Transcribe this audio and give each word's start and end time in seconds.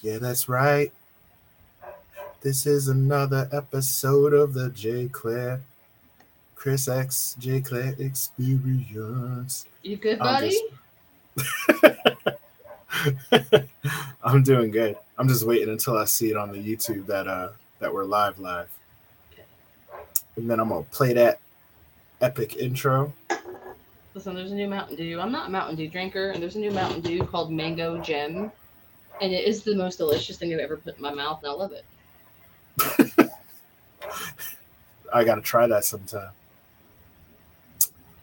Yeah, 0.00 0.18
that's 0.18 0.48
right. 0.48 0.92
This 2.42 2.66
is 2.66 2.88
another 2.88 3.48
episode 3.52 4.32
of 4.32 4.54
the 4.54 4.70
J. 4.70 5.08
Clair, 5.08 5.62
Chris 6.54 6.86
X, 6.86 7.34
J. 7.38 7.60
Clair 7.60 7.94
Experience. 7.98 9.66
You 9.82 9.96
good, 9.96 10.20
I'm 10.20 10.26
buddy? 10.34 10.50
just- 10.50 10.64
I'm 14.24 14.42
doing 14.42 14.70
good. 14.70 14.96
I'm 15.18 15.28
just 15.28 15.44
waiting 15.44 15.68
until 15.68 15.96
I 15.98 16.04
see 16.04 16.30
it 16.30 16.36
on 16.36 16.50
the 16.52 16.58
YouTube 16.58 17.06
that 17.06 17.26
uh 17.26 17.50
that 17.78 17.92
we're 17.92 18.04
live 18.04 18.38
live. 18.38 18.68
And 20.36 20.48
then 20.50 20.60
I'm 20.60 20.68
gonna 20.68 20.84
play 20.92 21.12
that 21.14 21.40
epic 22.20 22.56
intro. 22.56 23.12
Listen, 24.14 24.34
there's 24.34 24.52
a 24.52 24.54
new 24.54 24.68
Mountain 24.68 24.96
Dew. 24.96 25.20
I'm 25.20 25.30
not 25.32 25.48
a 25.48 25.50
Mountain 25.50 25.76
Dew 25.76 25.88
drinker, 25.88 26.30
and 26.30 26.42
there's 26.42 26.56
a 26.56 26.58
new 26.58 26.70
Mountain 26.70 27.02
Dew 27.02 27.22
called 27.24 27.52
Mango 27.52 27.98
Gem, 28.00 28.50
and 29.20 29.32
it 29.32 29.44
is 29.46 29.62
the 29.62 29.74
most 29.74 29.96
delicious 29.96 30.36
thing 30.36 30.52
I've 30.52 30.60
ever 30.60 30.76
put 30.76 30.96
in 30.96 31.02
my 31.02 31.12
mouth, 31.12 31.42
and 31.42 31.50
I 31.50 31.54
love 31.54 31.72
it. 31.72 31.84
I 35.12 35.24
gotta 35.24 35.40
try 35.40 35.66
that 35.66 35.84
sometime. 35.84 36.30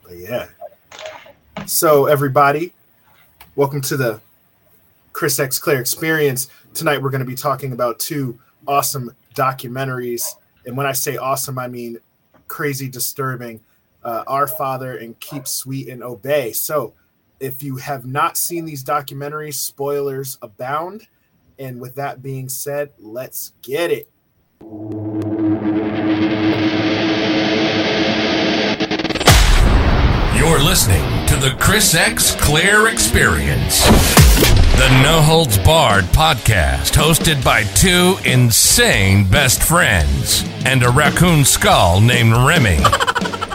But 0.03 0.17
yeah. 0.17 0.47
So 1.65 2.05
everybody, 2.07 2.73
welcome 3.55 3.81
to 3.81 3.97
the 3.97 4.19
Chris 5.13 5.39
X 5.39 5.57
Clair 5.59 5.79
Experience. 5.79 6.49
Tonight 6.73 7.01
we're 7.01 7.09
going 7.09 7.19
to 7.19 7.25
be 7.25 7.35
talking 7.35 7.71
about 7.71 7.99
two 7.99 8.37
awesome 8.67 9.15
documentaries, 9.35 10.23
and 10.65 10.75
when 10.75 10.85
I 10.85 10.91
say 10.91 11.17
awesome, 11.17 11.57
I 11.57 11.67
mean 11.67 11.99
crazy, 12.47 12.87
disturbing. 12.87 13.59
Uh, 14.03 14.23
Our 14.27 14.47
Father 14.47 14.97
and 14.97 15.17
Keep 15.21 15.47
Sweet 15.47 15.87
and 15.87 16.03
Obey. 16.03 16.51
So, 16.51 16.93
if 17.39 17.63
you 17.63 17.77
have 17.77 18.05
not 18.05 18.37
seen 18.37 18.65
these 18.65 18.83
documentaries, 18.83 19.55
spoilers 19.55 20.37
abound. 20.41 21.07
And 21.59 21.79
with 21.79 21.95
that 21.95 22.21
being 22.21 22.49
said, 22.49 22.91
let's 22.99 23.53
get 23.61 23.91
it. 23.91 24.09
You're 30.35 30.63
listening 30.63 31.03
to 31.27 31.35
the 31.35 31.55
Chris 31.59 31.95
X 31.95 32.35
Clair 32.35 32.87
Experience, 32.87 33.85
the 34.77 35.01
No 35.01 35.21
Holds 35.21 35.57
Barred 35.59 36.05
podcast, 36.05 36.93
hosted 36.93 37.43
by 37.43 37.63
two 37.63 38.17
insane 38.25 39.29
best 39.29 39.63
friends 39.63 40.43
and 40.65 40.83
a 40.83 40.89
raccoon 40.89 41.45
skull 41.45 42.01
named 42.01 42.33
Remi. 42.33 42.79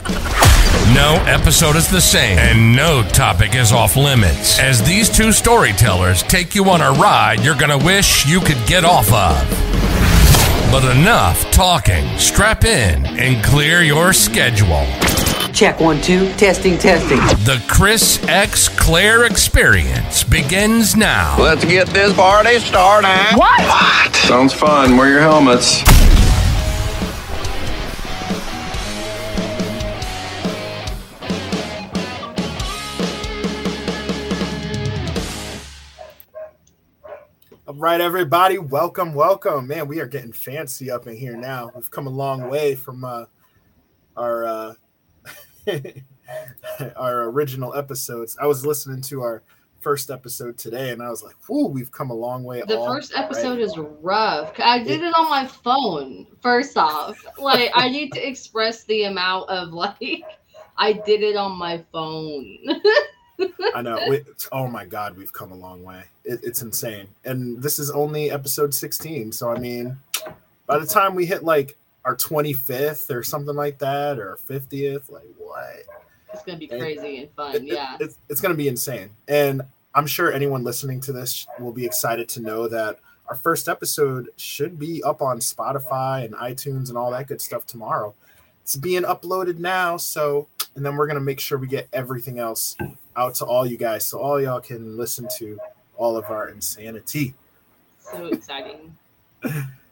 No 0.95 1.23
episode 1.27 1.77
is 1.77 1.89
the 1.89 2.01
same, 2.01 2.39
and 2.39 2.75
no 2.75 3.03
topic 3.03 3.55
is 3.55 3.73
off 3.73 3.95
limits. 3.97 4.59
As 4.59 4.83
these 4.83 5.09
two 5.09 5.33
storytellers 5.33 6.23
take 6.23 6.55
you 6.55 6.69
on 6.71 6.81
a 6.81 6.93
ride 6.93 7.41
you're 7.45 7.55
gonna 7.55 7.79
wish 7.79 8.27
you 8.27 8.41
could 8.41 8.59
get 8.67 8.85
off 8.85 9.13
of. 9.13 9.37
But 10.73 10.85
enough 10.97 11.51
talking. 11.51 12.07
Strap 12.19 12.65
in 12.65 13.05
and 13.07 13.45
clear 13.45 13.83
your 13.83 14.13
schedule. 14.13 14.87
Check 15.53 15.81
one, 15.81 16.01
two. 16.01 16.33
Testing, 16.35 16.79
testing. 16.79 17.19
The 17.45 17.63
Chris 17.69 18.23
X 18.29 18.69
Clair 18.69 19.25
Experience 19.25 20.25
begins 20.25 20.95
now. 20.95 21.37
Let's 21.39 21.65
get 21.65 21.89
this 21.89 22.15
party 22.15 22.59
started. 22.61 23.37
What? 23.37 23.61
What? 23.61 24.15
Sounds 24.15 24.53
fun. 24.53 24.97
Wear 24.97 25.09
your 25.09 25.21
helmets. 25.21 25.83
Right, 37.79 38.01
everybody, 38.01 38.59
welcome, 38.59 39.15
welcome. 39.15 39.69
Man, 39.69 39.87
we 39.87 40.01
are 40.01 40.07
getting 40.07 40.33
fancy 40.33 40.91
up 40.91 41.07
in 41.07 41.17
here 41.17 41.37
now. 41.37 41.71
We've 41.75 41.91
come 41.91 42.09
a 42.09 42.11
long 42.11 42.49
way 42.49 42.75
from 42.75 43.05
uh, 43.05 43.27
our 44.17 44.45
uh, 44.45 44.75
our 46.97 47.25
original 47.25 47.75
episodes. 47.77 48.37
I 48.41 48.47
was 48.47 48.67
listening 48.67 49.01
to 49.03 49.23
our 49.23 49.45
first 49.81 50.11
episode 50.11 50.59
today, 50.59 50.91
and 50.91 51.01
I 51.01 51.09
was 51.09 51.23
like, 51.23 51.37
"Whoo, 51.49 51.67
we've 51.67 51.93
come 51.93 52.11
a 52.11 52.15
long 52.15 52.43
way." 52.43 52.63
The 52.67 52.85
first 52.85 53.13
episode 53.15 53.61
already." 53.61 53.63
is 53.63 53.79
rough. 54.03 54.53
I 54.59 54.83
did 54.83 55.03
it 55.03 55.15
on 55.17 55.31
my 55.31 55.47
phone. 55.47 56.27
First 56.43 56.77
off, 56.77 57.17
like 57.39 57.71
I 57.75 57.89
need 57.89 58.13
to 58.15 58.29
express 58.29 58.85
the 58.85 59.05
amount 59.05 59.49
of 59.51 59.69
like 59.69 60.25
I 60.77 60.95
did 60.95 61.23
it 61.23 61.37
on 61.37 61.57
my 61.57 61.85
phone. 61.93 62.59
I 63.75 63.83
know. 63.83 63.99
We, 64.09 64.23
oh 64.53 64.67
my 64.67 64.85
God, 64.85 65.17
we've 65.17 65.33
come 65.33 65.53
a 65.53 65.57
long 65.57 65.83
way. 65.83 66.05
It, 66.25 66.41
it's 66.43 66.63
insane, 66.63 67.07
and 67.25 67.63
this 67.63 67.79
is 67.79 67.91
only 67.91 68.31
episode 68.31 68.75
sixteen. 68.75 69.31
So 69.33 69.51
I 69.51 69.59
mean, 69.59 69.97
by 70.67 70.79
the 70.79 70.87
time 70.87 71.15
we 71.15 71.27
hit 71.27 71.45
like 71.45 71.77
our 72.05 72.17
twenty 72.17 72.53
fifth 72.53 73.11
or 73.11 73.23
something 73.23 73.55
like 73.55 73.79
that, 73.79 74.19
or 74.19 74.37
fiftieth, 74.45 75.09
like 75.11 75.27
what? 75.39 75.85
it's 76.35 76.45
gonna 76.45 76.59
be 76.59 76.67
crazy 76.67 77.19
and 77.23 77.31
fun. 77.33 77.55
It- 77.55 77.63
it- 77.63 77.69
yeah. 77.69 77.97
it's, 78.01 78.19
it's 78.29 78.41
going 78.41 78.53
to 78.53 78.57
be 78.57 78.69
insane. 78.69 79.09
And 79.29 79.63
I'm 79.95 80.07
sure 80.07 80.31
anyone 80.33 80.63
listening 80.63 81.01
to 81.03 81.13
this 81.13 81.47
will 81.59 81.73
be 81.73 81.87
excited 81.87 82.29
to 82.31 82.41
know 82.41 82.69
that 82.69 82.99
our 83.29 83.35
first 83.35 83.67
episode 83.69 84.29
should 84.37 84.79
be 84.79 85.03
up 85.03 85.23
on 85.23 85.39
Spotify 85.39 86.25
and 86.27 86.35
iTunes 86.35 86.91
and 86.91 86.99
all 86.99 87.11
that 87.13 87.29
good 87.29 87.41
stuff 87.41 87.67
tomorrow. 87.67 88.15
It's 88.63 88.77
being 88.77 89.03
uploaded 89.05 89.59
now. 89.59 89.97
So, 89.97 90.49
and 90.77 90.85
then 90.85 90.97
we're 90.97 91.07
going 91.07 91.19
to 91.19 91.25
make 91.25 91.41
sure 91.41 91.57
we 91.57 91.67
get 91.67 91.89
everything 91.95 92.39
else 92.39 92.77
out 93.19 93.35
to 93.37 93.45
all 93.45 93.67
you 93.67 93.77
guys 93.77 94.07
so 94.07 94.19
all 94.19 94.41
y'all 94.41 94.61
can 94.61 94.97
listen 94.97 95.29
to 95.39 95.59
all 95.97 96.17
of 96.17 96.25
our 96.27 96.49
insanity. 96.49 97.35
So 97.99 98.27
exciting. 98.27 98.97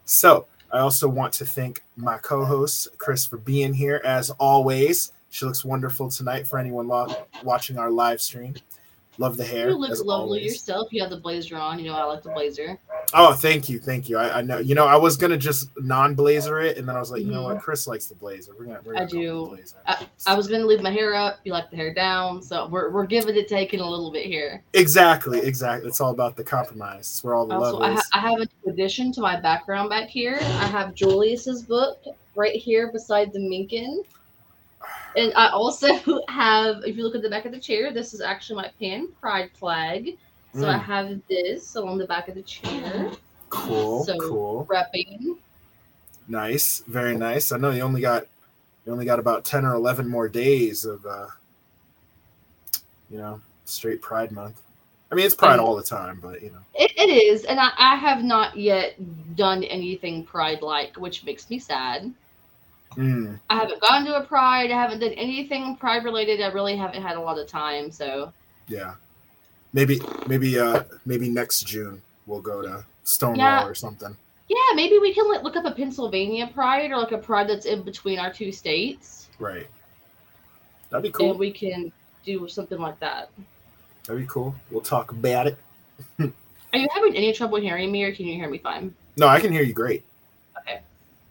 So, 0.05 0.47
I 0.71 0.79
also 0.79 1.07
want 1.07 1.33
to 1.33 1.45
thank 1.45 1.83
my 1.95 2.17
co 2.17 2.43
host, 2.43 2.87
Chris, 2.97 3.25
for 3.25 3.37
being 3.37 3.73
here 3.73 4.01
as 4.03 4.29
always. 4.31 5.11
She 5.29 5.45
looks 5.45 5.63
wonderful 5.65 6.09
tonight 6.09 6.47
for 6.47 6.57
anyone 6.57 6.87
lo- 6.87 7.25
watching 7.43 7.77
our 7.77 7.91
live 7.91 8.21
stream. 8.21 8.55
Love 9.19 9.37
the 9.37 9.43
hair. 9.43 9.69
You 9.69 9.75
look 9.75 9.89
lovely 10.05 10.39
always. 10.39 10.43
yourself. 10.43 10.89
You 10.91 11.01
have 11.01 11.09
the 11.09 11.17
blazer 11.17 11.57
on. 11.57 11.79
You 11.79 11.85
know 11.85 11.95
I 11.95 12.03
like 12.03 12.21
the 12.23 12.29
blazer. 12.29 12.77
Oh, 13.13 13.33
thank 13.33 13.67
you, 13.69 13.79
thank 13.79 14.09
you. 14.09 14.17
I, 14.17 14.39
I 14.39 14.41
know. 14.41 14.59
You 14.59 14.75
know, 14.75 14.85
I 14.85 14.95
was 14.95 15.17
gonna 15.17 15.37
just 15.37 15.69
non-blazer 15.77 16.59
it, 16.61 16.77
and 16.77 16.87
then 16.87 16.95
I 16.95 16.99
was 16.99 17.09
like, 17.09 17.23
you 17.23 17.31
know 17.31 17.43
what, 17.43 17.59
Chris 17.61 17.87
likes 17.87 18.07
the 18.07 18.15
blazer. 18.15 18.51
We're 18.57 18.65
gonna. 18.65 18.79
We're. 18.83 18.95
I 18.95 18.99
gonna 18.99 19.11
go 19.11 19.19
do. 19.19 19.41
with 19.43 19.49
the 19.49 19.55
blazer. 19.55 19.75
I, 19.87 20.07
I 20.27 20.35
was 20.35 20.47
gonna 20.47 20.65
leave 20.65 20.81
my 20.81 20.91
hair 20.91 21.15
up. 21.15 21.39
You 21.43 21.53
like 21.53 21.69
the 21.71 21.77
hair 21.77 21.93
down. 21.93 22.41
So 22.41 22.67
we're 22.67 22.91
we're 22.91 23.05
giving 23.05 23.35
it 23.35 23.47
taking 23.47 23.79
a 23.79 23.89
little 23.89 24.11
bit 24.11 24.25
here. 24.25 24.61
exactly, 24.73 25.39
exactly. 25.39 25.87
It's 25.89 26.01
all 26.01 26.11
about 26.11 26.35
the 26.35 26.43
compromise. 26.43 26.99
It's 26.99 27.23
where 27.23 27.33
all 27.33 27.47
the 27.47 27.55
Also, 27.55 27.77
love 27.79 27.81
I, 27.91 27.93
is. 27.93 27.99
ha- 27.99 28.19
I 28.19 28.29
have 28.29 28.39
an 28.41 28.49
addition 28.67 29.11
to 29.13 29.21
my 29.21 29.39
background 29.39 29.89
back 29.89 30.09
here. 30.09 30.37
I 30.41 30.65
have 30.67 30.93
Julius's 30.93 31.63
book 31.63 32.03
right 32.35 32.55
here 32.55 32.91
beside 32.91 33.33
the 33.33 33.39
Minkin. 33.39 34.03
And 35.17 35.33
I 35.35 35.49
also 35.49 35.87
have, 36.29 36.83
if 36.85 36.95
you 36.95 37.03
look 37.03 37.15
at 37.15 37.21
the 37.23 37.29
back 37.29 37.45
of 37.45 37.51
the 37.51 37.59
chair, 37.59 37.91
this 37.91 38.13
is 38.13 38.21
actually 38.21 38.61
my 38.61 38.71
Pan 38.79 39.09
Pride 39.19 39.49
flag. 39.53 40.17
So 40.53 40.69
I 40.69 40.75
Mm. 40.77 40.83
have 40.83 41.21
this 41.27 41.75
along 41.75 41.97
the 41.97 42.05
back 42.07 42.29
of 42.29 42.35
the 42.35 42.41
chair, 42.43 43.11
cool, 43.49 44.05
so- 44.05 44.17
cool, 44.19 44.65
repping. 44.69 45.37
nice, 46.27 46.83
very 46.87 47.15
nice. 47.17 47.51
I 47.51 47.57
know 47.57 47.71
you 47.71 47.81
only 47.81 48.01
got 48.01 48.27
you 48.85 48.93
only 48.93 49.05
got 49.05 49.19
about 49.19 49.43
ten 49.43 49.65
or 49.65 49.73
eleven 49.73 50.07
more 50.07 50.29
days 50.29 50.85
of, 50.85 51.05
uh 51.05 51.27
you 53.09 53.17
know, 53.17 53.41
straight 53.65 54.01
Pride 54.01 54.31
Month. 54.31 54.61
I 55.11 55.15
mean, 55.15 55.25
it's 55.25 55.35
Pride 55.35 55.59
Um, 55.59 55.65
all 55.65 55.75
the 55.75 55.83
time, 55.83 56.19
but 56.21 56.41
you 56.41 56.49
know, 56.51 56.59
It, 56.73 56.91
it 56.97 57.09
is, 57.09 57.43
and 57.45 57.59
I, 57.59 57.71
I 57.77 57.95
have 57.95 58.23
not 58.23 58.57
yet 58.57 58.95
done 59.35 59.63
anything 59.63 60.23
Pride 60.25 60.61
like, 60.61 60.95
which 60.97 61.23
makes 61.23 61.49
me 61.49 61.59
sad. 61.59 62.13
Mm, 62.97 63.39
I 63.49 63.55
haven't 63.55 63.79
gone 63.81 64.05
to 64.05 64.15
a 64.15 64.23
Pride. 64.23 64.71
I 64.71 64.75
haven't 64.81 64.99
done 64.99 65.13
anything 65.13 65.75
Pride 65.75 66.03
related. 66.03 66.41
I 66.41 66.47
really 66.47 66.75
haven't 66.75 67.01
had 67.01 67.15
a 67.15 67.21
lot 67.21 67.37
of 67.37 67.47
time. 67.47 67.91
So 67.91 68.33
yeah, 68.67 68.95
maybe, 69.73 69.99
maybe, 70.27 70.59
uh, 70.59 70.83
maybe 71.05 71.29
next 71.29 71.67
June 71.67 72.01
we'll 72.25 72.41
go 72.41 72.61
to 72.61 72.83
Stonewall 73.03 73.37
Yeah. 73.37 73.65
or 73.67 73.75
something. 73.75 74.15
Yeah, 74.49 74.75
maybe 74.75 74.97
we 74.99 75.13
can 75.13 75.27
like, 75.29 75.43
look 75.43 75.55
up 75.55 75.65
a 75.65 75.71
Pennsylvania 75.71 76.49
pride 76.53 76.89
or 76.91 76.97
like 76.97 77.11
a 77.11 77.17
pride 77.17 77.47
that's 77.49 77.65
in 77.65 77.83
between 77.83 78.17
our 78.17 78.31
two 78.33 78.51
states, 78.51 79.27
Right. 79.39 79.67
That'd 80.89 81.03
be 81.03 81.11
cool. 81.11 81.31
and 81.31 81.39
we 81.39 81.51
can 81.51 81.91
do 82.25 82.47
something 82.47 82.79
like 82.79 82.99
that. 83.01 83.29
That'd 84.05 84.21
be 84.21 84.27
cool. 84.27 84.55
We'll 84.71 84.81
talk 84.81 85.11
about 85.11 85.47
it. 85.47 85.57
Are 86.19 86.79
you 86.79 86.87
having 86.93 87.15
any 87.15 87.33
trouble 87.33 87.59
hearing 87.59 87.91
me, 87.91 88.03
or 88.03 88.13
can 88.15 88.25
you 88.25 88.35
hear 88.35 88.49
me 88.49 88.57
fine? 88.57 88.93
No, 89.17 89.27
I 89.27 89.39
can 89.39 89.51
hear 89.51 89.63
you 89.63 89.73
great. 89.73 90.03
Okay. 90.59 90.81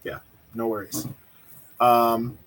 Yeah, 0.05 0.19
no 0.55 0.67
worries. 0.69 1.07
Um, 1.81 2.39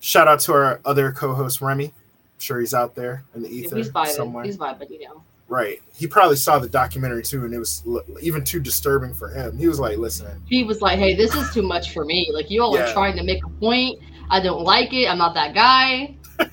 shout 0.00 0.28
out 0.28 0.40
to 0.40 0.52
our 0.52 0.80
other 0.84 1.12
co-host 1.12 1.60
Remi. 1.60 1.86
I'm 1.86 1.92
sure 2.38 2.60
he's 2.60 2.74
out 2.74 2.94
there 2.94 3.24
in 3.34 3.42
the 3.42 3.48
ether 3.48 3.76
He's 3.76 3.90
vibing. 3.90 4.06
somewhere. 4.08 4.44
He's 4.44 4.56
vibing, 4.58 4.90
you 4.90 5.06
know. 5.08 5.22
Right. 5.48 5.82
He 5.94 6.06
probably 6.06 6.36
saw 6.36 6.58
the 6.58 6.68
documentary 6.68 7.22
too, 7.22 7.44
and 7.44 7.52
it 7.52 7.58
was 7.58 7.82
l- 7.86 8.02
even 8.20 8.42
too 8.42 8.58
disturbing 8.58 9.12
for 9.12 9.28
him. 9.28 9.58
He 9.58 9.68
was 9.68 9.78
like, 9.78 9.98
"Listen, 9.98 10.42
He 10.48 10.64
was 10.64 10.80
like, 10.80 10.98
"Hey, 10.98 11.14
this 11.14 11.34
is 11.34 11.52
too 11.52 11.60
much 11.62 11.92
for 11.92 12.04
me. 12.06 12.30
Like, 12.32 12.50
you 12.50 12.62
all 12.62 12.74
Yeah. 12.74 12.88
are 12.88 12.92
trying 12.94 13.16
to 13.18 13.22
make 13.22 13.44
a 13.44 13.48
point. 13.50 14.00
I 14.30 14.40
don't 14.40 14.62
like 14.62 14.92
it. 14.94 15.08
I'm 15.08 15.18
not 15.18 15.34
that 15.34 15.54
guy." 15.54 16.14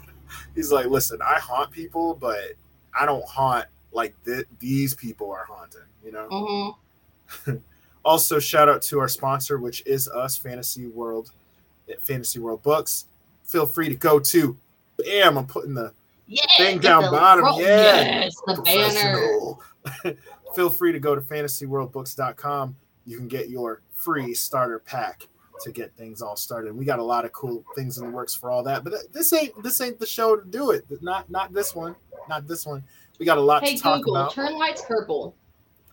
he's 0.55 0.71
like, 0.71 0.87
listen, 0.87 1.21
I 1.21 1.35
haunt 1.39 1.71
people, 1.71 2.15
but 2.15 2.39
I 2.93 3.05
don't 3.05 3.23
haunt 3.25 3.65
like 3.93 4.13
th- 4.25 4.45
these 4.59 4.93
people 4.93 5.31
are 5.31 5.45
haunting. 5.45 5.81
You 6.03 6.11
know, 6.11 6.75
hmm 7.45 7.51
also, 8.03 8.37
shout 8.39 8.67
out 8.67 8.81
to 8.83 8.99
our 8.99 9.07
sponsor, 9.07 9.57
which 9.59 9.81
is 9.85 10.09
us, 10.09 10.35
Fantasy 10.37 10.87
World, 10.87 11.31
Fantasy 12.01 12.39
World 12.39 12.63
Books. 12.63 13.05
Feel 13.43 13.65
free 13.65 13.89
to 13.89 13.95
go 13.95 14.19
to. 14.19 14.57
Bam! 14.97 15.37
I'm 15.37 15.45
putting 15.47 15.73
the 15.73 15.93
Yeah, 16.27 16.43
thing 16.57 16.79
down 16.79 17.03
the 17.03 17.11
bottom. 17.11 17.45
Yeah. 17.57 18.01
Yes, 18.25 18.35
the 18.45 18.61
banner. 18.61 20.15
Feel 20.55 20.69
free 20.69 20.91
to 20.91 20.99
go 20.99 21.15
to 21.15 21.21
fantasyworldbooks.com. 21.21 22.75
You 23.05 23.17
can 23.17 23.27
get 23.27 23.49
your 23.49 23.81
free 23.95 24.33
starter 24.33 24.79
pack 24.79 25.27
to 25.63 25.71
get 25.71 25.93
things 25.95 26.21
all 26.21 26.35
started. 26.35 26.75
We 26.75 26.85
got 26.85 26.99
a 26.99 27.03
lot 27.03 27.25
of 27.25 27.33
cool 27.33 27.63
things 27.75 27.97
in 27.97 28.05
the 28.05 28.11
works 28.11 28.33
for 28.35 28.49
all 28.49 28.63
that, 28.63 28.83
but 28.83 28.93
this 29.11 29.33
ain't 29.33 29.61
this 29.63 29.81
ain't 29.81 29.99
the 29.99 30.05
show 30.05 30.35
to 30.35 30.45
do 30.45 30.71
it. 30.71 30.85
Not 31.01 31.29
not 31.29 31.53
this 31.53 31.75
one. 31.75 31.95
Not 32.29 32.47
this 32.47 32.65
one. 32.65 32.83
We 33.19 33.25
got 33.25 33.37
a 33.37 33.41
lot 33.41 33.63
Hey 33.63 33.75
to 33.75 33.81
talk 33.81 33.97
Google, 33.99 34.15
about. 34.15 34.33
turn 34.33 34.57
lights 34.57 34.83
purple. 34.87 35.35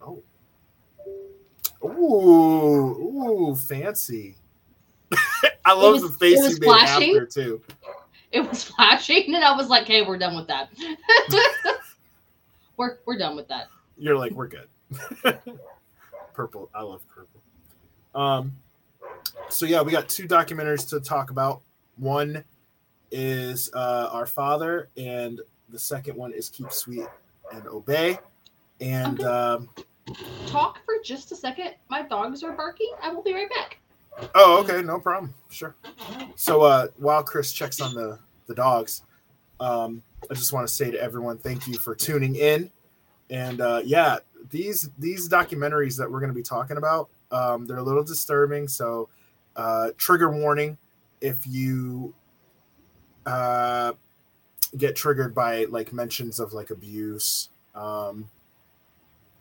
Oh. 0.01 0.23
Ooh, 1.85 3.49
ooh, 3.51 3.57
fancy. 3.57 4.37
I 5.67 5.73
love 5.75 5.95
was- 5.95 6.03
the 6.03 6.09
face 6.11 6.39
you 6.39 6.59
made 6.61 6.63
flashing? 6.63 7.11
after 7.11 7.27
too. 7.27 7.63
It 8.33 8.41
was 8.49 8.65
flashing, 8.77 9.35
and 9.35 9.45
I 9.45 9.57
was 9.57 9.69
like, 9.69 9.87
"Hey, 9.87 10.03
we're 10.03 10.19
done 10.19 10.37
with 10.37 10.47
that. 10.49 10.71
we're 12.77 12.99
we're 13.05 13.19
done 13.19 13.37
with 13.37 13.49
that." 13.49 13.69
You're 13.99 14.17
like, 14.17 14.33
we're 14.33 14.49
good. 14.49 14.69
purple. 16.35 16.69
I 16.75 16.83
love 16.83 17.03
purple. 17.09 17.41
Um, 18.15 18.53
so 19.49 19.67
yeah, 19.67 19.83
we 19.83 19.91
got 19.93 20.09
two 20.09 20.29
documentaries 20.29 20.89
to 20.91 21.01
talk 21.01 21.31
about. 21.31 21.63
One 21.97 22.45
is 23.11 23.71
uh, 23.75 24.11
Our 24.13 24.27
Father, 24.27 24.91
and 24.97 25.41
the 25.71 25.79
second 25.79 26.17
one 26.17 26.33
is 26.33 26.51
Keep 26.51 26.73
Sweet 26.73 27.07
and 27.53 27.67
Obey. 27.69 28.19
And 28.81 29.23
um, 29.25 29.71
Talk 30.47 30.85
for 30.85 30.95
just 31.03 31.33
a 31.33 31.37
second. 31.37 31.75
My 31.89 32.03
dogs 32.03 32.43
are 32.43 32.53
barking. 32.53 32.93
I 33.03 33.11
will 33.11 33.23
be 33.23 33.33
right 33.33 33.49
back. 33.49 33.79
Oh, 34.35 34.61
okay, 34.63 34.83
no 34.83 34.99
problem. 34.99 35.35
Sure. 35.51 35.75
So 36.35 36.63
uh, 36.63 36.89
while 36.97 37.23
Chris 37.23 37.53
checks 37.53 37.81
on 37.81 37.95
the 37.95 38.19
the 38.47 38.55
dogs, 38.55 39.03
um, 39.61 40.03
I 40.31 40.35
just 40.35 40.53
want 40.53 40.67
to 40.67 40.73
say 40.73 40.91
to 40.91 41.01
everyone, 41.01 41.39
thank 41.39 41.67
you 41.67 41.79
for 41.79 41.95
tuning 41.95 42.37
in. 42.37 42.71
And 43.31 43.61
uh, 43.61 43.83
yeah, 43.85 44.19
these 44.51 44.91
these 44.99 45.29
documentaries 45.29 45.97
that 45.99 46.11
we're 46.11 46.21
going 46.21 46.31
to 46.31 46.35
be 46.35 46.43
talking 46.43 46.77
about, 46.77 47.09
um, 47.31 47.67
they're 47.67 47.79
a 47.79 47.83
little 47.83 48.05
disturbing. 48.05 48.69
So 48.69 49.09
uh, 49.57 49.91
trigger 49.97 50.31
warning 50.31 50.79
if 51.21 51.47
you 51.47 52.15
uh, 53.25 53.93
get 54.77 54.95
triggered 54.95 55.35
by 55.35 55.65
like 55.65 55.93
mentions 55.93 56.39
of 56.41 56.53
like 56.53 56.71
abuse. 56.71 57.51
Um, 57.75 58.31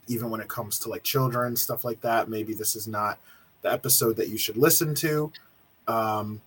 even 0.08 0.30
when 0.30 0.40
it 0.42 0.48
comes 0.48 0.80
to 0.80 0.90
like 0.90 1.04
children 1.04 1.56
stuff 1.56 1.84
like 1.84 2.00
that 2.02 2.30
maybe 2.30 2.54
this 2.54 2.76
is 2.76 2.88
not 2.88 3.20
the 3.66 3.74
episode 3.74 4.16
that 4.18 4.30
you 4.30 4.38
should 4.38 4.58
listen 4.58 4.96
to. 4.96 5.32
Um, 5.88 6.42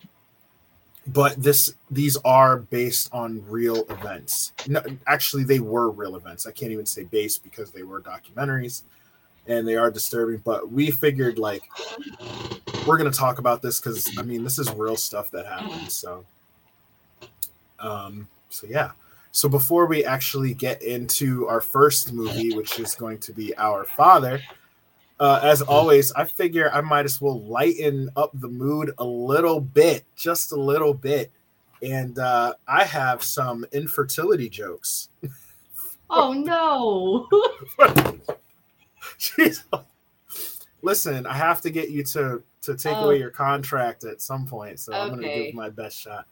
but 1.09 1.43
this 1.43 1.75
these 1.91 2.17
are 2.25 2.59
based 2.59 3.09
on 3.13 3.43
real 3.49 3.85
events. 3.91 4.53
No, 4.67 4.83
actually 5.07 5.45
they 5.45 5.61
were 5.61 5.91
real 5.91 6.17
events. 6.17 6.47
I 6.47 6.53
can't 6.53 6.73
even 6.73 6.87
say 6.87 7.05
based 7.05 7.43
because 7.43 7.71
they 7.71 7.83
were 7.83 8.01
documentaries 8.01 8.83
and 9.47 9.67
they 9.67 9.77
are 9.77 9.91
disturbing 9.91 10.41
but 10.45 10.71
we 10.71 10.91
figured 10.91 11.39
like 11.39 11.63
we're 12.87 12.99
to 12.99 13.11
talk 13.11 13.39
about 13.39 13.63
this 13.63 13.81
because 13.81 14.07
i 14.19 14.23
mean 14.23 14.45
this 14.45 14.59
is 14.59 14.71
real 14.75 14.97
stuff 14.97 15.31
that 15.31 15.47
happened 15.47 15.91
so. 15.91 16.25
Um 17.81 18.29
so 18.51 18.67
yeah. 18.67 18.91
So 19.33 19.49
before 19.49 19.87
we 19.87 20.05
actually 20.05 20.53
get 20.53 20.83
into 20.83 21.49
our 21.49 21.63
first 21.63 22.13
movie 22.13 22.55
which 22.55 22.79
is 22.79 22.95
going 22.95 23.19
to 23.19 23.33
be 23.33 23.57
our 23.57 23.85
father 23.85 24.41
uh, 25.21 25.41
as 25.43 25.63
always, 25.63 26.13
I 26.13 26.25
figure 26.25 26.71
I 26.73 26.81
might 26.81 27.05
as 27.05 27.21
well 27.21 27.41
lighten 27.43 28.09
up 28.17 28.31
the 28.35 28.49
mood 28.49 28.93
a 28.99 29.05
little 29.05 29.61
bit, 29.61 30.05
just 30.17 30.53
a 30.53 30.57
little 30.57 30.95
bit. 30.95 31.31
And 31.83 32.19
uh, 32.19 32.55
I 32.67 32.85
have 32.85 33.23
some 33.23 33.65
infertility 33.73 34.49
jokes. 34.49 35.09
Oh 36.11 36.33
no! 36.33 37.29
Jeez. 39.19 39.63
Listen, 40.81 41.27
I 41.27 41.35
have 41.35 41.61
to 41.61 41.71
get 41.71 41.91
you 41.91 42.03
to 42.05 42.43
to 42.63 42.75
take 42.77 42.97
Oh. 42.97 43.05
away 43.05 43.19
your 43.19 43.29
contract 43.31 44.05
at 44.05 44.23
some 44.23 44.47
point, 44.47 44.81
so 44.81 44.95
I'm 44.95 45.11
gonna 45.11 45.23
give 45.29 45.55
my 45.55 45.69
best 45.69 45.99
shot. 46.01 46.27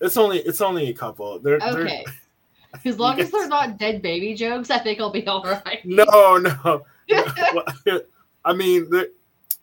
It's 0.00 0.16
only 0.16 0.38
it's 0.40 0.60
only 0.60 0.90
a 0.90 0.94
couple. 0.94 1.40
They're, 1.40 1.58
they're 1.58 1.80
Okay. 1.80 2.04
As 2.84 2.98
long 3.00 3.18
as 3.18 3.30
they're 3.32 3.48
not 3.48 3.78
dead 3.78 4.00
baby 4.00 4.32
jokes, 4.34 4.70
I 4.70 4.78
think 4.78 5.00
I'll 5.00 5.10
be 5.10 5.26
all 5.26 5.42
right. 5.42 5.80
no, 5.84 6.04
no. 6.36 6.82
Well, 7.52 7.64
I 8.46 8.54
mean, 8.54 8.88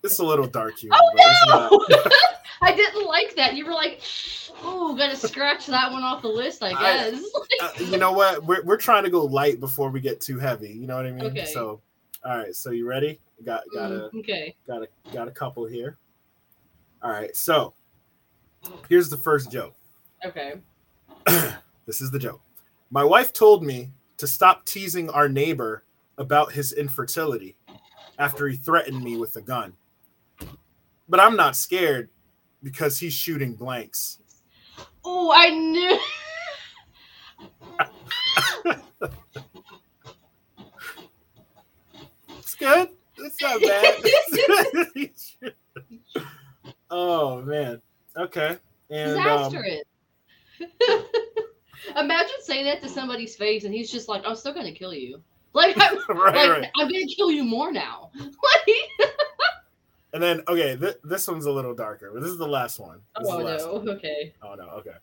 it's 0.03 0.19
a 0.19 0.23
little 0.23 0.45
dark 0.45 0.77
humor. 0.77 0.95
Oh 0.99 1.11
but 1.15 1.25
it's 1.25 1.47
not- 1.47 2.05
no! 2.05 2.11
I 2.61 2.75
didn't 2.75 3.05
like 3.07 3.35
that. 3.35 3.55
You 3.55 3.65
were 3.65 3.73
like, 3.73 4.01
"Oh, 4.61 4.95
gotta 4.95 5.15
scratch 5.15 5.65
that 5.67 5.91
one 5.91 6.03
off 6.03 6.21
the 6.21 6.27
list." 6.27 6.61
I 6.63 6.67
I- 6.71 7.11
guess. 7.11 7.23
uh, 7.61 7.69
you 7.79 7.97
know 7.97 8.11
what? 8.13 8.43
We're, 8.45 8.63
we're 8.63 8.77
trying 8.77 9.03
to 9.03 9.09
go 9.09 9.23
light 9.25 9.59
before 9.59 9.89
we 9.89 9.99
get 9.99 10.21
too 10.21 10.37
heavy. 10.37 10.69
You 10.69 10.85
know 10.87 10.95
what 10.95 11.05
I 11.05 11.11
mean? 11.11 11.25
Okay. 11.25 11.45
So, 11.45 11.81
all 12.23 12.37
right. 12.37 12.55
So 12.55 12.69
you 12.71 12.85
ready? 12.87 13.19
Got 13.45 13.63
got 13.73 13.91
a 13.91 14.09
Mm, 14.13 14.19
okay. 14.19 14.55
got 14.67 14.83
a 14.83 14.87
got 15.11 15.27
a 15.27 15.31
couple 15.31 15.65
here. 15.65 15.97
All 17.01 17.11
right. 17.11 17.35
So 17.35 17.73
here's 18.87 19.09
the 19.09 19.17
first 19.17 19.51
joke. 19.51 19.75
Okay. 20.25 20.53
This 21.85 21.99
is 21.99 22.11
the 22.11 22.19
joke. 22.19 22.39
My 22.91 23.03
wife 23.03 23.33
told 23.33 23.61
me 23.61 23.91
to 24.15 24.25
stop 24.25 24.65
teasing 24.65 25.09
our 25.09 25.27
neighbor 25.27 25.83
about 26.17 26.53
his 26.53 26.71
infertility 26.71 27.57
after 28.19 28.47
he 28.47 28.57
threatened 28.57 29.03
me 29.03 29.17
with 29.17 29.35
a 29.35 29.41
gun. 29.41 29.73
But 31.09 31.19
I'm 31.19 31.35
not 31.35 31.55
scared 31.55 32.09
because 32.61 32.97
he's 32.97 33.13
shooting 33.13 33.53
blanks. 33.53 34.19
Oh, 35.03 35.33
I 35.35 35.49
knew. 35.49 35.99
It's 42.43 42.55
good. 42.55 42.89
It's 43.17 43.41
not 43.41 43.61
bad. 43.61 43.95
oh 46.91 47.41
man. 47.41 47.81
Okay. 48.15 48.57
And 48.89 49.17
um, 49.17 49.53
Imagine 51.97 52.35
saying 52.41 52.65
that 52.65 52.81
to 52.81 52.89
somebody's 52.89 53.35
face, 53.35 53.63
and 53.63 53.73
he's 53.73 53.91
just 53.91 54.07
like, 54.07 54.23
"I'm 54.25 54.35
still 54.35 54.53
gonna 54.53 54.71
kill 54.71 54.93
you." 54.93 55.21
Like, 55.53 55.77
I'm, 55.79 55.97
right, 56.09 56.35
like, 56.35 56.49
right. 56.49 56.71
I'm 56.77 56.87
gonna 56.91 57.05
kill 57.05 57.31
you 57.31 57.43
more 57.43 57.71
now. 57.71 58.11
Like, 58.19 59.09
And 60.13 60.21
then 60.21 60.41
okay, 60.47 60.77
th- 60.79 60.97
this 61.03 61.27
one's 61.27 61.45
a 61.45 61.51
little 61.51 61.73
darker, 61.73 62.11
but 62.13 62.21
this 62.21 62.29
is 62.29 62.37
the 62.37 62.47
last 62.47 62.79
one. 62.79 62.99
This 63.19 63.27
oh 63.29 63.37
last 63.37 63.65
no. 63.65 63.73
one. 63.73 63.89
Okay. 63.89 64.33
Oh 64.43 64.53
no. 64.53 64.65
Okay. 64.65 64.93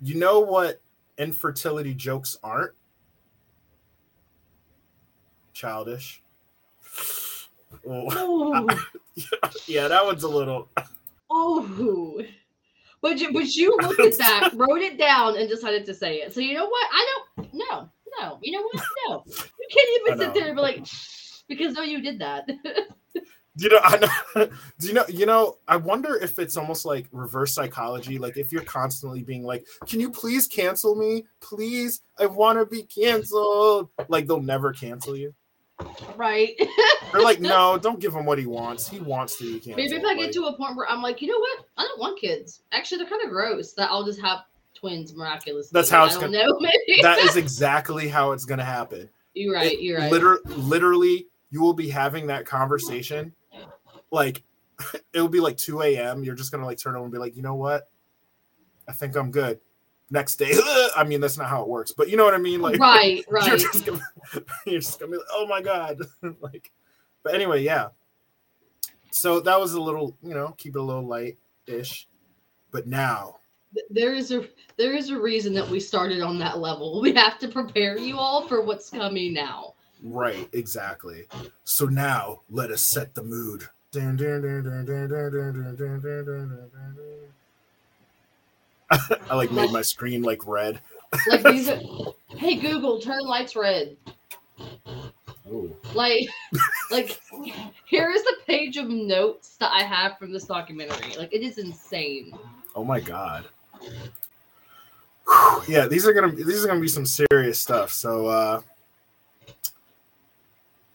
You 0.00 0.14
know 0.14 0.40
what 0.40 0.80
infertility 1.18 1.92
jokes 1.92 2.38
aren't? 2.42 2.72
Childish. 5.52 6.22
Oh, 7.86 8.08
Oh. 8.10 8.66
yeah, 9.66 9.86
that 9.86 10.04
one's 10.04 10.22
a 10.22 10.28
little. 10.28 10.68
Oh. 11.28 12.22
But 13.02 13.18
you, 13.18 13.32
but 13.32 13.54
you 13.54 13.76
looked 13.80 14.00
at 14.00 14.18
that, 14.18 14.50
wrote 14.54 14.80
it 14.80 14.98
down, 14.98 15.36
and 15.36 15.48
decided 15.48 15.86
to 15.86 15.94
say 15.94 16.16
it. 16.16 16.34
So 16.34 16.40
you 16.40 16.54
know 16.54 16.66
what? 16.66 16.88
I 16.92 17.14
don't. 17.36 17.54
No, 17.54 17.88
no. 18.20 18.38
You 18.42 18.52
know 18.52 18.62
what? 18.72 18.84
No. 19.08 19.24
You 19.26 19.68
can't 19.70 20.00
even 20.08 20.18
sit 20.18 20.34
there 20.34 20.46
and 20.48 20.56
be 20.56 20.62
like, 20.62 20.86
because 21.48 21.74
no, 21.74 21.82
you 21.82 22.00
did 22.02 22.18
that. 22.20 22.48
You 23.56 23.68
know, 23.68 23.80
I 23.82 23.98
know. 23.98 24.46
Do 24.78 24.86
you 24.86 24.94
know? 24.94 25.04
You 25.08 25.26
know, 25.26 25.58
I 25.66 25.76
wonder 25.76 26.16
if 26.16 26.38
it's 26.38 26.56
almost 26.56 26.86
like 26.86 27.06
reverse 27.12 27.52
psychology. 27.52 28.16
Like 28.16 28.36
if 28.38 28.52
you're 28.52 28.62
constantly 28.62 29.22
being 29.22 29.42
like, 29.42 29.66
"Can 29.86 30.00
you 30.00 30.08
please 30.08 30.46
cancel 30.46 30.94
me? 30.94 31.26
Please, 31.40 32.00
I 32.18 32.26
want 32.26 32.58
to 32.60 32.64
be 32.64 32.84
canceled." 32.84 33.90
Like 34.08 34.28
they'll 34.28 34.40
never 34.40 34.72
cancel 34.72 35.16
you. 35.16 35.34
right. 36.16 36.54
They're 37.12 37.20
like, 37.22 37.40
"No, 37.40 37.76
don't 37.76 37.98
give 38.00 38.14
him 38.14 38.24
what 38.24 38.38
he 38.38 38.46
wants. 38.46 38.88
He 38.88 39.00
wants 39.00 39.36
to 39.38 39.44
be 39.44 39.54
canceled." 39.54 39.76
Maybe 39.76 39.96
if 39.96 40.04
I 40.04 40.14
get 40.14 40.22
Like, 40.26 40.32
to 40.32 40.44
a 40.44 40.56
point 40.56 40.76
where 40.76 40.88
I'm 40.88 41.02
like, 41.02 41.20
you 41.20 41.28
know 41.28 41.38
what? 41.40 41.64
I 41.76 41.82
don't 41.82 42.00
want 42.00 42.20
kids. 42.20 42.62
Actually, 42.72 42.98
they're 42.98 43.10
kind 43.10 43.24
of 43.24 43.30
gross. 43.30 43.72
That 43.72 43.90
I'll 43.90 44.04
just 44.04 44.20
have 44.22 44.38
twins 44.80 45.14
miraculously. 45.14 45.70
That's 45.72 45.90
how 45.90 46.04
it's 46.06 46.16
gonna- 46.16 46.32
know. 46.44 46.58
That 47.02 47.18
is 47.18 47.36
exactly 47.36 48.08
how 48.08 48.32
it's 48.32 48.44
gonna 48.44 48.64
happen. 48.64 49.08
you're 49.34 49.54
right. 49.54 49.72
It 49.72 49.80
You're 49.80 49.98
right. 49.98 50.10
Liter- 50.10 50.40
literally, 50.46 51.26
you 51.50 51.60
will 51.60 51.74
be 51.74 51.88
having 51.88 52.26
that 52.28 52.46
conversation. 52.46 53.32
Like, 54.10 54.42
it 55.12 55.20
will 55.20 55.28
be 55.28 55.40
like 55.40 55.56
2 55.56 55.82
a.m. 55.82 56.24
You're 56.24 56.34
just 56.34 56.50
gonna 56.50 56.64
like 56.66 56.78
turn 56.78 56.96
over 56.96 57.04
and 57.04 57.12
be 57.12 57.18
like, 57.18 57.36
you 57.36 57.42
know 57.42 57.54
what? 57.54 57.88
I 58.88 58.92
think 58.92 59.16
I'm 59.16 59.30
good. 59.30 59.60
Next 60.12 60.36
day, 60.36 60.52
I 60.96 61.04
mean, 61.04 61.20
that's 61.20 61.38
not 61.38 61.48
how 61.48 61.62
it 61.62 61.68
works, 61.68 61.92
but 61.92 62.08
you 62.08 62.16
know 62.16 62.24
what 62.24 62.34
I 62.34 62.38
mean. 62.38 62.60
Like, 62.60 62.80
right. 62.80 63.24
You're 63.28 63.38
Right. 63.40 63.58
just 63.60 63.86
gonna, 63.86 64.00
you're 64.66 64.80
just 64.80 64.98
gonna 64.98 65.12
be 65.12 65.18
like, 65.18 65.26
oh 65.32 65.46
my 65.46 65.60
god, 65.60 66.00
like. 66.40 66.72
But 67.22 67.34
anyway, 67.34 67.62
yeah. 67.62 67.88
So 69.12 69.40
that 69.40 69.60
was 69.60 69.74
a 69.74 69.80
little, 69.80 70.16
you 70.22 70.34
know, 70.34 70.54
keep 70.56 70.74
it 70.74 70.78
a 70.78 70.82
little 70.82 71.06
light-ish. 71.06 72.08
But 72.70 72.86
now, 72.86 73.39
there 73.90 74.14
is 74.14 74.32
a 74.32 74.48
there 74.76 74.94
is 74.94 75.10
a 75.10 75.18
reason 75.18 75.52
that 75.54 75.68
we 75.68 75.80
started 75.80 76.22
on 76.22 76.38
that 76.38 76.58
level. 76.58 77.00
We 77.00 77.12
have 77.14 77.38
to 77.40 77.48
prepare 77.48 77.98
you 77.98 78.16
all 78.16 78.46
for 78.46 78.62
what's 78.62 78.90
coming 78.90 79.32
now. 79.32 79.74
Right, 80.02 80.48
exactly. 80.52 81.26
So 81.64 81.86
now 81.86 82.40
let 82.50 82.70
us 82.70 82.82
set 82.82 83.14
the 83.14 83.22
mood. 83.22 83.68
I 89.30 89.34
like 89.34 89.50
made 89.52 89.72
my 89.72 89.82
screen 89.82 90.22
like 90.22 90.46
red. 90.46 90.80
like 91.26 91.42
these 91.42 91.68
are, 91.68 91.80
hey 92.28 92.56
Google, 92.56 93.00
turn 93.00 93.22
lights 93.22 93.56
red. 93.56 93.96
Ooh. 95.48 95.76
Like, 95.94 96.28
like 96.90 97.20
here 97.86 98.10
is 98.10 98.22
the 98.22 98.36
page 98.46 98.76
of 98.76 98.88
notes 98.88 99.56
that 99.56 99.72
I 99.72 99.82
have 99.82 100.16
from 100.18 100.32
this 100.32 100.44
documentary. 100.44 101.16
Like 101.16 101.32
it 101.32 101.42
is 101.42 101.58
insane. 101.58 102.32
Oh 102.76 102.84
my 102.84 103.00
god. 103.00 103.46
Whew, 103.80 105.62
Yeah, 105.68 105.86
these 105.86 106.06
are 106.06 106.12
gonna 106.12 106.32
these 106.32 106.64
are 106.64 106.68
gonna 106.68 106.80
be 106.80 106.88
some 106.88 107.06
serious 107.06 107.58
stuff. 107.58 107.92
So, 107.92 108.26
uh, 108.26 108.60
do 109.46 109.54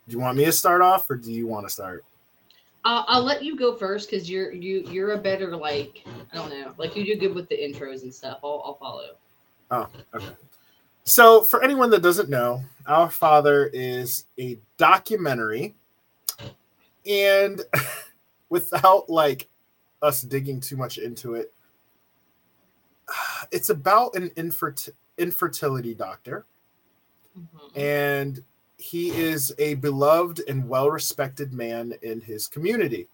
you 0.08 0.20
want 0.20 0.38
me 0.38 0.46
to 0.46 0.52
start 0.52 0.82
off, 0.82 1.10
or 1.10 1.16
do 1.16 1.32
you 1.32 1.48
want 1.48 1.66
to 1.66 1.74
start? 1.74 2.04
I'll, 2.84 3.04
I'll 3.08 3.24
let 3.24 3.44
you 3.44 3.58
go 3.58 3.76
first 3.76 4.10
because 4.10 4.30
you're 4.30 4.52
you 4.52 4.82
you're 4.90 5.14
a 5.14 5.18
better 5.18 5.56
like 5.56 6.06
I 6.32 6.36
don't 6.36 6.50
know 6.50 6.74
like 6.78 6.96
you 6.96 7.04
do 7.04 7.16
good 7.16 7.34
with 7.34 7.50
the 7.50 7.58
intros 7.58 8.04
and 8.04 8.14
stuff. 8.14 8.40
I'll 8.44 8.62
I'll 8.64 8.76
follow. 8.76 9.16
Oh, 9.72 9.88
okay. 10.14 10.36
So, 11.06 11.42
for 11.42 11.64
anyone 11.64 11.90
that 11.92 12.02
doesn't 12.02 12.30
know, 12.30 12.64
Our 12.88 13.10
Father 13.10 13.70
is 13.74 14.26
a 14.40 14.58
documentary, 14.78 15.76
and 17.08 17.62
without 18.50 19.10
like 19.10 19.48
us 20.02 20.22
digging 20.22 20.60
too 20.60 20.78
much 20.78 20.98
into 20.98 21.34
it, 21.34 21.54
it's 23.52 23.70
about 23.70 24.16
an 24.16 24.30
infert- 24.32 24.90
infertility 25.18 25.94
doctor, 25.94 26.46
Mhm. 27.38 27.78
and 27.78 28.44
he 28.78 29.10
is 29.12 29.54
a 29.58 29.76
beloved 29.76 30.42
and 30.48 30.68
well 30.68 30.90
respected 30.90 31.54
man 31.54 31.94
in 32.02 32.22
his 32.22 32.48
community. 32.48 33.08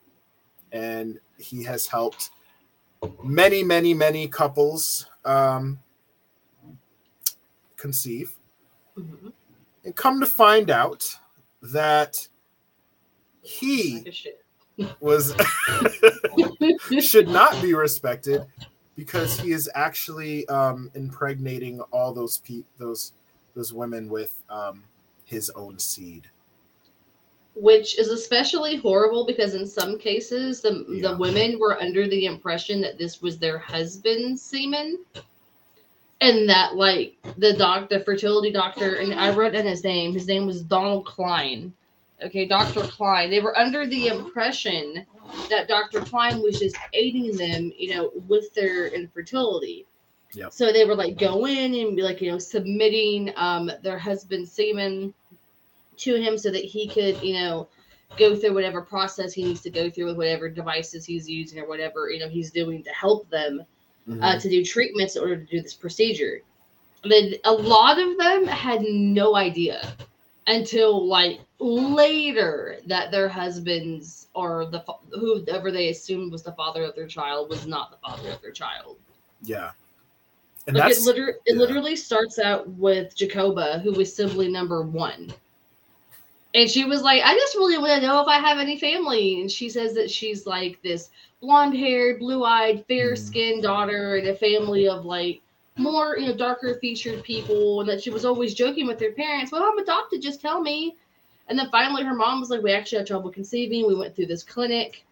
And 0.71 1.19
he 1.38 1.63
has 1.63 1.86
helped 1.88 2.31
many, 3.24 3.63
many, 3.63 3.93
many 3.93 4.27
couples 4.27 5.07
um, 5.25 5.79
conceive. 7.77 8.33
Mhm. 8.98 9.33
And 9.83 9.95
come 9.95 10.19
to 10.19 10.25
find 10.25 10.69
out 10.69 11.03
that 11.62 12.27
he 13.43 14.05
was 15.00 15.33
should 17.00 17.27
not 17.27 17.62
be 17.62 17.74
respected 17.74 18.45
because 18.95 19.39
he 19.39 19.51
is 19.51 19.69
actually 19.75 20.48
um, 20.48 20.91
impregnating 20.95 21.81
all 21.91 22.13
those 22.13 22.39
pe- 22.39 22.63
those 22.77 23.13
those 23.55 23.74
women 23.74 24.10
with 24.10 24.41
um, 24.50 24.83
his 25.25 25.50
own 25.51 25.79
seed. 25.79 26.27
Which 27.55 28.00
is 28.00 28.07
especially 28.07 28.77
horrible 28.77 29.25
because 29.25 29.55
in 29.55 29.67
some 29.67 29.98
cases 29.98 30.62
the 30.62 30.86
Yeah. 30.88 31.10
the 31.10 31.17
women 31.17 31.60
were 31.60 31.81
under 31.81 32.07
the 32.07 32.25
impression 32.25 32.81
that 32.81 32.98
this 32.98 33.21
was 33.21 33.38
their 33.38 33.57
husband's 33.57 34.41
semen. 34.41 35.00
And 36.21 36.48
that 36.50 36.75
like 36.75 37.15
the 37.38 37.53
doc 37.53 37.89
the 37.89 38.01
fertility 38.01 38.51
doctor 38.51 38.95
and 38.95 39.13
I 39.13 39.33
wrote 39.33 39.53
down 39.53 39.65
his 39.65 39.83
name. 39.83 40.13
His 40.13 40.27
name 40.27 40.45
was 40.45 40.62
Donald 40.62 41.05
Cline. 41.05 41.74
Okay, 42.23 42.45
Dr. 42.45 42.81
Cline. 42.81 43.29
They 43.29 43.39
were 43.39 43.57
under 43.57 43.87
the 43.87 44.07
impression 44.07 45.05
that 45.49 45.67
Dr. 45.67 46.01
Cline 46.01 46.41
was 46.41 46.59
just 46.59 46.77
aiding 46.93 47.35
them, 47.35 47.71
you 47.77 47.95
know, 47.95 48.11
with 48.27 48.53
their 48.53 48.87
infertility. 48.87 49.85
Yep. 50.33 50.53
So 50.53 50.71
they 50.71 50.85
were 50.85 50.95
like 50.95 51.17
go 51.17 51.45
in 51.45 51.73
and 51.73 51.95
be 51.95 52.03
like, 52.03 52.21
you 52.21 52.31
know, 52.31 52.37
submitting 52.37 53.33
um 53.35 53.71
their 53.83 53.99
husband's 53.99 54.51
semen 54.51 55.13
to 55.97 56.15
him 56.15 56.37
so 56.37 56.51
that 56.51 56.63
he 56.63 56.87
could, 56.87 57.21
you 57.21 57.33
know, 57.33 57.67
go 58.17 58.35
through 58.35 58.53
whatever 58.53 58.81
process 58.81 59.33
he 59.33 59.43
needs 59.43 59.61
to 59.61 59.69
go 59.69 59.89
through 59.89 60.05
with 60.05 60.17
whatever 60.17 60.49
devices 60.49 61.05
he's 61.05 61.29
using 61.29 61.59
or 61.59 61.67
whatever, 61.67 62.09
you 62.09 62.19
know, 62.19 62.29
he's 62.29 62.51
doing 62.51 62.83
to 62.83 62.89
help 62.91 63.29
them 63.29 63.63
uh, 64.21 64.37
to 64.39 64.49
do 64.49 64.63
treatments 64.63 65.15
in 65.15 65.21
order 65.21 65.37
to 65.37 65.45
do 65.45 65.61
this 65.61 65.73
procedure. 65.73 66.41
And 67.03 67.11
then 67.11 67.33
a 67.45 67.51
lot 67.51 67.99
of 67.99 68.17
them 68.17 68.45
had 68.45 68.81
no 68.81 69.35
idea 69.35 69.93
until 70.47 71.07
like 71.07 71.39
later 71.61 72.77
that 72.87 73.11
their 73.11 73.29
husbands 73.29 74.27
or 74.33 74.65
the 74.65 74.83
whoever 75.11 75.71
they 75.71 75.89
assumed 75.89 76.31
was 76.31 76.43
the 76.43 76.51
father 76.53 76.83
of 76.83 76.95
their 76.95 77.07
child 77.07 77.49
was 77.49 77.67
not 77.67 77.91
the 77.91 77.97
father 77.97 78.29
of 78.31 78.41
their 78.41 78.51
child. 78.51 78.97
yeah, 79.43 79.71
and 80.67 80.75
Like 80.75 80.91
it, 80.91 81.01
liter- 81.03 81.39
it 81.45 81.53
yeah. 81.53 81.55
literally 81.55 81.95
starts 81.95 82.39
out 82.39 82.67
with 82.69 83.15
Jacoba, 83.15 83.79
who 83.79 83.91
was 83.91 84.13
sibling 84.13 84.51
number 84.51 84.81
one. 84.81 85.31
And 86.53 86.69
she 86.69 86.83
was 86.83 87.01
like, 87.01 87.23
I 87.23 87.33
just 87.33 87.55
really 87.55 87.77
want 87.77 88.01
to 88.01 88.07
know 88.07 88.21
if 88.21 88.27
I 88.27 88.39
have 88.39 88.57
any 88.57 88.77
family. 88.77 89.39
And 89.39 89.49
she 89.49 89.69
says 89.69 89.93
that 89.93 90.11
she's 90.11 90.45
like 90.45 90.81
this 90.81 91.09
blonde 91.41 91.77
haired, 91.77 92.19
blue 92.19 92.43
eyed, 92.43 92.85
fair 92.87 93.15
skinned 93.15 93.57
mm-hmm. 93.57 93.61
daughter 93.61 94.17
in 94.17 94.27
a 94.27 94.35
family 94.35 94.87
of 94.87 95.05
like 95.05 95.41
more, 95.77 96.17
you 96.17 96.27
know, 96.27 96.35
darker 96.35 96.77
featured 96.81 97.23
people. 97.23 97.79
And 97.79 97.89
that 97.89 98.03
she 98.03 98.09
was 98.09 98.25
always 98.25 98.53
joking 98.53 98.85
with 98.85 98.99
her 98.99 99.11
parents, 99.11 99.51
Well, 99.51 99.63
I'm 99.63 99.77
adopted, 99.77 100.21
just 100.21 100.41
tell 100.41 100.61
me. 100.61 100.97
And 101.48 101.57
then 101.60 101.69
finally 101.71 102.03
her 102.03 102.13
mom 102.15 102.39
was 102.39 102.50
like, 102.50 102.62
We 102.62 102.71
actually 102.71 103.00
had 103.00 103.07
trouble 103.07 103.31
conceiving. 103.31 103.88
We 103.88 103.95
went 103.95 104.15
through 104.15 104.27
this 104.27 104.43
clinic. 104.43 105.03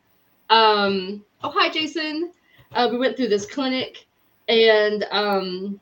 Um, 0.49 1.23
oh, 1.43 1.51
hi, 1.51 1.69
Jason. 1.69 2.31
Uh, 2.73 2.87
we 2.91 2.97
went 2.97 3.17
through 3.17 3.29
this 3.29 3.45
clinic 3.45 4.05
and 4.49 5.05
um 5.11 5.79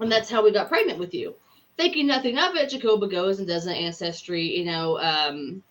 and 0.00 0.10
that's 0.10 0.30
how 0.30 0.42
we 0.42 0.50
got 0.52 0.68
pregnant 0.68 0.98
with 0.98 1.12
you 1.12 1.34
thinking 1.76 2.06
nothing 2.06 2.38
of 2.38 2.54
it 2.54 2.70
jacoba 2.70 3.10
goes 3.10 3.38
and 3.40 3.48
does 3.48 3.66
an 3.66 3.74
ancestry 3.74 4.42
you 4.58 4.64
know 4.64 4.98
um 5.00 5.62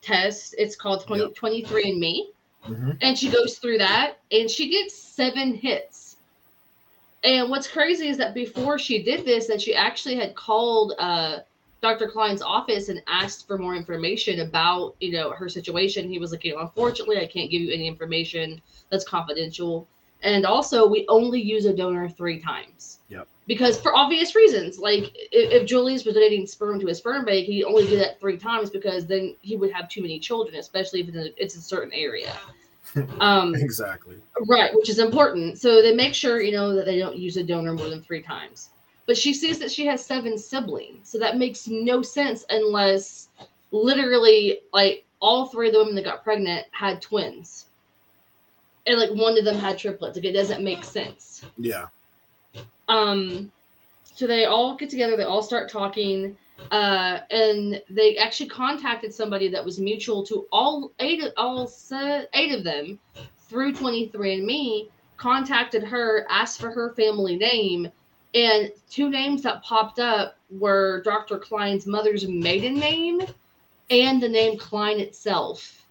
test 0.00 0.54
it's 0.58 0.74
called 0.76 1.04
20, 1.06 1.22
Yep. 1.22 1.34
23 1.34 1.90
and 1.90 2.00
me 2.00 2.30
Mhm. 2.66 2.96
and 3.02 3.18
she 3.18 3.28
goes 3.30 3.58
through 3.58 3.78
that 3.78 4.16
and 4.32 4.50
she 4.50 4.70
gets 4.70 4.96
seven 4.96 5.54
hits 5.54 6.16
and 7.22 7.50
what's 7.50 7.68
crazy 7.68 8.08
is 8.08 8.16
that 8.18 8.34
before 8.34 8.78
she 8.78 9.02
did 9.02 9.24
this 9.26 9.46
that 9.46 9.60
she 9.60 9.74
actually 9.74 10.16
had 10.16 10.34
called 10.34 10.94
uh 10.98 11.38
dr 11.84 12.08
cline's 12.08 12.40
office 12.40 12.88
and 12.88 13.02
asked 13.06 13.46
for 13.46 13.58
more 13.58 13.76
information 13.76 14.40
about 14.40 14.96
you 15.00 15.12
know 15.12 15.30
her 15.32 15.50
situation. 15.50 16.08
He 16.08 16.18
was 16.18 16.32
like 16.32 16.42
you 16.42 16.54
know 16.54 16.60
unfortunately 16.60 17.18
i 17.18 17.26
can't 17.26 17.50
give 17.50 17.60
you 17.60 17.72
any 17.72 17.86
information 17.86 18.60
that's 18.90 19.04
confidential. 19.04 19.86
And 20.22 20.46
also 20.46 20.88
we 20.88 21.04
only 21.08 21.42
use 21.42 21.66
a 21.66 21.74
donor 21.76 22.08
three 22.08 22.40
times. 22.40 23.00
Yep. 23.10 23.28
because 23.46 23.78
for 23.78 23.94
obvious 23.94 24.34
reasons 24.34 24.78
like 24.78 25.04
if, 25.14 25.46
if 25.56 25.68
julius 25.68 26.06
was 26.06 26.14
donating 26.14 26.46
sperm 26.46 26.80
to 26.80 26.88
a 26.88 26.94
sperm 26.94 27.26
bank 27.26 27.44
he 27.44 27.62
only 27.62 27.86
do 27.86 27.98
that 27.98 28.18
three 28.18 28.38
times 28.38 28.70
because 28.70 29.04
then 29.06 29.36
he 29.42 29.54
would 29.58 29.70
have 29.70 29.90
too 29.90 30.00
many 30.00 30.18
children 30.18 30.56
especially 30.56 31.00
if 31.02 31.08
it's 31.08 31.16
in 31.18 31.22
a, 31.24 31.30
it's 31.36 31.56
a 31.56 31.60
certain 31.60 31.92
area. 31.92 32.32
Um 33.20 33.54
exactly. 33.54 34.16
right 34.48 34.70
which 34.74 34.88
is 34.88 34.98
important. 34.98 35.58
So 35.58 35.82
they 35.82 35.94
make 35.94 36.14
sure 36.14 36.40
you 36.40 36.52
know 36.52 36.74
that 36.76 36.86
they 36.86 36.98
don't 36.98 37.18
use 37.26 37.36
a 37.36 37.44
donor 37.52 37.74
more 37.74 37.90
than 37.90 38.02
three 38.02 38.22
times 38.22 38.70
but 39.06 39.16
she 39.16 39.34
sees 39.34 39.58
that 39.58 39.70
she 39.70 39.86
has 39.86 40.04
seven 40.04 40.38
siblings 40.38 41.08
so 41.08 41.18
that 41.18 41.36
makes 41.36 41.68
no 41.68 42.02
sense 42.02 42.44
unless 42.50 43.28
literally 43.70 44.60
like 44.72 45.04
all 45.20 45.46
three 45.46 45.68
of 45.68 45.72
the 45.72 45.78
women 45.80 45.94
that 45.94 46.04
got 46.04 46.22
pregnant 46.22 46.66
had 46.70 47.00
twins. 47.00 47.66
And 48.86 49.00
like 49.00 49.10
one 49.10 49.38
of 49.38 49.44
them 49.46 49.56
had 49.56 49.78
triplets. 49.78 50.16
Like 50.16 50.26
it 50.26 50.32
doesn't 50.32 50.62
make 50.62 50.84
sense. 50.84 51.42
Yeah, 51.56 51.86
um 52.88 53.50
so 54.14 54.26
they 54.26 54.44
all 54.44 54.76
get 54.76 54.90
together 54.90 55.16
they 55.16 55.24
all 55.24 55.42
start 55.42 55.70
talking 55.70 56.36
uh 56.70 57.20
and 57.30 57.82
they 57.90 58.16
actually 58.18 58.48
contacted 58.48 59.12
somebody 59.12 59.48
that 59.48 59.64
was 59.64 59.80
mutual 59.80 60.24
to 60.24 60.46
all 60.52 60.92
eight 61.00 61.22
of 61.22 61.32
all 61.36 61.66
se- 61.66 62.26
eight 62.34 62.52
of 62.52 62.62
them 62.62 62.98
through 63.48 63.72
23andme 63.72 64.88
contacted 65.16 65.82
her 65.82 66.26
asked 66.28 66.60
for 66.60 66.70
her 66.70 66.92
family 66.94 67.36
name 67.36 67.90
and 68.34 68.70
two 68.90 69.08
names 69.10 69.42
that 69.42 69.62
popped 69.62 69.98
up 69.98 70.36
were 70.58 71.02
dr 71.02 71.38
cline's 71.38 71.86
mother's 71.86 72.26
maiden 72.26 72.74
name 72.74 73.20
and 73.90 74.22
the 74.22 74.28
name 74.28 74.58
cline 74.58 74.98
itself 75.00 75.84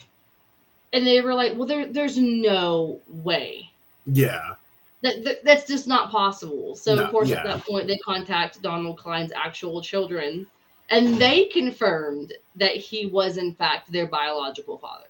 and 0.93 1.05
they 1.05 1.21
were 1.21 1.33
like 1.33 1.55
well 1.55 1.67
there, 1.67 1.87
there's 1.87 2.17
no 2.17 2.99
way 3.07 3.69
yeah, 4.05 4.55
that, 5.01 5.23
that 5.23 5.43
that's 5.43 5.67
just 5.67 5.87
not 5.87 6.11
possible. 6.11 6.75
So 6.75 6.95
No, 6.95 7.03
of 7.03 7.11
course 7.11 7.29
yeah. 7.29 7.37
at 7.37 7.43
that 7.45 7.65
point 7.65 7.87
they 7.87 7.97
contact 7.97 8.61
Donald 8.61 8.97
Cline's 8.97 9.31
actual 9.33 9.81
children 9.81 10.45
and 10.89 11.15
they 11.15 11.45
confirmed 11.45 12.33
that 12.55 12.75
he 12.75 13.05
was 13.07 13.37
in 13.37 13.53
fact 13.53 13.91
their 13.91 14.07
biological 14.07 14.77
father. 14.77 15.05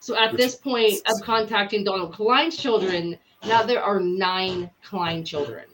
So 0.00 0.16
at 0.16 0.32
Which- 0.32 0.40
this 0.40 0.54
point 0.56 1.00
of 1.08 1.20
contacting 1.22 1.84
Donald 1.84 2.12
Cline's 2.12 2.56
children, 2.56 3.18
now 3.46 3.62
there 3.62 3.82
are 3.82 4.00
nine 4.00 4.70
Cline 4.82 5.24
children. 5.24 5.66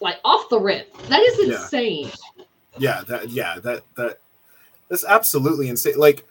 Like 0.00 0.20
off 0.24 0.48
the 0.48 0.60
rip. 0.60 0.96
That 1.08 1.20
is 1.20 1.48
insane. 1.48 2.10
Yeah. 2.36 2.44
yeah. 2.78 3.02
That 3.06 3.30
yeah 3.30 3.58
that 3.60 3.82
that 3.96 4.18
that's 4.88 5.04
absolutely 5.04 5.68
insane. 5.68 5.98
Like 5.98 6.24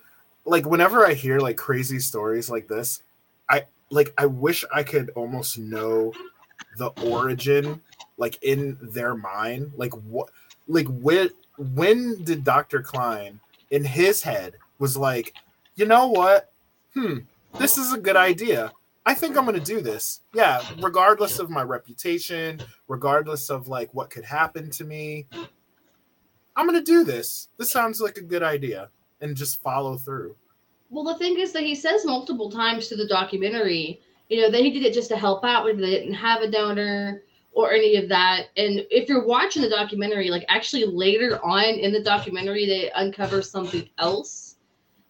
like 0.46 0.66
whenever 0.66 1.06
I 1.06 1.14
hear 1.14 1.40
like 1.40 1.58
crazy 1.58 2.00
stories 2.00 2.50
like 2.50 2.68
this, 2.68 3.02
I 3.50 3.66
like 3.90 4.14
I 4.18 4.26
wish 4.26 4.66
I 4.74 4.84
could 4.84 5.12
almost 5.16 5.58
know 5.58 6.14
the 6.78 6.88
origin, 7.04 7.82
like 8.18 8.42
in 8.42 8.78
their 8.82 9.16
mind, 9.16 9.72
like 9.76 9.94
what 9.94 10.30
like 10.68 10.88
when 10.88 11.30
when 11.58 12.24
did 12.24 12.44
Dr. 12.44 12.82
Cline 12.82 13.40
in 13.72 13.84
his 13.84 14.22
head 14.22 14.54
was 14.80 14.96
like, 14.96 15.34
you 15.76 15.86
know 15.86 16.08
what? 16.08 16.52
Hmm, 16.94 17.20
this 17.60 17.78
is 17.78 17.94
a 17.94 17.98
good 17.98 18.16
idea. 18.16 18.72
I 19.08 19.14
think 19.14 19.38
I'm 19.38 19.46
going 19.46 19.58
to 19.58 19.64
do 19.64 19.80
this. 19.80 20.20
Yeah, 20.34 20.62
regardless 20.82 21.40
of 21.40 21.50
my 21.50 21.64
reputation, 21.64 22.60
regardless 22.90 23.50
of 23.50 23.70
like 23.70 23.90
what 23.94 24.10
could 24.10 24.26
happen 24.26 24.70
to 24.72 24.84
me, 24.84 25.28
I'm 26.58 26.68
going 26.68 26.78
to 26.78 26.84
do 26.84 27.06
this. 27.06 27.48
This 27.58 27.72
sounds 27.72 28.02
like 28.02 28.18
a 28.18 28.22
good 28.22 28.44
idea 28.44 28.90
and 29.22 29.38
just 29.38 29.62
follow 29.62 29.96
through. 29.96 30.36
Well, 30.90 31.06
the 31.06 31.18
thing 31.18 31.40
is 31.40 31.54
that 31.54 31.64
he 31.64 31.74
says 31.74 32.06
multiple 32.06 32.52
times 32.52 32.90
to 32.90 32.98
the 32.98 33.08
documentary, 33.08 34.02
you 34.28 34.42
know, 34.42 34.52
that 34.52 34.60
he 34.60 34.72
did 34.72 34.84
it 34.84 34.94
just 34.94 35.10
to 35.10 35.18
help 35.18 35.46
out 35.46 35.64
when 35.64 35.80
they 35.80 35.90
didn't 35.90 36.14
have 36.14 36.42
a 36.42 36.52
donor 36.52 37.24
or 37.54 37.72
any 37.72 37.96
of 37.96 38.10
that. 38.10 38.48
And 38.58 38.86
if 38.92 39.08
you're 39.08 39.26
watching 39.26 39.62
the 39.62 39.70
documentary, 39.70 40.30
like 40.30 40.44
actually 40.50 40.86
later 40.86 41.40
on 41.46 41.64
in 41.64 41.94
the 41.94 42.04
documentary, 42.04 42.66
they 42.66 42.92
uncover 42.94 43.42
something 43.42 43.88
else, 44.00 44.47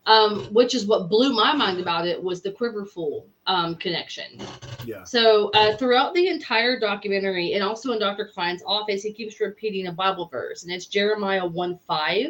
um, 0.08 0.46
which 0.54 0.74
is 0.74 0.88
what 0.88 1.10
blew 1.10 1.34
my 1.34 1.54
mind 1.54 1.80
about 1.80 2.08
it 2.08 2.22
was 2.22 2.42
the 2.42 2.52
Quiverful 2.52 3.28
um, 3.46 3.76
connection. 3.76 4.40
Yeah. 4.86 5.04
So 5.04 5.50
uh, 5.50 5.76
throughout 5.76 6.14
the 6.14 6.28
entire 6.30 6.80
documentary, 6.80 7.54
and 7.54 7.64
also 7.64 7.92
in 7.92 8.00
Dr. 8.00 8.32
Cline's 8.34 8.64
office, 8.66 9.04
he 9.04 9.12
keeps 9.12 9.40
repeating 9.42 9.88
a 9.88 9.92
Bible 9.92 10.28
verse, 10.28 10.64
and 10.64 10.72
it's 10.72 10.86
Jeremiah 10.86 11.46
1 11.46 11.78
5. 11.78 12.28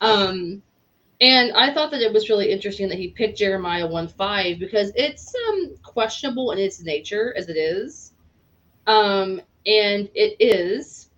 Um, 0.00 0.62
and 1.20 1.52
I 1.52 1.72
thought 1.72 1.92
that 1.92 2.00
it 2.00 2.12
was 2.12 2.28
really 2.28 2.50
interesting 2.50 2.88
that 2.88 2.98
he 2.98 3.08
picked 3.08 3.38
Jeremiah 3.38 3.86
1 3.86 4.08
5 4.08 4.58
because 4.58 4.90
it's 4.96 5.32
um, 5.48 5.76
questionable 5.84 6.50
in 6.50 6.58
its 6.58 6.82
nature 6.82 7.32
as 7.36 7.48
it 7.48 7.56
is. 7.56 8.12
Um, 8.88 9.40
and 9.64 10.10
it 10.16 10.36
is 10.40 11.10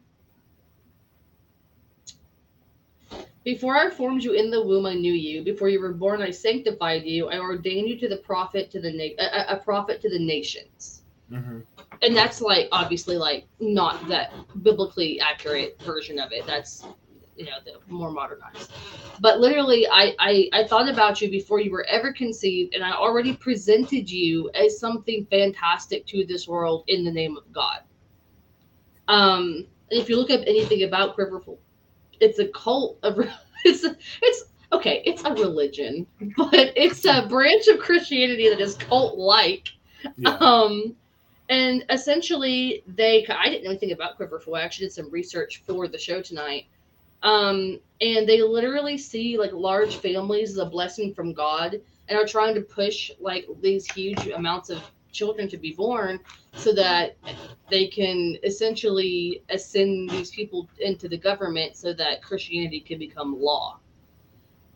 Before 3.44 3.76
I 3.76 3.90
formed 3.90 4.24
you 4.24 4.32
in 4.32 4.50
the 4.50 4.64
womb, 4.64 4.86
I 4.86 4.94
knew 4.94 5.12
you. 5.12 5.42
Before 5.42 5.68
you 5.68 5.78
were 5.78 5.92
born, 5.92 6.22
I 6.22 6.30
sanctified 6.30 7.04
you. 7.04 7.28
I 7.28 7.38
ordained 7.38 7.88
you 7.90 7.98
to 7.98 8.08
the 8.08 8.16
prophet 8.16 8.70
to 8.70 8.80
the 8.80 8.90
na- 8.90 9.22
a, 9.22 9.54
a 9.54 9.56
prophet 9.58 10.00
to 10.00 10.08
the 10.08 10.18
nations. 10.18 11.02
Mm-hmm. 11.30 11.60
And 12.02 12.16
that's 12.16 12.40
like 12.40 12.68
obviously 12.72 13.16
like 13.16 13.46
not 13.60 14.08
that 14.08 14.32
biblically 14.62 15.20
accurate 15.20 15.80
version 15.82 16.18
of 16.18 16.32
it. 16.32 16.46
That's 16.46 16.86
you 17.36 17.44
know 17.44 17.56
the 17.64 17.92
more 17.92 18.10
modernized. 18.10 18.72
But 19.20 19.40
literally, 19.40 19.86
I 19.88 20.14
I, 20.18 20.48
I 20.52 20.64
thought 20.66 20.88
about 20.88 21.20
you 21.20 21.30
before 21.30 21.60
you 21.60 21.70
were 21.70 21.84
ever 21.84 22.12
conceived, 22.12 22.74
and 22.74 22.82
I 22.82 22.92
already 22.92 23.34
presented 23.34 24.10
you 24.10 24.50
as 24.54 24.78
something 24.78 25.26
fantastic 25.30 26.06
to 26.06 26.24
this 26.24 26.48
world 26.48 26.84
in 26.88 27.04
the 27.04 27.12
name 27.12 27.36
of 27.36 27.50
God. 27.52 27.80
Um, 29.08 29.66
and 29.90 30.00
if 30.00 30.08
you 30.08 30.16
look 30.16 30.30
up 30.30 30.40
anything 30.46 30.84
about 30.84 31.14
Quiverful, 31.14 31.58
it's 32.24 32.38
a 32.40 32.48
cult 32.48 32.98
of 33.02 33.18
it's 33.64 33.84
it's 34.22 34.44
okay 34.72 35.02
it's 35.06 35.24
a 35.24 35.32
religion 35.34 36.06
but 36.36 36.72
it's 36.76 37.04
a 37.04 37.26
branch 37.28 37.66
of 37.68 37.78
christianity 37.78 38.48
that 38.48 38.60
is 38.60 38.74
cult 38.76 39.18
like 39.18 39.68
Yeah. 40.16 40.36
um 40.40 40.94
and 41.48 41.84
essentially 41.90 42.82
they 42.86 43.26
i 43.28 43.48
didn't 43.48 43.64
know 43.64 43.70
anything 43.70 43.92
about 43.92 44.16
quiverful. 44.16 44.54
I 44.54 44.62
actually 44.62 44.86
did 44.86 44.92
some 44.94 45.10
research 45.10 45.62
for 45.66 45.88
the 45.88 45.98
show 45.98 46.20
tonight. 46.22 46.66
Um 47.22 47.80
and 48.00 48.28
they 48.28 48.42
literally 48.42 48.98
see 48.98 49.38
like 49.38 49.52
large 49.52 49.96
families 49.96 50.50
as 50.52 50.58
a 50.58 50.66
blessing 50.66 51.14
from 51.14 51.32
god 51.32 51.80
and 52.08 52.18
are 52.18 52.26
trying 52.26 52.54
to 52.54 52.60
push 52.62 53.10
like 53.20 53.46
these 53.62 53.86
huge 53.90 54.26
amounts 54.28 54.70
of 54.70 54.82
children 55.14 55.48
to 55.50 55.58
be 55.58 55.72
born 55.72 56.20
so 56.56 56.74
that 56.74 57.16
they 57.70 57.86
can 57.88 58.36
essentially 58.44 59.42
ascend 59.50 60.10
these 60.10 60.30
people 60.32 60.68
into 60.80 61.08
the 61.08 61.18
government 61.18 61.76
so 61.76 61.94
that 61.94 62.22
Christianity 62.22 62.80
can 62.80 62.98
become 62.98 63.40
law. 63.40 63.80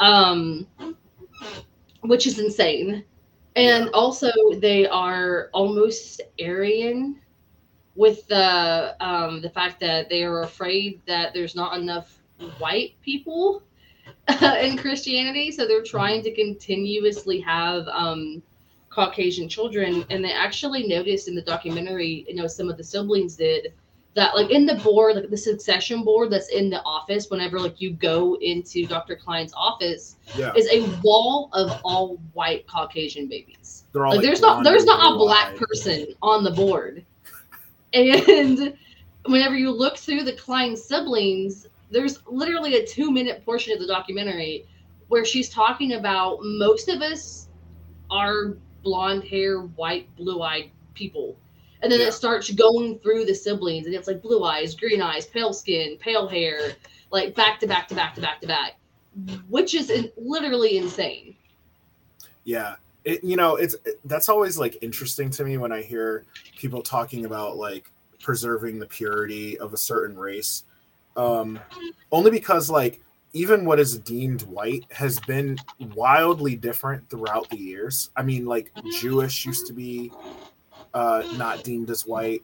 Um, 0.00 0.68
which 2.02 2.26
is 2.26 2.38
insane. 2.38 3.04
And 3.56 3.86
Yeah. 3.86 3.90
also, 3.92 4.30
they 4.60 4.86
are 4.86 5.50
almost 5.52 6.22
Aryan 6.40 7.20
with 7.96 8.26
the 8.28 8.96
um, 9.00 9.40
the 9.42 9.50
fact 9.50 9.80
that 9.80 10.08
they 10.08 10.24
are 10.24 10.42
afraid 10.42 11.00
that 11.06 11.34
there's 11.34 11.56
not 11.56 11.78
enough 11.78 12.22
white 12.58 12.96
people 13.02 13.62
in 14.62 14.76
Christianity, 14.78 15.50
so 15.52 15.66
they're 15.66 15.82
trying 15.82 16.22
to 16.24 16.34
continuously 16.34 17.40
have 17.40 17.86
um, 17.88 18.42
Caucasian 18.98 19.48
children, 19.48 20.04
and 20.10 20.24
they 20.24 20.32
actually 20.32 20.84
noticed 20.88 21.28
in 21.28 21.36
the 21.36 21.42
documentary, 21.42 22.24
you 22.28 22.34
know, 22.34 22.48
some 22.48 22.68
of 22.68 22.76
the 22.76 22.82
siblings 22.82 23.36
did 23.36 23.72
that, 24.14 24.34
like 24.34 24.50
in 24.50 24.66
the 24.66 24.74
board, 24.74 25.14
like 25.14 25.30
the 25.30 25.36
succession 25.36 26.02
board 26.02 26.32
that's 26.32 26.48
in 26.48 26.68
the 26.68 26.82
office, 26.82 27.30
whenever 27.30 27.60
like 27.60 27.80
you 27.80 27.92
go 27.92 28.36
into 28.40 28.88
Dr. 28.88 29.14
Cline's 29.14 29.52
office, 29.56 30.16
Yeah. 30.36 30.52
is 30.56 30.66
a 30.72 30.80
wall 31.00 31.48
of 31.52 31.80
all 31.84 32.16
white 32.32 32.66
Caucasian 32.66 33.28
babies. 33.28 33.84
They're 33.92 34.04
all 34.04 34.10
Like, 34.10 34.16
like 34.16 34.26
there's 34.26 34.40
not 34.40 34.64
there's 34.64 34.84
not 34.84 35.14
a 35.14 35.16
black 35.16 35.54
person 35.54 36.08
on 36.20 36.42
the 36.42 36.50
board, 36.50 37.04
and 37.92 38.74
whenever 39.26 39.54
you 39.54 39.70
look 39.70 39.96
through 39.96 40.24
the 40.24 40.32
Cline 40.32 40.76
siblings, 40.76 41.68
there's 41.92 42.18
literally 42.26 42.74
a 42.78 42.84
two 42.84 43.12
minute 43.12 43.44
portion 43.44 43.72
of 43.72 43.78
the 43.78 43.86
documentary 43.86 44.66
where 45.06 45.24
she's 45.24 45.48
talking 45.48 45.92
about 45.92 46.40
most 46.42 46.88
of 46.88 47.00
us 47.00 47.46
are 48.10 48.56
blonde 48.88 49.22
hair, 49.24 49.60
white, 49.60 50.08
blue 50.16 50.40
eyed 50.40 50.70
people. 50.94 51.36
And 51.82 51.92
then 51.92 52.00
Yeah. 52.00 52.08
it 52.08 52.12
starts 52.12 52.50
going 52.50 52.98
through 53.00 53.26
the 53.26 53.34
siblings, 53.34 53.86
and 53.86 53.94
it's 53.94 54.08
like 54.08 54.22
blue 54.22 54.42
eyes, 54.44 54.74
green 54.74 55.02
eyes, 55.02 55.26
pale 55.26 55.52
skin, 55.52 55.96
pale 55.98 56.26
hair, 56.26 56.72
like 57.10 57.34
back 57.34 57.60
to 57.60 57.66
back 57.66 57.86
to 57.88 57.94
back 57.94 58.14
to 58.14 58.20
back 58.22 58.40
to 58.40 58.46
back, 58.46 58.78
which 59.48 59.74
is 59.74 59.90
in, 59.90 60.10
literally 60.16 60.78
insane. 60.78 61.36
Yeah. 62.44 62.76
It, 63.04 63.22
you 63.22 63.36
know, 63.36 63.56
it's 63.56 63.74
it- 63.84 64.00
that's 64.06 64.28
always 64.28 64.58
like 64.58 64.78
interesting 64.80 65.30
to 65.30 65.44
me 65.44 65.58
when 65.58 65.70
I 65.70 65.82
hear 65.82 66.24
people 66.56 66.82
talking 66.82 67.26
about 67.26 67.56
like 67.56 67.90
preserving 68.20 68.78
the 68.78 68.86
purity 68.86 69.58
of 69.58 69.72
a 69.74 69.76
certain 69.76 70.18
race. 70.18 70.64
Um 71.16 71.60
only 72.10 72.30
because 72.30 72.70
like 72.70 73.00
even 73.32 73.64
what 73.64 73.78
is 73.78 73.98
deemed 73.98 74.42
white 74.42 74.84
has 74.90 75.20
been 75.20 75.58
wildly 75.94 76.56
different 76.56 77.08
throughout 77.10 77.48
the 77.50 77.58
years. 77.58 78.10
I 78.16 78.22
mean, 78.22 78.46
like 78.46 78.70
Jewish 78.98 79.44
used 79.44 79.66
to 79.66 79.72
be 79.72 80.12
uh 80.94 81.22
not 81.36 81.64
deemed 81.64 81.90
as 81.90 82.06
white, 82.06 82.42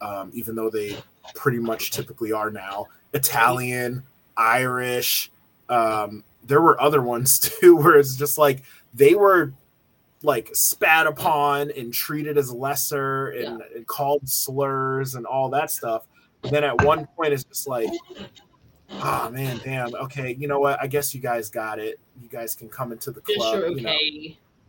um, 0.00 0.30
even 0.32 0.54
though 0.54 0.70
they 0.70 0.96
pretty 1.34 1.58
much 1.58 1.90
typically 1.90 2.32
are 2.32 2.50
now. 2.50 2.86
Italian, 3.12 4.02
Irish, 4.36 5.30
um, 5.68 6.24
there 6.44 6.60
were 6.60 6.80
other 6.80 7.02
ones 7.02 7.38
too 7.60 7.76
where 7.76 7.98
it's 7.98 8.16
just 8.16 8.38
like 8.38 8.62
they 8.94 9.14
were 9.14 9.52
like 10.22 10.50
spat 10.54 11.06
upon 11.06 11.70
and 11.72 11.92
treated 11.92 12.38
as 12.38 12.52
lesser 12.52 13.30
and, 13.30 13.62
and 13.74 13.86
called 13.86 14.28
slurs 14.28 15.14
and 15.16 15.26
all 15.26 15.48
that 15.50 15.70
stuff. 15.70 16.06
And 16.44 16.52
then 16.52 16.64
at 16.64 16.82
one 16.84 17.06
point 17.16 17.32
it's 17.32 17.44
just 17.44 17.66
like, 17.68 17.90
oh 18.92 19.30
man, 19.30 19.60
damn. 19.64 19.94
Okay, 19.94 20.36
you 20.38 20.48
know 20.48 20.60
what? 20.60 20.80
I 20.80 20.86
guess 20.86 21.14
you 21.14 21.20
guys 21.20 21.48
got 21.50 21.78
it. 21.78 21.98
You 22.20 22.28
guys 22.28 22.54
can 22.54 22.68
come 22.68 22.92
into 22.92 23.10
the 23.10 23.20
club. 23.20 23.54
you're 23.60 23.68
you 23.68 23.80
know. 23.80 23.96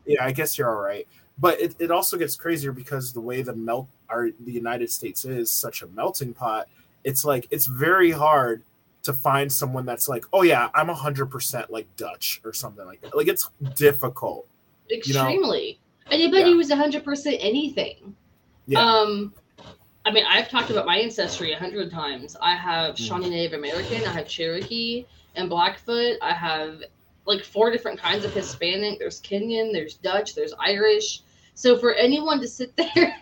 Yeah, 0.06 0.26
I 0.26 0.32
guess 0.32 0.58
you're 0.58 0.70
all 0.70 0.82
right. 0.84 1.08
But 1.40 1.60
it, 1.60 1.76
it 1.80 1.92
also 1.92 2.18
gets 2.18 2.36
crazier 2.36 2.72
because 2.72 3.12
the 3.14 3.22
way 3.22 3.42
the 3.42 3.56
melt 3.56 3.88
our 4.10 4.30
the 4.46 4.52
United 4.52 4.92
States 4.92 5.26
is 5.26 5.50
such 5.52 5.82
a 5.82 5.88
melting 5.88 6.34
pot, 6.34 6.68
it's 7.04 7.26
like 7.26 7.48
it's 7.52 7.66
very 7.66 8.12
hard 8.12 8.64
to 9.04 9.14
find 9.14 9.52
someone 9.52 9.86
that's 9.86 10.08
like, 10.08 10.26
oh 10.32 10.44
yeah, 10.44 10.70
I'm 10.74 10.88
hundred 10.90 11.28
percent 11.28 11.70
like 11.72 11.88
Dutch 11.98 12.40
or 12.46 12.54
something 12.54 12.86
like 12.86 13.02
that. 13.02 13.16
Like 13.16 13.28
it's 13.28 13.50
difficult. 13.76 14.48
extremely 14.92 15.22
know- 15.24 15.30
Extremely. 15.30 15.80
Anybody 16.12 16.42
Yeah. 16.44 16.56
who's 16.56 16.70
100% 16.70 17.38
anything. 17.40 18.14
Yeah. 18.68 18.80
Um, 18.86 19.34
I 20.06 20.12
mean, 20.12 20.26
I've 20.28 20.50
talked 20.50 20.70
about 20.70 20.86
my 20.86 20.98
ancestry 20.98 21.54
a 21.54 21.58
hundred 21.60 21.90
times. 21.92 22.36
I 22.42 22.56
have 22.56 22.96
Mm. 22.96 23.08
Shawnee 23.08 23.30
Native 23.30 23.54
American, 23.58 24.04
I 24.06 24.12
have 24.12 24.28
Cherokee 24.28 25.06
and 25.36 25.50
Blackfoot. 25.50 26.18
I 26.22 26.34
have 26.34 26.84
like 27.26 27.44
four 27.44 27.72
different 27.72 28.00
kinds 28.00 28.26
of 28.26 28.34
Hispanic. 28.34 29.00
There's 29.00 29.22
Kenyan, 29.22 29.72
there's 29.72 29.94
Dutch, 29.96 30.36
there's 30.36 30.54
Irish. 30.60 31.22
So 31.56 31.78
for 31.78 31.94
anyone 31.94 32.42
to 32.42 32.48
sit 32.48 32.76
there 32.96 33.16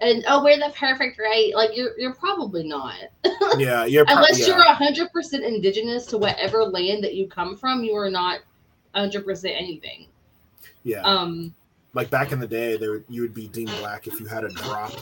and 0.00 0.22
oh, 0.28 0.44
we're 0.44 0.58
the 0.58 0.72
perfect 0.76 1.18
right, 1.18 1.50
like 1.56 1.70
you're 1.76 1.98
you're 1.98 2.14
probably 2.14 2.62
not. 2.68 2.94
yeah, 3.58 3.84
you're 3.84 4.04
pro- 4.04 4.14
Unless 4.16 4.40
yeah. 4.46 4.54
you're 4.54 4.62
hundred 4.62 5.10
percent 5.10 5.42
indigenous 5.44 6.06
to 6.06 6.18
whatever 6.18 6.62
land 6.64 7.02
that 7.02 7.14
you 7.14 7.26
come 7.26 7.56
from, 7.56 7.82
you 7.82 7.96
are 7.96 8.10
not 8.10 8.40
hundred 8.94 9.24
percent 9.24 9.54
anything. 9.58 10.06
yeah. 10.84 11.00
Um, 11.02 11.52
like 11.94 12.10
back 12.10 12.30
in 12.30 12.38
the 12.38 12.46
day, 12.46 12.76
there 12.76 13.02
you 13.08 13.22
would 13.22 13.34
be 13.34 13.48
deemed 13.48 13.72
black 13.80 14.06
if 14.06 14.20
you 14.20 14.26
had 14.26 14.44
a 14.44 14.50
drop 14.50 14.92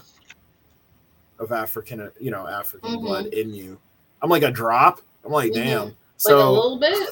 of 1.38 1.52
African, 1.52 2.10
you 2.20 2.30
know, 2.30 2.46
African 2.46 2.90
Mhm. 2.96 3.00
blood 3.02 3.26
in 3.26 3.52
you. 3.54 3.78
I'm 4.22 4.30
like 4.30 4.42
a 4.42 4.50
drop. 4.50 5.00
I'm 5.24 5.32
like, 5.32 5.52
Mhm. 5.52 5.54
damn. 5.54 5.84
like 6.24 6.34
a 6.34 6.36
little 6.50 6.78
bit. 6.78 7.08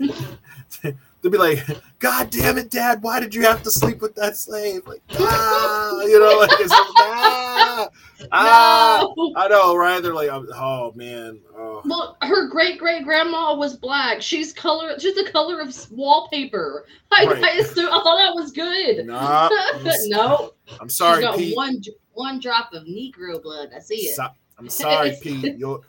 they'd 1.22 1.32
be 1.32 1.38
like, 1.38 1.64
God 1.98 2.30
damn 2.30 2.58
it, 2.58 2.70
Dad, 2.70 3.02
why 3.02 3.20
did 3.20 3.34
you 3.34 3.42
have 3.42 3.62
to 3.64 3.70
sleep 3.70 4.00
with 4.00 4.14
that 4.16 4.36
slave? 4.36 4.86
Like, 4.86 5.02
ah, 5.18 6.00
you 6.02 6.18
know, 6.18 6.38
like 6.38 6.50
it's 6.60 6.70
like, 6.70 6.78
ah. 6.96 7.88
ah, 8.32 9.08
I 9.36 9.48
know, 9.48 9.76
right? 9.76 10.02
They're 10.02 10.14
like, 10.14 10.30
oh 10.30 10.92
man, 10.94 11.40
oh. 11.56 11.82
Well, 11.84 12.16
her 12.22 12.48
great 12.48 12.78
great 12.78 13.04
grandma 13.04 13.54
was 13.54 13.76
black. 13.76 14.22
She's 14.22 14.52
color. 14.52 14.98
She's 14.98 15.14
the 15.14 15.30
color 15.30 15.60
of 15.60 15.74
wallpaper. 15.90 16.84
I, 17.12 17.26
Right. 17.26 17.42
I, 17.44 17.50
assume, 17.58 17.86
I 17.86 18.02
thought 18.02 18.18
that 18.18 18.34
was 18.34 18.52
good. 18.52 19.06
Nah, 19.06 19.48
no, 20.08 20.52
I'm 20.80 20.88
sorry, 20.88 21.24
Pete. 21.36 21.56
one 21.56 21.80
one 22.18 22.40
drop 22.40 22.72
of 22.72 22.84
Negro 22.84 23.42
blood. 23.42 23.70
I 23.74 23.78
see 23.78 23.94
it. 24.08 24.16
So- 24.16 24.28
I'm 24.58 24.68
sorry, 24.68 25.16
Pete. 25.22 25.56
You're 25.56 25.80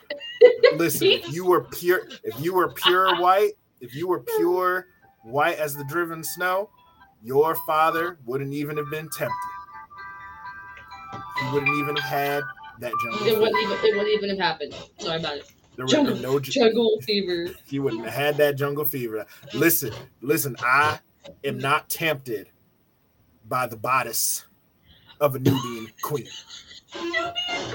listen. 0.75 1.07
If 1.07 1.33
you 1.33 1.43
were 1.45 1.63
pure, 1.63 2.03
if 2.23 2.39
you 2.39 2.53
were 2.53 2.69
pure 2.71 3.19
white, 3.19 3.53
if 3.81 3.95
you 3.95 4.07
were 4.07 4.19
pure 4.37 4.85
white 5.23 5.57
as 5.57 5.75
the 5.75 5.83
driven 5.85 6.23
snow, 6.23 6.69
your 7.23 7.55
father 7.65 8.19
wouldn't 8.25 8.53
even 8.53 8.77
have 8.77 8.89
been 8.91 9.09
tempted. 9.09 9.33
He 11.41 11.51
wouldn't 11.51 11.75
even 11.79 11.95
have 11.95 12.05
had 12.05 12.43
that 12.79 12.93
jungle. 13.03 13.25
It 13.27 13.39
wouldn't 13.39 13.57
even. 13.63 13.77
It 13.83 13.97
wouldn't 13.97 14.09
even 14.15 14.29
have 14.29 14.37
happened. 14.39 14.75
Sorry 14.99 15.19
about 15.19 15.37
it. 15.37 15.51
There 15.75 15.85
would 15.85 15.91
Jungle, 15.91 16.15
no. 16.17 16.39
ju- 16.39 16.51
jungle 16.51 16.99
fever. 17.01 17.47
He 17.65 17.79
wouldn't 17.79 18.03
have 18.05 18.13
had 18.13 18.37
that 18.37 18.55
jungle 18.57 18.85
fever. 18.85 19.25
Listen, 19.53 19.93
listen. 20.21 20.55
I 20.59 20.99
am 21.43 21.57
not 21.57 21.89
tempted 21.89 22.49
by 23.47 23.65
the 23.65 23.77
bodice 23.77 24.45
of 25.19 25.36
a 25.36 25.39
Nubian 25.39 25.91
queen. 26.01 26.27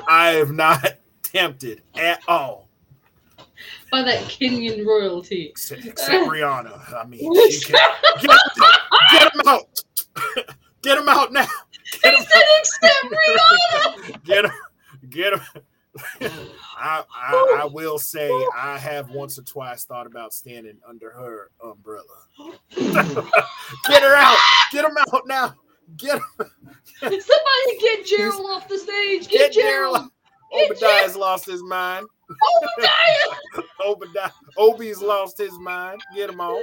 I 0.09 0.37
am 0.37 0.57
not 0.57 0.99
tempted 1.23 1.83
at 1.95 2.21
all. 2.29 2.69
By 3.91 4.03
that 4.03 4.23
Kenyan 4.25 4.85
royalty. 4.85 5.49
Except, 5.51 5.85
except 5.85 6.29
Rihanna. 6.29 6.95
I 6.95 7.07
mean, 7.07 7.21
can, 7.63 7.77
get, 8.21 8.39
get 9.13 9.35
him 9.35 9.41
out. 9.47 9.83
Get 10.83 10.99
him 10.99 11.09
out 11.09 11.33
now. 11.33 11.47
Get 12.03 12.15
him, 12.15 12.25
Said 12.25 12.43
except 12.59 13.07
Rihanna. 13.07 14.23
get 14.25 14.45
him. 14.45 14.51
Get 15.09 15.33
him. 15.33 15.41
I, 16.77 17.05
I 17.11 17.59
I 17.63 17.65
will 17.65 17.99
say 17.99 18.31
I 18.55 18.77
have 18.77 19.09
once 19.09 19.39
or 19.39 19.43
twice 19.45 19.87
thought 19.87 20.07
about 20.07 20.35
standing 20.35 20.77
under 20.87 21.11
her 21.11 21.51
umbrella. 21.65 22.03
get 22.77 24.03
her 24.03 24.15
out. 24.15 24.37
Get 24.73 24.85
him 24.85 24.97
out 24.99 25.23
now. 25.27 25.55
Get 25.97 26.17
him. 26.17 26.51
Somebody 27.01 27.79
get 27.81 28.07
Gerald 28.07 28.51
off 28.51 28.69
the 28.69 28.79
stage. 28.79 29.29
Get, 29.29 29.53
Get 29.53 29.53
Gerald. 29.53 29.97
Gerald. 29.97 30.11
Obadiah's 30.71 31.17
lost 31.17 31.47
his 31.47 31.63
mind. 31.63 32.07
Obadiah. 32.31 33.67
Obadiah. 33.85 34.31
Obi's 34.57 35.03
lost 35.03 35.39
his 35.39 35.59
mind. 35.59 36.01
Get 36.15 36.31
him 36.31 36.41
off. 36.41 36.63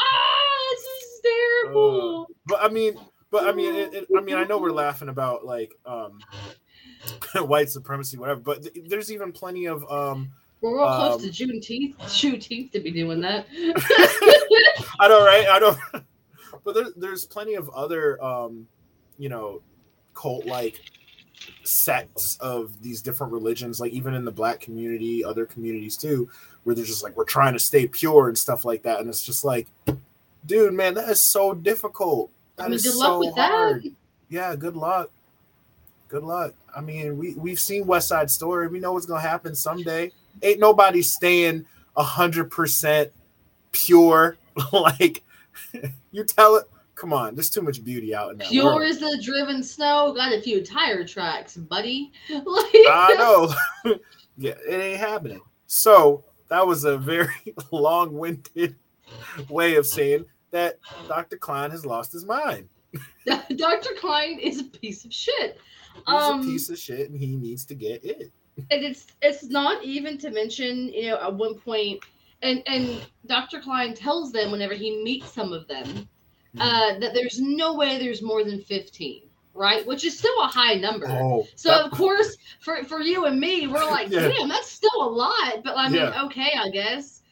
ah, 0.00 0.72
this 0.72 0.82
is 0.82 1.20
terrible. 1.22 2.28
But 2.46 2.62
I 2.62 2.68
mean, 2.68 2.94
but 3.30 3.44
I 3.48 3.52
mean, 3.52 3.74
it, 3.74 3.94
it, 3.94 4.08
I 4.16 4.20
mean, 4.20 4.36
I 4.36 4.44
know 4.44 4.58
we're 4.58 4.72
laughing 4.72 5.08
about 5.08 5.44
like 5.44 5.72
um 5.86 6.18
white 7.34 7.70
supremacy, 7.70 8.18
whatever. 8.18 8.40
But 8.40 8.62
th- 8.62 8.88
there's 8.88 9.10
even 9.10 9.32
plenty 9.32 9.66
of 9.66 9.90
um 9.90 10.30
We're 10.60 10.80
all 10.80 10.88
um, 10.88 11.18
close 11.18 11.22
to 11.22 11.44
Juneteenth. 11.44 11.96
Juneteenth 11.98 12.72
to 12.72 12.80
be 12.80 12.90
doing 12.90 13.20
that. 13.20 13.46
I 15.00 15.08
know, 15.08 15.24
right? 15.24 15.48
I 15.48 15.58
don't 15.58 15.78
know. 15.94 16.00
But 16.64 16.74
there, 16.74 16.86
there's 16.96 17.24
plenty 17.24 17.54
of 17.54 17.68
other 17.70 18.22
um 18.22 18.66
you 19.18 19.28
know 19.28 19.60
cult 20.14 20.46
like 20.46 20.80
sects 21.62 22.36
of 22.40 22.80
these 22.82 23.00
different 23.00 23.32
religions, 23.32 23.80
like 23.80 23.92
even 23.92 24.14
in 24.14 24.24
the 24.24 24.30
black 24.30 24.60
community, 24.60 25.24
other 25.24 25.46
communities 25.46 25.96
too, 25.96 26.28
where 26.64 26.74
they're 26.74 26.84
just 26.84 27.02
like 27.02 27.16
we're 27.16 27.24
trying 27.24 27.52
to 27.52 27.58
stay 27.58 27.86
pure 27.86 28.28
and 28.28 28.36
stuff 28.36 28.64
like 28.64 28.82
that, 28.82 29.00
and 29.00 29.08
it's 29.08 29.24
just 29.24 29.44
like, 29.44 29.66
dude, 30.46 30.74
man, 30.74 30.94
that 30.94 31.08
is 31.08 31.22
so 31.22 31.54
difficult. 31.54 32.30
I 32.58 32.64
mean, 32.64 32.74
is 32.74 32.82
good 32.82 32.92
so 32.92 33.18
luck 33.18 33.20
with 33.20 33.34
hard. 33.36 33.84
that. 33.84 33.92
yeah, 34.28 34.54
good 34.56 34.76
luck. 34.76 35.10
Good 36.08 36.24
luck. 36.24 36.54
I 36.74 36.80
mean, 36.80 37.16
we 37.16 37.34
we've 37.34 37.60
seen 37.60 37.86
West 37.86 38.08
Side 38.08 38.30
Story. 38.30 38.68
We 38.68 38.80
know 38.80 38.92
what's 38.92 39.06
gonna 39.06 39.20
happen 39.20 39.54
someday. 39.54 40.12
Ain't 40.42 40.60
nobody 40.60 41.02
staying 41.02 41.66
a 41.96 42.02
hundred 42.02 42.50
percent 42.50 43.10
pure. 43.72 44.36
like 44.72 45.22
you 46.10 46.24
tell 46.24 46.56
it. 46.56 46.64
Come 46.94 47.12
on, 47.14 47.34
there's 47.34 47.48
too 47.48 47.62
much 47.62 47.82
beauty 47.82 48.14
out 48.14 48.32
in 48.32 48.38
that 48.38 48.48
Pure 48.48 48.64
world. 48.64 48.82
as 48.82 48.98
the 48.98 49.18
driven 49.24 49.62
snow. 49.62 50.12
Got 50.14 50.34
a 50.34 50.40
few 50.42 50.62
tire 50.64 51.06
tracks, 51.06 51.56
buddy. 51.56 52.12
Like, 52.30 52.44
I 52.74 53.14
know. 53.18 53.94
yeah, 54.36 54.52
it 54.68 54.74
ain't 54.74 55.00
happening. 55.00 55.40
So 55.66 56.24
that 56.48 56.66
was 56.66 56.84
a 56.84 56.98
very 56.98 57.32
long-winded 57.70 58.74
way 59.48 59.76
of 59.76 59.86
saying 59.86 60.26
that 60.50 60.78
Dr. 61.08 61.38
Cline 61.38 61.70
has 61.70 61.86
lost 61.86 62.12
his 62.12 62.24
mind. 62.26 62.68
Dr. 63.56 63.90
Cline 63.98 64.38
is 64.38 64.60
a 64.60 64.64
piece 64.64 65.04
of 65.04 65.12
shit. 65.12 65.58
He's 65.94 66.02
Um, 66.06 66.40
a 66.40 66.44
piece 66.44 66.68
of 66.70 66.78
shit, 66.78 67.08
and 67.08 67.18
he 67.18 67.36
needs 67.36 67.64
to 67.66 67.74
get 67.74 68.04
it. 68.04 68.30
and 68.70 68.84
it's 68.84 69.06
it's 69.22 69.44
not 69.44 69.82
even 69.84 70.18
to 70.18 70.30
mention 70.30 70.88
you 70.92 71.08
know 71.10 71.16
at 71.20 71.32
one 71.32 71.54
point 71.54 72.00
and 72.42 72.62
and 72.66 73.00
dr 73.26 73.60
cline 73.60 73.94
tells 73.94 74.32
them 74.32 74.50
whenever 74.50 74.74
he 74.74 75.02
meets 75.02 75.30
some 75.32 75.52
of 75.52 75.66
them 75.68 76.08
Hmm. 76.54 76.60
uh 76.62 76.98
that 76.98 77.14
there's 77.14 77.40
no 77.40 77.74
way 77.74 77.96
there's 77.98 78.22
more 78.22 78.42
than 78.42 78.60
15 78.60 79.22
right 79.54 79.86
which 79.86 80.04
is 80.04 80.18
still 80.18 80.36
a 80.42 80.46
high 80.48 80.74
number 80.74 81.06
Oh, 81.08 81.46
so 81.54 81.68
that- 81.70 81.84
of 81.84 81.92
course 81.92 82.36
for 82.58 82.82
for 82.82 83.00
you 83.00 83.26
and 83.26 83.38
me 83.38 83.68
we're 83.68 83.84
like 83.90 84.10
Yeah. 84.10 84.26
damn 84.28 84.48
that's 84.48 84.68
still 84.68 85.00
a 85.00 85.08
lot 85.08 85.62
but 85.62 85.76
i 85.76 85.88
mean 85.88 86.02
Yeah. 86.02 86.24
okay 86.24 86.50
i 86.58 86.68
guess 86.70 87.22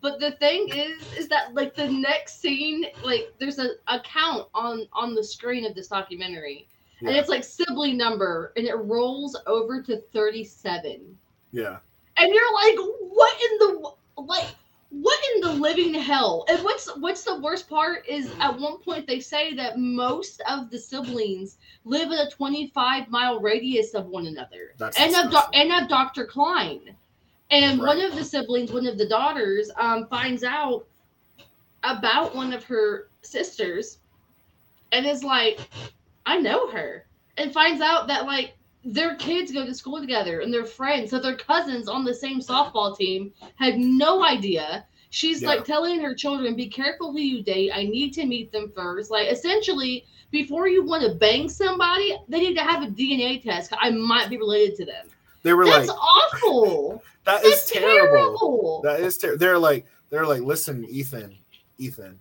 but 0.00 0.18
the 0.18 0.32
thing 0.32 0.68
is 0.70 1.00
is 1.16 1.28
that 1.28 1.54
like 1.54 1.76
the 1.76 1.88
next 1.88 2.40
scene 2.40 2.86
like 3.04 3.32
there's 3.38 3.60
a, 3.60 3.70
a 3.86 4.00
count 4.00 4.48
on 4.54 4.88
on 4.92 5.14
the 5.14 5.22
screen 5.22 5.64
of 5.64 5.76
this 5.76 5.86
documentary 5.86 6.66
and 7.00 7.10
it's 7.10 7.28
like 7.28 7.44
sibling 7.44 7.96
number 7.96 8.52
and 8.56 8.66
it 8.66 8.74
rolls 8.76 9.36
over 9.46 9.80
to 9.82 9.98
37 10.12 11.16
yeah. 11.52 11.76
and 12.16 12.34
you're 12.34 12.54
like, 12.54 12.76
what 13.00 13.40
in 13.40 13.58
the 13.58 13.90
like? 14.26 14.46
What 14.90 15.18
in 15.34 15.42
the 15.42 15.52
living 15.52 15.92
hell? 15.92 16.46
And 16.48 16.64
what's 16.64 16.88
what's 16.96 17.22
the 17.22 17.38
worst 17.40 17.68
part 17.68 18.08
is 18.08 18.32
at 18.40 18.58
one 18.58 18.78
point 18.78 19.06
they 19.06 19.20
say 19.20 19.52
that 19.54 19.78
most 19.78 20.40
of 20.48 20.70
the 20.70 20.78
siblings 20.78 21.58
live 21.84 22.10
in 22.10 22.18
a 22.18 22.30
25 22.30 23.10
mile 23.10 23.38
radius 23.38 23.92
of 23.92 24.06
one 24.06 24.26
another, 24.26 24.72
That's 24.78 24.98
and 24.98 25.14
of 25.14 25.30
Do- 25.30 25.52
and 25.52 25.72
of 25.72 25.88
Dr. 25.90 26.24
Cline. 26.24 26.96
And 27.50 27.78
one 27.78 28.00
of 28.00 28.14
the 28.14 28.24
siblings, 28.24 28.72
one 28.72 28.86
of 28.86 28.98
the 28.98 29.08
daughters, 29.08 29.70
um, 29.76 30.06
finds 30.08 30.44
out 30.44 30.86
about 31.82 32.34
one 32.34 32.52
of 32.52 32.64
her 32.64 33.08
sisters, 33.22 33.98
and 34.92 35.06
is 35.06 35.22
like, 35.24 35.60
I 36.26 36.40
know 36.40 36.70
her, 36.70 37.06
and 37.36 37.52
finds 37.52 37.80
out 37.80 38.06
that 38.08 38.26
like 38.26 38.54
their 38.84 39.16
kids 39.16 39.52
go 39.52 39.66
to 39.66 39.74
school 39.74 40.00
together 40.00 40.40
and 40.40 40.52
they're 40.52 40.64
friends, 40.64 41.10
so 41.10 41.18
they're 41.18 41.36
cousins 41.36 41.88
on 41.88 42.04
the 42.04 42.14
same 42.14 42.40
softball 42.40 42.96
team. 42.96 43.32
Had 43.56 43.78
no 43.78 44.24
idea. 44.24 44.86
She's 45.10 45.42
Yeah. 45.42 45.48
like 45.48 45.64
telling 45.64 46.00
her 46.00 46.14
children, 46.14 46.54
"Be 46.54 46.68
careful 46.68 47.12
who 47.12 47.18
you 47.18 47.42
date. 47.42 47.72
I 47.74 47.84
need 47.84 48.12
to 48.14 48.26
meet 48.26 48.52
them 48.52 48.70
first. 48.74 49.10
Like 49.10 49.28
essentially, 49.32 50.04
before 50.30 50.68
you 50.68 50.84
want 50.84 51.02
to 51.02 51.14
bang 51.14 51.48
somebody, 51.48 52.16
they 52.28 52.40
need 52.40 52.54
to 52.56 52.62
have 52.62 52.82
a 52.82 52.86
DNA 52.86 53.42
test. 53.42 53.72
I 53.78 53.90
might 53.90 54.28
be 54.28 54.36
related 54.36 54.76
to 54.76 54.84
them. 54.84 55.06
They 55.42 55.54
were 55.54 55.64
like, 55.64 55.86
That's 55.86 55.88
like, 55.88 55.98
awful. 55.98 57.02
that 57.24 57.42
is 57.44 57.50
That's 57.52 57.70
terrible. 57.70 58.16
terrible. 58.38 58.80
That 58.84 59.00
is 59.00 59.16
terrible. 59.16 59.38
They're 59.38 59.58
like, 59.58 59.86
they're 60.10 60.26
like, 60.26 60.42
listen, 60.42 60.84
Ethan, 60.90 61.36
Ethan, 61.78 62.18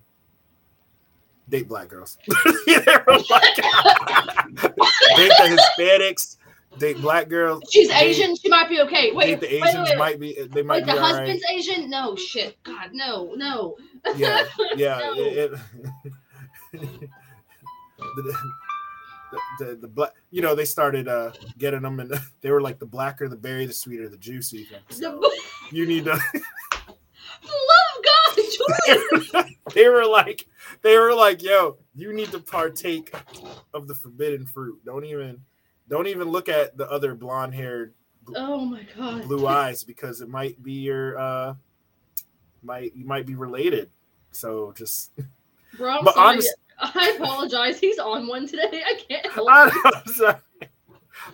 date 1.49 1.67
black 1.67 1.89
girls. 1.89 2.17
They 2.65 2.77
were 2.77 3.17
like- 3.29 3.55
date 4.55 5.31
the 5.37 5.57
Hispanics, 5.77 6.37
date 6.79 7.01
black 7.01 7.29
girls. 7.29 7.63
She's 7.71 7.89
date- 7.89 8.03
Asian. 8.17 8.35
She 8.35 8.49
might 8.49 8.69
be 8.69 8.81
okay. 8.81 9.11
Wait, 9.11 9.39
the 9.39 9.55
Asians 9.55 9.75
wait, 9.75 9.89
wait. 9.89 9.97
might 9.97 10.19
be, 10.19 10.47
they 10.51 10.61
might 10.61 10.85
be 10.85 10.91
the 10.91 10.97
all 10.97 10.99
right. 11.13 11.27
husband's 11.27 11.43
Asian? 11.49 11.89
No 11.89 12.15
shit. 12.15 12.61
God, 12.63 12.89
no, 12.93 13.33
no. 13.35 13.75
Yeah, 14.15 14.43
yeah. 14.75 14.99
No. 14.99 15.13
it- 15.15 15.51
it- 15.53 15.59
the, 18.15 18.37
the, 19.31 19.39
the, 19.59 19.75
the 19.75 19.87
black, 19.87 20.13
you 20.31 20.41
know, 20.41 20.55
they 20.55 20.65
started 20.65 21.07
uh 21.07 21.31
getting 21.57 21.81
them, 21.81 21.99
and 21.99 22.13
they 22.41 22.51
were 22.51 22.61
like, 22.61 22.79
the 22.79 22.85
blacker 22.85 23.27
the 23.27 23.35
berry, 23.35 23.65
the 23.65 23.73
sweeter 23.73 24.09
the 24.09 24.17
juice. 24.17 24.53
So 24.89 25.21
you 25.71 25.85
need 25.85 26.05
to. 26.05 26.11
love 26.11 28.03
God, 28.03 29.45
they 29.73 29.89
were 29.89 30.05
like, 30.05 30.45
they 30.81 30.97
were 30.97 31.13
like, 31.13 31.41
yo, 31.43 31.77
you 31.95 32.13
need 32.13 32.31
to 32.31 32.39
partake 32.39 33.13
of 33.73 33.87
the 33.87 33.95
forbidden 33.95 34.45
fruit. 34.45 34.79
Don't 34.85 35.05
even, 35.05 35.39
don't 35.89 36.07
even 36.07 36.29
look 36.29 36.49
at 36.49 36.77
the 36.77 36.89
other 36.89 37.15
blonde 37.15 37.53
haired, 37.55 37.93
Oh 38.35 38.65
my 38.65 38.85
God. 38.97 39.23
blue 39.23 39.47
eyes 39.47 39.83
because 39.83 40.21
it 40.21 40.29
might 40.29 40.61
be 40.61 40.73
your, 40.73 41.17
uh, 41.17 41.53
might 42.63 42.95
you 42.95 43.05
might 43.05 43.25
be 43.25 43.35
related. 43.35 43.89
So 44.31 44.73
just, 44.75 45.11
Bro, 45.77 45.99
I'm 45.99 46.05
But 46.05 46.15
sorry. 46.15 46.27
honest- 46.33 46.55
I 46.79 47.17
apologize. 47.19 47.79
He's 47.79 47.97
on 47.97 48.27
one 48.27 48.45
today. 48.47 48.83
I 48.85 48.99
can't 49.09 49.25
help 49.31 49.49
I, 49.49 49.71
I'm 50.05 50.13
sorry. 50.13 50.35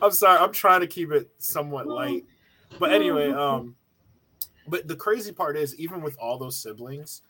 I'm 0.02 0.12
sorry. 0.12 0.40
I'm 0.40 0.54
trying 0.54 0.80
to 0.82 0.88
keep 0.88 1.12
it 1.12 1.30
somewhat 1.38 1.86
light. 1.88 2.24
But 2.80 2.94
anyway, 2.94 3.30
um, 3.32 3.76
but 4.68 4.88
the 4.88 4.96
crazy 4.96 5.34
part 5.34 5.58
is, 5.58 5.76
even 5.78 6.02
with 6.02 6.18
all 6.18 6.38
those 6.38 6.58
siblings, 6.62 7.24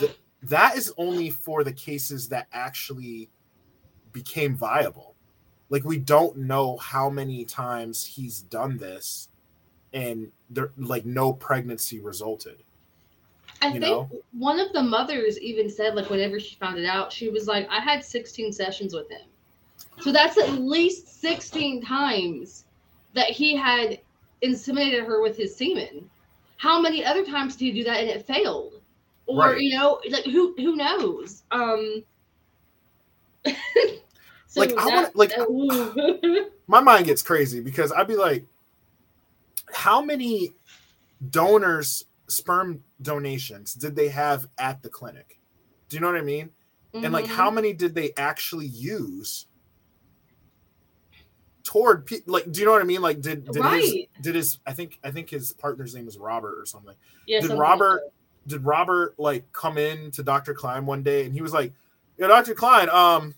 th- 0.00 0.18
that 0.42 0.76
is 0.76 0.92
only 0.98 1.30
for 1.30 1.62
the 1.62 1.72
cases 1.72 2.28
that 2.30 2.48
actually 2.52 3.30
became 4.12 4.56
viable. 4.56 5.14
Like 5.70 5.84
we 5.84 5.98
don't 5.98 6.36
know 6.36 6.76
how 6.78 7.10
many 7.10 7.44
times 7.44 8.04
he's 8.04 8.40
done 8.40 8.78
this 8.78 9.28
and 9.92 10.30
there 10.50 10.70
like 10.76 11.04
no 11.04 11.32
pregnancy 11.32 12.00
resulted 12.00 12.62
I 13.60 13.72
think 13.72 13.82
know? 13.82 14.08
one 14.32 14.60
of 14.60 14.72
the 14.72 14.82
mothers 14.82 15.38
even 15.40 15.68
said, 15.68 15.94
like, 15.94 16.10
whenever 16.10 16.38
she 16.38 16.54
found 16.56 16.78
it 16.78 16.86
out, 16.86 17.12
she 17.12 17.28
was 17.28 17.46
like, 17.48 17.68
I 17.68 17.80
had 17.80 18.04
16 18.04 18.52
sessions 18.52 18.94
with 18.94 19.10
him. 19.10 19.22
So 20.00 20.12
that's 20.12 20.38
at 20.38 20.52
least 20.52 21.20
16 21.20 21.84
times 21.84 22.66
that 23.14 23.30
he 23.30 23.56
had 23.56 23.98
inseminated 24.44 25.04
her 25.04 25.20
with 25.22 25.36
his 25.36 25.56
semen. 25.56 26.08
How 26.58 26.80
many 26.80 27.04
other 27.04 27.24
times 27.24 27.56
did 27.56 27.64
he 27.66 27.72
do 27.72 27.84
that 27.84 28.00
and 28.00 28.08
it 28.08 28.26
failed? 28.26 28.80
Or, 29.26 29.38
Right. 29.44 29.60
you 29.60 29.76
know, 29.76 30.00
like 30.10 30.24
who 30.24 30.54
who 30.56 30.76
knows? 30.76 31.42
Um 31.50 32.04
so 34.48 34.60
Like, 34.60 34.76
I 34.76 34.86
wanna- 34.86 35.10
like, 35.14 35.30
that- 35.30 36.50
my 36.66 36.80
mind 36.80 37.06
gets 37.06 37.22
crazy 37.22 37.60
because 37.60 37.92
i'd 37.92 38.06
be 38.08 38.16
like 38.16 38.44
how 39.72 40.02
many 40.02 40.52
donors 41.30 42.04
sperm 42.26 42.82
donations 43.00 43.72
did 43.74 43.96
they 43.96 44.08
have 44.08 44.46
at 44.58 44.82
the 44.82 44.88
clinic? 44.90 45.38
Do 45.88 45.96
you 45.96 46.00
know 46.00 46.06
what 46.08 46.16
i 46.16 46.22
mean? 46.22 46.50
And 46.94 47.12
like 47.12 47.26
how 47.26 47.50
many 47.50 47.72
did 47.72 47.94
they 47.94 48.12
actually 48.16 48.66
use 48.66 49.46
toward 51.64 52.06
pe- 52.06 52.20
like 52.26 52.50
do 52.50 52.60
you 52.60 52.66
know 52.66 52.72
what 52.72 52.80
i 52.80 52.84
mean? 52.84 53.02
Like 53.02 53.20
did 53.20 53.44
did 53.46 53.62
his 53.80 53.94
did 54.22 54.34
his 54.34 54.58
i 54.66 54.72
think 54.72 54.98
i 55.04 55.10
think 55.10 55.28
his 55.30 55.52
partner's 55.52 55.94
name 55.94 56.06
was 56.06 56.18
robert 56.18 56.58
or 56.58 56.66
something. 56.66 56.94
Yeah, 57.26 57.40
did 57.40 57.48
something 57.48 57.58
robert 57.60 58.02
that. 58.46 58.50
did 58.50 58.64
robert 58.64 59.14
like 59.18 59.50
come 59.52 59.76
in 59.78 60.10
to 60.12 60.22
dr 60.22 60.52
cline 60.54 60.86
one 60.86 61.02
day 61.02 61.24
and 61.26 61.34
he 61.34 61.42
was 61.42 61.52
like 61.52 61.72
yeah 62.18 62.26
dr 62.26 62.54
cline 62.54 62.88
um 62.90 63.34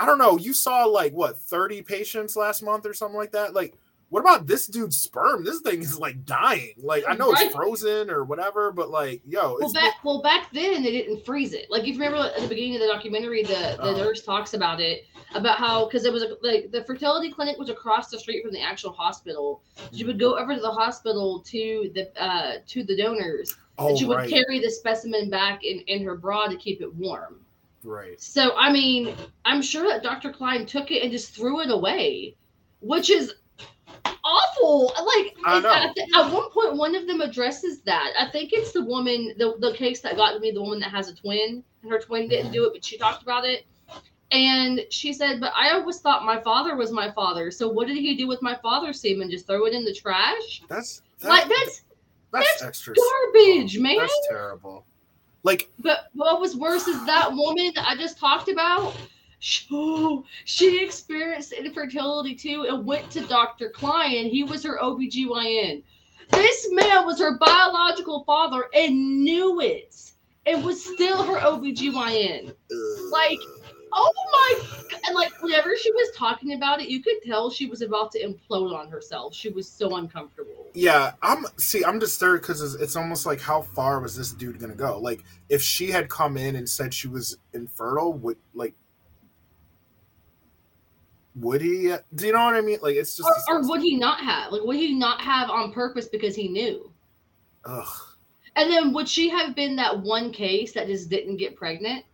i 0.00 0.06
don't 0.06 0.18
know 0.18 0.36
you 0.38 0.52
saw 0.52 0.84
like 0.84 1.12
what 1.12 1.38
30 1.38 1.82
patients 1.82 2.34
last 2.34 2.62
month 2.62 2.84
or 2.86 2.94
something 2.94 3.16
like 3.18 3.30
that 3.32 3.54
like 3.54 3.74
what 4.08 4.20
about 4.20 4.44
this 4.48 4.66
dude's 4.66 4.96
sperm 4.96 5.44
this 5.44 5.60
thing 5.60 5.80
is 5.80 5.96
like 5.98 6.24
dying 6.24 6.72
like 6.78 7.04
i 7.08 7.14
know 7.14 7.30
Right. 7.30 7.46
it's 7.46 7.54
frozen 7.54 8.10
or 8.10 8.24
whatever 8.24 8.72
but 8.72 8.90
like 8.90 9.22
yo 9.24 9.56
Well, 9.60 9.72
back 9.72 10.02
well 10.02 10.20
back 10.20 10.48
then 10.52 10.82
they 10.82 10.90
didn't 10.90 11.24
freeze 11.24 11.52
it. 11.52 11.70
Like 11.70 11.82
if 11.82 11.88
you 11.88 11.92
remember 12.00 12.18
at 12.34 12.40
the 12.40 12.48
beginning 12.48 12.74
of 12.74 12.80
the 12.80 12.88
documentary, 12.88 13.42
the 13.44 13.48
the 13.50 13.82
Uh-huh. 13.82 13.98
nurse 14.04 14.22
talks 14.24 14.54
about 14.54 14.80
it 14.80 15.04
about 15.36 15.58
how 15.58 15.84
because 15.86 16.04
it 16.06 16.12
was 16.12 16.24
a, 16.24 16.36
like 16.42 16.72
the 16.72 16.82
fertility 16.84 17.30
clinic 17.30 17.56
was 17.56 17.68
across 17.70 18.08
the 18.10 18.18
street 18.18 18.42
from 18.42 18.52
the 18.52 18.60
actual 18.60 18.90
hospital. 18.92 19.62
She 19.92 20.02
would 20.04 20.18
go 20.18 20.36
over 20.36 20.54
to 20.56 20.60
the 20.60 20.72
hospital 20.72 21.40
to 21.46 21.90
the 21.94 22.10
uh 22.20 22.54
to 22.66 22.82
the 22.82 22.96
donors, 22.96 23.54
oh 23.78 23.90
and 23.90 23.98
she 23.98 24.06
would 24.06 24.16
right 24.16 24.30
carry 24.30 24.58
the 24.58 24.70
specimen 24.70 25.30
back 25.30 25.62
in 25.62 25.80
in 25.86 26.02
her 26.04 26.16
bra 26.16 26.48
to 26.48 26.56
keep 26.56 26.80
it 26.80 26.92
warm. 26.92 27.39
Right 27.82 28.20
So 28.20 28.54
I 28.56 28.72
mean, 28.72 29.14
I'm 29.44 29.62
sure 29.62 29.88
that 29.88 30.02
Dr. 30.02 30.32
Cline 30.32 30.66
took 30.66 30.90
it 30.90 31.02
and 31.02 31.10
just 31.10 31.34
threw 31.34 31.60
it 31.60 31.70
away, 31.70 32.36
which 32.80 33.10
is 33.10 33.34
awful. 34.24 34.86
Like 34.86 35.36
I. 35.44 35.92
At, 36.14 36.32
one 36.32 36.50
point, 36.50 36.76
one 36.76 36.94
of 36.94 37.06
them 37.06 37.20
addresses 37.20 37.80
that. 37.82 38.12
I 38.18 38.30
think 38.30 38.52
it's 38.52 38.72
the 38.72 38.84
woman, 38.84 39.34
the 39.38 39.56
the 39.60 39.74
case 39.74 40.00
that 40.00 40.16
got 40.16 40.32
to 40.32 40.40
me, 40.40 40.50
the 40.50 40.62
woman 40.62 40.80
that 40.80 40.90
has 40.90 41.08
a 41.08 41.14
twin, 41.14 41.62
and 41.82 41.90
her 41.90 41.98
twin 41.98 42.28
didn't 42.28 42.52
do 42.52 42.66
it, 42.66 42.72
but 42.72 42.84
she 42.84 42.98
talked 42.98 43.22
about 43.22 43.44
it. 43.44 43.66
And 44.32 44.82
she 44.90 45.12
said, 45.12 45.40
"But 45.40 45.52
I 45.56 45.72
always 45.72 46.00
thought 46.00 46.24
my 46.24 46.40
father 46.40 46.76
was 46.76 46.92
my 46.92 47.10
father. 47.12 47.50
So 47.50 47.68
what 47.68 47.88
did 47.88 47.96
he 47.96 48.14
do 48.16 48.28
with 48.28 48.42
my 48.42 48.56
father's 48.62 49.00
semen? 49.00 49.30
Just 49.30 49.46
throw 49.46 49.66
it 49.66 49.72
in 49.72 49.84
the 49.84 49.94
trash? 49.94 50.62
that's 50.68 51.02
that, 51.20 51.28
like 51.28 51.48
that's 51.48 51.82
that's, 52.32 52.60
that's 52.60 52.62
extra 52.62 52.94
garbage, 52.94 53.78
man." 53.78 53.98
that's 53.98 54.28
terrible 54.28 54.84
like 55.42 55.70
But 55.78 56.10
what 56.14 56.40
was 56.40 56.56
worse 56.56 56.86
is 56.86 57.04
that 57.06 57.32
woman 57.32 57.72
that 57.74 57.88
I 57.88 57.96
just 57.96 58.18
talked 58.18 58.48
about. 58.48 58.94
She, 59.38 59.66
oh, 59.72 60.24
she 60.44 60.84
experienced 60.84 61.52
infertility 61.52 62.34
too 62.34 62.66
and 62.68 62.84
went 62.84 63.10
to 63.12 63.20
Dr. 63.22 63.70
Cline 63.70 64.26
he 64.26 64.44
was 64.44 64.62
her 64.64 64.78
OBGYN. 64.82 65.82
This 66.30 66.68
man 66.72 67.06
was 67.06 67.18
her 67.18 67.38
biological 67.38 68.22
father 68.24 68.66
and 68.74 69.24
knew 69.24 69.60
it 69.60 70.12
and 70.46 70.64
was 70.64 70.84
still 70.84 71.22
her 71.22 71.38
OBGYN. 71.38 72.54
Like, 73.10 73.38
oh 73.92 74.12
my 74.32 74.80
and 75.06 75.14
like 75.14 75.42
whenever 75.42 75.76
she 75.76 75.90
was 75.92 76.10
talking 76.16 76.54
about 76.54 76.80
it, 76.80 76.88
you 76.88 77.02
could 77.02 77.22
tell 77.24 77.50
she 77.50 77.66
was 77.66 77.82
about 77.82 78.12
to 78.12 78.24
implode 78.24 78.74
on 78.74 78.88
herself. 78.88 79.34
She 79.34 79.48
was 79.48 79.68
so 79.68 79.96
uncomfortable. 79.96 80.66
Yeah, 80.74 81.12
I'm 81.22 81.44
see. 81.56 81.84
I'm 81.84 81.98
disturbed 81.98 82.42
because 82.42 82.62
it's, 82.62 82.74
it's 82.80 82.96
almost 82.96 83.26
like 83.26 83.40
how 83.40 83.62
far 83.62 84.00
was 84.00 84.16
this 84.16 84.32
dude 84.32 84.60
gonna 84.60 84.74
go? 84.74 84.98
Like, 84.98 85.24
if 85.48 85.62
she 85.62 85.90
had 85.90 86.08
come 86.08 86.36
in 86.36 86.56
and 86.56 86.68
said 86.68 86.94
she 86.94 87.08
was 87.08 87.38
infertile, 87.52 88.12
would 88.14 88.38
like, 88.54 88.74
would 91.34 91.60
he? 91.60 91.92
Uh, 91.92 91.98
do 92.14 92.26
you 92.26 92.32
know 92.32 92.44
what 92.44 92.54
I 92.54 92.60
mean? 92.60 92.78
Like, 92.82 92.96
it's 92.96 93.16
just. 93.16 93.28
Or, 93.48 93.58
or 93.58 93.68
would 93.68 93.82
he 93.82 93.96
not 93.96 94.20
have? 94.20 94.52
Like 94.52 94.62
would 94.62 94.76
he 94.76 94.94
not 94.94 95.20
have 95.20 95.50
on 95.50 95.72
purpose 95.72 96.08
because 96.08 96.36
he 96.36 96.48
knew? 96.48 96.92
Ugh. 97.64 97.88
And 98.56 98.70
then 98.70 98.92
would 98.92 99.08
she 99.08 99.28
have 99.28 99.54
been 99.54 99.76
that 99.76 100.00
one 100.00 100.32
case 100.32 100.72
that 100.72 100.88
just 100.88 101.08
didn't 101.08 101.36
get 101.36 101.56
pregnant? 101.56 102.04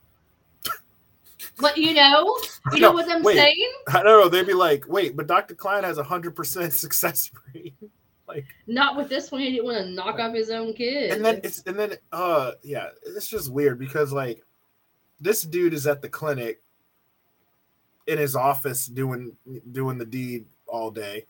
But 1.59 1.77
you 1.77 1.95
know, 1.95 2.37
you 2.73 2.81
know 2.81 2.91
No, 2.91 2.93
what 2.93 3.11
I'm 3.11 3.23
wait. 3.23 3.37
saying? 3.37 3.73
I 3.89 4.03
don't 4.03 4.21
know. 4.21 4.29
They'd 4.29 4.47
be 4.47 4.55
like, 4.55 4.85
wait, 4.89 5.17
but 5.17 5.27
Dr. 5.27 5.55
Cline 5.55 5.85
has 5.85 5.99
a 5.99 6.03
hundred 6.05 6.35
percent 6.37 6.73
success 6.85 7.31
rate. 7.55 7.75
like, 8.29 8.45
Not 8.67 8.97
with 8.97 9.09
this 9.09 9.31
one. 9.31 9.41
He 9.41 9.51
didn't 9.53 9.65
want 9.67 9.79
to 9.79 9.91
knock 9.91 10.19
off 10.19 10.35
his 10.35 10.51
own 10.51 10.73
kid. 10.75 11.13
and 11.13 11.25
then 11.25 11.41
it's 11.45 11.63
and 11.67 11.79
then 11.79 11.95
uh 12.13 12.53
yeah, 12.63 12.89
it's 13.07 13.29
just 13.29 13.53
weird 13.53 13.79
because 13.79 14.13
like 14.13 14.43
this 15.21 15.43
dude 15.43 15.73
is 15.75 15.87
at 15.87 16.03
the 16.03 16.09
clinic 16.09 16.61
in 18.07 18.19
his 18.19 18.37
office 18.37 18.87
doing 18.87 19.33
doing 19.73 19.99
the 19.99 20.05
deed 20.07 20.47
all 20.67 20.91
day. 20.91 21.27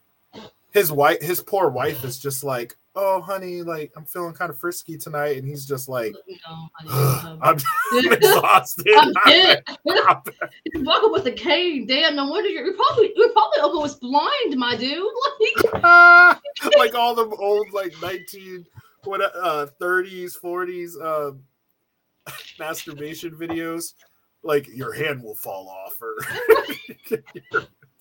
His 0.76 0.92
wife 0.92 1.22
his 1.22 1.40
poor 1.40 1.70
wife 1.70 2.04
is 2.04 2.18
just 2.18 2.44
like, 2.44 2.76
"Oh, 2.94 3.22
honey, 3.22 3.62
like 3.62 3.92
I'm 3.96 4.04
feeling 4.04 4.34
kind 4.34 4.50
of 4.50 4.58
frisky 4.58 4.98
tonight." 4.98 5.38
And 5.38 5.48
he's 5.48 5.64
just 5.64 5.88
like, 5.88 6.14
no, 6.28 6.68
honey, 6.74 7.38
"I'm, 7.42 8.12
exhausted." 8.12 8.94
I'm 8.94 9.14
dead. 9.26 9.64
You're 9.86 10.84
walking 10.84 11.12
with 11.12 11.26
a 11.28 11.32
cane. 11.32 11.86
Damn, 11.86 12.14
no 12.14 12.26
wonder 12.26 12.50
you're, 12.50 12.66
you're 12.66 12.74
probably 12.74 13.10
you're 13.16 13.32
probably 13.32 13.60
almost 13.60 14.02
blind, 14.02 14.58
my 14.58 14.76
dude. 14.76 15.02
Like, 16.62 16.76
like 16.76 16.94
all 16.94 17.14
the 17.14 17.24
old 17.24 17.72
like 17.72 17.94
19 18.02 18.66
what 19.04 19.20
uh 19.20 19.68
30s 19.80 20.38
40s 20.38 20.92
uh 21.02 21.32
masturbation 22.58 23.34
videos 23.34 23.94
like 24.42 24.66
your 24.68 24.92
hand 24.92 25.22
will 25.22 25.34
fall 25.34 25.68
off 25.68 26.00
or 26.02 26.16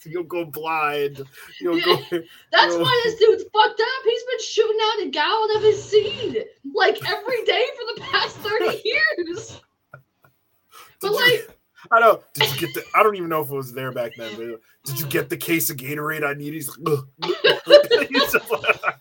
you'll 0.05 0.23
go 0.23 0.45
blind 0.45 1.21
you'll 1.59 1.79
go 1.81 1.95
that's 2.51 2.75
Oh. 2.75 2.79
why 2.81 3.01
this 3.03 3.15
dude's 3.19 3.43
fucked 3.53 3.79
up. 3.81 4.03
He's 4.03 4.23
been 4.23 4.41
shooting 4.41 4.77
out 4.83 5.03
a 5.03 5.09
gallon 5.09 5.55
of 5.57 5.61
his 5.63 5.83
seed 5.83 6.45
like 6.73 6.97
every 7.09 7.43
day 7.45 7.65
for 7.77 7.95
the 7.95 8.01
past 8.11 8.35
30 8.37 8.81
years. 8.85 9.61
But 11.01 11.11
you- 11.11 11.15
like, 11.15 11.49
I 11.91 11.99
don't. 11.99 12.21
Did 12.33 12.51
you 12.51 12.59
get 12.67 12.73
the? 12.73 12.83
I 12.95 13.03
don't 13.03 13.15
even 13.15 13.29
know 13.29 13.41
if 13.41 13.51
it 13.51 13.55
was 13.55 13.71
there 13.71 13.91
back 13.91 14.13
then. 14.17 14.31
But 14.35 14.59
did 14.85 14.99
you 14.99 15.05
get 15.05 15.29
the 15.29 15.37
case 15.37 15.69
of 15.69 15.77
Gatorade 15.77 16.25
I 16.25 16.33
need? 16.33 16.53
He's 16.53 16.67
like, 16.67 16.79
"Ugh." 16.87 17.07
He's 18.09 18.31
just 18.31 18.49
like, 18.51 18.95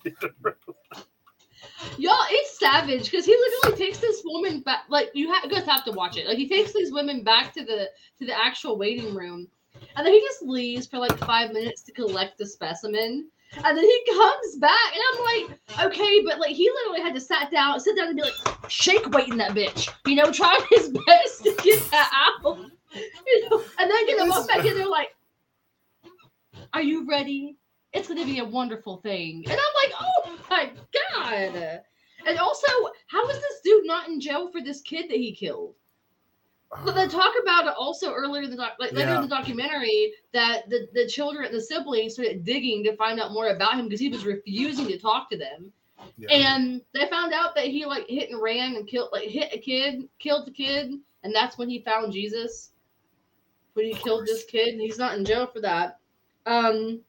Y'all, 1.99 2.17
it's 2.31 2.59
savage 2.59 3.11
because 3.11 3.25
he 3.25 3.35
literally 3.37 3.77
takes 3.87 3.99
this 3.99 4.23
woman 4.25 4.61
back. 4.61 4.85
Like 4.89 5.11
you, 5.15 5.33
ha- 5.33 5.41
you 5.45 5.51
guys 5.51 5.65
have 5.67 5.85
to 5.87 5.93
watch 5.93 6.17
it. 6.17 6.27
Like 6.27 6.37
he 6.39 6.49
takes 6.49 6.73
these 6.75 6.93
women 6.93 7.23
back 7.25 7.53
to 7.55 7.65
the 7.65 7.89
to 8.19 8.27
the 8.27 8.33
actual 8.39 8.77
waiting 8.77 9.15
room, 9.15 9.49
and 9.97 10.07
then 10.07 10.13
he 10.13 10.21
just 10.21 10.43
leaves 10.43 10.87
for 10.87 10.99
like 10.99 11.17
five 11.19 11.53
minutes 11.53 11.83
to 11.83 11.93
collect 11.93 12.39
the 12.39 12.47
specimen, 12.47 13.29
and 13.57 13.79
then 13.79 13.85
he 13.85 14.05
comes 14.13 14.57
back, 14.57 14.93
and 14.95 15.03
I'm 15.13 15.25
like, 15.25 15.87
okay, 15.87 16.23
but 16.25 16.39
like 16.39 16.55
he 16.55 16.71
literally 16.71 17.01
had 17.01 17.15
to 17.15 17.21
sat 17.21 17.51
down, 17.51 17.79
sit 17.81 17.97
down, 17.97 18.09
and 18.09 18.17
be 18.17 18.23
like, 18.23 18.35
shake 18.69 19.09
weighting 19.11 19.37
that 19.39 19.53
bitch, 19.53 19.89
you 20.07 20.17
know, 20.17 20.31
trying 20.31 20.61
his 20.71 20.89
best 21.07 21.45
to 21.45 21.55
get 21.63 21.91
that 21.91 22.11
out, 22.15 22.59
you 22.95 23.49
know, 23.49 23.63
and 23.79 23.91
then 23.91 24.07
get 24.07 24.19
them 24.19 24.33
up 24.33 24.47
back 24.49 24.65
in 24.65 24.77
there 24.77 24.89
like, 24.89 25.15
are 26.73 26.83
you 26.83 27.07
ready? 27.09 27.57
It's 27.93 28.09
gonna 28.09 28.25
be 28.25 28.41
a 28.41 28.45
wonderful 28.45 28.97
thing. 28.99 29.45
And 29.49 29.53
I'm 29.53 29.75
like, 29.83 29.95
oh 30.01 30.39
my 30.51 30.73
god. 31.13 31.83
And 32.27 32.39
also, 32.39 32.67
how 33.07 33.29
is 33.29 33.37
this 33.37 33.61
dude 33.63 33.87
not 33.87 34.09
in 34.09 34.21
jail 34.21 34.51
for 34.51 34.61
this 34.61 34.81
kid 34.81 35.11
that 35.11 35.17
he 35.17 35.35
killed? 35.35 35.75
But 36.85 36.95
they 36.95 37.07
talk 37.07 37.35
about 37.43 37.67
it 37.67 37.75
also 37.79 38.13
earlier 38.13 38.43
in 38.43 38.51
the 38.51 38.57
doc, 38.57 38.73
like 38.79 38.93
later 38.93 39.11
Yeah. 39.11 39.17
in 39.17 39.23
the 39.23 39.29
documentary 39.29 40.13
that 40.33 40.69
the, 40.69 40.89
the 40.93 41.07
children, 41.07 41.45
and 41.45 41.55
the 41.55 41.61
siblings 41.61 42.15
started 42.15 42.45
digging 42.45 42.83
to 42.85 42.97
find 42.97 43.21
out 43.21 43.33
more 43.33 43.49
about 43.49 43.75
him 43.75 43.87
because 43.87 44.01
he 44.01 44.09
was 44.09 44.25
refusing 44.25 44.87
to 44.89 44.99
talk 44.99 45.31
to 45.31 45.39
them. 45.39 45.73
Yeah. 46.19 46.31
And 46.33 46.81
they 46.93 47.07
found 47.09 47.33
out 47.33 47.55
that 47.55 47.67
he 47.67 47.85
like 47.87 48.07
hit 48.09 48.31
and 48.31 48.41
ran 48.43 48.77
and 48.77 48.87
killed 48.87 49.11
like 49.13 49.29
hit 49.29 49.53
a 49.53 49.59
kid, 49.59 50.09
killed 50.19 50.47
the 50.47 50.51
kid, 50.51 50.93
and 51.23 51.35
that's 51.35 51.57
when 51.57 51.69
he 51.71 51.81
found 51.81 52.13
Jesus. 52.13 52.71
When 53.75 53.87
he 53.87 53.95
killed 53.95 54.27
this 54.27 54.45
kid, 54.45 54.69
and 54.69 54.81
he's 54.81 54.99
not 54.99 55.17
in 55.17 55.25
jail 55.25 55.47
for 55.47 55.61
that. 55.61 55.99
Um 56.47 57.01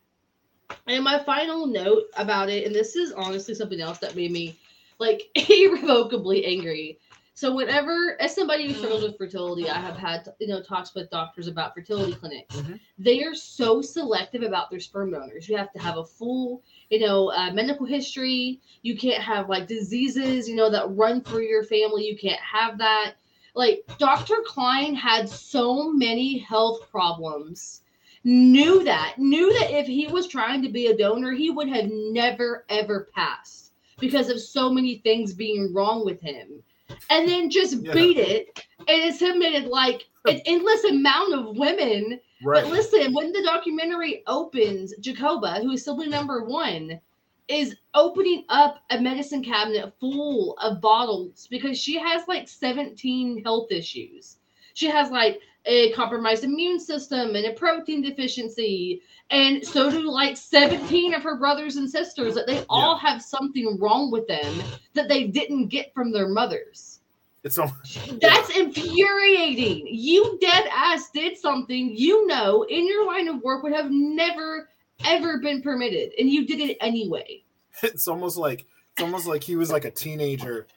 and 0.88 1.04
my 1.04 1.24
final 1.24 1.68
note 1.68 2.06
about 2.18 2.50
it, 2.50 2.66
and 2.66 2.74
this 2.74 2.96
is 2.96 3.12
honestly 3.12 3.54
something 3.54 3.80
else 3.82 4.00
that 4.00 4.16
made 4.16 4.32
me 4.32 4.56
like 5.00 5.24
irrevocably 5.50 6.46
angry. 6.46 7.00
So 7.38 7.54
whenever, 7.54 8.16
as 8.22 8.34
somebody 8.34 8.66
who 8.66 8.74
struggles 8.74 9.04
with 9.04 9.18
fertility, 9.18 9.70
I 9.70 9.78
have 9.78 9.98
had 9.98 10.34
you 10.40 10.48
know 10.48 10.62
talks 10.64 10.96
with 10.96 11.10
doctors 11.10 11.50
about 11.50 11.76
fertility 11.76 12.14
clinics. 12.14 12.56
Mhm. 12.56 12.80
They 12.98 13.24
are 13.26 13.36
so 13.36 13.82
selective 13.82 14.42
about 14.42 14.70
their 14.72 14.80
sperm 14.80 15.12
donors. 15.12 15.50
You 15.50 15.58
have 15.58 15.74
to 15.74 15.80
have 15.80 15.98
a 15.98 16.06
full, 16.06 16.64
you 16.90 17.00
know, 17.00 17.34
uh, 17.34 17.52
medical 17.52 17.86
history. 17.86 18.62
You 18.84 18.96
can't 18.98 19.22
have 19.22 19.50
like 19.50 19.68
diseases, 19.68 20.48
you 20.48 20.56
know, 20.56 20.70
that 20.70 20.96
run 20.96 21.20
through 21.20 21.44
your 21.44 21.66
family. 21.66 22.08
You 22.08 22.18
can't 22.18 22.40
have 22.40 22.78
that. 22.78 23.16
Like 23.54 23.84
Dr. 23.98 24.38
Cline 24.46 24.96
had 24.96 25.28
so 25.28 25.92
many 25.92 26.38
health 26.38 26.90
problems. 26.90 27.82
Knew 28.24 28.82
that. 28.86 29.16
Knew 29.20 29.52
that 29.60 29.72
if 29.72 29.88
he 29.88 30.08
was 30.08 30.28
trying 30.28 30.62
to 30.62 30.70
be 30.70 30.88
a 30.88 30.98
donor, 30.98 31.34
he 31.34 31.50
would 31.50 31.68
have 31.68 31.90
never 31.92 32.64
ever 32.70 33.10
passed 33.14 33.74
because 34.00 34.30
of 34.30 34.40
so 34.40 34.70
many 34.70 35.00
things 35.00 35.34
being 35.34 35.74
wrong 35.74 36.06
with 36.06 36.22
him 36.22 36.64
and 37.10 37.28
then 37.28 37.50
just 37.50 37.76
Yeah. 37.82 37.94
beat 37.94 38.18
it 38.18 38.66
and 38.80 38.88
it's 39.04 39.20
submitted 39.20 39.66
like 39.66 40.06
an 40.28 40.42
endless 40.46 40.84
amount 40.86 41.34
of 41.34 41.58
women. 41.58 42.20
Right. 42.44 42.64
But 42.64 42.72
listen, 42.72 43.14
when 43.14 43.32
the 43.32 43.44
documentary 43.44 44.24
opens, 44.28 44.94
Jacoba, 45.00 45.62
who 45.62 45.72
is 45.72 45.84
sibling 45.86 46.10
number 46.10 46.44
one, 46.44 47.00
is 47.48 47.76
opening 47.94 48.44
up 48.50 48.80
a 48.90 49.00
medicine 49.00 49.44
cabinet 49.44 49.94
full 50.00 50.58
of 50.62 50.82
bottles 50.82 51.48
because 51.50 51.80
she 51.80 52.00
has 52.00 52.28
like 52.28 52.48
17 52.48 53.44
health 53.44 53.72
issues. 53.72 54.38
She 54.74 54.88
has 54.88 55.12
like 55.12 55.40
a 55.66 55.92
compromised 55.94 56.44
immune 56.44 56.80
system 56.80 57.36
and 57.36 57.46
a 57.46 57.54
protein 57.54 58.02
deficiency. 58.02 59.02
And 59.32 59.66
so 59.66 59.90
do 59.90 60.10
like 60.10 60.38
17 60.38 61.14
of 61.14 61.24
her 61.24 61.38
brothers 61.38 61.78
and 61.78 61.90
sisters 61.90 62.36
that 62.36 62.48
they 62.48 62.64
all 62.70 62.98
have 62.98 63.22
something 63.22 63.80
wrong 63.80 64.12
with 64.12 64.28
them 64.28 64.62
that 64.94 65.10
they 65.10 65.26
didn't 65.26 65.68
get 65.68 65.94
from 65.94 66.12
their 66.12 66.28
mothers. 66.28 67.00
It's 67.44 67.60
all 67.60 67.72
That's 68.22 68.50
infuriating. 68.58 69.88
You 69.88 70.38
dead 70.42 70.68
ass 70.72 71.12
did 71.12 71.38
something 71.38 71.96
you 71.96 72.26
know 72.26 72.64
in 72.64 72.88
your 72.88 73.06
line 73.06 73.28
of 73.28 73.42
work 73.42 73.64
would 73.64 73.74
have 73.74 73.92
never 73.92 74.70
ever 75.04 75.40
been 75.40 75.62
permitted, 75.62 76.14
and 76.18 76.30
you 76.30 76.48
did 76.48 76.60
it 76.60 76.78
anyway. 76.82 77.44
it's 77.84 78.08
almost 78.08 78.38
like 78.38 78.66
it's 78.94 79.04
almost 79.04 79.28
like 79.28 79.44
he 79.44 79.56
was 79.56 79.70
like 79.70 79.86
a 79.86 79.92
teenager 79.92 80.68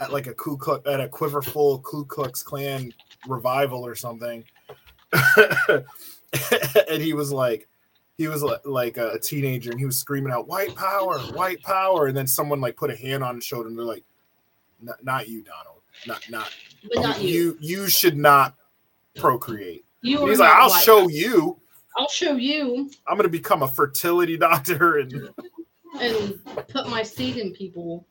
at 0.00 0.12
like 0.12 0.26
a 0.26 0.34
Ku 0.34 0.56
Klux 0.56 0.86
at 0.88 1.00
a 1.00 1.08
quiverful 1.08 1.80
Ku 1.80 2.04
Klux 2.04 2.42
Klan 2.42 2.92
revival 3.28 3.84
or 3.84 3.94
something, 3.94 4.44
and 6.88 7.02
he 7.02 7.12
was 7.12 7.32
like 7.32 7.68
he 8.18 8.28
was 8.28 8.42
like 8.64 8.96
a 8.98 9.18
teenager 9.18 9.70
and 9.70 9.80
he 9.80 9.86
was 9.86 9.96
screaming 9.98 10.32
out 10.32 10.46
white 10.48 10.74
power 10.74 11.18
white 11.34 11.62
power. 11.62 12.06
And 12.06 12.16
then 12.16 12.26
someone 12.26 12.60
like 12.60 12.76
put 12.76 12.90
a 12.90 12.96
hand 12.96 13.24
on 13.24 13.36
his 13.36 13.44
shoulder 13.44 13.68
and 13.68 13.78
they're 13.78 13.84
like 13.84 14.04
"Not- 15.02 15.28
you 15.28 15.42
donald. 15.42 15.80
Not 16.06 16.22
not 16.30 16.50
But 16.94 17.02
not 17.02 17.22
you. 17.22 17.28
you. 17.28 17.58
You 17.60 17.88
should 17.88 18.16
not 18.16 18.54
procreate. 19.16 19.84
You 20.00 20.26
he's 20.26 20.38
like 20.38 20.52
i'll 20.52 20.70
show 20.70 21.08
you. 21.08 21.58
I'll 21.96 22.08
show 22.08 22.36
you. 22.36 22.90
I'm 23.06 23.16
gonna 23.16 23.28
become 23.28 23.62
a 23.62 23.68
fertility 23.68 24.36
doctor 24.48 24.98
and 24.98 25.28
and 26.00 26.44
put 26.68 26.88
my 26.88 27.02
seed 27.02 27.36
in 27.36 27.52
people. 27.52 28.06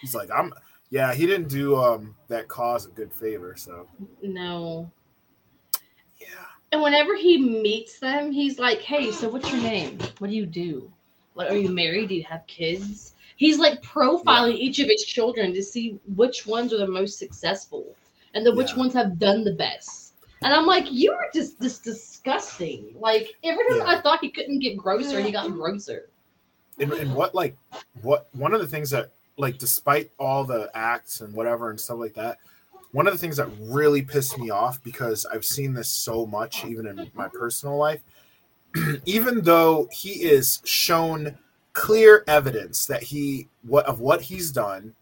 He's 0.00 0.14
like, 0.14 0.30
I'm 0.30 0.52
yeah, 0.90 1.14
he 1.14 1.26
didn't 1.26 1.48
do 1.48 1.76
um 1.76 2.16
that 2.28 2.48
cause 2.48 2.86
a 2.86 2.90
good 2.90 3.12
favor, 3.12 3.54
so 3.56 3.86
No. 4.22 4.90
yeah. 6.20 6.26
And 6.72 6.82
whenever 6.82 7.16
he 7.16 7.38
meets 7.38 7.98
them, 7.98 8.30
he's 8.32 8.58
like, 8.58 8.80
"Hey, 8.80 9.10
so 9.10 9.28
what's 9.28 9.50
your 9.50 9.60
name? 9.62 9.98
What 10.18 10.30
do 10.30 10.36
you 10.36 10.46
do? 10.46 10.92
Like, 11.34 11.50
are 11.50 11.56
you 11.56 11.68
married? 11.70 12.08
Do 12.08 12.14
you 12.14 12.24
have 12.24 12.46
kids?" 12.46 13.14
He's 13.36 13.58
like 13.58 13.82
profiling 13.82 14.54
each 14.54 14.78
of 14.80 14.88
his 14.88 15.02
children 15.04 15.52
to 15.54 15.62
see 15.62 15.98
which 16.14 16.46
ones 16.46 16.72
are 16.74 16.78
the 16.78 16.86
most 16.86 17.18
successful 17.18 17.96
and 18.34 18.46
then 18.46 18.54
which 18.54 18.70
Yeah. 18.72 18.76
ones 18.78 18.92
have 18.94 19.18
done 19.18 19.44
the 19.44 19.54
best. 19.54 20.14
And 20.42 20.52
I'm 20.54 20.66
like, 20.66 20.90
"You 20.90 21.12
are 21.12 21.28
just 21.34 21.58
this 21.60 21.78
disgusting." 21.78 22.94
Like 22.98 23.34
every 23.42 23.64
time 23.68 23.78
Yeah. 23.78 23.86
I 23.98 24.00
thought 24.00 24.20
he 24.20 24.30
couldn't 24.30 24.60
get 24.60 24.76
grosser, 24.76 25.20
he 25.20 25.32
got 25.32 25.50
grosser. 25.52 26.08
And, 26.78 26.92
and 26.92 27.14
what 27.14 27.34
like 27.34 27.56
what 28.02 28.28
one 28.32 28.54
of 28.54 28.60
the 28.60 28.66
things 28.66 28.90
that 28.90 29.10
like 29.40 29.58
despite 29.58 30.10
all 30.18 30.44
the 30.44 30.70
acts 30.74 31.20
and 31.20 31.34
whatever 31.34 31.70
and 31.70 31.80
stuff 31.80 31.98
like 31.98 32.14
that, 32.14 32.38
one 32.92 33.06
of 33.06 33.12
the 33.12 33.18
things 33.18 33.36
that 33.36 33.48
really 33.60 34.02
pissed 34.02 34.38
me 34.38 34.50
off 34.50 34.82
because 34.82 35.24
I've 35.26 35.44
seen 35.44 35.72
this 35.72 35.88
so 35.88 36.26
much 36.26 36.64
even 36.64 36.86
in 36.86 37.10
my 37.14 37.28
personal 37.28 37.76
life, 37.76 38.02
even 39.06 39.42
though 39.42 39.88
he 39.92 40.10
is 40.10 40.60
shown 40.64 41.38
clear 41.72 42.24
evidence 42.26 42.86
that 42.86 43.02
he 43.02 43.48
what 43.62 43.86
of 43.86 44.00
what 44.00 44.22
he's 44.22 44.50
done, 44.50 44.94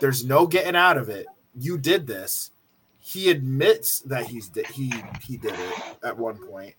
there's 0.00 0.24
no 0.24 0.46
getting 0.46 0.76
out 0.76 0.96
of 0.96 1.08
it. 1.08 1.26
You 1.54 1.78
did 1.78 2.06
this. 2.06 2.50
He 2.98 3.30
admits 3.30 4.00
that 4.00 4.26
he's 4.26 4.48
di- 4.48 4.64
he 4.74 4.92
he 5.22 5.36
did 5.36 5.54
it 5.54 5.96
at 6.04 6.16
one 6.16 6.36
point, 6.46 6.74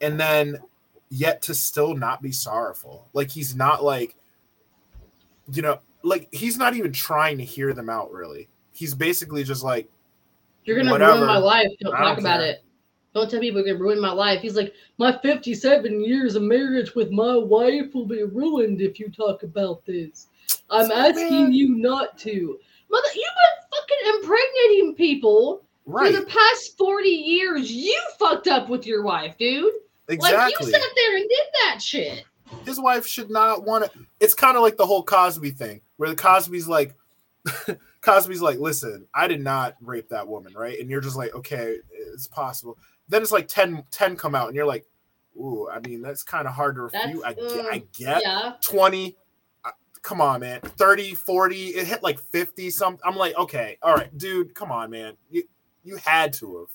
and 0.00 0.18
then 0.18 0.58
yet 1.10 1.42
to 1.42 1.54
still 1.54 1.94
not 1.94 2.22
be 2.22 2.32
sorrowful. 2.32 3.08
Like 3.12 3.30
he's 3.30 3.54
not 3.54 3.84
like, 3.84 4.14
you 5.52 5.62
know, 5.62 5.80
like 6.02 6.28
he's 6.32 6.56
not 6.56 6.74
even 6.74 6.92
trying 6.92 7.38
to 7.38 7.44
hear 7.44 7.72
them 7.74 7.88
out. 7.88 8.12
Really, 8.12 8.48
he's 8.72 8.94
basically 8.94 9.44
just 9.44 9.62
like, 9.64 9.88
You're 10.64 10.76
gonna 10.76 10.90
Whatever. 10.90 11.14
ruin 11.16 11.26
my 11.26 11.38
life. 11.38 11.68
Don't 11.80 11.94
I 11.94 11.98
don't 11.98 12.06
talk 12.08 12.18
about 12.18 12.40
care. 12.40 12.50
it. 12.50 12.64
Don't 13.14 13.30
tell 13.30 13.40
people 13.40 13.60
you're 13.60 13.74
gonna 13.74 13.82
ruin 13.84 14.00
my 14.00 14.12
life. 14.12 14.40
He's 14.40 14.54
like, 14.56 14.72
my 14.98 15.18
57 15.22 16.04
years 16.04 16.34
of 16.36 16.42
marriage 16.42 16.94
with 16.94 17.10
my 17.10 17.36
wife 17.36 17.94
will 17.94 18.06
be 18.06 18.22
ruined 18.22 18.80
if 18.80 19.00
you 19.00 19.08
talk 19.08 19.42
about 19.42 19.84
this. 19.86 20.28
I'm 20.70 20.86
So 20.88 20.94
asking 20.94 21.46
bad. 21.46 21.54
you 21.54 21.76
not 21.76 22.18
to. 22.18 22.58
Mother, 22.90 23.08
you've 23.14 23.24
been 23.24 23.78
fucking 23.78 24.14
impregnating 24.22 24.94
people 24.94 25.62
right, 25.86 26.14
for 26.14 26.20
the 26.20 26.26
past 26.26 26.76
40 26.78 27.08
years. 27.08 27.70
You 27.72 27.98
fucked 28.18 28.46
up 28.46 28.68
with 28.68 28.86
your 28.86 29.02
wife, 29.02 29.36
dude. 29.38 29.72
Like 30.08 30.16
exactly. 30.16 30.66
you 30.66 30.72
sat 30.72 30.80
there 30.94 31.16
and 31.16 31.28
did 31.28 31.46
that 31.64 31.82
shit. 31.82 32.24
His 32.64 32.80
wife 32.80 33.06
should 33.06 33.30
not 33.30 33.64
want 33.64 33.84
to. 33.92 33.98
It's 34.20 34.32
kind 34.34 34.56
of 34.56 34.62
like 34.62 34.76
the 34.78 34.86
whole 34.86 35.02
Cosby 35.02 35.50
thing, 35.50 35.80
where 35.98 36.08
the 36.08 36.16
Cosby's 36.16 36.66
like, 36.66 36.94
Cosby's 38.00 38.40
like, 38.40 38.58
listen, 38.58 39.06
I 39.14 39.28
did 39.28 39.42
not 39.42 39.76
rape 39.80 40.08
that 40.08 40.26
woman, 40.26 40.54
right? 40.54 40.78
And 40.80 40.88
you're 40.88 41.00
just 41.00 41.16
like, 41.16 41.34
okay, 41.34 41.76
it's 41.92 42.26
possible. 42.26 42.78
Then 43.08 43.20
it's 43.22 43.32
like 43.32 43.48
10, 43.48 43.84
10 43.90 44.16
come 44.16 44.34
out, 44.34 44.46
and 44.48 44.56
you're 44.56 44.66
like, 44.66 44.86
ooh, 45.36 45.68
I 45.70 45.80
mean, 45.80 46.00
that's 46.02 46.22
kind 46.22 46.48
of 46.48 46.54
hard 46.54 46.76
to 46.76 46.82
refute. 46.82 47.22
I, 47.24 47.32
get, 47.34 47.66
I 47.66 47.76
uh, 47.76 47.80
get 47.92 48.22
Yeah. 48.22 48.52
20 48.62 49.16
uh, 49.64 49.70
come 50.02 50.20
on 50.20 50.40
man 50.40 50.60
30 50.60 51.14
40 51.14 51.66
it 51.68 51.86
hit 51.86 52.02
like 52.04 52.20
50 52.20 52.70
something 52.70 53.00
i'm 53.04 53.16
like 53.16 53.36
okay 53.36 53.76
all 53.82 53.94
right 53.94 54.16
dude 54.16 54.54
come 54.54 54.70
on 54.70 54.90
man 54.90 55.14
you 55.28 55.42
you 55.82 55.96
had 55.96 56.32
to 56.34 56.58
have 56.60 56.68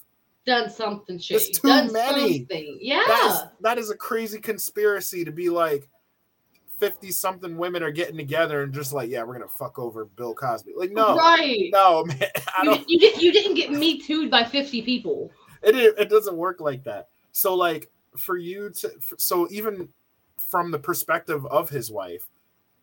Done 0.46 0.70
something. 0.70 1.22
That's 1.30 1.50
too 1.58 1.70
Done 1.70 1.94
many. 1.94 2.40
something. 2.40 2.78
Yeah. 2.82 3.04
that 3.08 3.26
is 3.30 3.62
that 3.62 3.78
is 3.78 3.90
a 3.92 3.96
crazy 3.96 4.40
conspiracy 4.40 5.24
to 5.24 5.32
be 5.32 5.50
like 5.50 5.88
50 6.80 7.12
something 7.12 7.58
women 7.58 7.84
are 7.84 7.92
getting 7.92 8.18
together 8.18 8.64
and 8.64 8.74
just 8.74 8.94
like 8.94 9.10
yeah 9.10 9.24
we're 9.24 9.34
gonna 9.34 9.48
fuck 9.48 9.78
over 9.80 10.06
bill 10.06 10.34
cosby 10.34 10.74
like 10.76 10.92
no 10.92 11.16
Right. 11.16 11.70
no 11.72 12.04
man 12.06 12.18
i 12.58 12.64
You, 12.64 12.70
don't 12.70 12.90
you, 12.90 13.00
did, 13.00 13.22
you 13.22 13.32
didn't 13.32 13.56
get 13.56 13.72
me 13.72 14.00
too'd 14.02 14.30
by 14.32 14.44
50 14.44 14.82
people. 14.82 15.32
it, 15.62 15.76
it 15.76 15.96
it 15.98 16.10
doesn't 16.10 16.36
work 16.36 16.60
like 16.60 16.84
that 16.84 17.08
so 17.32 17.54
like 17.56 17.90
for 18.18 18.38
you 18.38 18.70
to 18.72 18.92
so 19.18 19.48
even 19.52 19.88
from 20.38 20.72
the 20.72 20.80
perspective 20.80 21.46
of 21.48 21.70
his 21.70 21.92
wife 21.92 22.28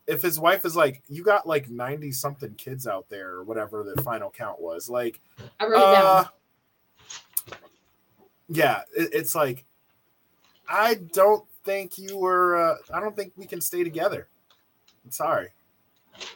if 0.07 0.23
his 0.23 0.41
wife 0.41 0.65
is 0.65 0.75
like 0.75 1.03
you 1.09 1.23
got 1.23 1.47
like 1.47 1.69
90 1.69 2.11
something 2.13 2.53
kids 2.55 2.87
out 2.87 3.09
there 3.09 3.31
or 3.31 3.45
whatever 3.45 3.85
the 3.85 4.01
final 4.03 4.31
count 4.31 4.61
was 4.61 4.89
like 4.89 5.21
I 5.61 5.65
wrote 5.67 5.77
it 5.77 5.83
uh, 5.83 6.23
down. 6.23 6.29
yeah 8.49 8.81
it, 8.97 9.11
it's 9.13 9.35
like 9.35 9.65
i 10.69 10.95
don't 11.13 11.45
think 11.65 11.99
you 11.99 12.17
were 12.19 12.57
uh, 12.57 12.77
i 12.95 13.01
don't 13.01 13.15
think 13.17 13.33
we 13.37 13.47
can 13.47 13.61
stay 13.61 13.83
together 13.85 14.29
i'm 15.05 15.11
sorry 15.11 15.49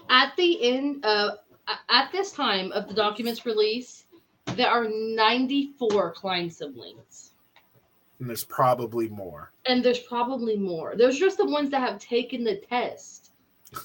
At 0.08 0.32
the 0.36 0.62
end, 0.62 1.04
uh, 1.04 1.32
at 1.90 2.10
this 2.12 2.32
time 2.32 2.72
of 2.72 2.88
the 2.88 2.94
documents 2.94 3.44
release, 3.44 4.04
there 4.56 4.68
are 4.70 4.86
94 4.88 6.12
Cline 6.12 6.50
siblings. 6.50 7.32
and 8.20 8.28
there's 8.28 8.44
probably 8.44 9.08
more 9.08 9.50
And 9.66 9.82
there's 9.84 9.98
probably 9.98 10.56
more. 10.56 10.94
There's 10.96 11.18
just 11.18 11.36
the 11.38 11.44
ones 11.46 11.70
that 11.70 11.80
have 11.80 11.98
taken 12.00 12.44
the 12.44 12.56
test. 12.56 13.32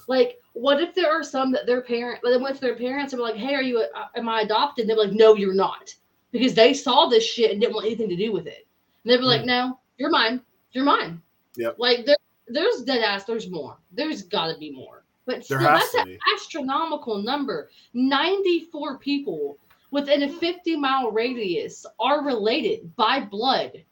Like, 0.08 0.40
what 0.54 0.80
if 0.82 0.94
there 0.94 1.10
are 1.12 1.24
some 1.24 1.52
that 1.54 1.66
their 1.66 1.82
parent, 1.82 2.20
they 2.24 2.38
went 2.38 2.56
to 2.56 2.62
their 2.62 2.76
parents 2.76 3.12
and 3.14 3.20
were 3.22 3.28
like, 3.30 3.38
"Hey, 3.38 3.56
are 3.56 3.64
you? 3.64 3.84
Am 4.16 4.30
I 4.30 4.42
adopted?" 4.42 4.84
And 4.84 4.90
they're 4.90 5.06
like, 5.06 5.14
"No, 5.24 5.34
you're 5.36 5.54
not," 5.68 5.96
because 6.32 6.54
they 6.54 6.74
saw 6.74 7.08
this 7.08 7.26
shit 7.26 7.52
and 7.52 7.60
didn't 7.60 7.74
want 7.74 7.88
anything 7.88 8.10
to 8.10 8.16
do 8.26 8.32
with 8.32 8.46
it. 8.46 8.68
And 9.04 9.12
they 9.12 9.18
were 9.18 9.24
like, 9.24 9.42
Hmm. 9.42 9.48
"No, 9.48 9.80
you're 9.98 10.12
mine. 10.12 10.42
You're 10.74 10.84
mine." 10.86 11.22
Yep. 11.56 11.76
Like 11.78 12.06
there, 12.06 12.18
there's 12.48 12.84
dead 12.84 13.04
ass. 13.04 13.26
There's 13.26 13.50
more. 13.50 13.78
There's 13.92 14.24
got 14.24 14.52
to 14.52 14.58
be 14.58 14.72
more. 14.72 15.04
But 15.26 15.46
still, 15.46 15.60
that's 15.60 15.94
an 15.94 16.18
astronomical 16.36 17.22
number. 17.22 17.70
Ninety-four 17.94 18.98
people 18.98 19.58
within 19.92 20.24
a 20.24 20.30
fifty-mile 20.30 21.12
radius 21.12 21.86
are 22.00 22.24
related 22.24 22.96
by 22.96 23.20
blood 23.20 23.84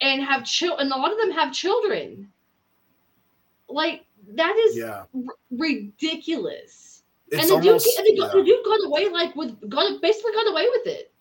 and 0.00 0.22
have 0.22 0.44
children, 0.44 0.86
and 0.86 0.92
a 0.92 0.96
lot 0.96 1.12
of 1.12 1.18
them 1.18 1.30
have 1.32 1.52
children. 1.52 2.30
Like 3.68 4.06
that 4.30 4.56
is 4.56 4.76
yeah 4.76 5.04
r- 5.14 5.34
ridiculous. 5.50 7.02
It's 7.30 7.42
and 7.42 7.50
the 7.50 7.68
almost 7.68 7.84
dude, 7.84 8.06
and 8.06 8.06
the, 8.06 8.22
yeah. 8.22 8.30
the 8.32 8.42
dude 8.42 8.64
got 8.64 8.86
away 8.86 9.08
like 9.08 9.36
with 9.36 9.68
got 9.68 10.00
basically 10.00 10.32
got 10.32 10.50
away 10.50 10.66
with 10.70 10.86
it. 10.86 11.12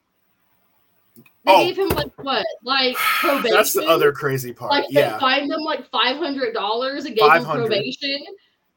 They 1.47 1.53
Oh. 1.53 1.65
gave 1.65 1.77
him 1.77 1.87
like 1.89 2.11
what, 2.23 2.45
like 2.63 2.95
probation. 2.97 3.51
that's 3.55 3.71
the 3.73 3.87
other 3.87 4.11
crazy 4.11 4.51
part. 4.51 4.71
Like 4.71 4.85
they 4.91 5.09
fined 5.19 5.49
him 5.51 5.61
like 5.61 5.89
five 5.89 6.17
hundred 6.17 6.53
dollars 6.53 7.05
and 7.05 7.15
gave 7.15 7.31
him 7.31 7.45
probation. 7.45 8.25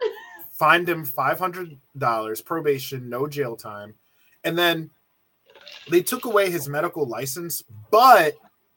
fined 0.52 0.88
him 0.88 1.04
five 1.04 1.38
hundred 1.38 1.76
dollars, 1.98 2.40
probation, 2.40 3.08
no 3.08 3.26
jail 3.26 3.56
time, 3.56 3.94
and 4.44 4.56
then 4.56 4.88
they 5.90 6.00
took 6.00 6.26
away 6.26 6.48
his 6.48 6.68
medical 6.68 7.04
license, 7.06 7.64
but 7.90 8.34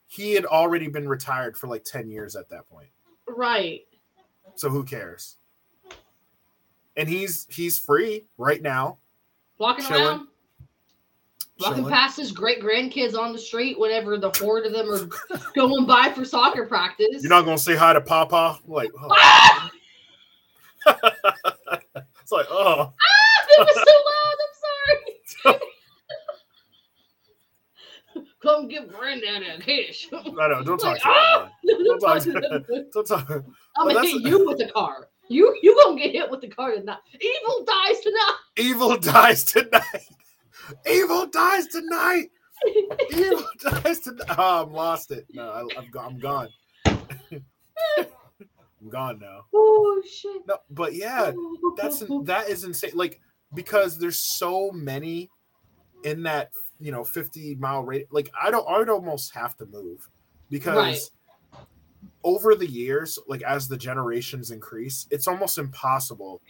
he 0.08 0.34
had 0.34 0.46
already 0.46 0.88
been 0.88 1.08
retired 1.08 1.56
for 1.56 1.68
like 1.68 1.84
ten 1.84 2.10
years 2.10 2.36
at 2.36 2.50
that 2.50 2.68
point. 2.70 2.90
Right. 3.28 3.82
So 4.56 4.70
who 4.70 4.84
cares? 4.84 5.38
And 6.98 7.08
he's 7.08 7.46
he's 7.50 7.78
free 7.78 8.26
right 8.40 8.62
now. 8.62 8.98
Walking 9.60 9.86
Chilling. 9.86 10.04
around. 10.04 10.28
Walking 11.64 11.88
past 11.90 12.18
his 12.18 12.32
great 12.32 12.62
grandkids 12.62 13.18
on 13.18 13.34
the 13.34 13.40
street 13.40 13.80
whenever 13.80 14.18
the 14.18 14.32
horde 14.38 14.66
of 14.66 14.74
them 14.74 14.90
are 14.92 15.08
going 15.56 15.86
by 15.86 16.12
for 16.12 16.26
soccer 16.26 16.66
practice. 16.66 17.22
You're 17.22 17.30
not 17.30 17.46
gonna 17.46 17.58
say 17.58 17.76
hi 17.76 17.94
to 17.94 18.02
Papa? 18.02 18.60
Like, 18.68 18.92
oh. 19.02 19.08
Ah! 19.12 19.72
it's 20.88 22.32
like, 22.32 22.46
oh, 22.50 22.94
it 23.50 23.60
was 23.60 23.76
so 23.76 23.94
loud. 24.10 24.38
I'm 24.44 25.56
sorry. 25.56 25.70
Come 28.42 28.68
give 28.68 28.90
Granddad 28.90 29.44
a 29.44 29.62
kiss. 29.62 30.08
I 30.14 30.22
know. 30.50 30.64
Don't 30.64 30.78
talk 30.78 30.82
Like, 30.82 31.02
to 31.02 31.08
ah! 31.08 31.50
Don't 31.66 31.86
Don't 31.86 32.00
talk 32.00 32.24
to. 32.24 32.86
Don't 32.94 33.08
talk. 33.08 33.30
I'm 33.30 33.44
Well, 33.86 33.96
gonna 33.96 34.08
hit 34.08 34.22
you 34.24 34.46
with 34.46 34.58
the 34.58 34.70
car. 34.70 35.08
You 35.30 35.58
you 35.62 35.80
gonna 35.84 35.98
get 36.00 36.12
hit 36.12 36.30
with 36.30 36.42
the 36.42 36.50
car 36.50 36.72
tonight. 36.76 36.98
Evil 37.22 37.66
dies 37.66 38.00
tonight. 38.02 38.36
Evil 38.58 38.98
dies 38.98 39.44
tonight. 39.46 39.84
Evil 40.90 41.28
dies 41.28 41.68
tonight. 41.68 42.30
Evil 43.12 43.46
dies 43.60 44.00
tonight. 44.00 44.36
Oh, 44.38 44.64
I'm 44.64 44.74
lost 44.74 45.12
it. 45.12 45.26
No, 45.32 45.50
I, 45.50 45.62
I'm, 45.78 45.90
I'm 46.00 46.20
gone. 46.20 46.50
I'm 46.86 47.46
gone 48.90 49.20
now. 49.20 49.42
Oh 49.54 50.02
shit. 50.10 50.42
No, 50.48 50.58
but 50.70 50.94
yeah, 50.94 51.32
that's 51.78 52.04
that 52.24 52.50
is 52.50 52.64
insane. 52.64 52.92
Like 52.94 53.20
because 53.54 53.98
there's 53.98 54.22
so 54.22 54.72
many 54.72 55.30
in 56.04 56.24
that 56.24 56.52
you 56.80 56.92
know 56.92 57.04
50 57.04 57.56
mile 57.56 57.84
rate. 57.84 58.08
Like 58.12 58.30
I 58.42 58.52
don't, 58.52 58.68
I'd 58.68 58.90
almost 58.90 59.34
have 59.34 59.56
to 59.58 59.66
move 59.66 60.10
because 60.50 60.76
Right. 60.76 61.00
over 62.24 62.56
the 62.56 62.68
years, 62.68 63.18
like 63.28 63.44
as 63.44 63.68
the 63.68 63.78
generations 63.78 64.52
increase, 64.52 65.08
it's 65.12 65.28
almost 65.28 65.58
impossible 65.58 66.42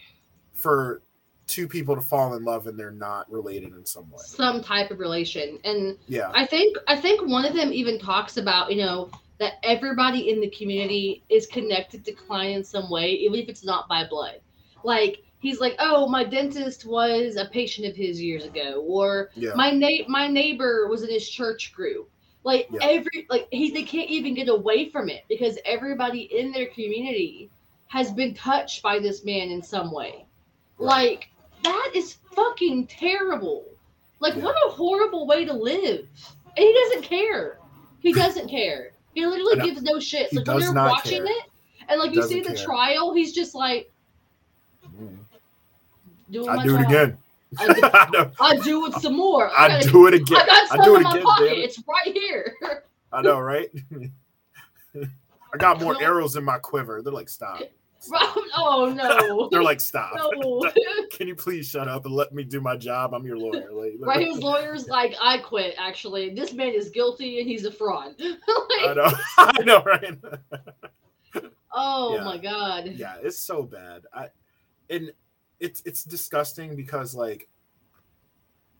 for 0.54 1.02
two 1.46 1.68
people 1.68 1.94
to 1.94 2.00
fall 2.00 2.34
in 2.34 2.44
love 2.44 2.66
and 2.66 2.78
they're 2.78 2.90
not 2.90 3.30
related 3.30 3.72
in 3.74 3.84
some 3.84 4.10
way. 4.10 4.22
some 4.24 4.62
type 4.62 4.90
of 4.90 4.98
relation. 4.98 5.58
And 5.64 5.96
Yeah, 6.06 6.30
I 6.34 6.46
think 6.46 6.76
I 6.88 6.96
think 7.00 7.26
one 7.26 7.44
of 7.44 7.54
them 7.54 7.72
even 7.72 7.98
talks 7.98 8.36
about, 8.36 8.72
you 8.72 8.78
know, 8.78 9.10
that 9.38 9.54
everybody 9.62 10.30
in 10.30 10.40
the 10.40 10.50
community 10.50 11.22
is 11.28 11.46
connected 11.46 12.04
to 12.04 12.12
Cline 12.12 12.52
in 12.52 12.64
some 12.64 12.88
way, 12.90 13.10
even 13.10 13.40
if 13.40 13.48
it's 13.48 13.64
not 13.64 13.88
by 13.88 14.06
blood. 14.06 14.40
Like 14.84 15.22
he's 15.38 15.60
like, 15.60 15.74
oh, 15.78 16.08
my 16.08 16.24
dentist 16.24 16.86
was 16.86 17.36
a 17.36 17.46
patient 17.46 17.86
of 17.86 17.94
his 17.96 18.20
years 18.20 18.44
ago, 18.44 18.82
or 18.86 19.30
yeah, 19.34 19.52
my 19.54 19.70
na- 19.70 20.08
my 20.08 20.28
neighbor 20.28 20.86
was 20.88 21.02
in 21.02 21.10
his 21.10 21.28
church 21.28 21.72
group. 21.74 22.08
Like 22.44 22.68
Yeah. 22.70 22.80
every 22.82 23.26
like 23.28 23.48
he 23.50 23.70
they 23.70 23.82
can't 23.82 24.10
even 24.10 24.34
get 24.34 24.48
away 24.48 24.88
from 24.90 25.08
it 25.08 25.24
because 25.28 25.58
everybody 25.64 26.22
in 26.38 26.52
their 26.52 26.66
community 26.66 27.50
has 27.88 28.10
been 28.12 28.34
touched 28.34 28.82
by 28.82 28.98
this 28.98 29.24
man 29.24 29.50
in 29.50 29.62
some 29.62 29.92
way. 29.92 30.26
Right. 30.78 30.88
Like 30.88 31.28
that 31.64 31.90
is 31.94 32.14
fucking 32.34 32.86
terrible. 32.86 33.64
Like 34.20 34.34
Yeah. 34.36 34.42
what 34.44 34.56
a 34.66 34.70
horrible 34.70 35.26
way 35.26 35.44
to 35.44 35.52
live. 35.52 36.06
And 36.56 36.64
he 36.64 36.72
doesn't 36.84 37.02
care. 37.02 37.58
He 38.00 38.12
doesn't 38.12 38.48
care. 38.48 38.90
He 39.14 39.26
literally 39.26 39.56
gives 39.68 39.82
no 39.82 39.98
shit. 40.00 40.30
He 40.30 40.38
like 40.38 40.46
when 40.46 40.60
you're 40.60 40.74
watching 40.74 41.24
care. 41.24 41.36
it 41.36 41.44
and 41.88 42.00
like 42.00 42.14
you 42.14 42.22
see 42.22 42.40
the 42.40 42.54
care. 42.54 42.64
trial, 42.64 43.12
he's 43.14 43.32
just 43.32 43.54
like 43.54 43.90
Mm. 44.84 45.16
doing 46.30 46.48
I 46.48 46.56
my 46.56 46.64
do 46.64 46.76
it 46.76 46.82
again. 46.82 47.18
I 47.58 47.72
do, 47.72 47.80
I. 47.84 48.30
I 48.40 48.56
do 48.58 48.86
it 48.86 48.94
some 48.94 49.16
more. 49.16 49.50
I, 49.50 49.64
I 49.64 49.68
gotta- 49.68 49.88
do 49.90 50.06
it 50.06 50.14
again. 50.14 50.38
I 50.40 50.46
got 50.46 50.62
I 50.72 50.76
some 50.76 50.84
do 50.84 50.94
in 50.96 51.00
it 51.00 51.04
my 51.04 51.20
pocket. 51.20 51.52
it. 51.52 51.58
It's 51.58 51.82
right 51.88 52.12
here. 52.14 52.54
I 53.12 53.22
know, 53.22 53.38
right? 53.40 53.70
I 54.96 55.56
got 55.58 55.80
more 55.80 56.00
arrows 56.02 56.36
in 56.36 56.44
my 56.44 56.58
quiver. 56.58 57.00
They're 57.02 57.12
like, 57.12 57.28
stop. 57.28 57.60
oh 58.56 58.92
no. 58.96 59.48
They're 59.50 59.62
like, 59.62 59.80
stop. 59.80 60.12
no. 60.36 60.70
Can 61.10 61.28
you 61.28 61.34
please 61.34 61.68
shut 61.68 61.88
up 61.88 62.04
and 62.04 62.14
let 62.14 62.32
me 62.34 62.44
do 62.44 62.60
my 62.60 62.76
job? 62.76 63.14
I'm 63.14 63.24
your 63.24 63.38
lawyer. 63.38 63.72
Like, 63.72 63.92
right, 64.00 64.26
his 64.26 64.38
lawyer's 64.38 64.88
like, 64.88 65.14
I 65.20 65.38
quit. 65.38 65.74
Actually, 65.78 66.34
this 66.34 66.52
man 66.52 66.74
is 66.74 66.90
guilty 66.90 67.40
and 67.40 67.48
he's 67.48 67.64
a 67.64 67.72
fraud. 67.72 68.14
I 68.20 68.94
know. 68.94 69.12
I 69.38 69.62
know, 69.64 69.82
right? 69.84 70.18
oh 71.72 72.16
Yeah. 72.16 72.24
my 72.24 72.38
god. 72.38 72.86
yeah, 72.94 73.16
it's 73.22 73.40
so 73.40 73.62
bad. 73.62 74.02
I 74.12 74.28
and 74.90 75.12
it's 75.60 75.82
it's 75.86 76.04
disgusting 76.04 76.76
because 76.76 77.14
like 77.14 77.48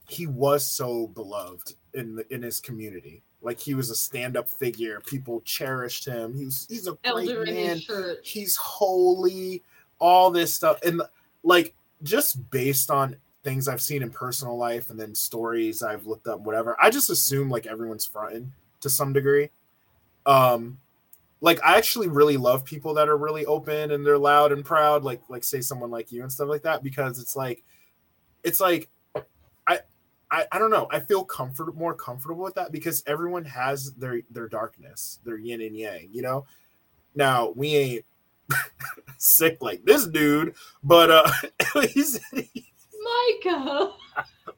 he 0.08 0.26
was 0.26 0.70
so 0.70 1.06
beloved 1.08 1.74
in 1.94 2.16
the, 2.16 2.34
in 2.34 2.42
his 2.42 2.60
community. 2.60 3.22
Like 3.44 3.60
he 3.60 3.74
was 3.74 3.90
a 3.90 3.94
stand-up 3.94 4.48
figure. 4.48 5.00
People 5.06 5.42
cherished 5.42 6.04
him. 6.04 6.34
He's 6.34 6.66
he's 6.68 6.88
a 6.88 6.98
great 7.04 7.28
Elder 7.28 7.44
in 7.44 7.54
man. 7.54 7.80
He's 8.22 8.56
holy. 8.56 9.62
All 10.00 10.30
this 10.30 10.52
stuff 10.52 10.80
and 10.82 11.00
like 11.44 11.72
just 12.02 12.50
based 12.50 12.90
on 12.90 13.16
things 13.44 13.68
I've 13.68 13.80
seen 13.80 14.02
in 14.02 14.10
personal 14.10 14.58
life 14.58 14.90
and 14.90 14.98
then 14.98 15.14
stories 15.14 15.82
I've 15.82 16.04
looked 16.06 16.26
up, 16.26 16.40
whatever. 16.40 16.76
I 16.82 16.90
just 16.90 17.10
assume 17.10 17.48
like 17.48 17.66
everyone's 17.66 18.04
fronting 18.04 18.52
to 18.80 18.90
some 18.90 19.12
degree. 19.12 19.50
Um, 20.26 20.78
like 21.40 21.62
I 21.62 21.78
actually 21.78 22.08
really 22.08 22.36
love 22.36 22.64
people 22.64 22.92
that 22.94 23.08
are 23.08 23.16
really 23.16 23.46
open 23.46 23.92
and 23.92 24.04
they're 24.04 24.18
loud 24.18 24.50
and 24.50 24.64
proud, 24.64 25.04
like 25.04 25.20
like 25.28 25.44
say 25.44 25.60
someone 25.60 25.90
like 25.90 26.10
you 26.10 26.22
and 26.22 26.32
stuff 26.32 26.48
like 26.48 26.62
that, 26.62 26.82
because 26.82 27.18
it's 27.18 27.36
like 27.36 27.62
it's 28.42 28.60
like 28.60 28.88
I, 30.34 30.46
I 30.50 30.58
don't 30.58 30.70
know. 30.70 30.88
I 30.90 30.98
feel 30.98 31.24
comfort 31.24 31.76
more 31.76 31.94
comfortable 31.94 32.42
with 32.42 32.56
that 32.56 32.72
because 32.72 33.04
everyone 33.06 33.44
has 33.44 33.92
their 33.94 34.20
their 34.30 34.48
darkness, 34.48 35.20
their 35.24 35.38
yin 35.38 35.60
and 35.60 35.76
yang, 35.76 36.08
you 36.10 36.22
know. 36.22 36.44
Now 37.14 37.52
we 37.54 37.76
ain't 37.76 38.04
sick 39.18 39.58
like 39.60 39.84
this 39.84 40.08
dude, 40.08 40.56
but 40.82 41.10
uh 41.10 41.30
he 41.82 42.02
said 42.02 42.22
he, 42.32 42.72
Micah. 43.44 43.92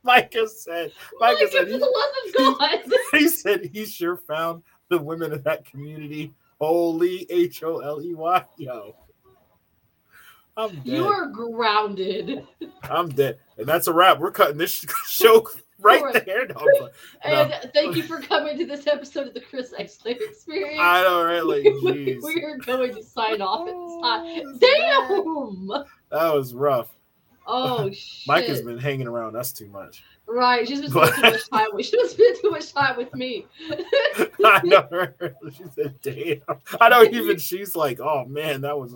Micah 0.03 0.49
said 0.49 0.93
Micah, 1.21 1.35
Micah 1.35 1.51
said 1.53 1.65
for 1.67 1.73
he, 1.73 1.79
the 1.79 2.39
love 2.39 2.49
of 2.49 2.59
God. 2.61 2.93
he 3.13 3.29
said 3.29 3.65
he 3.67 3.85
sure 3.85 4.17
found 4.17 4.63
the 4.89 4.97
women 4.97 5.31
of 5.31 5.45
that 5.45 5.67
community 5.67 6.33
holy 6.59 7.27
H 7.31 7.63
O 7.63 7.81
L 7.81 8.01
E 8.01 8.15
Y. 8.15 8.45
Yo. 8.57 8.97
I'm 10.57 10.75
dead. 10.77 10.87
you 10.87 11.07
are 11.07 11.27
grounded. 11.27 12.47
I'm 12.85 13.11
dead. 13.11 13.39
And 13.59 13.67
that's 13.67 13.89
a 13.89 13.93
wrap. 13.93 14.19
We're 14.19 14.31
cutting 14.31 14.57
this 14.57 14.73
show 15.07 15.47
right 15.81 16.25
there. 16.25 16.47
No, 16.47 16.55
but- 16.81 16.93
And 17.23 17.71
thank 17.75 17.97
you 17.97 18.03
for 18.03 18.21
coming 18.21 18.57
to 18.59 18.67
this 18.67 18.87
episode 18.87 19.29
of 19.29 19.35
the 19.35 19.41
Chris 19.41 19.71
Slater 19.71 20.25
Experience. 20.25 20.81
I 20.81 21.03
know, 21.03 21.23
right? 21.25 21.45
Like, 21.45 21.65
we, 21.65 22.19
we 22.23 22.43
are 22.45 22.57
going 22.59 22.95
to 22.95 23.03
sign 23.03 23.41
off 23.43 23.67
at 23.69 23.75
Oh, 23.77 24.25
this 24.25 24.61
this 24.61 24.71
time. 24.71 25.79
Damn! 25.79 25.85
That 26.11 26.35
was 26.35 26.55
rough. 26.55 26.89
Oh 27.47 27.91
shit! 27.93 28.23
Mike 28.27 28.47
has 28.47 28.63
been 28.63 28.79
hanging 28.79 29.07
around 29.07 29.37
us 29.37 29.53
too 29.53 29.69
much. 29.69 30.03
Right. 30.29 30.67
She's 30.67 30.81
been 30.81 30.91
spending 30.91 31.15
too 31.15 31.23
much 31.23 31.51
time. 31.51 31.67
with 31.73 31.87
She's 31.87 32.01
been 32.01 32.09
spending 32.09 32.43
too 32.43 32.51
much 32.51 32.73
time 32.73 32.97
with 32.97 33.15
me. 33.15 33.47
I 34.45 34.61
know. 34.65 35.09
She 35.57 35.65
said, 35.75 35.95
"Damn." 36.03 36.59
I 36.81 36.89
know. 36.89 37.03
Even 37.05 37.39
she's 37.39 37.77
like, 37.77 38.01
"Oh 38.01 38.25
man, 38.27 38.61
that 38.63 38.79
was 38.79 38.93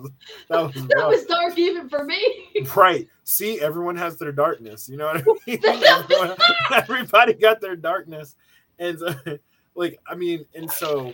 that 0.49 0.61
was 0.61 0.73
that 0.73 0.95
rough." 0.95 1.09
was 1.09 1.25
dark 1.25 1.57
even 1.57 1.89
for 1.89 2.03
me. 2.03 2.47
Right. 2.75 3.07
See, 3.23 3.59
everyone 3.61 3.95
has 3.95 4.17
their 4.17 4.31
darkness. 4.31 4.89
You 4.89 4.97
know 4.97 5.07
what 5.07 5.21
I 5.21 5.23
mean? 5.47 5.59
Everyone- 5.65 6.37
everybody 6.73 7.33
got 7.33 7.61
their 7.61 7.75
darkness. 7.75 8.35
And 8.79 8.99
so, 8.99 9.15
like, 9.75 9.99
I 10.07 10.15
mean, 10.15 10.45
and 10.55 10.69
so 10.69 11.13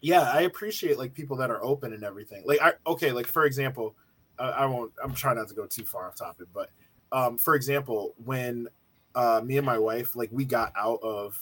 yeah, 0.00 0.22
I 0.32 0.42
appreciate 0.42 0.98
like 0.98 1.14
people 1.14 1.36
that 1.38 1.50
are 1.50 1.62
open 1.62 1.92
and 1.92 2.04
everything. 2.04 2.42
Like 2.46 2.60
I 2.60 2.72
okay, 2.86 3.12
like 3.12 3.26
for 3.26 3.44
example, 3.44 3.94
I, 4.38 4.50
I 4.50 4.66
won't 4.66 4.92
I'm 5.02 5.14
trying 5.14 5.36
not 5.36 5.48
to 5.48 5.54
go 5.54 5.66
too 5.66 5.84
far 5.84 6.06
off 6.06 6.16
topic, 6.16 6.48
but 6.52 6.70
um 7.12 7.38
for 7.38 7.54
example, 7.54 8.14
when 8.24 8.68
uh 9.14 9.40
me 9.44 9.56
and 9.56 9.66
my 9.66 9.78
wife 9.78 10.14
like 10.16 10.28
we 10.32 10.44
got 10.44 10.72
out 10.76 11.00
of 11.02 11.34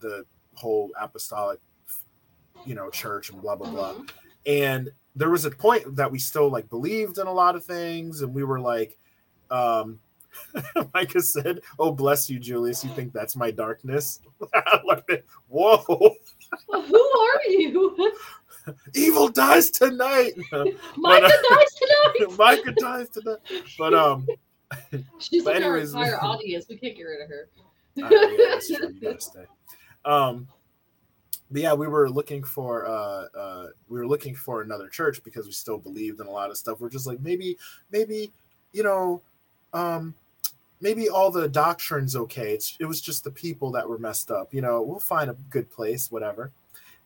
the 0.00 0.24
whole 0.54 0.90
apostolic 1.00 1.58
you 2.66 2.74
know 2.74 2.90
church 2.90 3.30
and 3.30 3.40
blah 3.42 3.56
blah 3.56 3.70
blah 3.70 3.92
Mhm. 3.94 4.08
and 4.46 4.92
there 5.16 5.30
was 5.30 5.44
a 5.44 5.50
point 5.50 5.96
that 5.96 6.10
we 6.10 6.18
still 6.18 6.50
like 6.50 6.68
believed 6.68 7.18
in 7.18 7.26
a 7.26 7.32
lot 7.32 7.56
of 7.56 7.64
things 7.64 8.22
and 8.22 8.34
we 8.34 8.44
were 8.44 8.60
like 8.60 8.98
um 9.50 9.98
micah 10.94 11.20
said 11.20 11.60
oh 11.78 11.92
bless 11.92 12.28
you 12.28 12.38
julius 12.38 12.82
you 12.84 12.90
think 12.94 13.12
that's 13.12 13.36
my 13.36 13.50
darkness 13.50 14.20
I 14.54 14.80
whoa 15.48 15.84
Well, 16.68 16.82
who 16.82 16.96
are 17.18 17.50
you? 17.50 18.12
evil 18.94 19.28
dies 19.28 19.70
tonight 19.70 20.32
Micah 20.96 21.26
uh, 21.26 21.28
dies 21.50 21.74
tonight. 21.74 22.38
micah 22.38 22.72
dies 22.72 23.08
tonight 23.10 23.38
but 23.78 23.92
um 23.94 24.26
She's 25.18 25.44
But 25.44 25.56
like 25.56 25.64
our 25.64 25.78
entire 25.78 26.22
audience. 26.22 26.66
We 26.68 26.76
can't 26.76 26.96
get 26.96 27.04
rid 27.04 27.22
of 27.22 27.28
her. 27.28 27.48
Uh, 27.96 28.08
yeah, 28.10 28.46
that's 28.50 28.66
true. 28.66 28.88
You 28.88 29.00
gotta 29.00 29.20
stay. 29.20 29.44
Um, 30.04 30.48
but 31.48 31.62
yeah, 31.62 31.74
we 31.74 31.86
were 31.86 32.10
looking 32.10 32.42
for 32.42 32.86
uh, 32.88 33.26
uh, 33.38 33.66
we 33.88 34.00
were 34.00 34.06
looking 34.08 34.34
for 34.34 34.62
another 34.62 34.88
church 34.88 35.22
because 35.22 35.46
we 35.46 35.52
still 35.52 35.78
believed 35.78 36.20
in 36.20 36.26
a 36.26 36.30
lot 36.30 36.50
of 36.50 36.56
stuff. 36.56 36.80
We're 36.80 36.90
just 36.90 37.06
like 37.06 37.20
maybe, 37.20 37.56
maybe, 37.92 38.32
you 38.72 38.82
know, 38.82 39.22
um, 39.72 40.14
maybe 40.80 41.08
all 41.08 41.30
the 41.30 41.48
doctrine's 41.48 42.16
okay. 42.16 42.52
It's 42.54 42.76
it 42.80 42.86
was 42.86 43.00
just 43.00 43.22
the 43.22 43.30
people 43.30 43.70
that 43.70 43.88
were 43.88 43.98
messed 43.98 44.32
up. 44.32 44.52
You 44.52 44.62
know, 44.62 44.82
we'll 44.82 44.98
find 44.98 45.30
a 45.30 45.36
good 45.50 45.70
place, 45.70 46.10
whatever. 46.10 46.50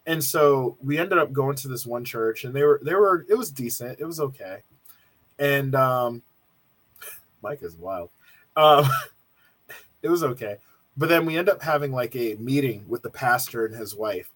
And 0.06 0.24
so 0.24 0.78
we 0.82 0.98
ended 0.98 1.18
up 1.18 1.32
going 1.34 1.56
to 1.56 1.68
this 1.68 1.84
one 1.84 2.04
church, 2.04 2.44
and 2.44 2.54
they 2.54 2.62
were 2.62 2.80
they 2.82 2.94
were 2.94 3.26
it 3.28 3.36
was 3.36 3.50
decent, 3.50 4.00
it 4.00 4.06
was 4.06 4.20
okay. 4.20 4.60
And 5.38 5.74
um, 5.74 6.22
Mike 7.42 7.62
is 7.62 7.76
wild. 7.76 8.10
Um, 8.56 8.88
it 10.02 10.08
was 10.08 10.24
okay. 10.24 10.56
But 10.96 11.08
then 11.08 11.26
we 11.26 11.36
end 11.36 11.48
up 11.48 11.62
having 11.62 11.92
like 11.92 12.16
a 12.16 12.34
meeting 12.36 12.84
with 12.88 13.02
the 13.02 13.10
pastor 13.10 13.66
and 13.66 13.74
his 13.74 13.94
wife 13.94 14.30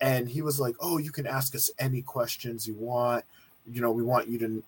and 0.00 0.28
he 0.28 0.42
was 0.42 0.58
like 0.58 0.74
oh 0.80 0.98
you 0.98 1.10
can 1.10 1.26
ask 1.26 1.54
us 1.54 1.70
any 1.78 2.02
questions 2.02 2.66
you 2.66 2.74
want. 2.74 3.24
You 3.70 3.80
know 3.80 3.92
we 3.92 4.02
want 4.02 4.28
you 4.28 4.38
to 4.38 4.62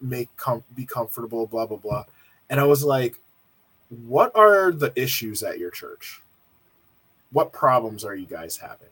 make 0.00 0.34
com- 0.36 0.64
be 0.74 0.84
comfortable 0.84 1.46
blah 1.46 1.66
blah 1.66 1.78
blah. 1.78 2.04
And 2.50 2.60
i 2.60 2.64
was 2.64 2.84
like 2.84 3.16
what 4.06 4.32
are 4.34 4.72
the 4.72 4.92
issues 4.96 5.42
at 5.42 5.58
your 5.58 5.70
church? 5.70 6.20
What 7.30 7.52
problems 7.52 8.04
are 8.04 8.14
you 8.14 8.26
guys 8.26 8.56
having? 8.56 8.88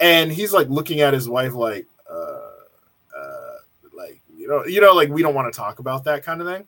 And 0.00 0.32
he's 0.32 0.52
like 0.52 0.68
looking 0.68 1.00
at 1.00 1.14
his 1.14 1.28
wife 1.28 1.54
like 1.54 1.86
uh 2.10 2.50
uh 3.16 3.54
like 3.94 4.20
you 4.36 4.48
know 4.48 4.64
you 4.64 4.80
know 4.80 4.94
like 4.94 5.08
we 5.10 5.22
don't 5.22 5.34
want 5.34 5.52
to 5.52 5.56
talk 5.56 5.78
about 5.78 6.04
that 6.04 6.22
kind 6.22 6.40
of 6.40 6.46
thing 6.46 6.66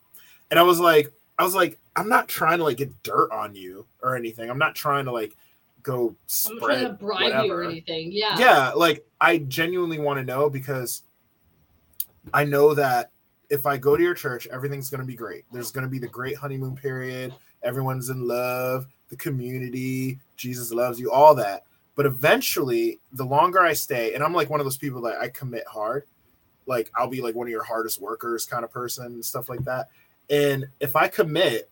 and 0.51 0.59
i 0.59 0.63
was 0.63 0.81
like 0.81 1.13
i 1.39 1.45
was 1.45 1.55
like 1.55 1.79
i'm 1.99 2.09
not 2.09 2.29
trying 2.29 2.59
to 2.59 2.65
like 2.65 2.77
get 2.77 3.03
dirt 3.03 3.31
on 3.33 3.55
you 3.55 3.85
or 4.03 4.17
anything. 4.17 4.49
I'm 4.49 4.59
not 4.59 4.75
trying 4.75 5.05
to 5.07 5.13
like 5.13 5.35
go 5.83 6.15
spread 6.27 6.53
I'm 6.53 6.59
spread 6.59 6.69
not 6.71 6.79
trying 6.79 6.99
to 6.99 7.05
bribe 7.05 7.45
you 7.45 7.53
or 7.53 7.65
anything. 7.65 8.13
Yeah. 8.13 8.39
yeah 8.39 8.73
like 8.73 9.05
i 9.21 9.39
genuinely 9.39 9.99
want 9.99 10.19
to 10.19 10.25
know 10.25 10.49
because 10.49 11.03
i 12.33 12.45
know 12.45 12.75
that 12.75 13.11
if 13.51 13.67
i 13.67 13.77
go 13.77 13.97
to 13.97 14.03
your 14.03 14.15
church 14.15 14.47
everything's 14.49 14.91
going 14.91 15.01
to 15.01 15.07
be 15.07 15.15
great. 15.15 15.45
There's 15.53 15.73
going 15.73 15.85
to 15.85 15.91
be 15.91 15.99
the 15.99 16.09
great 16.09 16.37
honeymoon 16.37 16.77
period. 16.77 17.35
Everyone's 17.63 18.11
in 18.11 18.27
love. 18.27 18.87
The 19.09 19.17
community. 19.17 20.19
Jesus 20.37 20.71
loves 20.71 21.01
you. 21.01 21.11
All 21.11 21.35
that. 21.35 21.65
But 21.97 22.07
eventually 22.07 23.01
the 23.13 23.25
longer 23.25 23.61
i 23.61 23.73
stay 23.73 24.15
and 24.15 24.23
i'm 24.23 24.35
like 24.35 24.51
one 24.51 24.61
of 24.61 24.67
those 24.67 24.79
people 24.79 25.01
that 25.03 25.19
i 25.19 25.29
commit 25.29 25.67
hard. 25.67 26.05
Like 26.67 26.93
i'll 26.95 27.09
be 27.09 27.23
like 27.23 27.35
one 27.35 27.49
of 27.49 27.51
your 27.51 27.65
hardest 27.65 28.01
workers 28.01 28.47
kind 28.47 28.65
of 28.65 28.71
person 28.71 29.07
and 29.07 29.25
stuff 29.25 29.49
like 29.49 29.65
that 29.65 29.89
and 30.31 30.67
if 30.81 30.97
i 30.97 31.09
commit 31.09 31.71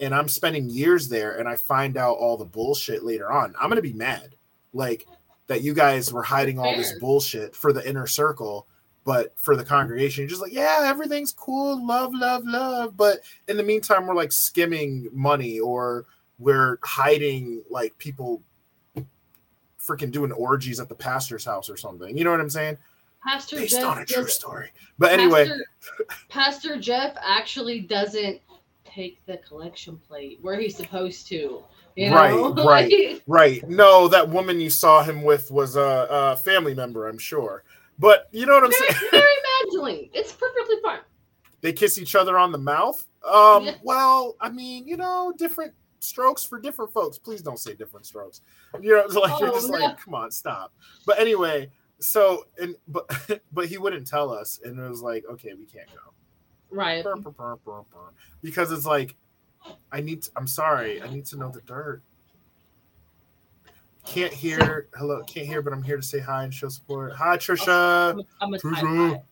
and 0.00 0.14
i'm 0.14 0.28
spending 0.28 0.68
years 0.68 1.08
there 1.08 1.38
and 1.38 1.48
i 1.48 1.56
find 1.56 1.96
out 1.96 2.16
all 2.16 2.36
the 2.36 2.44
bullshit 2.44 3.04
later 3.04 3.30
on 3.32 3.54
i'm 3.60 3.68
going 3.68 3.76
to 3.76 3.82
be 3.82 3.92
mad. 3.92 4.34
Like 4.72 5.06
that 5.46 5.62
you 5.62 5.74
guys 5.74 6.12
were 6.12 6.22
hiding 6.22 6.58
all 6.58 6.76
this 6.76 6.98
bullshit 6.98 7.56
for 7.56 7.72
the 7.72 7.86
inner 7.88 8.06
circle 8.06 8.66
but 9.04 9.32
for 9.36 9.56
the 9.56 9.64
congregation 9.64 10.22
you're 10.22 10.28
just 10.28 10.42
like 10.42 10.52
yeah 10.52 10.82
everything's 10.84 11.32
cool. 11.32 11.84
Love 11.86 12.12
love 12.14 12.44
love. 12.44 12.96
But 12.96 13.20
in 13.48 13.56
the 13.56 13.62
meantime 13.62 14.06
we're 14.06 14.14
like 14.14 14.32
skimming 14.32 15.08
money 15.12 15.58
or 15.58 16.04
we're 16.38 16.78
hiding 16.84 17.62
like 17.70 17.96
people 17.98 18.42
freaking 19.80 20.12
doing 20.12 20.32
orgies 20.32 20.80
at 20.80 20.90
the 20.90 20.94
pastor's 20.94 21.46
house 21.46 21.70
or 21.70 21.76
something. 21.78 22.16
You 22.16 22.24
know 22.24 22.30
what 22.30 22.40
i'm 22.40 22.50
saying 22.50 22.76
Pastor 23.26 23.56
based 23.56 23.72
Jeff 23.74 23.84
on 23.84 23.98
a 23.98 24.04
true 24.06 24.28
story 24.28 24.70
but 24.98 25.12
anyway 25.12 25.50
Pastor, 26.28 26.76
Jeff 26.78 27.16
actually 27.22 27.80
doesn't 27.80 28.40
take 28.84 29.24
the 29.26 29.36
collection 29.38 29.98
plate 29.98 30.38
where 30.42 30.58
he's 30.58 30.76
supposed 30.76 31.26
to. 31.28 31.62
You 31.96 32.14
Right, 32.14 32.30
know? 32.32 32.52
right. 32.64 32.90
Like, 32.90 33.22
right 33.26 33.68
no 33.68 34.08
that 34.08 34.28
woman 34.28 34.60
you 34.60 34.70
saw 34.70 35.02
him 35.02 35.22
with 35.22 35.50
was 35.50 35.76
a, 35.76 36.06
a 36.10 36.36
family 36.36 36.74
member 36.74 37.08
i'm 37.08 37.18
sure 37.18 37.64
but 37.98 38.28
you 38.32 38.46
know 38.46 38.54
what 38.54 38.64
i'm 38.64 38.72
saying 38.72 38.94
Mary 39.12 39.24
Magdalene. 39.64 40.10
It's 40.14 40.32
perfectly 40.32 40.76
fine. 40.82 41.00
they 41.60 41.72
kiss 41.72 41.98
each 41.98 42.14
other 42.14 42.38
on 42.38 42.52
the 42.52 42.58
mouth 42.58 43.04
um 43.28 43.64
Yeah. 43.64 43.74
well 43.82 44.36
i 44.40 44.48
mean 44.48 44.86
you 44.86 44.96
know 44.96 45.32
different 45.36 45.72
strokes 46.00 46.44
for 46.44 46.60
different 46.60 46.92
folks 46.92 47.18
please 47.18 47.42
don't 47.42 47.58
say 47.58 47.74
different 47.74 48.06
strokes 48.06 48.42
you 48.80 48.92
know 48.92 49.00
it's 49.04 49.14
like 49.16 49.38
you're 49.40 49.50
Oh, 49.50 49.54
just 49.54 49.68
no. 49.70 49.78
like 49.78 49.98
come 50.00 50.14
on 50.14 50.30
stop 50.30 50.72
but 51.04 51.18
anyway 51.18 51.68
so 52.00 52.44
and 52.60 52.74
but 52.88 53.08
but 53.52 53.66
he 53.66 53.78
wouldn't 53.78 54.06
tell 54.06 54.30
us 54.32 54.60
and 54.64 54.78
it 54.78 54.88
was 54.88 55.02
like 55.02 55.24
okay 55.30 55.54
we 55.54 55.64
can't 55.64 55.88
go 55.88 56.12
Right. 56.70 57.02
Burr, 57.02 57.16
burr, 57.16 57.56
burr, 57.64 57.82
because 58.42 58.70
it's 58.72 58.84
like 58.84 59.16
i 59.90 60.00
need 60.00 60.22
to, 60.22 60.30
i'm 60.36 60.46
sorry 60.46 61.02
i 61.02 61.08
need 61.08 61.24
to 61.26 61.36
know 61.36 61.48
the 61.50 61.60
dirt 61.62 62.02
can't 64.04 64.32
hear 64.32 64.88
hello 64.94 65.22
can't 65.24 65.46
hear 65.46 65.62
but 65.62 65.72
i'm 65.72 65.82
here 65.82 65.96
to 65.96 66.02
say 66.02 66.18
hi 66.18 66.44
and 66.44 66.52
show 66.54 66.68
support 66.68 67.12
hi 67.14 67.36
trisha 67.36 68.12
I'm, 68.12 68.22
I'm 68.40 68.54
a 68.54 68.58
Trisha. 68.58 69.22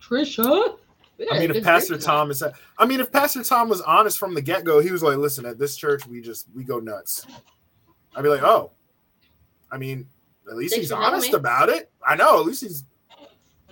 Trisha. 0.00 0.76
Got 1.18 1.32
I 1.32 1.36
a 1.36 1.40
mean, 1.40 1.50
if 1.56 1.64
Pastor. 1.64 1.96
Tom 1.96 2.30
is, 2.30 2.42
I 2.76 2.86
mean, 2.86 2.98
if 2.98 3.12
Pastor 3.12 3.44
Tom 3.44 3.68
was 3.68 3.80
honest 3.82 4.18
from 4.18 4.34
the 4.34 4.42
get 4.42 4.64
go, 4.64 4.80
he 4.80 4.90
was 4.90 5.00
like, 5.00 5.16
"Listen, 5.16 5.46
at 5.46 5.58
this 5.60 5.76
church, 5.76 6.06
we 6.08 6.20
just 6.20 6.48
we 6.54 6.64
go 6.64 6.80
nuts." 6.80 7.24
I'd 8.16 8.22
be 8.22 8.28
like, 8.28 8.42
"Oh, 8.42 8.72
I 9.70 9.78
mean, 9.78 10.08
at 10.48 10.56
least 10.56 10.74
he's 10.74 10.92
honest 10.92 11.32
about 11.32 11.68
it." 11.68 11.90
I 12.06 12.16
know. 12.16 12.40
At 12.40 12.46
least 12.46 12.62
he's 12.62 12.84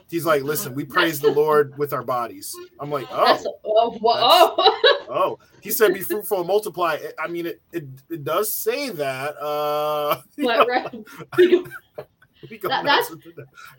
he's 0.08 0.26
like, 0.26 0.42
"Listen, 0.42 0.74
we 0.74 0.84
praise 0.84 1.20
the 1.20 1.30
Lord 1.30 1.76
with 1.78 1.92
our 1.92 2.02
bodies." 2.02 2.54
I'm 2.80 2.90
like, 2.90 3.06
"Oh, 3.10 3.38
oh, 3.64 3.98
oh. 4.04 5.06
oh." 5.08 5.38
He 5.60 5.70
said, 5.70 5.94
"Be 5.94 6.00
fruitful 6.00 6.38
and 6.38 6.46
multiply." 6.46 6.98
I 7.18 7.28
mean, 7.28 7.46
it 7.46 7.62
it, 7.72 7.84
it 8.10 8.24
does 8.24 8.52
say 8.54 8.90
that. 8.90 9.36
Uh, 9.36 10.20
know, 10.36 10.66
right, 10.66 10.92
That- 12.62 12.84
that's- 12.84 13.12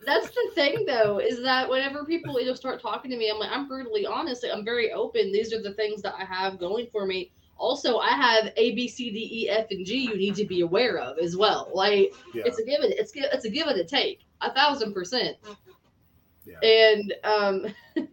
that's 0.06 0.28
the 0.30 0.52
thing 0.56 0.86
though 0.88 1.20
is 1.20 1.42
that 1.44 1.70
whenever 1.70 2.06
people 2.06 2.40
you 2.40 2.46
know 2.48 2.54
start 2.54 2.82
talking 2.82 3.12
to 3.12 3.18
me 3.18 3.30
i'm 3.30 3.38
like 3.38 3.52
i'm 3.52 3.68
brutally 3.68 4.06
honest 4.06 4.46
i'm 4.52 4.64
very 4.64 4.94
open 4.94 5.34
these 5.34 5.52
are 5.52 5.62
the 5.62 5.74
things 5.74 6.02
that 6.02 6.16
i 6.18 6.24
have 6.24 6.58
going 6.58 6.88
for 6.92 7.06
me 7.06 7.32
also 7.58 7.98
i 8.00 8.10
have 8.10 8.52
a 8.58 8.74
b 8.76 8.88
c 8.88 9.10
d 9.12 9.30
e 9.44 9.50
f 9.50 9.68
and 9.72 9.86
g 9.86 9.98
you 9.98 10.16
need 10.16 10.36
to 10.36 10.46
be 10.46 10.62
aware 10.62 10.98
of 10.98 11.18
as 11.20 11.38
well 11.38 11.70
like 11.74 12.14
yeah. 12.34 12.44
it's 12.46 12.60
a 12.60 12.64
give 12.66 12.82
and 12.82 12.94
it's 12.94 13.12
it's 13.16 13.46
a 13.46 13.50
give 13.50 13.68
and 13.68 13.80
a 13.80 13.84
take 13.84 14.22
a 14.42 14.54
thousand 14.54 14.94
percent 14.94 15.38
Yeah. 16.46 16.60
and 16.62 17.14
um 17.24 17.66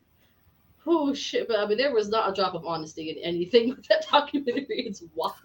oh 0.86 1.12
shit 1.14 1.48
but 1.48 1.58
i 1.58 1.66
mean 1.66 1.78
there 1.78 1.92
was 1.94 2.08
not 2.08 2.30
a 2.30 2.34
drop 2.34 2.54
of 2.54 2.64
honesty 2.64 3.10
in 3.10 3.18
anything 3.24 3.70
with 3.76 3.86
that 3.88 4.06
documentary 4.10 4.86
it's 4.86 5.02
wild 5.14 5.36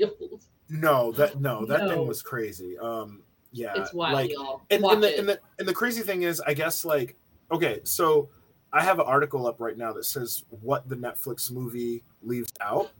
No, 0.69 1.11
that 1.13 1.39
no, 1.39 1.65
that 1.65 1.83
No. 1.83 1.89
thing 1.89 2.07
was 2.07 2.21
crazy. 2.23 2.77
Um, 2.79 3.21
yeah, 3.51 3.73
it's 3.75 3.93
wild 3.93 4.13
like 4.13 4.31
y'all 4.31 4.63
and, 4.69 4.83
and 4.83 5.03
the 5.03 5.13
it. 5.13 5.19
and 5.19 5.29
the 5.29 5.39
and 5.59 5.67
the 5.67 5.73
crazy 5.73 6.01
thing 6.01 6.23
is, 6.23 6.41
I 6.41 6.53
guess 6.53 6.83
like 6.83 7.15
okay, 7.51 7.81
so 7.83 8.29
I 8.73 8.83
have 8.83 8.99
an 8.99 9.05
article 9.05 9.45
up 9.47 9.61
right 9.61 9.77
now 9.77 9.93
that 9.93 10.05
says 10.05 10.43
what 10.49 10.89
the 10.89 10.95
Netflix 10.95 11.51
movie 11.51 12.03
leaves 12.23 12.51
out. 12.59 12.91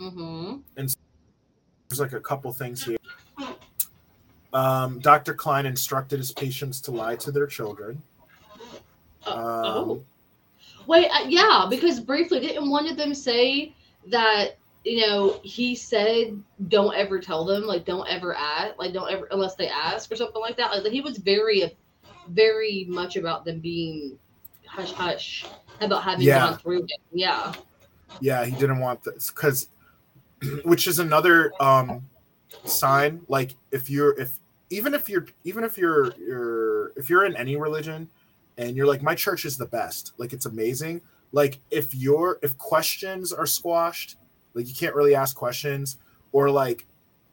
Mhm. 0.00 0.62
And 0.76 0.94
There's 1.88 2.00
like 2.00 2.12
a 2.12 2.20
couple 2.20 2.52
things 2.52 2.84
here. 2.84 2.96
Um, 4.52 4.98
Dr. 5.00 5.34
Cline 5.34 5.66
instructed 5.66 6.18
his 6.18 6.32
patients 6.32 6.80
to 6.82 6.90
lie 6.90 7.16
to 7.16 7.30
their 7.30 7.46
children. 7.46 8.02
Uh, 9.26 9.30
Um, 9.30 9.64
oh 9.66 10.04
Wait, 10.86 11.08
uh, 11.10 11.24
yeah, 11.26 11.66
because 11.68 11.98
briefly, 12.00 12.40
didn't 12.40 12.70
one 12.70 12.86
of 12.88 12.96
them 12.96 13.12
say 13.14 13.74
that 14.06 14.56
you 14.84 15.04
know 15.04 15.40
he 15.42 15.74
said 15.74 16.40
don't 16.68 16.94
ever 16.94 17.18
tell 17.18 17.44
them, 17.44 17.64
like 17.66 17.84
don't 17.84 18.06
ever 18.08 18.34
ask, 18.36 18.78
like 18.78 18.92
don't 18.92 19.10
ever 19.10 19.26
unless 19.32 19.56
they 19.56 19.68
ask 19.68 20.10
or 20.12 20.16
something 20.16 20.40
like 20.40 20.56
that. 20.56 20.70
Like 20.70 20.92
he 20.92 21.00
was 21.00 21.18
very, 21.18 21.76
very 22.28 22.84
much 22.88 23.16
about 23.16 23.44
them 23.44 23.58
being 23.58 24.16
hush 24.64 24.92
hush 24.92 25.44
about 25.80 26.02
having 26.04 26.26
Yeah. 26.26 26.50
gone 26.50 26.58
through 26.58 26.84
it. 26.84 26.92
Yeah, 27.12 27.52
Yeah, 28.20 28.44
he 28.44 28.52
didn't 28.52 28.78
want 28.78 29.02
this 29.02 29.30
because, 29.30 29.68
which 30.64 30.86
is 30.86 30.98
another 30.98 31.52
um 31.60 32.02
sign. 32.64 33.20
Like 33.28 33.54
if 33.70 33.90
you're 33.90 34.18
if 34.18 34.38
even 34.70 34.94
if 34.94 35.08
you're 35.08 35.26
even 35.44 35.64
if 35.64 35.78
you're 35.78 36.12
you're 36.18 36.88
if 36.96 37.08
you're 37.10 37.24
in 37.24 37.36
any 37.36 37.56
religion 37.56 38.08
and 38.58 38.76
you're 38.76 38.86
like 38.86 39.02
my 39.02 39.14
church 39.14 39.44
is 39.44 39.56
the 39.56 39.66
best, 39.66 40.12
like 40.18 40.32
it's 40.32 40.46
amazing. 40.46 41.00
Like 41.32 41.58
if 41.70 41.94
you're 41.94 42.38
if 42.42 42.56
questions 42.58 43.32
are 43.32 43.46
squashed, 43.46 44.16
like 44.54 44.68
you 44.68 44.74
can't 44.74 44.94
really 44.94 45.14
ask 45.14 45.36
questions, 45.36 45.96
or 46.32 46.50
like 46.50 46.86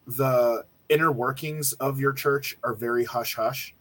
the 0.08 0.66
inner 0.90 1.12
workings 1.12 1.74
of 1.74 2.00
your 2.00 2.14
church 2.14 2.58
are 2.64 2.74
very 2.74 3.06
hush 3.06 3.36
hush. 3.36 3.74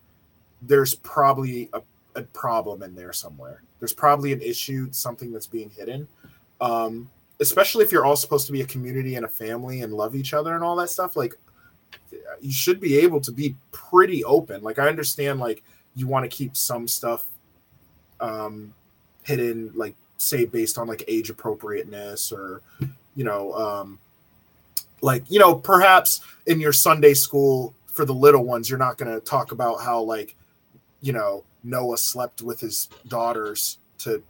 There's 0.62 0.94
probably 0.94 1.68
a, 1.72 1.82
a 2.14 2.22
problem 2.22 2.82
in 2.82 2.94
there 2.94 3.12
somewhere. 3.12 3.62
There's 3.80 3.92
probably 3.92 4.32
an 4.32 4.40
issue, 4.40 4.88
something 4.92 5.32
that's 5.32 5.48
being 5.48 5.70
hidden 5.70 6.06
um, 6.62 7.10
especially 7.42 7.84
if 7.84 7.92
you're 7.92 8.06
all 8.06 8.16
supposed 8.16 8.46
to 8.46 8.52
be 8.52 8.62
a 8.62 8.66
community 8.66 9.16
and 9.16 9.26
a 9.26 9.28
family 9.28 9.82
and 9.82 9.92
love 9.92 10.14
each 10.14 10.32
other 10.32 10.54
and 10.54 10.64
all 10.64 10.76
that 10.76 10.88
stuff 10.88 11.16
like 11.16 11.34
you 12.40 12.52
should 12.52 12.80
be 12.80 12.98
able 12.98 13.20
to 13.20 13.32
be 13.32 13.54
pretty 13.72 14.24
open. 14.24 14.62
Like 14.62 14.78
i 14.78 14.88
understand 14.88 15.40
like 15.40 15.62
you 15.94 16.06
want 16.06 16.24
to 16.24 16.34
keep 16.34 16.56
some 16.56 16.88
stuff 16.88 17.26
um 18.20 18.72
hidden 19.24 19.72
like 19.74 19.94
say 20.18 20.44
based 20.44 20.78
on 20.78 20.86
like 20.86 21.04
age 21.08 21.28
appropriateness 21.28 22.32
or 22.32 22.62
you 23.16 23.24
know 23.24 23.52
um 23.54 23.98
like 25.00 25.28
you 25.28 25.38
know 25.38 25.54
perhaps 25.54 26.20
in 26.46 26.60
your 26.60 26.72
sunday 26.72 27.12
school 27.12 27.74
for 27.86 28.04
the 28.04 28.14
little 28.14 28.44
ones 28.44 28.70
you're 28.70 28.78
not 28.78 28.96
going 28.96 29.12
to 29.12 29.20
talk 29.20 29.50
about 29.50 29.80
how 29.80 30.00
like 30.00 30.36
you 31.00 31.12
know 31.12 31.44
noah 31.64 31.98
slept 31.98 32.40
with 32.40 32.60
his 32.60 32.88
daughters 33.08 33.78
to 33.98 34.22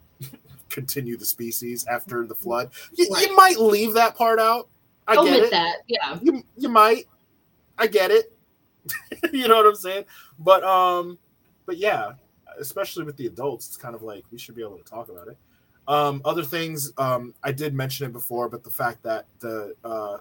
continue 0.73 1.15
the 1.17 1.25
species 1.25 1.85
after 1.85 2.25
the 2.25 2.35
flood. 2.35 2.71
You, 2.95 3.07
Right. 3.11 3.27
you 3.29 3.35
might 3.35 3.57
leave 3.59 3.93
that 3.93 4.15
part 4.17 4.39
out. 4.39 4.67
I 5.07 5.15
get 5.15 5.43
it. 5.43 5.51
that. 5.51 5.77
Yeah. 5.87 6.17
you 6.21 6.43
you 6.57 6.69
might. 6.69 7.05
I 7.77 7.87
get 7.87 8.11
it. 8.11 8.31
You 9.31 9.47
know 9.47 9.55
what 9.55 9.65
i'm 9.65 9.75
saying? 9.75 10.03
But 10.39 10.63
um 10.63 11.17
but 11.65 11.77
yeah 11.77 12.13
especially 12.59 13.03
with 13.05 13.15
the 13.17 13.25
adults 13.27 13.67
it's 13.67 13.77
kind 13.77 13.95
of 13.95 14.01
like 14.03 14.23
we 14.31 14.37
should 14.37 14.55
be 14.55 14.61
able 14.61 14.77
to 14.77 14.83
talk 14.83 15.07
about 15.09 15.27
it. 15.29 15.37
Um 15.87 16.21
other 16.25 16.43
things 16.43 16.91
um 16.97 17.33
i 17.43 17.51
did 17.51 17.73
mention 17.73 18.05
it 18.05 18.13
before 18.13 18.49
but 18.49 18.63
the 18.63 18.69
fact 18.69 19.01
that 19.03 19.25
the 19.39 19.73
uh 19.85 20.17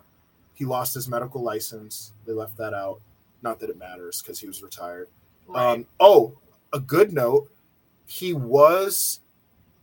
he 0.55 0.65
lost 0.65 0.95
his 0.95 1.09
medical 1.09 1.43
license 1.43 2.13
they 2.27 2.33
left 2.33 2.57
that 2.59 2.73
out. 2.75 3.01
Not 3.43 3.59
that 3.61 3.71
it 3.71 3.79
matters 3.79 4.23
because 4.23 4.39
he 4.39 4.47
was 4.47 4.63
retired. 4.63 5.09
Um 5.55 5.87
oh 5.99 6.39
a 6.73 6.79
good 6.81 7.13
note 7.13 7.51
he 8.07 8.33
was 8.33 9.21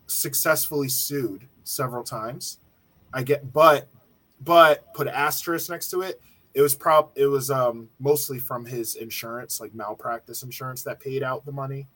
successfully 0.10 0.90
sued 0.90 1.48
several 1.64 2.04
times 2.04 2.60
i 3.14 3.22
get 3.24 3.52
but 3.54 3.88
but 4.42 4.94
put 4.94 5.08
an 5.08 5.14
asterisk 5.14 5.70
next 5.70 5.90
to 5.90 6.02
it 6.02 6.22
it 6.54 6.62
was 6.62 6.74
prob 6.76 7.12
it 7.16 7.28
was 7.28 7.52
um 7.52 7.88
mostly 8.00 8.40
from 8.40 8.66
his 8.66 8.96
insurance 8.96 9.60
like 9.60 9.74
malpractice 9.76 10.44
insurance 10.44 10.84
that 10.84 11.00
paid 11.00 11.24
out 11.24 11.46
the 11.46 11.52
money 11.52 11.88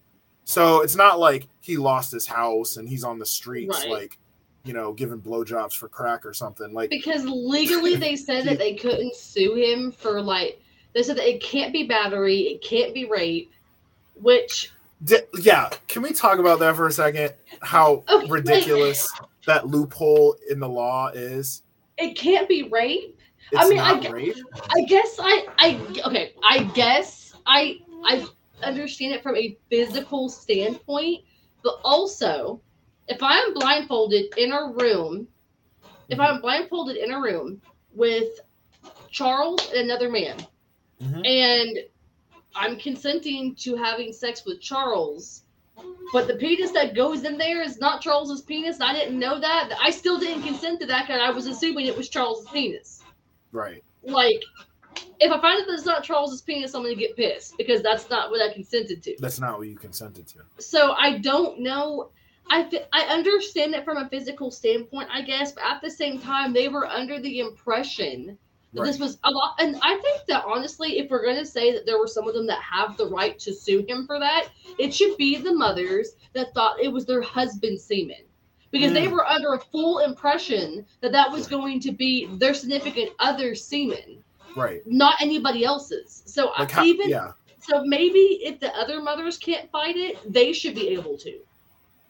so 0.46 0.82
it's 0.82 0.96
not 0.96 1.20
like 1.20 1.48
he 1.62 1.78
lost 1.78 2.12
his 2.12 2.28
house 2.28 2.78
and 2.78 2.88
he's 2.88 3.04
on 3.04 3.18
the 3.18 3.26
streets 3.26 3.80
Right. 3.82 3.90
like 3.90 4.18
you 4.64 4.74
know 4.74 4.94
giving 4.94 5.20
blowjobs 5.20 5.76
for 5.76 5.88
crack 5.90 6.26
or 6.26 6.34
something 6.34 6.74
like 6.74 6.90
because 6.90 7.26
legally 7.26 7.96
they 7.96 8.16
said 8.28 8.46
that 8.46 8.60
they 8.60 8.76
couldn't 8.76 9.16
sue 9.16 9.56
him 9.56 9.92
for 9.92 10.22
like 10.22 10.60
they 10.94 11.02
said 11.02 11.18
that 11.18 11.28
it 11.28 11.42
can't 11.42 11.74
be 11.74 11.88
battery, 11.88 12.42
it 12.42 12.62
can't 12.62 12.94
be 12.94 13.06
rape, 13.06 13.52
which 14.14 14.72
Di- 15.04 15.18
yeah 15.40 15.70
can 15.88 16.02
we 16.02 16.14
talk 16.14 16.40
about 16.40 16.60
that 16.60 16.76
for 16.76 16.88
a 16.88 16.92
second 16.92 17.34
how 17.62 18.04
Okay. 18.10 18.28
ridiculous 18.30 19.14
that 19.46 19.68
loophole 19.68 20.36
in 20.50 20.60
the 20.60 20.70
law 20.70 21.08
is 21.10 21.64
it 21.98 22.16
can't 22.18 22.48
be 22.48 22.64
rape. 22.64 23.18
it's 23.52 23.64
I 23.64 23.70
mean, 23.70 23.80
I 23.80 24.10
rape 24.10 24.36
I 24.76 24.82
guess 24.88 25.18
I 25.20 25.48
I 25.60 26.02
okay, 26.06 26.34
I 26.44 26.64
guess 26.76 27.36
I 27.46 27.80
I 28.06 28.26
understand 28.64 29.14
it 29.14 29.22
from 29.22 29.36
a 29.36 29.58
physical 29.70 30.30
standpoint, 30.30 31.24
but 31.64 31.80
also 31.84 32.62
if 33.08 33.22
I 33.22 33.38
am 33.38 33.54
blindfolded 33.54 34.34
in 34.38 34.54
a 34.54 34.72
room, 34.72 35.28
if 36.10 36.20
I'm 36.20 36.40
blindfolded 36.42 36.96
in 36.98 37.12
a 37.12 37.20
room 37.20 37.62
with 37.94 38.30
Charles 39.12 39.70
and 39.72 39.82
another 39.82 40.10
man, 40.10 40.38
Mhm. 41.02 41.26
and 41.28 41.78
I'm 42.56 42.78
consenting 42.78 43.56
to 43.56 43.76
having 43.76 44.14
sex 44.14 44.44
with 44.46 44.62
Charles, 44.62 45.44
but 46.12 46.28
the 46.28 46.36
penis 46.36 46.72
that 46.72 46.96
goes 46.96 47.24
in 47.24 47.38
there 47.38 47.62
is 47.62 47.80
not 47.80 48.02
Charles's 48.02 48.42
penis. 48.42 48.80
I 48.80 48.94
didn't 48.94 49.20
know 49.20 49.40
that. 49.40 49.72
I 49.82 49.90
still 49.90 50.20
didn't 50.20 50.44
consent 50.44 50.80
to 50.82 50.86
that 50.88 51.08
because 51.08 51.22
I 51.22 51.32
was 51.32 51.48
assuming 51.48 51.88
it 51.88 51.98
was 51.98 52.10
Charles's 52.10 52.50
penis 52.50 53.04
right 53.54 53.84
like 54.04 54.44
if 55.20 55.32
I 55.32 55.40
find 55.42 55.62
out 55.62 55.68
that 55.68 55.74
it's 55.74 55.86
not 55.86 56.04
Charles's 56.04 56.42
penis, 56.42 56.74
I'm 56.76 56.84
gonna 56.84 56.96
get 56.96 57.16
pissed 57.16 57.58
because 57.58 57.82
that's 57.82 58.10
not 58.10 58.30
what 58.30 58.42
I 58.42 58.54
consented 58.54 59.02
to. 59.04 59.16
that's 59.20 59.40
not 59.40 59.58
what 59.58 59.68
you 59.68 59.76
consented 59.76 60.28
to 60.28 60.40
So 60.60 60.94
I 60.94 61.20
don't 61.20 61.60
know. 61.62 62.10
I 62.50 62.70
I 62.92 63.04
understand 63.06 63.74
it 63.74 63.86
from 63.86 63.98
a 63.98 64.10
physical 64.10 64.52
standpoint, 64.52 65.10
I 65.12 65.22
guess, 65.22 65.54
but 65.54 65.64
at 65.64 65.82
the 65.82 65.90
same 65.90 66.20
time, 66.20 66.54
they 66.54 66.68
were 66.68 66.86
under 66.86 67.20
the 67.20 67.40
impression 67.40 68.38
that 68.74 68.84
this 68.84 69.00
was 69.00 69.18
a 69.24 69.32
lot. 69.32 69.56
And 69.60 69.78
I 69.82 69.98
think 69.98 70.26
that 70.28 70.44
honestly, 70.46 71.00
if 71.00 71.10
we're 71.10 71.26
gonna 71.26 71.46
say 71.46 71.74
that 71.74 71.86
there 71.86 72.00
were 72.00 72.08
some 72.08 72.28
of 72.28 72.34
them 72.34 72.48
that 72.48 72.60
have 72.62 72.98
the 72.98 73.08
right 73.08 73.38
to 73.40 73.54
sue 73.54 73.86
him 73.88 74.06
for 74.06 74.20
that, 74.20 74.50
it 74.78 74.94
should 74.94 75.16
be 75.18 75.38
the 75.38 75.54
mothers 75.54 76.16
that 76.34 76.54
thought 76.54 76.80
it 76.80 76.88
was 76.88 77.06
their 77.06 77.22
husband's 77.22 77.84
semen. 77.84 78.24
Because 78.72 78.92
they 78.92 79.06
Mm. 79.06 79.12
were 79.12 79.28
under 79.28 79.54
a 79.54 79.60
full 79.60 80.00
impression 80.00 80.84
that 81.02 81.12
that 81.12 81.32
was 81.32 81.46
going 81.46 81.80
to 81.82 81.92
be 81.92 82.26
their 82.38 82.56
significant 82.56 83.12
other's 83.20 83.64
semen 83.64 84.24
right 84.56 84.82
not 84.86 85.16
anybody 85.22 85.64
else's. 85.64 86.24
So 86.26 86.50
I 86.50 86.62
like 86.62 86.72
how, 86.72 86.84
even 86.84 87.10
yeah 87.10 87.34
so 87.64 87.84
maybe 87.86 88.42
if 88.44 88.60
the 88.60 88.76
other 88.76 89.02
mothers 89.02 89.38
can't 89.38 89.70
fight 89.72 89.96
it, 89.96 90.18
they 90.32 90.52
should 90.52 90.76
be 90.76 90.90
able 90.90 91.18
to. 91.20 91.40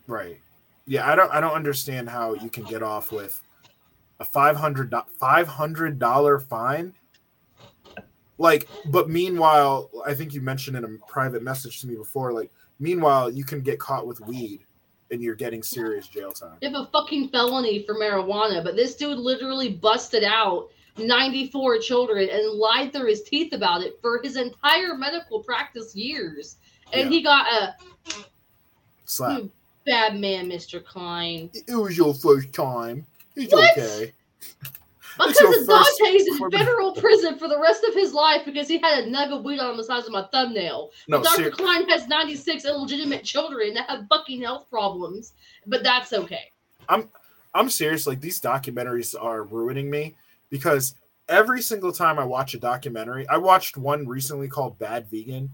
Right. 0.08 0.40
Yeah, 0.88 1.10
I 1.10 1.16
don't 1.16 1.32
I 1.32 1.40
don't 1.40 1.54
understand 1.54 2.10
how 2.10 2.34
you 2.34 2.50
can 2.50 2.64
get 2.64 2.82
off 2.82 3.12
with 3.12 3.40
a 4.20 4.26
500 4.26 4.92
$500 4.92 6.48
fine. 6.48 6.94
Like 8.38 8.68
but 8.88 9.10
meanwhile, 9.10 9.90
I 10.06 10.14
think 10.14 10.34
you 10.34 10.42
mentioned 10.42 10.78
in 10.78 10.84
a 10.84 10.90
private 11.08 11.44
message 11.44 11.82
to 11.82 11.88
me 11.88 11.96
before 11.96 12.34
like 12.34 12.52
meanwhile 12.80 13.30
you 13.30 13.44
can 13.44 13.62
get 13.62 13.80
caught 13.80 14.08
with 14.08 14.20
weed 14.22 14.66
and 15.12 15.22
you're 15.22 15.36
getting 15.36 15.62
serious 15.62 16.08
jail 16.08 16.32
time. 16.32 16.58
Have 16.64 16.74
a 16.74 16.90
fucking 16.92 17.30
felony 17.30 17.84
for 17.86 17.96
marijuana, 17.96 18.64
but 18.64 18.76
this 18.76 18.96
dude 18.96 19.20
literally 19.20 19.70
busted 19.70 20.24
out 20.24 20.70
94 20.98 21.80
children 21.80 22.30
and 22.32 22.54
lied 22.54 22.92
through 22.94 23.10
his 23.10 23.24
teeth 23.24 23.54
about 23.54 23.82
it 23.82 24.00
for 24.02 24.20
his 24.24 24.38
entire 24.38 24.96
medical 24.96 25.40
practice 25.42 25.96
years. 25.96 26.58
And 26.92 27.04
Yeah. 27.04 27.10
he 27.10 27.22
got 27.22 27.46
a 27.52 27.76
Slap. 29.06 29.42
Hmm, 29.42 29.48
bad 29.86 30.20
man, 30.20 30.48
Mr. 30.50 30.84
Cline. 30.84 31.52
It 31.54 31.76
was 31.76 31.98
your 31.98 32.14
first 32.14 32.54
time. 32.54 33.06
It's 33.36 33.54
What? 33.54 33.78
okay. 33.78 34.14
My 35.18 35.26
It's 35.30 35.40
your 35.40 35.52
cousin 35.52 35.66
first 35.68 36.00
Dante's 36.04 36.28
in 36.28 36.50
federal 36.52 36.92
prison 36.94 37.38
for 37.38 37.48
the 37.48 37.60
rest 37.60 37.84
of 37.88 37.94
his 37.94 38.14
life 38.14 38.42
because 38.46 38.68
he 38.68 38.80
had 38.80 39.04
a 39.04 39.08
nug 39.12 39.32
of 39.32 39.44
weed 39.46 39.60
on 39.60 39.78
the 39.78 39.84
size 39.84 40.06
of 40.06 40.12
my 40.12 40.26
thumbnail. 40.32 40.90
No, 41.08 41.22
Dr. 41.22 41.44
ser- 41.46 41.52
Cline 41.52 41.88
has 41.90 42.08
96 42.08 42.66
illegitimate 42.66 43.24
children 43.24 43.76
that 43.76 43.88
have 43.90 44.08
fucking 44.10 44.42
health 44.42 44.68
problems, 44.72 45.34
but 45.68 45.84
that's 45.84 46.14
okay. 46.14 46.52
I'm 46.90 47.10
I'm 47.54 47.70
serious. 47.70 48.08
Like 48.08 48.22
these 48.22 48.42
documentaries 48.42 49.14
are 49.20 49.44
ruining 49.44 49.88
me 49.90 50.16
because 50.50 50.96
every 51.30 51.62
single 51.62 51.92
time 51.92 52.18
I 52.18 52.26
watch 52.26 52.56
a 52.56 52.60
documentary, 52.60 53.28
I 53.30 53.38
watched 53.38 53.78
one 53.78 54.08
recently 54.08 54.48
called 54.48 54.80
Bad 54.80 55.08
Vegan, 55.12 55.52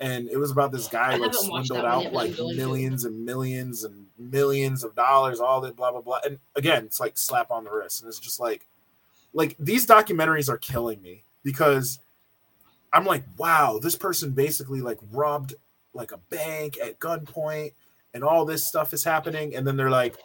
and 0.00 0.28
it 0.28 0.38
was 0.38 0.50
about 0.50 0.72
this 0.72 0.88
guy 0.88 1.16
like 1.16 1.34
swindled 1.34 1.84
out 1.84 2.04
yet, 2.04 2.12
like 2.12 2.32
millions 2.38 3.04
and 3.04 3.24
millions 3.24 3.84
and 3.84 4.06
millions 4.18 4.82
of 4.82 4.94
dollars, 4.96 5.40
all 5.40 5.60
that 5.60 5.76
blah 5.76 5.92
blah 5.92 6.00
blah. 6.00 6.20
And 6.24 6.38
again, 6.56 6.84
it's 6.84 7.00
like 7.00 7.18
slap 7.18 7.50
on 7.50 7.64
the 7.64 7.70
wrist, 7.70 8.00
and 8.00 8.08
it's 8.08 8.18
just 8.18 8.40
like, 8.40 8.66
like 9.32 9.56
these 9.58 9.86
documentaries 9.86 10.48
are 10.48 10.58
killing 10.58 11.00
me 11.02 11.24
because 11.42 12.00
I'm 12.92 13.04
like, 13.04 13.24
wow, 13.36 13.78
this 13.80 13.96
person 13.96 14.32
basically 14.32 14.80
like 14.80 14.98
robbed 15.12 15.54
like 15.92 16.12
a 16.12 16.18
bank 16.30 16.78
at 16.82 16.98
gunpoint, 16.98 17.74
and 18.14 18.24
all 18.24 18.44
this 18.44 18.66
stuff 18.66 18.92
is 18.92 19.04
happening, 19.04 19.54
and 19.54 19.66
then 19.66 19.76
they're 19.76 19.90
like 19.90 20.16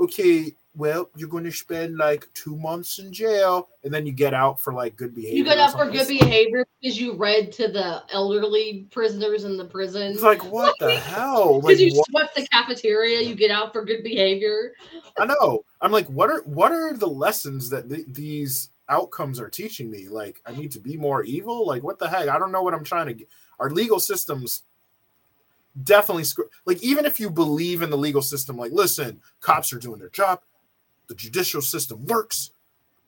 okay, 0.00 0.54
well, 0.76 1.08
you're 1.16 1.28
going 1.28 1.44
to 1.44 1.52
spend 1.52 1.98
like 1.98 2.26
two 2.34 2.56
months 2.56 2.98
in 2.98 3.12
jail, 3.12 3.68
and 3.84 3.94
then 3.94 4.06
you 4.06 4.12
get 4.12 4.34
out 4.34 4.60
for 4.60 4.72
like 4.72 4.96
good 4.96 5.14
behavior. 5.14 5.36
You 5.38 5.44
get 5.44 5.58
out 5.58 5.72
for 5.72 5.88
good 5.90 6.08
behavior 6.08 6.66
because 6.82 7.00
you 7.00 7.14
read 7.14 7.52
to 7.52 7.68
the 7.68 8.02
elderly 8.12 8.86
prisoners 8.90 9.44
in 9.44 9.56
the 9.56 9.64
prison. 9.64 10.12
It's 10.12 10.22
like 10.22 10.44
what 10.44 10.74
the 10.80 10.96
hell? 10.96 11.60
Like, 11.60 11.78
Because 11.78 11.80
you 11.80 11.92
what- 11.96 12.06
swept 12.10 12.34
the 12.36 12.46
cafeteria, 12.48 13.20
you 13.20 13.34
get 13.36 13.50
out 13.50 13.72
for 13.72 13.84
good 13.84 14.02
behavior. 14.02 14.72
I 15.18 15.26
know. 15.26 15.64
I'm 15.80 15.92
like, 15.92 16.06
what 16.08 16.28
are 16.30 16.42
what 16.42 16.72
are 16.72 16.92
the 16.94 17.06
lessons 17.08 17.70
that 17.70 17.88
th- 17.88 18.06
these 18.08 18.70
outcomes 18.88 19.38
are 19.38 19.48
teaching 19.48 19.90
me? 19.90 20.08
Like, 20.08 20.42
I 20.44 20.52
need 20.52 20.72
to 20.72 20.80
be 20.80 20.96
more 20.96 21.22
evil. 21.22 21.66
Like, 21.66 21.82
what 21.84 21.98
the 22.00 22.08
heck? 22.08 22.28
I 22.28 22.38
don't 22.38 22.50
know 22.52 22.62
what 22.62 22.74
I'm 22.74 22.84
trying 22.84 23.06
to. 23.06 23.14
get. 23.14 23.28
Our 23.60 23.70
legal 23.70 24.00
systems 24.00 24.64
definitely 25.84 26.24
screw. 26.24 26.48
Like, 26.66 26.82
even 26.82 27.04
if 27.04 27.18
you 27.20 27.30
believe 27.30 27.82
in 27.82 27.90
the 27.90 27.96
legal 27.96 28.22
system, 28.22 28.56
like, 28.56 28.72
listen, 28.72 29.20
cops 29.40 29.72
are 29.72 29.78
doing 29.78 29.98
their 30.00 30.08
job. 30.10 30.40
The 31.08 31.14
judicial 31.14 31.60
system 31.60 32.04
works. 32.06 32.50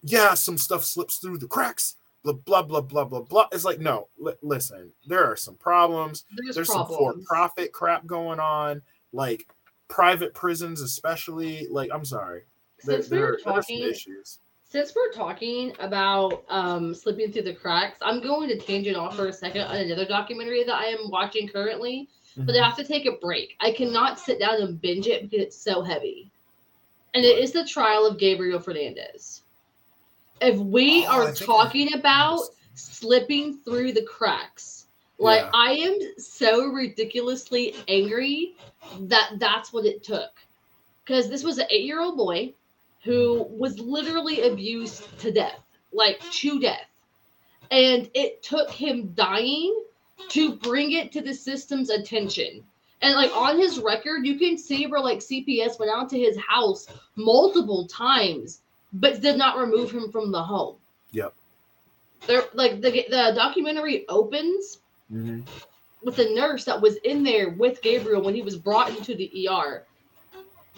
Yeah, 0.02 0.34
some 0.34 0.58
stuff 0.58 0.84
slips 0.84 1.18
through 1.18 1.38
the 1.38 1.46
cracks. 1.48 1.96
Blah 2.22 2.34
blah 2.34 2.62
blah 2.62 2.80
blah 2.80 3.04
blah 3.04 3.20
blah. 3.20 3.46
It's 3.52 3.64
like, 3.64 3.78
no. 3.80 4.08
Li- 4.18 4.34
listen, 4.42 4.92
there 5.06 5.24
are 5.24 5.36
some 5.36 5.54
problems 5.54 6.24
There's, 6.36 6.56
there's 6.56 6.68
some 6.72 6.86
for-profit 6.86 7.72
crap 7.72 8.06
going 8.06 8.40
on 8.40 8.82
like 9.12 9.46
private 9.88 10.34
prisons 10.34 10.80
especially 10.80 11.68
like 11.70 11.88
i'm 11.94 12.04
sorry 12.04 12.42
there, 12.84 12.96
Since 12.96 13.08
there, 13.08 13.20
were 13.20 13.26
are- 13.26 13.30
there 13.44 13.54
talking, 13.54 13.82
issues 13.88 14.40
since 14.68 14.92
we're 14.96 15.12
talking 15.12 15.72
about 15.78 16.42
um, 16.48 16.92
slipping 16.92 17.30
through 17.30 17.42
the 17.42 17.54
cracks, 17.54 17.98
I'm 18.02 18.20
going 18.20 18.48
to 18.48 18.58
tangent 18.58 18.96
off 18.96 19.14
for 19.14 19.28
a 19.28 19.32
second 19.32 19.62
on 19.62 19.76
another 19.76 20.04
documentary 20.04 20.64
that 20.64 20.74
I 20.74 20.86
am 20.86 21.08
watching 21.08 21.46
currently. 21.48 22.08
but 22.36 22.48
Mhm. 22.48 22.60
I 22.60 22.66
have 22.66 22.76
to 22.78 22.84
take 22.84 23.06
a 23.06 23.12
break. 23.12 23.54
I 23.60 23.70
cannot 23.70 24.18
sit 24.18 24.40
down 24.40 24.60
and 24.60 24.78
binge 24.80 25.06
it 25.06 25.22
because 25.22 25.46
it's 25.46 25.56
so 25.56 25.82
heavy. 25.82 26.32
And 27.16 27.24
it 27.24 27.38
is 27.38 27.50
the 27.52 27.64
trial 27.64 28.04
of 28.04 28.18
Gabriel 28.18 28.60
Fernandez. 28.60 29.40
If 30.42 30.58
we 30.58 31.06
Oh, 31.06 31.12
are 31.12 31.28
I- 31.30 31.32
talking 31.32 31.94
about 31.94 32.40
slipping 32.74 33.56
through 33.64 33.92
the 33.92 34.02
cracks, 34.02 34.84
like 35.18 35.40
Yeah. 35.40 35.50
I 35.54 35.72
am 35.76 35.98
so 36.18 36.66
ridiculously 36.66 37.74
angry 37.88 38.54
that 39.00 39.38
that's 39.38 39.72
what 39.72 39.86
it 39.86 40.02
took. 40.04 40.30
because 41.06 41.30
this 41.30 41.42
was 41.44 41.56
an 41.58 41.66
eight 41.70 41.84
year 41.86 42.00
old 42.02 42.16
boy 42.18 42.52
who 43.04 43.44
was 43.48 43.78
literally 43.78 44.42
abused 44.42 45.04
to 45.20 45.30
death, 45.32 45.62
like 45.92 46.20
to 46.32 46.58
death. 46.60 46.90
And 47.70 48.10
it 48.12 48.42
took 48.42 48.68
him 48.70 49.12
dying 49.14 49.84
to 50.30 50.56
bring 50.56 50.92
it 50.92 51.12
to 51.12 51.22
the 51.22 51.32
system's 51.32 51.88
attention. 51.90 52.66
And 53.02 53.14
like 53.14 53.34
on 53.36 53.58
his 53.58 53.78
record, 53.78 54.26
you 54.26 54.38
can 54.38 54.56
see 54.56 54.86
where 54.86 55.00
like 55.00 55.18
CPS 55.18 55.78
went 55.78 55.92
out 55.92 56.08
to 56.10 56.18
his 56.18 56.36
house 56.38 56.88
multiple 57.14 57.86
times, 57.86 58.60
but 58.92 59.20
did 59.20 59.36
not 59.36 59.58
remove 59.58 59.90
him 59.90 60.10
from 60.10 60.32
the 60.32 60.42
home. 60.42 60.76
Yep. 61.12 61.34
There, 62.26 62.44
like 62.54 62.80
the 62.80 62.90
the 63.08 63.32
documentary 63.34 64.06
opens 64.08 64.78
Mm-hmm. 65.12 65.42
with 66.02 66.16
the 66.16 66.30
nurse 66.30 66.64
that 66.64 66.80
was 66.80 66.96
in 66.96 67.22
there 67.22 67.50
with 67.50 67.80
Gabriel 67.80 68.22
when 68.22 68.34
he 68.34 68.42
was 68.42 68.56
brought 68.56 68.90
into 68.90 69.14
the 69.14 69.48
ER. 69.48 69.84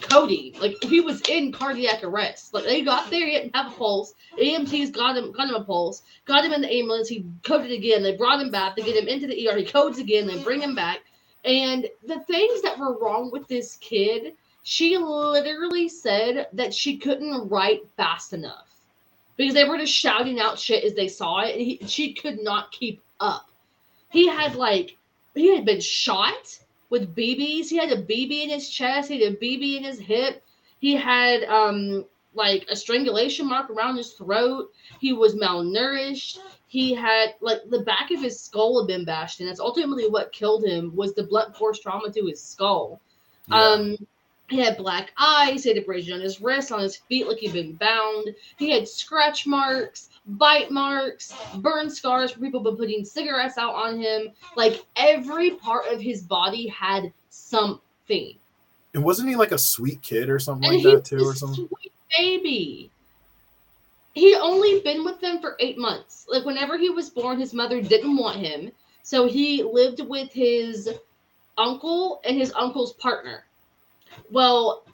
Cody, 0.02 0.54
like 0.60 0.76
he 0.82 1.00
was 1.00 1.22
in 1.22 1.50
cardiac 1.50 2.04
arrest. 2.04 2.54
Like 2.54 2.64
they 2.64 2.82
got 2.82 3.10
there, 3.10 3.26
he 3.26 3.32
didn't 3.32 3.56
have 3.56 3.72
a 3.72 3.74
pulse. 3.74 4.14
EMTs 4.38 4.92
got 4.92 5.16
him, 5.16 5.32
got 5.32 5.48
him 5.48 5.56
a 5.56 5.64
pulse, 5.64 6.02
got 6.24 6.44
him 6.44 6.52
in 6.52 6.60
the 6.60 6.72
ambulance. 6.72 7.08
He 7.08 7.24
coded 7.42 7.72
again. 7.72 8.02
They 8.02 8.16
brought 8.16 8.40
him 8.40 8.50
back. 8.50 8.76
They 8.76 8.82
get 8.82 9.02
him 9.02 9.08
into 9.08 9.26
the 9.26 9.48
ER. 9.48 9.56
He 9.56 9.64
codes 9.64 9.98
again. 9.98 10.26
They 10.26 10.42
bring 10.42 10.60
him 10.60 10.74
back. 10.74 11.00
And 11.44 11.88
the 12.06 12.20
things 12.20 12.62
that 12.62 12.78
were 12.78 12.98
wrong 12.98 13.30
with 13.30 13.46
this 13.48 13.76
kid, 13.76 14.34
she 14.62 14.96
literally 14.98 15.88
said 15.88 16.48
that 16.52 16.74
she 16.74 16.98
couldn't 16.98 17.48
write 17.48 17.88
fast 17.96 18.32
enough 18.32 18.68
because 19.36 19.54
they 19.54 19.64
were 19.64 19.78
just 19.78 19.92
shouting 19.92 20.40
out 20.40 20.58
shit 20.58 20.84
as 20.84 20.94
they 20.94 21.08
saw 21.08 21.40
it. 21.40 21.56
He, 21.56 21.80
she 21.86 22.12
could 22.12 22.42
not 22.42 22.72
keep 22.72 23.00
up. 23.20 23.48
He 24.10 24.28
had 24.28 24.56
like 24.56 24.96
he 25.34 25.54
had 25.54 25.64
been 25.64 25.80
shot 25.80 26.58
with 26.90 27.14
BBs. 27.14 27.68
He 27.68 27.76
had 27.76 27.92
a 27.92 28.02
BB 28.02 28.44
in 28.44 28.50
his 28.50 28.68
chest. 28.68 29.08
He 29.08 29.22
had 29.22 29.34
a 29.34 29.36
BB 29.36 29.78
in 29.78 29.84
his 29.84 30.00
hip. 30.00 30.42
He 30.80 30.94
had 30.96 31.44
um 31.44 32.04
like 32.38 32.64
a 32.70 32.76
strangulation 32.76 33.46
mark 33.46 33.68
around 33.68 33.96
his 33.96 34.12
throat. 34.12 34.72
He 35.00 35.12
was 35.12 35.34
malnourished. 35.34 36.38
He 36.68 36.94
had 36.94 37.34
like 37.40 37.58
the 37.68 37.80
back 37.80 38.10
of 38.10 38.22
his 38.22 38.40
skull 38.40 38.80
had 38.80 38.86
been 38.86 39.04
bashed 39.04 39.40
and 39.40 39.48
That's 39.48 39.60
ultimately 39.60 40.08
what 40.08 40.32
killed 40.32 40.64
him 40.64 40.94
was 40.96 41.14
the 41.14 41.24
blunt 41.24 41.56
force 41.56 41.80
trauma 41.80 42.10
to 42.10 42.26
his 42.26 42.42
skull. 42.42 43.00
Um 43.50 43.96
he 44.48 44.58
had 44.58 44.78
black 44.78 45.12
eyes, 45.18 45.64
he 45.64 45.68
had 45.68 45.78
abrasion 45.78 46.14
on 46.14 46.20
his 46.20 46.40
wrists, 46.40 46.72
on 46.72 46.80
his 46.80 46.96
feet, 46.96 47.28
like 47.28 47.36
he'd 47.36 47.52
been 47.52 47.74
bound. 47.74 48.34
He 48.56 48.70
had 48.70 48.88
scratch 48.88 49.46
marks, 49.46 50.08
bite 50.26 50.70
marks, 50.70 51.34
burn 51.56 51.90
scars 51.90 52.30
from 52.30 52.42
people 52.42 52.60
been 52.60 52.76
putting 52.76 53.04
cigarettes 53.04 53.58
out 53.58 53.74
on 53.74 53.98
him. 54.00 54.28
Like 54.56 54.86
every 54.96 55.50
part 55.50 55.92
of 55.92 56.00
his 56.00 56.22
body 56.22 56.66
had 56.68 57.12
something. 57.28 58.34
And 58.94 59.04
wasn't 59.04 59.28
he 59.28 59.36
like 59.36 59.52
a 59.52 59.58
sweet 59.58 60.00
kid 60.00 60.30
or 60.30 60.38
something 60.38 60.66
And 60.68 60.82
like 60.82 60.94
that 60.94 61.04
too, 61.04 61.26
or 61.26 61.34
something? 61.34 61.68
sweet 61.68 61.92
baby. 62.16 62.90
He 64.14 64.34
only 64.34 64.80
been 64.80 65.04
with 65.04 65.20
them 65.20 65.40
for 65.40 65.56
eight 65.60 65.78
months. 65.78 66.26
Like 66.28 66.44
whenever 66.44 66.76
he 66.76 66.90
was 66.90 67.10
born, 67.10 67.38
his 67.38 67.54
mother 67.54 67.80
didn't 67.80 68.16
want 68.16 68.36
him, 68.36 68.72
so 69.02 69.26
he 69.26 69.62
lived 69.62 70.00
with 70.00 70.32
his 70.32 70.90
uncle 71.56 72.20
and 72.24 72.36
his 72.36 72.52
uncle's 72.54 72.92
partner. 72.94 73.44
Well, 74.30 74.84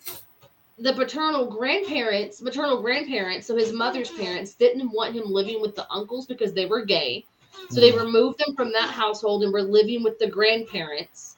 the 0.79 0.93
paternal 0.93 1.47
grandparents, 1.47 2.43
maternal 2.43 2.83
grandparents, 2.83 3.47
so 3.47 3.57
his 3.57 3.73
mother's 3.73 4.11
parents 4.11 4.55
didn't 4.55 4.91
want 4.91 5.15
him 5.15 5.25
living 5.27 5.61
with 5.61 5.77
the 5.77 5.91
uncles 5.91 6.27
because 6.27 6.53
they 6.53 6.67
were 6.67 6.85
gay. 6.85 7.25
So 7.71 7.81
they 7.81 7.93
mm. 7.93 8.05
removed 8.05 8.41
them 8.45 8.57
from 8.57 8.73
that 8.73 8.91
household 8.91 9.45
and 9.45 9.53
were 9.53 9.63
living 9.63 10.03
with 10.03 10.19
the 10.19 10.27
grandparents. 10.27 11.37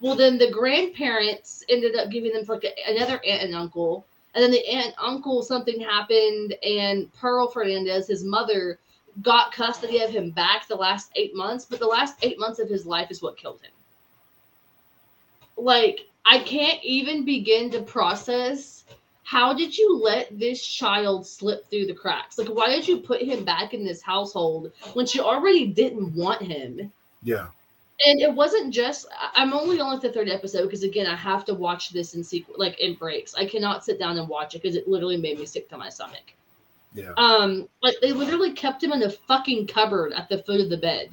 Well, 0.00 0.16
then 0.16 0.36
the 0.36 0.50
grandparents 0.50 1.62
ended 1.68 1.94
up 1.94 2.10
giving 2.10 2.32
them 2.32 2.44
like 2.48 2.66
another 2.88 3.20
aunt 3.24 3.42
and 3.42 3.54
uncle. 3.54 4.04
And 4.34 4.42
then 4.42 4.50
the 4.50 4.66
aunt 4.66 4.94
uncle, 4.98 5.42
something 5.42 5.80
happened, 5.80 6.54
and 6.64 7.12
Pearl 7.14 7.48
Fernandez, 7.50 8.06
his 8.06 8.24
mother, 8.24 8.78
got 9.20 9.52
custody 9.52 10.00
of 10.00 10.10
him 10.10 10.30
back 10.30 10.66
the 10.66 10.74
last 10.74 11.10
eight 11.16 11.36
months. 11.36 11.66
But 11.66 11.80
the 11.80 11.86
last 11.86 12.16
eight 12.22 12.38
months 12.38 12.58
of 12.58 12.68
his 12.68 12.86
life 12.86 13.10
is 13.10 13.20
what 13.20 13.36
killed 13.36 13.60
him. 13.60 13.72
Like, 15.56 16.06
I 16.24 16.38
can't 16.38 16.82
even 16.82 17.24
begin 17.24 17.70
to 17.72 17.82
process 17.82 18.82
how 19.24 19.54
did 19.54 19.76
you 19.78 19.96
let 19.96 20.38
this 20.38 20.62
child 20.66 21.26
slip 21.26 21.68
through 21.70 21.86
the 21.86 21.94
cracks? 21.94 22.36
Like, 22.36 22.48
why 22.48 22.68
did 22.68 22.86
you 22.86 22.98
put 22.98 23.22
him 23.22 23.44
back 23.44 23.72
in 23.72 23.84
this 23.84 24.02
household 24.02 24.72
when 24.92 25.06
she 25.06 25.20
already 25.20 25.66
didn't 25.66 26.14
want 26.14 26.42
him? 26.42 26.92
Yeah. 27.22 27.48
And 28.06 28.20
it 28.20 28.32
wasn't 28.32 28.72
just. 28.72 29.06
I'm 29.34 29.52
only 29.52 29.78
on 29.80 29.92
like 29.92 30.00
the 30.02 30.12
third 30.12 30.28
episode 30.28 30.62
because 30.64 30.82
again, 30.82 31.06
I 31.06 31.14
have 31.16 31.44
to 31.46 31.54
watch 31.54 31.90
this 31.90 32.14
in 32.14 32.24
sequence, 32.24 32.58
like 32.58 32.78
in 32.80 32.94
breaks. 32.94 33.34
I 33.34 33.46
cannot 33.46 33.84
sit 33.84 33.98
down 33.98 34.18
and 34.18 34.28
watch 34.28 34.54
it 34.54 34.62
because 34.62 34.76
it 34.76 34.88
literally 34.88 35.16
made 35.16 35.38
me 35.38 35.46
sick 35.46 35.68
to 35.68 35.78
my 35.78 35.88
stomach. 35.88 36.34
Yeah. 36.94 37.12
Um, 37.16 37.68
like 37.82 37.94
they 38.02 38.12
literally 38.12 38.52
kept 38.52 38.82
him 38.82 38.92
in 38.92 39.02
a 39.02 39.10
fucking 39.10 39.66
cupboard 39.66 40.12
at 40.14 40.28
the 40.28 40.42
foot 40.42 40.60
of 40.60 40.68
the 40.68 40.76
bed. 40.76 41.10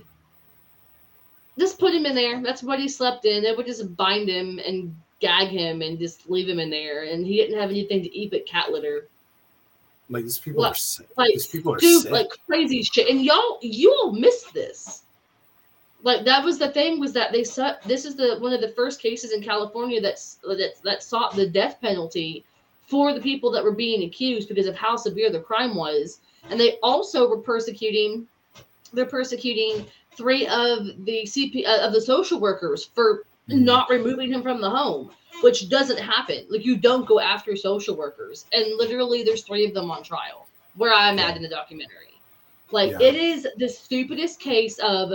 Just 1.58 1.80
put 1.80 1.94
him 1.94 2.06
in 2.06 2.16
there. 2.16 2.42
That's 2.42 2.64
what 2.64 2.80
he 2.80 2.88
slept 2.88 3.26
in. 3.26 3.44
They 3.44 3.54
would 3.54 3.66
just 3.66 3.96
bind 3.96 4.30
him 4.30 4.60
and 4.66 4.96
gag 5.20 5.50
him 5.50 5.82
and 5.82 6.00
just 6.00 6.30
leave 6.30 6.48
him 6.48 6.60
in 6.60 6.70
there. 6.70 7.04
And 7.04 7.26
he 7.26 7.36
didn't 7.38 7.60
have 7.60 7.70
anything 7.70 8.02
to 8.04 8.18
eat 8.18 8.32
but 8.32 8.46
cat 8.46 8.72
litter. 8.72 9.08
Like 10.10 10.24
these 10.24 10.40
people 10.40 10.62
Well, 10.62 10.72
are 10.72 10.76
sick. 10.76 11.08
like, 11.18 11.34
these 11.34 11.48
people 11.48 11.74
are 11.74 11.78
Dude, 11.78 12.04
sick. 12.04 12.12
like 12.12 12.30
crazy 12.48 12.82
shit. 12.82 13.10
And 13.10 13.24
y'all, 13.24 13.60
you 13.62 13.92
all 13.92 14.12
missed 14.12 14.54
this. 14.54 15.04
Like 16.02 16.24
that 16.26 16.43
was 16.43 16.58
the 16.58 16.70
thing 16.70 17.00
was 17.00 17.14
that 17.14 17.32
they 17.32 17.43
sought. 17.43 17.82
This 17.84 18.06
is 18.06 18.16
the 18.16 18.38
one 18.39 18.54
of 18.54 18.62
the 18.62 18.70
first 18.70 19.02
cases 19.02 19.34
in 19.34 19.41
California 19.43 20.00
that's 20.00 20.36
that 20.43 20.76
that 20.84 21.04
sought 21.04 21.36
the 21.36 21.47
death 21.47 21.80
penalty 21.82 22.45
for 22.88 23.14
the 23.14 23.22
people 23.22 23.52
that 23.52 23.64
were 23.64 23.74
being 23.74 24.04
accused 24.04 24.50
because 24.50 24.66
of 24.66 24.76
how 24.76 24.95
severe 24.95 25.30
the 25.30 25.39
crime 25.39 25.76
was. 25.76 26.22
And 26.50 26.60
they 26.60 26.78
also 26.82 27.30
were 27.30 27.39
persecuting. 27.39 28.28
They're 28.93 29.06
persecuting 29.06 29.86
three 30.16 30.47
of 30.47 30.86
the 31.06 31.24
CP 31.26 31.66
uh, 31.68 31.86
of 31.86 31.93
the 31.93 32.02
social 32.02 32.39
workers 32.39 32.86
for 32.86 33.24
Mhm. 33.50 33.62
not 33.64 33.89
removing 33.89 34.32
him 34.32 34.41
from 34.43 34.62
the 34.62 34.70
home, 34.70 35.12
which 35.41 35.70
doesn't 35.70 35.97
happen. 36.00 36.45
Like 36.50 36.66
you 36.66 36.78
don't 36.78 37.08
go 37.08 37.20
after 37.20 37.56
social 37.56 37.95
workers, 37.95 38.45
and 38.54 38.78
literally 38.78 39.24
there's 39.24 39.43
three 39.43 39.66
of 39.66 39.74
them 39.74 39.91
on 39.91 40.04
trial 40.04 40.47
where 40.76 40.93
I'm 40.93 41.20
at 41.20 41.36
in 41.36 41.41
the 41.41 41.50
documentary. 41.50 42.14
Like 42.72 42.91
Yeah. 42.91 43.02
it 43.02 43.16
is 43.16 43.47
the 43.58 43.68
stupidest 43.68 44.39
case 44.39 44.78
of 44.80 45.14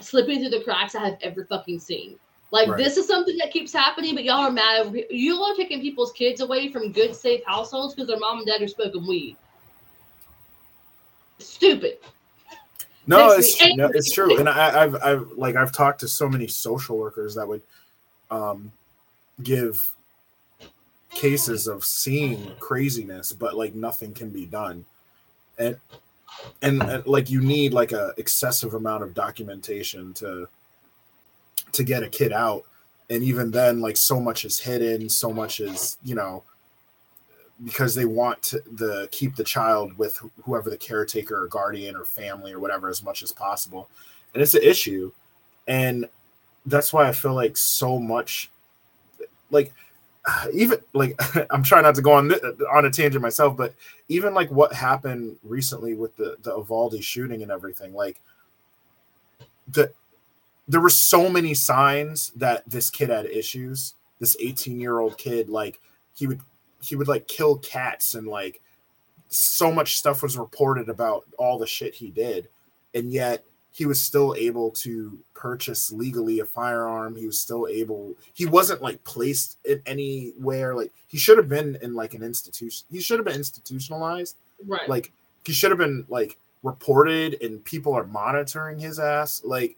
slipping 0.00 0.40
through 0.40 0.50
the 0.50 0.64
cracks 0.64 0.94
I 0.94 1.04
have 1.04 1.18
ever 1.22 1.44
fucking 1.44 1.80
seen. 1.80 2.18
Like 2.50 2.68
Right. 2.68 2.78
this 2.78 2.96
is 2.96 3.06
something 3.06 3.36
that 3.38 3.52
keeps 3.52 3.72
happening, 3.72 4.14
but 4.14 4.24
y'all 4.24 4.46
are 4.46 4.50
mad. 4.50 4.86
Over, 4.86 4.98
you 5.10 5.36
are 5.36 5.54
taking 5.54 5.80
people's 5.80 6.12
kids 6.12 6.40
away 6.40 6.70
from 6.70 6.92
good, 6.92 7.14
safe 7.14 7.42
households 7.44 7.94
because 7.94 8.08
their 8.08 8.18
mom 8.18 8.38
and 8.38 8.46
dad 8.46 8.62
are 8.62 8.68
smoking 8.68 9.06
weed. 9.06 9.36
Stupid. 11.38 11.98
No, 13.06 13.30
it's 13.30 13.58
no, 13.74 13.90
it's 13.94 14.12
true, 14.12 14.38
and 14.38 14.48
I, 14.48 14.82
I've 14.82 14.94
I've 15.02 15.30
like 15.32 15.56
I've 15.56 15.72
talked 15.72 16.00
to 16.00 16.08
so 16.08 16.28
many 16.28 16.46
social 16.46 16.98
workers 16.98 17.34
that 17.36 17.48
would 17.48 17.62
um, 18.30 18.70
give 19.42 19.94
cases 21.10 21.68
of 21.68 21.84
seeing 21.84 22.52
craziness, 22.60 23.32
but 23.32 23.56
like 23.56 23.74
nothing 23.74 24.12
can 24.12 24.28
be 24.28 24.44
done, 24.44 24.84
and 25.58 25.78
and, 26.62 26.82
and 26.82 27.06
like 27.06 27.30
you 27.30 27.40
need 27.40 27.72
like 27.72 27.92
a 27.92 28.12
excessive 28.16 28.74
amount 28.74 29.02
of 29.02 29.14
documentation 29.14 30.12
to 30.14 30.48
to 31.72 31.84
get 31.84 32.02
a 32.02 32.08
kid 32.08 32.32
out, 32.32 32.62
and 33.10 33.22
even 33.22 33.50
then, 33.50 33.80
like 33.80 33.96
so 33.96 34.20
much 34.20 34.44
is 34.44 34.58
hidden, 34.58 35.08
so 35.08 35.32
much 35.32 35.60
is 35.60 35.98
you 36.02 36.14
know 36.14 36.42
because 37.64 37.94
they 37.94 38.04
want 38.04 38.40
to 38.40 38.62
the 38.76 39.08
keep 39.10 39.34
the 39.34 39.44
child 39.44 39.96
with 39.98 40.16
wh- 40.18 40.42
whoever 40.44 40.70
the 40.70 40.76
caretaker 40.76 41.42
or 41.42 41.48
guardian 41.48 41.96
or 41.96 42.04
family 42.04 42.52
or 42.52 42.60
whatever 42.60 42.88
as 42.88 43.02
much 43.02 43.22
as 43.22 43.32
possible. 43.32 43.88
And 44.32 44.42
it's 44.42 44.54
an 44.54 44.62
issue. 44.62 45.10
And 45.66 46.08
that's 46.68 46.92
why 46.92 47.08
i 47.08 47.12
feel 47.12 47.34
like 47.34 47.56
so 47.56 47.98
much 47.98 48.50
like 49.50 49.72
even 50.52 50.78
like 50.92 51.18
i'm 51.50 51.62
trying 51.62 51.82
not 51.82 51.94
to 51.94 52.02
go 52.02 52.12
on 52.12 52.32
on 52.72 52.84
a 52.84 52.90
tangent 52.90 53.22
myself 53.22 53.56
but 53.56 53.74
even 54.08 54.34
like 54.34 54.50
what 54.50 54.72
happened 54.72 55.36
recently 55.42 55.94
with 55.94 56.16
the 56.16 56.36
the 56.42 56.54
Uvalde 56.54 57.02
shooting 57.02 57.42
and 57.42 57.50
everything 57.50 57.92
like 57.94 58.20
the 59.70 59.92
there 60.68 60.82
were 60.82 60.90
so 60.90 61.30
many 61.30 61.54
signs 61.54 62.30
that 62.36 62.62
this 62.68 62.90
kid 62.90 63.08
had 63.08 63.26
issues. 63.26 63.94
This 64.20 64.36
18 64.38 64.78
year 64.78 64.98
old 64.98 65.16
kid 65.16 65.48
like 65.48 65.80
he 66.14 66.26
would 66.26 66.40
he 66.82 66.94
would 66.94 67.08
like 67.08 67.26
kill 67.26 67.56
cats 67.58 68.14
and 68.14 68.26
like 68.26 68.60
so 69.28 69.72
much 69.72 69.98
stuff 69.98 70.22
was 70.22 70.36
reported 70.36 70.88
about 70.88 71.24
all 71.38 71.58
the 71.58 71.66
shit 71.66 71.94
he 71.94 72.10
did. 72.10 72.48
And 72.94 73.12
yet 73.12 73.44
he 73.78 73.86
was 73.86 74.00
still 74.02 74.34
able 74.36 74.72
to 74.72 75.16
purchase 75.34 75.92
legally 75.92 76.40
a 76.40 76.44
firearm. 76.44 77.14
He 77.14 77.28
was 77.28 77.40
still 77.40 77.68
able 77.68 78.16
he 78.34 78.44
wasn't 78.44 78.82
like 78.82 79.04
placed 79.04 79.56
in 79.64 79.80
anywhere. 79.86 80.74
Like 80.74 80.92
he 81.06 81.16
should 81.16 81.38
have 81.38 81.48
been 81.48 81.78
in 81.80 81.94
like 81.94 82.14
an 82.14 82.24
institution 82.24 82.88
he 82.90 82.98
should 82.98 83.20
have 83.20 83.24
been 83.24 83.36
institutionalized. 83.36 84.34
Right. 84.66 84.88
like 84.88 85.12
he 85.44 85.52
should 85.52 85.70
have 85.70 85.78
been 85.78 86.04
like 86.08 86.36
reported 86.64 87.40
and 87.40 87.64
people 87.64 87.94
are 87.94 88.02
monitoring 88.02 88.80
his 88.80 88.98
ass. 88.98 89.42
Like 89.44 89.76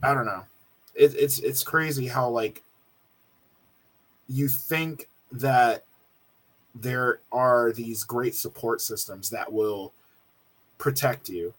i 0.00 0.14
don't 0.14 0.26
know. 0.26 0.44
It, 0.94 1.12
it's 1.16 1.40
it's 1.40 1.64
crazy 1.64 2.06
how 2.06 2.28
like 2.28 2.62
you 4.28 4.46
think 4.46 5.08
that 5.32 5.82
there 6.72 7.18
are 7.32 7.72
these 7.72 8.04
great 8.04 8.36
support 8.36 8.80
systems 8.80 9.28
that 9.30 9.52
will 9.52 9.92
protect 10.78 11.28
you. 11.28 11.52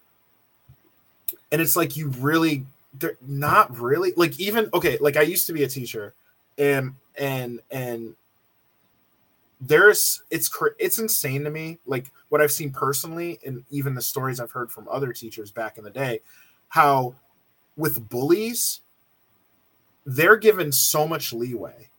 And 1.52 1.62
it's 1.62 1.76
like 1.76 1.96
you 1.96 2.10
really 2.10 2.66
they're 2.96 3.18
not 3.28 3.78
really 3.78 4.14
like 4.18 4.40
even 4.40 4.68
okay 4.74 4.98
like 5.00 5.16
i 5.16 5.22
used 5.22 5.46
to 5.46 5.54
be 5.54 5.64
a 5.64 5.68
teacher 5.68 6.12
and 6.58 6.92
and 7.20 7.60
and 7.70 8.16
there's 9.62 10.24
it's 10.32 10.50
it's 10.80 10.98
insane 10.98 11.44
to 11.44 11.52
me 11.52 11.78
like 11.86 12.10
what 12.30 12.42
i've 12.42 12.52
seen 12.52 12.72
personally 12.72 13.38
and 13.46 13.64
even 13.70 13.94
the 13.94 14.02
stories 14.02 14.40
i've 14.40 14.50
heard 14.52 14.72
from 14.72 14.88
other 14.90 15.14
teachers 15.14 15.52
back 15.52 15.78
in 15.78 15.84
the 15.84 15.90
day 15.92 16.20
how 16.70 17.14
with 17.78 18.10
bullies 18.10 18.82
they're 20.10 20.38
given 20.38 20.72
so 20.72 21.08
much 21.08 21.34
leeway. 21.34 21.90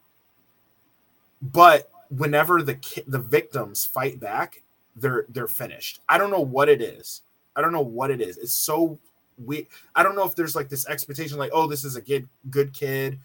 But 1.40 1.90
whenever 2.10 2.60
the 2.62 2.76
the 3.06 3.20
victims 3.20 3.84
fight 3.84 4.18
back 4.18 4.62
they're 5.00 5.26
they're 5.30 5.48
finished. 5.48 6.00
I 6.08 6.18
don't 6.18 6.30
know 6.30 6.40
what 6.40 6.68
it 6.68 6.80
is. 6.82 7.22
I 7.56 7.62
don't 7.62 7.72
know 7.72 7.80
what 7.80 8.10
it 8.10 8.20
is. 8.20 8.38
It's 8.38 8.52
so 8.52 8.98
we 9.46 9.66
i 9.94 10.02
don't 10.02 10.16
know 10.16 10.26
if 10.26 10.34
there's 10.34 10.54
like 10.54 10.68
this 10.68 10.86
expectation 10.86 11.38
like 11.38 11.50
oh 11.54 11.66
this 11.66 11.82
is 11.84 11.96
a 11.96 12.00
good 12.00 12.28
good 12.50 12.72
kid. 12.72 13.18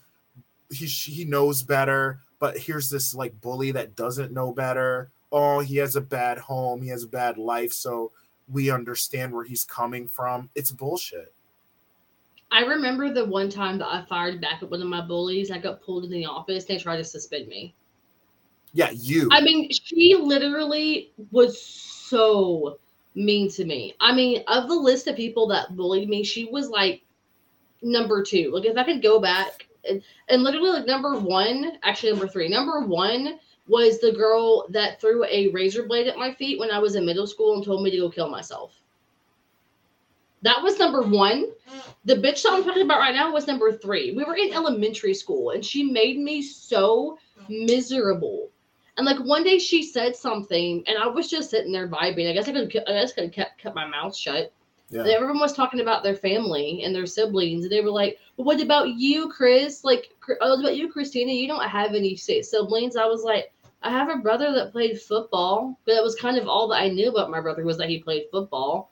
He 0.71 0.85
he 0.85 1.25
knows 1.25 1.61
better 1.63 2.19
but 2.39 2.57
here's 2.57 2.89
this 2.89 3.13
like 3.13 3.39
bully 3.41 3.71
that 3.71 3.95
doesn't 3.95 4.31
know 4.31 4.51
better. 4.51 5.09
Oh 5.31 5.59
he 5.59 5.77
has 5.77 5.95
a 5.95 6.01
bad 6.01 6.37
home. 6.37 6.81
He 6.81 6.89
has 6.89 7.03
a 7.03 7.07
bad 7.07 7.37
life. 7.37 7.73
So 7.73 8.11
we 8.47 8.69
understand 8.69 9.33
where 9.33 9.43
he's 9.43 9.63
coming 9.63 10.07
from. 10.07 10.49
It's 10.55 10.71
bullshit. 10.71 11.33
I 12.51 12.61
remember 12.61 13.11
the 13.11 13.25
one 13.25 13.49
time 13.49 13.79
that 13.79 13.87
I 13.87 14.05
fired 14.07 14.39
back 14.39 14.61
at 14.61 14.69
one 14.69 14.81
of 14.81 14.87
my 14.87 15.01
bullies. 15.01 15.51
I 15.51 15.57
got 15.57 15.81
pulled 15.81 16.05
in 16.05 16.11
the 16.11 16.25
office. 16.25 16.65
and 16.65 16.77
They 16.77 16.81
tried 16.81 16.97
to 16.97 17.03
suspend 17.03 17.47
me. 17.47 17.73
Yeah, 18.75 18.89
you. 18.91 19.29
I 19.31 19.39
mean, 19.39 19.71
she 19.71 20.15
literally 20.15 21.13
was 21.31 21.61
so 21.61 22.77
mean 23.15 23.49
to 23.51 23.63
me. 23.63 23.95
I 24.01 24.13
mean, 24.13 24.43
of 24.49 24.67
the 24.67 24.75
list 24.75 25.07
of 25.07 25.15
people 25.15 25.47
that 25.47 25.77
bullied 25.77 26.09
me, 26.09 26.25
she 26.25 26.43
was 26.51 26.67
like 26.67 27.01
number 27.81 28.21
two. 28.21 28.51
Like, 28.51 28.65
if 28.65 28.75
I 28.75 28.83
could 28.83 29.01
go 29.01 29.21
back 29.21 29.65
and, 29.89 30.03
and 30.27 30.43
literally, 30.43 30.71
like, 30.71 30.87
number 30.87 31.17
one, 31.17 31.77
actually, 31.83 32.11
number 32.11 32.27
three, 32.27 32.49
number 32.49 32.81
one 32.81 33.39
was 33.69 34.01
the 34.01 34.11
girl 34.11 34.67
that 34.71 34.99
threw 34.99 35.23
a 35.23 35.47
razor 35.51 35.83
blade 35.83 36.07
at 36.07 36.17
my 36.17 36.33
feet 36.33 36.59
when 36.59 36.69
I 36.69 36.79
was 36.79 36.95
in 36.95 37.05
middle 37.05 37.27
school 37.27 37.55
and 37.55 37.63
told 37.63 37.81
me 37.81 37.91
to 37.91 37.97
go 37.97 38.09
kill 38.09 38.29
myself. 38.29 38.73
That 40.41 40.61
was 40.61 40.77
number 40.77 41.01
one. 41.01 41.45
The 42.03 42.15
bitch 42.15 42.43
that 42.43 42.51
I'm 42.51 42.65
talking 42.65 42.83
about 42.83 42.99
right 42.99 43.15
now 43.15 43.31
was 43.31 43.47
number 43.47 43.71
three. 43.71 44.11
We 44.11 44.25
were 44.25 44.35
in 44.35 44.51
elementary 44.51 45.13
school 45.13 45.51
and 45.51 45.65
she 45.65 45.81
made 45.81 46.19
me 46.19 46.41
so 46.41 47.17
miserable. 47.47 48.49
And 48.97 49.05
like 49.05 49.17
one 49.19 49.43
day 49.43 49.59
she 49.59 49.83
said 49.83 50.15
something 50.15 50.83
and 50.87 50.97
I 50.97 51.07
was 51.07 51.29
just 51.29 51.49
sitting 51.49 51.71
there 51.71 51.87
vibing. 51.87 52.29
I 52.29 52.33
guess 52.33 52.47
I 52.47 52.53
could 52.53 52.75
I 52.87 52.91
guess 52.93 53.11
I 53.11 53.21
could 53.21 53.33
kept 53.33 53.59
kept 53.59 53.75
my 53.75 53.85
mouth 53.87 54.15
shut. 54.15 54.53
Yeah. 54.89 55.03
Everyone 55.07 55.39
was 55.39 55.53
talking 55.53 55.81
about 55.81 56.03
their 56.03 56.15
family 56.15 56.83
and 56.83 56.93
their 56.95 57.07
siblings, 57.07 57.63
and 57.63 57.71
they 57.71 57.81
were 57.81 57.89
like, 57.89 58.19
well, 58.37 58.45
"What 58.45 58.61
about 58.61 58.89
you, 58.89 59.29
Chris? 59.29 59.83
Like, 59.83 60.13
oh, 60.41 60.49
what 60.51 60.59
about 60.59 60.77
you, 60.77 60.91
Christina? 60.91 61.31
You 61.31 61.47
don't 61.47 61.67
have 61.67 61.95
any 61.95 62.15
siblings." 62.15 62.95
I 62.95 63.05
was 63.05 63.23
like, 63.23 63.51
"I 63.81 63.89
have 63.89 64.09
a 64.09 64.17
brother 64.17 64.53
that 64.53 64.71
played 64.71 65.01
football, 65.01 65.79
but 65.85 65.95
that 65.95 66.03
was 66.03 66.15
kind 66.15 66.37
of 66.37 66.47
all 66.47 66.67
that 66.67 66.81
I 66.81 66.89
knew 66.89 67.09
about 67.09 67.31
my 67.31 67.41
brother 67.41 67.65
was 67.65 67.79
that 67.79 67.89
he 67.89 67.99
played 67.99 68.27
football." 68.31 68.91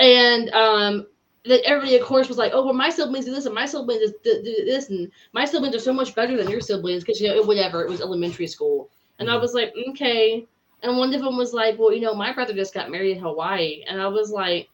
and 0.00 0.50
um 0.50 1.06
that 1.44 1.62
everybody 1.64 1.96
of 1.96 2.02
course 2.02 2.28
was 2.28 2.38
like 2.38 2.52
oh 2.54 2.64
well 2.64 2.74
my 2.74 2.90
siblings 2.90 3.24
do 3.24 3.34
this 3.34 3.46
and 3.46 3.54
my 3.54 3.66
siblings 3.66 4.12
do 4.24 4.42
this 4.42 4.90
and 4.90 5.10
my 5.32 5.44
siblings 5.44 5.74
are 5.74 5.80
so 5.80 5.92
much 5.92 6.14
better 6.14 6.36
than 6.36 6.50
your 6.50 6.60
siblings 6.60 7.02
because 7.02 7.20
you 7.20 7.28
know 7.28 7.42
whatever 7.42 7.82
it 7.82 7.88
was 7.88 8.00
elementary 8.00 8.46
school 8.46 8.90
and 9.20 9.28
mm-hmm. 9.28 9.36
i 9.36 9.40
was 9.40 9.54
like 9.54 9.72
okay 9.88 10.44
and 10.82 10.96
one 10.96 11.14
of 11.14 11.22
them 11.22 11.36
was 11.36 11.54
like 11.54 11.78
well 11.78 11.92
you 11.92 12.00
know 12.00 12.14
my 12.14 12.32
brother 12.32 12.52
just 12.52 12.74
got 12.74 12.90
married 12.90 13.16
in 13.16 13.22
hawaii 13.22 13.84
and 13.86 14.00
i 14.00 14.08
was 14.08 14.30
like 14.30 14.68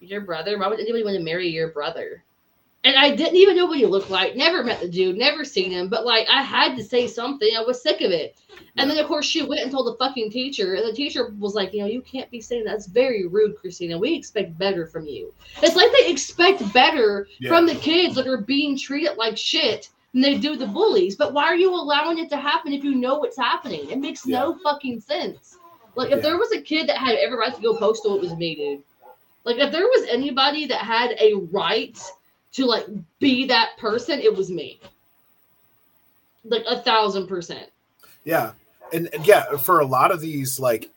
your 0.00 0.22
brother 0.22 0.58
why 0.58 0.66
would 0.66 0.80
anybody 0.80 1.04
want 1.04 1.16
to 1.16 1.22
marry 1.22 1.48
your 1.48 1.68
brother 1.68 2.24
and 2.84 2.96
I 2.96 3.14
didn't 3.14 3.36
even 3.36 3.56
know 3.56 3.66
what 3.66 3.78
he 3.78 3.86
looked 3.86 4.10
like. 4.10 4.34
Never 4.34 4.64
met 4.64 4.80
the 4.80 4.88
dude, 4.88 5.16
never 5.16 5.44
seen 5.44 5.70
him. 5.70 5.88
But 5.88 6.04
like, 6.04 6.26
I 6.28 6.42
had 6.42 6.76
to 6.76 6.82
say 6.82 7.06
something. 7.06 7.48
I 7.56 7.62
was 7.62 7.80
sick 7.80 8.00
of 8.00 8.10
it. 8.10 8.36
And 8.76 8.90
then, 8.90 8.98
of 8.98 9.06
course, 9.06 9.24
she 9.24 9.42
went 9.42 9.62
and 9.62 9.70
told 9.70 9.86
the 9.86 9.96
fucking 9.98 10.30
teacher, 10.30 10.74
and 10.74 10.86
the 10.86 10.92
teacher 10.92 11.32
was 11.38 11.54
like, 11.54 11.72
"You 11.72 11.80
know, 11.80 11.86
you 11.86 12.02
can't 12.02 12.30
be 12.30 12.40
saying 12.40 12.64
that. 12.64 12.72
that's 12.72 12.86
very 12.86 13.26
rude, 13.26 13.56
Christina. 13.56 13.98
We 13.98 14.14
expect 14.14 14.58
better 14.58 14.86
from 14.86 15.06
you." 15.06 15.32
It's 15.62 15.76
like 15.76 15.92
they 15.92 16.10
expect 16.10 16.72
better 16.72 17.28
yeah. 17.38 17.48
from 17.48 17.66
the 17.66 17.74
kids 17.76 18.14
that 18.16 18.26
are 18.26 18.38
being 18.38 18.76
treated 18.76 19.16
like 19.16 19.36
shit, 19.36 19.90
and 20.14 20.22
they 20.22 20.38
do 20.38 20.56
the 20.56 20.66
bullies. 20.66 21.16
But 21.16 21.32
why 21.32 21.44
are 21.44 21.56
you 21.56 21.70
allowing 21.74 22.18
it 22.18 22.28
to 22.30 22.36
happen 22.36 22.72
if 22.72 22.84
you 22.84 22.94
know 22.94 23.18
what's 23.18 23.36
happening? 23.36 23.90
It 23.90 23.98
makes 23.98 24.26
yeah. 24.26 24.40
no 24.40 24.58
fucking 24.62 25.00
sense. 25.00 25.56
Like, 25.94 26.10
if 26.10 26.16
yeah. 26.16 26.22
there 26.22 26.38
was 26.38 26.52
a 26.52 26.60
kid 26.60 26.88
that 26.88 26.98
had 26.98 27.16
every 27.16 27.36
right 27.36 27.54
to 27.54 27.62
go 27.62 27.76
postal, 27.76 28.16
it 28.16 28.22
was 28.22 28.34
me, 28.34 28.54
dude. 28.54 28.82
Like, 29.44 29.56
if 29.58 29.72
there 29.72 29.84
was 29.84 30.08
anybody 30.08 30.66
that 30.66 30.78
had 30.78 31.16
a 31.20 31.34
right 31.50 31.98
to 32.52 32.66
like 32.66 32.86
be 33.18 33.46
that 33.46 33.76
person, 33.78 34.20
it 34.20 34.34
was 34.34 34.50
me. 34.50 34.80
Like 36.44 36.64
a 36.68 36.80
thousand 36.80 37.26
percent. 37.26 37.70
Yeah. 38.24 38.52
And, 38.92 39.08
and 39.14 39.26
yeah, 39.26 39.56
for 39.56 39.80
a 39.80 39.86
lot 39.86 40.10
of 40.10 40.20
these 40.20 40.60
like 40.60 40.90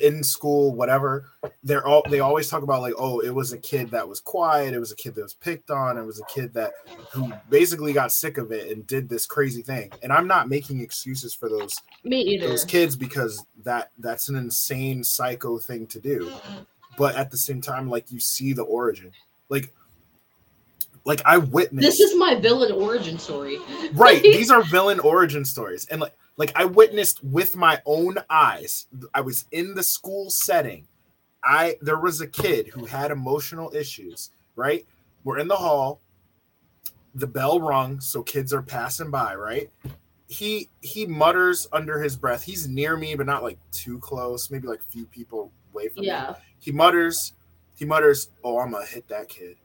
in 0.00 0.22
school, 0.22 0.74
whatever, 0.74 1.30
they're 1.62 1.86
all 1.86 2.02
they 2.08 2.20
always 2.20 2.48
talk 2.48 2.62
about 2.62 2.82
like, 2.82 2.94
oh, 2.98 3.20
it 3.20 3.34
was 3.34 3.52
a 3.52 3.58
kid 3.58 3.90
that 3.90 4.08
was 4.08 4.20
quiet, 4.20 4.74
it 4.74 4.78
was 4.78 4.92
a 4.92 4.96
kid 4.96 5.14
that 5.14 5.22
was 5.22 5.34
picked 5.34 5.70
on, 5.70 5.98
it 5.98 6.04
was 6.04 6.20
a 6.20 6.24
kid 6.24 6.52
that 6.54 6.72
who 7.12 7.32
basically 7.50 7.92
got 7.92 8.12
sick 8.12 8.38
of 8.38 8.52
it 8.52 8.70
and 8.70 8.86
did 8.86 9.08
this 9.08 9.26
crazy 9.26 9.62
thing. 9.62 9.92
And 10.02 10.12
I'm 10.12 10.26
not 10.26 10.48
making 10.48 10.80
excuses 10.80 11.34
for 11.34 11.48
those 11.48 11.74
me 12.04 12.20
either 12.20 12.48
those 12.48 12.64
kids 12.64 12.96
because 12.96 13.44
that 13.64 13.90
that's 13.98 14.28
an 14.28 14.36
insane 14.36 15.02
psycho 15.02 15.58
thing 15.58 15.86
to 15.88 16.00
do. 16.00 16.30
But 16.98 17.16
at 17.16 17.30
the 17.30 17.36
same 17.36 17.60
time, 17.60 17.90
like 17.90 18.10
you 18.10 18.20
see 18.20 18.52
the 18.52 18.62
origin. 18.62 19.12
Like 19.48 19.72
like 21.06 21.22
I 21.24 21.38
witnessed. 21.38 21.86
This 21.86 22.00
is 22.00 22.18
my 22.18 22.34
villain 22.34 22.72
origin 22.72 23.18
story. 23.18 23.58
right. 23.94 24.20
These 24.22 24.50
are 24.50 24.62
villain 24.62 25.00
origin 25.00 25.44
stories, 25.44 25.86
and 25.86 26.00
like 26.00 26.14
like 26.36 26.52
I 26.54 26.64
witnessed 26.64 27.22
with 27.24 27.56
my 27.56 27.80
own 27.86 28.18
eyes. 28.28 28.86
I 29.14 29.20
was 29.20 29.46
in 29.52 29.74
the 29.74 29.82
school 29.82 30.30
setting. 30.30 30.86
I 31.42 31.76
there 31.80 31.98
was 31.98 32.20
a 32.20 32.26
kid 32.26 32.68
who 32.68 32.84
had 32.84 33.10
emotional 33.10 33.74
issues. 33.74 34.30
Right. 34.54 34.86
We're 35.24 35.38
in 35.38 35.48
the 35.48 35.56
hall. 35.56 36.00
The 37.14 37.26
bell 37.26 37.60
rung, 37.60 38.00
so 38.00 38.22
kids 38.22 38.52
are 38.52 38.62
passing 38.62 39.10
by. 39.10 39.34
Right. 39.34 39.70
He 40.28 40.68
he 40.80 41.06
mutters 41.06 41.66
under 41.72 42.00
his 42.00 42.16
breath. 42.16 42.42
He's 42.42 42.68
near 42.68 42.96
me, 42.96 43.14
but 43.14 43.26
not 43.26 43.42
like 43.42 43.58
too 43.70 43.98
close. 43.98 44.50
Maybe 44.50 44.68
like 44.68 44.80
a 44.80 44.90
few 44.90 45.06
people 45.06 45.52
away 45.72 45.88
from 45.88 46.04
yeah. 46.04 46.28
me. 46.28 46.44
He 46.58 46.72
mutters. 46.72 47.32
He 47.76 47.84
mutters, 47.84 48.30
"Oh, 48.42 48.58
I'm 48.58 48.72
gonna 48.72 48.86
hit 48.86 49.08
that 49.08 49.28
kid." 49.28 49.56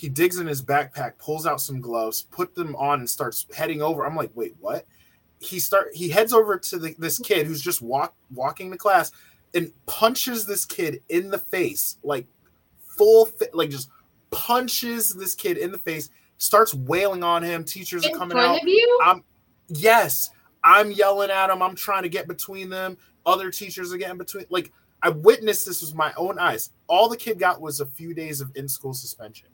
He 0.00 0.08
digs 0.08 0.38
in 0.38 0.46
his 0.46 0.62
backpack, 0.62 1.18
pulls 1.18 1.46
out 1.46 1.60
some 1.60 1.78
gloves, 1.78 2.22
put 2.22 2.54
them 2.54 2.74
on, 2.76 3.00
and 3.00 3.10
starts 3.10 3.46
heading 3.54 3.82
over. 3.82 4.06
I'm 4.06 4.16
like, 4.16 4.30
wait, 4.34 4.54
what? 4.58 4.86
He 5.40 5.58
start 5.58 5.88
he 5.94 6.08
heads 6.08 6.32
over 6.32 6.58
to 6.58 6.78
the, 6.78 6.94
this 6.98 7.18
kid 7.18 7.46
who's 7.46 7.62
just 7.62 7.82
walk 7.82 8.14
walking 8.32 8.70
to 8.70 8.76
class 8.76 9.10
and 9.54 9.72
punches 9.86 10.46
this 10.46 10.64
kid 10.64 11.02
in 11.08 11.30
the 11.30 11.38
face, 11.38 11.98
like 12.02 12.26
full 12.80 13.26
fi- 13.26 13.48
like 13.52 13.70
just 13.70 13.90
punches 14.30 15.14
this 15.14 15.34
kid 15.34 15.56
in 15.56 15.72
the 15.72 15.78
face, 15.78 16.10
starts 16.38 16.74
wailing 16.74 17.22
on 17.22 17.42
him. 17.42 17.64
Teachers 17.64 18.04
in 18.04 18.14
are 18.14 18.18
coming 18.18 18.38
out. 18.38 18.60
I'm 19.02 19.24
yes, 19.68 20.30
I'm 20.62 20.90
yelling 20.90 21.30
at 21.30 21.50
him. 21.50 21.62
I'm 21.62 21.74
trying 21.74 22.02
to 22.02 22.08
get 22.08 22.28
between 22.28 22.68
them. 22.68 22.96
Other 23.26 23.50
teachers 23.50 23.92
are 23.92 23.98
getting 23.98 24.18
between. 24.18 24.44
Like 24.50 24.72
I 25.02 25.08
witnessed 25.08 25.66
this 25.66 25.82
with 25.82 25.94
my 25.94 26.12
own 26.16 26.38
eyes. 26.38 26.70
All 26.86 27.08
the 27.08 27.16
kid 27.16 27.38
got 27.38 27.60
was 27.60 27.80
a 27.80 27.86
few 27.86 28.14
days 28.14 28.40
of 28.40 28.50
in 28.54 28.68
school 28.68 28.92
suspension. 28.92 29.48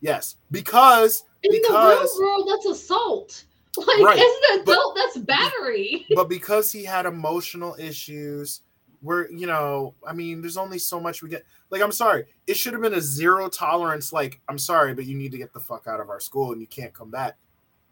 Yes, 0.00 0.36
because 0.50 1.24
in 1.42 1.52
because, 1.52 2.16
the 2.16 2.22
real 2.22 2.30
world, 2.30 2.48
that's 2.50 2.66
assault. 2.66 3.44
Like 3.78 4.00
right. 4.00 4.18
as 4.18 4.24
an 4.50 4.60
adult, 4.60 4.94
but, 4.94 5.00
that's 5.00 5.18
battery. 5.18 6.06
But 6.14 6.28
because 6.28 6.70
he 6.70 6.84
had 6.84 7.06
emotional 7.06 7.74
issues, 7.78 8.60
where 9.00 9.30
you 9.30 9.46
know, 9.46 9.94
I 10.06 10.12
mean, 10.12 10.40
there's 10.40 10.56
only 10.56 10.78
so 10.78 11.00
much 11.00 11.22
we 11.22 11.30
get. 11.30 11.44
Like, 11.70 11.80
I'm 11.80 11.92
sorry, 11.92 12.24
it 12.46 12.54
should 12.54 12.74
have 12.74 12.82
been 12.82 12.94
a 12.94 13.00
zero 13.00 13.48
tolerance. 13.48 14.12
Like, 14.12 14.40
I'm 14.48 14.58
sorry, 14.58 14.94
but 14.94 15.06
you 15.06 15.16
need 15.16 15.32
to 15.32 15.38
get 15.38 15.52
the 15.52 15.60
fuck 15.60 15.86
out 15.86 16.00
of 16.00 16.10
our 16.10 16.20
school, 16.20 16.52
and 16.52 16.60
you 16.60 16.66
can't 16.66 16.92
come 16.92 17.10
back. 17.10 17.36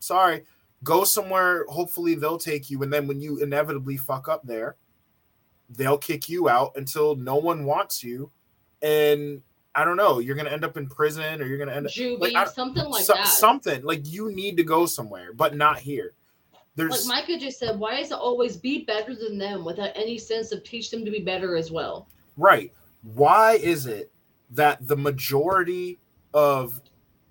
Sorry, 0.01 0.45
go 0.85 1.05
somewhere. 1.05 1.65
Hopefully, 1.69 2.15
they'll 2.15 2.39
take 2.39 2.71
you, 2.71 2.83
and 2.83 2.93
then 2.93 3.07
when 3.07 3.21
you 3.21 3.39
inevitably 3.39 3.97
fuck 3.97 4.29
up 4.29 4.47
there, 4.47 4.77
they'll 5.71 5.99
kick 5.99 6.29
you 6.29 6.49
out 6.49 6.73
until 6.77 7.17
no 7.17 7.37
one 7.37 7.65
wants 7.65 8.05
you, 8.05 8.31
and 8.83 9.43
I 9.75 9.85
don't 9.85 9.97
know, 9.97 10.19
you're 10.19 10.35
gonna 10.35 10.51
end 10.51 10.65
up 10.65 10.77
in 10.77 10.89
prison 10.89 11.41
or 11.41 11.47
you're 11.47 11.59
gonna 11.59 11.73
end 11.73 11.87
up 11.87 11.93
Juvie, 11.93 12.33
like, 12.33 12.49
something 12.49 12.85
like 12.85 13.05
so, 13.05 13.15
that. 13.15 13.27
Something 13.29 13.83
like 13.85 14.07
you 14.07 14.33
need 14.33 14.57
to 14.57 14.65
go 14.65 14.87
somewhere, 14.87 15.33
but 15.33 15.57
not 15.57 15.79
here. 15.79 16.15
There's 16.77 17.07
like 17.07 17.27
Micah 17.27 17.39
just 17.39 17.59
said, 17.59 17.79
why 17.79 17.97
is 17.97 18.11
it 18.11 18.15
always 18.15 18.57
be 18.57 18.85
better 18.85 19.15
than 19.15 19.39
them 19.39 19.65
without 19.65 19.91
any 19.95 20.19
sense 20.19 20.53
of 20.53 20.65
teach 20.65 20.91
them 20.91 21.05
to 21.05 21.11
be 21.11 21.21
better 21.21 21.57
as 21.57 21.71
well? 21.71 22.09
Right. 22.37 22.73
Why 23.03 23.55
is 23.55 23.87
it 23.87 24.11
that 24.51 24.87
the 24.87 24.97
majority 24.97 25.99
of 26.33 26.81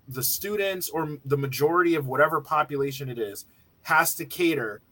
the 0.08 0.22
students 0.22 0.88
or 0.88 1.18
the 1.24 1.36
majority 1.36 1.94
of 1.94 2.06
whatever 2.06 2.40
population 2.40 3.08
it 3.08 3.18
is 3.18 3.46
has 3.82 4.14
to 4.16 4.24
cater 4.24 4.82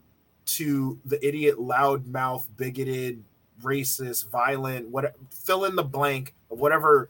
to 0.45 0.99
the 1.05 1.25
idiot, 1.25 1.57
loudmouth, 1.57 2.47
bigoted, 2.57 3.23
racist, 3.61 4.29
violent, 4.29 4.87
what 4.87 5.15
fill 5.31 5.65
in 5.65 5.75
the 5.75 5.83
blank 5.83 6.33
of 6.49 6.59
whatever 6.59 7.09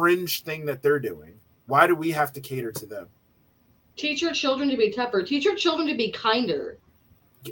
fringe 0.00 0.42
thing 0.42 0.66
that 0.66 0.82
they're 0.82 0.98
doing. 1.00 1.34
Why 1.66 1.86
do 1.86 1.94
we 1.94 2.10
have 2.12 2.32
to 2.34 2.40
cater 2.40 2.70
to 2.72 2.86
them? 2.86 3.08
Teach 3.96 4.20
your 4.22 4.32
children 4.32 4.68
to 4.68 4.76
be 4.76 4.90
tougher. 4.92 5.22
Teach 5.22 5.44
your 5.44 5.56
children 5.56 5.88
to 5.88 5.94
be 5.96 6.10
kinder. 6.12 6.78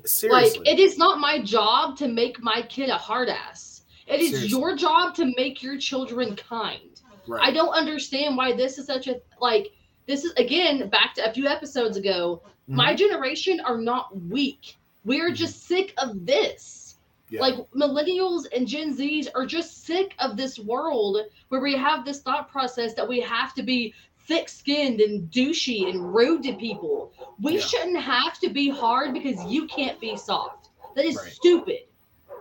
Seriously. 0.04 0.58
Like 0.60 0.68
it 0.68 0.78
is 0.78 0.98
not 0.98 1.18
my 1.20 1.40
job 1.40 1.96
to 1.98 2.08
make 2.08 2.42
my 2.42 2.62
kid 2.68 2.90
a 2.90 2.96
hard 2.98 3.28
ass. 3.28 3.82
It 4.06 4.20
is 4.20 4.30
Seriously. 4.30 4.48
your 4.50 4.76
job 4.76 5.14
to 5.16 5.32
make 5.36 5.62
your 5.62 5.78
children 5.78 6.36
kind. 6.36 7.00
right. 7.26 7.42
I 7.42 7.50
don't 7.52 7.70
understand 7.72 8.36
why 8.36 8.52
this 8.54 8.76
is 8.76 8.86
such 8.86 9.06
a 9.08 9.16
like 9.40 9.68
this 10.06 10.24
is 10.24 10.32
again 10.34 10.90
back 10.90 11.14
to 11.14 11.28
a 11.28 11.32
few 11.32 11.46
episodes 11.46 11.96
ago. 11.96 12.42
Mhm. 12.68 12.74
My 12.74 12.94
generation 12.94 13.60
are 13.60 13.78
not 13.78 14.14
weak. 14.28 14.76
We're 15.06 15.30
just 15.32 15.66
sick 15.66 15.94
of 15.96 16.26
this. 16.26 16.83
Yeah. 17.30 17.40
Like 17.40 17.54
millennials 17.74 18.44
and 18.54 18.66
Gen 18.66 18.94
Zs 18.96 19.28
are 19.34 19.46
just 19.46 19.84
sick 19.84 20.14
of 20.18 20.36
this 20.36 20.58
world 20.58 21.18
where 21.48 21.60
we 21.60 21.74
have 21.76 22.04
this 22.04 22.20
thought 22.20 22.50
process 22.50 22.94
that 22.94 23.08
we 23.08 23.20
have 23.20 23.54
to 23.54 23.62
be 23.62 23.94
thick 24.26 24.48
skinned 24.48 25.00
and 25.00 25.30
douchey 25.30 25.88
and 25.90 26.14
rude 26.14 26.42
to 26.44 26.52
people. 26.54 27.12
We 27.40 27.54
Yeah. 27.54 27.60
shouldn't 27.60 28.00
have 28.00 28.38
to 28.40 28.50
be 28.50 28.68
hard 28.68 29.12
because 29.14 29.42
you 29.46 29.66
can't 29.66 29.98
be 30.00 30.16
soft. 30.16 30.68
That 30.96 31.04
is 31.04 31.16
Right. 31.16 31.32
stupid. 31.32 31.80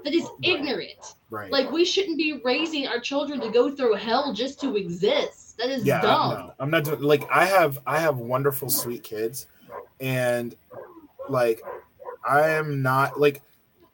That 0.04 0.14
is 0.14 0.24
Right. 0.24 0.34
ignorant. 0.44 1.16
right. 1.30 1.52
Like 1.52 1.72
we 1.72 1.84
shouldn't 1.86 2.18
be 2.18 2.42
raising 2.44 2.88
our 2.88 3.00
children 3.00 3.40
to 3.42 3.50
go 3.50 3.72
through 3.74 3.96
hell 3.96 4.34
just 4.34 4.60
to 4.62 4.76
exist. 4.76 5.58
That 5.58 5.70
is 5.70 5.84
yeah, 5.86 6.02
dumb. 6.02 6.30
no, 6.32 6.54
I'm 6.60 6.70
not 6.70 6.84
doing 6.84 7.02
like 7.02 7.24
I 7.32 7.46
have 7.46 7.80
I 7.88 7.98
have 8.00 8.18
wonderful 8.18 8.70
sweet 8.70 9.02
kids 9.04 9.48
and 10.00 10.56
like 11.30 11.62
I 12.28 12.50
am 12.50 12.82
not 12.84 13.20
like 13.20 13.42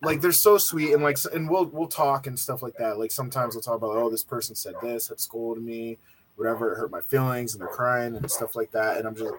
like 0.01 0.21
they're 0.21 0.31
so 0.31 0.57
sweet 0.57 0.93
and 0.93 1.03
like 1.03 1.17
and 1.33 1.49
we'll 1.49 1.65
we'll 1.65 1.87
talk 1.87 2.27
and 2.27 2.39
stuff 2.39 2.61
like 2.61 2.75
that. 2.77 2.97
Like 2.99 3.11
sometimes 3.11 3.55
we'll 3.55 3.61
talk 3.61 3.75
about 3.75 3.97
oh 3.97 4.09
this 4.09 4.23
person 4.23 4.55
said 4.55 4.75
this 4.81 5.11
at 5.11 5.19
school 5.19 5.55
to 5.55 5.61
me, 5.61 5.97
whatever 6.35 6.71
it 6.71 6.77
hurt 6.77 6.91
my 6.91 7.01
feelings 7.01 7.53
and 7.53 7.61
they're 7.61 7.67
crying 7.67 8.15
and 8.15 8.31
stuff 8.31 8.55
like 8.55 8.71
that. 8.71 8.97
And 8.97 9.07
I'm 9.07 9.15
just 9.15 9.33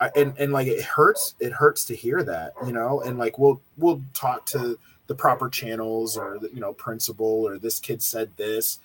I, 0.00 0.10
and 0.14 0.32
and 0.38 0.52
like 0.52 0.68
it 0.68 0.82
hurts 0.82 1.34
it 1.40 1.52
hurts 1.52 1.84
to 1.86 1.96
hear 1.96 2.22
that 2.22 2.52
you 2.64 2.72
know? 2.72 3.00
And 3.00 3.18
like 3.18 3.38
we'll 3.38 3.60
we'll 3.76 4.02
talk 4.14 4.46
to 4.46 4.78
the 5.08 5.14
proper 5.14 5.48
channels 5.48 6.16
or 6.16 6.38
you 6.52 6.60
know 6.60 6.72
principal 6.72 7.26
or 7.26 7.58
this 7.58 7.80
kid 7.80 8.02
said 8.02 8.36
this. 8.36 8.78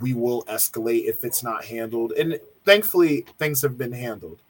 We 0.00 0.12
will 0.12 0.42
escalate 0.44 1.08
if 1.08 1.24
it's 1.24 1.42
not 1.42 1.64
handled. 1.64 2.12
And 2.12 2.38
thankfully 2.66 3.24
things 3.38 3.62
have 3.62 3.78
been 3.78 3.92
handled. 3.92 4.40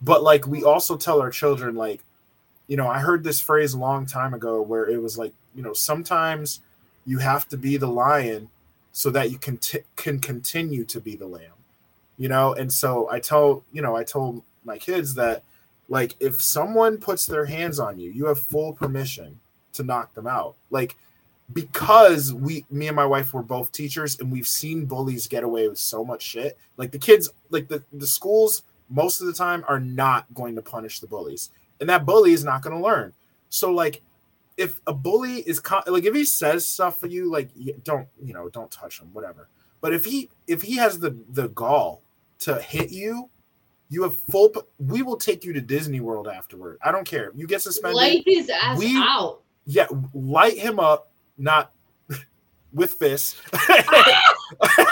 But 0.00 0.22
like 0.22 0.46
we 0.46 0.62
also 0.62 0.96
tell 0.96 1.20
our 1.20 1.30
children 1.30 1.74
like 1.74 2.00
you 2.66 2.76
know 2.76 2.88
i 2.88 2.98
heard 2.98 3.22
this 3.22 3.42
phrase 3.42 3.74
a 3.74 3.78
long 3.78 4.06
time 4.06 4.32
ago 4.32 4.62
where 4.62 4.88
it 4.88 5.02
was 5.02 5.18
like 5.18 5.34
you 5.54 5.62
know 5.62 5.72
sometimes 5.72 6.60
you 7.06 7.18
have 7.18 7.48
to 7.48 7.56
be 7.56 7.76
the 7.76 7.86
lion 7.86 8.48
so 8.92 9.10
that 9.10 9.30
you 9.30 9.38
can 9.38 9.56
t- 9.58 9.80
can 9.96 10.18
continue 10.18 10.84
to 10.84 11.00
be 11.00 11.16
the 11.16 11.26
lamb 11.26 11.50
you 12.16 12.28
know? 12.28 12.54
And 12.54 12.72
so 12.72 13.10
i 13.10 13.18
tell 13.18 13.64
you 13.72 13.82
know 13.82 13.96
i 13.96 14.04
told 14.04 14.42
my 14.64 14.78
kids 14.78 15.14
that 15.14 15.42
like 15.88 16.14
if 16.20 16.40
someone 16.40 16.98
puts 16.98 17.26
their 17.26 17.44
hands 17.44 17.78
on 17.78 17.98
you 17.98 18.10
you 18.10 18.26
have 18.26 18.40
full 18.40 18.72
permission 18.72 19.38
to 19.74 19.82
knock 19.82 20.14
them 20.14 20.26
out. 20.26 20.54
Like 20.70 20.96
because 21.52 22.32
we 22.32 22.64
me 22.70 22.88
and 22.88 22.96
my 22.96 23.04
wife 23.04 23.34
were 23.34 23.42
both 23.42 23.70
teachers 23.70 24.18
and 24.18 24.32
we've 24.32 24.48
seen 24.48 24.86
bullies 24.86 25.26
get 25.26 25.44
away 25.44 25.68
with 25.68 25.78
so 25.78 26.02
much 26.02 26.22
shit 26.22 26.56
like 26.78 26.90
the 26.90 26.98
kids 26.98 27.28
like 27.50 27.68
the, 27.68 27.82
the 27.92 28.06
schools 28.06 28.62
most 28.88 29.20
of 29.20 29.26
the 29.26 29.32
time 29.32 29.62
are 29.68 29.78
not 29.78 30.24
going 30.32 30.54
to 30.54 30.62
punish 30.62 31.00
the 31.00 31.06
bullies. 31.06 31.50
And 31.80 31.88
that 31.88 32.06
bully 32.06 32.32
is 32.32 32.44
not 32.44 32.62
going 32.62 32.76
to 32.76 32.82
learn. 32.82 33.12
So 33.50 33.72
like 33.72 34.00
if 34.56 34.80
a 34.86 34.92
bully 34.94 35.38
is 35.40 35.58
co- 35.60 35.82
like 35.86 36.04
if 36.04 36.14
he 36.14 36.24
says 36.24 36.66
stuff 36.66 36.98
for 36.98 37.06
you 37.08 37.30
like 37.30 37.50
don't 37.82 38.06
you 38.22 38.32
know 38.34 38.48
don't 38.48 38.70
touch 38.70 39.00
him 39.00 39.08
whatever. 39.12 39.48
But 39.80 39.92
if 39.94 40.04
he 40.04 40.30
if 40.46 40.62
he 40.62 40.76
has 40.76 40.98
the 40.98 41.16
the 41.30 41.48
gall 41.48 42.02
to 42.40 42.60
hit 42.60 42.90
you 42.90 43.28
you 43.90 44.02
have 44.02 44.16
full 44.30 44.50
we 44.78 45.02
will 45.02 45.16
take 45.16 45.44
you 45.44 45.52
to 45.52 45.60
disney 45.60 46.00
world 46.00 46.26
afterward. 46.28 46.78
I 46.82 46.90
don't 46.92 47.06
care. 47.06 47.30
You 47.34 47.46
get 47.46 47.62
suspended. 47.62 47.96
Lay 47.96 48.22
his 48.26 48.48
ass 48.50 48.78
We- 48.78 48.96
out. 48.96 49.40
yeah, 49.66 49.86
light 50.14 50.56
him 50.58 50.78
up, 50.80 51.10
not 51.38 51.72
with 52.72 52.92
fists, 52.94 53.40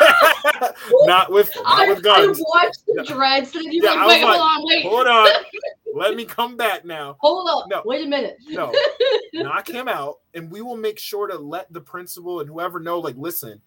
not 1.02 1.30
with 1.30 1.50
not 1.56 1.66
I, 1.66 1.88
with 1.88 2.06
I 2.06 2.26
watched 2.26 2.86
the 2.86 3.04
dreads 3.04 3.54
and 3.54 3.72
you're 3.72 3.84
Yeah, 3.84 4.04
like, 4.04 4.08
wait, 4.08 4.24
like, 4.24 4.38
hold 4.38 4.50
on, 4.50 4.66
wait. 4.66 4.86
Hold 4.86 5.06
on, 5.06 5.28
let 5.94 6.16
me 6.16 6.24
come 6.24 6.56
back 6.56 6.84
now. 6.84 7.16
Hold 7.20 7.48
up. 7.48 7.68
No. 7.68 7.82
Wait 7.84 8.04
a 8.04 8.08
minute. 8.08 8.36
No, 8.48 8.72
knock 9.34 9.68
him 9.68 9.88
out, 9.88 10.18
and 10.34 10.50
we 10.50 10.62
will 10.62 10.76
make 10.76 10.98
sure 10.98 11.26
to 11.26 11.38
let 11.38 11.72
the 11.72 11.80
principal 11.80 12.40
and 12.40 12.48
whoever 12.48 12.80
know. 12.80 12.98
Like, 12.98 13.16
listen, 13.16 13.60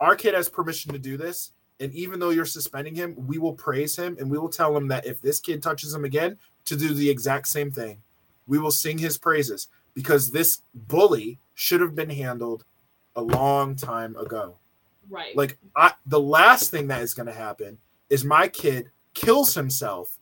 our 0.00 0.16
kid 0.16 0.34
has 0.34 0.48
permission 0.48 0.92
to 0.92 0.98
do 0.98 1.16
this, 1.16 1.52
and 1.80 1.92
even 1.94 2.20
though 2.20 2.30
you're 2.30 2.44
suspending 2.44 2.94
him, 2.94 3.14
we 3.26 3.38
will 3.38 3.52
praise 3.52 3.96
him 3.96 4.16
and 4.18 4.30
we 4.30 4.38
will 4.38 4.48
tell 4.48 4.76
him 4.76 4.88
that 4.88 5.06
if 5.06 5.20
this 5.20 5.40
kid 5.40 5.62
touches 5.62 5.92
him 5.92 6.04
again, 6.04 6.38
to 6.66 6.76
do 6.76 6.94
the 6.94 7.10
exact 7.10 7.48
same 7.48 7.70
thing. 7.70 8.00
We 8.46 8.58
will 8.58 8.70
sing 8.70 8.98
his 8.98 9.18
praises 9.18 9.68
because 9.94 10.30
this 10.30 10.62
bully 10.74 11.38
should 11.54 11.80
have 11.80 11.94
been 11.94 12.10
handled 12.10 12.64
a 13.16 13.22
long 13.22 13.76
time 13.76 14.16
ago. 14.16 14.56
Right. 15.10 15.36
Like 15.36 15.58
I 15.76 15.92
the 16.06 16.20
last 16.20 16.70
thing 16.70 16.88
that 16.88 17.02
is 17.02 17.14
going 17.14 17.26
to 17.26 17.32
happen 17.32 17.78
is 18.10 18.24
my 18.24 18.48
kid 18.48 18.90
kills 19.14 19.54
himself 19.54 20.18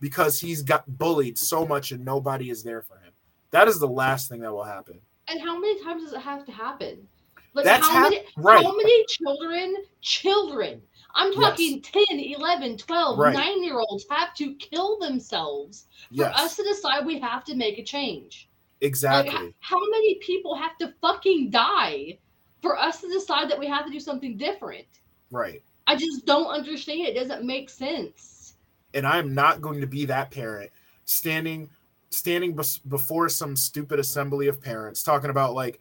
because 0.00 0.38
he's 0.40 0.62
got 0.62 0.84
bullied 0.98 1.38
so 1.38 1.64
much 1.66 1.92
and 1.92 2.04
nobody 2.04 2.50
is 2.50 2.62
there 2.62 2.82
for 2.82 2.94
him. 2.98 3.12
That 3.50 3.68
is 3.68 3.78
the 3.78 3.88
last 3.88 4.28
thing 4.28 4.40
that 4.40 4.52
will 4.52 4.64
happen. 4.64 5.00
and 5.28 5.40
how 5.40 5.58
many 5.58 5.82
times 5.84 6.02
does 6.04 6.12
it 6.12 6.20
have 6.20 6.44
to 6.46 6.52
happen? 6.52 7.06
Like 7.54 7.64
That's 7.66 7.86
how 7.86 7.92
hap- 8.04 8.10
many 8.10 8.24
right. 8.36 8.64
how 8.64 8.74
many 8.76 9.04
children 9.08 9.76
children 10.00 10.82
I'm 11.14 11.32
talking 11.34 11.82
10, 11.82 12.02
11, 12.10 12.78
12, 12.78 13.18
Right. 13.18 13.34
9 13.34 13.62
year 13.62 13.78
olds 13.78 14.06
have 14.08 14.34
to 14.36 14.54
kill 14.54 14.98
themselves 14.98 15.86
for 16.08 16.14
Yes, 16.22 16.38
us 16.40 16.56
to 16.56 16.62
decide 16.62 17.04
we 17.04 17.18
have 17.20 17.44
to 17.44 17.54
make 17.54 17.78
a 17.78 17.84
change. 17.84 18.48
Exactly. 18.80 19.48
h- 19.48 19.54
how 19.60 19.78
many 19.90 20.14
people 20.16 20.54
have 20.56 20.76
to 20.78 20.94
fucking 21.02 21.50
die 21.50 22.18
for 22.62 22.78
us 22.78 23.00
to 23.00 23.08
decide 23.08 23.50
that 23.50 23.58
we 23.58 23.66
have 23.66 23.84
to 23.84 23.92
do 23.92 24.00
something 24.00 24.36
different? 24.36 24.86
right. 25.30 25.62
I 25.88 25.96
just 25.96 26.26
don't 26.26 26.46
understand. 26.46 27.00
It 27.08 27.14
doesn't 27.14 27.44
make 27.44 27.68
sense. 27.68 28.54
And 28.94 29.04
I'm 29.04 29.34
not 29.34 29.60
going 29.60 29.80
to 29.80 29.86
be 29.86 30.04
that 30.06 30.30
parent 30.30 30.70
standing 31.04 31.68
standing 32.10 32.54
bes- 32.54 32.78
before 32.78 33.28
some 33.28 33.56
stupid 33.56 33.98
assembly 33.98 34.46
of 34.46 34.60
parents 34.60 35.02
talking 35.02 35.30
about 35.30 35.54
like 35.54 35.80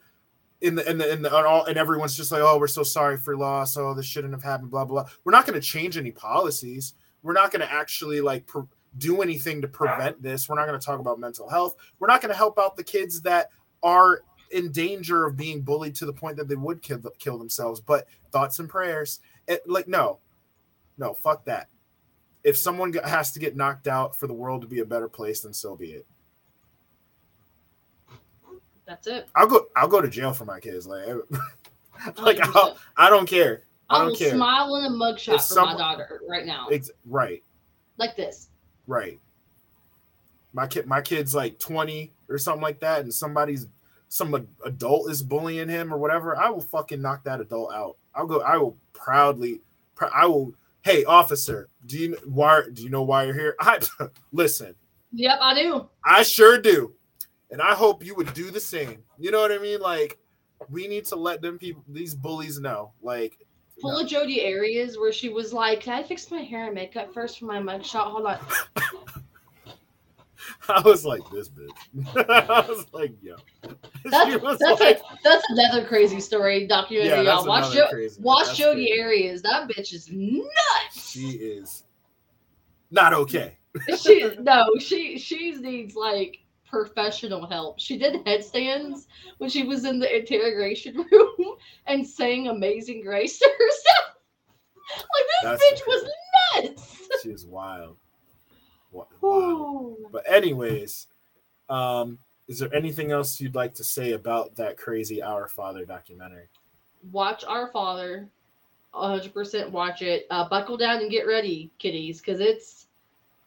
in 0.61 0.75
the 0.75 0.89
in 0.89 0.97
the 0.97 1.11
in 1.11 1.21
the 1.21 1.35
and 1.35 1.45
all 1.45 1.65
and 1.65 1.77
everyone's 1.77 2.15
just 2.15 2.31
like 2.31 2.41
oh 2.41 2.57
we're 2.57 2.67
so 2.67 2.83
sorry 2.83 3.17
for 3.17 3.35
loss 3.35 3.77
oh 3.77 3.93
this 3.93 4.05
shouldn't 4.05 4.33
have 4.33 4.43
happened 4.43 4.71
blah 4.71 4.85
blah 4.85 5.03
blah 5.03 5.11
we're 5.23 5.31
not 5.31 5.45
going 5.45 5.59
to 5.59 5.65
change 5.65 5.97
any 5.97 6.11
policies 6.11 6.93
we're 7.21 7.33
not 7.33 7.51
going 7.51 7.61
to 7.61 7.71
actually 7.71 8.21
like 8.21 8.45
pre- 8.47 8.63
do 8.97 9.21
anything 9.21 9.61
to 9.61 9.67
prevent 9.67 10.21
this 10.21 10.47
we're 10.47 10.55
not 10.55 10.65
going 10.67 10.79
to 10.79 10.85
talk 10.85 10.99
about 10.99 11.19
mental 11.19 11.49
health 11.49 11.75
we're 11.99 12.07
not 12.07 12.21
going 12.21 12.31
to 12.31 12.37
help 12.37 12.57
out 12.57 12.75
the 12.75 12.83
kids 12.83 13.21
that 13.21 13.49
are 13.83 14.21
in 14.51 14.71
danger 14.71 15.25
of 15.25 15.37
being 15.37 15.61
bullied 15.61 15.95
to 15.95 16.05
the 16.05 16.13
point 16.13 16.35
that 16.37 16.47
they 16.47 16.55
would 16.55 16.81
kill, 16.81 16.99
kill 17.19 17.37
themselves 17.37 17.79
but 17.79 18.07
thoughts 18.31 18.59
and 18.59 18.67
prayers 18.69 19.19
it, 19.47 19.61
like 19.67 19.87
no 19.87 20.19
no 20.97 21.13
fuck 21.13 21.43
that 21.45 21.67
if 22.43 22.57
someone 22.57 22.91
has 23.05 23.31
to 23.31 23.39
get 23.39 23.55
knocked 23.55 23.87
out 23.87 24.15
for 24.15 24.27
the 24.27 24.33
world 24.33 24.61
to 24.61 24.67
be 24.67 24.79
a 24.79 24.85
better 24.85 25.07
place 25.09 25.41
then 25.41 25.53
so 25.53 25.75
be 25.75 25.91
it 25.91 26.05
That's 28.85 29.07
it. 29.07 29.29
I'll 29.35 29.47
go. 29.47 29.67
I'll 29.77 29.87
go 29.87 30.01
to 30.01 30.09
jail 30.09 30.33
for 30.33 30.43
my 30.43 30.59
kids. 30.59 30.85
Like, 30.85 31.05
oh, 31.07 31.23
like 32.21 32.39
I'll, 32.41 32.75
I 32.97 33.09
don't 33.09 33.25
care. 33.25 33.63
I 33.89 33.95
I 33.95 33.99
don't 33.99 34.07
will 34.09 34.15
care. 34.17 34.31
smile 34.31 34.75
in 34.75 34.85
a 34.85 34.89
mugshot 34.89 35.35
If 35.35 35.41
for 35.41 35.53
someone- 35.53 35.73
my 35.75 35.79
daughter 35.79 36.19
right 36.27 36.45
now. 36.45 36.67
It's 36.69 36.91
right, 37.05 37.41
like 37.97 38.17
this. 38.17 38.49
right. 38.87 39.17
My 40.51 40.67
kid, 40.67 40.87
my 40.87 40.99
kid's 40.99 41.33
like 41.33 41.57
twenty 41.57 42.11
or 42.27 42.37
something 42.37 42.61
like 42.61 42.81
that, 42.81 43.01
and 43.03 43.13
somebody's 43.13 43.67
some 44.11 44.45
adult 44.65 45.09
is 45.09 45.23
bullying 45.23 45.69
him 45.69 45.93
or 45.93 45.97
whatever. 45.97 46.35
I 46.35 46.49
will 46.49 46.59
fucking 46.59 47.01
knock 47.01 47.23
that 47.23 47.39
adult 47.39 47.73
out. 47.73 47.95
I'll 48.13 48.27
go. 48.27 48.41
I 48.41 48.57
will 48.57 48.77
proudly. 48.91 49.61
pr- 49.95 50.13
I 50.13 50.25
will. 50.25 50.53
Hey, 50.81 51.05
officer, 51.05 51.69
do 51.85 51.97
you 51.97 52.17
why? 52.25 52.63
Do 52.73 52.83
you 52.83 52.89
know 52.89 53.03
why 53.03 53.23
you're 53.23 53.33
here? 53.33 53.55
I 53.61 53.79
listen. 54.33 54.75
Yep, 55.13 55.39
I 55.41 55.53
do. 55.53 55.87
I 56.03 56.23
sure 56.23 56.59
do. 56.59 56.93
And 57.51 57.61
I 57.61 57.73
hope 57.73 58.03
you 58.05 58.13
would 58.15 58.33
do 58.33 58.51
the 58.51 58.59
same. 58.59 59.01
You 59.17 59.31
know 59.31 59.39
what 59.39 59.51
I 59.53 59.59
mean? 59.59 59.79
Like, 59.79 60.17
we 60.69 60.89
need 60.89 61.05
to 61.05 61.15
let 61.15 61.41
them 61.41 61.57
people, 61.57 61.83
these 61.87 62.13
bullies 62.13 62.59
know. 62.59 62.91
Like, 63.01 63.37
Pull 63.79 63.93
no. 63.93 63.99
a 63.99 64.05
Jodi 64.05 64.45
Arias 64.45 64.97
where 64.97 65.13
she 65.13 65.29
was 65.29 65.53
like, 65.53 65.79
Can 65.79 65.93
I 65.93 66.03
fix 66.03 66.29
my 66.29 66.41
hair 66.41 66.65
and 66.65 66.75
makeup 66.75 67.13
first 67.13 67.39
for 67.39 67.45
my 67.45 67.59
mugshot? 67.59 68.11
Hold 68.11 68.25
on. 68.25 68.39
I 70.69 70.81
was 70.81 71.05
like, 71.05 71.21
this 71.31 71.49
bitch. 71.49 71.69
I 72.29 72.61
was 72.67 72.85
like, 72.93 73.13
yo. 73.21 73.35
That's, 74.05 74.41
was 74.41 74.57
that's, 74.59 74.81
like- 74.81 74.99
a, 74.99 75.03
that's 75.23 75.43
another 75.49 75.85
crazy 75.85 76.19
story 76.19 76.65
documentary, 76.67 77.09
Yeah, 77.09 77.21
y'all. 77.21 77.43
that's 77.45 77.47
Watch, 77.47 77.73
jo- 77.73 78.09
watch 78.19 78.57
Jodi 78.57 78.87
crazy. 78.87 79.01
Arias. 79.01 79.41
That 79.43 79.69
bitch 79.69 79.93
is 79.93 80.09
nuts. 80.11 81.09
she 81.11 81.29
is 81.31 81.83
not 82.89 83.13
okay. 83.13 83.57
she 83.97 84.35
no, 84.39 84.65
she 84.79 85.17
she 85.19 85.51
needs 85.51 85.95
like 85.95 86.39
professional 86.67 87.45
help. 87.47 87.79
She 87.79 87.97
did 87.97 88.25
headstands 88.25 89.07
when 89.37 89.49
she 89.49 89.63
was 89.63 89.85
in 89.85 89.99
the 89.99 90.17
interrogation 90.19 90.97
room 91.11 91.55
and 91.85 92.05
sang 92.05 92.47
Amazing 92.47 93.03
Grace 93.03 93.37
to 93.39 93.49
herself. 93.59 94.15
Like 94.97 95.57
this 95.57 95.61
That's 95.71 95.81
bitch 95.83 95.87
was 95.87 96.09
nuts. 96.63 96.97
She 97.23 97.29
is 97.29 97.45
wild. 97.45 97.97
But 100.11 100.29
anyways, 100.29 101.07
um, 101.69 102.17
is 102.47 102.59
there 102.59 102.73
anything 102.73 103.11
else 103.11 103.39
you'd 103.39 103.55
like 103.55 103.73
to 103.75 103.83
say 103.83 104.11
about 104.11 104.55
that 104.57 104.77
crazy 104.77 105.21
Our 105.21 105.47
Father 105.47 105.85
documentary? 105.85 106.47
Watch 107.11 107.43
Our 107.45 107.71
Father. 107.71 108.27
100% 108.93 109.69
watch 109.69 110.01
it. 110.01 110.27
Uh, 110.29 110.47
buckle 110.49 110.75
down 110.75 110.97
and 110.97 111.09
get 111.09 111.25
ready, 111.25 111.71
kiddies, 111.79 112.19
because 112.19 112.41
it's 112.41 112.87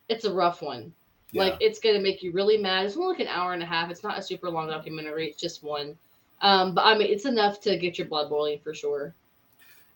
it's 0.09 0.25
a 0.25 0.33
rough 0.33 0.63
one. 0.63 0.93
Like 1.35 1.57
it's 1.61 1.81
gonna 1.81 2.01
make 2.01 2.23
you 2.23 2.33
really 2.33 2.57
mad. 2.57 2.87
It's 2.87 2.97
only 2.97 3.09
like 3.09 3.21
an 3.21 3.27
hour 3.27 3.53
and 3.55 3.63
a 3.63 3.67
half. 3.67 3.91
It's 3.91 4.05
not 4.05 4.19
a 4.19 4.23
super 4.23 4.49
long 4.49 4.69
documentary. 4.69 5.29
It's 5.29 5.41
just 5.41 5.63
one. 5.63 5.97
Um, 6.43 6.75
but 6.75 6.83
I 6.83 6.97
mean, 6.97 7.11
it's 7.11 7.25
enough 7.25 7.61
to 7.63 7.77
get 7.77 7.99
your 7.99 8.07
blood 8.07 8.29
boiling 8.29 8.61
for 8.61 8.73
sure. 8.73 9.15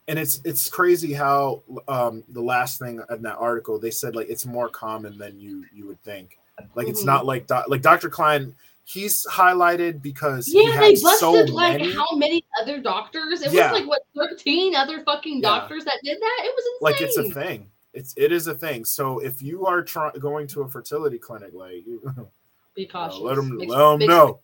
And 0.08 0.18
it's 0.18 0.40
it's 0.44 0.68
crazy 0.70 1.12
how 1.12 1.62
um 1.86 2.24
the 2.30 2.40
last 2.40 2.78
thing 2.78 3.00
in 3.10 3.22
that 3.22 3.36
article 3.36 3.78
they 3.78 3.90
said 3.90 4.16
like 4.16 4.28
it's 4.30 4.46
more 4.46 4.68
common 4.70 5.18
than 5.18 5.38
you 5.38 5.64
you 5.72 5.86
would 5.86 6.00
think 6.02 6.38
like 6.74 6.88
it's 6.88 7.04
not 7.04 7.26
like 7.26 7.46
doc, 7.46 7.66
like 7.68 7.82
dr 7.82 8.08
Cline 8.08 8.54
he's 8.84 9.26
highlighted 9.26 10.00
because 10.00 10.46
he 10.46 10.64
Yeah, 10.66 10.80
they 10.80 10.94
busted 10.94 11.18
so 11.18 11.32
like 11.54 11.78
many 11.78 11.92
how 11.92 12.16
many 12.16 12.42
other 12.60 12.80
doctors? 12.80 13.42
It 13.42 13.52
Yeah. 13.52 13.70
was 13.70 13.80
like 13.82 13.88
what 13.88 14.02
thirteen 14.16 14.74
other 14.74 15.02
fucking 15.04 15.36
Yeah. 15.42 15.48
doctors 15.50 15.84
that 15.84 15.98
did 16.02 16.18
that. 16.18 16.38
It 16.42 16.54
was 16.56 16.64
insane. 16.64 16.78
like 16.80 17.00
it's 17.02 17.16
a 17.18 17.40
thing 17.40 17.70
it's 17.92 18.14
it 18.16 18.32
is 18.32 18.46
a 18.46 18.54
thing 18.54 18.84
so 18.86 19.18
if 19.18 19.42
you 19.42 19.66
are 19.66 19.82
trying 19.82 20.12
going 20.20 20.46
to 20.46 20.62
a 20.62 20.68
fertility 20.68 21.18
clinic 21.18 21.52
like 21.52 21.86
you 21.86 22.00
Be 22.74 22.86
cautious. 22.86 23.18
let 23.20 23.36
them 23.36 23.56
Makes- 23.56 23.70
let 23.70 23.78
them 23.78 23.98
makes- 23.98 24.08
know 24.08 24.40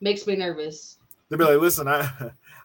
Makes 0.00 0.26
me 0.28 0.36
nervous. 0.36 0.98
they'll 1.28 1.38
be 1.38 1.44
like 1.44 1.58
listen 1.60 1.88
i 1.88 2.02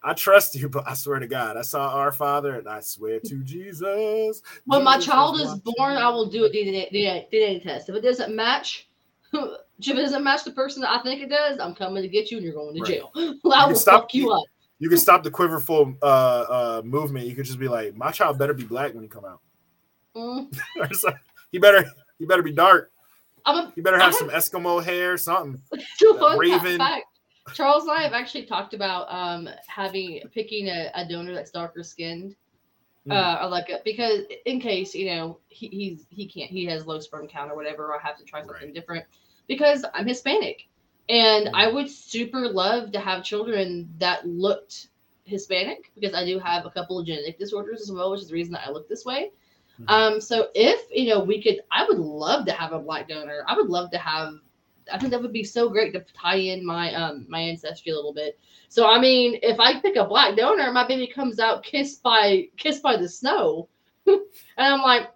i 0.05 0.13
trust 0.13 0.55
you 0.55 0.69
but 0.69 0.87
i 0.87 0.93
swear 0.93 1.19
to 1.19 1.27
god 1.27 1.57
i 1.57 1.61
saw 1.61 1.89
our 1.89 2.11
father 2.11 2.55
and 2.59 2.67
i 2.69 2.79
swear 2.79 3.19
to 3.19 3.43
jesus 3.43 4.41
When 4.65 4.83
my 4.83 4.97
child 4.99 5.39
is 5.41 5.53
born, 5.55 5.97
I 5.97 6.07
will 6.09 6.27
do 6.27 6.45
a 6.45 6.49
DNA, 6.49 6.91
DNA, 6.93 7.25
DNA 7.33 7.61
test. 7.63 7.89
If 7.89 7.95
it 7.95 8.01
doesn't 8.01 8.33
match, 8.35 8.87
if 9.33 9.57
it 9.79 9.95
doesn't 9.95 10.23
match 10.23 10.43
the 10.45 10.51
person 10.51 10.81
that 10.83 10.91
I 10.91 11.01
think 11.03 11.21
it 11.21 11.29
does, 11.29 11.59
I'm 11.59 11.73
coming 11.75 12.01
to 12.03 12.07
get 12.09 12.31
you 12.31 12.37
and 12.37 12.45
you're 12.45 12.55
going 12.55 12.75
to 12.75 12.81
Right. 12.81 12.89
jail. 12.91 13.11
I 13.53 13.65
will 13.67 13.75
stop- 13.75 14.03
fuck 14.03 14.13
you 14.13 14.31
up. 14.31 14.43
you 14.79 14.89
can 14.89 14.97
stop 14.97 15.23
the 15.23 15.31
quiverful 15.31 15.95
uh 16.01 16.05
uh 16.05 16.81
movement 16.85 17.25
you 17.27 17.35
could 17.35 17.45
just 17.45 17.59
be 17.59 17.67
like 17.67 17.95
my 17.95 18.11
child 18.11 18.37
better 18.37 18.53
be 18.53 18.63
black 18.63 18.93
when 18.93 19.03
he 19.03 19.09
come 19.09 19.25
out 19.25 19.41
Mm. 20.15 20.47
He 21.51 21.57
better 21.59 21.85
he 22.19 22.25
better 22.25 22.43
be 22.43 22.53
dark. 22.53 22.91
I'm 23.45 23.57
a 23.67 23.71
He 23.75 23.81
better 23.81 23.99
have 23.99 24.13
I 24.13 24.17
some 24.17 24.29
Eskimo 24.29 24.83
hair, 24.83 25.17
something. 25.17 25.61
Raven. 26.37 26.77
fact. 26.77 27.05
Charles 27.53 27.83
and 27.83 27.91
I 27.91 28.01
have 28.03 28.13
actually 28.13 28.45
talked 28.45 28.73
about 28.73 29.07
um 29.13 29.47
having 29.67 30.21
picking 30.33 30.67
a, 30.69 30.91
a 30.95 31.07
donor 31.07 31.33
that's 31.33 31.51
darker 31.51 31.83
skinned. 31.83 32.35
Hmm. 33.05 33.11
Uh, 33.11 33.39
or 33.43 33.49
like 33.49 33.69
a, 33.69 33.79
because 33.85 34.21
in 34.45 34.59
case 34.59 34.95
you 34.95 35.05
know 35.07 35.39
he, 35.49 35.67
he's 35.67 36.07
he 36.09 36.27
can't 36.27 36.49
he 36.49 36.65
has 36.65 36.87
low 36.87 36.99
sperm 36.99 37.27
count 37.27 37.51
or 37.51 37.55
whatever, 37.55 37.85
or 37.87 37.99
I 37.99 38.01
have 38.01 38.17
to 38.17 38.23
try 38.25 38.41
something 38.41 38.67
Right. 38.67 38.73
different 38.73 39.05
because 39.47 39.85
I'm 39.93 40.07
Hispanic, 40.07 40.67
and 41.09 41.49
Hmm. 41.49 41.55
I 41.55 41.67
would 41.71 41.89
super 41.89 42.47
love 42.49 42.91
to 42.93 42.99
have 42.99 43.23
children 43.23 43.89
that 43.99 44.27
looked 44.27 44.89
Hispanic 45.25 45.91
because 45.93 46.13
I 46.15 46.25
do 46.25 46.39
have 46.39 46.65
a 46.65 46.71
couple 46.71 46.99
of 46.99 47.05
genetic 47.05 47.37
disorders 47.37 47.81
as 47.81 47.91
well, 47.91 48.11
which 48.11 48.21
is 48.21 48.29
the 48.29 48.33
reason 48.33 48.53
that 48.53 48.67
I 48.67 48.71
look 48.71 48.87
this 48.89 49.05
way. 49.05 49.31
Mhm. 49.79 49.89
Um, 49.89 50.21
so 50.21 50.49
if 50.55 50.87
you 50.91 51.09
know 51.09 51.23
we 51.23 51.41
could, 51.41 51.61
I 51.71 51.85
would 51.87 51.99
love 51.99 52.45
to 52.47 52.53
have 52.53 52.71
a 52.73 52.79
black 52.79 53.07
donor. 53.07 53.43
I 53.47 53.55
would 53.55 53.69
love 53.69 53.91
to 53.91 53.97
have. 53.97 54.33
I 54.91 54.97
think 54.97 55.11
that 55.11 55.21
would 55.21 55.33
be 55.33 55.43
so 55.43 55.69
great 55.69 55.93
to 55.93 56.05
tie 56.13 56.35
in 56.35 56.65
my 56.65 56.93
um 56.93 57.25
my 57.29 57.39
ancestry 57.39 57.91
a 57.91 57.95
little 57.95 58.13
bit. 58.13 58.39
So 58.69 58.87
I 58.87 58.99
mean, 58.99 59.39
if 59.41 59.59
I 59.59 59.79
pick 59.79 59.95
a 59.95 60.05
black 60.05 60.35
donor, 60.35 60.71
my 60.71 60.87
baby 60.87 61.07
comes 61.07 61.39
out 61.39 61.63
kissed 61.63 62.03
by 62.03 62.47
kissed 62.57 62.83
by 62.83 62.97
the 62.97 63.09
snow, 63.09 63.69
and 64.07 64.19
I'm 64.57 64.81
like, 64.81 65.09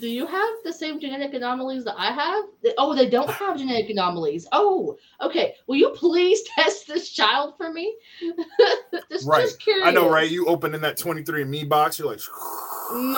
do 0.00 0.08
you 0.08 0.26
have 0.26 0.54
the 0.64 0.72
same 0.72 1.00
genetic 1.00 1.34
anomalies 1.34 1.84
that 1.84 1.94
I 1.96 2.10
have? 2.12 2.44
Oh, 2.78 2.94
they 2.94 3.08
don't 3.08 3.30
have 3.30 3.58
genetic 3.58 3.90
anomalies. 3.90 4.46
Oh, 4.52 4.96
okay. 5.20 5.54
Will 5.66 5.76
you 5.76 5.90
please 5.90 6.42
test 6.54 6.86
this 6.86 7.10
child 7.10 7.54
for 7.56 7.72
me? 7.72 7.96
just, 9.10 9.26
Right. 9.26 9.42
just 9.42 9.60
curious. 9.60 9.86
I 9.86 9.92
know, 9.92 10.08
right? 10.08 10.30
You 10.30 10.46
open 10.46 10.74
in 10.74 10.80
that 10.82 10.96
23andMe 10.96 11.68
box, 11.68 11.98
you're 11.98 12.08
like, 12.08 12.20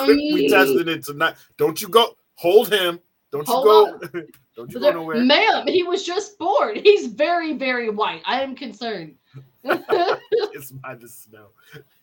we 0.07 0.47
tested 0.49 0.87
it 0.87 1.03
tonight. 1.03 1.35
Don't 1.57 1.81
you 1.81 1.87
go 1.87 2.15
hold 2.35 2.71
him. 2.71 2.99
Don't 3.31 3.47
you 3.47 3.53
go. 3.53 3.99
Don't 4.59 4.73
you 4.73 4.79
go 4.81 4.91
nowhere. 4.91 5.23
Ma'am, 5.23 5.67
he 5.67 5.83
was 5.83 6.05
just 6.05 6.37
born. 6.37 6.75
He's 6.75 7.07
very, 7.07 7.53
very 7.53 7.89
white. 7.89 8.21
I 8.25 8.41
am 8.41 8.57
concerned. 8.57 9.15
it's 9.63 10.71
by 10.71 10.95
the 10.95 11.07
snow. 11.07 11.47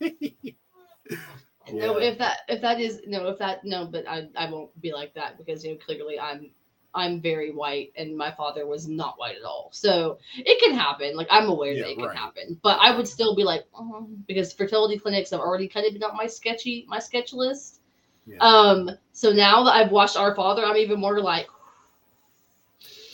No, 0.01 0.09
if 1.99 2.17
that 2.17 2.39
if 2.49 2.63
that 2.63 2.81
is 2.81 3.03
no, 3.07 3.29
if 3.29 3.39
that 3.41 3.63
no, 3.67 3.85
but 3.85 4.09
I 4.09 4.29
I 4.35 4.51
won't 4.51 4.71
be 4.81 4.91
like 4.91 5.13
that 5.13 5.37
because 5.37 5.67
you 5.67 5.73
know 5.73 5.77
clearly 5.77 6.19
I'm 6.19 6.51
I'm 6.95 7.21
very 7.21 7.53
white 7.53 7.93
and 7.95 8.17
my 8.17 8.31
father 8.31 8.67
was 8.67 8.89
not 8.89 9.19
white 9.19 9.37
at 9.37 9.45
all. 9.45 9.69
So 9.73 10.17
it 10.35 10.59
can 10.59 10.75
happen. 10.75 11.15
Like 11.15 11.29
I'm 11.31 11.51
aware 11.51 11.73
Yeah, 11.75 11.83
that 11.83 11.91
it 11.91 11.99
can 11.99 12.17
happen, 12.17 12.59
but 12.63 12.79
I 12.81 12.97
would 12.97 13.07
still 13.07 13.37
be 13.37 13.45
like 13.45 13.67
oh, 13.75 14.09
because 14.27 14.55
fertility 14.55 14.99
clinics 14.99 15.29
have 15.29 15.41
already 15.41 15.69
kind 15.69 15.87
of 15.87 15.93
been 15.93 16.05
on 16.05 16.17
my 16.17 16.27
sketchy 16.27 16.87
my 16.89 17.01
sketch 17.01 17.35
list. 17.35 17.83
Yeah. 18.25 18.39
Um, 18.39 18.91
so 19.13 19.31
now 19.31 19.63
that 19.65 19.75
I've 19.75 19.93
watched 19.93 20.17
Our 20.17 20.35
Father, 20.35 20.65
I'm 20.65 20.79
even 20.79 20.99
more 20.99 21.21
like 21.21 21.49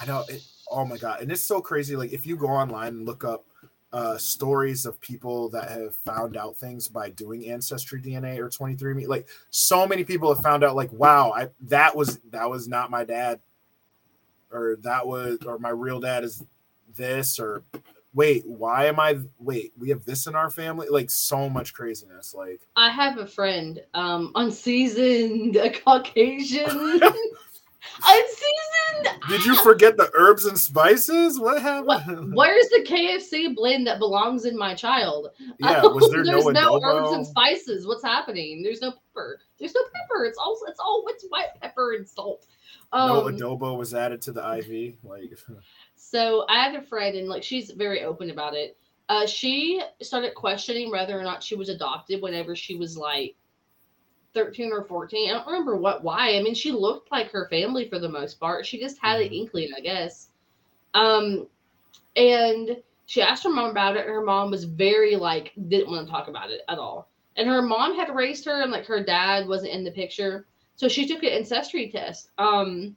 I 0.02 0.04
know. 0.04 0.24
It, 0.28 0.42
oh 0.70 0.84
my 0.84 0.96
god, 0.96 1.20
and 1.22 1.30
it's 1.30 1.42
so 1.42 1.60
crazy. 1.60 1.94
Like 1.94 2.12
if 2.12 2.26
you 2.26 2.36
go 2.36 2.48
online 2.48 2.88
and 2.88 3.06
look 3.06 3.22
up 3.22 3.44
uh, 3.92 4.18
stories 4.18 4.84
of 4.84 5.00
people 5.00 5.48
that 5.50 5.70
have 5.70 5.94
found 6.04 6.36
out 6.36 6.56
things 6.56 6.88
by 6.88 7.10
doing 7.10 7.48
ancestry 7.48 8.00
DNA 8.02 8.38
or 8.38 8.48
23andMe, 8.48 9.06
like 9.06 9.28
so 9.50 9.86
many 9.86 10.02
people 10.02 10.32
have 10.34 10.42
found 10.42 10.64
out. 10.64 10.74
Like 10.74 10.92
wow, 10.92 11.32
I 11.32 11.48
that 11.68 11.94
was 11.94 12.18
that 12.30 12.50
was 12.50 12.66
not 12.66 12.90
my 12.90 13.04
dad, 13.04 13.38
or 14.50 14.76
that 14.82 15.06
was 15.06 15.38
or 15.46 15.58
my 15.60 15.70
real 15.70 16.00
dad 16.00 16.24
is 16.24 16.42
this 16.96 17.38
or 17.38 17.62
wait 18.14 18.46
why 18.46 18.84
am 18.84 19.00
i 19.00 19.18
wait 19.38 19.72
we 19.78 19.88
have 19.88 20.04
this 20.04 20.26
in 20.26 20.34
our 20.34 20.50
family 20.50 20.86
like 20.90 21.08
so 21.08 21.48
much 21.48 21.72
craziness 21.72 22.34
like 22.34 22.60
I 22.76 22.90
have 22.90 23.16
a 23.16 23.26
friend, 23.26 23.80
um, 23.94 24.32
unseasoned 24.34 25.56
a 25.56 25.70
Caucasian. 25.70 27.00
unseasoned. 28.06 29.20
did 29.28 29.44
you 29.44 29.54
forget 29.56 29.96
the 29.96 30.10
herbs 30.14 30.44
and 30.46 30.58
spices 30.58 31.38
what 31.40 31.60
happened 31.60 32.34
Where's 32.34 32.68
the 32.68 32.84
KFC 32.88 33.54
blend 33.54 33.86
that 33.86 33.98
belongs 33.98 34.44
in 34.44 34.56
my 34.56 34.74
child? 34.74 35.28
yeah 35.58 35.82
was 35.82 36.10
there 36.10 36.24
There's 36.24 36.44
no 36.46 36.78
no, 36.78 36.80
herbs 36.82 37.12
and 37.12 37.26
spices. 37.26 37.86
What's 37.86 38.04
happening? 38.04 38.62
There's 38.62 38.80
no 38.80 38.92
pepper. 38.92 39.40
There's 39.58 39.74
no 39.74 39.82
pepper. 39.94 40.24
It's 40.24 40.38
all 40.38 40.58
it's 40.68 40.80
all 40.80 41.04
it's 41.08 41.24
white 41.28 41.48
pepper 41.60 41.94
and 41.94 42.08
salt. 42.08 42.46
no 42.92 43.26
Um, 43.26 43.34
adobo 43.36 43.76
was 43.76 43.94
added 43.94 44.22
to 44.22 44.32
the 44.32 44.40
iv 44.58 44.96
like 45.02 45.32
So 45.94 46.44
I 46.48 46.62
had 46.62 46.74
a 46.74 46.82
friend, 46.82 47.16
and 47.16 47.26
like 47.28 47.42
she's 47.42 47.70
very 47.70 48.04
open 48.04 48.30
about 48.30 48.54
it. 48.54 48.76
Uh, 49.08 49.26
she 49.26 49.82
started 50.02 50.34
questioning 50.34 50.90
whether 50.90 51.18
or 51.18 51.22
not 51.22 51.42
she 51.42 51.54
was 51.54 51.68
adopted 51.68 52.20
whenever 52.22 52.54
she 52.54 52.76
was 52.76 52.96
like 52.96 53.34
thirteen 54.34 54.72
or 54.72 54.84
fourteen. 54.84 55.30
I 55.30 55.34
don't 55.34 55.46
remember 55.46 55.76
what 55.76 56.02
why. 56.02 56.36
I 56.36 56.42
mean, 56.42 56.54
she 56.54 56.72
looked 56.72 57.10
like 57.12 57.30
her 57.30 57.48
family 57.48 57.88
for 57.88 57.98
the 57.98 58.08
most 58.08 58.38
part. 58.40 58.66
She 58.66 58.78
just 58.78 58.98
had 58.98 59.20
an 59.20 59.28
Mhm. 59.28 59.38
inkling, 59.40 59.70
I 59.76 59.80
guess. 59.80 60.28
Um, 60.94 61.46
and 62.16 62.82
she 63.06 63.22
asked 63.22 63.44
her 63.44 63.50
mom 63.50 63.70
about 63.70 63.96
it. 63.96 64.00
And 64.06 64.10
her 64.10 64.22
mom 64.24 64.50
was 64.50 64.64
very 64.64 65.16
like 65.16 65.52
didn't 65.68 65.90
want 65.90 66.06
to 66.06 66.10
talk 66.10 66.28
about 66.28 66.50
it 66.50 66.62
at 66.68 66.78
all. 66.78 67.08
And 67.36 67.48
her 67.48 67.62
mom 67.62 67.94
had 67.96 68.14
raised 68.14 68.44
her, 68.44 68.62
and 68.62 68.70
like 68.72 68.86
her 68.86 69.02
dad 69.02 69.48
wasn't 69.48 69.72
in 69.72 69.84
the 69.84 69.90
picture, 69.90 70.46
so 70.76 70.88
she 70.88 71.06
took 71.06 71.22
an 71.22 71.30
ancestry 71.30 71.88
test. 71.90 72.30
Um, 72.38 72.94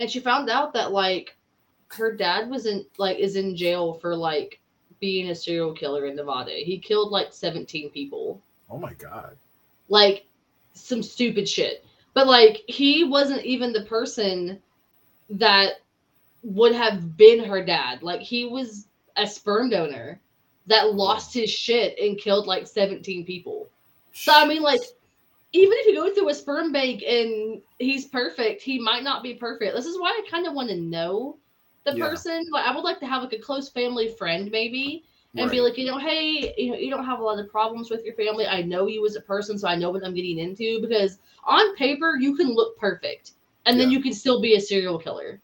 and 0.00 0.10
she 0.10 0.18
found 0.20 0.50
out 0.50 0.72
that 0.72 0.90
like 0.92 1.36
her 1.88 2.12
dad 2.16 2.50
was 2.50 2.66
in 2.66 2.84
like 2.98 3.18
is 3.18 3.36
in 3.36 3.54
jail 3.56 3.94
for 3.94 4.16
like 4.16 4.60
being 5.00 5.30
a 5.30 5.34
serial 5.34 5.72
killer 5.72 6.06
in 6.06 6.16
Nevada. 6.16 6.50
He 6.52 6.78
killed 6.78 7.12
like 7.12 7.32
17 7.32 7.90
people. 7.90 8.40
oh 8.70 8.78
my 8.78 8.94
god 8.94 9.36
Like 9.88 10.26
some 10.74 11.02
stupid 11.02 11.48
shit. 11.48 11.84
But 12.14 12.26
like 12.26 12.62
he 12.68 13.04
wasn't 13.04 13.44
even 13.44 13.72
the 13.72 13.84
person 13.84 14.60
that 15.30 15.80
would 16.42 16.74
have 16.74 17.16
been 17.16 17.42
her 17.44 17.64
dad. 17.64 18.02
Like 18.02 18.20
he 18.20 18.46
was 18.46 18.86
a 19.16 19.26
sperm 19.26 19.70
donor 19.70 20.20
that 20.66 20.94
lost 20.94 21.34
his 21.34 21.50
shit 21.50 21.98
and 21.98 22.18
killed 22.18 22.46
like 22.46 22.66
17 22.66 23.24
people. 23.24 23.68
So 24.12 24.32
I 24.34 24.46
mean 24.46 24.62
like 24.62 24.80
even 25.52 25.76
if 25.78 25.86
you 25.86 25.94
go 25.94 26.12
through 26.12 26.30
a 26.30 26.34
sperm 26.34 26.72
bank 26.72 27.02
and 27.02 27.62
he's 27.78 28.06
perfect, 28.06 28.60
he 28.60 28.78
might 28.78 29.04
not 29.04 29.22
be 29.22 29.34
perfect. 29.34 29.74
This 29.74 29.86
is 29.86 29.98
why 29.98 30.08
I 30.10 30.28
kind 30.28 30.46
of 30.46 30.54
want 30.54 30.68
to 30.70 30.76
know 30.76 31.36
the 31.84 31.94
Yeah. 31.96 32.08
person. 32.08 32.44
Like 32.50 32.66
I 32.66 32.74
would 32.74 32.84
like 32.84 33.00
to 33.00 33.06
have 33.06 33.22
like 33.22 33.32
a 33.34 33.38
close 33.38 33.68
family 33.68 34.08
friend 34.08 34.50
maybe 34.50 35.04
and 35.36 35.50
be 35.50 35.60
like, 35.60 35.76
you 35.76 35.86
know, 35.86 35.98
hey, 35.98 36.54
you 36.56 36.72
know, 36.72 36.78
you 36.78 36.90
don't 36.90 37.04
have 37.04 37.18
a 37.18 37.22
lot 37.22 37.38
of 37.38 37.50
problems 37.50 37.90
with 37.90 38.04
your 38.04 38.14
family. 38.14 38.46
I 38.46 38.62
know 38.62 38.86
you 38.86 39.04
as 39.06 39.16
a 39.16 39.20
person, 39.20 39.58
so 39.58 39.68
I 39.68 39.74
know 39.76 39.90
what 39.90 40.04
I'm 40.04 40.14
getting 40.14 40.38
into 40.38 40.80
because 40.80 41.18
on 41.44 41.74
paper 41.76 42.16
you 42.18 42.36
can 42.36 42.48
look 42.54 42.78
perfect 42.78 43.32
and 43.66 43.78
then 43.78 43.90
Yeah. 43.90 43.98
you 43.98 44.02
can 44.02 44.12
still 44.14 44.40
be 44.40 44.54
a 44.54 44.60
serial 44.60 44.98
killer. 44.98 45.40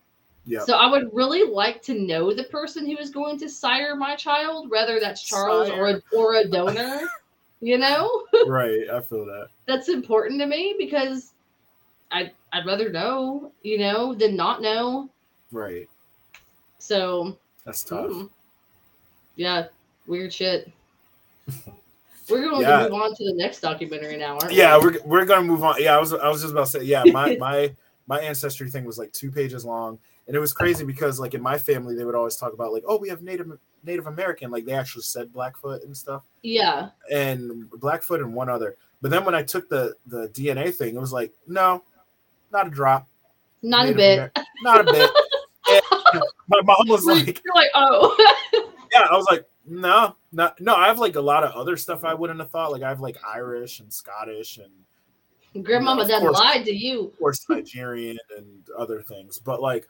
Yeah. 0.46 0.60
So 0.60 0.76
I 0.76 0.90
would 0.90 1.10
really 1.12 1.44
like 1.50 1.82
to 1.82 1.94
know 1.94 2.32
the 2.32 2.44
person 2.44 2.86
who 2.86 2.96
is 2.98 3.10
going 3.10 3.38
to 3.40 3.48
sire 3.48 3.94
my 3.96 4.16
child, 4.16 4.70
whether 4.70 4.98
that's 5.00 5.22
Charles 5.22 5.68
or 5.70 5.88
a, 5.88 6.02
or 6.12 6.34
a 6.34 6.48
donor. 6.48 7.00
you 7.60 7.78
know, 7.78 8.24
right. 8.46 8.88
I 8.90 9.00
feel 9.00 9.26
that. 9.26 9.48
that's 9.66 9.88
important 9.88 10.40
to 10.40 10.46
me 10.46 10.74
because 10.78 11.32
I 12.10 12.32
I'd 12.52 12.66
rather 12.66 12.90
know, 12.90 13.52
you 13.62 13.78
know, 13.78 14.14
than 14.14 14.34
not 14.34 14.62
know. 14.62 15.10
Right. 15.52 15.88
So 16.78 17.36
That's 17.64 17.84
tough. 17.84 18.10
mm, 18.10 18.30
yeah, 19.36 19.66
weird 20.10 20.32
shit. 20.32 20.70
We're 22.28 22.42
going 22.48 22.62
Yeah. 22.62 22.84
to 22.84 22.90
move 22.90 23.00
on 23.00 23.14
to 23.14 23.24
the 23.24 23.32
next 23.34 23.60
documentary 23.60 24.16
now, 24.16 24.38
aren't 24.38 24.52
Yeah, 24.52 24.76
we? 24.78 24.84
we're 24.84 24.98
we're 25.04 25.24
gonna 25.24 25.42
move 25.46 25.64
on. 25.64 25.76
Yeah, 25.78 25.96
I 25.96 26.00
was 26.00 26.12
I 26.12 26.28
was 26.28 26.42
just 26.42 26.52
about 26.52 26.66
to 26.66 26.70
say, 26.72 26.82
yeah, 26.82 27.04
my 27.04 27.36
my 27.40 27.74
my 28.06 28.20
ancestry 28.20 28.70
thing 28.70 28.84
was 28.84 28.98
like 28.98 29.12
two 29.12 29.30
pages 29.30 29.64
long, 29.64 29.98
and 30.26 30.36
it 30.36 30.38
was 30.40 30.52
crazy 30.52 30.84
because 30.84 31.18
like 31.18 31.34
in 31.34 31.40
my 31.42 31.56
family 31.58 31.94
they 31.96 32.04
would 32.04 32.14
always 32.14 32.36
talk 32.36 32.52
about 32.52 32.72
like, 32.72 32.82
oh, 32.86 32.98
we 32.98 33.08
have 33.08 33.22
Native 33.22 33.50
Native 33.84 34.06
American, 34.06 34.50
like 34.50 34.64
they 34.64 34.72
actually 34.72 35.02
said 35.02 35.32
Blackfoot 35.32 35.82
and 35.84 35.96
stuff, 35.96 36.22
Yeah. 36.42 36.90
and 37.10 37.68
Blackfoot 37.80 38.20
and 38.20 38.34
one 38.34 38.48
other. 38.50 38.76
But 39.02 39.10
then 39.10 39.24
when 39.24 39.34
I 39.34 39.42
took 39.42 39.68
the 39.68 39.94
the 40.06 40.28
DNA 40.28 40.72
thing, 40.74 40.94
it 40.94 41.00
was 41.00 41.12
like, 41.12 41.32
no, 41.48 41.82
not 42.52 42.66
a 42.66 42.70
drop, 42.70 43.08
Not 43.62 43.88
a 43.88 43.94
bit. 43.94 44.18
Amer- 44.18 44.46
not 44.62 44.80
a 44.88 44.92
bit. 44.92 45.10
My 46.48 46.60
mom 46.64 46.88
was 46.88 47.04
like, 47.04 47.40
You're 47.44 47.54
like, 47.54 47.70
oh, 47.74 48.14
yeah, 48.92 49.06
I 49.10 49.16
was 49.16 49.26
like, 49.30 49.46
no, 49.70 50.16
not 50.32 50.60
no. 50.60 50.74
I 50.74 50.88
have 50.88 50.98
like 50.98 51.14
a 51.14 51.20
lot 51.20 51.44
of 51.44 51.52
other 51.52 51.76
stuff 51.76 52.02
I 52.04 52.12
wouldn't 52.12 52.40
have 52.40 52.50
thought. 52.50 52.72
Like 52.72 52.82
I 52.82 52.88
have 52.88 53.00
like 53.00 53.16
Irish 53.24 53.78
and 53.78 53.90
Scottish 53.92 54.58
and 54.58 55.64
grandmama 55.64 56.02
of 56.02 56.08
done 56.08 56.22
course. 56.22 56.38
lied 56.38 56.64
to 56.64 56.74
you. 56.74 57.06
of 57.06 57.18
course 57.18 57.46
Nigerian 57.48 58.18
and 58.36 58.46
other 58.76 59.00
things. 59.00 59.38
But 59.38 59.62
like, 59.62 59.86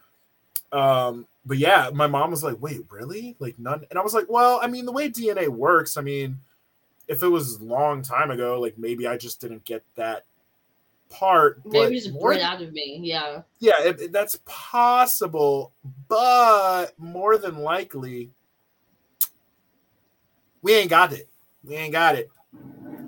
um, 0.71 1.27
but 1.47 1.57
yeah, 1.57 1.91
my 1.95 2.07
mom 2.07 2.31
was 2.31 2.45
like, 2.45 2.61
wait, 2.61 2.83
really? 2.91 3.37
Like 3.39 3.59
none? 3.59 3.85
And 3.89 3.99
I 3.99 4.03
was 4.03 4.13
like, 4.13 4.27
well, 4.29 4.61
I 4.63 4.67
mean, 4.67 4.85
the 4.85 4.93
way 4.93 5.09
DNA 5.09 5.49
works, 5.49 5.97
I 5.97 6.03
mean, 6.03 6.39
if 7.09 7.23
it 7.23 7.29
was 7.29 7.57
a 7.57 7.65
long 7.65 8.03
time 8.03 8.31
ago, 8.31 8.61
like 8.61 8.77
maybe 8.77 9.07
I 9.07 9.17
just 9.17 9.41
didn't 9.41 9.65
get 9.65 9.83
that 9.97 10.25
part. 11.09 11.61
Maybe 11.65 11.97
just 11.97 12.13
more 12.13 12.29
bred 12.33 12.43
out 12.43 12.61
of 12.61 12.73
me. 12.75 13.01
Yeah. 13.03 13.43
yeah, 13.61 13.83
it, 13.83 14.01
it- 14.01 14.13
that's 14.13 14.39
possible, 14.45 15.73
but 16.07 16.93
more 16.99 17.39
than 17.39 17.59
likely, 17.59 18.31
we 20.63 20.75
ain't 20.75 20.91
got 20.91 21.13
it. 21.13 21.29
We 21.65 21.75
ain't 21.77 21.93
got 21.93 22.15
it. 22.17 22.31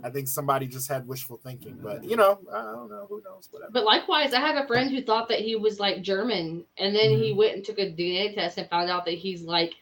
I 0.04 0.10
think 0.10 0.26
somebody 0.26 0.66
just 0.66 0.88
had 0.88 1.06
wishful 1.06 1.36
thinking, 1.36 1.78
but 1.80 2.02
you 2.02 2.16
know, 2.16 2.40
I 2.52 2.62
don't 2.62 2.90
know. 2.90 3.06
Who 3.08 3.22
knows? 3.24 3.48
Whatever. 3.50 3.70
But 3.70 3.84
likewise, 3.84 4.34
I 4.34 4.40
have 4.40 4.56
a 4.56 4.66
friend 4.66 4.90
who 4.90 5.00
thought 5.02 5.28
that 5.28 5.40
he 5.40 5.54
was 5.54 5.78
like 5.78 6.02
German, 6.02 6.64
and 6.78 6.94
then 6.94 7.10
Mm-hmm. 7.10 7.22
he 7.22 7.32
went 7.32 7.54
and 7.54 7.64
took 7.64 7.78
a 7.78 7.92
DNA 7.92 8.34
test 8.34 8.58
and 8.58 8.68
found 8.68 8.90
out 8.90 9.04
that 9.04 9.14
he's 9.14 9.42
like 9.42 9.74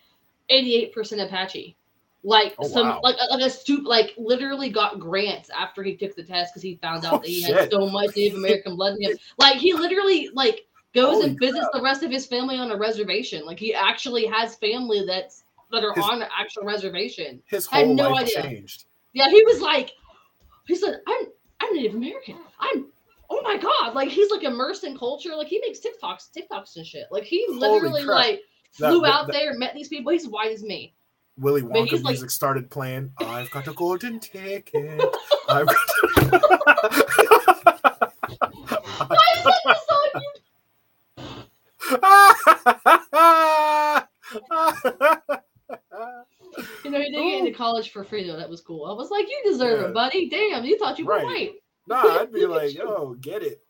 88% 0.51 1.25
Apache. 1.25 1.75
Like 2.23 2.55
Oh, 2.59 2.69
some 2.69 2.87
wow. 2.89 3.01
like 3.03 3.17
like 3.31 3.41
a 3.41 3.49
stoop 3.49 3.87
like 3.87 4.13
literally 4.19 4.69
got 4.69 5.01
grants 5.01 5.49
after 5.49 5.83
he 5.83 5.97
took 5.97 6.15
the 6.15 6.23
test 6.23 6.53
because 6.53 6.63
he 6.63 6.79
found 6.83 7.07
out 7.07 7.15
Oh, 7.15 7.19
that 7.21 7.29
he 7.29 7.41
shit. 7.41 7.57
had 7.57 7.71
so 7.71 7.89
much 7.89 8.15
Native 8.15 8.37
American 8.37 8.77
blood 8.77 8.97
in 8.99 9.11
him. 9.13 9.19
Like 9.39 9.57
he 9.57 9.73
literally 9.73 10.29
like 10.35 10.67
goes 10.95 11.15
Holy 11.15 11.29
and 11.31 11.39
visits 11.39 11.67
the 11.73 11.81
rest 11.81 12.03
of 12.03 12.11
his 12.11 12.27
family 12.27 12.57
on 12.57 12.73
a 12.73 12.77
reservation. 12.77 13.47
Like 13.47 13.59
he 13.59 13.75
actually 13.75 14.27
has 14.27 14.57
family 14.57 15.03
that's 15.07 15.45
that 15.71 15.85
are 15.85 15.93
His- 15.95 16.05
on 16.05 16.23
actual 16.23 16.65
reservation. 16.65 17.43
His 17.47 17.69
I 17.73 17.79
had 17.79 17.87
whole 17.87 17.95
no 17.95 18.11
life 18.11 18.23
idea. 18.25 18.43
changed. 18.43 18.85
Yeah, 19.13 19.29
he 19.29 19.43
was 19.45 19.61
like, 19.61 19.91
he 20.67 20.75
said, 20.77 21.01
"I'm 21.07 21.27
I'm 21.61 21.75
Native 21.75 21.95
American. 21.95 22.37
I'm 22.61 22.87
oh 23.29 23.41
my 23.43 23.57
god!" 23.57 23.95
Like 23.95 24.09
he's 24.09 24.31
like 24.31 24.43
immersed 24.45 24.85
in 24.85 24.97
culture. 24.97 25.35
Like 25.35 25.49
he 25.49 25.61
makes 25.61 25.81
TikToks, 25.81 26.31
TikToks 26.37 26.77
and 26.77 26.87
shit. 26.87 27.07
Like 27.11 27.25
he 27.25 27.45
literally 27.49 28.05
like 28.05 28.43
flew 28.73 29.01
that- 29.03 29.13
out 29.13 29.27
that- 29.27 29.33
there, 29.33 29.55
met 29.59 29.75
these 29.75 29.89
people. 29.89 30.13
He's 30.13 30.29
white 30.29 30.53
as 30.53 30.63
me. 30.63 30.95
Willy 31.39 31.63
Wonka 31.63 31.89
he's 31.89 32.03
like- 32.03 32.13
music 32.13 32.31
started 32.31 32.71
playing. 32.71 33.13
I've 33.19 33.51
got 33.51 33.67
a 33.67 33.73
golden 33.73 34.21
ticket. 34.21 35.01
I've 35.49 35.67
got. 35.67 35.77
You 46.93 46.99
know, 46.99 47.05
he 47.05 47.11
did 47.11 47.23
get 47.31 47.39
into 47.47 47.53
college 47.59 47.91
for 47.93 48.05
free 48.05 48.27
though. 48.27 48.37
That 48.37 48.49
was 48.51 48.61
cool. 48.61 48.85
I 48.87 48.93
was 48.93 49.11
like, 49.11 49.27
"You 49.29 49.41
deserve 49.45 49.81
Yeah. 49.81 49.89
it, 49.89 49.95
buddy. 49.95 50.29
Damn, 50.29 50.65
you 50.65 50.79
thought 50.79 50.99
you 50.99 51.07
were 51.07 51.15
Right. 51.15 51.25
white." 51.25 51.53
nah, 51.87 52.21
I'd 52.21 52.33
be 52.33 52.47
like, 52.47 52.75
yo, 52.75 53.15
get 53.21 53.43
it. 53.43 53.63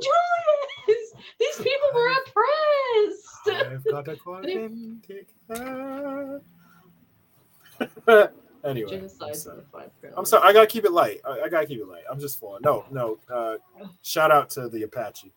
Julius, 0.00 1.12
these 1.38 1.56
people 1.56 1.88
were 1.94 2.10
oppressed. 2.12 3.24
I've 3.72 3.84
got 3.84 4.08
a 4.08 4.16
golden 4.24 5.00
ticket. 5.06 5.28
anyway, 8.64 9.00
I'm 9.00 9.08
sorry. 9.34 9.62
I'm 10.16 10.24
sorry. 10.24 10.48
I 10.48 10.52
gotta 10.52 10.66
keep 10.66 10.84
it 10.84 10.92
light. 10.92 11.20
I, 11.24 11.40
I 11.44 11.48
gotta 11.48 11.66
keep 11.66 11.80
it 11.80 11.88
light. 11.88 12.02
I'm 12.10 12.20
just 12.20 12.38
flowing. 12.38 12.60
No, 12.62 12.84
no. 12.90 13.18
Uh, 13.32 13.56
shout 14.02 14.30
out 14.30 14.50
to 14.50 14.68
the 14.68 14.82
Apache. 14.84 15.32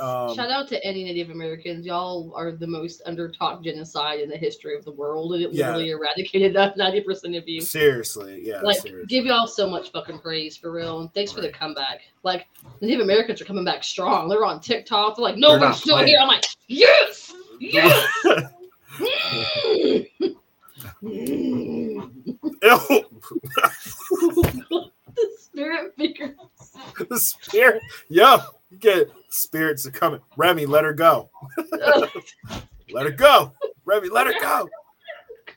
Um, 0.00 0.34
Shout 0.34 0.50
out 0.50 0.66
to 0.68 0.82
any 0.84 1.04
Native 1.04 1.28
Americans. 1.30 1.84
Y'all 1.84 2.32
are 2.34 2.52
the 2.52 2.66
most 2.66 3.02
under-talked 3.04 3.62
genocide 3.62 4.20
in 4.20 4.30
the 4.30 4.36
history 4.36 4.74
of 4.74 4.84
the 4.84 4.92
world, 4.92 5.34
and 5.34 5.42
it 5.42 5.52
Yeah. 5.52 5.66
literally 5.66 5.90
eradicated 5.90 6.54
that 6.54 6.76
ninety 6.78 7.02
percent 7.02 7.36
of 7.36 7.46
you. 7.46 7.60
seriously, 7.60 8.40
yeah, 8.42 8.60
Like, 8.62 8.78
seriously. 8.78 9.06
give 9.08 9.26
y'all 9.26 9.46
so 9.46 9.68
much 9.68 9.92
fucking 9.92 10.20
praise 10.20 10.56
for 10.56 10.72
real, 10.72 11.00
and 11.00 11.12
thanks 11.12 11.32
for 11.32 11.42
the 11.42 11.50
comeback. 11.50 12.00
Like, 12.22 12.46
Native 12.80 13.00
Americans 13.00 13.42
are 13.42 13.44
coming 13.44 13.64
back 13.64 13.84
strong. 13.84 14.28
They're 14.28 14.44
on 14.44 14.60
TikTok. 14.60 15.16
They're 15.16 15.22
like, 15.22 15.36
no, 15.36 15.58
They're 15.58 15.68
we're 15.68 15.72
still 15.74 15.96
playing. 15.96 16.08
here. 16.08 16.18
I'm 16.20 16.28
like, 16.28 16.44
yes, 16.66 17.34
yes. 17.60 18.08
The 25.16 25.28
spirit 25.38 25.94
figures. 25.96 26.36
the 27.08 27.18
spirit. 27.18 27.82
Yo, 28.08 28.38
you 28.70 28.78
get 28.78 29.10
spirits 29.30 29.86
are 29.86 29.90
coming. 29.90 30.20
Remi, 30.36 30.66
let 30.66 30.84
her 30.84 30.92
go. 30.92 31.30
Let 32.92 33.04
her 33.06 33.12
go. 33.12 33.52
Remi, 33.84 34.08
let 34.08 34.26
her 34.26 34.34
go. 34.40 34.68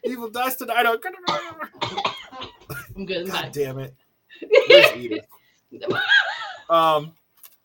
Evil 0.04 0.30
dies 0.30 0.56
tonight. 0.56 0.86
I'm 0.86 0.98
good. 1.00 1.16
I'm 2.96 3.06
God 3.06 3.26
back. 3.32 3.52
damn 3.52 3.80
it. 3.80 3.96
Where's 4.70 4.96
Edith? 4.96 5.26
Um, 6.70 7.14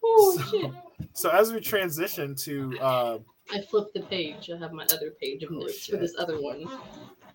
oh 0.02 0.38
So- 0.50 0.74
so 1.12 1.30
as 1.30 1.52
we 1.52 1.60
transition 1.60 2.34
to 2.36 2.78
uh 2.80 3.18
I 3.52 3.60
flipped 3.62 3.94
the 3.94 4.00
page. 4.00 4.50
I 4.54 4.58
have 4.58 4.72
my 4.72 4.84
other 4.84 5.10
page 5.20 5.42
of 5.42 5.50
Oh, 5.52 5.58
notes 5.60 5.86
for 5.86 5.96
this 5.96 6.14
other 6.18 6.40
one. 6.40 6.66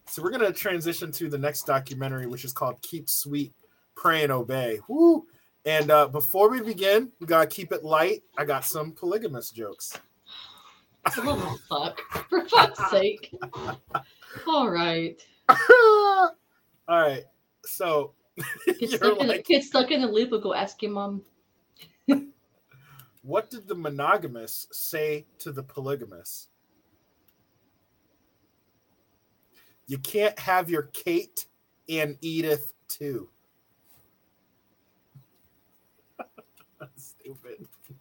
so 0.08 0.22
we're 0.24 0.30
gonna 0.32 0.52
transition 0.54 1.12
to 1.14 1.30
the 1.30 1.38
next 1.38 1.66
documentary, 1.68 2.28
which 2.28 2.46
is 2.46 2.54
called 2.54 2.82
Keep 2.82 3.10
Sweet, 3.10 3.54
Pray 3.96 4.24
and 4.24 4.32
Obey. 4.32 4.80
Woo! 4.88 5.26
And 5.66 5.92
uh 5.92 6.08
before 6.08 6.50
we 6.50 6.62
begin, 6.62 7.12
we 7.20 7.28
gotta 7.28 7.48
keep 7.48 7.72
it 7.72 7.84
light. 7.84 8.24
I 8.38 8.46
got 8.46 8.66
some 8.66 8.92
polygamous 8.92 9.52
jokes. 9.52 9.98
The 11.06 11.58
fuck. 11.70 12.02
For 12.30 12.48
fuck's 12.48 12.90
sake. 12.92 13.34
All 14.48 14.70
right. 14.70 15.22
All 15.50 16.32
right. 16.90 17.24
So 17.66 18.14
Get 18.80 18.92
stuck, 18.92 19.20
in, 19.20 19.28
like, 19.28 19.46
get 19.46 19.64
stuck 19.64 19.92
in 19.92 20.02
the 20.02 20.08
loop. 20.08 20.32
Go 20.42 20.54
ask 20.54 20.82
your 20.82 20.92
mom. 20.92 21.22
what 23.22 23.50
did 23.50 23.68
the 23.68 23.76
monogamous 23.76 24.68
say 24.72 25.26
to 25.40 25.52
the 25.52 25.64
polygamous? 25.64 26.48
You 29.88 29.98
can't 30.00 30.38
have 30.40 30.70
your 30.70 30.84
Kate 30.94 31.46
and 31.90 32.18
Edith 32.22 32.74
too. 32.88 33.30
Stupid. 36.96 37.68
I 37.90 37.94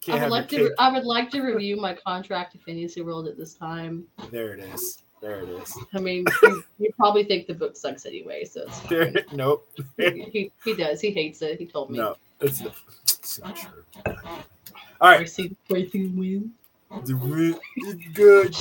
Can't 0.00 0.22
would 0.22 0.30
like 0.30 0.48
to. 0.48 0.74
I 0.78 0.90
would 0.90 1.04
like 1.04 1.30
to 1.30 1.42
review 1.42 1.76
my 1.76 1.94
contract 1.94 2.52
to 2.52 2.58
Fantasy 2.58 3.02
World 3.02 3.28
at 3.28 3.36
this 3.36 3.54
time. 3.54 4.06
There 4.30 4.54
it 4.54 4.60
is. 4.60 5.02
There 5.20 5.40
it 5.40 5.48
is. 5.50 5.76
I 5.94 5.98
mean, 5.98 6.24
you, 6.42 6.64
you 6.78 6.90
probably 6.96 7.24
think 7.24 7.46
the 7.46 7.52
book 7.52 7.76
sucks 7.76 8.06
anyway, 8.06 8.44
so 8.44 8.62
it's 8.62 8.80
There. 8.80 9.12
Nope. 9.32 9.68
he, 9.98 10.50
he, 10.64 10.74
does. 10.74 11.02
He 11.02 11.10
hates 11.10 11.42
it. 11.42 11.58
He 11.58 11.66
told 11.66 11.90
me. 11.90 11.98
No. 11.98 12.16
It's, 12.40 12.62
it's 13.04 13.38
not 13.40 13.54
true. 13.54 13.84
All 14.06 15.10
right. 15.10 15.28
see 15.28 15.42
Racing, 15.42 15.56
racing 15.68 16.16
win. 16.16 16.52
It's 16.92 18.08
good. 18.14 18.56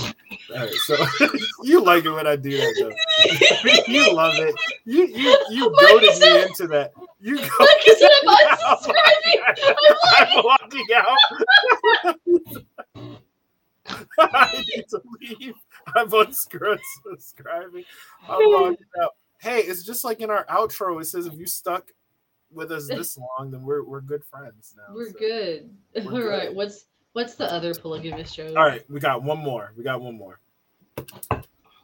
All 0.52 0.58
right, 0.58 0.72
so 0.86 0.96
you 1.64 1.84
like 1.84 2.06
it 2.06 2.12
when 2.12 2.28
I 2.28 2.36
do 2.36 2.58
that, 2.58 2.76
though. 2.80 3.84
you 3.88 4.14
love 4.14 4.36
it. 4.36 4.56
You 4.86 5.06
you 5.08 5.38
you 5.50 5.76
goaded 5.80 6.20
me 6.20 6.44
into 6.44 6.68
that. 6.68 6.94
You 7.20 7.38
go. 7.38 7.44
Is 7.44 7.98
it 8.02 8.12
unsubscribing? 8.28 9.40
I'm 10.18 10.44
logging 10.46 10.88
out. 10.96 11.18
I 14.20 14.64
need 14.76 14.86
to 14.90 15.02
leave. 15.20 15.56
I'm 15.96 16.10
unsubscribing. 16.10 17.86
I'm 18.28 18.52
logging 18.52 18.78
out. 19.02 19.16
Hey, 19.42 19.60
it's 19.62 19.84
just 19.84 20.04
like 20.04 20.20
in 20.22 20.30
our 20.30 20.46
outro. 20.46 21.02
It 21.02 21.06
says 21.06 21.26
if 21.26 21.34
you 21.34 21.48
stuck 21.48 21.92
with 22.52 22.72
us 22.72 22.88
this 22.88 23.18
long, 23.18 23.52
then 23.52 23.64
we're 23.64 23.84
we're 23.84 24.02
good 24.02 24.24
friends 24.24 24.76
now. 24.78 24.94
We're 24.94 25.12
so. 25.12 25.20
good. 25.20 25.70
We're 25.96 26.24
All 26.24 26.30
right. 26.30 26.48
good. 26.50 26.56
What's 26.56 26.86
what's 27.14 27.36
the 27.36 27.52
other 27.52 27.74
polygamous 27.74 28.32
show? 28.34 28.48
All 28.56 28.66
right, 28.66 28.84
we 28.90 29.00
got 29.00 29.24
one 29.24 29.40
more. 29.40 29.74
We 29.76 29.84
got 29.84 30.02
one 30.02 30.16
more. 30.16 30.40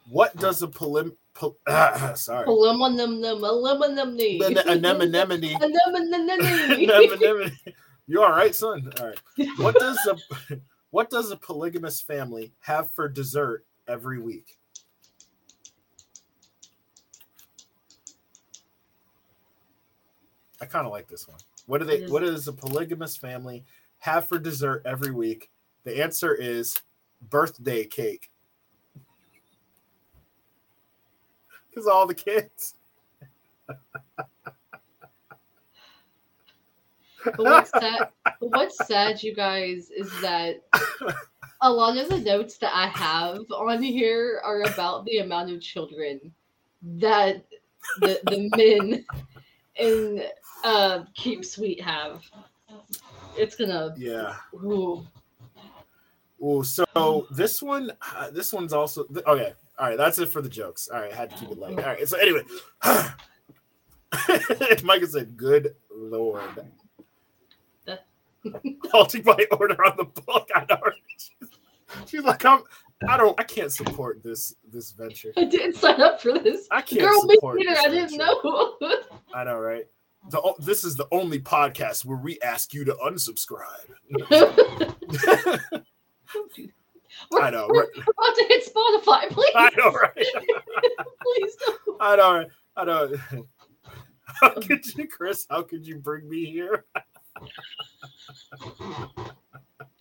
What 0.10 0.36
does 0.38 0.62
a 0.62 0.68
poly? 0.68 1.12
Pol- 1.34 1.58
sorry. 2.16 2.46
Aluminum-num-aluminum-num-nee. 2.46 4.40
Anemone. 4.42 5.14
Anemone. 5.16 5.60
Anemone. 6.84 7.52
You 8.08 8.24
all 8.24 8.32
right, 8.32 8.54
son? 8.54 8.92
All 9.02 9.08
right. 9.08 9.20
What 9.58 9.76
does 9.80 9.98
a 10.08 10.16
what 10.92 11.10
does 11.10 11.32
a 11.32 11.36
polygamous 11.36 12.00
family 12.02 12.54
have 12.60 12.92
for 12.94 13.10
dessert 13.10 13.66
every 13.88 14.20
week? 14.20 14.58
I 20.62 20.66
kind 20.66 20.86
of 20.86 20.92
like 20.92 21.08
this 21.08 21.28
one. 21.28 21.38
What 21.66 21.80
do 21.80 21.86
they? 21.86 21.98
Is- 22.04 22.12
What 22.12 22.22
does 22.22 22.48
a 22.48 22.54
polygamous 22.54 23.18
family 23.18 23.66
have 24.06 24.28
for 24.28 24.38
dessert 24.38 24.84
every 24.86 25.12
week? 25.12 25.50
The 25.84 26.02
answer 26.02 26.34
is 26.34 26.82
birthday 27.30 27.86
cake. 27.86 28.30
Because 31.70 31.88
all 31.88 32.08
the 32.08 32.16
kids. 32.16 32.76
But 37.26 37.38
what's 37.38 37.72
sad? 37.72 38.10
What's 38.40 38.88
sad, 38.88 39.22
you 39.22 39.36
guys, 39.36 39.90
is 39.90 40.10
that 40.22 40.62
a 41.62 41.70
lot 41.70 41.98
of 41.98 42.08
the 42.08 42.20
notes 42.20 42.58
that 42.60 42.74
I 42.74 42.88
have 42.88 43.40
on 43.52 43.82
here 43.82 44.40
are 44.46 44.62
about 44.62 45.04
the 45.04 45.18
amount 45.18 45.52
of 45.52 45.62
children 45.62 46.32
that 46.82 47.44
the 48.00 48.22
the 48.24 48.50
men 48.56 49.06
in 49.76 50.24
uh, 50.64 51.04
Keep 51.16 51.44
Sweet 51.44 51.82
have. 51.82 52.24
It's 53.38 53.56
gonna. 53.56 53.94
Yeah. 53.98 54.36
Ooh. 54.56 55.06
Oh, 56.42 56.64
so 56.64 57.28
this 57.32 57.62
one, 57.62 57.92
uh, 58.16 58.30
this 58.30 58.54
one's 58.54 58.74
also 58.74 59.06
okay. 59.28 59.54
All 59.78 59.90
right, 59.90 59.98
that's 59.98 60.18
it 60.20 60.30
for 60.30 60.42
the 60.42 60.50
jokes. 60.50 60.88
All 60.88 61.02
right, 61.02 61.12
I 61.12 61.16
had 61.16 61.30
to 61.32 61.36
keep 61.38 61.52
it 61.52 61.58
light. 61.58 61.78
All 61.80 61.86
right, 61.86 62.08
so 62.08 62.18
anyway, 62.18 62.44
Micah 64.84 65.08
said, 65.08 65.36
"Good 65.36 65.76
lord." 65.94 66.42
Halting 68.92 69.24
my 69.26 69.46
order 69.52 69.84
on 69.86 69.98
the 69.98 70.06
book. 70.06 70.50
I 70.54 70.66
know. 70.70 70.78
She's, 71.18 71.50
she's 72.06 72.24
like, 72.24 72.46
I'm. 72.46 72.62
I 73.08 73.18
don't. 73.18 73.38
I 73.40 73.44
can't 73.44 73.72
support 73.72 74.24
this 74.24 74.56
this 74.72 74.92
venture. 74.92 75.34
I 75.36 75.46
didn't 75.46 75.76
sign 75.76 76.00
up 76.00 76.22
for 76.22 76.38
this. 76.38 76.68
I 76.72 76.82
can't 76.82 77.02
Girl, 77.02 77.22
support. 77.22 77.60
I 77.68 77.90
didn't 77.90 78.12
venture. 78.12 78.18
know. 78.18 78.78
I 79.34 79.44
know, 79.44 79.60
right? 79.60 79.88
The, 80.30 80.54
this 80.60 80.84
is 80.84 80.96
the 80.96 81.08
only 81.12 81.40
podcast 81.40 82.06
where 82.06 82.18
we 82.18 82.40
ask 82.42 82.74
you 82.74 82.84
to 82.86 82.94
unsubscribe. 82.96 83.92
I 87.34 87.50
know, 87.50 87.68
We're, 87.70 87.82
right? 87.82 87.90
we're 87.96 88.04
about 88.04 88.36
to 88.36 88.46
hit 88.50 88.66
Spotify, 88.66 89.30
please. 89.30 89.52
I 89.56 89.70
know, 89.78 89.92
right? 89.92 90.12
please 90.16 91.56
don't. 91.66 91.98
I 92.02 92.16
know. 92.16 92.34
right? 92.38 92.48
I 92.76 92.86
know. 92.86 93.14
How 94.42 94.50
could 94.50 94.86
you, 94.96 95.08
Chris? 95.08 95.46
How 95.50 95.62
could 95.62 95.88
you 95.88 95.98
bring 95.98 96.28
me 96.30 96.46
here? 96.46 96.86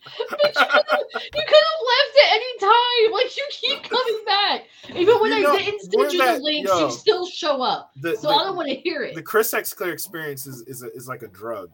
You 0.07 1.43
could 1.47 1.65
have 1.69 1.81
left 1.91 2.17
at 2.23 2.33
any 2.33 2.59
time. 2.61 3.13
Like 3.13 3.37
you 3.37 3.47
keep 3.51 3.83
coming 3.85 4.21
back. 4.27 4.65
Even 4.95 5.21
when 5.21 5.33
You 5.39 5.49
I 5.49 5.59
didn't 5.59 5.81
send 5.81 6.13
you 6.13 6.19
that- 6.19 6.39
the 6.39 6.43
links, 6.43 6.71
yo. 6.71 6.87
you 6.87 6.91
still 6.93 7.27
show 7.27 7.63
up. 7.63 7.91
The, 7.97 8.17
So 8.17 8.29
the, 8.29 8.35
I 8.35 8.45
don't 8.45 8.57
want 8.57 8.69
to 8.69 8.75
hear 8.75 9.03
it. 9.03 9.15
the 9.15 9.23
Chris 9.23 9.53
X 9.55 9.73
Clair 9.73 9.93
experience 9.93 10.47
is 10.47 10.63
is, 10.67 10.83
a, 10.83 10.93
is 10.93 11.09
like 11.09 11.23
a 11.23 11.29
drug. 11.29 11.71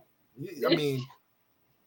I 0.67 0.75
mean, 0.75 1.05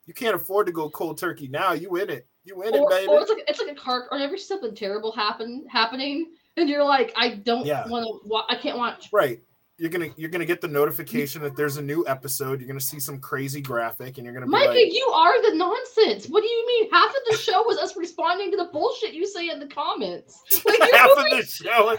you 0.05 0.13
can't 0.13 0.35
afford 0.35 0.67
to 0.67 0.73
go 0.73 0.89
cold 0.89 1.17
turkey 1.17 1.47
now. 1.47 1.71
You 1.73 1.95
in 1.95 2.09
it? 2.09 2.27
You 2.43 2.61
in 2.63 2.73
or, 2.75 2.83
it, 2.83 2.89
baby? 2.89 3.07
or 3.07 3.21
it's 3.21 3.29
like 3.29 3.43
it's 3.47 3.59
like 3.59 3.71
a 3.71 3.75
car 3.79 4.07
or 4.11 4.19
every 4.19 4.37
something 4.37 4.75
terrible 4.75 5.11
happen 5.11 5.65
happening, 5.69 6.31
and 6.57 6.67
you're 6.69 6.83
like, 6.83 7.13
I 7.15 7.29
don't 7.35 7.65
Yeah. 7.65 7.87
want 7.87 8.05
to. 8.05 8.27
Wa- 8.27 8.45
I 8.49 8.55
can't 8.55 8.77
watch. 8.77 9.09
right. 9.13 9.39
You're 9.77 9.89
gonna 9.89 10.09
you're 10.17 10.29
gonna 10.29 10.45
get 10.45 10.61
the 10.61 10.67
notification 10.67 11.41
that 11.41 11.55
there's 11.55 11.77
a 11.77 11.81
new 11.81 12.05
episode. 12.07 12.59
You're 12.59 12.67
gonna 12.67 12.79
see 12.79 12.99
some 12.99 13.19
crazy 13.19 13.59
graphic, 13.59 14.17
and 14.17 14.25
you're 14.25 14.33
gonna 14.33 14.45
be 14.45 14.51
Micah, 14.51 14.69
like, 14.69 14.93
you 14.93 15.11
are 15.13 15.41
the 15.49 15.57
nonsense. 15.57 16.27
What 16.27 16.41
do 16.41 16.47
you 16.47 16.67
mean? 16.67 16.91
Half 16.91 17.09
of 17.09 17.21
the 17.31 17.37
show 17.37 17.63
was 17.63 17.79
us 17.79 17.97
responding 17.97 18.51
to 18.51 18.57
the 18.57 18.65
bullshit 18.65 19.13
you 19.13 19.25
say 19.25 19.49
in 19.49 19.59
the 19.59 19.67
comments. 19.67 20.41
Like 20.65 20.77
you're, 20.77 20.97
half 20.97 21.09
of 21.17 21.25
the 21.31 21.43
show, 21.43 21.97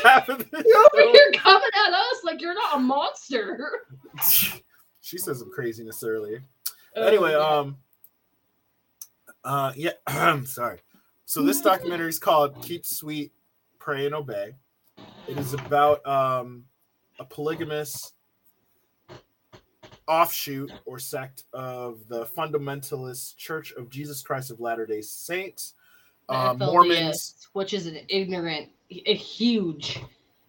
half 0.04 0.28
of 0.28 0.38
the 0.38 0.64
you're 0.64 0.78
over 0.78 0.88
show. 1.02 1.12
here 1.12 1.32
coming 1.32 1.68
at 1.86 1.92
us 1.92 2.24
like 2.24 2.40
you're 2.40 2.54
not 2.54 2.76
a 2.76 2.78
monster. 2.78 3.82
She 5.06 5.18
said 5.18 5.36
some 5.36 5.52
craziness 5.52 6.02
earlier. 6.02 6.42
Oh, 6.96 7.06
anyway, 7.06 7.30
yeah. 7.30 7.38
um, 7.38 7.76
uh, 9.44 9.72
yeah, 9.76 9.92
I'm 10.08 10.44
sorry. 10.46 10.80
So 11.26 11.42
this 11.42 11.60
documentary 11.60 12.08
is 12.08 12.18
called 12.18 12.60
"Keep 12.60 12.84
Sweet, 12.84 13.30
Pray 13.78 14.06
and 14.06 14.16
Obey." 14.16 14.56
It 15.28 15.38
is 15.38 15.54
about 15.54 16.04
um 16.04 16.64
a 17.18 17.24
polygamous 17.24 18.12
offshoot 20.08 20.72
or 20.84 20.98
sect 20.98 21.44
of 21.52 22.06
the 22.08 22.26
fundamentalist 22.26 23.36
Church 23.36 23.72
of 23.72 23.90
Jesus 23.90 24.22
Christ 24.22 24.50
of 24.50 24.60
Latter 24.60 24.86
Day 24.86 25.02
Saints. 25.02 25.74
Uh, 26.28 26.54
Mormons, 26.58 27.48
which 27.52 27.72
is 27.72 27.86
an 27.86 28.00
ignorant, 28.08 28.68
a 28.90 29.14
huge, 29.14 30.02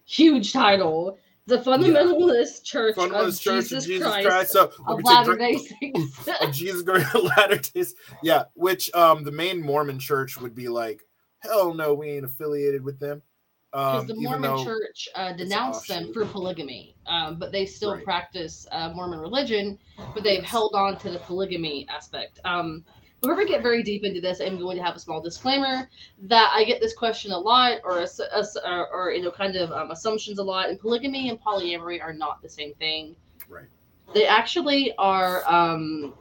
huge 0.04 0.52
title. 0.52 1.18
The 1.46 1.58
Fundamentalist 1.58 2.62
Church 2.64 2.96
Fundamentalist 2.96 3.28
of 3.28 3.40
Church 3.40 3.62
Jesus, 3.62 3.84
of 3.84 3.88
Jesus 3.88 4.06
Christ, 4.06 4.26
Christ. 4.26 4.52
So 4.52 4.72
of 4.86 5.02
Latter 5.02 5.36
Day 5.36 5.56
Saints. 5.80 6.28
of 6.42 6.52
Jesus 6.52 6.82
going 6.82 7.04
to 7.04 7.18
Latter 7.20 7.56
Days. 7.56 7.94
Yeah, 8.22 8.44
which 8.54 8.92
um 8.94 9.24
the 9.24 9.32
main 9.32 9.62
Mormon 9.62 9.98
church 9.98 10.38
would 10.40 10.54
be 10.54 10.68
like, 10.68 11.02
hell 11.38 11.72
no, 11.72 11.94
we 11.94 12.08
ain't 12.08 12.24
affiliated 12.24 12.82
with 12.82 12.98
them. 12.98 13.22
Because 13.70 14.02
Um, 14.02 14.06
the 14.06 14.14
Mormon 14.16 14.64
Church 14.64 15.08
uh, 15.14 15.32
denounced 15.34 15.88
them 15.88 16.12
for 16.12 16.24
polygamy, 16.24 16.94
um, 17.06 17.38
but 17.38 17.52
they 17.52 17.66
still 17.66 17.94
Right. 17.94 18.04
practice 18.04 18.66
uh, 18.72 18.90
Mormon 18.94 19.18
religion, 19.20 19.78
but 20.14 20.22
they've 20.22 20.42
held 20.42 20.74
on 20.74 20.96
to 20.98 21.10
the 21.10 21.18
polygamy 21.18 21.86
aspect. 21.88 22.40
Um, 22.46 22.84
before 23.20 23.36
we 23.36 23.46
get 23.46 23.62
very 23.62 23.82
deep 23.82 24.04
into 24.04 24.20
this, 24.22 24.40
I'm 24.40 24.58
going 24.58 24.78
to 24.78 24.82
have 24.82 24.96
a 24.96 24.98
small 24.98 25.20
disclaimer 25.20 25.90
that 26.22 26.50
I 26.54 26.64
get 26.64 26.80
this 26.80 26.94
question 26.94 27.32
a 27.32 27.38
lot, 27.38 27.80
or 27.84 28.00
ass- 28.00 28.20
ass- 28.34 28.56
or, 28.56 28.88
or 28.88 29.10
you 29.12 29.22
know, 29.22 29.30
kind 29.30 29.56
of 29.56 29.70
um, 29.72 29.90
assumptions 29.90 30.38
a 30.38 30.42
lot. 30.42 30.70
And 30.70 30.78
polygamy 30.78 31.28
and 31.28 31.38
polyamory 31.38 32.00
are 32.02 32.12
not 32.14 32.40
the 32.40 32.48
same 32.48 32.72
thing. 32.74 33.16
Right. 33.48 33.66
They 34.14 34.26
actually 34.26 34.94
are. 34.96 35.44
Um, 35.52 36.14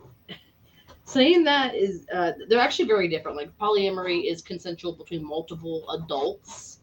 saying 1.06 1.46
that 1.46 1.74
is 1.74 2.06
uh, 2.14 2.34
they're 2.50 2.60
actually 2.60 2.86
very 2.86 3.08
different. 3.08 3.38
Like 3.38 3.58
polyamory 3.58 4.30
is 4.30 4.42
consensual 4.42 4.92
between 4.92 5.24
multiple 5.24 5.90
adults. 5.92 6.77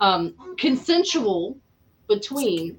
Um, 0.00 0.34
consensual 0.58 1.58
between 2.08 2.78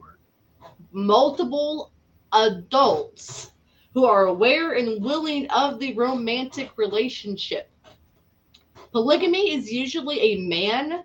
multiple 0.91 1.91
adults 2.33 3.51
who 3.93 4.05
are 4.05 4.25
aware 4.25 4.73
and 4.73 5.03
willing 5.03 5.49
of 5.49 5.79
the 5.79 5.93
romantic 5.93 6.71
relationship. 6.77 7.69
Polygamy 8.91 9.53
is 9.53 9.71
usually 9.71 10.19
a 10.19 10.47
man 10.47 11.03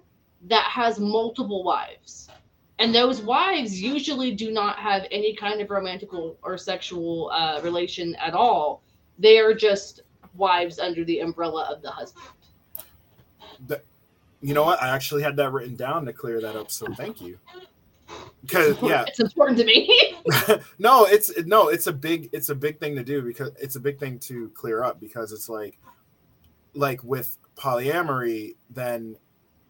that 0.49 0.65
has 0.65 0.99
multiple 0.99 1.65
wives. 1.65 2.29
And 2.79 2.95
those 2.95 3.23
wives 3.23 3.81
usually 3.81 4.33
do 4.33 4.51
not 4.51 4.79
have 4.79 5.07
any 5.11 5.35
kind 5.35 5.61
of 5.61 5.71
romantical 5.71 6.37
or 6.43 6.59
sexual 6.59 7.31
uh, 7.31 7.61
relation 7.63 8.15
at 8.17 8.35
all. 8.35 8.83
They 9.19 9.39
are 9.39 9.55
just 9.55 10.03
wives 10.35 10.79
under 10.79 11.05
the 11.05 11.21
umbrella 11.21 11.69
of 11.73 11.83
the 11.83 11.91
husband. 11.91 12.27
You 14.43 14.55
know 14.55 14.65
what, 14.65 14.83
I 14.83 14.89
actually 14.89 15.23
had 15.23 15.37
that 15.37 15.53
written 15.53 15.77
down 15.77 16.05
to 16.07 16.13
clear 16.13 16.41
that 16.41 16.57
up. 16.57 16.71
So 16.71 16.93
thank 16.95 17.21
you. 17.21 17.39
Because 18.43 18.77
yeah, 18.83 19.05
It's 19.07 19.21
important 19.21 19.59
to 19.59 19.65
me. 19.65 20.17
no, 20.79 21.07
it's 21.07 21.31
no, 21.47 21.69
it's 21.69 21.87
a 21.87 21.93
big, 21.93 22.29
it's 22.33 22.49
a 22.49 22.55
big 22.55 22.81
thing 22.81 22.97
to 22.97 23.05
do 23.05 23.23
because 23.23 23.53
it's 23.61 23.77
a 23.77 23.81
big 23.81 23.99
thing 23.99 24.19
to 24.21 24.51
clear 24.51 24.83
up 24.83 25.01
because 25.01 25.33
it's 25.33 25.49
like, 25.49 25.79
like 26.75 27.03
with 27.05 27.39
polyamory, 27.57 28.57
then 28.71 29.17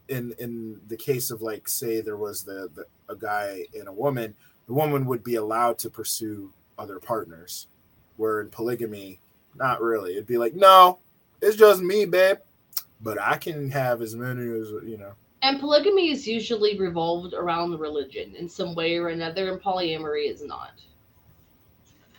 in 0.08 0.34
in 0.38 0.80
the 0.88 0.96
case 0.96 1.30
of 1.30 1.42
like 1.42 1.68
say 1.68 2.00
there 2.00 2.16
was 2.16 2.42
the, 2.44 2.70
the 2.74 2.84
a 3.08 3.16
guy 3.16 3.66
and 3.74 3.88
a 3.88 3.92
woman, 3.92 4.34
the 4.66 4.72
woman 4.72 5.04
would 5.06 5.22
be 5.22 5.34
allowed 5.36 5.78
to 5.78 5.90
pursue 5.90 6.52
other 6.78 6.98
partners, 6.98 7.68
where 8.16 8.40
in 8.40 8.48
polygamy, 8.48 9.20
not 9.54 9.82
really. 9.82 10.12
It'd 10.12 10.26
be 10.26 10.38
like, 10.38 10.54
no, 10.54 10.98
it's 11.42 11.56
just 11.56 11.82
me, 11.82 12.06
babe, 12.06 12.38
but 13.02 13.20
I 13.20 13.36
can 13.36 13.70
have 13.70 14.00
as 14.00 14.14
many 14.14 14.42
as 14.42 14.70
you 14.86 14.96
know. 14.98 15.12
And 15.42 15.58
polygamy 15.58 16.10
is 16.10 16.26
usually 16.26 16.78
revolved 16.78 17.34
around 17.34 17.72
the 17.72 17.78
religion 17.78 18.34
in 18.36 18.48
some 18.48 18.74
way 18.74 18.96
or 18.96 19.08
another, 19.08 19.52
and 19.52 19.60
polyamory 19.60 20.30
is 20.30 20.42
not. 20.42 20.80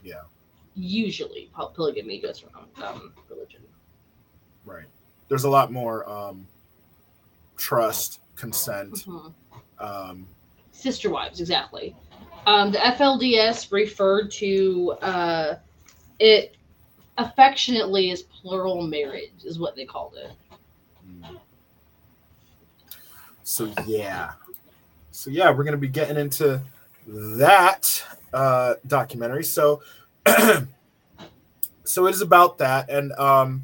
Yeah. 0.03 0.23
Usually, 0.75 1.49
poly- 1.53 1.73
polygamy 1.73 2.19
goes 2.19 2.43
around 2.43 2.67
um, 2.85 3.13
religion. 3.29 3.61
Right. 4.65 4.85
There's 5.29 5.45
a 5.45 5.49
lot 5.49 5.71
more 5.71 6.07
um, 6.09 6.45
trust, 7.55 8.19
consent. 8.35 9.05
Mhm. 9.05 9.33
Um, 9.79 10.27
Sister 10.71 11.09
wives, 11.09 11.39
exactly. 11.39 11.95
Um, 12.45 12.71
the 12.71 12.79
FLDS 12.79 13.71
referred 13.71 14.31
to 14.31 14.91
uh, 15.01 15.55
it 16.19 16.57
affectionately 17.17 18.11
as 18.11 18.23
plural 18.23 18.85
marriage, 18.85 19.31
is 19.45 19.59
what 19.59 19.75
they 19.75 19.85
called 19.85 20.15
it. 20.17 20.31
So 23.43 23.71
yeah, 23.85 24.31
so 25.11 25.29
yeah, 25.29 25.51
we're 25.51 25.63
gonna 25.63 25.77
be 25.77 25.87
getting 25.87 26.17
into 26.17 26.61
that 27.07 28.03
uh, 28.33 28.75
documentary. 28.87 29.43
So, 29.43 29.81
so 31.83 32.07
it 32.07 32.11
is 32.11 32.21
about 32.21 32.57
that, 32.59 32.89
and 32.89 33.11
um, 33.13 33.63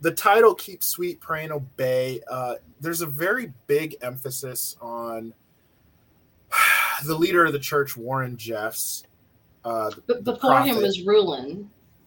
the 0.00 0.10
title 0.10 0.54
"Keep 0.54 0.82
Sweet, 0.82 1.20
Pray 1.20 1.44
and 1.44 1.52
Obey." 1.52 2.20
Uh, 2.28 2.54
there's 2.80 3.02
a 3.02 3.06
very 3.06 3.52
big 3.66 3.96
emphasis 4.02 4.76
on 4.80 5.34
the 7.04 7.14
leader 7.14 7.44
of 7.44 7.52
the 7.52 7.58
church, 7.58 7.96
Warren 7.96 8.36
Jeffs. 8.36 9.04
Uh, 9.64 9.90
the- 10.06 10.16
before 10.22 10.58
him 10.60 10.74
prophet, 10.74 10.82
was 10.82 11.02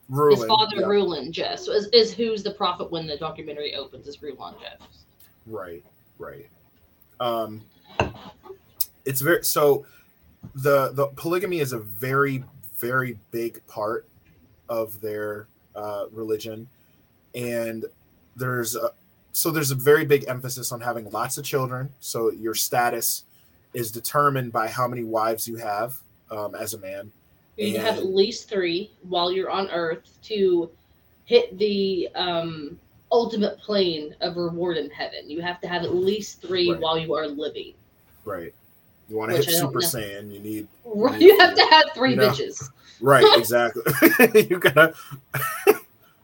Rulon. 0.09 0.37
His 0.37 0.47
father, 0.47 0.77
yeah, 0.77 0.85
Rulon 0.85 1.31
Jeffs, 1.31 1.67
is, 1.67 1.87
is 1.87 2.13
who's 2.13 2.43
the 2.43 2.51
prophet 2.51 2.91
when 2.91 3.07
the 3.07 3.17
documentary 3.17 3.75
opens, 3.75 4.07
is 4.07 4.21
Rulon 4.21 4.55
Jeffs. 4.61 5.05
Right, 5.45 5.83
right. 6.19 6.47
Um, 7.19 7.61
it's 9.05 9.21
very 9.21 9.43
so. 9.43 9.85
The 10.55 10.91
the 10.93 11.07
polygamy 11.15 11.59
is 11.59 11.73
a 11.73 11.79
very 11.79 12.43
very 12.77 13.17
big 13.31 13.65
part 13.67 14.07
of 14.69 14.99
their 15.01 15.47
uh, 15.75 16.05
religion, 16.11 16.67
and 17.33 17.85
there's 18.35 18.75
a, 18.75 18.91
so 19.31 19.49
there's 19.49 19.71
a 19.71 19.75
very 19.75 20.05
big 20.05 20.25
emphasis 20.27 20.71
on 20.71 20.81
having 20.81 21.09
lots 21.09 21.37
of 21.37 21.45
children. 21.45 21.89
So 21.99 22.31
your 22.31 22.53
status 22.53 23.23
is 23.73 23.91
determined 23.91 24.51
by 24.51 24.67
how 24.67 24.87
many 24.87 25.03
wives 25.03 25.47
you 25.47 25.55
have 25.57 25.97
um, 26.31 26.55
as 26.55 26.73
a 26.73 26.77
man. 26.77 27.11
You 27.57 27.77
have 27.79 27.97
at 27.97 28.05
least 28.07 28.49
three 28.49 28.91
while 29.03 29.31
you're 29.31 29.49
on 29.49 29.69
Earth 29.71 30.17
to 30.23 30.69
hit 31.25 31.57
the 31.57 32.09
um, 32.15 32.77
ultimate 33.11 33.57
plane 33.59 34.13
of 34.21 34.35
reward 34.37 34.77
in 34.77 34.89
heaven. 34.89 35.29
You 35.29 35.41
have 35.41 35.61
to 35.61 35.67
have 35.67 35.83
at 35.83 35.93
least 35.95 36.41
three 36.41 36.71
Right. 36.71 36.79
while 36.81 36.97
you 36.97 37.13
are 37.15 37.27
living. 37.27 37.73
Right. 38.25 38.53
You 39.07 39.17
want 39.17 39.31
to 39.31 39.37
Which 39.37 39.45
hit 39.47 39.55
Super 39.55 39.79
know. 39.79 39.87
Saiyan, 39.87 40.33
you 40.33 40.39
need 40.39 40.67
Right. 40.85 41.21
You 41.21 41.39
have 41.39 41.55
to 41.55 41.65
have 41.67 41.85
three 41.93 42.11
You 42.11 42.15
know. 42.17 42.29
bitches. 42.29 42.69
Right, 43.01 43.25
exactly. 43.37 43.83
you 44.49 44.57
gotta. 44.57 44.93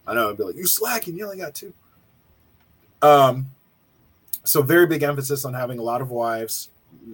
I 0.07 0.13
know. 0.13 0.29
I'd 0.29 0.37
be 0.37 0.43
like, 0.45 0.55
you 0.55 0.65
slacking. 0.65 1.17
You 1.17 1.25
only 1.25 1.35
got 1.37 1.53
two. 1.53 1.73
Um. 3.01 3.47
So 4.45 4.61
very 4.61 4.87
big 4.87 5.03
emphasis 5.03 5.43
on 5.43 5.53
having 5.53 5.79
a 5.79 5.81
lot 5.83 6.01
of 6.01 6.11
wives. 6.11 6.69